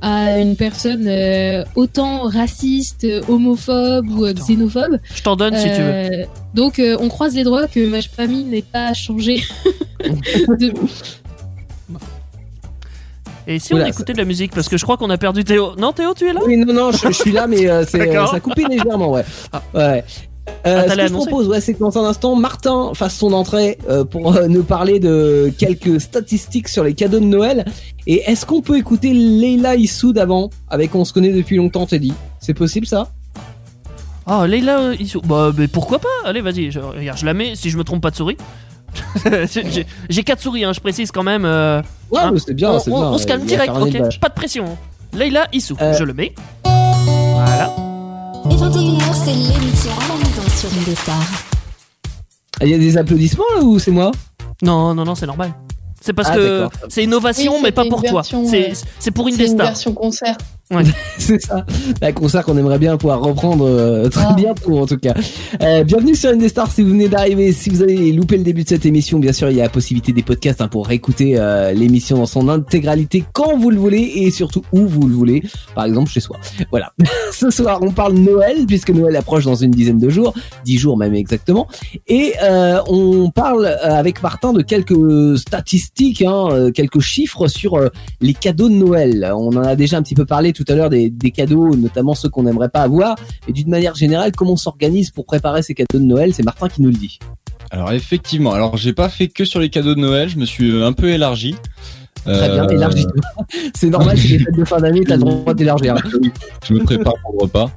à 0.00 0.38
une 0.38 0.54
personne 0.54 1.06
euh, 1.08 1.64
autant 1.74 2.20
raciste, 2.28 3.04
homophobe 3.28 4.08
ou 4.10 4.24
euh, 4.26 4.28
putain. 4.32 4.44
xénophobe. 4.46 4.98
Je 5.12 5.22
t'en 5.22 5.34
donne 5.34 5.56
si 5.56 5.64
tu 5.64 5.80
veux. 5.82 6.24
Donc 6.54 6.78
euh, 6.78 6.96
on 7.00 7.08
croise 7.08 7.34
les 7.34 7.42
doigts 7.44 7.66
que 7.66 7.84
ma 7.84 8.00
famille 8.02 8.44
n'ait 8.44 8.62
pas 8.62 8.94
changé. 8.94 9.42
de... 10.04 10.72
Et 13.50 13.58
si 13.58 13.72
on 13.72 13.76
Oula, 13.76 13.88
écoutait 13.88 14.12
de 14.12 14.18
la 14.18 14.26
musique, 14.26 14.52
parce 14.54 14.68
que 14.68 14.76
je 14.76 14.84
crois 14.84 14.98
qu'on 14.98 15.08
a 15.08 15.16
perdu 15.16 15.42
Théo. 15.42 15.72
Non, 15.78 15.92
Théo, 15.92 16.12
tu 16.14 16.28
es 16.28 16.34
là? 16.34 16.40
Oui, 16.44 16.58
non, 16.58 16.72
non, 16.72 16.92
je, 16.92 17.08
je 17.08 17.12
suis 17.12 17.32
là, 17.32 17.46
mais 17.46 17.68
euh, 17.68 17.82
c'est, 17.88 18.14
euh, 18.14 18.26
ça 18.26 18.36
a 18.36 18.40
coupé 18.40 18.64
légèrement, 18.68 19.10
ouais. 19.10 19.24
Ah. 19.52 19.62
Ouais. 19.74 20.04
Euh, 20.66 20.82
Ah, 20.86 20.90
ce 20.90 20.96
que 20.96 21.06
je 21.08 21.12
propose, 21.14 21.48
ouais, 21.48 21.60
c'est 21.62 21.72
que 21.72 21.78
dans 21.78 21.96
un 21.98 22.04
instant, 22.04 22.36
Martin 22.36 22.92
fasse 22.94 23.16
son 23.16 23.32
entrée 23.32 23.78
euh, 23.88 24.04
pour 24.04 24.36
euh, 24.36 24.48
nous 24.48 24.64
parler 24.64 25.00
de 25.00 25.50
quelques 25.56 25.98
statistiques 26.00 26.68
sur 26.68 26.84
les 26.84 26.92
cadeaux 26.92 27.20
de 27.20 27.24
Noël. 27.24 27.64
Et 28.06 28.22
est-ce 28.30 28.44
qu'on 28.44 28.60
peut 28.60 28.76
écouter 28.76 29.12
Leila 29.14 29.76
Issoud 29.76 30.18
avant, 30.18 30.50
avec 30.68 30.94
On 30.94 31.06
se 31.06 31.14
connaît 31.14 31.32
depuis 31.32 31.56
longtemps, 31.56 31.86
Teddy? 31.86 32.12
C'est 32.40 32.54
possible 32.54 32.86
ça? 32.86 33.08
Ah, 34.26 34.46
Leila, 34.46 34.92
Issou. 34.98 35.22
Bah, 35.22 35.52
mais 35.56 35.68
pourquoi 35.68 35.98
pas? 35.98 36.08
Allez, 36.24 36.42
vas-y, 36.42 36.70
je, 36.70 36.80
regarde, 36.80 37.18
je 37.18 37.24
la 37.24 37.32
mets 37.32 37.54
si 37.54 37.70
je 37.70 37.78
me 37.78 37.84
trompe 37.84 38.02
pas 38.02 38.10
de 38.10 38.16
souris. 38.16 38.36
J'ai- 39.52 39.86
J'ai 40.08 40.22
quatre 40.24 40.40
souris, 40.42 40.64
hein, 40.64 40.72
je 40.72 40.80
précise 40.80 41.10
quand 41.12 41.22
même. 41.22 41.44
euh, 41.44 41.80
Ouais, 42.10 42.20
hein. 42.20 42.30
mais 42.32 42.40
c'est 42.44 42.54
bien, 42.54 42.70
on, 42.72 42.78
c'est 42.78 42.90
on- 42.90 42.98
bien. 43.00 43.08
on 43.10 43.18
se 43.18 43.26
calme 43.26 43.44
direct, 43.44 43.72
ok. 43.78 44.18
Pas 44.20 44.28
de 44.28 44.34
pression. 44.34 44.76
Leila 45.12 45.46
Issou, 45.52 45.76
Euh. 45.80 45.94
je 45.94 46.04
le 46.04 46.12
mets. 46.14 46.34
Voilà. 46.64 47.74
Et 48.50 48.54
21h, 48.54 49.14
c'est 49.14 49.32
l'émission 49.32 49.90
à 49.92 50.08
la 50.08 50.14
maison 50.16 50.48
sur 50.56 50.68
Indestar. 50.80 51.16
Ah, 52.60 52.64
Il 52.64 52.70
y 52.70 52.74
a 52.74 52.78
des 52.78 52.96
applaudissements 52.96 53.44
là 53.56 53.62
ou 53.62 53.78
c'est 53.78 53.90
moi? 53.90 54.10
Non, 54.62 54.94
non, 54.94 55.04
non, 55.04 55.14
c'est 55.14 55.26
normal. 55.26 55.52
C'est 56.00 56.12
parce 56.12 56.28
Ah, 56.32 56.36
que 56.36 56.68
c'est 56.88 57.04
innovation, 57.04 57.54
Oui, 57.56 57.60
mais 57.64 57.72
pas 57.72 57.84
pour 57.88 58.02
toi. 58.02 58.22
C'est 58.22 59.10
pour 59.12 59.28
C'est 59.28 59.34
une 59.34 59.34
Indestar. 59.34 59.66
version 59.66 59.92
concert. 59.92 60.36
C'est 61.18 61.40
ça, 61.40 61.64
un 62.02 62.12
concert 62.12 62.44
qu'on 62.44 62.56
aimerait 62.58 62.78
bien 62.78 62.96
pouvoir 62.98 63.20
reprendre 63.22 63.66
euh, 63.66 64.08
très 64.08 64.26
Ah. 64.28 64.34
bientôt 64.34 64.78
en 64.78 64.86
tout 64.86 64.98
cas. 64.98 65.14
Euh, 65.62 65.82
bienvenue 65.82 66.14
sur 66.14 66.28
Indestar 66.30 66.70
si 66.70 66.82
vous 66.82 66.90
venez 66.90 67.08
d'arriver. 67.08 67.52
Si 67.52 67.70
vous 67.70 67.82
avez 67.82 68.12
loupé 68.12 68.36
le 68.36 68.44
début 68.44 68.64
de 68.64 68.68
cette 68.68 68.84
émission, 68.84 69.18
bien 69.18 69.32
sûr, 69.32 69.50
il 69.50 69.56
y 69.56 69.60
a 69.60 69.64
la 69.64 69.70
possibilité 69.70 70.12
des 70.12 70.22
podcasts 70.22 70.60
hein, 70.60 70.68
pour 70.68 70.86
réécouter 70.86 71.38
euh, 71.38 71.72
l'émission 71.72 72.18
dans 72.18 72.26
son 72.26 72.48
intégralité 72.50 73.24
quand 73.32 73.56
vous 73.56 73.70
le 73.70 73.78
voulez 73.78 74.12
et 74.16 74.30
surtout 74.30 74.62
où 74.72 74.86
vous 74.86 75.06
le 75.08 75.14
voulez. 75.14 75.42
Par 75.74 75.86
exemple 75.86 76.10
chez 76.10 76.20
soi. 76.20 76.36
Voilà. 76.70 76.92
Ce 77.32 77.50
soir, 77.50 77.78
on 77.82 77.90
parle 77.90 78.14
Noël 78.14 78.66
puisque 78.66 78.90
Noël 78.90 79.16
approche 79.16 79.44
dans 79.46 79.54
une 79.54 79.70
dizaine 79.70 79.98
de 79.98 80.10
jours, 80.10 80.34
dix 80.66 80.76
jours 80.76 80.98
même 80.98 81.14
exactement. 81.14 81.66
Et 82.08 82.34
euh, 82.42 82.80
on 82.88 83.30
parle 83.30 83.64
euh, 83.64 83.94
avec 83.98 84.22
Martin 84.22 84.52
de 84.52 84.60
quelques 84.62 85.38
statistiques, 85.38 86.22
hein, 86.22 86.48
euh, 86.52 86.70
quelques 86.72 87.00
chiffres 87.00 87.48
sur 87.48 87.74
euh, 87.74 87.88
les 88.20 88.34
cadeaux 88.34 88.68
de 88.68 88.74
Noël. 88.74 89.32
On 89.34 89.48
en 89.56 89.62
a 89.62 89.74
déjà 89.76 89.96
un 89.96 90.02
petit 90.02 90.14
peu 90.14 90.26
parlé 90.26 90.52
tout 90.64 90.72
à 90.72 90.74
l'heure 90.76 90.90
des, 90.90 91.10
des 91.10 91.30
cadeaux, 91.30 91.74
notamment 91.76 92.14
ceux 92.14 92.28
qu'on 92.28 92.42
n'aimerait 92.42 92.68
pas 92.68 92.82
avoir. 92.82 93.16
Et 93.48 93.52
d'une 93.52 93.68
manière 93.70 93.94
générale, 93.94 94.32
comment 94.36 94.52
on 94.52 94.56
s'organise 94.56 95.10
pour 95.10 95.24
préparer 95.26 95.62
ces 95.62 95.74
cadeaux 95.74 95.98
de 95.98 96.04
Noël? 96.04 96.34
C'est 96.34 96.44
Martin 96.44 96.68
qui 96.68 96.82
nous 96.82 96.88
le 96.90 96.96
dit. 96.96 97.18
Alors 97.70 97.92
effectivement, 97.92 98.52
alors 98.52 98.76
j'ai 98.76 98.92
pas 98.92 99.08
fait 99.08 99.28
que 99.28 99.44
sur 99.44 99.60
les 99.60 99.68
cadeaux 99.70 99.94
de 99.94 100.00
Noël, 100.00 100.28
je 100.28 100.38
me 100.38 100.44
suis 100.46 100.70
euh, 100.70 100.86
un 100.86 100.92
peu 100.92 101.08
élargi. 101.10 101.54
Très 102.24 102.48
bien, 102.50 102.64
Euh, 102.64 102.68
élargis-toi. 102.68 103.14
C'est 103.74 103.88
normal, 103.90 104.18
c'est 104.18 104.28
les 104.28 104.38
fêtes 104.40 104.54
de 104.56 104.64
fin 104.64 104.78
d'année, 104.80 105.00
t'as 105.06 105.16
le 105.16 105.22
droit 105.22 105.54
d'élargir. 105.54 105.94
Je 106.68 106.74
me 106.74 106.80
prépare 106.82 107.14
pour 107.22 107.32
le 107.32 107.44
repas. 107.44 107.70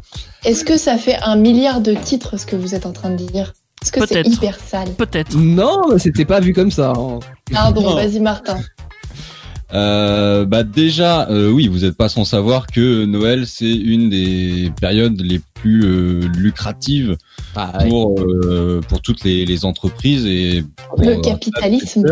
Est-ce 0.44 0.66
que 0.66 0.78
ça 0.78 0.98
fait 0.98 1.16
un 1.22 1.36
milliard 1.36 1.80
de 1.80 1.94
titres 1.94 2.38
ce 2.38 2.46
que 2.46 2.56
vous 2.56 2.74
êtes 2.76 2.86
en 2.86 2.92
train 2.92 3.12
de 3.12 3.18
dire? 3.24 3.54
Est-ce 3.82 3.92
que 3.92 4.06
c'est 4.06 4.26
hyper 4.28 4.58
sale? 4.60 4.90
Peut-être. 4.98 5.36
Non, 5.38 5.82
mais 5.92 6.00
c'était 6.00 6.26
pas 6.26 6.40
vu 6.40 6.54
comme 6.54 6.72
ça. 6.72 6.94
hein. 6.98 7.20
Pardon, 7.52 7.82
Non. 7.82 7.96
vas-y 7.96 8.20
Martin. 8.20 8.58
Euh, 9.74 10.46
bah 10.46 10.64
déjà, 10.64 11.30
euh, 11.30 11.50
oui, 11.50 11.68
vous 11.68 11.80
n'êtes 11.80 11.96
pas 11.96 12.10
sans 12.10 12.26
savoir 12.26 12.68
que 12.68 13.06
Noël 13.06 13.48
c'est 13.48 13.72
une 13.72 14.10
des 14.10 14.72
périodes 14.80 15.22
les 15.22 15.40
plus 15.54 15.84
euh, 15.86 16.28
lucratives 16.38 17.16
Ah, 17.56 17.72
pour 17.88 18.20
euh, 18.20 18.82
pour 18.90 19.02
toutes 19.02 19.24
les, 19.24 19.46
les 19.46 19.64
entreprises 19.66 20.26
et 20.26 20.66
pour, 20.90 21.02
Le 21.02 21.18
euh, 21.18 21.22
capitalisme. 21.22 22.04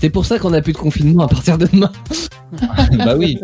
C'est 0.00 0.10
pour 0.10 0.26
ça 0.26 0.38
qu'on 0.38 0.52
a 0.52 0.60
plus 0.60 0.72
de 0.74 0.78
confinement 0.78 1.24
à 1.24 1.28
partir 1.28 1.56
de 1.56 1.66
demain. 1.66 1.92
bah 2.98 3.16
oui. 3.16 3.38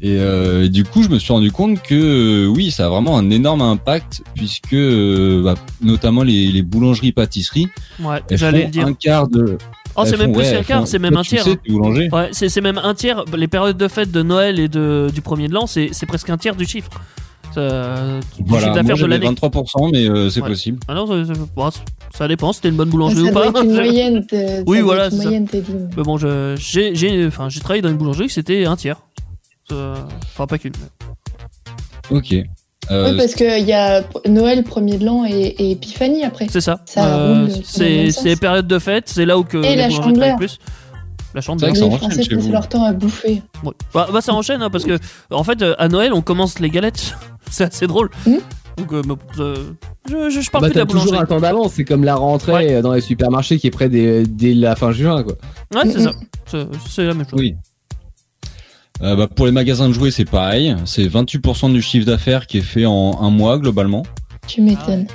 Et, 0.00 0.18
euh, 0.18 0.64
et 0.64 0.68
du 0.68 0.84
coup, 0.84 1.02
je 1.02 1.08
me 1.08 1.18
suis 1.18 1.32
rendu 1.32 1.50
compte 1.50 1.80
que 1.82 1.94
euh, 1.94 2.46
oui, 2.46 2.70
ça 2.70 2.86
a 2.86 2.88
vraiment 2.88 3.16
un 3.16 3.30
énorme 3.30 3.62
impact 3.62 4.22
puisque 4.34 4.74
euh, 4.74 5.42
bah, 5.42 5.54
notamment 5.80 6.22
les, 6.22 6.48
les 6.50 6.62
boulangeries-pâtisseries, 6.62 7.68
Ouais, 8.02 8.20
elles 8.28 8.36
j'allais 8.38 8.60
font 8.62 8.66
le 8.66 8.72
dire. 8.72 8.86
un 8.86 8.92
quart 8.92 9.28
de. 9.28 9.56
Oh, 9.96 10.04
c'est 10.04 10.16
même 10.16 10.26
font- 10.34 10.40
plus 10.40 10.48
ouais, 10.50 10.56
un 10.56 10.62
quart, 10.62 10.86
c'est 10.88 10.98
même 10.98 11.16
un 11.16 11.22
tiers. 11.22 11.44
sais, 11.44 11.58
boulanger. 11.68 12.08
Ouais, 12.12 12.28
c'est 12.32 12.48
c'est 12.48 12.60
même 12.60 12.78
un 12.78 12.94
tiers. 12.94 13.24
Les 13.36 13.46
périodes 13.48 13.76
de 13.76 13.88
fête 13.88 14.10
de 14.10 14.22
Noël 14.22 14.58
et 14.58 14.68
de, 14.68 15.08
du 15.14 15.20
premier 15.20 15.48
de 15.48 15.54
l'an, 15.54 15.66
c'est 15.66 15.90
c'est 15.92 16.06
presque 16.06 16.28
un 16.30 16.36
tiers 16.36 16.56
du 16.56 16.64
chiffre. 16.66 16.90
Ça- 17.54 18.18
chiffre 18.34 18.42
Voilà, 18.46 18.82
moi 18.82 18.94
de 18.96 19.06
l'année. 19.06 19.26
23%, 19.28 19.90
mais 19.92 20.08
euh, 20.08 20.28
c'est 20.30 20.40
Ouais. 20.42 20.48
possible. 20.48 20.80
Ah 20.88 20.94
non, 20.94 21.06
ça, 21.06 21.32
ça- 21.34 21.40
bon, 21.54 21.70
ça 22.12 22.26
dépend, 22.26 22.52
c'était 22.52 22.70
une 22.70 22.74
bonne 22.76 22.88
Ça 22.88 22.92
boulangerie 22.92 23.20
ou 23.22 23.30
doit 23.30 23.52
pas. 23.52 23.60
être 23.60 23.64
une 23.64 23.72
moyenne. 23.74 24.26
ça 24.28 24.36
Oui, 24.66 24.80
voilà, 24.80 25.04
une 25.06 25.10
ça. 25.12 25.22
moyenne. 25.22 25.46
Mais 25.96 26.02
bon, 26.02 26.16
je- 26.18 26.56
j'ai 26.58 26.94
j'ai- 26.96 27.26
enfin, 27.26 27.48
j'ai 27.48 27.60
travaillé 27.60 27.82
dans 27.82 27.90
une 27.90 27.96
boulangerie, 27.96 28.28
c'était 28.28 28.64
un 28.64 28.74
tiers. 28.74 29.00
Euh, 29.70 29.94
Enfin, 30.34 30.46
pas 30.48 30.58
qu'une. 30.58 30.72
mais- 32.10 32.16
Ok. 32.16 32.34
Euh, 32.90 33.10
Oui, 33.12 33.16
parce 33.18 33.34
qu'il 33.34 33.64
y 33.66 33.72
a 33.72 34.02
Noël, 34.28 34.62
premier 34.64 34.98
de 34.98 35.04
l'an 35.06 35.24
et, 35.24 35.32
et 35.32 35.70
Épiphanie 35.72 36.24
après. 36.24 36.46
C'est 36.50 36.60
ça. 36.60 36.80
Ça 36.84 37.06
Euh, 37.16 37.48
c'est 37.64 37.88
les 37.88 38.12
sens. 38.12 38.38
période 38.38 38.66
de 38.66 38.78
fête, 38.78 39.04
c'est 39.08 39.24
là 39.26 39.38
où 39.38 39.44
que 39.44 39.56
les 39.58 39.76
la 39.76 39.90
chandeleur. 39.90 40.36
plus. 40.36 40.58
La 41.34 41.40
chandeleur. 41.40 41.72
Les 41.72 41.80
Français 41.98 42.22
passent 42.28 42.48
leur 42.48 42.68
temps 42.68 42.84
à 42.84 42.92
bouffer. 42.92 43.42
Ouais. 43.64 43.72
Bah, 43.92 44.08
bah, 44.12 44.20
ça 44.20 44.32
enchaîne 44.34 44.62
hein, 44.62 44.70
parce 44.70 44.84
que 44.84 44.98
en 45.30 45.42
fait 45.44 45.62
euh, 45.62 45.74
à 45.78 45.88
Noël 45.88 46.12
on 46.12 46.22
commence 46.22 46.58
les 46.60 46.70
galettes. 46.70 47.14
c'est 47.50 47.64
assez 47.64 47.86
drôle. 47.86 48.10
Hmm. 48.26 48.36
Donc 48.76 48.92
euh, 48.92 49.02
euh, 49.40 49.56
je, 50.08 50.30
je, 50.30 50.40
je 50.40 50.50
parle 50.50 50.62
Bah, 50.64 50.68
plus 50.68 50.74
de 50.74 50.78
la 50.80 50.84
boulangerie. 50.84 51.08
toujours 51.10 51.22
un 51.22 51.26
temps 51.26 51.40
d'avance, 51.40 51.72
c'est 51.74 51.84
comme 51.84 52.04
la 52.04 52.14
rentrée 52.16 52.52
Ouais. 52.52 52.82
dans 52.82 52.92
les 52.92 53.00
supermarchés 53.00 53.58
qui 53.58 53.66
est 53.68 53.70
près 53.70 53.88
dès, 53.88 54.24
dès 54.24 54.52
la 54.54 54.76
fin 54.76 54.92
juin. 54.92 55.22
Quoi. 55.24 55.34
Ouais, 55.74 55.90
c'est 55.90 55.98
Mm, 56.00 56.02
ça. 56.04 56.12
C'est- 56.46 56.66
C'est 56.88 57.04
la 57.04 57.14
même 57.14 57.26
chose. 57.28 57.38
Oui. 57.40 57.54
Euh, 59.02 59.16
bah, 59.16 59.26
pour 59.26 59.46
les 59.46 59.52
magasins 59.52 59.88
de 59.88 59.92
jouets, 59.94 60.10
c'est 60.10 60.24
pareil. 60.24 60.74
C'est 60.84 61.06
28% 61.06 61.72
du 61.72 61.82
chiffre 61.82 62.06
d'affaires 62.06 62.46
qui 62.46 62.58
est 62.58 62.62
fait 62.62 62.86
en 62.86 63.18
un 63.20 63.30
mois 63.30 63.58
globalement. 63.58 64.04
Tu 64.46 64.60
m'étonnes. 64.62 65.06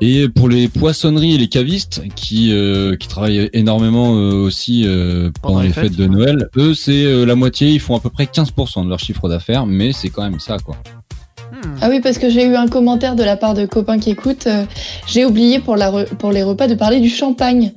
Et 0.00 0.28
pour 0.28 0.48
les 0.48 0.66
poissonneries 0.68 1.34
et 1.34 1.38
les 1.38 1.48
cavistes 1.48 2.02
qui 2.16 2.50
euh, 2.52 2.96
qui 2.96 3.06
travaillent 3.06 3.48
énormément 3.52 4.16
euh, 4.16 4.32
aussi 4.32 4.82
euh, 4.84 5.30
pendant, 5.42 5.60
les 5.60 5.68
fêtes, 5.68 5.94
de 5.94 6.06
Noël, 6.06 6.48
eux 6.56 6.74
c'est 6.74 7.04
euh, 7.04 7.24
la 7.24 7.36
moitié, 7.36 7.68
ils 7.70 7.78
font 7.78 7.94
à 7.94 8.00
peu 8.00 8.10
près 8.10 8.24
15% 8.24 8.84
de 8.84 8.88
leur 8.88 8.98
chiffre 8.98 9.28
d'affaires, 9.28 9.64
mais 9.64 9.92
c'est 9.92 10.08
quand 10.08 10.22
même 10.22 10.40
ça 10.40 10.56
quoi. 10.58 10.76
Hmm. 11.52 11.76
Ah 11.80 11.88
oui, 11.88 12.00
parce 12.00 12.18
que 12.18 12.30
j'ai 12.30 12.44
eu 12.44 12.56
un 12.56 12.66
commentaire 12.66 13.14
de 13.14 13.22
la 13.22 13.36
part 13.36 13.54
de 13.54 13.64
copains 13.64 14.00
qui 14.00 14.10
écoutent. 14.10 14.48
euh, 14.48 14.64
j'ai 15.06 15.24
oublié 15.24 15.60
pour, 15.60 15.76
la 15.76 15.92
re- 15.92 16.06
pour 16.16 16.32
les 16.32 16.42
repas 16.42 16.66
de 16.66 16.74
parler 16.74 16.98
du 16.98 17.10
champagne, 17.10 17.72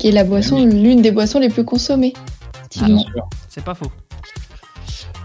qui 0.00 0.08
est 0.08 0.12
la 0.12 0.24
boisson, 0.24 0.64
l'une 0.64 1.00
des 1.00 1.12
boissons 1.12 1.38
les 1.38 1.48
plus 1.50 1.64
consommées. 1.64 2.12
Effectivement. 2.74 3.04
C'est 3.48 3.62
pas 3.62 3.74
faux. 3.74 3.90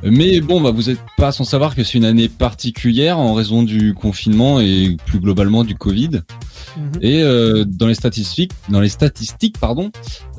Mais 0.03 0.41
bon, 0.41 0.59
bah 0.61 0.71
vous 0.71 0.89
êtes 0.89 0.99
pas 1.17 1.31
sans 1.31 1.43
savoir 1.45 1.75
que 1.75 1.83
c'est 1.83 1.97
une 1.97 2.05
année 2.05 2.27
particulière 2.29 3.17
en 3.19 3.33
raison 3.33 3.63
du 3.63 3.93
confinement 3.93 4.59
et 4.59 4.97
plus 5.05 5.19
globalement 5.19 5.63
du 5.63 5.75
Covid. 5.75 6.21
Mhm. 6.77 6.91
Et 7.01 7.21
euh, 7.23 7.63
dans 7.65 7.87
les 7.87 7.93
statistiques, 7.95 8.51
dans 8.69 8.81
les 8.81 8.89
statistiques, 8.89 9.57
pardon, 9.59 9.91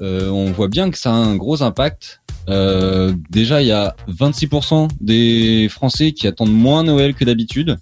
euh, 0.02 0.28
on 0.30 0.50
voit 0.52 0.68
bien 0.68 0.90
que 0.90 0.98
ça 0.98 1.10
a 1.12 1.14
un 1.16 1.36
gros 1.36 1.62
impact. 1.62 2.20
Euh, 2.50 3.14
déjà, 3.30 3.62
il 3.62 3.68
y 3.68 3.72
a 3.72 3.96
26% 4.08 4.88
des 5.00 5.68
Français 5.70 6.12
qui 6.12 6.26
attendent 6.26 6.52
moins 6.54 6.82
Noël 6.82 7.14
que 7.14 7.24
d'habitude, 7.24 7.76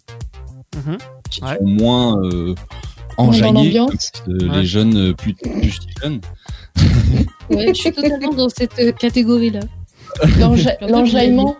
Mhm. 0.86 0.98
qui 1.30 1.42
Ouais. 1.42 1.56
sont 1.58 1.64
moins 1.66 2.22
euh, 2.22 2.54
enjaillés, 3.16 3.72
comme 3.78 3.88
euh, 4.28 4.48
Ouais. 4.50 4.58
les 4.60 4.64
jeunes 4.66 5.14
plus, 5.14 5.34
jeunes. 6.02 6.20
Ouais, 7.50 7.68
je 7.68 7.80
suis 7.80 7.92
totalement 7.92 8.32
dans 8.34 8.48
cette 8.48 8.96
catégorie-là. 8.98 9.60
L'enja- 10.38 10.76
L'enjaillement. 10.80 11.56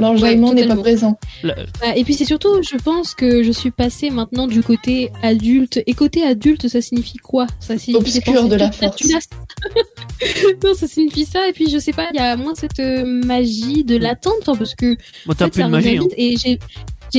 L'enjaillement 0.00 0.48
Ouais, 0.48 0.54
n'est 0.54 0.66
pas 0.66 0.76
présent. 0.76 1.18
Le- 1.42 1.52
Bah, 1.78 1.94
et 1.94 2.04
puis 2.04 2.14
c'est 2.14 2.24
surtout, 2.24 2.62
je 2.62 2.76
pense 2.76 3.14
que 3.14 3.42
je 3.42 3.52
suis 3.52 3.70
passée 3.70 4.08
maintenant 4.08 4.46
du 4.46 4.62
côté 4.62 5.10
adulte. 5.22 5.82
Et 5.86 5.92
côté 5.92 6.22
adulte, 6.24 6.68
ça 6.68 6.80
signifie 6.80 7.18
quoi? 7.18 7.46
Ça 7.60 7.76
signifie 7.76 8.18
Obscur 8.18 8.48
de 8.48 8.56
la 8.56 8.72
force. 8.72 8.96
tunasse. 8.96 9.28
non, 10.64 10.72
ça 10.74 10.86
signifie 10.86 11.26
ça. 11.26 11.46
Et 11.48 11.52
puis 11.52 11.68
je 11.70 11.78
sais 11.78 11.92
pas, 11.92 12.06
il 12.14 12.16
y 12.16 12.20
a 12.20 12.34
moins 12.36 12.54
cette 12.54 12.80
euh, 12.80 13.04
magie 13.04 13.84
de 13.84 13.96
l'attente, 13.98 14.32
enfin, 14.42 14.56
parce 14.56 14.74
que 14.74 14.94
Bon, 15.26 15.32
en 15.32 15.34
t'as 15.34 15.44
fait, 15.46 15.50
plus 15.50 15.60
ça 15.60 15.66
de 15.66 15.72
magie. 15.72 15.98
hein. 15.98 16.06
Et 16.16 16.36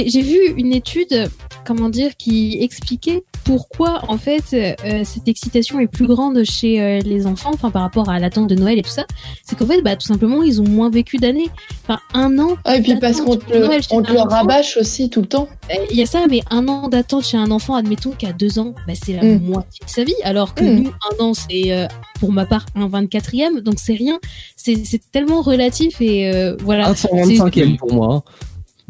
j'ai 0.08 0.22
vu 0.22 0.38
une 0.58 0.74
étude, 0.74 1.30
comment 1.66 1.90
dire, 1.90 2.16
qui 2.18 2.58
expliquait 2.62 3.24
pourquoi 3.44 4.02
en 4.08 4.18
fait 4.18 4.44
euh, 4.54 5.04
cette 5.04 5.28
excitation 5.28 5.80
est 5.80 5.88
plus 5.88 6.08
grande 6.08 6.44
chez 6.44 6.82
euh, 6.82 7.00
les 7.00 7.28
enfants, 7.28 7.52
enfin 7.54 7.70
par 7.70 7.84
rapport 7.84 8.10
à 8.10 8.18
l'attente 8.20 8.50
de 8.50 8.56
Noël 8.56 8.80
et 8.80 8.82
tout 8.82 8.90
ça. 8.90 9.06
C'est 9.44 9.56
qu'en 9.58 9.68
fait, 9.68 9.82
bah 9.82 9.96
tout 9.96 10.08
simplement, 10.08 10.42
ils 10.44 10.60
ont 10.62 10.68
moins 10.68 10.90
vécu 10.90 11.18
d'années. 11.18 11.50
Enfin, 11.84 12.00
un 12.14 12.40
an. 12.40 12.58
Ah, 12.66 12.78
et 12.78 12.82
puis 12.82 12.96
parce 13.00 13.22
qu'on 13.22 13.36
te, 13.36 13.52
le- 13.54 13.60
Noël 13.60 13.82
chez 13.84 13.90
on 13.96 14.02
te 14.02 14.10
un 14.10 14.14
le 14.14 14.20
enfant. 14.22 14.30
rabâche 14.30 14.78
aussi 14.78 15.10
tout 15.10 15.22
le 15.22 15.28
temps. 15.28 15.48
Euh, 15.72 15.76
Il 15.92 15.98
y 15.98 16.02
a 16.02 16.06
ça, 16.08 16.26
mais 16.30 16.42
un 16.50 16.68
an 16.68 16.88
d'attente 16.88 17.26
chez 17.26 17.38
un 17.38 17.52
enfant, 17.52 17.76
admettons 17.76 18.12
qu'à 18.12 18.34
deux 18.34 18.58
ans, 18.60 18.74
bah, 18.88 18.94
c'est 19.02 19.14
la 19.14 19.24
Mm. 19.24 19.40
moitié 19.44 19.86
de 19.86 19.90
sa 19.92 20.04
vie, 20.04 20.16
alors 20.24 20.54
que 20.56 20.64
Mm. 20.64 20.76
nous, 20.80 20.92
un 21.20 21.24
an, 21.24 21.34
c'est 21.36 21.72
euh, 21.72 21.88
pour 22.20 22.32
ma 22.32 22.46
part 22.48 22.66
un 22.76 22.88
24e, 22.88 23.60
donc 23.62 23.76
c'est 23.78 23.94
rien. 23.94 24.20
C'est 24.56 24.84
c'est 24.86 25.02
tellement 25.12 25.42
relatif 25.42 26.02
et 26.02 26.34
euh, 26.34 26.56
voilà. 26.62 26.90
Un 26.90 26.94
125e 26.94 27.78
pour 27.78 27.94
moi. 27.94 28.16
hein. 28.16 28.24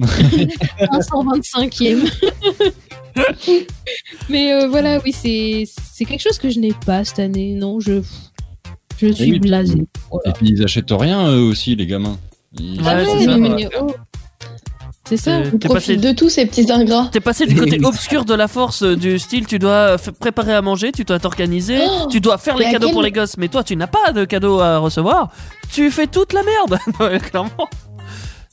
C'est 0.04 0.90
un 0.92 1.00
125e. 1.00 2.10
mais 4.30 4.54
euh, 4.54 4.68
voilà, 4.68 5.00
oui, 5.06 5.12
c'est 5.14 5.64
c'est 5.94 6.06
quelque 6.06 6.22
chose 6.22 6.38
que 6.38 6.50
je 6.50 6.60
n'ai 6.60 6.74
pas 6.86 7.04
cette 7.06 7.20
année. 7.20 7.54
Non, 7.54 7.80
je 7.80 8.02
je 8.98 9.08
suis 9.12 9.32
oui, 9.34 9.40
blasée. 9.40 9.86
Et 10.26 10.32
puis 10.32 10.50
ils 10.50 10.64
achètent 10.64 10.92
rien 10.92 11.30
eux 11.32 11.42
aussi, 11.50 11.76
les 11.76 11.86
gamins. 11.88 12.18
Ils- 12.60 12.82
Ah 12.86 12.96
ouais, 12.98 13.06
c'est 13.20 13.26
ça. 13.26 13.38
mais, 13.38 13.70
oh. 13.80 13.88
C'est 15.08 15.18
ça. 15.18 15.38
Euh, 15.38 15.52
On 15.54 15.58
T'es 15.60 15.68
profite 15.68 15.98
passé, 16.02 16.14
de 16.14 16.18
tous 16.18 16.30
ces 16.30 16.46
petits 16.48 16.72
ingrats. 16.72 17.10
t'es 17.12 17.20
passé 17.20 17.46
du 17.46 17.56
côté 17.56 17.80
obscur 17.86 18.26
de 18.26 18.34
la 18.34 18.48
force 18.48 18.82
euh, 18.82 18.96
du 18.96 19.20
style 19.20 19.46
tu 19.46 19.60
dois 19.60 19.98
préparer 20.20 20.54
à 20.54 20.62
manger, 20.64 20.92
tu 20.92 21.04
dois 21.04 21.20
t'organiser, 21.20 21.78
Oh 21.80 22.08
tu 22.10 22.20
dois 22.22 22.38
faire 22.40 22.58
les 22.58 22.66
cadeaux 22.72 22.88
quel- 22.88 22.94
pour 22.94 23.04
les 23.04 23.12
gosses, 23.12 23.38
mais 23.38 23.48
toi 23.48 23.64
tu 23.64 23.76
n'as 23.76 23.86
pas 23.88 24.12
de 24.14 24.26
cadeaux 24.26 24.60
à 24.62 24.80
recevoir, 24.80 25.30
tu 25.72 25.92
fais 25.92 26.08
toute 26.08 26.34
la 26.34 26.42
merde, 26.44 27.22
clairement. 27.30 27.70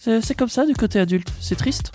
C'est 0.04 0.20
c'est 0.20 0.34
comme 0.34 0.48
ça 0.48 0.66
du 0.66 0.74
côté 0.74 0.98
adulte, 0.98 1.28
c'est 1.40 1.54
triste. 1.54 1.92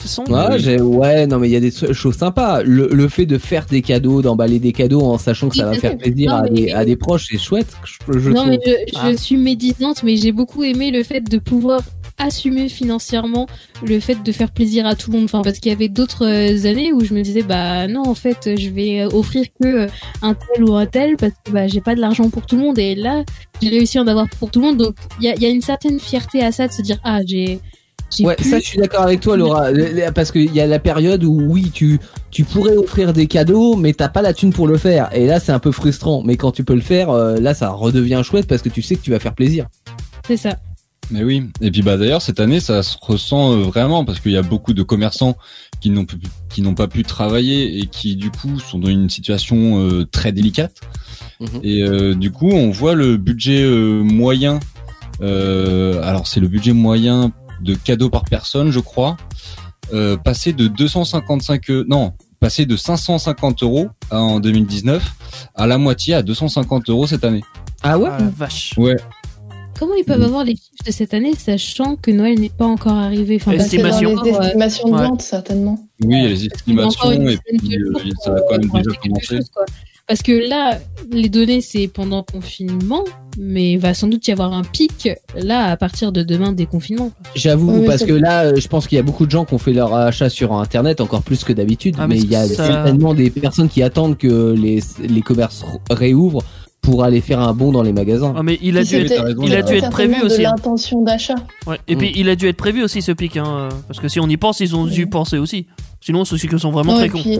C'est 0.00 0.08
sombre. 0.08 0.32
Ouais, 0.50 0.58
j'ai- 0.58 0.80
ouais, 0.80 1.26
non, 1.26 1.38
mais 1.38 1.48
il 1.48 1.52
y 1.52 1.56
a 1.56 1.60
des 1.60 1.70
choses 1.70 2.16
sympas. 2.16 2.62
Le, 2.62 2.88
le 2.88 3.08
fait 3.08 3.26
de 3.26 3.36
faire 3.38 3.66
des 3.66 3.80
cadeaux, 3.82 4.22
d'emballer 4.22 4.58
des 4.58 4.72
cadeaux 4.72 5.02
en 5.02 5.18
sachant 5.18 5.48
que 5.50 5.56
ça 5.56 5.68
Oui, 5.68 5.74
va 5.76 5.80
faire 5.80 5.96
plaisir 5.98 6.30
Non, 6.30 6.36
à, 6.38 6.42
mais- 6.44 6.50
des, 6.50 6.72
à 6.72 6.84
des 6.86 6.96
proches, 6.96 7.26
c'est 7.30 7.38
chouette. 7.38 7.68
Je, 7.84 8.18
je 8.18 8.30
non, 8.30 8.36
trouve. 8.36 8.48
mais 8.50 8.60
je, 8.64 8.70
je 8.92 8.98
Ah. 8.98 9.16
suis 9.16 9.36
médisante, 9.36 10.02
mais 10.02 10.16
j'ai 10.16 10.32
beaucoup 10.32 10.62
aimé 10.64 10.90
le 10.90 11.02
fait 11.04 11.20
de 11.20 11.38
pouvoir 11.38 11.80
assumer 12.18 12.68
financièrement 12.68 13.46
le 13.84 13.98
fait 14.00 14.22
de 14.22 14.32
faire 14.32 14.50
plaisir 14.50 14.86
à 14.86 14.94
tout 14.94 15.10
le 15.10 15.18
monde. 15.18 15.24
Enfin, 15.24 15.42
parce 15.42 15.58
qu'il 15.58 15.70
y 15.70 15.74
avait 15.74 15.88
d'autres 15.88 16.26
euh, 16.26 16.68
années 16.68 16.92
où 16.92 17.04
je 17.04 17.14
me 17.14 17.22
disais, 17.22 17.42
bah 17.42 17.86
non, 17.88 18.02
en 18.06 18.14
fait, 18.14 18.56
je 18.56 18.70
vais 18.70 19.02
euh, 19.02 19.08
offrir 19.08 19.44
que 19.60 19.66
euh, 19.66 19.86
un 20.22 20.34
tel 20.34 20.64
ou 20.64 20.74
un 20.74 20.86
tel 20.86 21.16
parce 21.16 21.32
que 21.44 21.50
bah, 21.50 21.66
j'ai 21.66 21.80
pas 21.80 21.94
de 21.94 22.00
l'argent 22.00 22.30
pour 22.30 22.46
tout 22.46 22.56
le 22.56 22.62
monde. 22.62 22.78
Et 22.78 22.94
là, 22.94 23.24
j'ai 23.60 23.68
réussi 23.68 23.98
à 23.98 24.02
en 24.02 24.06
avoir 24.06 24.28
pour 24.38 24.50
tout 24.50 24.60
le 24.60 24.66
monde. 24.66 24.76
Donc, 24.76 24.94
il 25.20 25.24
y 25.24 25.28
a, 25.28 25.34
il 25.34 25.42
y 25.42 25.46
a 25.46 25.48
une 25.48 25.62
certaine 25.62 25.98
fierté 25.98 26.42
à 26.42 26.52
ça 26.52 26.68
de 26.68 26.72
se 26.72 26.82
dire, 26.82 26.98
ah, 27.04 27.20
j'ai. 27.26 27.60
Ouais, 28.20 28.36
ça 28.40 28.60
je 28.60 28.64
suis 28.64 28.78
d'accord 28.78 29.02
avec 29.02 29.18
toi 29.18 29.36
Laura, 29.36 29.70
parce 30.14 30.30
qu'il 30.30 30.54
y 30.54 30.60
a 30.60 30.68
la 30.68 30.78
période 30.78 31.24
où 31.24 31.40
oui 31.48 31.72
tu 31.72 31.98
tu 32.30 32.44
pourrais 32.44 32.76
offrir 32.76 33.12
des 33.12 33.26
cadeaux 33.26 33.74
mais 33.74 33.92
t'as 33.92 34.08
pas 34.08 34.22
la 34.22 34.32
thune 34.32 34.52
pour 34.52 34.68
le 34.68 34.76
faire 34.76 35.08
et 35.12 35.26
là 35.26 35.40
c'est 35.40 35.50
un 35.50 35.58
peu 35.58 35.72
frustrant 35.72 36.22
mais 36.22 36.36
quand 36.36 36.52
tu 36.52 36.62
peux 36.62 36.76
le 36.76 36.80
faire 36.80 37.12
là 37.12 37.54
ça 37.54 37.70
redevient 37.70 38.20
chouette 38.22 38.46
parce 38.46 38.62
que 38.62 38.68
tu 38.68 38.82
sais 38.82 38.94
que 38.94 39.00
tu 39.00 39.10
vas 39.10 39.18
faire 39.18 39.34
plaisir. 39.34 39.66
C'est 40.28 40.36
ça. 40.36 40.58
Mais 41.10 41.22
oui. 41.22 41.50
Et 41.60 41.70
puis 41.70 41.82
bah 41.82 41.96
d'ailleurs 41.96 42.22
cette 42.22 42.40
année 42.40 42.60
ça 42.60 42.82
se 42.82 42.96
ressent 43.00 43.52
euh, 43.52 43.56
vraiment 43.62 44.04
parce 44.04 44.20
qu'il 44.20 44.32
y 44.32 44.36
a 44.36 44.42
beaucoup 44.42 44.72
de 44.72 44.82
commerçants 44.82 45.36
qui 45.80 45.90
n'ont 45.90 46.04
pu- 46.06 46.16
qui 46.48 46.62
n'ont 46.62 46.74
pas 46.74 46.88
pu 46.88 47.02
travailler 47.02 47.78
et 47.78 47.86
qui 47.86 48.16
du 48.16 48.30
coup 48.30 48.58
sont 48.58 48.78
dans 48.78 48.88
une 48.88 49.10
situation 49.10 49.80
euh, 49.80 50.06
très 50.06 50.32
délicate. 50.32 50.76
Mhm. 51.40 51.60
Et 51.62 51.82
euh, 51.82 52.14
du 52.14 52.30
coup 52.30 52.48
on 52.50 52.70
voit 52.70 52.94
le 52.94 53.16
budget 53.18 53.62
euh, 53.64 54.02
moyen. 54.02 54.60
euh, 55.20 56.02
alors 56.02 56.26
c'est 56.26 56.40
le 56.40 56.48
budget 56.48 56.72
moyen 56.72 57.32
de 57.60 57.74
cadeaux 57.74 58.10
par 58.10 58.24
personne 58.24 58.70
je 58.70 58.80
crois 58.80 59.16
euh, 59.92 60.16
passer 60.16 60.52
de 60.52 60.66
255 60.68 61.70
euh, 61.70 61.84
non 61.88 62.12
passer 62.40 62.66
de 62.66 62.76
550 62.76 63.62
euros 63.62 63.88
en 64.10 64.40
2019 64.40 65.12
à 65.54 65.66
la 65.66 65.78
moitié 65.78 66.14
à 66.14 66.22
250 66.22 66.88
euros 66.90 67.06
cette 67.06 67.24
année. 67.24 67.42
Ah 67.82 67.98
ouais? 67.98 68.10
Ah, 68.12 68.18
vache. 68.36 68.72
Ouais. 68.76 68.96
Comment 69.78 69.94
ils 69.94 70.04
peuvent 70.04 70.20
Mm. 70.20 70.24
avoir 70.24 70.44
les 70.44 70.52
chiffres 70.54 70.84
de 70.86 70.92
cette 70.92 71.14
année, 71.14 71.32
sachant 71.36 71.96
que 71.96 72.10
Noël 72.10 72.38
n'est 72.38 72.48
pas 72.48 72.66
encore 72.66 72.92
arrivé? 72.94 73.36
Enfin, 73.36 73.52
C'est 73.52 73.78
dans 73.78 73.88
Estimation. 73.88 74.22
les 74.22 74.32
euh, 74.32 74.40
estimations 74.42 74.88
de 74.88 74.94
Ouais. 74.94 75.06
vente, 75.08 75.22
certainement. 75.22 75.78
Oui, 76.04 76.16
il 76.16 76.22
y 76.22 76.26
a 76.26 76.28
les 76.28 76.46
estimations 76.46 77.12
et 77.12 77.38
puis 77.58 77.76
euh, 77.78 77.92
ça 78.22 78.30
a 78.32 78.40
quand 78.48 78.58
même 78.58 78.70
déjà 78.82 78.96
commencé. 79.02 79.36
chose. 79.36 79.50
Parce 80.06 80.20
que 80.20 80.32
là, 80.32 80.78
les 81.10 81.30
données, 81.30 81.62
c'est 81.62 81.88
pendant 81.88 82.22
confinement, 82.22 83.04
mais 83.38 83.72
il 83.72 83.78
va 83.78 83.94
sans 83.94 84.06
doute 84.06 84.28
y 84.28 84.32
avoir 84.32 84.52
un 84.52 84.62
pic, 84.62 85.08
là, 85.34 85.70
à 85.70 85.76
partir 85.78 86.12
de 86.12 86.22
demain, 86.22 86.52
déconfinement. 86.52 87.10
J'avoue 87.34 87.78
Oui, 87.78 87.86
parce 87.86 88.04
que 88.04 88.12
là 88.12 88.44
euh, 88.44 88.52
je 88.56 88.68
pense 88.68 88.86
qu'il 88.86 88.96
y 88.96 88.98
a 88.98 89.02
beaucoup 89.02 89.24
de 89.24 89.30
gens 89.30 89.46
qui 89.46 89.54
ont 89.54 89.58
fait 89.58 89.72
leur 89.72 89.94
achat 89.94 90.28
sur 90.28 90.52
internet 90.52 91.00
encore 91.00 91.22
plus 91.22 91.42
que 91.42 91.54
d'habitude 91.54 91.94
Ah, 91.98 92.06
mais 92.06 92.16
mais 92.16 92.20
il 92.20 92.30
y 92.30 92.36
a 92.36 92.46
ça- 92.46 92.66
certainement 92.66 93.14
des 93.14 93.30
personnes 93.30 93.70
qui 93.70 93.82
attendent 93.82 94.18
que 94.18 94.52
les 94.52 94.80
les 95.08 95.22
commerces 95.22 95.64
réouvrent 95.90 96.42
pour 96.84 97.02
aller 97.02 97.20
faire 97.20 97.40
un 97.40 97.52
bond 97.52 97.72
dans 97.72 97.82
les 97.82 97.92
magasins. 97.92 98.32
Ah, 98.36 98.42
mais 98.42 98.58
il 98.62 98.78
a 98.78 98.84
dû 98.84 98.94
être, 98.96 99.22
raison, 99.24 99.42
il 99.42 99.54
a 99.54 99.62
dû 99.62 99.74
être 99.74 99.90
prévu 99.90 100.14
aussi. 100.22 100.38
de 100.42 100.44
hein. 100.46 100.52
l'intention 100.56 101.02
d'achat. 101.02 101.34
Ouais. 101.66 101.78
Et 101.88 101.96
puis 101.96 102.10
Mm. 102.10 102.12
il 102.16 102.28
a 102.28 102.36
dû 102.36 102.46
être 102.46 102.56
prévu 102.56 102.84
aussi 102.84 103.02
ce 103.02 103.10
pic, 103.12 103.36
hein, 103.36 103.70
parce 103.88 103.98
que 104.00 104.08
si 104.08 104.20
on 104.20 104.28
y 104.28 104.36
pense, 104.36 104.60
ils 104.60 104.76
ont 104.76 104.84
dû 104.86 105.06
penser 105.06 105.38
aussi. 105.38 105.66
Sinon, 106.00 106.24
ceux 106.24 106.36
qui 106.36 106.48
sont 106.58 106.70
vraiment 106.70 106.92
Non, 106.92 106.98
très 106.98 107.08
cons. 107.08 107.20
puis, 107.22 107.38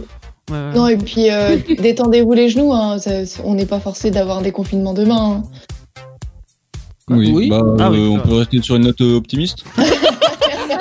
Ouais, 0.50 0.56
ouais. 0.58 0.74
non, 0.74 0.88
et 0.88 0.96
puis 0.96 1.30
euh, 1.30 1.56
détendez-vous 1.78 2.32
les 2.32 2.48
genoux. 2.48 2.72
Hein, 2.72 2.98
ça- 2.98 3.22
on 3.44 3.54
n'est 3.54 3.66
pas 3.66 3.80
forcé 3.80 4.10
d'avoir 4.10 4.42
des 4.42 4.50
confinements 4.52 4.92
demain. 4.94 5.42
hein. 5.42 5.42
Oui, 7.10 7.30
Oui. 7.34 7.48
bah, 7.50 7.62
Ah 7.80 7.90
oui, 7.90 7.98
euh, 7.98 8.08
on 8.08 8.18
peut 8.20 8.34
rester 8.36 8.62
sur 8.62 8.76
une 8.76 8.84
note 8.84 9.00
euh, 9.02 9.16
optimiste. 9.16 9.64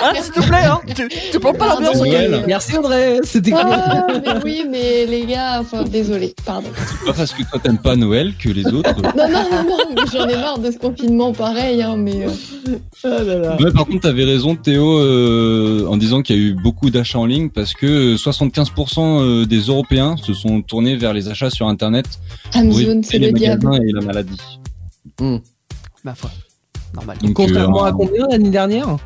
Ah, 0.06 0.12
s'il 0.22 0.34
te 0.34 0.42
plaît, 0.42 0.66
hein, 0.66 0.80
tu, 0.96 1.08
tu 1.32 1.40
prends 1.40 1.54
pas 1.54 1.68
l'ambiance 1.76 2.02
mais- 2.02 2.44
Merci 2.46 2.78
André, 2.78 3.20
c'était 3.24 3.52
cool. 3.52 3.60
Ah, 3.64 4.08
mais 4.12 4.34
oui, 4.44 4.66
mais 4.70 5.06
les 5.06 5.26
gars, 5.26 5.60
enfin, 5.62 5.84
désolé, 5.84 6.34
pardon. 6.46 6.68
C'est 6.76 7.06
pas 7.06 7.14
parce 7.14 7.32
que 7.34 7.44
toi 7.44 7.60
t'aimes 7.64 7.78
pas 7.78 7.96
Noël 7.96 8.34
que 8.38 8.50
les 8.50 8.66
autres. 8.68 8.94
Non, 9.02 9.30
non, 9.30 9.44
non, 9.52 9.78
non, 9.96 10.04
j'en 10.12 10.28
ai 10.28 10.36
marre 10.36 10.60
de 10.60 10.72
ce 10.72 10.78
confinement 10.78 11.32
pareil, 11.34 11.82
hein, 11.82 11.96
mais. 11.98 12.26
euh, 12.26 12.78
Ah 13.06 13.24
là 13.24 13.38
là. 13.38 13.58
Ouais, 13.62 13.72
par 13.72 13.86
contre, 13.86 14.02
t'avais 14.02 14.26
raison, 14.26 14.56
Théo, 14.56 14.98
euh, 15.00 15.86
en 15.88 15.98
disant 15.98 16.22
qu'il 16.22 16.36
y 16.36 16.40
a 16.40 16.42
eu 16.42 16.54
beaucoup 16.54 16.90
d'achats 16.90 17.20
en 17.20 17.26
ligne 17.26 17.50
parce 17.50 17.74
que 17.74 18.16
75% 18.16 19.00
euh, 19.22 19.46
des 19.46 19.60
Européens 19.62 20.16
se 20.18 20.34
sont 20.34 20.62
tournés 20.62 20.96
vers 20.96 21.14
les 21.14 21.30
achats 21.30 21.50
sur 21.50 21.68
Internet 21.68 22.06
Amazon, 22.54 23.02
c'est 23.04 23.20
le 23.20 23.32
diable. 23.32 23.66
magasins 23.66 23.84
et 23.84 23.92
la 23.94 24.02
maladie. 24.02 24.38
Ma 26.04 26.16
foi. 26.16 26.30
Normal. 26.96 27.18
Donc, 27.22 27.34
Contrairement 27.34 27.86
euh, 27.86 27.90
à 27.90 27.92
combien 27.92 28.28
l'année 28.30 28.50
dernière? 28.50 28.98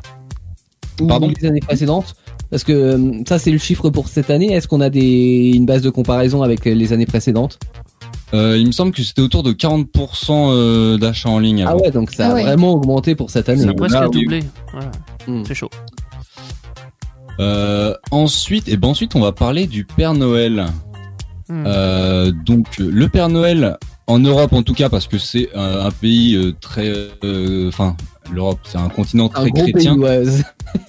Pardon 1.06 1.30
les 1.40 1.46
années 1.46 1.60
précédentes 1.60 2.16
Parce 2.50 2.64
que 2.64 2.72
euh, 2.72 3.12
ça 3.28 3.38
c'est 3.38 3.50
le 3.50 3.58
chiffre 3.58 3.90
pour 3.90 4.08
cette 4.08 4.30
année. 4.30 4.52
Est-ce 4.52 4.66
qu'on 4.68 4.80
a 4.80 4.90
des 4.90 5.52
une 5.54 5.66
base 5.66 5.82
de 5.82 5.90
comparaison 5.90 6.42
avec 6.42 6.64
les 6.64 6.92
années 6.92 7.06
précédentes? 7.06 7.58
Euh, 8.34 8.58
il 8.58 8.66
me 8.66 8.72
semble 8.72 8.92
que 8.92 9.02
c'était 9.02 9.22
autour 9.22 9.42
de 9.42 9.52
40% 9.52 9.86
euh, 10.30 10.98
d'achats 10.98 11.30
en 11.30 11.38
ligne. 11.38 11.64
Ah 11.66 11.76
ouais, 11.76 11.90
donc 11.90 12.10
ça 12.10 12.26
Ah 12.26 12.30
a 12.30 12.34
ouais. 12.34 12.42
vraiment 12.42 12.72
augmenté 12.74 13.14
pour 13.14 13.30
cette 13.30 13.48
année. 13.48 13.62
Ça 13.62 13.70
a 13.70 13.74
presque 13.74 13.94
là, 13.94 14.08
oui. 14.08 14.20
doublé. 14.22 14.40
Hmm. 15.26 15.42
C'est 15.46 15.54
chaud. 15.54 15.70
Euh, 17.40 17.94
ensuite, 18.10 18.68
et 18.68 18.76
ben 18.76 18.88
ensuite, 18.88 19.14
on 19.14 19.20
va 19.20 19.32
parler 19.32 19.66
du 19.66 19.84
Père 19.84 20.14
Noël. 20.14 20.66
Hmm. 21.48 21.64
Euh, 21.66 22.32
donc 22.44 22.76
le 22.78 23.08
Père 23.08 23.30
Noël 23.30 23.78
en 24.06 24.18
Europe 24.18 24.52
en 24.52 24.62
tout 24.62 24.74
cas 24.74 24.90
parce 24.90 25.06
que 25.06 25.16
c'est 25.16 25.48
un, 25.54 25.86
un 25.86 25.90
pays 25.90 26.54
très, 26.60 26.92
euh, 27.24 27.68
enfin 27.68 27.96
l'Europe 28.32 28.58
c'est 28.64 28.78
un 28.78 28.88
continent 28.88 29.28
très 29.28 29.50
chrétien. 29.50 29.96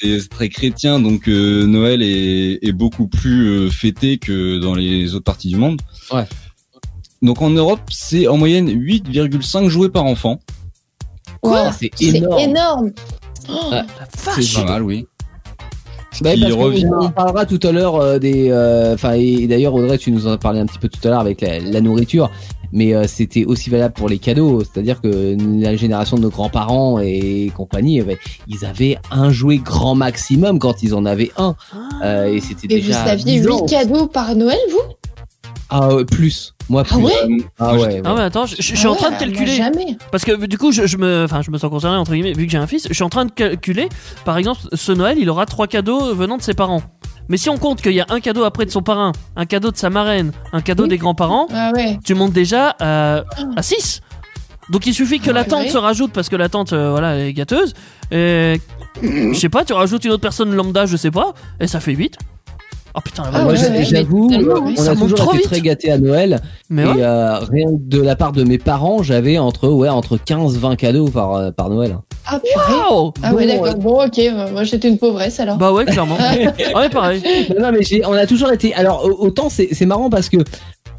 c'est 0.00 0.28
très 0.28 0.48
chrétien 0.48 1.00
donc 1.00 1.28
euh, 1.28 1.66
Noël 1.66 2.02
est, 2.02 2.58
est 2.62 2.72
beaucoup 2.72 3.06
plus 3.06 3.46
euh, 3.48 3.70
fêté 3.70 4.18
que 4.18 4.58
dans 4.58 4.74
les 4.74 5.14
autres 5.14 5.24
parties 5.24 5.48
du 5.48 5.56
monde. 5.56 5.80
Ouais. 6.12 6.24
Donc 7.20 7.40
en 7.42 7.50
Europe 7.50 7.80
c'est 7.90 8.26
en 8.26 8.36
moyenne 8.36 8.68
8,5 8.68 9.68
jouets 9.68 9.88
par 9.90 10.04
enfant. 10.04 10.40
Wow, 11.42 11.56
C'est 11.78 11.90
c'est 11.94 12.06
énorme. 12.16 12.38
énorme. 12.40 12.90
Oh, 13.48 13.70
Ah, 13.72 13.84
C'est 14.30 14.54
pas 14.54 14.64
mal 14.64 14.82
oui. 14.82 15.06
Bah, 16.20 16.30
parce 16.38 16.52
revient. 16.52 16.88
On 17.00 17.10
parlera 17.10 17.46
tout 17.46 17.58
à 17.62 17.72
l'heure 17.72 17.96
euh, 17.96 18.18
des. 18.18 18.50
euh, 18.50 18.92
Enfin, 18.94 19.12
et 19.14 19.46
d'ailleurs, 19.46 19.74
Audrey, 19.74 19.96
tu 19.98 20.12
nous 20.12 20.26
en 20.26 20.32
as 20.32 20.38
parlé 20.38 20.60
un 20.60 20.66
petit 20.66 20.78
peu 20.78 20.88
tout 20.88 21.00
à 21.04 21.10
l'heure 21.10 21.20
avec 21.20 21.40
la, 21.40 21.58
la 21.58 21.80
nourriture, 21.80 22.30
mais 22.72 22.94
euh, 22.94 23.06
c'était 23.06 23.44
aussi 23.44 23.70
valable 23.70 23.94
pour 23.94 24.08
les 24.08 24.18
cadeaux. 24.18 24.60
C'est-à-dire 24.60 25.00
que 25.00 25.36
la 25.60 25.76
génération 25.76 26.16
de 26.16 26.22
nos 26.22 26.30
grands-parents 26.30 26.98
et 27.00 27.50
compagnie, 27.56 27.98
eh 27.98 28.02
ben, 28.02 28.16
ils 28.48 28.64
avaient 28.64 28.98
un 29.10 29.30
jouet 29.30 29.58
grand 29.58 29.94
maximum 29.94 30.58
quand 30.58 30.82
ils 30.82 30.94
en 30.94 31.04
avaient 31.04 31.30
un, 31.36 31.54
Euh, 32.04 32.32
et 32.32 32.40
c'était 32.40 32.74
Et 32.74 32.80
vous 32.80 32.86
déjà. 32.88 33.04
saviez 33.04 33.40
10 33.40 33.48
ans. 33.48 33.62
8 33.62 33.70
cadeaux 33.70 34.06
par 34.06 34.34
Noël, 34.34 34.58
vous? 34.70 34.94
Ah 35.74 35.94
ouais, 35.94 36.04
plus. 36.04 36.54
Moi 36.68 36.84
plus. 36.84 36.94
Ah 36.94 36.98
ouais 36.98 37.38
Ah 37.58 37.74
ouais. 37.74 38.02
Ah 38.04 38.14
ouais. 38.14 38.20
attends, 38.22 38.46
je, 38.46 38.56
je- 38.56 38.62
je 38.62 38.76
suis 38.76 38.86
Ah 38.86 38.90
en 38.92 38.94
train 38.94 39.10
de 39.10 39.16
calculer. 39.16 39.56
Jamais. 39.56 39.96
Parce 40.10 40.24
que 40.24 40.46
du 40.46 40.58
coup, 40.58 40.70
je, 40.72 40.86
je 40.86 40.96
me, 40.98 41.24
enfin, 41.24 41.40
je 41.42 41.50
me 41.50 41.56
sens 41.58 41.70
concerné 41.70 41.96
entre 41.96 42.12
guillemets, 42.12 42.32
vu 42.34 42.44
que 42.46 42.52
j'ai 42.52 42.58
un 42.58 42.66
fils. 42.66 42.86
Je 42.88 42.94
suis 42.94 43.02
en 43.04 43.08
train 43.08 43.24
de 43.24 43.32
calculer. 43.32 43.88
Par 44.24 44.36
exemple, 44.38 44.60
ce 44.72 44.92
Noël, 44.92 45.16
il 45.18 45.28
aura 45.30 45.46
trois 45.46 45.66
cadeaux 45.66 46.14
venant 46.14 46.36
de 46.36 46.42
ses 46.42 46.54
parents. 46.54 46.82
Mais 47.28 47.36
si 47.36 47.48
on 47.48 47.56
compte 47.56 47.80
qu'il 47.80 47.92
y 47.92 48.00
a 48.00 48.06
un 48.10 48.20
cadeau 48.20 48.44
après 48.44 48.66
de 48.66 48.70
son 48.70 48.82
parrain, 48.82 49.12
un 49.36 49.46
cadeau 49.46 49.70
de 49.70 49.76
sa 49.76 49.88
marraine, 49.90 50.32
un 50.52 50.60
cadeau 50.60 50.82
Oui. 50.84 50.88
des 50.90 50.98
grands-parents, 50.98 51.46
Ah 51.54 51.70
ouais. 51.74 51.98
tu 52.04 52.14
montes 52.14 52.32
déjà 52.32 52.76
à, 52.80 53.22
à 53.56 53.62
6. 53.62 54.00
Donc 54.70 54.86
il 54.86 54.94
suffit 54.94 55.20
que 55.20 55.30
Ah, 55.30 55.34
la 55.34 55.44
tante 55.44 55.68
se 55.68 55.78
rajoute 55.78 56.12
parce 56.12 56.28
que 56.28 56.36
la 56.36 56.48
tante, 56.48 56.72
euh, 56.72 56.90
voilà, 56.90 57.14
elle 57.16 57.26
est 57.28 57.32
gâteuse. 57.32 57.74
Et 58.10 58.60
je 59.02 59.32
sais 59.34 59.48
pas, 59.48 59.64
tu 59.64 59.72
rajoutes 59.72 60.04
une 60.04 60.10
autre 60.12 60.20
personne 60.22 60.54
lambda, 60.54 60.86
je 60.86 60.96
sais 60.96 61.10
pas, 61.10 61.32
et 61.60 61.66
ça 61.66 61.80
fait 61.80 61.92
8. 61.94 62.16
Oh 62.94 63.00
putain, 63.02 63.22
la 63.24 63.38
Ah 63.38 63.42
Moi, 63.44 63.52
ouais, 63.54 63.58
ouais, 63.70 63.84
j'avoue, 63.84 64.28
on 64.30 64.86
a 64.86 64.94
monte 64.94 64.98
toujours 64.98 65.18
trop 65.18 65.30
été 65.30 65.38
vite. 65.38 65.46
très 65.46 65.60
gâtés 65.62 65.90
à 65.90 65.98
Noël. 65.98 66.40
Mais 66.68 66.82
et 66.82 66.86
ouais. 66.86 66.94
euh, 67.02 67.38
rien 67.38 67.66
que 67.68 67.78
de 67.80 68.02
la 68.02 68.16
part 68.16 68.32
de 68.32 68.44
mes 68.44 68.58
parents, 68.58 69.02
j'avais 69.02 69.38
entre 69.38 69.68
ouais 69.68 69.88
entre 69.88 70.18
15 70.18 70.58
20 70.58 70.76
cadeaux 70.76 71.08
par 71.08 71.34
euh, 71.34 71.50
par 71.50 71.70
Noël. 71.70 71.96
Ah 72.26 72.38
purée. 72.38 72.78
Wow 72.90 73.14
Ah 73.22 73.32
ouais, 73.34 73.46
Bon, 73.56 73.64
d'accord. 73.64 73.80
Bon, 73.80 74.04
ok. 74.04 74.20
bah, 74.34 74.46
Moi, 74.52 74.64
j'étais 74.64 74.88
une 74.88 74.98
pauvresse 74.98 75.40
alors. 75.40 75.56
Bah 75.56 75.72
ouais, 75.72 75.84
clairement. 75.86 76.16
ouais, 76.76 76.88
pareil. 76.90 77.22
Non, 77.58 77.70
non, 77.70 77.78
mais 77.78 78.04
on 78.06 78.12
a 78.12 78.26
toujours 78.26 78.52
été. 78.52 78.74
Alors 78.74 79.04
au- 79.06 79.26
autant 79.26 79.48
c'est 79.48 79.68
c'est 79.72 79.86
marrant 79.86 80.10
parce 80.10 80.28
que 80.28 80.36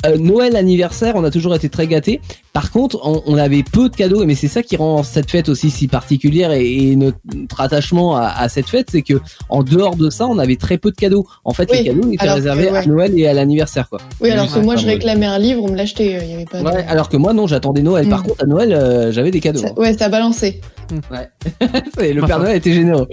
euh, 0.05 0.17
Noël 0.17 0.55
anniversaire, 0.55 1.13
on 1.15 1.23
a 1.23 1.31
toujours 1.31 1.55
été 1.55 1.69
très 1.69 1.87
gâtés. 1.87 2.19
Par 2.51 2.71
contre, 2.71 2.99
on, 3.03 3.23
on 3.25 3.37
avait 3.37 3.63
peu 3.63 3.89
de 3.89 3.95
cadeaux, 3.95 4.25
mais 4.25 4.35
c'est 4.35 4.47
ça 4.47 4.61
qui 4.63 4.75
rend 4.75 5.01
cette 5.03 5.31
fête 5.31 5.49
aussi 5.49 5.71
si 5.71 5.87
particulière 5.87 6.51
et, 6.51 6.91
et 6.91 6.95
notre, 6.95 7.17
attachement 7.59 8.15
à, 8.15 8.27
à 8.27 8.49
cette 8.49 8.67
fête, 8.67 8.89
c'est 8.91 9.01
que 9.01 9.19
en 9.49 9.63
dehors 9.63 9.95
de 9.95 10.09
ça, 10.09 10.27
on 10.27 10.37
avait 10.39 10.55
très 10.57 10.77
peu 10.77 10.91
de 10.91 10.95
cadeaux. 10.95 11.25
En 11.45 11.53
fait, 11.53 11.69
Oui, 11.71 11.77
les 11.79 11.83
cadeaux 11.85 12.11
étaient 12.11 12.23
alors 12.23 12.35
réservés 12.35 12.69
à 12.69 12.73
ouais. 12.73 12.85
Noël 12.85 13.13
et 13.19 13.27
à 13.27 13.33
l'anniversaire, 13.33 13.89
quoi. 13.89 13.99
Oui, 14.21 14.29
alors 14.29 14.51
que 14.53 14.59
moi, 14.59 14.75
ouais, 14.75 14.81
je 14.81 14.85
ouais. 14.85 14.93
réclamais 14.93 15.25
un 15.25 15.39
livre, 15.39 15.63
on 15.63 15.71
me 15.71 15.75
l'achetait. 15.75 16.19
Il 16.23 16.29
y 16.29 16.33
avait 16.33 16.45
pas 16.45 16.59
de- 16.59 16.65
Ouais, 16.65 16.85
alors 16.87 17.09
que 17.09 17.17
moi 17.17 17.33
non, 17.33 17.47
j'attendais 17.47 17.81
Noël. 17.81 18.07
Par 18.09 18.21
Mm. 18.21 18.27
contre, 18.27 18.43
à 18.43 18.45
Noël, 18.47 18.73
euh, 18.73 19.11
j'avais 19.11 19.31
des 19.31 19.39
cadeaux. 19.39 19.61
Ça- 19.61 19.73
ouais, 19.73 19.97
ça 19.97 20.05
a 20.05 20.09
balancé. 20.09 20.61
Et 22.01 22.13
le 22.13 22.21
Père. 22.25 22.39
Noël 22.39 22.57
était 22.57 22.73
généreux. 22.73 23.07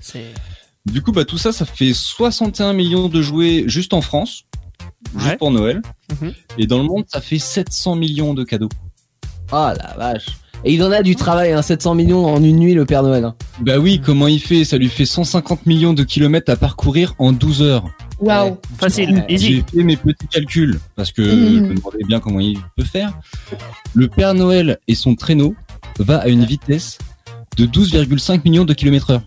C'est. 0.00 0.24
Du 0.86 1.02
coup, 1.02 1.12
bah, 1.12 1.24
tout 1.24 1.38
ça, 1.38 1.52
ça 1.52 1.64
fait 1.64 1.92
61 1.92 2.72
millions 2.72 3.08
de 3.08 3.20
jouets 3.22 3.64
juste 3.66 3.92
en 3.92 4.00
France, 4.00 4.44
Ouais. 5.14 5.22
juste 5.22 5.38
pour 5.38 5.50
Noël. 5.50 5.82
Mhm. 6.20 6.32
Et 6.58 6.66
dans 6.66 6.78
le 6.78 6.84
monde, 6.84 7.04
ça 7.08 7.20
fait 7.20 7.38
700 7.38 7.96
millions 7.96 8.34
de 8.34 8.44
cadeaux. 8.44 8.68
Ah 9.52 9.74
la 9.76 9.94
vache. 9.96 10.26
Et 10.64 10.74
il 10.74 10.82
en 10.84 10.92
a 10.92 11.02
du 11.02 11.16
travail, 11.16 11.52
hein, 11.52 11.62
700 11.62 11.94
millions 11.94 12.26
en 12.26 12.42
une 12.44 12.56
nuit, 12.58 12.74
le 12.74 12.84
Père 12.84 13.02
Noël. 13.02 13.24
hein. 13.24 13.34
Bah 13.62 13.78
oui, 13.78 13.98
comment 14.04 14.28
il 14.28 14.40
fait? 14.40 14.64
Ça 14.64 14.76
lui 14.76 14.88
fait 14.90 15.06
150 15.06 15.64
millions 15.66 15.94
de 15.94 16.02
kilomètres 16.04 16.52
à 16.52 16.56
parcourir 16.56 17.14
en 17.18 17.32
12 17.32 17.62
heures. 17.62 17.84
Waouh. 18.20 18.58
Facile, 18.78 19.14
Ouais. 19.14 19.24
easy. 19.30 19.46
J'ai 19.54 19.78
fait 19.78 19.82
mes 19.84 19.96
petits 19.96 20.26
calculs 20.26 20.78
parce 20.96 21.12
que 21.12 21.22
Mhm. 21.22 21.28
je 21.56 21.60
me 21.70 21.74
demandais 21.76 22.04
bien 22.06 22.20
comment 22.20 22.40
il 22.40 22.58
peut 22.76 22.84
faire. 22.84 23.18
Le 23.94 24.08
Père 24.08 24.34
Noël 24.34 24.78
et 24.86 24.94
son 24.94 25.14
traîneau 25.14 25.54
va 25.98 26.18
à 26.18 26.28
une 26.28 26.44
vitesse 26.44 26.98
de 27.56 27.64
12,5 27.64 28.44
millions 28.44 28.66
de 28.66 28.74
kilomètres 28.74 29.10
heure. 29.10 29.22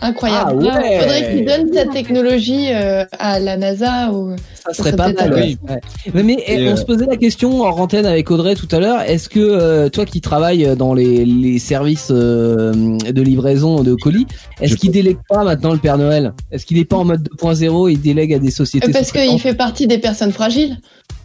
Incroyable. 0.00 0.68
Ah 0.70 0.78
ouais. 0.78 1.00
Faudrait 1.00 1.30
qu'ils 1.30 1.44
donnent 1.44 1.72
cette 1.72 1.90
technologie 1.90 2.68
euh, 2.72 3.04
à 3.18 3.40
la 3.40 3.56
NASA 3.56 4.12
ou. 4.12 4.36
Ça 4.66 4.72
serait 4.74 4.90
Ça 4.90 4.96
pas 4.96 5.12
mal. 5.12 5.34
ouais. 5.34 5.56
Ouais. 5.68 5.80
Mais, 6.22 6.36
eh, 6.46 6.62
Et, 6.62 6.68
on 6.68 6.72
euh, 6.72 6.76
se 6.76 6.84
posait 6.84 7.06
la 7.06 7.16
question 7.16 7.62
en 7.62 7.70
antenne 7.78 8.06
avec 8.06 8.30
Audrey 8.30 8.54
tout 8.54 8.68
à 8.70 8.78
l'heure. 8.80 9.00
Est-ce 9.00 9.28
que 9.28 9.40
euh, 9.40 9.88
toi 9.88 10.04
qui 10.04 10.20
travailles 10.20 10.76
dans 10.76 10.94
les, 10.94 11.24
les 11.24 11.58
services 11.58 12.08
euh, 12.10 12.72
de 12.98 13.22
livraison 13.22 13.82
de 13.82 13.94
colis, 13.94 14.26
est-ce 14.60 14.76
qu'il 14.76 14.90
délègue 14.92 15.18
pas 15.28 15.42
maintenant 15.44 15.72
le 15.72 15.78
Père 15.78 15.98
Noël? 15.98 16.32
Est-ce 16.52 16.66
qu'il 16.66 16.78
est 16.78 16.84
pas 16.84 16.96
en 16.96 17.04
mode 17.04 17.28
2.0 17.40 17.90
Il 17.90 18.00
délègue 18.00 18.34
à 18.34 18.38
des 18.38 18.50
sociétés 18.50 18.88
Euh, 18.88 18.92
Parce 18.92 19.10
qu'il 19.10 19.40
fait 19.40 19.54
partie 19.54 19.86
des 19.86 19.98
personnes 19.98 20.32
fragiles. 20.32 20.76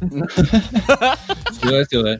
C'est 1.61 1.67
vrai, 1.69 1.83
c'est 1.89 1.97
vrai. 1.97 2.17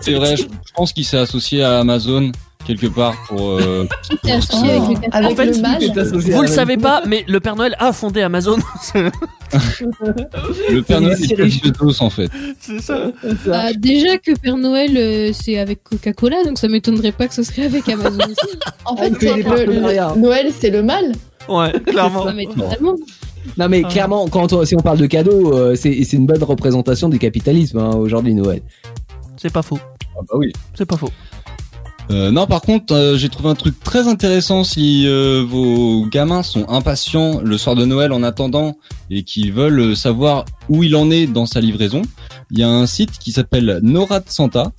c'est 0.00 0.14
vrai, 0.14 0.36
je, 0.36 0.42
je 0.42 0.72
pense 0.74 0.92
qu'il 0.92 1.04
s'est 1.04 1.18
associé 1.18 1.62
à 1.62 1.78
Amazon 1.78 2.32
quelque 2.64 2.86
part 2.86 3.14
pour. 3.28 3.50
euh, 3.50 3.86
associé 4.24 4.70
avec 4.70 4.98
avec 5.12 5.32
En 5.32 5.34
fait, 5.36 5.46
le 5.46 6.00
associé 6.00 6.34
Vous 6.34 6.42
le 6.42 6.48
savez 6.48 6.76
pas, 6.76 7.02
mais 7.06 7.24
le 7.28 7.40
Père 7.40 7.56
Noël 7.56 7.74
a 7.78 7.92
fondé 7.92 8.22
Amazon. 8.22 8.58
le 8.94 10.80
Père 10.82 11.00
Noël 11.00 11.18
est 11.22 11.36
Bezos 11.78 12.02
en 12.02 12.10
fait. 12.10 12.30
C'est 12.60 12.80
ça. 12.80 13.10
Bah, 13.46 13.72
déjà 13.74 14.18
que 14.18 14.36
Père 14.38 14.56
Noël, 14.56 14.96
euh, 14.96 15.30
c'est 15.32 15.58
avec 15.58 15.82
Coca-Cola, 15.84 16.44
donc 16.44 16.58
ça 16.58 16.68
m'étonnerait 16.68 17.12
pas 17.12 17.28
que 17.28 17.34
ce 17.34 17.42
serait 17.42 17.64
avec 17.66 17.88
Amazon 17.88 18.18
aussi. 18.24 18.56
En 18.84 18.96
fait, 18.96 19.10
des 19.10 19.42
le- 19.42 19.64
le- 19.66 20.20
Noël, 20.20 20.48
c'est 20.56 20.70
le 20.70 20.82
mal. 20.82 21.12
Ouais, 21.48 21.72
clairement. 21.86 22.24
Non, 22.26 22.32
mais 22.34 22.46
totalement. 22.46 22.94
Non 23.56 23.68
mais 23.68 23.82
Ah. 23.84 23.88
clairement, 23.88 24.26
quand 24.28 24.52
on- 24.52 24.64
si 24.64 24.74
on 24.76 24.80
parle 24.80 24.98
de 24.98 25.06
cadeaux, 25.06 25.52
euh, 25.54 25.76
c'est 25.76 26.02
c'est 26.04 26.16
une 26.16 26.26
bonne 26.26 26.42
représentation 26.42 27.08
du 27.08 27.18
capitalisme 27.18 27.78
hein, 27.78 27.90
aujourd'hui 27.94 28.34
Noël. 28.34 28.60
C'est 29.36 29.52
pas 29.52 29.62
faux. 29.62 29.78
Ah 30.16 30.20
bah 30.28 30.34
oui. 30.36 30.52
C'est 30.74 30.84
pas 30.86 30.96
faux. 30.96 31.10
Euh, 32.10 32.30
non, 32.30 32.46
par 32.46 32.60
contre, 32.60 32.94
euh, 32.94 33.16
j'ai 33.16 33.28
trouvé 33.28 33.48
un 33.48 33.56
truc 33.56 33.80
très 33.82 34.06
intéressant 34.06 34.62
si 34.62 35.06
euh, 35.08 35.44
vos 35.46 36.06
gamins 36.06 36.44
sont 36.44 36.68
impatients 36.68 37.40
le 37.42 37.58
soir 37.58 37.74
de 37.74 37.84
Noël 37.84 38.12
en 38.12 38.22
attendant 38.22 38.76
et 39.10 39.24
qui 39.24 39.50
veulent 39.50 39.80
euh, 39.80 39.94
savoir 39.96 40.44
où 40.68 40.84
il 40.84 40.94
en 40.94 41.10
est 41.10 41.26
dans 41.26 41.46
sa 41.46 41.60
livraison. 41.60 42.02
Il 42.52 42.60
y 42.60 42.62
a 42.62 42.68
un 42.68 42.86
site 42.86 43.18
qui 43.18 43.32
s'appelle 43.32 43.80
Nora 43.82 44.20
de 44.20 44.28
Santa 44.28 44.70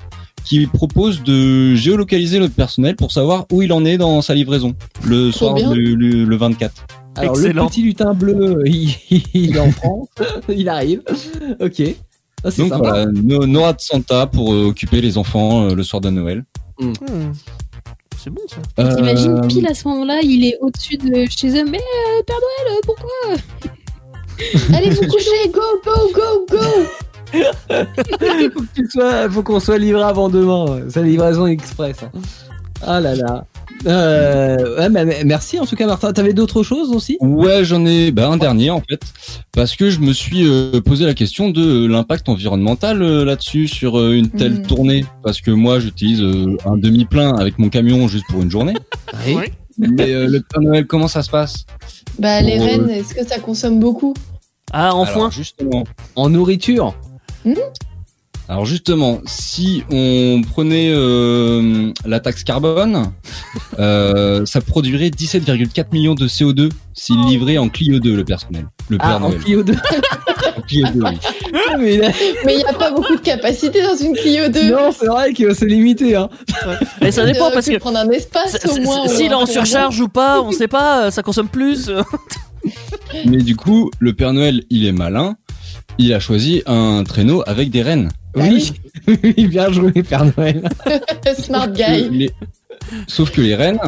qui 0.45 0.65
propose 0.67 1.21
de 1.23 1.75
géolocaliser 1.75 2.39
notre 2.39 2.53
personnel 2.53 2.95
pour 2.95 3.11
savoir 3.11 3.45
où 3.51 3.61
il 3.61 3.73
en 3.73 3.83
est 3.83 3.97
dans 3.97 4.21
sa 4.21 4.33
livraison 4.33 4.73
le 5.03 5.31
Trop 5.31 5.37
soir 5.37 5.55
du 5.73 5.97
le, 5.97 6.23
le 6.23 6.35
24. 6.37 6.73
Alors 7.17 7.35
Excellent. 7.35 7.63
le 7.63 7.69
petit 7.69 7.81
lutin 7.81 8.13
bleu, 8.13 8.61
il, 8.65 8.95
il 9.33 9.57
est 9.57 9.59
en 9.59 9.71
France, 9.71 10.07
il 10.55 10.69
arrive. 10.69 11.01
Ok. 11.59 11.81
Ah, 12.45 12.49
Donc 12.51 12.53
sympa. 12.53 12.77
voilà, 12.77 13.05
No- 13.07 13.45
Nora 13.45 13.73
de 13.73 13.81
Santa 13.81 14.27
pour 14.27 14.53
euh, 14.53 14.67
occuper 14.67 15.01
les 15.01 15.17
enfants 15.17 15.63
euh, 15.65 15.75
le 15.75 15.83
soir 15.83 15.99
de 15.99 16.09
Noël. 16.09 16.45
Hmm. 16.79 17.31
C'est 18.17 18.29
bon 18.29 18.41
ça. 18.47 18.57
Euh, 18.83 18.95
T'imagines 18.95 19.41
pile 19.47 19.67
à 19.67 19.73
ce 19.73 19.87
moment-là, 19.87 20.19
il 20.23 20.45
est 20.45 20.57
au-dessus 20.61 20.97
de 20.97 21.25
chez 21.29 21.49
eux, 21.49 21.65
mais 21.69 21.79
euh, 21.79 22.23
Père 22.25 22.35
Noël, 22.35 22.77
euh, 22.77 22.81
pourquoi? 22.85 23.07
Allez 24.77 24.89
vous 24.91 25.07
coucher, 25.07 25.49
go, 25.51 25.61
go, 25.83 26.11
go, 26.13 26.45
go. 26.49 26.57
faut 28.53 28.61
que 28.61 28.67
tu 28.75 28.89
sois, 28.89 29.29
faut 29.29 29.43
qu'on 29.43 29.59
soit 29.59 29.77
livré 29.77 30.03
avant 30.03 30.29
demain. 30.29 30.81
C'est 30.89 31.01
la 31.01 31.07
livraison 31.07 31.45
express. 31.47 31.97
hein. 32.03 32.11
Ah 32.85 32.99
là 32.99 33.15
là. 33.15 33.45
Euh, 33.85 34.89
ouais, 34.89 35.23
merci 35.25 35.59
en 35.59 35.65
tout 35.65 35.75
cas 35.75 35.85
Martin. 35.85 36.11
T'avais 36.13 36.33
d'autres 36.33 36.63
choses 36.63 36.91
aussi? 36.91 37.17
Ouais, 37.21 37.63
j'en 37.63 37.85
ai 37.85 38.11
bah, 38.11 38.27
un 38.29 38.37
dernier 38.37 38.69
en 38.69 38.81
fait, 38.81 39.01
parce 39.53 39.75
que 39.75 39.89
je 39.89 39.99
me 39.99 40.13
suis 40.13 40.47
euh, 40.47 40.81
posé 40.81 41.05
la 41.05 41.13
question 41.13 41.49
de 41.49 41.85
l'impact 41.85 42.29
environnemental 42.29 43.01
euh, 43.01 43.23
là-dessus 43.25 43.67
sur 43.67 43.99
euh, 43.99 44.13
une 44.13 44.29
telle 44.29 44.53
Mhm. 44.59 44.65
tournée, 44.67 45.05
parce 45.23 45.41
que 45.41 45.51
moi 45.51 45.79
j'utilise 45.79 46.21
euh, 46.21 46.57
un 46.65 46.77
demi-plein 46.77 47.35
avec 47.35 47.59
mon 47.59 47.69
camion 47.69 48.07
juste 48.07 48.25
pour 48.29 48.41
une 48.41 48.49
journée. 48.51 48.73
Oui. 49.27 49.35
Mais 49.77 50.11
euh, 50.11 50.27
le 50.27 50.41
Père 50.41 50.61
Noël, 50.61 50.87
comment 50.87 51.07
ça 51.07 51.21
se 51.21 51.29
passe? 51.29 51.65
Bah, 52.17 52.41
les 52.41 52.57
Pour, 52.57 52.63
euh, 52.65 52.69
rennes, 52.69 52.89
est-ce 52.89 53.13
que 53.13 53.25
ça 53.27 53.37
consomme 53.39 53.79
beaucoup? 53.79 54.15
Ah, 54.73 54.95
en 54.95 55.05
foin. 55.05 55.29
justement, 55.29 55.83
En 56.15 56.29
nourriture. 56.29 56.95
Alors 58.49 58.65
justement, 58.65 59.19
si 59.25 59.83
on 59.91 60.41
prenait 60.53 60.89
euh, 60.91 61.91
la 62.05 62.19
taxe 62.21 62.43
carbone, 62.45 63.11
euh, 63.77 64.45
ça 64.45 64.61
produirait 64.61 65.09
17,4 65.09 65.85
millions 65.91 66.15
de 66.15 66.27
CO2 66.27 66.69
s'il 66.93 67.19
livrait 67.25 67.57
en 67.57 67.67
Clio 67.69 67.99
2 67.99 68.15
le 68.15 68.23
personnel, 68.23 68.67
le 68.89 68.97
Père 68.97 69.07
Ah, 69.11 69.17
en 69.17 69.29
Noël. 69.29 69.39
Clio 69.39 69.63
2. 69.63 69.73
En 70.57 70.61
Clio 70.61 70.87
2, 70.93 71.01
oui. 71.03 71.17
Mais 71.79 71.95
il 71.95 72.11
Mais 72.45 72.55
n'y 72.55 72.63
a 72.63 72.73
pas 72.73 72.91
beaucoup 72.91 73.15
de 73.15 73.21
capacité 73.21 73.83
dans 73.83 73.95
une 73.97 74.13
Clio 74.15 74.47
2. 74.47 74.71
Non, 74.71 74.91
c'est 74.97 75.07
vrai 75.07 75.33
qu'il 75.33 75.45
va 75.47 75.53
se 75.53 75.65
limiter. 75.65 76.15
Hein. 76.15 76.29
Et 77.01 77.11
ça 77.11 77.25
dépend 77.25 77.51
parce 77.51 77.67
que. 77.67 77.77
prendre 77.77 77.99
un 77.99 78.09
espace 78.11 78.57
au 78.65 78.79
moins. 78.81 79.05
ou 79.05 79.09
S'il 79.09 79.31
est 79.31 79.33
en 79.35 79.45
surcharge 79.45 79.99
ou 79.99 80.07
pas, 80.07 80.41
on 80.41 80.51
sait 80.53 80.67
pas, 80.69 81.07
euh, 81.07 81.11
ça 81.11 81.21
consomme 81.21 81.49
plus. 81.49 81.89
euh. 81.89 82.01
Mais 83.25 83.37
du 83.37 83.55
coup, 83.55 83.91
le 83.99 84.13
Père 84.13 84.31
Noël, 84.33 84.63
il 84.69 84.85
est 84.85 84.91
malin. 84.93 85.35
Il 85.99 86.13
a 86.13 86.19
choisi 86.19 86.63
un 86.65 87.03
traîneau 87.03 87.43
avec 87.47 87.69
des 87.71 87.81
rennes. 87.81 88.09
Ah 88.35 88.41
oui. 88.43 88.71
oui, 89.07 89.47
bien 89.47 89.71
joué 89.71 89.91
Père 90.03 90.25
Noël. 90.37 90.69
Smart 91.39 91.67
Que 91.71 92.09
guy. 92.09 92.09
les- 92.17 92.31
Sauf 93.07 93.31
que 93.31 93.41
les 93.41 93.55
rennes, 93.55 93.79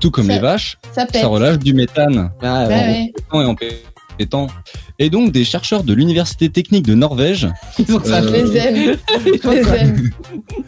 tout 0.00 0.10
comme 0.10 0.26
Ça- 0.26 0.32
les 0.34 0.38
vaches, 0.38 0.78
Ça 0.92 1.26
relâche 1.26 1.58
du 1.58 1.74
méthane 1.74 2.30
Ah, 2.42 2.66
Bah 2.68 2.68
ouais. 2.68 3.12
en 3.30 3.40
et 3.42 3.44
en 3.44 3.54
pétant. 4.18 4.46
Et 5.00 5.10
donc, 5.10 5.32
des 5.32 5.44
chercheurs 5.44 5.82
de 5.82 5.92
l'université 5.92 6.48
technique 6.50 6.86
de 6.86 6.94
Norvège, 6.94 7.48
Ils 7.78 7.94
ont 7.96 8.04
ça 8.04 8.22
Je 8.22 8.28
Euh, 8.28 8.44
les 8.44 8.56
aime. 8.58 8.96
Je 9.24 9.48
les 9.50 9.68
aime. 9.80 10.10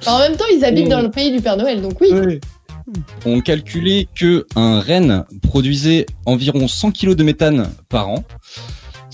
En 0.07 0.19
même 0.19 0.37
temps, 0.37 0.45
ils 0.57 0.65
habitent 0.65 0.89
dans 0.89 1.03
le 1.03 1.11
pays 1.11 1.31
du 1.31 1.41
Père 1.41 1.57
Noël, 1.57 1.81
donc 1.81 2.01
oui. 2.01 2.11
Ouais. 2.13 2.41
ont 3.25 3.41
calculé 3.41 4.09
que 4.15 4.47
un 4.57 4.81
renne 4.81 5.25
produisait 5.43 6.07
environ 6.25 6.67
100 6.69 6.91
kg 6.93 7.15
de 7.15 7.23
méthane 7.25 7.71
par 7.89 8.09
an. 8.09 8.25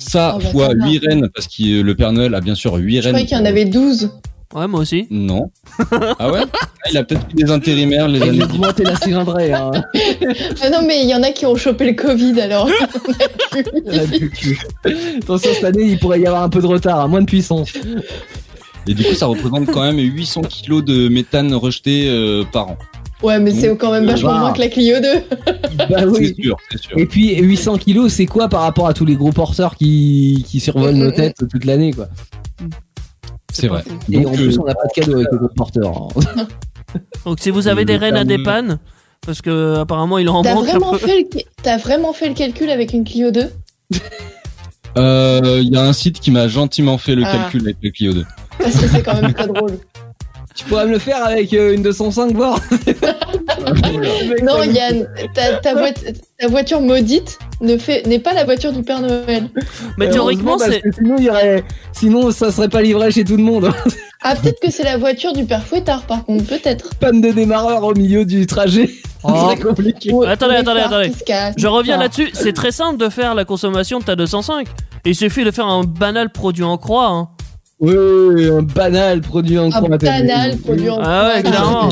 Ça 0.08 0.34
Oh, 0.36 0.40
bah, 0.42 0.50
fois 0.50 0.68
ça 0.68 0.74
va. 0.74 0.86
8 0.90 0.98
rennes, 1.06 1.28
parce 1.34 1.46
que 1.46 1.80
le 1.80 1.94
Père 1.94 2.12
Noël 2.12 2.34
a 2.34 2.40
bien 2.40 2.54
sûr 2.54 2.74
8 2.74 2.96
Je 2.96 3.02
rennes. 3.02 3.12
croyais 3.12 3.26
qu'il 3.26 3.36
y 3.36 3.40
en 3.40 3.44
avait 3.44 3.64
12. 3.64 4.10
Ouais, 4.54 4.66
moi 4.68 4.80
aussi. 4.80 5.06
Non. 5.10 5.50
Ah 6.18 6.30
ouais? 6.30 6.40
Ah, 6.52 6.88
Il 6.90 6.96
a 6.98 7.04
peut-être 7.04 7.26
eu 7.30 7.34
des 7.44 7.50
intérimaires 7.50 8.06
les 8.08 8.18
Il 8.18 8.22
années 8.28 8.42
a 8.42 8.44
augmenté 8.44 8.84
la 8.84 8.96
cylindrée. 8.96 9.52
Hein. 9.52 9.70
Ah 10.62 10.68
non, 10.70 10.82
mais 10.86 11.02
il 11.02 11.08
y 11.08 11.14
en 11.14 11.22
a 11.22 11.30
qui 11.30 11.46
ont 11.46 11.56
chopé 11.56 11.86
le 11.86 11.94
Covid 11.94 12.38
alors. 12.40 12.68
Elle 13.86 14.00
a 14.00 14.06
cul. 14.06 14.58
Attention, 15.22 15.50
cette 15.54 15.64
année, 15.64 15.84
il 15.84 15.98
pourrait 15.98 16.20
y 16.20 16.26
avoir 16.26 16.42
un 16.42 16.48
peu 16.50 16.60
de 16.60 16.66
retard, 16.66 17.00
hein, 17.00 17.08
moins 17.08 17.20
de 17.22 17.26
puissance. 17.26 17.72
Et 18.86 18.94
du 18.94 19.04
coup, 19.04 19.14
ça 19.14 19.26
représente 19.26 19.66
quand 19.70 19.82
même 19.82 19.98
800 19.98 20.42
kilos 20.42 20.84
de 20.84 21.08
méthane 21.08 21.54
rejeté 21.54 22.08
euh, 22.08 22.44
par 22.52 22.68
an. 22.70 22.78
Ouais, 23.22 23.38
mais 23.38 23.52
c'est 23.52 23.76
quand 23.76 23.92
même 23.92 24.06
vachement 24.06 24.32
Bah. 24.32 24.38
moins 24.40 24.52
que 24.52 24.60
la 24.60 24.68
Clio 24.68 24.96
2. 25.00 25.06
Bah 25.88 26.04
oui. 26.06 26.34
C'est 26.36 26.42
sûr, 26.42 26.56
c'est 26.70 26.80
sûr. 26.82 26.98
Et 26.98 27.06
puis 27.06 27.34
800 27.40 27.78
kilos, 27.78 28.12
c'est 28.12 28.26
quoi 28.26 28.48
par 28.48 28.60
rapport 28.62 28.86
à 28.88 28.94
tous 28.94 29.04
les 29.04 29.16
gros 29.16 29.32
porteurs 29.32 29.74
qui, 29.76 30.44
qui 30.46 30.60
survolent 30.60 30.94
nos 30.96 31.10
têtes 31.10 31.36
toute 31.50 31.64
l'année, 31.64 31.92
quoi? 31.92 32.08
C'est 33.52 33.68
vrai. 33.68 33.82
Et 34.10 34.18
Donc, 34.18 34.28
en 34.28 34.32
plus, 34.32 34.56
euh, 34.56 34.60
on 34.62 34.64
n'a 34.66 34.74
pas 34.74 34.86
de 34.86 34.92
cadeau 35.00 35.14
avec 35.16 35.28
les 35.32 35.38
gros 35.38 35.48
porteurs. 35.56 36.08
hein. 36.36 36.46
Donc 37.24 37.38
si 37.40 37.50
vous 37.50 37.68
avez 37.68 37.82
Le 37.82 37.86
des 37.86 37.96
rennes 37.96 38.16
à 38.16 38.24
dépanne, 38.24 38.78
parce 39.24 39.40
que 39.40 39.76
apparemment 39.78 40.18
il 40.18 40.28
en 40.28 40.42
T'as 40.42 40.54
manque 40.54 40.64
un 40.68 40.72
vraiment, 40.72 40.90
peu. 40.92 40.98
fait 40.98 41.18
le... 41.34 41.40
T'as 41.62 41.78
vraiment 41.78 42.12
fait 42.12 42.28
le 42.28 42.34
calcul 42.34 42.68
avec 42.70 42.92
une 42.92 43.04
Clio 43.04 43.30
2 43.30 43.50
euh, 44.98 45.60
Il 45.62 45.72
y 45.72 45.76
a 45.76 45.82
un 45.82 45.92
site 45.92 46.20
qui 46.20 46.30
m'a 46.30 46.48
gentiment 46.48 46.98
fait 46.98 47.14
le 47.14 47.22
Ah. 47.26 47.32
calcul 47.32 47.62
avec 47.62 47.76
le 47.82 47.90
Clio 47.90 48.12
2. 48.12 48.24
Parce 48.58 48.76
que 48.76 48.88
c'est 48.88 49.02
quand 49.02 49.20
même 49.20 49.32
très 49.32 49.46
drôle. 49.48 49.78
Tu 50.54 50.64
pourrais 50.66 50.86
me 50.86 50.92
le 50.92 50.98
faire 50.98 51.24
avec 51.24 51.52
euh, 51.54 51.74
une 51.74 51.82
205, 51.82 52.32
voir 52.32 52.58
Non, 54.42 54.62
Yann, 54.64 55.06
ta, 55.34 55.54
ta, 55.56 55.74
voit- 55.74 55.90
ta 56.38 56.48
voiture 56.48 56.80
maudite 56.80 57.38
ne 57.60 57.76
fait 57.78 58.04
n'est 58.06 58.18
pas 58.18 58.32
la 58.34 58.44
voiture 58.44 58.72
du 58.72 58.82
Père 58.82 59.00
Noël. 59.00 59.48
Mais 59.96 60.08
théoriquement, 60.10 60.52
Heureusement, 60.52 60.58
parce 60.58 60.72
c'est. 60.72 60.80
que 60.82 60.92
sinon, 60.94 61.14
il 61.18 61.24
y 61.24 61.30
aurait... 61.30 61.64
sinon, 61.92 62.30
ça 62.30 62.50
serait 62.52 62.68
pas 62.68 62.82
livré 62.82 63.10
chez 63.10 63.24
tout 63.24 63.36
le 63.36 63.42
monde. 63.42 63.70
Ah, 64.22 64.34
peut-être 64.36 64.60
que 64.60 64.70
c'est 64.70 64.84
la 64.84 64.98
voiture 64.98 65.32
du 65.32 65.44
Père 65.44 65.64
Fouettard, 65.64 66.02
par 66.02 66.24
contre, 66.24 66.44
peut-être. 66.44 66.94
Panne 66.96 67.20
de 67.20 67.30
démarreur 67.30 67.82
au 67.84 67.94
milieu 67.94 68.24
du 68.24 68.46
trajet. 68.46 68.90
Oh. 69.24 69.30
C'est 69.50 69.62
compliqué. 69.62 70.12
Ou- 70.12 70.24
Attendez, 70.24 70.54
ou 70.54 70.56
les 70.56 70.60
attendez, 70.62 70.80
phares 70.80 70.92
attendez. 70.92 71.10
qui 71.10 71.18
se 71.18 71.24
cassent, 71.24 71.54
Je 71.56 71.66
reviens 71.68 71.94
enfin. 71.94 72.02
là-dessus, 72.04 72.30
c'est 72.32 72.52
très 72.52 72.72
simple 72.72 72.98
de 72.98 73.08
faire 73.08 73.34
la 73.36 73.44
consommation 73.44 74.00
de 74.00 74.04
ta 74.04 74.16
205. 74.16 74.66
Il 75.04 75.14
suffit 75.14 75.44
de 75.44 75.50
faire 75.52 75.66
un 75.66 75.84
banal 75.84 76.30
produit 76.30 76.64
en 76.64 76.76
croix. 76.76 77.06
hein. 77.08 77.28
Oui, 77.84 78.48
un 78.48 78.62
banal 78.62 79.20
produit 79.22 79.58
en 79.58 79.66
Un 79.66 79.70
croix. 79.70 79.98
banal 79.98 80.56
produit 80.58 80.88
en 80.88 81.00
Ah 81.02 81.32
ouais, 81.34 81.42
clairement. 81.42 81.88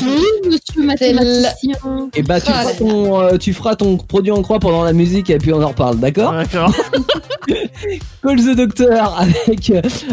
Monsieur 0.46 0.84
mathématicien. 0.84 1.74
Et 2.14 2.22
bah, 2.22 2.40
tu 2.40 2.52
Ah, 2.54 2.62
feras, 2.62 2.74
ton, 2.74 3.20
euh, 3.20 3.36
tu 3.38 3.52
feras 3.52 3.74
ton 3.74 3.96
produit 3.96 4.30
en 4.30 4.40
croix 4.42 4.60
pendant 4.60 4.84
la 4.84 4.92
musique 4.92 5.30
et 5.30 5.38
puis 5.38 5.52
on 5.52 5.60
en 5.60 5.68
reparle, 5.68 5.98
d'accord 5.98 6.32
D'accord. 6.32 6.72
Call 8.22 8.36
the 8.40 8.54
Doctor 8.56 9.18
avec 9.18 9.72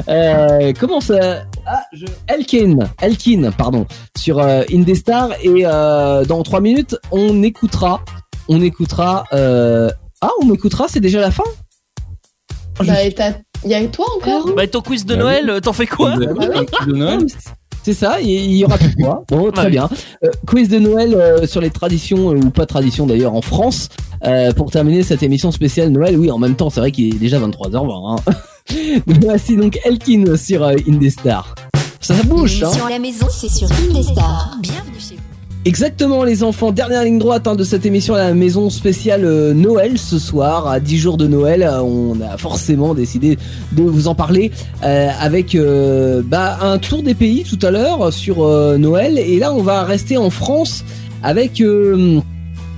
euh, 0.10 0.74
comment 0.80 0.99
ça 1.02 1.44
ah, 1.68 1.84
je... 1.94 2.06
Elkin 2.28 2.80
Elkin 3.02 3.52
pardon 3.56 3.86
sur 4.18 4.40
euh, 4.40 4.64
Indestar 4.74 5.30
et 5.44 5.64
euh, 5.66 6.26
dans 6.26 6.41
3 6.41 6.62
minutes 6.62 6.95
on 7.12 7.44
écoutera 7.44 8.02
on 8.48 8.62
écoutera 8.62 9.26
euh... 9.34 9.91
ah 10.22 10.30
on 10.41 10.52
écoutera 10.54 10.86
c'est 10.88 11.02
déjà 11.02 11.20
la 11.20 11.32
fin? 11.32 11.44
Je 12.80 12.86
Bah, 12.88 12.95
suis- 12.95 13.08
et 13.08 13.14
t'as- 13.14 13.34
y 13.66 13.74
a 13.74 13.86
toi 13.88 14.06
encore 14.18 14.54
Bah, 14.56 14.64
et 14.64 14.68
ton 14.68 14.82
quiz 14.82 15.06
de 15.06 15.16
Bah 15.16 15.22
Noël, 15.22 15.60
t'en 15.62 15.74
fais 15.74 15.88
quoi 15.88 16.12
quiz 16.18 16.88
de 16.88 16.94
Noël 16.94 17.26
c'est 17.84 17.94
ça, 17.94 18.20
il 18.20 18.28
il 18.30 18.58
y 18.58 18.66
aura 18.66 18.78
plus 18.78 18.94
quoi. 18.96 19.24
Bon, 19.30 19.50
très 19.54 19.64
Ouais. 19.64 19.70
bien. 19.72 19.90
Euh, 20.26 20.30
quiz 20.46 20.68
de 20.68 20.78
Noël 20.78 21.14
euh, 21.14 21.48
sur 21.48 21.62
les 21.62 21.70
traditions, 21.70 22.32
euh, 22.34 22.36
ou 22.36 22.50
pas 22.50 22.66
traditions 22.66 23.06
d'ailleurs, 23.06 23.34
en 23.34 23.42
France. 23.42 23.88
Euh, 24.26 24.52
pour 24.52 24.72
terminer 24.72 25.04
cette 25.04 25.24
émission 25.24 25.54
spéciale 25.54 25.88
Noël, 25.92 26.18
oui, 26.18 26.30
en 26.30 26.38
même 26.38 26.58
temps, 26.58 26.70
c'est 26.70 26.82
vrai 26.82 26.92
qu'il 26.92 27.16
est 27.16 27.18
déjà 27.18 27.40
23h20. 27.40 28.18
Hein. 28.28 28.34
Voici 29.22 29.56
donc 29.56 29.80
Elkin 29.86 30.36
sur 30.36 30.64
euh, 30.64 30.76
Indestar. 30.86 31.56
Ça 32.02 32.14
bouge, 32.26 32.62
hein 32.62 32.66
L'émission 32.68 32.86
à 32.88 32.90
la 32.90 33.00
maison, 33.00 33.28
c'est 33.32 33.50
sur 33.50 33.70
Indestar. 33.72 34.58
Bienvenue. 34.62 34.86
Exactement 35.66 36.24
les 36.24 36.44
enfants, 36.44 36.72
dernière 36.72 37.04
ligne 37.04 37.20
droite 37.20 37.46
hein, 37.48 37.56
de 37.56 37.64
cette 37.64 37.86
émission 37.86 38.16
à 38.16 38.20
la 38.20 38.34
maison 38.34 38.70
spéciale 38.70 39.26
euh, 39.26 39.54
Noël. 39.54 39.98
Ce 39.98 40.18
soir, 40.18 40.68
à 40.68 40.80
10 40.80 40.98
jours 40.98 41.18
de 41.18 41.28
Noël, 41.28 41.64
euh, 41.64 41.82
on 41.82 42.22
a 42.22 42.38
forcément 42.38 42.94
décidé 42.94 43.38
de 43.74 43.84
vous 43.84 44.08
en 44.08 44.16
parler 44.16 44.52
euh, 44.84 45.10
avec 45.20 45.58
bah, 46.26 46.60
un 46.62 46.78
tour 46.78 47.04
des 47.04 47.14
pays 47.14 47.44
tout 47.44 47.60
à 47.66 47.72
l'heure 47.72 48.14
sur 48.14 48.48
Noël. 48.78 49.18
Et 49.18 49.40
là 49.40 49.54
on 49.54 49.62
va 49.62 49.84
rester 49.84 50.18
en 50.18 50.30
France 50.30 50.86
avec 51.22 51.62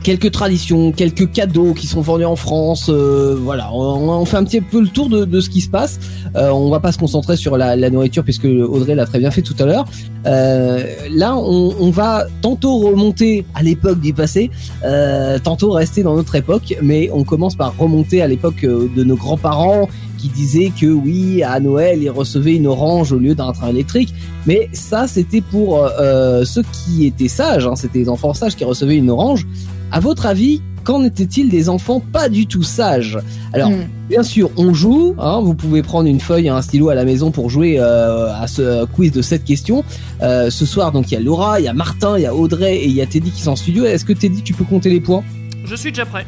quelques 0.04 0.32
traditions, 0.32 0.92
quelques 0.92 1.32
cadeaux 1.32 1.74
qui 1.74 1.88
sont 1.88 2.02
vendus 2.02 2.26
en 2.26 2.36
France, 2.36 2.90
euh, 2.90 3.38
voilà, 3.42 3.70
on, 3.74 4.10
on 4.10 4.26
fait 4.26 4.38
un 4.38 4.44
petit 4.44 4.62
peu 4.62 4.82
le 4.82 4.88
tour 4.88 5.10
de, 5.10 5.26
de 5.26 5.40
ce 5.42 5.50
qui 5.50 5.62
se 5.62 5.70
passe, 5.70 6.00
Euh, 6.36 6.52
on 6.52 6.70
va 6.70 6.80
pas 6.80 6.92
se 6.92 7.00
concentrer 7.00 7.36
sur 7.38 7.58
la, 7.58 7.76
la 7.76 7.90
nourriture 7.90 8.24
puisque 8.24 8.46
Audrey 8.46 8.94
l'a 8.94 9.08
très 9.08 9.18
bien 9.18 9.32
fait 9.32 9.42
tout 9.42 9.56
à 9.58 9.66
l'heure. 9.66 9.86
Euh, 10.28 10.84
là, 11.12 11.36
on, 11.36 11.74
on 11.80 11.90
va 11.90 12.28
tantôt 12.42 12.78
remonter 12.78 13.46
à 13.56 13.64
l'époque 13.64 14.00
du 14.00 14.14
passé, 14.14 14.52
euh, 14.86 15.40
tantôt 15.40 15.72
rester 15.72 16.04
dans 16.04 16.16
notre 16.16 16.36
époque, 16.36 16.78
mais 16.84 17.10
on 17.12 17.24
commence 17.24 17.56
par 17.56 17.76
remonter 17.78 18.22
à 18.22 18.28
l'époque 18.28 18.64
euh, 18.64 18.88
de 18.96 19.04
nos 19.04 19.16
grands-parents 19.16 19.90
qui 20.20 20.28
disaient 20.28 20.72
que 20.80 20.86
oui, 20.86 21.42
à 21.42 21.60
Noël, 21.60 22.04
ils 22.04 22.12
recevaient 22.12 22.56
une 22.56 22.68
orange 22.68 23.12
au 23.12 23.18
lieu 23.18 23.34
d'un 23.34 23.52
train 23.52 23.70
électrique. 23.70 24.14
Mais 24.46 24.70
ça, 24.74 25.08
c'était 25.08 25.42
pour 25.42 25.84
euh, 25.84 26.44
ceux 26.46 26.64
qui 26.74 27.08
étaient 27.08 27.28
sages, 27.30 27.66
hein, 27.66 27.76
c'était 27.76 28.00
les 28.00 28.10
enfants 28.10 28.36
sages 28.36 28.56
qui 28.56 28.66
recevaient 28.66 28.98
une 28.98 29.10
orange. 29.10 29.48
À 29.92 30.00
votre 30.00 30.26
avis, 30.26 30.62
qu'en 30.84 31.04
était-il 31.04 31.50
des 31.50 31.68
enfants 31.70 32.00
pas 32.00 32.30
du 32.30 32.46
tout 32.48 32.64
sages? 32.64 33.20
Alors, 33.54 33.70
Hmm. 33.72 33.84
Bien 34.10 34.24
sûr, 34.24 34.50
on 34.58 34.74
joue. 34.74 35.14
Hein, 35.20 35.40
vous 35.44 35.54
pouvez 35.54 35.84
prendre 35.84 36.10
une 36.10 36.20
feuille 36.20 36.48
et 36.48 36.50
un 36.50 36.64
stylo 36.64 36.90
à 36.90 36.96
la 36.96 37.06
maison 37.06 37.30
pour 37.30 37.52
jouer 37.52 37.76
euh, 37.80 38.34
à 38.34 38.48
ce 38.48 38.86
quiz 38.86 39.12
de 39.12 39.22
cette 39.22 39.44
question. 39.44 39.84
Euh, 40.24 40.50
ce 40.50 40.66
soir, 40.66 40.92
donc 40.92 41.12
il 41.12 41.14
y 41.14 41.18
a 41.18 41.20
Laura, 41.20 41.60
il 41.60 41.66
y 41.66 41.68
a 41.68 41.74
Martin, 41.74 42.18
il 42.18 42.24
y 42.24 42.26
a 42.26 42.34
Audrey 42.34 42.78
et 42.78 42.86
il 42.88 42.92
y 42.94 43.02
a 43.02 43.06
Teddy 43.06 43.30
qui 43.30 43.42
sont 43.44 43.52
en 43.52 43.56
studio. 43.56 43.86
Est-ce 43.86 44.06
que 44.06 44.14
Teddy, 44.14 44.42
tu 44.42 44.54
peux 44.54 44.64
compter 44.64 44.90
les 44.90 45.00
points? 45.00 45.24
Je 45.64 45.76
suis 45.76 45.92
déjà 45.92 46.08
prêt. 46.08 46.26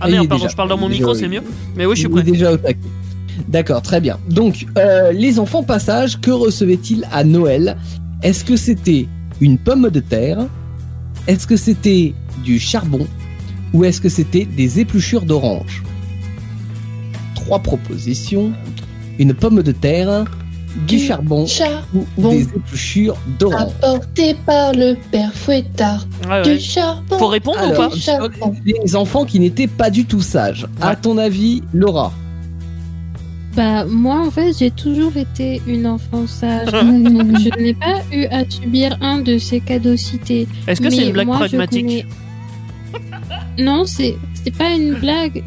Ah 0.00 0.06
Il 0.08 0.12
merde, 0.14 0.26
pardon, 0.28 0.42
déjà- 0.42 0.50
je 0.50 0.56
parle 0.56 0.68
dans 0.70 0.76
mon 0.76 0.88
micro, 0.88 1.14
c'est 1.14 1.28
mieux. 1.28 1.42
Mais 1.76 1.86
oui, 1.86 1.94
je 1.94 2.00
suis 2.00 2.08
Il 2.08 2.18
est 2.18 2.22
prêt. 2.22 2.30
déjà 2.32 2.52
au 2.52 2.56
taquet. 2.56 2.78
D'accord, 3.46 3.82
très 3.82 4.00
bien. 4.00 4.18
Donc, 4.28 4.66
euh, 4.76 5.12
les 5.12 5.38
enfants 5.38 5.62
passage, 5.62 6.20
que 6.20 6.32
recevaient-ils 6.32 7.06
à 7.12 7.22
Noël? 7.22 7.76
Est-ce 8.24 8.44
que 8.44 8.56
c'était 8.56 9.06
une 9.40 9.56
pomme 9.56 9.88
de 9.88 10.00
terre? 10.00 10.38
Est-ce 11.28 11.46
que 11.46 11.56
c'était 11.56 12.14
du 12.44 12.58
charbon 12.58 13.06
Ou 13.72 13.84
est-ce 13.84 14.00
que 14.00 14.08
c'était 14.08 14.44
des 14.44 14.80
épluchures 14.80 15.22
d'orange? 15.22 15.82
Trois 17.34 17.58
propositions. 17.60 18.52
Une 19.18 19.34
pomme 19.34 19.62
de 19.62 19.72
terre, 19.72 20.24
du 20.86 20.96
Du 20.96 20.98
charbon 21.04 21.44
ou 21.94 22.30
des 22.30 22.42
épluchures 22.42 23.16
d'orange. 23.38 23.72
apporté 23.82 24.34
par 24.46 24.72
le 24.72 24.96
Père 25.10 25.32
Fouettard. 25.34 26.06
Ouais, 26.28 26.42
Du 26.42 26.50
ouais. 26.50 26.58
charbon. 26.60 27.18
Faut 27.18 27.26
répondre 27.26 27.58
ou 27.60 27.64
Alors, 27.72 27.88
pas? 27.88 27.94
Du 27.94 28.00
charbon. 28.00 28.54
les 28.64 28.94
enfants 28.94 29.24
qui 29.24 29.40
n'étaient 29.40 29.66
pas 29.66 29.90
du 29.90 30.04
tout 30.04 30.20
sages. 30.20 30.66
À 30.80 30.94
ton 30.94 31.18
avis, 31.18 31.62
Laura? 31.72 32.12
Bah, 33.56 33.86
moi, 33.86 34.24
en 34.24 34.30
fait, 34.30 34.52
j'ai 34.56 34.70
toujours 34.70 35.16
été 35.16 35.60
une 35.66 35.86
enfant 35.86 36.26
sage. 36.28 36.68
je 36.72 37.60
n'ai 37.60 37.74
pas 37.74 38.00
eu 38.12 38.26
à 38.26 38.48
subir 38.48 38.96
un 39.00 39.18
de 39.20 39.36
ces 39.38 39.58
cadeaux-cités. 39.60 40.46
Est-ce 40.68 40.80
que 40.80 40.90
c'est 40.90 41.06
une 41.06 41.12
blague 41.12 41.26
moi, 41.26 41.36
je 41.38 41.56
pragmatique? 41.56 41.82
connais- 41.86 42.06
Non, 43.58 43.84
c'est 43.84 44.16
c'est 44.44 44.54
pas 44.56 44.70
une 44.70 44.94
blague, 44.94 45.42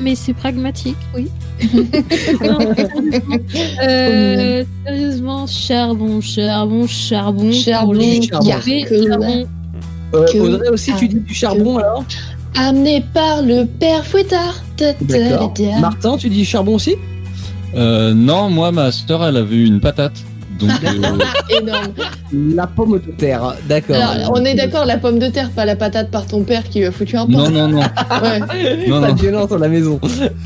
mais 0.00 0.14
c'est 0.14 0.34
pragmatique, 0.34 0.96
oui. 1.14 1.28
Non, 2.42 2.58
euh, 3.82 4.64
sérieusement, 4.84 5.46
charbon, 5.46 6.20
charbon, 6.20 6.86
charbon. 6.86 7.52
Charbon, 7.52 8.20
charbon. 8.22 8.60
charbon. 9.08 9.46
Euh, 10.14 10.26
Que- 10.32 10.38
Audrey 10.38 10.68
aussi, 10.68 10.92
tu 10.98 11.08
dis 11.08 11.20
du 11.20 11.34
charbon 11.34 11.78
alors 11.78 12.04
Amené 12.58 13.04
par 13.12 13.42
le 13.42 13.64
Père 13.66 14.04
Fouettard. 14.06 14.62
Martin, 15.80 16.16
tu 16.16 16.28
dis 16.28 16.44
charbon 16.44 16.74
aussi? 16.76 16.94
Euh, 17.74 18.14
non, 18.14 18.48
moi, 18.48 18.72
ma 18.72 18.90
sœur, 18.92 19.24
elle 19.26 19.36
avait 19.36 19.56
eu 19.56 19.66
une 19.66 19.80
patate. 19.80 20.14
Donc, 20.58 20.70
euh, 20.84 21.58
Énorme. 21.60 21.88
La 22.54 22.66
pomme 22.66 22.92
de 22.98 23.10
terre, 23.12 23.54
d'accord. 23.68 23.96
Alors, 23.96 24.32
on 24.34 24.44
est 24.44 24.54
d'accord, 24.54 24.84
la 24.86 24.98
pomme 24.98 25.18
de 25.18 25.28
terre, 25.28 25.50
pas 25.50 25.64
la 25.64 25.76
patate 25.76 26.10
par 26.10 26.26
ton 26.26 26.42
père 26.42 26.64
qui 26.64 26.78
lui 26.80 26.86
a 26.86 26.92
foutu 26.92 27.16
un 27.16 27.26
non, 27.26 27.44
pain. 27.44 27.50
non, 27.50 27.68
non. 27.68 27.80
Ouais. 28.22 28.40
non, 28.88 29.00
Pas 29.00 29.08
non. 29.08 29.14
de 29.14 29.20
violence 29.20 29.48
dans 29.48 29.58
la 29.58 29.68
maison. 29.68 30.00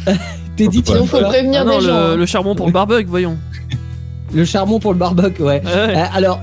T'es 0.56 0.68
dit, 0.68 0.82
Sinon, 0.84 1.06
faut 1.06 1.20
prévenir 1.20 1.62
Ah 1.62 1.64
non, 1.64 1.78
des 1.78 1.84
gens. 1.84 1.92
le, 1.92 2.12
hein. 2.12 2.16
le 2.16 2.26
charbon 2.26 2.54
pour 2.54 2.66
le 2.66 2.72
barbecue, 2.72 3.06
voyons. 3.08 3.38
le 4.34 4.44
charbon 4.44 4.78
pour 4.78 4.92
le 4.92 4.98
barbecue, 4.98 5.42
ouais. 5.42 5.62
Ouais, 5.64 5.70
ouais. 5.72 5.96
Euh, 5.96 6.04
alors, 6.12 6.40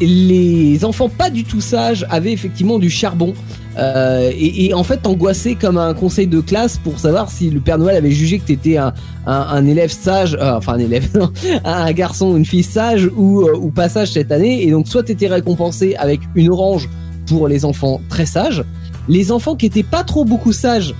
les 0.00 0.84
enfants 0.84 1.08
pas 1.08 1.30
du 1.30 1.44
tout 1.44 1.60
sages 1.60 2.06
avaient 2.10 2.32
effectivement 2.32 2.78
du 2.78 2.90
charbon. 2.90 3.34
Euh, 3.80 4.30
et, 4.34 4.66
et 4.66 4.74
en 4.74 4.84
fait, 4.84 4.98
t'angoissais 4.98 5.54
comme 5.54 5.78
un 5.78 5.94
conseil 5.94 6.26
de 6.26 6.40
classe 6.40 6.76
pour 6.78 6.98
savoir 6.98 7.30
si 7.30 7.50
le 7.50 7.60
Père 7.60 7.78
Noël 7.78 7.96
avait 7.96 8.10
jugé 8.10 8.38
que 8.38 8.46
t'étais 8.46 8.76
un, 8.76 8.92
un, 9.26 9.32
un 9.32 9.66
élève 9.66 9.90
sage, 9.90 10.36
euh, 10.38 10.56
enfin 10.56 10.74
un 10.74 10.78
élève, 10.78 11.08
non, 11.18 11.32
un 11.64 11.90
garçon 11.92 12.32
ou 12.32 12.36
une 12.36 12.44
fille 12.44 12.62
sage 12.62 13.08
ou, 13.16 13.42
euh, 13.42 13.56
ou 13.56 13.70
pas 13.70 13.88
sage 13.88 14.12
cette 14.12 14.32
année. 14.32 14.62
Et 14.66 14.70
donc, 14.70 14.86
soit 14.86 15.02
t'étais 15.04 15.28
récompensé 15.28 15.94
avec 15.96 16.20
une 16.34 16.50
orange 16.50 16.88
pour 17.26 17.48
les 17.48 17.64
enfants 17.64 18.00
très 18.08 18.26
sages. 18.26 18.64
Les 19.08 19.32
enfants 19.32 19.56
qui 19.56 19.66
étaient 19.66 19.82
pas 19.82 20.04
trop 20.04 20.24
beaucoup 20.24 20.52
sages, 20.52 20.94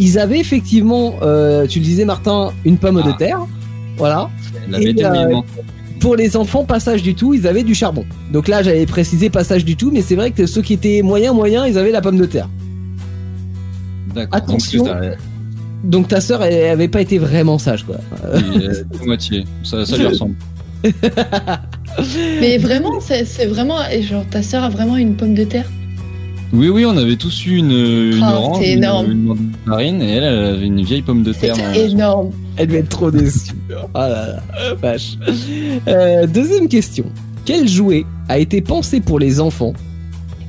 ils 0.00 0.18
avaient 0.18 0.40
effectivement, 0.40 1.12
tu 1.68 1.78
le 1.78 1.84
disais 1.84 2.04
Martin, 2.04 2.50
une 2.64 2.76
pomme 2.76 2.96
de 3.02 3.10
Ah. 3.10 3.16
terre. 3.18 3.38
Voilà. 3.96 4.30
Elle 4.66 4.74
avait 4.74 4.92
Et. 4.92 5.44
Pour 6.00 6.16
les 6.16 6.36
enfants, 6.36 6.64
passage 6.64 7.02
du 7.02 7.14
tout, 7.14 7.34
ils 7.34 7.46
avaient 7.46 7.62
du 7.62 7.74
charbon. 7.74 8.04
Donc 8.32 8.48
là, 8.48 8.62
j'avais 8.62 8.86
précisé 8.86 9.30
passage 9.30 9.64
du 9.64 9.76
tout, 9.76 9.90
mais 9.92 10.02
c'est 10.02 10.16
vrai 10.16 10.30
que 10.32 10.46
ceux 10.46 10.62
qui 10.62 10.72
étaient 10.72 11.02
moyens, 11.02 11.34
moyens, 11.34 11.66
ils 11.68 11.78
avaient 11.78 11.92
la 11.92 12.00
pomme 12.00 12.18
de 12.18 12.24
terre. 12.26 12.48
D'accord. 14.14 14.36
Attention. 14.36 14.84
Donc, 14.84 14.96
Donc 15.84 16.08
ta 16.08 16.20
sœur, 16.20 16.42
elle 16.42 16.70
avait 16.70 16.88
pas 16.88 17.00
été 17.00 17.18
vraiment 17.18 17.58
sage, 17.58 17.84
quoi. 17.84 17.96
à 18.24 19.04
moitié. 19.04 19.44
Ça, 19.62 19.86
ça 19.86 19.96
lui 19.96 20.06
ressemble. 20.06 20.34
Mais 22.40 22.58
vraiment, 22.58 23.00
c'est 23.00 23.46
vraiment. 23.46 23.76
et 23.90 24.02
Genre, 24.02 24.24
ta 24.30 24.42
sœur 24.42 24.64
a 24.64 24.68
vraiment 24.68 24.96
une 24.96 25.14
pomme 25.16 25.34
de 25.34 25.44
terre? 25.44 25.68
Oui, 26.52 26.68
oui, 26.68 26.84
on 26.84 26.96
avait 26.96 27.14
tous 27.16 27.46
eu 27.46 27.56
une, 27.58 27.70
une 27.70 28.20
Oh, 28.22 28.26
orange, 28.26 28.58
c'est 28.60 28.72
une, 28.72 28.78
énorme. 28.78 29.10
une 29.12 29.22
mandarine, 29.66 30.02
et 30.02 30.10
elle, 30.16 30.24
elle 30.24 30.44
avait 30.56 30.66
une 30.66 30.82
vieille 30.82 31.02
pomme 31.02 31.22
de 31.22 31.32
terre. 31.32 31.56
dans- 31.56 31.72
énorme. 31.72 32.30
Elle 32.60 32.66
devait 32.66 32.80
être 32.80 32.90
trop 32.90 33.10
déçue. 33.10 33.52
Ah 33.94 34.06
là 34.08 34.26
là, 34.26 34.74
vache. 34.82 35.16
Euh, 35.88 36.26
deuxième 36.26 36.68
question. 36.68 37.06
Quel 37.46 37.66
jouet 37.66 38.04
a 38.28 38.38
été 38.38 38.60
pensé 38.60 39.00
pour 39.00 39.18
les 39.18 39.40
enfants 39.40 39.72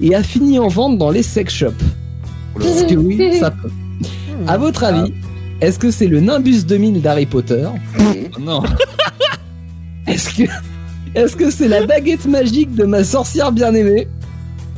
et 0.01 0.13
a 0.13 0.21
fini 0.21 0.59
en 0.59 0.67
vente 0.67 0.97
dans 0.97 1.09
les 1.09 1.23
sex 1.23 1.53
shops? 1.53 1.71
Parce 2.55 2.83
que 2.83 2.95
oui, 2.95 3.39
ça 3.39 3.51
peut? 3.61 3.69
À 4.45 4.57
votre 4.57 4.83
avis, 4.83 5.13
est-ce 5.61 5.79
que 5.79 5.89
c'est 5.89 6.07
le 6.07 6.19
Nimbus 6.19 6.63
2000 6.65 7.01
d'Harry 7.01 7.25
Potter? 7.27 7.65
Oh 7.97 8.39
non, 8.41 8.61
Est-ce 10.07 10.33
que 10.35 10.43
est-ce 11.15 11.37
que 11.37 11.49
c'est 11.49 11.69
la 11.69 11.85
baguette 11.85 12.25
magique 12.25 12.75
de 12.75 12.83
ma 12.83 13.05
sorcière 13.05 13.53
bien-aimée? 13.53 14.09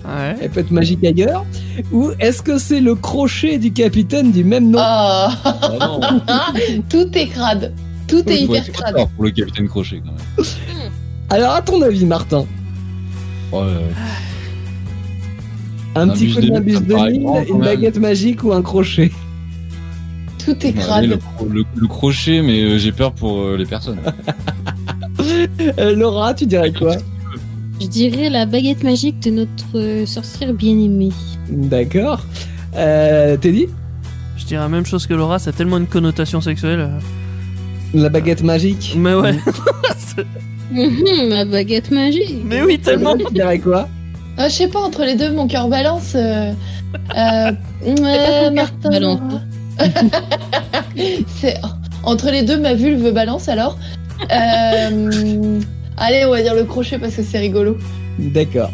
Ouais. 0.06 0.36
Elle 0.40 0.50
peut 0.52 0.60
être 0.60 0.72
magique 0.72 1.04
ailleurs. 1.04 1.46
Ou 1.92 2.12
est-ce 2.20 2.42
que 2.42 2.58
c'est 2.58 2.80
le 2.82 2.96
crochet 2.96 3.58
du 3.58 3.72
capitaine 3.74 4.32
du 4.32 4.44
même 4.44 4.70
nom 4.70 4.80
Ah, 4.82 5.32
oh 5.46 5.78
non. 5.80 6.02
tout 6.90 7.10
est 7.18 7.28
crade. 7.28 7.74
Tout 8.08 8.28
est 8.30 8.42
hyper 8.42 8.72
crade. 8.72 8.96
pour 9.16 9.24
le 9.24 9.32
capitaine 9.32 9.68
Crochet 9.68 10.02
quand 10.06 10.12
même. 10.12 10.46
Alors, 11.30 11.54
à 11.54 11.62
ton 11.62 11.82
avis, 11.82 12.06
Martin 12.06 12.46
Ouais, 13.52 13.60
ouais. 13.62 13.94
Un 15.96 16.08
Nimbus 16.08 16.20
petit 16.28 16.34
coup 16.34 16.42
de 16.42 16.48
2000, 16.48 16.54
Nimbus 16.54 16.74
ça 16.74 16.80
me 16.82 16.86
paraît 16.88 17.12
2000, 17.12 17.24
grand, 17.24 17.34
quand 17.36 17.44
une 17.46 17.52
même. 17.60 17.62
baguette 17.66 17.98
magique 18.00 18.44
ou 18.44 18.52
un 18.54 18.62
crochet 18.62 19.12
Tout 20.44 20.52
est 20.52 20.66
Ouais, 20.66 20.74
crade. 20.74 21.06
le, 21.06 21.16
cro- 21.18 21.50
le- 21.50 21.64
le 21.76 21.88
crochet, 21.88 22.42
mais 22.42 22.62
euh, 22.62 22.78
j'ai 22.78 22.92
peur 22.92 23.14
pour 23.14 23.40
euh, 23.42 23.58
les 23.58 23.66
personnes. 23.66 24.00
Euh, 25.80 25.96
Laura, 25.96 26.34
tu 26.34 26.46
dirais 26.46 26.74
quoi? 26.74 26.98
Je 27.82 27.88
dirais 27.88 28.30
la 28.30 28.46
baguette 28.46 28.84
magique 28.84 29.20
de 29.22 29.32
notre 29.32 29.66
euh, 29.78 30.06
sorcière 30.06 30.54
bien-aimée. 30.54 31.12
D'accord. 31.50 32.22
Euh, 32.76 33.36
Teddy 33.38 33.68
Je 34.38 34.46
dirais 34.46 34.62
la 34.62 34.70
même 34.70 34.86
chose 34.86 35.06
que 35.08 35.14
Laura, 35.14 35.40
ça 35.40 35.50
a 35.50 35.54
tellement 35.54 35.78
une 35.78 35.88
connotation 35.88 36.40
sexuelle. 36.42 36.80
euh. 36.80 37.00
La 37.94 38.10
baguette 38.10 38.42
magique 38.44 38.94
Mais 38.98 39.14
ouais. 39.14 39.36
Mhm, 40.72 41.30
la 41.30 41.46
baguette 41.46 41.92
magique. 41.92 42.42
Mais 42.46 42.62
oui, 42.64 42.80
tellement. 42.80 43.16
Tu 43.18 43.32
dirais 43.34 43.60
quoi 43.60 43.88
Ah, 44.38 44.48
je 44.50 44.54
sais 44.56 44.68
pas, 44.68 44.80
entre 44.80 45.04
les 45.04 45.16
deux, 45.16 45.32
mon 45.32 45.48
cœur 45.48 45.68
balance. 45.68 46.14
Euh, 46.16 46.52
euh, 47.16 47.52
euh, 47.88 48.50
Martin. 48.52 48.90
balance. 48.90 49.20
C'est 51.36 51.56
entre 52.04 52.32
les 52.32 52.42
deux, 52.44 52.60
ma 52.60 52.74
vulve 52.74 53.12
balance 53.14 53.48
alors. 53.50 53.78
Allez, 55.98 56.26
on 56.26 56.32
va 56.32 56.42
dire 56.42 56.56
le 56.56 56.64
crochet 56.64 56.98
parce 56.98 57.16
que 57.16 57.24
c'est 57.24 57.40
rigolo. 57.40 57.78
D'accord. 58.20 58.72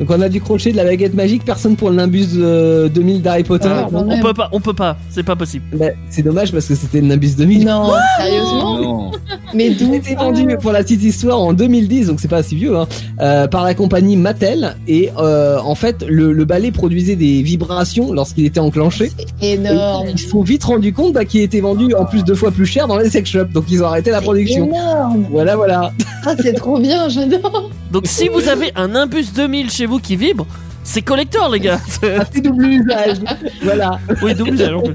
Donc 0.00 0.10
on 0.10 0.20
a 0.20 0.28
du 0.28 0.40
crochet, 0.40 0.72
de 0.72 0.76
la 0.76 0.84
baguette 0.84 1.14
magique, 1.14 1.44
personne 1.44 1.76
pour 1.76 1.90
le 1.90 1.96
Nimbus 1.96 2.28
euh, 2.36 2.88
2000 2.88 3.22
d'Harry 3.22 3.44
Potter. 3.44 3.68
Ah, 3.72 3.88
On 3.92 4.20
peut 4.20 4.34
pas, 4.34 4.48
on 4.52 4.60
peut 4.60 4.72
pas, 4.74 4.96
c'est 5.10 5.22
pas 5.22 5.36
possible. 5.36 5.64
bah, 5.76 5.86
c'est 6.10 6.22
dommage 6.22 6.52
parce 6.52 6.66
que 6.66 6.74
c'était 6.74 7.00
le 7.00 7.06
Nimbus 7.08 7.34
2000. 7.36 7.64
Non, 7.64 7.90
sérieusement 8.18 8.78
non. 8.80 9.10
Mais 9.54 9.68
Il 9.68 9.76
d'où 9.76 9.92
a 9.92 9.96
été 9.96 10.14
vendu 10.14 10.46
pour 10.60 10.72
la 10.72 10.82
petite 10.82 11.02
histoire 11.02 11.38
en 11.40 11.52
2010, 11.52 12.06
donc 12.06 12.20
c'est 12.20 12.28
pas 12.28 12.42
si 12.42 12.56
vieux, 12.56 12.76
hein, 12.76 12.86
euh, 13.20 13.46
par 13.48 13.64
la 13.64 13.74
compagnie 13.74 14.16
Mattel. 14.16 14.76
Et 14.88 15.10
euh, 15.18 15.58
en 15.62 15.74
fait, 15.74 16.04
le, 16.08 16.32
le 16.32 16.44
balai 16.44 16.70
produisait 16.72 17.16
des 17.16 17.42
vibrations 17.42 18.12
lorsqu'il 18.12 18.46
était 18.46 18.60
enclenché. 18.60 19.10
C'est 19.40 19.46
Et 19.46 19.52
énorme. 19.52 20.06
ils 20.10 20.18
se 20.18 20.28
sont 20.30 20.42
vite 20.42 20.64
rendu 20.64 20.92
compte 20.92 21.12
bah, 21.12 21.24
qu'il 21.26 21.42
était 21.42 21.60
vendu 21.60 21.94
en 21.94 22.04
plus 22.06 22.24
deux 22.24 22.34
fois 22.34 22.50
plus 22.50 22.66
cher 22.66 22.88
dans 22.88 22.96
les 22.96 23.10
sex 23.10 23.28
shops. 23.28 23.52
Donc 23.52 23.64
ils 23.70 23.82
ont 23.82 23.86
arrêté 23.86 24.10
la 24.10 24.18
C'est 24.18 24.24
production. 24.24 24.66
énorme. 24.66 25.26
Voilà, 25.30 25.56
voilà. 25.56 25.92
Ah, 26.24 26.34
c'est 26.42 26.54
trop 26.54 26.78
bien, 26.78 27.08
j'adore. 27.08 27.70
Donc 27.92 28.06
si 28.06 28.28
vous 28.28 28.48
avez 28.48 28.72
un 28.74 28.88
Nimbus 28.88 29.26
2000 29.34 29.70
chez 29.70 29.86
vous 29.86 29.98
qui 29.98 30.16
vibre, 30.16 30.46
c'est 30.84 31.02
collector 31.02 31.48
les 31.50 31.60
gars. 31.60 31.78
C'est 32.32 32.40
double 32.40 32.64
usage. 32.66 33.18
voilà. 33.62 34.00
oui, 34.22 34.34
double 34.34 34.54
usage 34.54 34.72
en 34.74 34.80
plus. 34.82 34.94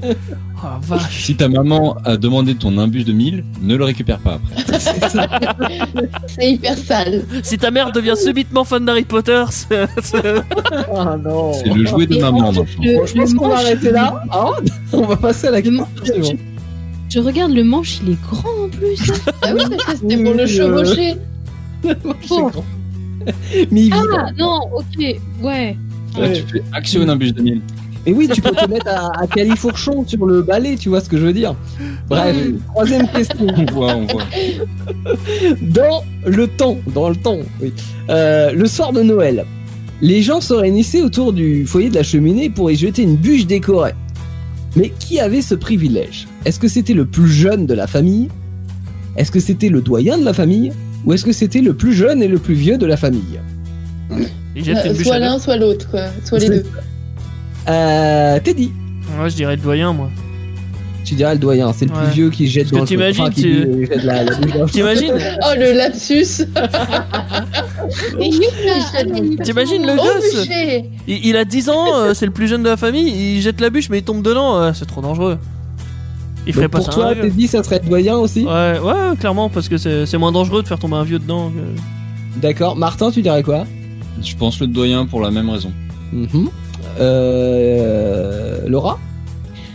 Oh 0.62 0.66
vache. 0.82 1.22
Si 1.24 1.36
ta 1.36 1.48
maman 1.48 1.96
a 2.04 2.16
demandé 2.16 2.56
ton 2.56 2.76
imbus 2.78 3.04
de 3.04 3.12
1000, 3.12 3.44
ne 3.62 3.76
le 3.76 3.84
récupère 3.84 4.18
pas 4.18 4.38
après. 4.40 4.78
C'est 6.26 6.50
hyper 6.50 6.76
sale. 6.76 7.24
Si 7.44 7.56
ta 7.56 7.70
mère 7.70 7.92
devient 7.92 8.16
subitement 8.16 8.64
fan 8.64 8.84
d'Harry 8.84 9.04
Potter, 9.04 9.44
c'est- 9.50 9.86
c'est- 10.02 10.22
non. 11.24 11.52
C'est 11.54 11.72
le 11.72 11.86
jouet 11.86 12.06
de 12.06 12.16
Et 12.16 12.20
maman 12.20 12.52
Bon, 12.52 12.66
je 13.06 13.14
pense 13.14 13.32
qu'on 13.34 13.48
va 13.48 13.58
arrêter 13.58 13.92
là. 13.92 14.22
Ah, 14.30 14.46
on 14.92 15.02
va 15.06 15.16
passer 15.16 15.46
à 15.46 15.52
la 15.52 15.62
question. 15.62 15.86
manche, 15.86 15.88
je, 16.04 16.32
je 17.08 17.18
regarde 17.20 17.52
le 17.52 17.62
manche, 17.64 18.00
il 18.02 18.10
est 18.12 18.20
grand 18.20 18.64
en 18.64 18.68
plus. 18.68 19.10
Ah 19.42 19.50
oui, 19.54 19.62
parce 19.70 19.84
que 19.84 19.96
c'était 20.00 20.22
pour 20.22 20.34
le 20.34 20.46
chevaucher. 20.46 21.14
Oh. 22.30 22.50
Il 22.60 22.62
Ah 23.92 24.30
non, 24.38 24.60
ok, 24.74 25.16
ouais. 25.42 25.76
Là, 26.18 26.28
tu 26.30 26.42
fais 26.42 26.62
action 26.72 27.08
imbus 27.08 27.32
de 27.32 27.42
1000. 27.42 27.60
Et 28.06 28.12
oui, 28.12 28.28
tu 28.32 28.40
peux 28.40 28.52
te 28.54 28.70
mettre 28.70 28.88
à, 28.88 29.10
à 29.20 29.26
califourchon 29.26 30.04
sur 30.06 30.24
le 30.24 30.40
balai, 30.42 30.76
tu 30.76 30.88
vois 30.88 31.00
ce 31.00 31.08
que 31.10 31.18
je 31.18 31.26
veux 31.26 31.32
dire. 31.32 31.54
Bref, 32.08 32.36
troisième 32.72 33.06
question. 33.08 33.46
On 33.56 33.64
voit, 33.72 33.94
on 33.96 34.06
voit. 34.06 34.22
Dans 35.60 36.02
le 36.26 36.46
temps, 36.46 36.78
dans 36.94 37.10
le 37.10 37.16
temps, 37.16 37.38
oui. 37.60 37.72
Euh, 38.08 38.52
le 38.52 38.66
soir 38.66 38.92
de 38.92 39.02
Noël, 39.02 39.44
les 40.00 40.22
gens 40.22 40.40
se 40.40 40.54
réunissaient 40.54 41.02
autour 41.02 41.32
du 41.32 41.66
foyer 41.66 41.90
de 41.90 41.96
la 41.96 42.02
cheminée 42.02 42.48
pour 42.48 42.70
y 42.70 42.76
jeter 42.76 43.02
une 43.02 43.16
bûche 43.16 43.46
décorée. 43.46 43.94
Mais 44.76 44.92
qui 44.98 45.20
avait 45.20 45.42
ce 45.42 45.54
privilège? 45.54 46.28
Est-ce 46.44 46.58
que 46.58 46.68
c'était 46.68 46.94
le 46.94 47.04
plus 47.04 47.28
jeune 47.28 47.66
de 47.66 47.74
la 47.74 47.86
famille? 47.86 48.28
Est-ce 49.16 49.30
que 49.30 49.40
c'était 49.40 49.68
le 49.68 49.80
doyen 49.82 50.16
de 50.16 50.24
la 50.24 50.32
famille? 50.32 50.72
Ou 51.08 51.14
est-ce 51.14 51.24
que 51.24 51.32
c'était 51.32 51.62
le 51.62 51.72
plus 51.72 51.94
jeune 51.94 52.22
et 52.22 52.28
le 52.28 52.36
plus 52.38 52.52
vieux 52.52 52.76
de 52.76 52.84
la 52.84 52.98
famille 52.98 53.40
il 54.54 54.62
jette 54.62 54.76
Euh, 54.84 54.94
soit 54.94 55.18
l'un, 55.18 55.38
soit 55.38 55.56
l'autre, 55.56 55.88
quoi. 55.90 56.02
Soit 56.24 56.38
les 56.38 56.48
deux. 56.50 56.64
Euh, 57.68 58.38
Teddy, 58.40 58.72
Moi 59.16 59.28
je 59.30 59.34
dirais 59.36 59.56
le 59.56 59.62
doyen 59.62 59.92
moi. 59.94 60.10
tu 61.06 61.14
dirais 61.14 61.32
le 61.32 61.38
doyen, 61.40 61.72
c'est 61.72 61.86
le 61.86 61.92
Ouais. 61.92 62.02
plus 62.04 62.12
vieux 62.12 62.30
qui 62.30 62.46
jette 62.46 62.70
Parce 62.70 62.82
dans 62.82 62.86
que 62.86 63.00
le 63.00 63.08
Enfin, 63.10 63.30
qui 63.30 63.42
tu- 63.42 63.86
jette 63.86 64.04
la. 64.04 64.24
T'imagines 64.66 65.14
Oh, 65.42 65.54
le 65.56 65.72
lapsus. 65.78 66.44
T'imagines 69.44 69.86
le 69.86 69.96
gosse 69.96 70.46
il, 71.06 71.26
il 71.26 71.36
a 71.36 71.44
10 71.44 71.68
ans, 71.70 71.96
euh, 71.96 72.14
c'est 72.14 72.26
le 72.26 72.32
plus 72.32 72.48
jeune 72.48 72.62
de 72.62 72.68
la 72.68 72.76
famille, 72.76 73.36
il 73.36 73.40
jette 73.40 73.60
la 73.60 73.70
bûche 73.70 73.88
mais 73.90 73.98
il 73.98 74.04
tombe 74.04 74.22
dedans, 74.22 74.58
euh, 74.60 74.72
c'est 74.74 74.84
trop 74.86 75.00
dangereux. 75.00 75.38
Il 76.48 76.54
ferait 76.54 76.64
Donc, 76.64 76.72
pas 76.72 76.78
pour 76.78 76.86
ça. 76.86 76.92
toi, 76.92 77.04
à 77.06 77.10
un 77.10 77.14
vieux. 77.14 77.22
Teddy, 77.24 77.46
ça 77.46 77.62
serait 77.62 77.80
le 77.84 77.88
doyen 77.88 78.16
aussi? 78.16 78.44
Ouais, 78.44 78.80
ouais, 78.82 79.16
clairement, 79.20 79.48
parce 79.48 79.68
que 79.68 79.76
c'est 79.78 80.06
c'est 80.06 80.18
moins 80.18 80.32
dangereux 80.32 80.62
de 80.62 80.68
faire 80.68 80.78
tomber 80.80 80.96
un 80.96 81.04
vieux 81.04 81.20
dedans. 81.20 81.50
que- 81.50 82.40
D'accord. 82.40 82.74
Martin, 82.76 83.10
tu 83.10 83.22
dirais 83.22 83.42
quoi? 83.42 83.64
Je 84.22 84.34
pense 84.34 84.58
le 84.60 84.66
doyen 84.66 85.06
pour 85.06 85.20
la 85.20 85.30
même 85.30 85.48
raison. 85.50 85.72
Mhm. 86.12 86.48
Euh, 87.00 88.66
Laura? 88.66 88.98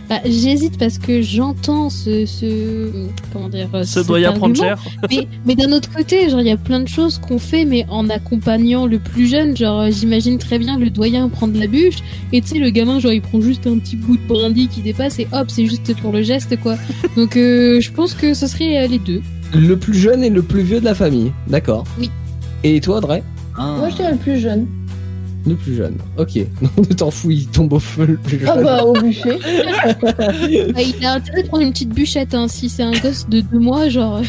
Bah, 0.08 0.20
J'hésite 0.24 0.78
parce 0.78 0.98
que 0.98 1.22
j'entends 1.22 1.88
ce, 1.88 2.26
ce. 2.26 2.90
Comment 3.32 3.48
dire 3.48 3.68
Ce 3.72 3.84
cet 3.84 4.06
doyen 4.06 4.32
prendre 4.32 4.56
cher. 4.56 4.78
Mais, 5.10 5.26
mais 5.46 5.54
d'un 5.54 5.72
autre 5.72 5.88
côté, 5.94 6.28
genre, 6.28 6.40
il 6.40 6.46
y 6.46 6.50
a 6.50 6.56
plein 6.56 6.80
de 6.80 6.88
choses 6.88 7.18
qu'on 7.18 7.38
fait, 7.38 7.64
mais 7.64 7.86
en 7.88 8.08
accompagnant 8.10 8.86
le 8.86 8.98
plus 8.98 9.28
jeune. 9.28 9.56
Genre, 9.56 9.80
euh, 9.80 9.90
j'imagine 9.90 10.38
très 10.38 10.58
bien 10.58 10.78
le 10.78 10.90
doyen 10.90 11.28
prendre 11.28 11.58
la 11.58 11.66
bûche, 11.66 11.98
et 12.32 12.40
tu 12.40 12.48
sais, 12.48 12.58
le 12.58 12.70
gamin, 12.70 12.98
genre, 12.98 13.12
il 13.12 13.22
prend 13.22 13.40
juste 13.40 13.66
un 13.66 13.78
petit 13.78 13.96
bout 13.96 14.16
de 14.16 14.26
brindille 14.26 14.68
qui 14.68 14.82
dépasse, 14.82 15.18
et 15.18 15.26
hop, 15.32 15.46
c'est 15.48 15.66
juste 15.66 15.94
pour 16.00 16.12
le 16.12 16.22
geste, 16.22 16.58
quoi. 16.60 16.76
Donc, 17.16 17.36
euh, 17.36 17.80
je 17.80 17.90
pense 17.90 18.14
que 18.14 18.34
ce 18.34 18.46
serait 18.46 18.84
euh, 18.84 18.86
les 18.86 18.98
deux. 18.98 19.22
Le 19.54 19.76
plus 19.76 19.94
jeune 19.94 20.22
et 20.22 20.30
le 20.30 20.42
plus 20.42 20.62
vieux 20.62 20.80
de 20.80 20.84
la 20.84 20.94
famille. 20.94 21.32
D'accord. 21.48 21.84
Oui. 21.98 22.10
Et 22.62 22.80
toi, 22.80 22.98
Audrey 22.98 23.22
Moi, 23.56 23.88
je 23.90 23.96
dirais 23.96 24.12
le 24.12 24.18
plus 24.18 24.38
jeune. 24.38 24.66
Le 25.46 25.54
plus 25.56 25.74
jeune. 25.76 25.96
Ok. 26.16 26.36
Non, 26.62 26.70
ne 26.78 26.94
t'en 26.94 27.10
fous, 27.10 27.30
il 27.30 27.46
tombe 27.48 27.72
au 27.74 27.78
feu 27.78 28.06
le 28.06 28.16
plus 28.16 28.38
jeune. 28.40 28.48
Ah 28.50 28.62
bah, 28.62 28.84
au 28.84 28.92
bûcher. 28.94 29.38
Ah, 30.16 30.82
il 30.82 31.04
a 31.04 31.12
intérêt 31.14 31.42
de 31.42 31.48
prendre 31.48 31.62
une 31.64 31.72
petite 31.72 31.90
bûchette, 31.94 32.34
hein. 32.34 32.46
Si 32.48 32.68
c'est 32.68 32.82
un 32.82 32.92
gosse 32.92 33.26
de 33.28 33.40
deux 33.40 33.58
mois, 33.58 33.88
genre. 33.88 34.20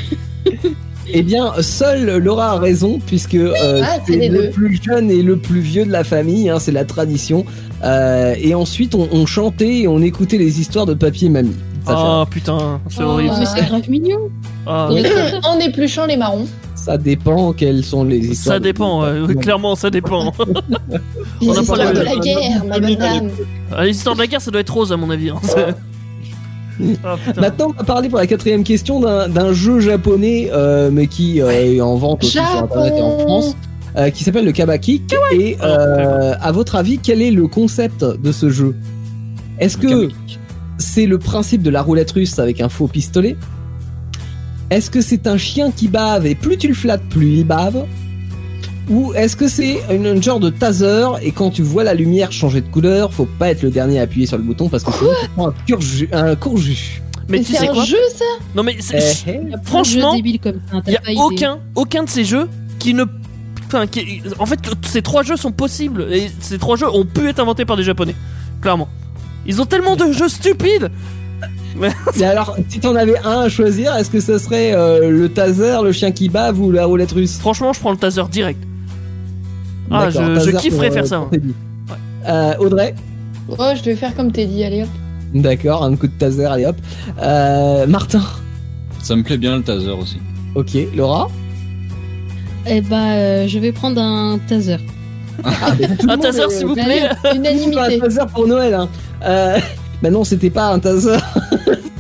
Eh 1.08 1.22
bien, 1.24 1.54
seule 1.62 2.18
Laura 2.18 2.52
a 2.54 2.60
raison, 2.60 3.00
puisque 3.06 3.36
euh, 3.36 3.82
Ah, 3.84 3.98
c'est 4.08 4.28
le 4.28 4.38
deux. 4.46 4.50
plus 4.50 4.80
jeune 4.84 5.10
et 5.12 5.22
le 5.22 5.38
plus 5.38 5.60
vieux 5.60 5.86
de 5.86 5.92
la 5.92 6.04
famille, 6.04 6.50
hein, 6.50 6.60
c'est 6.60 6.72
la 6.72 6.84
tradition. 6.84 7.46
Euh, 7.84 8.34
et 8.40 8.56
ensuite, 8.56 8.96
on, 8.96 9.08
on 9.12 9.26
chantait 9.26 9.82
et 9.82 9.88
on 9.88 10.02
écoutait 10.02 10.38
les 10.38 10.60
histoires 10.60 10.86
de 10.86 10.94
papy 10.96 11.28
et 11.28 11.30
mamie. 11.30 11.56
Ça, 11.86 11.92
fait- 11.96 12.02
Oh 12.04 12.24
putain, 12.30 12.82
c'est 12.90 13.02
Oh, 13.04 13.10
horrible. 13.12 13.36
mais 13.40 13.46
c'est 13.46 13.64
grave 13.66 13.88
mignon. 13.90 14.20
Ah, 14.66 14.90
Oui. 14.92 15.04
en 15.44 15.60
épluchant 15.60 16.08
les 16.08 16.18
marrons. 16.18 16.48
Ça 16.86 16.98
dépend 16.98 17.52
quelles 17.54 17.84
sont 17.84 18.04
les 18.04 18.20
histoires. 18.20 18.56
Ça 18.56 18.60
dépend, 18.60 19.04
clairement 19.42 19.76
ça 19.76 19.90
dépend. 19.90 20.32
Les 21.42 21.50
On 21.50 21.52
a 21.52 21.56
pas 21.56 21.62
histoires 21.62 21.94
les- 21.94 22.00
de 22.00 22.06
la 22.06 22.16
guerre, 22.18 22.66
ma 22.66 22.80
bonne 22.80 22.96
dame. 22.96 23.30
Ah, 23.72 23.86
L'histoire 23.86 24.16
de 24.16 24.22
la 24.22 24.28
guerre 24.28 24.42
ça 24.42 24.52
doit 24.52 24.62
être 24.62 24.74
rose 24.74 24.92
à 24.92 24.98
mon 24.98 25.10
avis. 25.10 25.30
hein. 25.30 25.40
C'est- 25.44 25.76
Ah. 27.06 27.16
Maintenant, 27.38 27.68
on 27.70 27.72
va 27.78 27.84
parler 27.86 28.10
pour 28.10 28.18
la 28.20 28.28
quatrième 28.28 28.66
question 28.66 29.00
d'un 29.00 29.30
d'un 29.30 29.54
jeu 29.54 29.80
japonais, 29.80 30.50
euh, 30.52 30.90
mais 30.92 31.08
qui 31.08 31.42
euh, 31.42 31.50
est 31.52 31.80
en 31.80 31.96
vente 31.96 32.22
aussi 32.26 32.34
sur 32.34 32.44
Internet 32.44 32.94
et 32.98 33.02
en. 33.02 33.18
France, 33.20 33.56
euh, 33.96 34.10
qui 34.10 34.26
s'appelle 34.26 34.44
le 34.44 34.52
Kabaki. 34.52 35.02
Et 35.32 35.56
euh, 35.64 36.34
à 36.42 36.52
votre 36.52 36.76
avis, 36.76 36.98
quel 37.00 37.22
est 37.22 37.32
le 37.32 37.48
concept 37.48 38.04
de 38.04 38.32
ce 38.34 38.50
jeu? 38.50 38.76
Est-ce 39.58 39.78
que 39.78 40.10
c'est 40.78 41.06
le 41.06 41.18
principe 41.18 41.64
de 41.64 41.70
la 41.70 41.82
roulette 41.82 42.12
russe 42.12 42.38
avec 42.40 42.60
un 42.60 42.68
faux 42.68 42.88
pistolet? 42.88 43.38
Est-ce 44.70 44.90
que 44.90 45.02
c'est 45.02 45.28
un 45.28 45.38
chien 45.38 45.72
qui 45.72 45.88
bave 45.88 46.26
et 46.26 46.36
plus 46.36 46.58
tu 46.58 46.68
le 46.68 46.74
flattes, 46.74 47.04
plus 47.10 47.34
il 47.38 47.44
bave 47.46 47.86
Ou 48.90 49.14
est-ce 49.14 49.36
que 49.36 49.48
c'est 49.48 49.80
une, 49.92 50.06
une 50.06 50.24
genre 50.24 50.40
de 50.40 50.50
taser 50.50 51.08
et 51.22 51.32
quand 51.32 51.52
tu 51.52 51.62
vois 51.62 51.84
la 51.84 51.94
lumière 51.94 52.32
changer 52.32 52.62
de 52.62 52.68
couleur, 52.68 53.14
faut 53.14 53.26
pas 53.40 53.50
être 53.52 53.62
le 53.62 53.70
dernier 53.72 54.00
à 54.00 54.04
appuyer 54.04 54.26
sur 54.28 54.38
le 54.38 54.44
bouton 54.44 54.68
parce 54.70 54.84
que 54.84 54.92
sinon 54.92 55.10
tu 55.22 55.30
prends 55.36 55.48
un, 55.50 55.54
curju- 55.68 56.10
un 56.14 56.36
courju. 56.36 57.02
Mais 57.30 57.38
Mais 57.40 57.44
tu 57.44 57.54
c'est 57.54 57.60
sais 57.60 57.70
un 57.70 57.74
quoi 57.74 57.86
jeu, 57.86 57.98
ça 58.16 58.26
Non 58.56 58.62
mais 58.64 58.76
c'est- 58.80 59.24
Eh, 59.28 59.32
eh. 59.32 59.40
franchement, 59.64 60.14
Un 60.14 60.18
il 60.88 60.94
y 60.94 60.96
a 60.96 61.02
aucun 61.24 61.60
aucun 61.74 62.04
de 62.04 62.10
ces 62.10 62.24
jeux 62.24 62.48
qui 62.78 62.94
ne 62.94 63.04
enfin 63.68 63.88
qui- 63.88 64.22
en 64.38 64.46
fait 64.46 64.60
ces 64.86 65.02
trois 65.02 65.24
jeux 65.24 65.36
sont 65.38 65.52
possibles 65.52 66.08
et 66.12 66.30
ces 66.40 66.60
trois 66.60 66.76
jeux 66.76 66.88
ont 66.88 67.06
pu 67.06 67.28
être 67.28 67.40
inventés 67.40 67.66
par 67.66 67.78
des 67.78 67.84
japonais. 67.84 68.16
Clairement. 68.62 68.88
Ils 69.48 69.60
ont 69.62 69.66
tellement 69.66 69.96
de 69.96 70.12
jeux 70.12 70.30
stupides. 70.30 70.90
Et 72.20 72.24
alors, 72.24 72.56
si 72.70 72.80
t'en 72.80 72.96
avais 72.96 73.18
un 73.20 73.42
à 73.42 73.50
choisir, 73.50 73.96
est-ce 73.96 74.10
que 74.10 74.20
ce 74.20 74.38
serait 74.38 74.74
euh, 74.74 75.10
le 75.12 75.30
taser, 75.30 75.78
le 75.84 75.92
chien 75.92 76.12
qui 76.12 76.30
bave 76.30 76.60
ou 76.60 76.72
la 76.72 76.86
roulette 76.86 77.12
russe? 77.12 77.38
Franchement, 77.38 77.74
je 77.74 77.80
prends 77.80 77.92
le 77.92 77.98
taser 77.98 78.22
direct. 78.32 78.64
Ah, 79.92 80.10
je, 80.10 80.18
je 80.40 80.52
kifferais 80.58 80.88
pour, 80.88 80.94
faire 80.96 81.04
euh, 81.04 81.08
ça. 81.08 81.16
hein. 81.18 81.28
Teddy. 81.32 81.54
Euh, 82.28 82.54
Audrey? 82.60 82.96
Oh, 83.50 83.72
je 83.76 83.84
vais 83.84 83.96
faire 83.96 84.16
comme 84.16 84.32
t'es 84.32 84.46
dit, 84.46 84.64
allez 84.64 84.84
hop. 84.84 84.90
D'accord, 85.34 85.84
un 85.84 85.96
coup 85.96 86.08
de 86.08 86.14
taser, 86.18 86.46
allez 86.46 86.66
hop. 86.66 86.78
Euh, 87.22 87.86
Martin? 87.88 88.22
Ça 89.02 89.16
me 89.16 89.22
plaît 89.24 89.38
bien 89.38 89.58
le 89.58 89.64
taser 89.64 89.92
aussi. 89.92 90.18
Ok, 90.56 90.70
Laura? 90.96 91.30
Eh 92.68 92.82
bah, 92.82 93.12
euh, 93.14 93.48
je 93.48 93.60
vais 93.60 93.72
prendre 93.72 94.02
un 94.02 94.40
taser. 94.48 94.78
Un 96.08 96.18
taser, 96.18 96.50
s'il 96.50 96.66
vous 96.66 96.74
plaît. 96.74 97.10
Pas 97.24 97.36
Unanimité. 97.36 97.80
un 97.80 98.00
taser 98.00 98.22
pour 98.34 98.48
Noël. 98.48 98.74
Hein. 98.74 98.90
Euh, 99.24 99.60
bah 100.02 100.10
non, 100.10 100.24
c'était 100.24 100.50
pas 100.50 100.70
un 100.72 100.80
taser. 100.80 101.18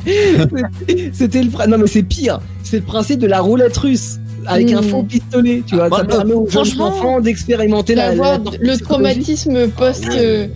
c'était 1.13 1.43
le. 1.43 1.49
Non, 1.67 1.77
mais 1.77 1.87
c'est 1.87 2.03
pire. 2.03 2.39
C'est 2.63 2.77
le 2.77 2.83
principe 2.83 3.19
de 3.19 3.27
la 3.27 3.39
roulette 3.41 3.75
russe 3.77 4.17
avec 4.47 4.71
un 4.71 4.81
Mm. 4.81 4.89
faux 4.89 5.03
pistolet. 5.03 5.63
Tu 5.65 5.75
vois, 5.75 5.89
bah, 5.89 5.97
ça 5.97 6.03
bah, 6.03 6.15
permet 6.17 6.33
aux 6.33 6.45
jeunes 6.45 6.51
franchement, 6.51 6.87
enfants 6.87 7.19
d'expérimenter 7.21 7.95
la, 7.95 8.13
la, 8.15 8.39
le 8.59 8.77
traumatisme 8.77 9.67
post. 9.69 10.03
Ah 10.07 10.13
ouais. 10.13 10.19
euh, 10.21 10.47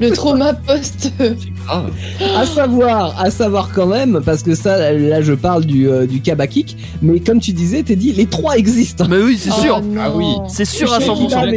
le 0.00 0.10
trauma 0.10 0.54
post. 0.54 1.12
grave. 1.64 1.90
À 2.36 2.46
savoir, 2.46 3.20
à 3.20 3.30
savoir 3.30 3.70
quand 3.72 3.86
même, 3.86 4.20
parce 4.24 4.42
que 4.42 4.54
ça, 4.54 4.92
là, 4.92 5.22
je 5.22 5.32
parle 5.32 5.64
du, 5.64 5.88
euh, 5.88 6.06
du 6.06 6.20
Kabakik, 6.20 6.76
mais 7.02 7.20
comme 7.20 7.40
tu 7.40 7.52
disais, 7.52 7.82
t'es 7.82 7.96
dit, 7.96 8.12
les 8.12 8.26
trois 8.26 8.56
existent. 8.56 9.06
Mais 9.08 9.22
oui, 9.22 9.36
c'est 9.38 9.50
oh 9.56 9.60
sûr. 9.62 9.80
non. 9.82 10.00
Ah 10.00 10.10
oui. 10.14 10.24
C'est 10.48 10.64
sûr 10.64 10.92
à 10.92 11.00
chien 11.00 11.14
qui 11.14 11.26
100%. 11.26 11.30
bave 11.30 11.54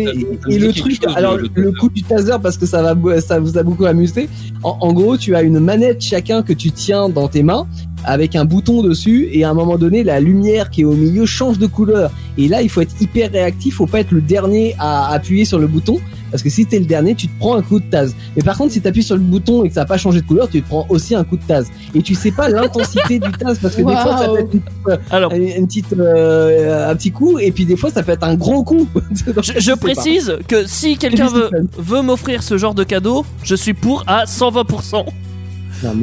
Et, 0.50 0.60
le 0.60 0.74
truc, 0.74 1.00
alors 1.16 1.38
le- 1.38 1.50
le, 1.54 1.64
le 1.64 1.72
coup 1.72 1.90
du 1.90 2.04
taser 2.04 2.36
parce 2.42 2.58
que 2.58 2.66
ça 2.66 2.82
va, 2.82 3.22
ça 3.22 3.40
vous 3.40 3.58
a 3.58 3.64
beaucoup 3.64 3.86
amusé. 3.86 4.30
En, 4.64 4.78
en 4.82 4.94
gros, 4.94 5.18
tu 5.18 5.36
as 5.36 5.42
une 5.42 5.60
manette 5.60 6.02
chacun 6.02 6.42
que 6.44 6.54
tu 6.54 6.72
tiens 6.72 7.10
dans 7.10 7.28
tes 7.28 7.44
mains 7.44 7.68
avec 8.08 8.36
un 8.36 8.46
bouton 8.46 8.82
dessus 8.82 9.28
et 9.32 9.44
à 9.44 9.50
un 9.50 9.54
moment 9.54 9.78
donné, 9.78 10.04
la 10.04 10.20
lumière 10.20 10.70
qui 10.70 10.82
est 10.82 10.86
au 10.86 10.94
milieu 10.94 11.26
change 11.26 11.60
de 11.60 11.68
couleur. 11.68 12.10
Et 12.38 12.48
là, 12.48 12.62
il 12.62 12.70
faut 12.70 12.82
être 12.82 12.96
hyper 13.02 13.32
réactif, 13.32 13.76
faut 13.76 13.86
pas 13.86 14.00
être 14.00 14.12
le 14.12 14.22
dernier 14.22 14.76
à 14.80 15.12
appuyer 15.12 15.46
sur 15.46 15.60
le 15.60 15.68
bouton. 15.68 16.00
Parce 16.32 16.44
que 16.44 16.50
si 16.50 16.66
t'es 16.66 16.80
le 16.80 16.86
dernier, 16.86 17.16
tu 17.16 17.28
te 17.28 17.40
prends 17.40 17.56
un 17.56 17.62
coup 17.62 17.80
de 17.80 17.90
tase. 17.90 18.16
Mais 18.36 18.44
par 18.44 18.58
contre, 18.58 18.74
si 18.74 18.82
t'appuies 18.82 19.04
sur 19.04 19.16
le 19.16 19.22
bouton 19.22 19.64
et 19.64 19.70
que 19.70 19.74
ça 19.74 19.82
n'a 19.82 19.86
pas 19.86 19.98
changé 19.98 20.22
de 20.22 20.26
couleur, 20.26 20.50
tu 20.50 20.62
te 20.62 20.68
prends 20.68 20.86
aussi 20.90 21.16
un 21.16 21.24
coup 21.24 21.38
de 21.38 21.44
tase. 21.44 21.68
Et 21.96 22.02
tu 22.02 22.16
sais 22.16 22.32
pas 22.32 22.50
l'intensité 22.50 23.20
du 23.20 23.32
tase 23.32 23.60
parce 23.60 23.76
que 23.76 23.82
des 23.82 23.96
fois, 23.96 24.18
ça 24.18 24.28
peut 24.28 24.40
être 24.40 24.54
une 24.54 24.62
petite, 24.62 25.00
Alors, 25.10 25.34
une, 25.34 25.44
une 25.44 25.68
petite, 25.68 25.94
euh, 25.94 26.90
un 26.90 26.96
petit 26.96 27.12
coup 27.12 27.40
et 27.40 27.52
puis 27.52 27.66
des 27.66 27.78
fois, 27.78 27.92
ça 27.92 28.04
peut 28.04 28.12
être 28.12 28.24
un 28.24 28.36
gros 28.36 28.64
coup. 28.64 28.88
Donc, 29.36 29.44
je, 29.44 29.72
pas. 29.72 29.78
précise 29.78 30.38
que 30.48 30.66
si 30.68 30.98
quelqu'un 30.98 31.28
veut, 31.28 31.50
veut 31.78 32.02
m'offrir 32.02 32.44
ce 32.44 32.58
genre 32.58 32.74
de 32.74 32.84
cadeau, 32.84 33.26
je 33.44 33.56
suis 33.56 33.74
pour 33.74 34.04
à 34.08 34.26
120%. 34.26 35.06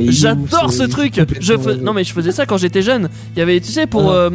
J'adore 0.09 0.73
ce 0.73 0.85
truc. 0.85 1.21
Je 1.41 1.57
fais- 1.57 1.77
non 1.77 1.93
mais 1.93 2.05
je 2.05 2.13
faisais 2.13 2.33
ça 2.33 2.47
quand 2.47 2.57
j'étais 2.57 2.83
jeune. 2.83 3.09
Il 3.35 3.39
y 3.39 3.43
avait, 3.43 3.61
tu 3.61 3.71
sais, 3.73 3.87
pour, 3.87 4.11
Ah. 4.11 4.15
euh, 4.15 4.31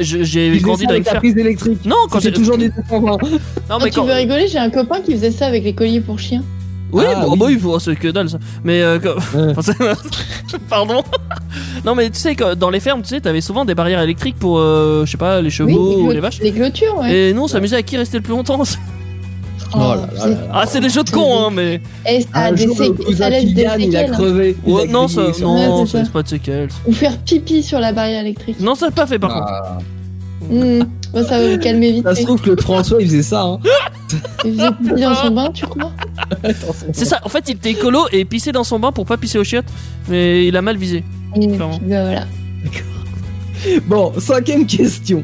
j'ai 0.00 0.24
Tu 0.24 0.24
faisais 0.24 0.58
grandi 0.60 0.86
dans 0.86 0.94
une 0.94 1.04
ferme. 1.04 1.18
prise 1.18 1.36
électrique. 1.36 1.84
Non, 1.84 1.96
quand 2.10 2.20
j'ai 2.20 2.32
toujours 2.32 2.58
des 2.58 2.68
220. 2.68 3.18
Non 3.22 3.38
Ah, 3.70 3.78
mais 3.82 3.90
tu 3.90 3.96
quand. 4.00 4.04
veux 4.04 4.12
rigoler, 4.12 4.46
j'ai 4.48 4.58
un 4.58 4.70
copain 4.70 5.00
qui 5.00 5.12
faisait 5.12 5.30
ça 5.30 5.46
avec 5.46 5.64
les 5.64 5.72
colliers 5.74 6.00
pour 6.00 6.18
chiens. 6.18 6.42
Oui, 6.92 7.02
Ah, 7.08 7.22
bon, 7.24 7.32
oui. 7.32 7.38
bah 7.38 7.46
oui, 7.48 7.56
bon, 7.56 7.78
c'est 7.80 7.96
que 7.96 8.08
dalle 8.08 8.28
ça. 8.30 8.38
Mais 8.62 8.80
euh, 8.82 8.98
quand- 9.00 9.14
Ouais. 9.36 9.52
Pardon. 10.68 11.02
non 11.84 11.94
mais 11.96 12.08
tu 12.10 12.18
sais 12.20 12.34
que 12.36 12.54
dans 12.54 12.70
les 12.70 12.78
fermes, 12.78 13.02
tu 13.02 13.08
sais, 13.08 13.20
t'avais 13.20 13.40
souvent 13.40 13.64
des 13.64 13.74
barrières 13.74 14.00
électriques 14.00 14.36
pour, 14.38 14.58
euh, 14.58 15.04
je 15.04 15.10
sais 15.10 15.16
pas, 15.16 15.40
les 15.42 15.50
chevaux 15.50 16.02
ou 16.02 16.08
les, 16.08 16.14
les 16.16 16.20
vaches. 16.20 16.38
les 16.40 16.52
clôtures, 16.52 16.96
ouais. 17.00 17.30
Et 17.30 17.32
nous, 17.32 17.42
on 17.42 17.48
s'amusait 17.48 17.76
à 17.76 17.82
qui 17.82 17.96
restait 17.96 18.18
le 18.18 18.22
plus 18.22 18.32
longtemps. 18.32 18.62
Oh 19.76 19.78
là 19.78 19.96
là. 20.28 20.36
ah, 20.52 20.64
c'est 20.66 20.80
des 20.80 20.88
jeux 20.90 21.02
de 21.04 21.10
cons, 21.10 21.46
hein, 21.46 21.50
mais. 21.52 21.80
Et 22.08 22.20
ça, 22.22 22.28
a 22.34 22.46
Un 22.48 22.52
des 22.52 22.64
jour, 22.64 22.76
le 22.78 22.84
sé- 22.86 22.92
cousin 23.04 23.18
ça 23.18 23.30
laisse 23.30 23.44
qui 23.44 23.54
des 23.54 23.62
gagne, 23.64 23.80
il 23.82 23.96
a 23.96 24.00
séquelles. 24.00 24.10
crevé. 24.14 24.56
il 24.66 24.72
a 24.72 24.76
Ouais, 24.76 24.86
non, 24.86 25.08
ça, 25.08 25.22
non, 25.40 25.86
ça 25.86 26.04
c'est 26.04 26.12
pas 26.12 26.22
de 26.22 26.28
séquelles. 26.28 26.68
Ou 26.86 26.92
faire 26.92 27.18
pipi 27.18 27.62
sur 27.62 27.80
la 27.80 27.92
barrière 27.92 28.20
électrique. 28.20 28.60
Non, 28.60 28.74
ça 28.74 28.90
pas 28.90 29.06
fait 29.06 29.18
par 29.18 29.32
contre. 29.34 29.46
Ah, 29.48 29.78
Hmm. 30.50 30.80
Bon, 31.14 31.24
ça 31.26 31.38
va 31.40 31.52
vous 31.52 31.58
calmer 31.58 31.90
vite. 31.92 32.04
Ça 32.04 32.14
se 32.14 32.22
trouve 32.24 32.38
que 32.42 32.50
le 32.50 32.60
François 32.60 33.00
il 33.00 33.06
faisait 33.08 33.22
ça. 33.22 33.44
Hein. 33.44 33.58
Il 34.44 34.52
faisait 34.52 34.70
pipi 34.72 35.00
dans 35.00 35.14
son 35.14 35.30
bain, 35.30 35.50
tu 35.54 35.64
crois 35.64 35.90
C'est 36.92 37.06
ça, 37.06 37.18
en 37.24 37.30
fait, 37.30 37.44
il 37.48 37.52
était 37.52 37.70
écolo 37.70 38.00
et 38.12 38.26
pissait 38.26 38.52
dans 38.52 38.62
son 38.64 38.78
bain 38.78 38.92
pour 38.92 39.06
pas 39.06 39.16
pisser 39.16 39.38
aux 39.38 39.44
chiottes, 39.44 39.64
mais 40.06 40.46
il 40.46 40.54
a 40.54 40.60
mal 40.60 40.76
visé. 40.76 41.02
Bah, 41.34 41.66
voilà. 41.80 42.24
Bon, 43.86 44.12
cinquième 44.18 44.66
question. 44.66 45.22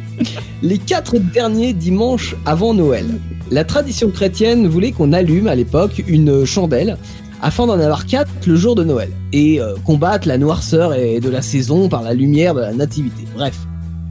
Les 0.62 0.78
quatre 0.78 1.18
derniers 1.18 1.74
dimanches 1.74 2.34
avant 2.46 2.72
Noël, 2.72 3.06
la 3.50 3.64
tradition 3.64 4.10
chrétienne 4.10 4.66
voulait 4.68 4.92
qu'on 4.92 5.12
allume 5.12 5.46
à 5.48 5.54
l'époque 5.54 6.02
une 6.06 6.44
chandelle 6.44 6.96
afin 7.42 7.66
d'en 7.66 7.80
avoir 7.80 8.06
quatre 8.06 8.30
le 8.46 8.54
jour 8.56 8.74
de 8.74 8.84
Noël 8.84 9.10
et 9.32 9.60
euh, 9.60 9.74
combattre 9.84 10.28
la 10.28 10.38
noirceur 10.38 10.94
et 10.94 11.20
de 11.20 11.30
la 11.30 11.42
saison 11.42 11.88
par 11.88 12.02
la 12.02 12.12
lumière 12.14 12.54
de 12.54 12.60
la 12.60 12.72
nativité. 12.72 13.24
Bref. 13.34 13.56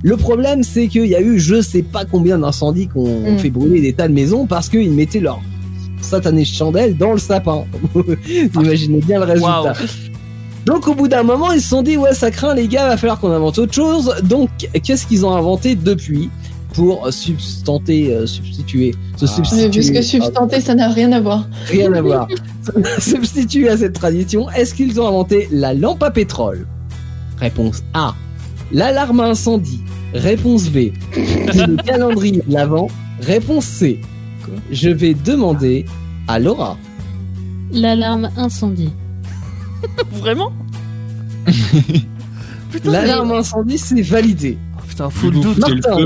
Le 0.01 0.15
problème, 0.17 0.63
c'est 0.63 0.87
qu'il 0.87 1.05
y 1.07 1.15
a 1.15 1.21
eu 1.21 1.39
je 1.39 1.61
sais 1.61 1.83
pas 1.83 2.05
combien 2.05 2.39
d'incendies 2.39 2.87
qu'on 2.87 3.33
Mm. 3.33 3.37
fait 3.37 3.49
brûler 3.49 3.81
des 3.81 3.93
tas 3.93 4.07
de 4.07 4.13
maisons 4.13 4.45
parce 4.47 4.69
qu'ils 4.69 4.91
mettaient 4.91 5.19
leur 5.19 5.39
satanée 6.01 6.45
chandelle 6.45 6.95
dans 6.97 7.11
le 7.11 7.17
sapin. 7.19 7.65
Vous 7.93 8.03
imaginez 8.61 8.99
bien 9.01 9.19
le 9.19 9.25
résultat. 9.25 9.73
Donc 10.65 10.87
au 10.87 10.93
bout 10.95 11.07
d'un 11.07 11.23
moment, 11.23 11.51
ils 11.51 11.61
se 11.61 11.69
sont 11.69 11.81
dit 11.81 11.97
ouais 11.97 12.13
ça 12.13 12.31
craint 12.31 12.53
les 12.55 12.67
gars, 12.67 12.87
va 12.87 12.97
falloir 12.97 13.19
qu'on 13.19 13.31
invente 13.31 13.59
autre 13.59 13.73
chose. 13.73 14.15
Donc 14.23 14.49
qu'est-ce 14.83 15.05
qu'ils 15.05 15.25
ont 15.25 15.35
inventé 15.35 15.75
depuis? 15.75 16.29
Pour 16.73 17.11
substanter, 17.11 18.13
euh, 18.13 18.25
substituer, 18.25 18.93
se 19.17 19.25
Ah. 19.25 19.27
substituer, 19.27 19.63
Mais 19.65 19.69
puisque 19.71 20.03
substanté, 20.03 20.61
ça 20.61 20.75
n'a 20.75 20.89
rien 20.89 21.11
à 21.11 21.19
voir. 21.19 21.47
rien 21.67 21.91
à 21.93 22.01
voir, 22.01 22.27
substituer 22.99 23.69
à 23.69 23.77
cette 23.77 23.93
tradition. 23.93 24.49
Est-ce 24.51 24.73
qu'ils 24.73 24.99
ont 25.01 25.07
inventé 25.07 25.47
la 25.51 25.73
lampe 25.73 26.03
à 26.03 26.11
pétrole? 26.11 26.67
Réponse 27.39 27.83
A. 27.93 28.13
L'alarme 28.71 29.19
à 29.21 29.25
incendie. 29.29 29.81
Réponse 30.13 30.69
B. 30.69 30.91
Le 31.15 31.81
calendrier 31.83 32.43
de 32.47 32.53
l'avant? 32.53 32.87
Réponse 33.21 33.65
C. 33.65 34.01
Je 34.71 34.89
vais 34.89 35.13
demander 35.13 35.85
à 36.27 36.39
Laura. 36.39 36.77
L'alarme 37.71 38.29
incendie. 38.37 38.91
Vraiment? 40.13 40.51
L'alarme 42.83 43.31
incendie, 43.31 43.77
c'est 43.77 44.01
validé. 44.01 44.57
oh, 44.77 44.81
putain, 44.87 45.09
full 45.09 45.39
doute. 45.39 45.57
Martin. 45.57 45.97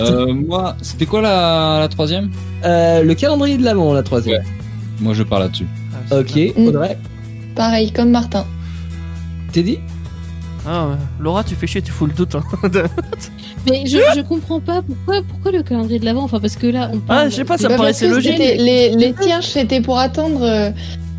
Euh, 0.00 0.32
moi, 0.34 0.76
c'était 0.82 1.06
quoi 1.06 1.20
la, 1.22 1.78
la 1.80 1.88
troisième? 1.88 2.30
Euh, 2.64 3.02
le 3.02 3.14
calendrier 3.14 3.56
de 3.56 3.64
l'avant, 3.64 3.92
la 3.92 4.02
troisième. 4.02 4.42
Moi, 5.00 5.14
je 5.14 5.22
pars 5.22 5.40
là-dessus. 5.40 5.66
Ok, 6.10 6.36
Mm. 6.56 6.68
Audrey, 6.68 6.98
Pareil, 7.54 7.92
comme 7.92 8.10
Martin. 8.10 8.44
t'es 9.52 9.62
dit 9.62 9.78
Ah 10.66 10.86
ouais. 10.88 10.94
Laura, 11.20 11.44
tu 11.44 11.54
fais 11.54 11.66
chier, 11.66 11.82
tu 11.82 11.92
fous 11.92 12.06
le 12.06 12.12
doute. 12.12 12.34
hein. 12.34 12.42
Mais 13.70 13.86
je, 13.86 13.96
je 14.14 14.20
comprends 14.20 14.60
pas 14.60 14.82
pourquoi, 14.82 15.22
pourquoi 15.28 15.50
le 15.52 15.62
calendrier 15.62 15.98
de 15.98 16.04
l'avant. 16.04 16.24
Enfin, 16.24 16.38
parce 16.40 16.56
que 16.56 16.66
là, 16.66 16.90
on 16.92 16.98
ah, 16.98 17.02
parle. 17.06 17.30
je 17.30 17.36
sais 17.36 17.44
pas, 17.44 17.56
ça 17.56 17.68
me 17.70 17.76
paraissait 17.76 18.08
logique. 18.08 18.32
c'était- 18.36 18.56
Les, 18.56 18.94
les 18.94 19.14
cierges, 19.20 19.46
c'était 19.46 19.80
pour 19.80 19.98
attendre. 19.98 20.40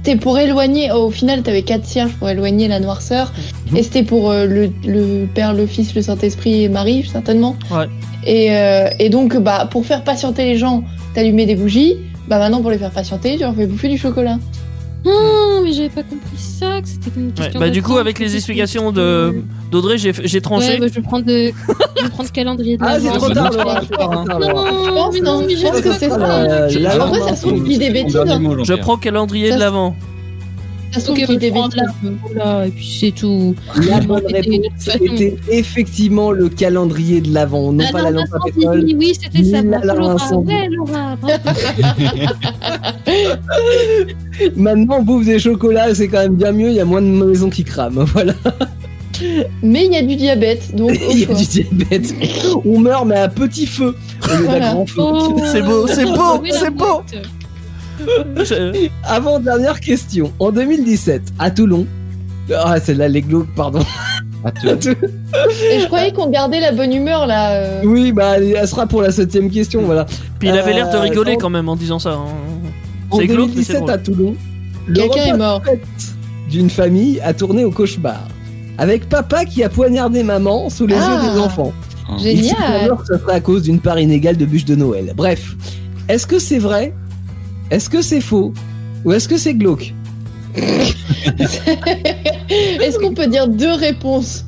C'était 0.06 0.20
pour 0.20 0.38
éloigner. 0.38 0.92
Au 0.92 1.10
final, 1.10 1.42
t'avais 1.42 1.64
quatre 1.64 1.84
cierges 1.84 2.12
pour 2.20 2.30
éloigner 2.30 2.68
la 2.68 2.80
noirceur. 2.80 3.34
Mhm. 3.72 3.78
Et 3.78 3.82
c'était 3.82 4.04
pour 4.04 4.30
euh, 4.30 4.46
le, 4.46 4.70
le 4.86 5.26
Père, 5.26 5.56
le 5.56 5.66
Fils, 5.66 5.96
le 5.96 6.04
Saint-Esprit 6.04 6.62
et 6.62 6.70
Marie, 6.70 7.10
certainement. 7.12 7.56
Ouais. 7.72 7.88
Et, 8.24 8.56
euh, 8.56 8.88
et 9.00 9.10
donc, 9.10 9.36
bah, 9.36 9.68
pour 9.72 9.84
faire 9.84 10.04
patienter 10.04 10.46
les 10.46 10.58
gens, 10.60 10.84
t'allumais 11.16 11.48
des 11.48 11.56
bougies. 11.56 11.96
Bah, 12.28 12.38
maintenant, 12.38 12.62
pour 12.62 12.70
les 12.70 12.78
faire 12.78 12.92
patienter, 12.92 13.34
tu 13.34 13.40
leur 13.40 13.56
fais 13.56 13.66
bouffer 13.66 13.88
du 13.88 13.98
chocolat. 13.98 14.38
Ah, 15.08 15.60
mais 15.64 15.72
j'avais 15.74 15.90
pas 15.90 16.04
compris 16.04 16.38
ça, 16.38 16.82
que 16.82 16.88
c'était 16.88 17.12
une 17.16 17.28
Ouais, 17.28 17.32
question 17.34 17.60
bah 17.60 17.68
de 17.68 17.74
du 17.74 17.82
coup 17.84 17.94
temps, 17.94 17.98
avec 17.98 18.18
les 18.20 18.36
explications 18.36 18.92
de 18.92 19.36
d'Audrey, 19.72 19.98
j'ai 19.98 20.14
j'ai 20.24 20.42
tranché. 20.42 20.70
Ouais, 20.74 20.80
bah, 20.80 20.88
je 20.88 20.94
vais 20.94 21.02
prendre 21.02 21.26
de... 21.26 21.52
je 21.98 22.04
vais 22.04 22.10
prendre 22.10 22.30
le 22.30 22.34
calendrier 22.34 22.78
de 22.78 22.84
Ah, 22.84 22.94
l'avant. 22.98 23.12
c'est 23.12 23.18
trop 23.20 23.28
bah, 23.30 23.36
tard, 23.36 24.26
non, 24.26 24.40
Laura. 24.40 24.72
Non, 24.72 25.10
mais 25.14 25.20
non, 25.22 25.44
mais 25.46 25.56
je 25.56 25.62
pense 25.68 25.82
que 25.82 25.94
c'est 25.94 26.08
pas. 26.10 26.18
ça. 26.20 26.42
Euh, 26.42 26.70
l'alarme 26.80 27.14
Après, 27.14 27.30
ça 27.30 27.36
se 27.36 27.42
trouve, 27.42 27.54
incendie. 27.54 27.74
je 27.74 27.80
dis 27.80 27.86
des 27.86 27.92
bêtises. 27.92 28.16
Hein. 28.18 28.58
Je 28.64 28.74
prends 28.74 28.98
calendrier 28.98 29.52
de 29.54 29.60
l'avant. 29.60 29.96
Façon, 30.94 31.12
Ok, 31.14 31.26
qui 31.26 31.38
des 31.38 31.48
je 31.48 31.52
prends 31.54 31.68
bêtises. 31.68 31.82
là, 31.82 32.10
voilà, 32.34 32.68
et 32.68 32.72
puis 32.72 32.98
c'est 33.00 33.12
tout. 33.12 33.56
La 33.90 34.00
Bon, 34.00 34.08
bonne 34.16 34.24
c'était- 34.28 34.42
réponse 34.42 34.66
toute 34.74 34.84
façon- 34.94 35.04
était 35.16 35.36
effectivement 35.50 36.32
le 36.32 36.50
calendrier 36.50 37.22
de 37.22 37.34
l'avant, 37.34 37.72
non 37.74 37.84
Ah 37.88 37.92
pas 37.92 37.98
non, 38.00 38.06
la 38.06 38.12
pas 38.12 38.18
lampe 38.20 38.34
à 38.34 38.40
pétrole. 38.54 38.86
Oui, 38.98 39.14
c'était 39.20 39.44
ça. 39.44 39.62
la 39.62 39.80
Laura. 39.80 40.16
Ouais, 40.42 40.70
Laura. 40.70 41.16
Maintenant, 44.56 44.98
on 45.00 45.04
bouffe 45.04 45.26
des 45.26 45.40
chocolats, 45.40 45.94
c'est 45.96 46.08
quand 46.08 46.20
même 46.20 46.36
bien 46.36 46.52
mieux, 46.52 46.70
il 46.70 46.76
y 46.76 46.80
a 46.80 46.86
moins 46.86 47.02
de 47.02 47.08
maisons 47.08 47.50
qui 47.50 47.64
crament. 47.64 48.06
Voilà, 48.14 48.34
Mais 49.64 49.86
il 49.86 49.94
y 49.94 49.98
a 49.98 50.02
du 50.02 50.16
diabète, 50.18 50.76
donc 50.76 50.92
il 51.12 51.20
y 51.20 51.24
a 51.24 51.34
du 51.34 51.46
diabète. 51.46 52.14
On 52.66 52.80
meurt, 52.80 53.06
mais 53.08 53.16
à 53.16 53.30
petit 53.30 53.66
feu 53.66 53.96
au 54.24 54.28
lieu 54.28 54.38
d'un 54.40 54.44
Voilà. 54.44 54.74
grand 54.74 54.86
feu. 54.86 55.02
Oh, 55.02 55.38
C'est 55.52 55.62
beau, 55.62 55.88
c'est 55.88 56.06
beau, 56.06 56.40
oui, 56.42 56.50
la 56.52 56.60
c'est 56.60 56.70
beau. 56.72 57.02
Je- 58.38 58.90
Avant 59.04 59.40
dernière 59.40 59.80
question, 59.80 60.32
en 60.40 60.52
2017, 60.52 61.22
à 61.40 61.52
Toulon. 61.52 61.86
Ah, 62.56 62.80
celle-là, 62.80 63.08
les 63.08 63.22
glauques, 63.22 63.54
pardon. 63.56 63.80
À 64.44 64.52
te- 64.52 64.68
Et 64.90 65.80
je 65.80 65.86
croyais 65.88 66.12
qu'on 66.14 66.30
gardait 66.30 66.60
la 66.60 66.72
bonne 66.72 66.94
humeur 66.94 67.26
là. 67.26 67.54
euh. 67.54 67.82
Oui, 67.84 68.12
bah, 68.12 68.38
elle 68.40 68.68
sera 68.68 68.86
pour 68.86 69.02
la 69.02 69.12
septième 69.12 69.50
question, 69.50 69.82
voilà. 69.82 70.06
Puis 70.40 70.50
il 70.50 70.58
avait 70.58 70.74
l'air 70.74 70.90
de 70.92 70.96
Euh, 70.98 71.02
rigoler 71.02 71.38
quand 71.38 71.50
même 71.50 71.68
en 71.70 71.76
disant 71.76 71.98
ça. 72.00 72.12
hein. 72.14 72.26
En 73.10 73.18
C'est 73.18 73.28
glauque, 73.28 73.50
mais 73.56 73.64
c'est 73.64 73.74
2017, 73.74 73.78
drôle. 73.80 73.92
à 73.92 73.98
Toulon, 73.98 74.36
Quelqu'un 74.94 75.34
est 75.34 75.38
mort. 75.38 75.62
d'une 76.50 76.70
famille 76.70 77.20
a 77.22 77.34
tourné 77.34 77.66
au 77.66 77.72
cauchemar. 77.72 78.22
Avec 78.78 79.10
papa 79.10 79.46
qui 79.46 79.64
a 79.64 79.70
poignardé 79.70 80.22
maman 80.22 80.70
sous 80.70 80.86
les 80.86 80.96
Ah. 81.00 81.22
yeux 81.24 81.32
des 81.32 81.40
enfants. 81.40 81.74
Ah. 82.08 82.14
Il 82.20 82.22
s'est 82.22 82.36
Génial. 82.50 82.82
alors 82.84 83.02
que 83.02 83.08
ça 83.08 83.18
serait 83.20 83.34
à 83.36 83.40
cause 83.40 83.64
d'une 83.64 83.80
part 83.80 83.98
inégale 84.00 84.38
de 84.38 84.46
bûches 84.46 84.66
de 84.66 84.76
Noël. 84.76 85.14
Bref, 85.16 85.56
est-ce 86.08 86.28
que 86.28 86.38
c'est 86.38 86.60
vrai 86.60 86.94
Est-ce 87.72 87.90
que 87.90 88.02
c'est 88.02 88.22
faux 88.22 88.54
Ou 89.04 89.14
est-ce 89.14 89.28
que 89.28 89.38
c'est 89.38 89.56
glauque 89.56 89.94
Est-ce 90.56 90.98
qu'on 93.00 93.14
peut 93.14 93.28
dire 93.28 93.48
deux 93.48 93.74
réponses 93.74 94.46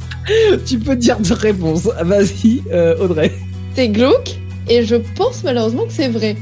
Tu 0.66 0.80
peux 0.80 0.96
dire 0.96 1.20
deux 1.20 1.34
réponses. 1.34 1.88
Vas-y, 2.02 2.62
euh, 2.72 2.98
Audrey. 3.00 3.32
C'est 3.76 3.90
glauque 3.90 4.38
et 4.70 4.84
je 4.84 4.96
pense 5.16 5.44
malheureusement 5.44 5.86
que 5.86 5.94
c'est 5.94 6.10
vrai. 6.10 6.36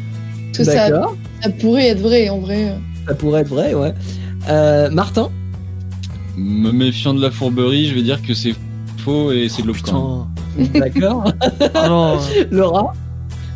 Que 0.53 0.63
ça, 0.63 0.89
ça 1.41 1.49
pourrait 1.59 1.87
être 1.87 2.01
vrai 2.01 2.29
en 2.29 2.39
vrai. 2.39 2.75
Ça 3.07 3.15
pourrait 3.15 3.41
être 3.41 3.49
vrai, 3.49 3.73
ouais. 3.73 3.93
Euh, 4.49 4.89
Martin 4.89 5.29
Me 6.37 6.71
méfiant 6.71 7.13
de 7.13 7.21
la 7.21 7.31
fourberie, 7.31 7.87
je 7.87 7.95
vais 7.95 8.03
dire 8.03 8.21
que 8.21 8.33
c'est 8.33 8.53
faux 8.97 9.31
et 9.31 9.47
c'est 9.49 9.65
même. 9.65 9.75
Putain. 9.75 10.27
D'accord. 10.73 11.31
Laura 12.51 12.93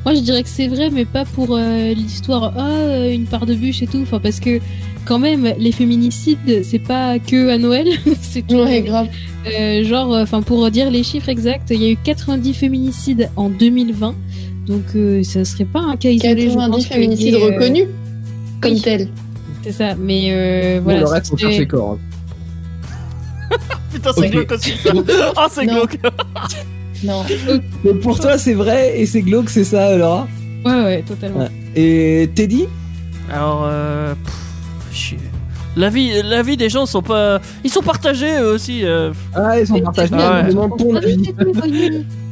Moi, 0.05 0.15
je 0.15 0.21
dirais 0.21 0.43
que 0.43 0.49
c'est 0.49 0.67
vrai, 0.67 0.89
mais 0.89 1.05
pas 1.05 1.25
pour 1.25 1.49
euh, 1.51 1.93
l'histoire. 1.93 2.53
Ah, 2.57 2.67
euh, 2.69 3.11
une 3.13 3.25
part 3.25 3.45
de 3.45 3.53
bûche 3.53 3.81
et 3.81 3.87
tout. 3.87 3.99
Enfin, 4.01 4.19
parce 4.19 4.39
que 4.39 4.59
quand 5.05 5.19
même, 5.19 5.53
les 5.57 5.71
féminicides, 5.71 6.63
c'est 6.63 6.79
pas 6.79 7.19
que 7.19 7.49
à 7.49 7.57
Noël. 7.57 7.87
c'est 8.21 8.45
tout. 8.47 8.55
Ouais, 8.57 8.81
grave. 8.81 9.07
Euh, 9.47 9.83
genre, 9.83 10.11
enfin, 10.13 10.41
pour 10.41 10.69
dire 10.71 10.89
les 10.89 11.03
chiffres 11.03 11.29
exacts, 11.29 11.69
il 11.71 11.81
y 11.81 11.85
a 11.87 11.91
eu 11.91 11.97
90 12.03 12.53
féminicides 12.53 13.29
en 13.35 13.49
2020. 13.49 14.15
Donc, 14.67 14.83
euh, 14.95 15.21
ça 15.23 15.43
serait 15.45 15.65
pas 15.65 15.79
un 15.81 15.97
cas 15.97 16.09
isolé. 16.09 16.49
je 16.49 16.55
90 16.55 16.71
pense 16.71 16.85
qu'il 16.87 16.91
y 16.91 16.99
féminicides 17.01 17.33
ait, 17.33 17.41
euh, 17.41 17.45
reconnus 17.45 17.85
comme 18.61 18.73
oui. 18.73 18.81
tels. 18.81 19.09
C'est 19.63 19.71
ça. 19.73 19.95
Mais 19.95 20.29
euh, 20.31 20.79
Voilà, 20.83 20.99
voilà. 20.99 20.99
le 20.99 21.05
reste, 21.07 21.33
on 21.33 21.37
c'est- 21.37 21.43
cherche 21.43 21.57
les 21.57 21.67
corps. 21.67 21.97
putain, 23.93 24.11
c'est 24.15 24.25
Ok. 24.27 24.31
glauque 24.31 24.51
aussi. 24.51 24.71
ça. 24.83 24.91
Ah, 25.35 25.47
c'est 25.51 25.65
Non. 25.65 25.73
glauque. 25.73 25.97
Non. 27.03 27.23
Donc 27.85 27.99
pour 28.01 28.19
toi, 28.19 28.37
c'est 28.37 28.53
vrai 28.53 28.99
et 28.99 29.05
c'est 29.05 29.21
glauque, 29.21 29.49
c'est 29.49 29.63
ça, 29.63 29.95
Laura? 29.97 30.27
Ouais, 30.65 30.83
ouais, 30.83 31.03
totalement. 31.07 31.39
Ouais. 31.41 31.49
Et 31.75 32.29
Teddy? 32.35 32.65
Alors, 33.31 33.63
euh, 33.65 34.13
pff, 34.15 34.93
chier. 34.95 35.17
La 35.77 35.89
vie, 35.89 36.11
la 36.23 36.41
vie 36.41 36.57
des 36.57 36.67
gens 36.67 36.85
sont 36.85 37.01
pas, 37.03 37.39
ils 37.63 37.69
sont 37.69 37.81
partagés 37.83 38.39
eux 38.41 38.51
aussi. 38.53 38.81
euh. 38.83 39.11
Ah, 39.33 39.57
ils 39.59 39.67
sont 39.67 39.79
partagés. 39.79 40.13
Ah 40.17 40.41
ouais. 40.43 40.49
Demande 40.49 40.77
ton 40.77 40.95
avis. 40.95 41.33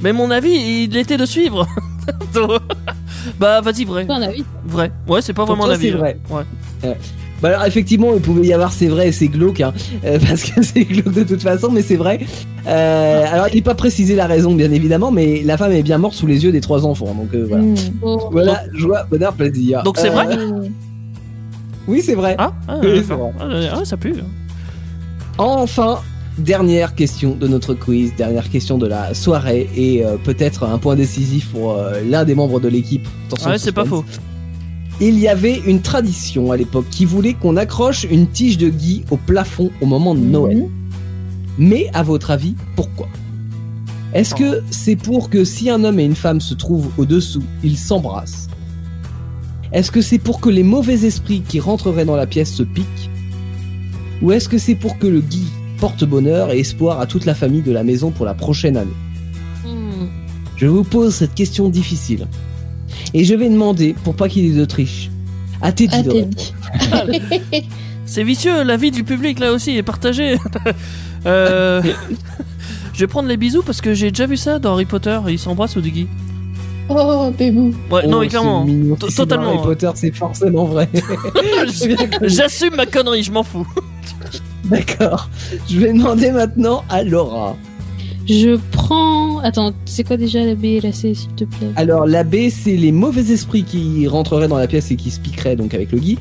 Mais 0.02 0.12
mon 0.12 0.32
avis, 0.32 0.84
il 0.90 0.98
était 0.98 1.18
de 1.18 1.26
suivre. 1.26 1.66
Bah, 3.40 3.60
vas-y, 3.62 3.84
vrai, 3.84 4.06
Pas 4.06 4.16
un 4.16 4.22
avis. 4.22 4.44
vrai. 4.66 4.92
Ouais, 5.08 5.22
c'est 5.22 5.34
pas 5.34 5.46
Pour 5.46 5.56
vraiment 5.56 5.68
la 5.70 5.76
vie. 5.78 5.90
c'est 5.92 5.98
vrai. 5.98 6.18
Ouais. 6.30 6.96
Bah 7.42 7.50
alors 7.50 7.66
effectivement, 7.66 8.14
il 8.16 8.22
pouvait 8.22 8.48
y 8.48 8.54
avoir 8.54 8.72
c'est 8.72 8.88
vrai 8.88 9.10
et 9.10 9.12
c'est 9.12 9.28
glauque, 9.28 9.62
hein, 9.62 9.74
euh, 10.06 10.18
parce 10.28 10.44
que 10.44 10.62
c'est 10.64 10.84
glauque 10.86 11.14
de 11.14 11.24
toute 11.24 11.42
façon, 11.44 11.70
mais 11.72 11.82
c'est 11.84 11.96
vrai. 11.96 12.20
Euh, 12.66 13.26
alors 13.32 13.48
il 13.52 13.56
n'est 13.56 13.62
pas 13.62 13.76
précisé 13.76 14.16
la 14.16 14.26
raison 14.26 14.54
bien 14.56 14.72
évidemment, 14.72 15.12
mais 15.12 15.42
la 15.44 15.56
femme 15.58 15.72
est 15.72 15.84
bien 15.84 15.98
morte 16.00 16.16
sous 16.16 16.26
les 16.28 16.44
yeux 16.44 16.52
des 16.52 16.62
trois 16.62 16.86
enfants, 16.86 17.14
donc 17.14 17.34
euh, 17.34 17.46
voilà. 17.48 17.64
Hmm. 17.64 17.76
Bon, 18.02 18.30
Voilà, 18.32 18.64
joie, 18.74 19.06
bonheur, 19.10 19.34
plaisir. 19.34 19.84
Donc 19.84 19.98
c'est 19.98 20.10
Euh, 20.10 20.14
vrai 20.14 20.38
Oui, 21.88 22.02
c'est 22.04 22.16
vrai. 22.16 22.36
Ah, 22.38 22.52
ah, 22.68 22.80
Oui, 22.84 23.02
d'accord. 23.08 23.32
Ah, 23.40 23.46
ah, 23.80 23.86
ça 23.86 23.96
pue. 23.96 24.16
Enfin, 25.38 26.00
dernière 26.38 26.96
question 26.96 27.36
de 27.40 27.48
notre 27.48 27.74
quiz, 27.74 28.14
dernière 28.16 28.50
question 28.50 28.78
de 28.78 28.88
la 28.88 29.14
soirée 29.14 29.70
et 29.76 30.04
euh, 30.06 30.18
peut-être 30.24 30.64
un 30.64 30.78
point 30.80 30.96
décisif 30.96 31.50
pour 31.52 31.74
euh, 31.78 32.02
l'un 32.06 32.26
des 32.26 32.36
membres 32.36 32.60
de 32.60 32.68
l'équipe. 32.68 33.08
Attention, 33.28 33.52
Ouais, 33.52 33.58
c'est 33.58 33.72
pas 33.72 33.86
faux. 33.86 34.04
Il 35.00 35.20
y 35.20 35.28
avait 35.28 35.60
une 35.68 35.82
tradition 35.82 36.52
à 36.52 36.58
l'époque 36.58 36.88
qui 36.90 37.06
voulait 37.06 37.36
qu'on 37.36 37.56
accroche 37.56 38.06
une 38.10 38.28
tige 38.28 38.58
de 38.58 38.70
gui 38.70 39.04
au 39.12 39.18
plafond 39.18 39.70
au 39.80 39.86
moment 39.86 40.16
de 40.16 40.22
Noël. 40.22 40.58
Mhm. 40.58 40.70
Mais 41.60 41.90
à 41.94 42.02
votre 42.02 42.32
avis, 42.32 42.56
pourquoi? 42.76 43.08
Est-ce 44.14 44.34
que 44.34 44.64
c'est 44.72 44.96
pour 44.96 45.30
que 45.30 45.44
si 45.44 45.70
un 45.70 45.84
homme 45.84 46.00
et 46.00 46.06
une 46.06 46.16
femme 46.16 46.42
se 46.42 46.56
trouvent 46.56 46.90
au-dessous, 46.98 47.44
ils 47.64 47.78
s'embrassent? 47.78 48.48
Est-ce 49.72 49.92
que 49.92 50.02
c'est 50.02 50.18
pour 50.18 50.40
que 50.40 50.50
les 50.50 50.64
mauvais 50.64 51.06
esprits 51.06 51.42
qui 51.42 51.60
rentreraient 51.60 52.06
dans 52.06 52.16
la 52.16 52.26
pièce 52.26 52.52
se 52.52 52.64
piquent? 52.64 53.12
Ou 54.24 54.32
est-ce 54.32 54.50
que 54.50 54.58
c'est 54.58 54.76
pour 54.76 54.98
que 54.98 55.06
le 55.06 55.22
gui 55.22 55.46
porte 55.80 56.06
bonheur 56.06 56.52
et 56.52 56.60
espoir 56.60 57.00
à 57.00 57.06
toute 57.06 57.26
la 57.26 57.36
famille 57.36 57.62
de 57.62 57.72
la 57.72 57.84
maison 57.84 58.10
pour 58.10 58.26
la 58.26 58.34
prochaine 58.34 58.78
année? 58.78 58.90
Hmm. 59.64 60.08
Je 60.56 60.66
vous 60.66 60.84
pose 60.84 61.14
cette 61.14 61.36
question 61.36 61.70
difficile. 61.70 62.28
Et 63.14 63.24
je 63.24 63.34
vais 63.36 63.50
demander, 63.50 63.96
pour 64.04 64.16
pas 64.16 64.28
qu'il 64.30 64.46
y 64.46 64.50
ait 64.50 64.58
d'Autriche, 64.58 65.10
à 65.62 65.72
Teddy 65.72 66.04
de 66.04 66.10
répondre. 66.12 66.38
C'est 68.06 68.24
vicieux, 68.24 68.64
la 68.64 68.78
vie 68.78 68.92
du 68.92 69.04
public 69.04 69.40
là 69.40 69.52
aussi 69.52 69.72
est 69.78 69.84
partagée. 69.84 70.38
Euh, 71.26 71.82
Je 72.94 73.00
vais 73.02 73.08
prendre 73.08 73.28
les 73.28 73.38
bisous 73.38 73.64
parce 73.64 73.82
que 73.82 73.94
j'ai 73.94 74.12
déjà 74.12 74.28
vu 74.28 74.38
ça 74.38 74.60
dans 74.60 74.74
Harry 74.74 74.86
Potter. 74.86 75.20
Ils 75.28 75.40
s'embrassent 75.40 75.76
au 75.76 75.82
Diggy. 75.82 76.08
Oh, 76.90 77.32
bébou. 77.38 77.74
Ouais, 77.92 78.08
non, 78.08 78.18
Oh, 78.18 78.22
mais 78.22 78.28
clairement. 78.28 78.66
totalement. 79.16 79.50
Harry 79.50 79.58
Potter, 79.64 79.90
c'est 79.96 80.16
forcément 80.16 80.66
vrai. 80.66 80.88
J'assume 82.22 82.76
ma 82.76 82.86
connerie, 82.86 83.24
je 83.24 83.32
m'en 83.32 83.44
fous. 83.44 83.68
D'accord. 84.66 85.28
Je 85.70 85.80
vais 85.80 85.92
demander 85.92 86.32
maintenant 86.32 86.84
à 86.88 87.04
Laura. 87.04 87.58
Je 88.28 88.58
prends. 88.72 89.40
Attends, 89.40 89.72
c'est 89.86 90.04
quoi 90.04 90.18
déjà 90.18 90.44
la 90.44 90.56
B 90.56 90.66
et 90.66 90.82
la 90.82 90.92
C, 90.92 91.14
s'il 91.14 91.30
te 91.36 91.46
plaît? 91.46 91.68
Alors 91.76 92.06
la 92.06 92.24
B, 92.24 92.50
c'est 92.50 92.76
les 92.76 92.92
mauvais 92.92 93.32
esprits 93.32 93.64
qui 93.64 94.08
rentreraient 94.08 94.48
dans 94.48 94.58
la 94.58 94.68
pièce 94.68 94.92
et 94.92 94.96
qui 94.96 95.12
se 95.12 95.20
piqueraient 95.20 95.56
donc 95.56 95.74
avec 95.74 95.92
le 95.92 96.00
Guy. 96.00 96.18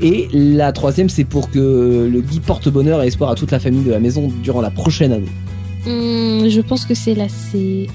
Et 0.00 0.28
la 0.32 0.72
troisième, 0.72 1.10
c'est 1.10 1.24
pour 1.24 1.50
que 1.50 2.08
le 2.10 2.20
Guy 2.22 2.40
porte 2.40 2.68
bonheur 2.68 3.02
et 3.02 3.06
espoir 3.08 3.30
à 3.30 3.34
toute 3.34 3.50
la 3.50 3.60
famille 3.60 3.84
de 3.84 3.90
la 3.90 3.98
maison 4.00 4.32
durant 4.42 4.62
la 4.62 4.70
prochaine 4.70 5.12
année. 5.12 5.28
Hmm, 5.84 6.48
Je 6.48 6.60
pense 6.60 6.86
que 6.86 6.94
c'est 6.94 7.14
la 7.14 7.28
C. 7.28 7.86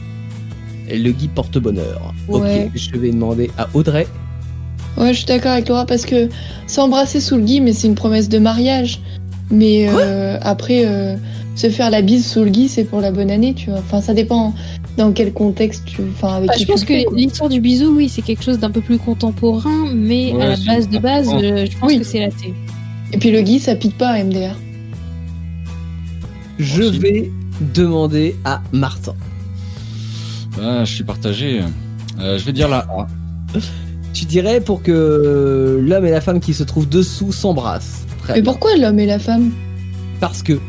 Le 0.87 1.11
Guy 1.11 1.27
porte 1.27 1.57
bonheur. 1.57 2.13
Ouais. 2.27 2.65
Ok, 2.65 2.71
je 2.75 2.91
vais 2.97 3.09
demander 3.09 3.49
à 3.57 3.67
Audrey. 3.73 4.05
Ouais, 4.97 5.13
je 5.13 5.17
suis 5.17 5.25
d'accord 5.25 5.51
avec 5.53 5.67
Laura 5.67 5.85
parce 5.85 6.05
que 6.05 6.29
s'embrasser 6.67 7.19
sous 7.19 7.35
le 7.37 7.41
gui, 7.41 7.59
mais 7.59 7.73
c'est 7.73 7.87
une 7.87 7.95
promesse 7.95 8.29
de 8.29 8.37
mariage. 8.37 9.01
Mais 9.51 9.87
euh, 9.89 10.37
après, 10.41 10.83
euh, 10.85 11.15
se 11.55 11.69
faire 11.69 11.89
la 11.89 12.01
bise 12.01 12.25
sous 12.29 12.43
le 12.43 12.49
gui, 12.51 12.67
c'est 12.67 12.83
pour 12.83 12.99
la 13.01 13.11
bonne 13.11 13.31
année, 13.31 13.53
tu 13.53 13.69
vois. 13.69 13.79
Enfin, 13.79 14.01
ça 14.01 14.13
dépend 14.13 14.53
dans 14.97 15.11
quel 15.13 15.31
contexte 15.33 15.85
tu. 15.85 16.01
Enfin, 16.13 16.35
avec 16.35 16.49
Bah, 16.49 16.55
je 16.59 16.65
pense 16.65 16.83
que 16.85 17.15
l'histoire 17.15 17.49
du 17.49 17.61
bisou, 17.61 17.95
oui, 17.95 18.09
c'est 18.09 18.21
quelque 18.21 18.43
chose 18.43 18.59
d'un 18.59 18.69
peu 18.71 18.81
plus 18.81 18.97
contemporain, 18.97 19.89
mais 19.93 20.33
Ouais, 20.33 20.41
à 20.43 20.49
la 20.49 20.55
base 20.57 20.89
de 20.89 20.99
base, 20.99 21.29
euh, 21.33 21.65
je 21.69 21.77
pense 21.77 21.91
Oui. 21.91 21.99
que 21.99 22.03
c'est 22.05 22.19
la 22.19 22.29
T. 22.29 22.53
Et 23.13 23.17
puis 23.17 23.31
le 23.31 23.41
gui, 23.41 23.59
ça 23.59 23.75
pique 23.75 23.97
pas, 23.97 24.21
MDR. 24.21 24.55
Je 26.59 26.83
Merci. 26.83 26.99
vais 26.99 27.31
demander 27.73 28.35
à 28.45 28.61
Martin. 28.71 29.13
Ah, 30.61 30.83
je 30.85 30.93
suis 30.93 31.03
partagé. 31.03 31.61
Euh, 32.19 32.37
je 32.37 32.45
vais 32.45 32.53
dire 32.53 32.69
la 32.69 32.79
A. 32.79 33.07
Tu 34.13 34.25
dirais 34.25 34.61
pour 34.61 34.81
que 34.81 35.79
l'homme 35.81 36.05
et 36.05 36.11
la 36.11 36.21
femme 36.21 36.39
qui 36.39 36.53
se 36.53 36.63
trouvent 36.63 36.87
dessous 36.87 37.31
s'embrassent. 37.33 38.05
Mais 38.29 38.35
bien. 38.35 38.43
pourquoi 38.43 38.75
l'homme 38.77 38.99
et 38.99 39.05
la 39.05 39.19
femme? 39.19 39.51
Parce 40.21 40.41
que 40.41 40.59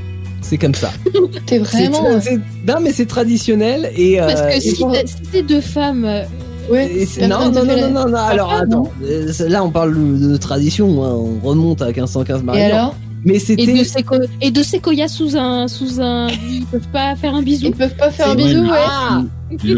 c'est 0.48 0.58
comme 0.58 0.74
ça. 0.74 0.90
T'es 1.46 1.58
C'est- 1.64 1.88
vraiment. 1.88 2.20
c'est- 2.20 2.38
non 2.66 2.80
mais 2.82 2.92
c'est 2.92 3.06
traditionnel 3.06 3.90
et. 3.96 4.16
Parce 4.18 4.40
euh, 4.40 4.50
que 4.50 4.56
et 4.56 4.60
si, 4.60 4.84
c'est 5.32 5.42
deux 5.42 5.60
femmes, 5.60 6.04
euh, 6.04 6.22
Ouais, 6.68 6.90
Et 6.92 7.06
c'est- 7.06 7.28
non, 7.28 7.50
non, 7.52 7.62
non, 7.64 7.76
non, 7.76 7.90
non, 7.92 8.08
non, 8.08 8.16
alors 8.16 8.52
attends, 8.52 8.90
euh, 9.04 9.32
là 9.48 9.62
on 9.62 9.70
parle 9.70 9.94
de, 10.18 10.36
tradition, 10.36 11.04
hein, 11.04 11.14
on 11.14 11.46
remonte 11.48 11.80
à 11.80 11.86
1515 11.86 12.40
Et 12.40 12.42
Marie. 12.42 12.62
alors 12.62 12.96
Mais 13.24 13.36
et 13.36 13.38
c'était. 13.38 13.72
de 13.72 13.84
séco 13.84 14.16
et 14.40 14.50
de 14.50 14.62
séquoia 14.64 15.06
sous 15.06 15.36
un 15.36 15.68
sous 15.68 16.00
un, 16.00 16.26
ils 16.28 16.64
peuvent 16.68 16.88
pas 16.92 17.14
faire 17.14 17.36
un 17.36 17.42
bisou. 17.42 17.66
Ils 17.66 17.72
peuvent 17.72 17.94
pas 17.96 18.10
faire 18.10 18.30
un 18.30 18.34
bisou, 18.34 18.62
ouais. 18.64 18.78
Ah 18.84 19.22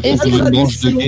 Et 0.03 0.17
c'est 0.17 0.31
tradition. 0.31 0.99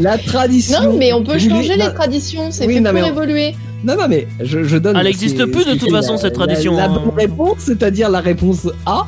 La 0.00 0.18
tradition. 0.18 0.82
Non, 0.82 0.96
mais 0.98 1.14
on 1.14 1.24
peut 1.24 1.38
changer 1.38 1.76
les 1.76 1.94
traditions, 1.94 2.48
c'est 2.50 2.66
Oui, 2.66 2.74
fait 2.74 2.80
non, 2.80 2.90
pour 2.90 3.00
mais 3.00 3.02
on- 3.04 3.12
évoluer. 3.12 3.54
Non, 3.84 3.96
non, 3.96 4.08
mais 4.08 4.26
je, 4.42 4.64
je 4.64 4.76
donne. 4.76 4.96
Elle 4.96 5.04
n'existe 5.04 5.44
plus 5.46 5.64
de 5.64 5.74
toute 5.78 5.90
la- 5.90 6.00
façon, 6.02 6.16
cette 6.16 6.36
la- 6.36 6.46
tradition, 6.46 6.76
La, 6.76 6.84
hein. 6.84 7.00
bonne 7.04 7.14
réponse, 7.16 7.56
c'est-à-dire 7.60 8.10
la 8.10 8.20
réponse 8.20 8.68
A. 8.86 9.06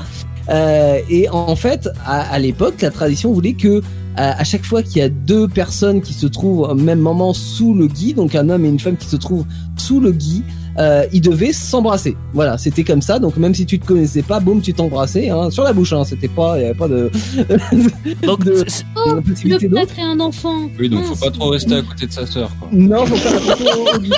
Euh, 0.48 0.98
et 1.08 1.28
en 1.28 1.54
fait, 1.56 1.88
à, 2.04 2.20
à 2.32 2.38
l'époque, 2.38 2.80
la 2.82 2.90
tradition 2.90 3.32
voulait 3.32 3.52
que 3.54 3.80
à, 4.16 4.40
à 4.40 4.44
chaque 4.44 4.64
fois 4.64 4.82
qu'il 4.82 4.98
y 4.98 5.00
a 5.02 5.08
deux 5.08 5.46
personnes 5.48 6.00
qui 6.02 6.12
se 6.14 6.26
trouvent 6.26 6.68
au 6.68 6.74
même 6.74 6.98
moment 6.98 7.32
sous 7.32 7.74
le 7.74 7.86
gui, 7.86 8.12
donc 8.14 8.34
un 8.34 8.48
homme 8.48 8.64
et 8.64 8.68
une 8.68 8.80
femme 8.80 8.96
qui 8.96 9.06
se 9.08 9.16
trouvent 9.16 9.44
sous 9.76 10.00
le 10.00 10.10
gui, 10.12 10.42
euh, 10.78 11.04
ils 11.12 11.20
devaient 11.20 11.52
s'embrasser. 11.52 12.16
Voilà, 12.34 12.58
c'était 12.58 12.82
comme 12.82 13.02
ça. 13.02 13.18
Donc 13.20 13.36
même 13.36 13.54
si 13.54 13.66
tu 13.66 13.78
te 13.78 13.86
connaissais 13.86 14.22
pas, 14.22 14.40
boum, 14.40 14.60
tu 14.60 14.74
t'embrassais 14.74 15.28
hein, 15.30 15.50
sur 15.50 15.62
la 15.64 15.72
bouche. 15.72 15.92
Hein, 15.92 16.04
c'était 16.04 16.28
pas, 16.28 16.58
il 16.58 16.62
y 16.62 16.64
avait 16.64 16.74
pas 16.74 16.88
de, 16.88 17.10
Donc, 18.26 18.44
de, 18.44 18.64
c'est- 18.66 18.84
de 19.06 19.14
Le 19.14 19.20
possibilité 19.22 19.68
prêtre 19.68 19.94
et 19.98 20.02
un 20.02 20.18
enfant. 20.18 20.68
Oui, 20.78 20.88
donc 20.88 21.04
faut 21.04 21.14
pas 21.24 21.30
trop 21.30 21.50
rester 21.50 21.74
à 21.76 21.82
côté 21.82 22.06
de 22.06 22.12
sa 22.12 22.26
sœur. 22.26 22.50
Quoi. 22.58 22.68
Non, 22.72 23.06
faut 23.06 23.98
gui. 24.00 24.10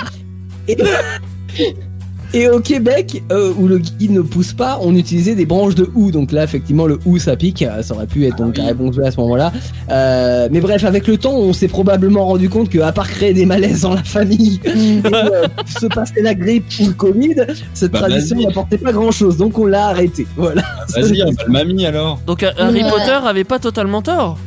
Et, 0.67 0.77
et 2.33 2.49
au 2.49 2.59
Québec, 2.59 3.23
euh, 3.31 3.53
où 3.57 3.67
le 3.67 3.77
gui 3.77 4.09
ne 4.09 4.19
pousse 4.21 4.51
pas, 4.53 4.77
on 4.81 4.93
utilisait 4.95 5.35
des 5.35 5.45
branches 5.45 5.75
de 5.75 5.89
houx. 5.95 6.11
Donc 6.11 6.31
là, 6.33 6.43
effectivement, 6.43 6.85
le 6.85 6.99
houx, 7.05 7.17
ça 7.17 7.35
pique. 7.37 7.63
Ça 7.81 7.93
aurait 7.93 8.07
pu 8.07 8.25
être 8.25 8.35
donc 8.37 8.57
la 8.57 8.65
réponse 8.65 8.97
à 8.99 9.11
ce 9.11 9.19
moment-là. 9.21 9.53
Euh, 9.89 10.49
mais 10.51 10.59
bref, 10.59 10.83
avec 10.83 11.07
le 11.07 11.17
temps, 11.17 11.33
on 11.35 11.53
s'est 11.53 11.67
probablement 11.69 12.25
rendu 12.25 12.49
compte 12.49 12.69
que, 12.69 12.79
à 12.79 12.91
part 12.91 13.07
créer 13.09 13.33
des 13.33 13.45
malaises 13.45 13.81
dans 13.81 13.93
la 13.93 14.03
famille, 14.03 14.59
et, 14.65 14.69
euh, 15.05 15.47
se 15.79 15.85
passer 15.85 16.21
la 16.21 16.33
grippe 16.33 16.65
ou 16.81 16.87
le 16.87 16.93
Covid, 16.93 17.35
cette 17.73 17.91
Bah, 17.91 17.99
tradition 17.99 18.37
n'apportait 18.41 18.79
pas 18.79 18.91
grand-chose. 18.91 19.37
Donc 19.37 19.57
on 19.57 19.65
l'a 19.65 19.87
arrêté. 19.87 20.27
Voilà. 20.35 20.63
Vas-y, 20.93 21.23
on 21.23 21.31
va 21.31 21.43
le 21.45 21.51
mamie 21.51 21.85
alors. 21.85 22.19
donc 22.27 22.43
euh, 22.43 22.51
Harry 22.57 22.83
Ouais. 22.83 22.89
Potter 22.89 23.19
avait 23.25 23.43
pas 23.45 23.59
totalement 23.59 24.01
tort. 24.01 24.37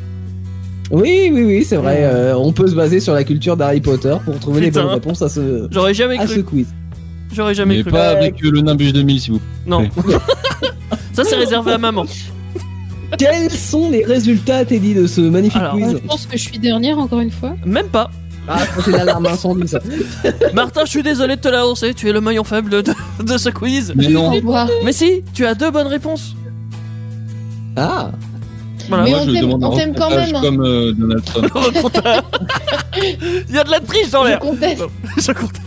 Oui, 0.90 1.30
oui, 1.32 1.44
oui, 1.44 1.64
c'est 1.64 1.76
vrai. 1.76 1.98
euh, 2.02 2.34
on 2.36 2.52
peut 2.52 2.66
se 2.66 2.74
baser 2.74 3.00
sur 3.00 3.12
la 3.14 3.24
culture 3.24 3.56
d'Harry 3.56 3.80
Potter 3.80 4.16
pour 4.24 4.38
trouver 4.38 4.62
les 4.62 4.70
bonnes 4.70 4.86
réponses 4.86 5.20
à 5.22 5.28
ce, 5.28 5.68
J'aurais 5.70 5.94
jamais 5.94 6.18
à 6.18 6.26
ce 6.26 6.40
quiz. 6.40 6.66
J'aurais 7.32 7.54
jamais 7.54 7.76
Mais 7.76 7.82
cru. 7.82 7.90
pas 7.92 8.08
avec 8.08 8.42
euh, 8.42 8.50
le 8.50 8.60
Nimbus 8.62 8.92
2000, 8.92 9.20
s'il 9.20 9.32
vous 9.34 9.38
plaît. 9.38 9.48
Non. 9.66 9.86
Ça, 11.12 11.24
c'est 11.24 11.36
réservé 11.36 11.72
à 11.72 11.78
maman. 11.78 12.06
Quels 13.18 13.50
sont 13.50 13.90
les 13.90 14.04
résultats, 14.04 14.64
Teddy, 14.64 14.94
de 14.94 15.06
ce 15.06 15.20
magnifique 15.20 15.60
Alors, 15.60 15.74
quiz 15.74 15.90
Je 15.92 15.96
pense 15.98 16.26
que 16.26 16.38
je 16.38 16.42
suis 16.42 16.58
dernière 16.58 16.98
encore 16.98 17.20
une 17.20 17.30
fois. 17.30 17.54
Même 17.66 17.88
pas. 17.88 18.10
Ah, 18.48 18.60
c'est 18.82 18.92
l'alarme 18.92 19.26
incendie, 19.26 19.68
ça. 19.68 19.78
Martin, 20.54 20.82
je 20.86 20.90
suis 20.90 21.02
désolé 21.02 21.36
de 21.36 21.40
te 21.40 21.48
l'annoncer. 21.48 21.92
Tu 21.92 22.08
es 22.08 22.12
le 22.12 22.20
maillon 22.22 22.44
faible 22.44 22.70
de, 22.70 22.82
de 23.22 23.36
ce 23.36 23.50
quiz. 23.50 23.92
Mais 23.94 24.08
non. 24.08 24.32
Mais 24.84 24.92
si, 24.92 25.22
tu 25.34 25.44
as 25.44 25.54
deux 25.54 25.70
bonnes 25.70 25.86
réponses. 25.86 26.34
Ah, 27.76 28.10
Voilà. 28.88 29.04
Mais 29.04 29.10
Moi, 29.10 29.18
on 29.20 29.26
je 29.26 29.30
t'aime- 29.32 29.40
demande 29.42 29.64
un 29.64 29.66
on 29.68 29.76
t'aime 29.76 29.94
quand 29.94 30.10
même, 30.10 30.34
hein. 30.36 30.40
comme 30.42 30.64
euh, 30.64 30.92
Donald 30.98 31.24
Trump. 31.24 31.46
Il 33.48 33.54
y 33.54 33.58
a 33.58 33.64
de 33.64 33.70
la 33.70 33.80
triche 33.80 34.10
dans 34.10 34.24
Je 34.24 34.28
l'air. 34.28 34.38
conteste. 34.40 34.82
Je 35.18 35.32
conteste. 35.32 35.62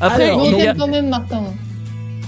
Après, 0.00 0.28
il 0.28 0.32
on 0.34 0.44
y 0.44 0.62
a, 0.62 0.66
t'aime 0.66 0.76
quand 0.78 0.86
même, 0.88 1.08
Martin. 1.08 1.42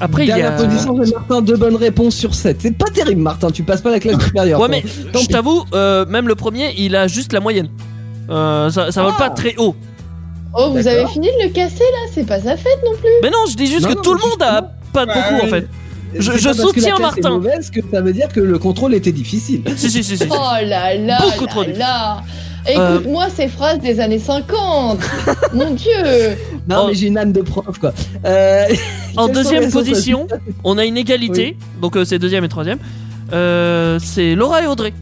après, 0.01 0.23
il 0.23 0.25
y 0.25 0.33
dernière 0.33 0.53
a. 0.59 0.63
position 0.65 0.93
de 0.95 1.11
Martin, 1.11 1.43
deux 1.43 1.57
bonnes 1.57 1.77
réponses 1.77 2.15
sur 2.17 2.35
7. 2.35 2.57
C'est 2.61 2.77
pas 2.77 2.91
terrible, 2.91 3.21
Martin, 3.23 3.51
tu 3.51 3.63
passes 3.63 3.81
pas 3.83 3.91
la 3.91 4.01
classe 4.01 4.21
supérieure. 4.25 4.61
Ouais, 4.61 4.69
mais 4.69 4.83
Tant 5.13 5.21
je 5.21 5.27
t'avoue, 5.29 5.65
euh, 5.75 6.05
même 6.07 6.29
le 6.29 6.35
premier, 6.35 6.73
il 6.79 6.97
a 6.97 7.07
juste 7.07 7.33
la 7.33 7.41
moyenne. 7.41 7.69
Euh, 8.31 8.71
ça, 8.71 8.93
ça 8.93 9.03
va 9.03 9.13
Ah. 9.15 9.19
pas 9.19 9.31
très 9.31 9.55
haut. 9.59 9.75
Oh, 10.53 10.71
vous 10.73 10.87
avez 10.87 11.07
fini 11.07 11.29
de 11.29 11.45
le 11.47 11.51
casser 11.51 11.79
là? 11.79 12.11
C'est 12.13 12.27
pas 12.27 12.41
sa 12.41 12.57
fête 12.57 12.79
non 12.85 12.93
plus. 13.01 13.09
Mais 13.23 13.31
non, 13.31 13.39
je 13.49 13.57
dis 13.57 13.67
juste 13.67 13.83
Non, 13.83 13.91
que 13.91 13.95
non, 13.95 14.03
tout 14.03 14.15
le 14.15 14.21
monde 14.21 14.43
a 14.43 14.63
pas 14.93 15.07
beaucoup 15.07 15.45
en 15.45 15.49
fait. 15.49 15.69
Je- 16.15 16.21
je 16.21 16.29
pas 16.31 16.43
parce 16.45 16.57
que 16.59 16.63
soutiens 16.81 16.91
la 16.91 16.97
classe 16.97 17.17
est 17.19 17.21
Martin. 17.23 17.31
mauvaise 17.31 17.71
que 17.71 17.81
ça 17.93 18.01
veut 18.01 18.13
dire 18.13 18.29
que 18.29 18.41
le 18.41 18.59
contrôle 18.59 18.95
était 18.95 19.13
difficile. 19.13 19.63
Si, 19.77 19.91
si, 19.91 20.03
si, 20.05 20.17
si. 20.17 20.25
Oh 20.31 20.35
là 20.65 20.97
là 20.97 21.19
Beaucoup 21.23 21.45
là 21.45 21.51
trop 21.51 21.61
difficile. 21.65 21.79
là. 21.81 22.23
Euh. 22.69 22.95
Écoute-moi 22.99 23.27
ces 23.35 23.49
phrases 23.49 23.79
des 23.81 24.01
années 24.01 24.19
50. 24.19 24.99
Mon 25.55 25.71
Dieu. 25.71 25.91
Non, 26.69 26.83
Oh. 26.83 26.87
mais 26.89 26.95
j'ai 26.95 27.07
une 27.07 27.17
âme 27.19 27.33
de 27.33 27.41
prof, 27.41 27.79
quoi. 27.79 27.93
Euh, 28.27 28.67
En 29.17 29.29
deuxième 29.29 29.71
position, 29.71 30.27
on 30.65 30.77
a 30.79 30.85
une 30.85 30.97
égalité. 30.99 31.57
Donc 31.81 31.97
euh, 31.97 32.05
c'est 32.05 32.19
deuxième 32.19 32.45
et 32.45 32.49
troisième. 32.49 32.79
Euh, 33.33 33.99
c'est 34.03 34.35
Laura 34.35 34.63
et 34.63 34.67
Audrey. 34.67 34.93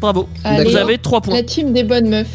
Bravo. 0.00 0.28
Allez, 0.44 0.70
Vous 0.70 0.76
avez 0.76 0.98
3 0.98 1.20
points. 1.20 1.34
la 1.34 1.42
team 1.42 1.72
des 1.72 1.82
bonnes 1.84 2.08
meufs. 2.08 2.26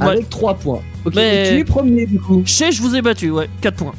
Avec 0.00 0.28
3 0.28 0.54
points. 0.54 0.80
Ok, 1.04 1.14
Mais- 1.16 1.46
et 1.46 1.50
tu 1.50 1.58
es 1.60 1.64
premier, 1.64 2.06
du 2.06 2.20
coup. 2.20 2.42
Chez, 2.46 2.70
je 2.72 2.80
vous 2.80 2.94
ai 2.94 3.02
battu, 3.02 3.30
ouais, 3.30 3.48
4 3.60 3.74
points. 3.76 3.92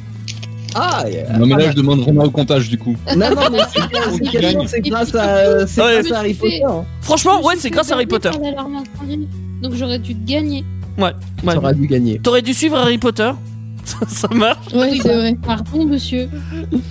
Ah, 0.75 1.03
yeah. 1.09 1.37
Non, 1.37 1.45
mais 1.45 1.55
là, 1.55 1.71
je 1.71 1.75
demande 1.75 2.01
vraiment 2.01 2.23
au 2.25 2.29
comptage 2.29 2.69
du 2.69 2.77
coup. 2.77 2.95
Non, 3.15 3.29
non, 3.35 3.41
mais 3.51 3.59
c'est 4.67 4.81
grâce 4.81 5.13
à, 5.15 5.65
c'est 5.67 5.81
Ouais. 5.81 6.01
grâce 6.01 6.11
à 6.11 6.19
Harry 6.19 6.33
Potter. 6.33 6.63
hein. 6.63 6.83
Franchement, 7.01 7.39
Je 7.41 7.45
ouais, 7.47 7.53
c'est 7.57 7.69
grâce 7.69 7.91
à 7.91 7.95
Harry 7.95 8.05
Potter. 8.05 8.29
Donc 9.61 9.73
j'aurais 9.73 9.99
dû 9.99 10.13
gagner. 10.13 10.63
Ouais. 10.97 11.11
Tu 11.41 11.49
aurais 11.57 11.73
dû 11.73 11.87
gagner. 11.87 12.19
T'aurais 12.19 12.41
dû 12.41 12.53
suivre 12.53 12.77
Harry 12.77 12.97
Potter. 12.97 13.31
Ça, 13.85 13.97
ça 14.07 14.27
marche. 14.31 14.71
Ouais, 14.73 14.91
c'est 15.01 15.13
vrai. 15.15 15.35
Pardon, 15.43 15.85
monsieur. 15.85 16.29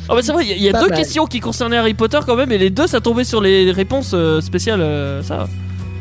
Ah 0.09 0.15
bah 0.15 0.21
c'est 0.23 0.33
vrai, 0.33 0.45
il 0.45 0.49
y 0.51 0.53
a- 0.53 0.57
il 0.57 0.63
y 0.65 0.69
a, 0.69 0.73
Pas 0.73 0.81
deux 0.83 0.89
mal. 0.89 0.99
questions 0.99 1.27
qui 1.27 1.39
concernaient 1.39 1.77
Harry 1.77 1.95
Potter 1.95 2.19
quand 2.27 2.35
même, 2.35 2.51
et 2.51 2.59
les 2.59 2.71
deux 2.71 2.89
ça 2.89 3.01
tombait 3.01 3.23
sur 3.25 3.41
les 3.41 3.71
réponses 3.71 4.13
euh, 4.15 4.41
spéciales. 4.41 4.81
euh, 4.81 5.23
ça. 5.23 5.47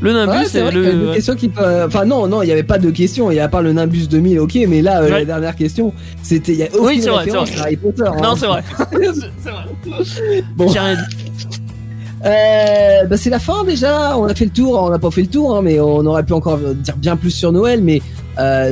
Le 0.02 0.14
Nimbus 0.14 0.32
Ouais, 0.32 0.46
c'est 0.46 0.60
et 0.60 0.72
le. 0.72 1.36
qui 1.36 1.52
Enfin 1.86 2.06
non, 2.06 2.28
non, 2.28 2.42
il 2.44 2.46
n'y 2.46 2.52
avait 2.52 2.64
pas 2.64 2.78
de 2.78 2.92
questions. 2.92 3.32
Il 3.32 3.36
y 3.36 3.40
a 3.40 3.48
pas 3.48 3.62
le 3.62 3.74
Nimbus 3.74 4.08
2000, 4.08 4.40
ok, 4.40 4.58
mais 4.68 4.82
là, 4.82 5.02
euh, 5.02 5.10
la 5.10 5.26
dernière 5.26 5.56
question, 5.56 5.94
c'était... 6.22 6.52
Il 6.54 6.58
y 6.60 6.64
a 6.64 6.68
aucune 6.68 6.86
Oui, 6.86 7.02
c'est 7.02 7.10
vrai, 7.10 7.24
référence 7.24 7.50
c'est 7.50 7.56
vrai. 7.56 7.62
à 7.62 7.66
Harry 7.66 7.76
Potter. 7.78 8.04
hein. 8.06 8.22
Non, 8.22 8.36
c'est 8.36 8.46
vrai. 8.46 8.64
c'est 9.44 9.50
vrai. 9.50 10.44
Bon. 10.56 10.68
J'ai 10.70 10.80
rien 10.80 10.96
dit. 10.96 11.42
Euh, 12.26 13.06
bah, 13.06 13.18
c'est 13.18 13.30
la 13.30 13.40
fin 13.40 13.64
déjà, 13.64 14.18
on 14.18 14.26
a 14.26 14.34
fait 14.36 14.46
le 14.46 14.52
tour, 14.52 14.82
on 14.82 14.90
n'a 14.90 15.00
pas 15.00 15.12
fait 15.12 15.22
le 15.22 15.28
tour, 15.28 15.56
hein, 15.56 15.62
mais 15.64 15.80
on 15.80 16.06
aurait 16.06 16.24
pu 16.24 16.34
encore 16.34 16.58
dire 16.58 16.96
bien 16.98 17.16
plus 17.16 17.32
sur 17.32 17.52
Noël, 17.52 17.82
mais... 17.84 18.02
Euh, 18.40 18.72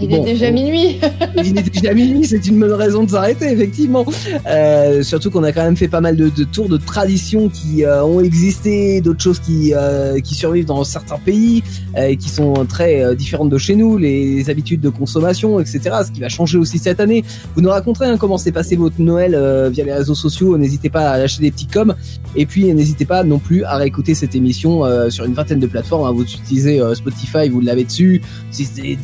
Il 0.00 0.08
bon, 0.08 0.22
est 0.22 0.32
déjà 0.32 0.48
on- 0.48 0.52
minuit. 0.52 0.98
Il 1.44 1.58
est 1.58 1.70
déjà 1.74 1.94
minuit, 1.94 2.24
c'est 2.26 2.46
une 2.46 2.58
bonne 2.60 2.72
raison 2.72 3.04
de 3.04 3.10
s'arrêter, 3.10 3.50
effectivement. 3.52 4.04
Euh, 4.48 5.02
surtout 5.02 5.30
qu'on 5.30 5.42
a 5.44 5.52
quand 5.52 5.62
même 5.64 5.76
fait 5.76 5.88
pas 5.88 6.00
mal 6.00 6.16
de, 6.16 6.28
de 6.28 6.44
tours 6.44 6.68
de 6.68 6.76
traditions 6.76 7.48
qui 7.48 7.84
euh, 7.84 8.04
ont 8.04 8.20
existé, 8.20 9.00
d'autres 9.00 9.22
choses 9.22 9.38
qui, 9.40 9.72
euh, 9.74 10.20
qui 10.20 10.34
survivent 10.34 10.66
dans 10.66 10.84
certains 10.84 11.18
pays, 11.18 11.62
euh, 11.96 12.08
et 12.08 12.16
qui 12.16 12.28
sont 12.28 12.52
très 12.66 13.02
euh, 13.02 13.14
différentes 13.14 13.50
de 13.50 13.58
chez 13.58 13.74
nous, 13.74 13.96
les, 13.98 14.48
habitudes 14.50 14.80
de 14.80 14.88
consommation, 14.90 15.58
etc. 15.60 15.80
Ce 16.06 16.12
qui 16.12 16.20
va 16.20 16.28
changer 16.28 16.58
aussi 16.58 16.78
cette 16.78 17.00
année. 17.00 17.24
Vous 17.54 17.62
nous 17.62 17.70
raconterez 17.70 18.06
hein, 18.06 18.16
comment 18.18 18.38
s'est 18.38 18.52
passé 18.52 18.76
votre 18.76 19.00
Noël 19.00 19.34
euh, 19.34 19.68
via 19.70 19.84
les 19.84 19.92
réseaux 19.92 20.14
sociaux. 20.14 20.56
N'hésitez 20.58 20.88
pas 20.90 21.10
à 21.10 21.18
lâcher 21.18 21.40
des 21.40 21.50
petits 21.50 21.66
coms. 21.66 21.94
Et 22.36 22.46
puis 22.46 22.72
n'hésitez 22.72 23.04
pas 23.06 23.24
non 23.24 23.38
plus 23.38 23.64
à 23.64 23.76
réécouter 23.76 24.14
cette 24.14 24.34
émission 24.34 24.84
euh, 24.84 25.10
sur 25.10 25.24
une 25.24 25.32
vingtaine 25.34 25.58
de 25.58 25.66
plateformes. 25.66 26.06
hein. 26.06 26.12
Vous 26.12 26.22
utilisez 26.22 26.80
Spotify, 26.94 27.48
vous 27.48 27.60
l'avez 27.60 27.84
dessus. 27.84 28.20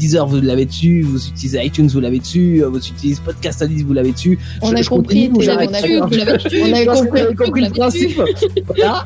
Deezer, 0.02 0.26
vous 0.26 0.40
l'avez 0.40 0.64
dessus. 0.66 1.02
Vous 1.02 1.28
utilisez 1.28 1.64
iTunes, 1.64 1.86
vous 1.86 2.00
l'avez 2.00 2.18
dessus. 2.18 2.62
euh, 2.64 2.68
Vous 2.68 2.78
utilisez 2.78 3.20
Podcast 3.24 3.62
Addict, 3.62 3.86
vous 3.86 3.92
l'avez 3.92 4.10
dessus. 4.12 4.36
On 4.60 4.70
Je- 4.70 4.74
a 4.74 4.82
je 4.82 4.88
compris, 4.88 5.28
a 5.48 5.56
D'accord. 5.56 6.00
compris. 6.00 6.18
Vous 6.18 6.24
l'avez 6.24 6.38
tué. 6.38 6.62
On 6.62 6.72
a 6.74 6.84
compris. 6.96 7.22
vous 7.22 7.28
le 7.28 7.34
Vous 7.36 7.54
l'avez 7.62 7.70
principe. 7.70 8.20
Voilà. 8.66 9.04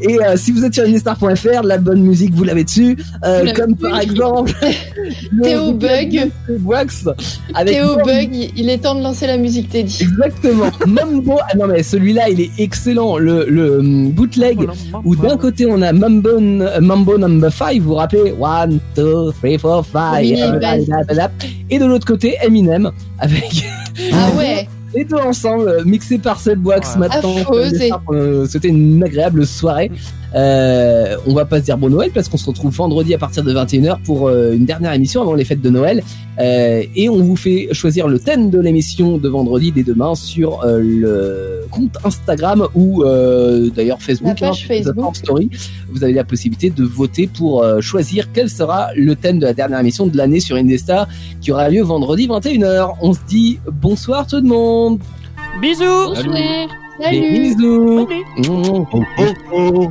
Et 0.00 0.18
euh, 0.22 0.36
si 0.36 0.52
vous 0.52 0.64
êtes 0.64 0.74
sur 0.74 0.84
indestar.fr, 0.84 1.62
la 1.64 1.78
bonne 1.78 2.02
musique, 2.02 2.34
vous 2.34 2.44
l'avez 2.44 2.64
dessus. 2.64 2.96
Euh, 3.24 3.44
Vous 3.46 3.52
comme 3.52 3.76
par 3.76 4.00
exemple 4.00 4.52
le 5.32 5.42
Théo 5.42 5.72
Bug. 5.72 6.30
Wax 6.64 7.08
avec 7.54 7.74
Théo. 7.74 7.96
Bug, 8.04 8.50
il 8.56 8.70
est 8.70 8.78
temps 8.78 8.94
de 8.94 9.02
lancer 9.02 9.26
la 9.26 9.36
musique 9.36 9.68
Teddy. 9.70 9.98
Exactement. 10.02 10.70
Mambo. 10.86 11.38
Ah 11.40 11.56
non 11.56 11.66
mais 11.66 11.82
celui-là, 11.82 12.28
il 12.28 12.40
est 12.40 12.50
excellent. 12.58 13.18
Le, 13.18 13.46
le 13.48 13.78
hum, 13.80 14.10
bootleg 14.12 14.58
où 15.04 15.16
d'un 15.16 15.36
côté 15.36 15.66
on 15.68 15.80
a 15.82 15.92
Mambo, 15.92 16.40
Mambo 16.80 17.18
number 17.18 17.52
5, 17.52 17.78
vous 17.78 17.88
vous 17.90 17.94
rappelez 17.94 18.34
1, 18.42 18.66
2, 18.96 19.30
3, 19.32 19.58
4, 19.58 19.84
5, 19.92 20.20
Mini 20.22 20.42
bass. 20.60 21.28
et 21.70 21.78
de 21.78 21.84
l'autre 21.84 22.06
côté 22.06 22.36
Eminem 22.42 22.90
avec 23.18 23.64
Ah 24.12 24.30
ouais. 24.36 24.68
Les 24.94 25.04
deux 25.04 25.16
ensemble, 25.16 25.68
euh, 25.68 25.84
mixés 25.84 26.18
par 26.18 26.38
Seb 26.40 26.66
Wax 26.66 26.94
Ouais. 26.94 27.00
maintenant. 27.00 27.36
Affreux, 27.36 27.72
et- 27.80 27.90
Euh, 28.10 28.46
C'était 28.46 28.68
une 28.68 29.02
agréable 29.02 29.46
soirée. 29.46 29.90
Euh, 30.34 31.16
on 31.26 31.34
va 31.34 31.44
pas 31.44 31.60
se 31.60 31.64
dire 31.64 31.76
bon 31.76 31.90
Noël 31.90 32.10
parce 32.12 32.28
qu'on 32.28 32.36
se 32.36 32.46
retrouve 32.46 32.74
vendredi 32.74 33.14
à 33.14 33.18
partir 33.18 33.42
de 33.42 33.52
21h 33.52 34.00
pour 34.02 34.28
euh, 34.28 34.52
une 34.52 34.64
dernière 34.64 34.92
émission 34.92 35.20
avant 35.20 35.34
les 35.34 35.44
fêtes 35.44 35.60
de 35.60 35.70
Noël. 35.70 36.02
Euh, 36.40 36.82
et 36.96 37.08
on 37.08 37.18
vous 37.22 37.36
fait 37.36 37.68
choisir 37.72 38.08
le 38.08 38.18
thème 38.18 38.50
de 38.50 38.58
l'émission 38.58 39.18
de 39.18 39.28
vendredi 39.28 39.72
dès 39.72 39.82
demain 39.82 40.14
sur 40.14 40.64
euh, 40.64 40.80
le 40.80 41.66
compte 41.70 41.96
Instagram 42.04 42.66
ou 42.74 43.02
euh, 43.04 43.70
d'ailleurs 43.70 44.00
Facebook. 44.00 44.40
La 44.40 44.48
page 44.48 44.64
hein, 44.64 44.66
Facebook. 44.68 45.04
en 45.04 45.14
story. 45.14 45.50
Vous 45.90 46.02
avez 46.04 46.14
la 46.14 46.24
possibilité 46.24 46.70
de 46.70 46.84
voter 46.84 47.26
pour 47.26 47.62
euh, 47.62 47.80
choisir 47.80 48.32
quel 48.32 48.48
sera 48.48 48.88
le 48.96 49.14
thème 49.16 49.38
de 49.38 49.46
la 49.46 49.54
dernière 49.54 49.80
émission 49.80 50.06
de 50.06 50.16
l'année 50.16 50.40
sur 50.40 50.56
Indestar 50.56 51.08
qui 51.40 51.52
aura 51.52 51.68
lieu 51.68 51.82
vendredi 51.82 52.26
21h. 52.26 52.94
On 53.02 53.12
se 53.12 53.20
dit 53.28 53.58
bonsoir 53.70 54.26
tout 54.26 54.36
le 54.36 54.42
monde. 54.42 54.98
Bisous. 55.60 55.84
Bonsoir. 55.84 56.34
Des 56.34 57.04
Salut. 57.04 57.20
bisous. 57.20 58.06
Salut. 58.08 58.48
Mmh. 58.48 58.84
Oh, 58.92 59.04
oh, 59.18 59.24
oh, 59.52 59.90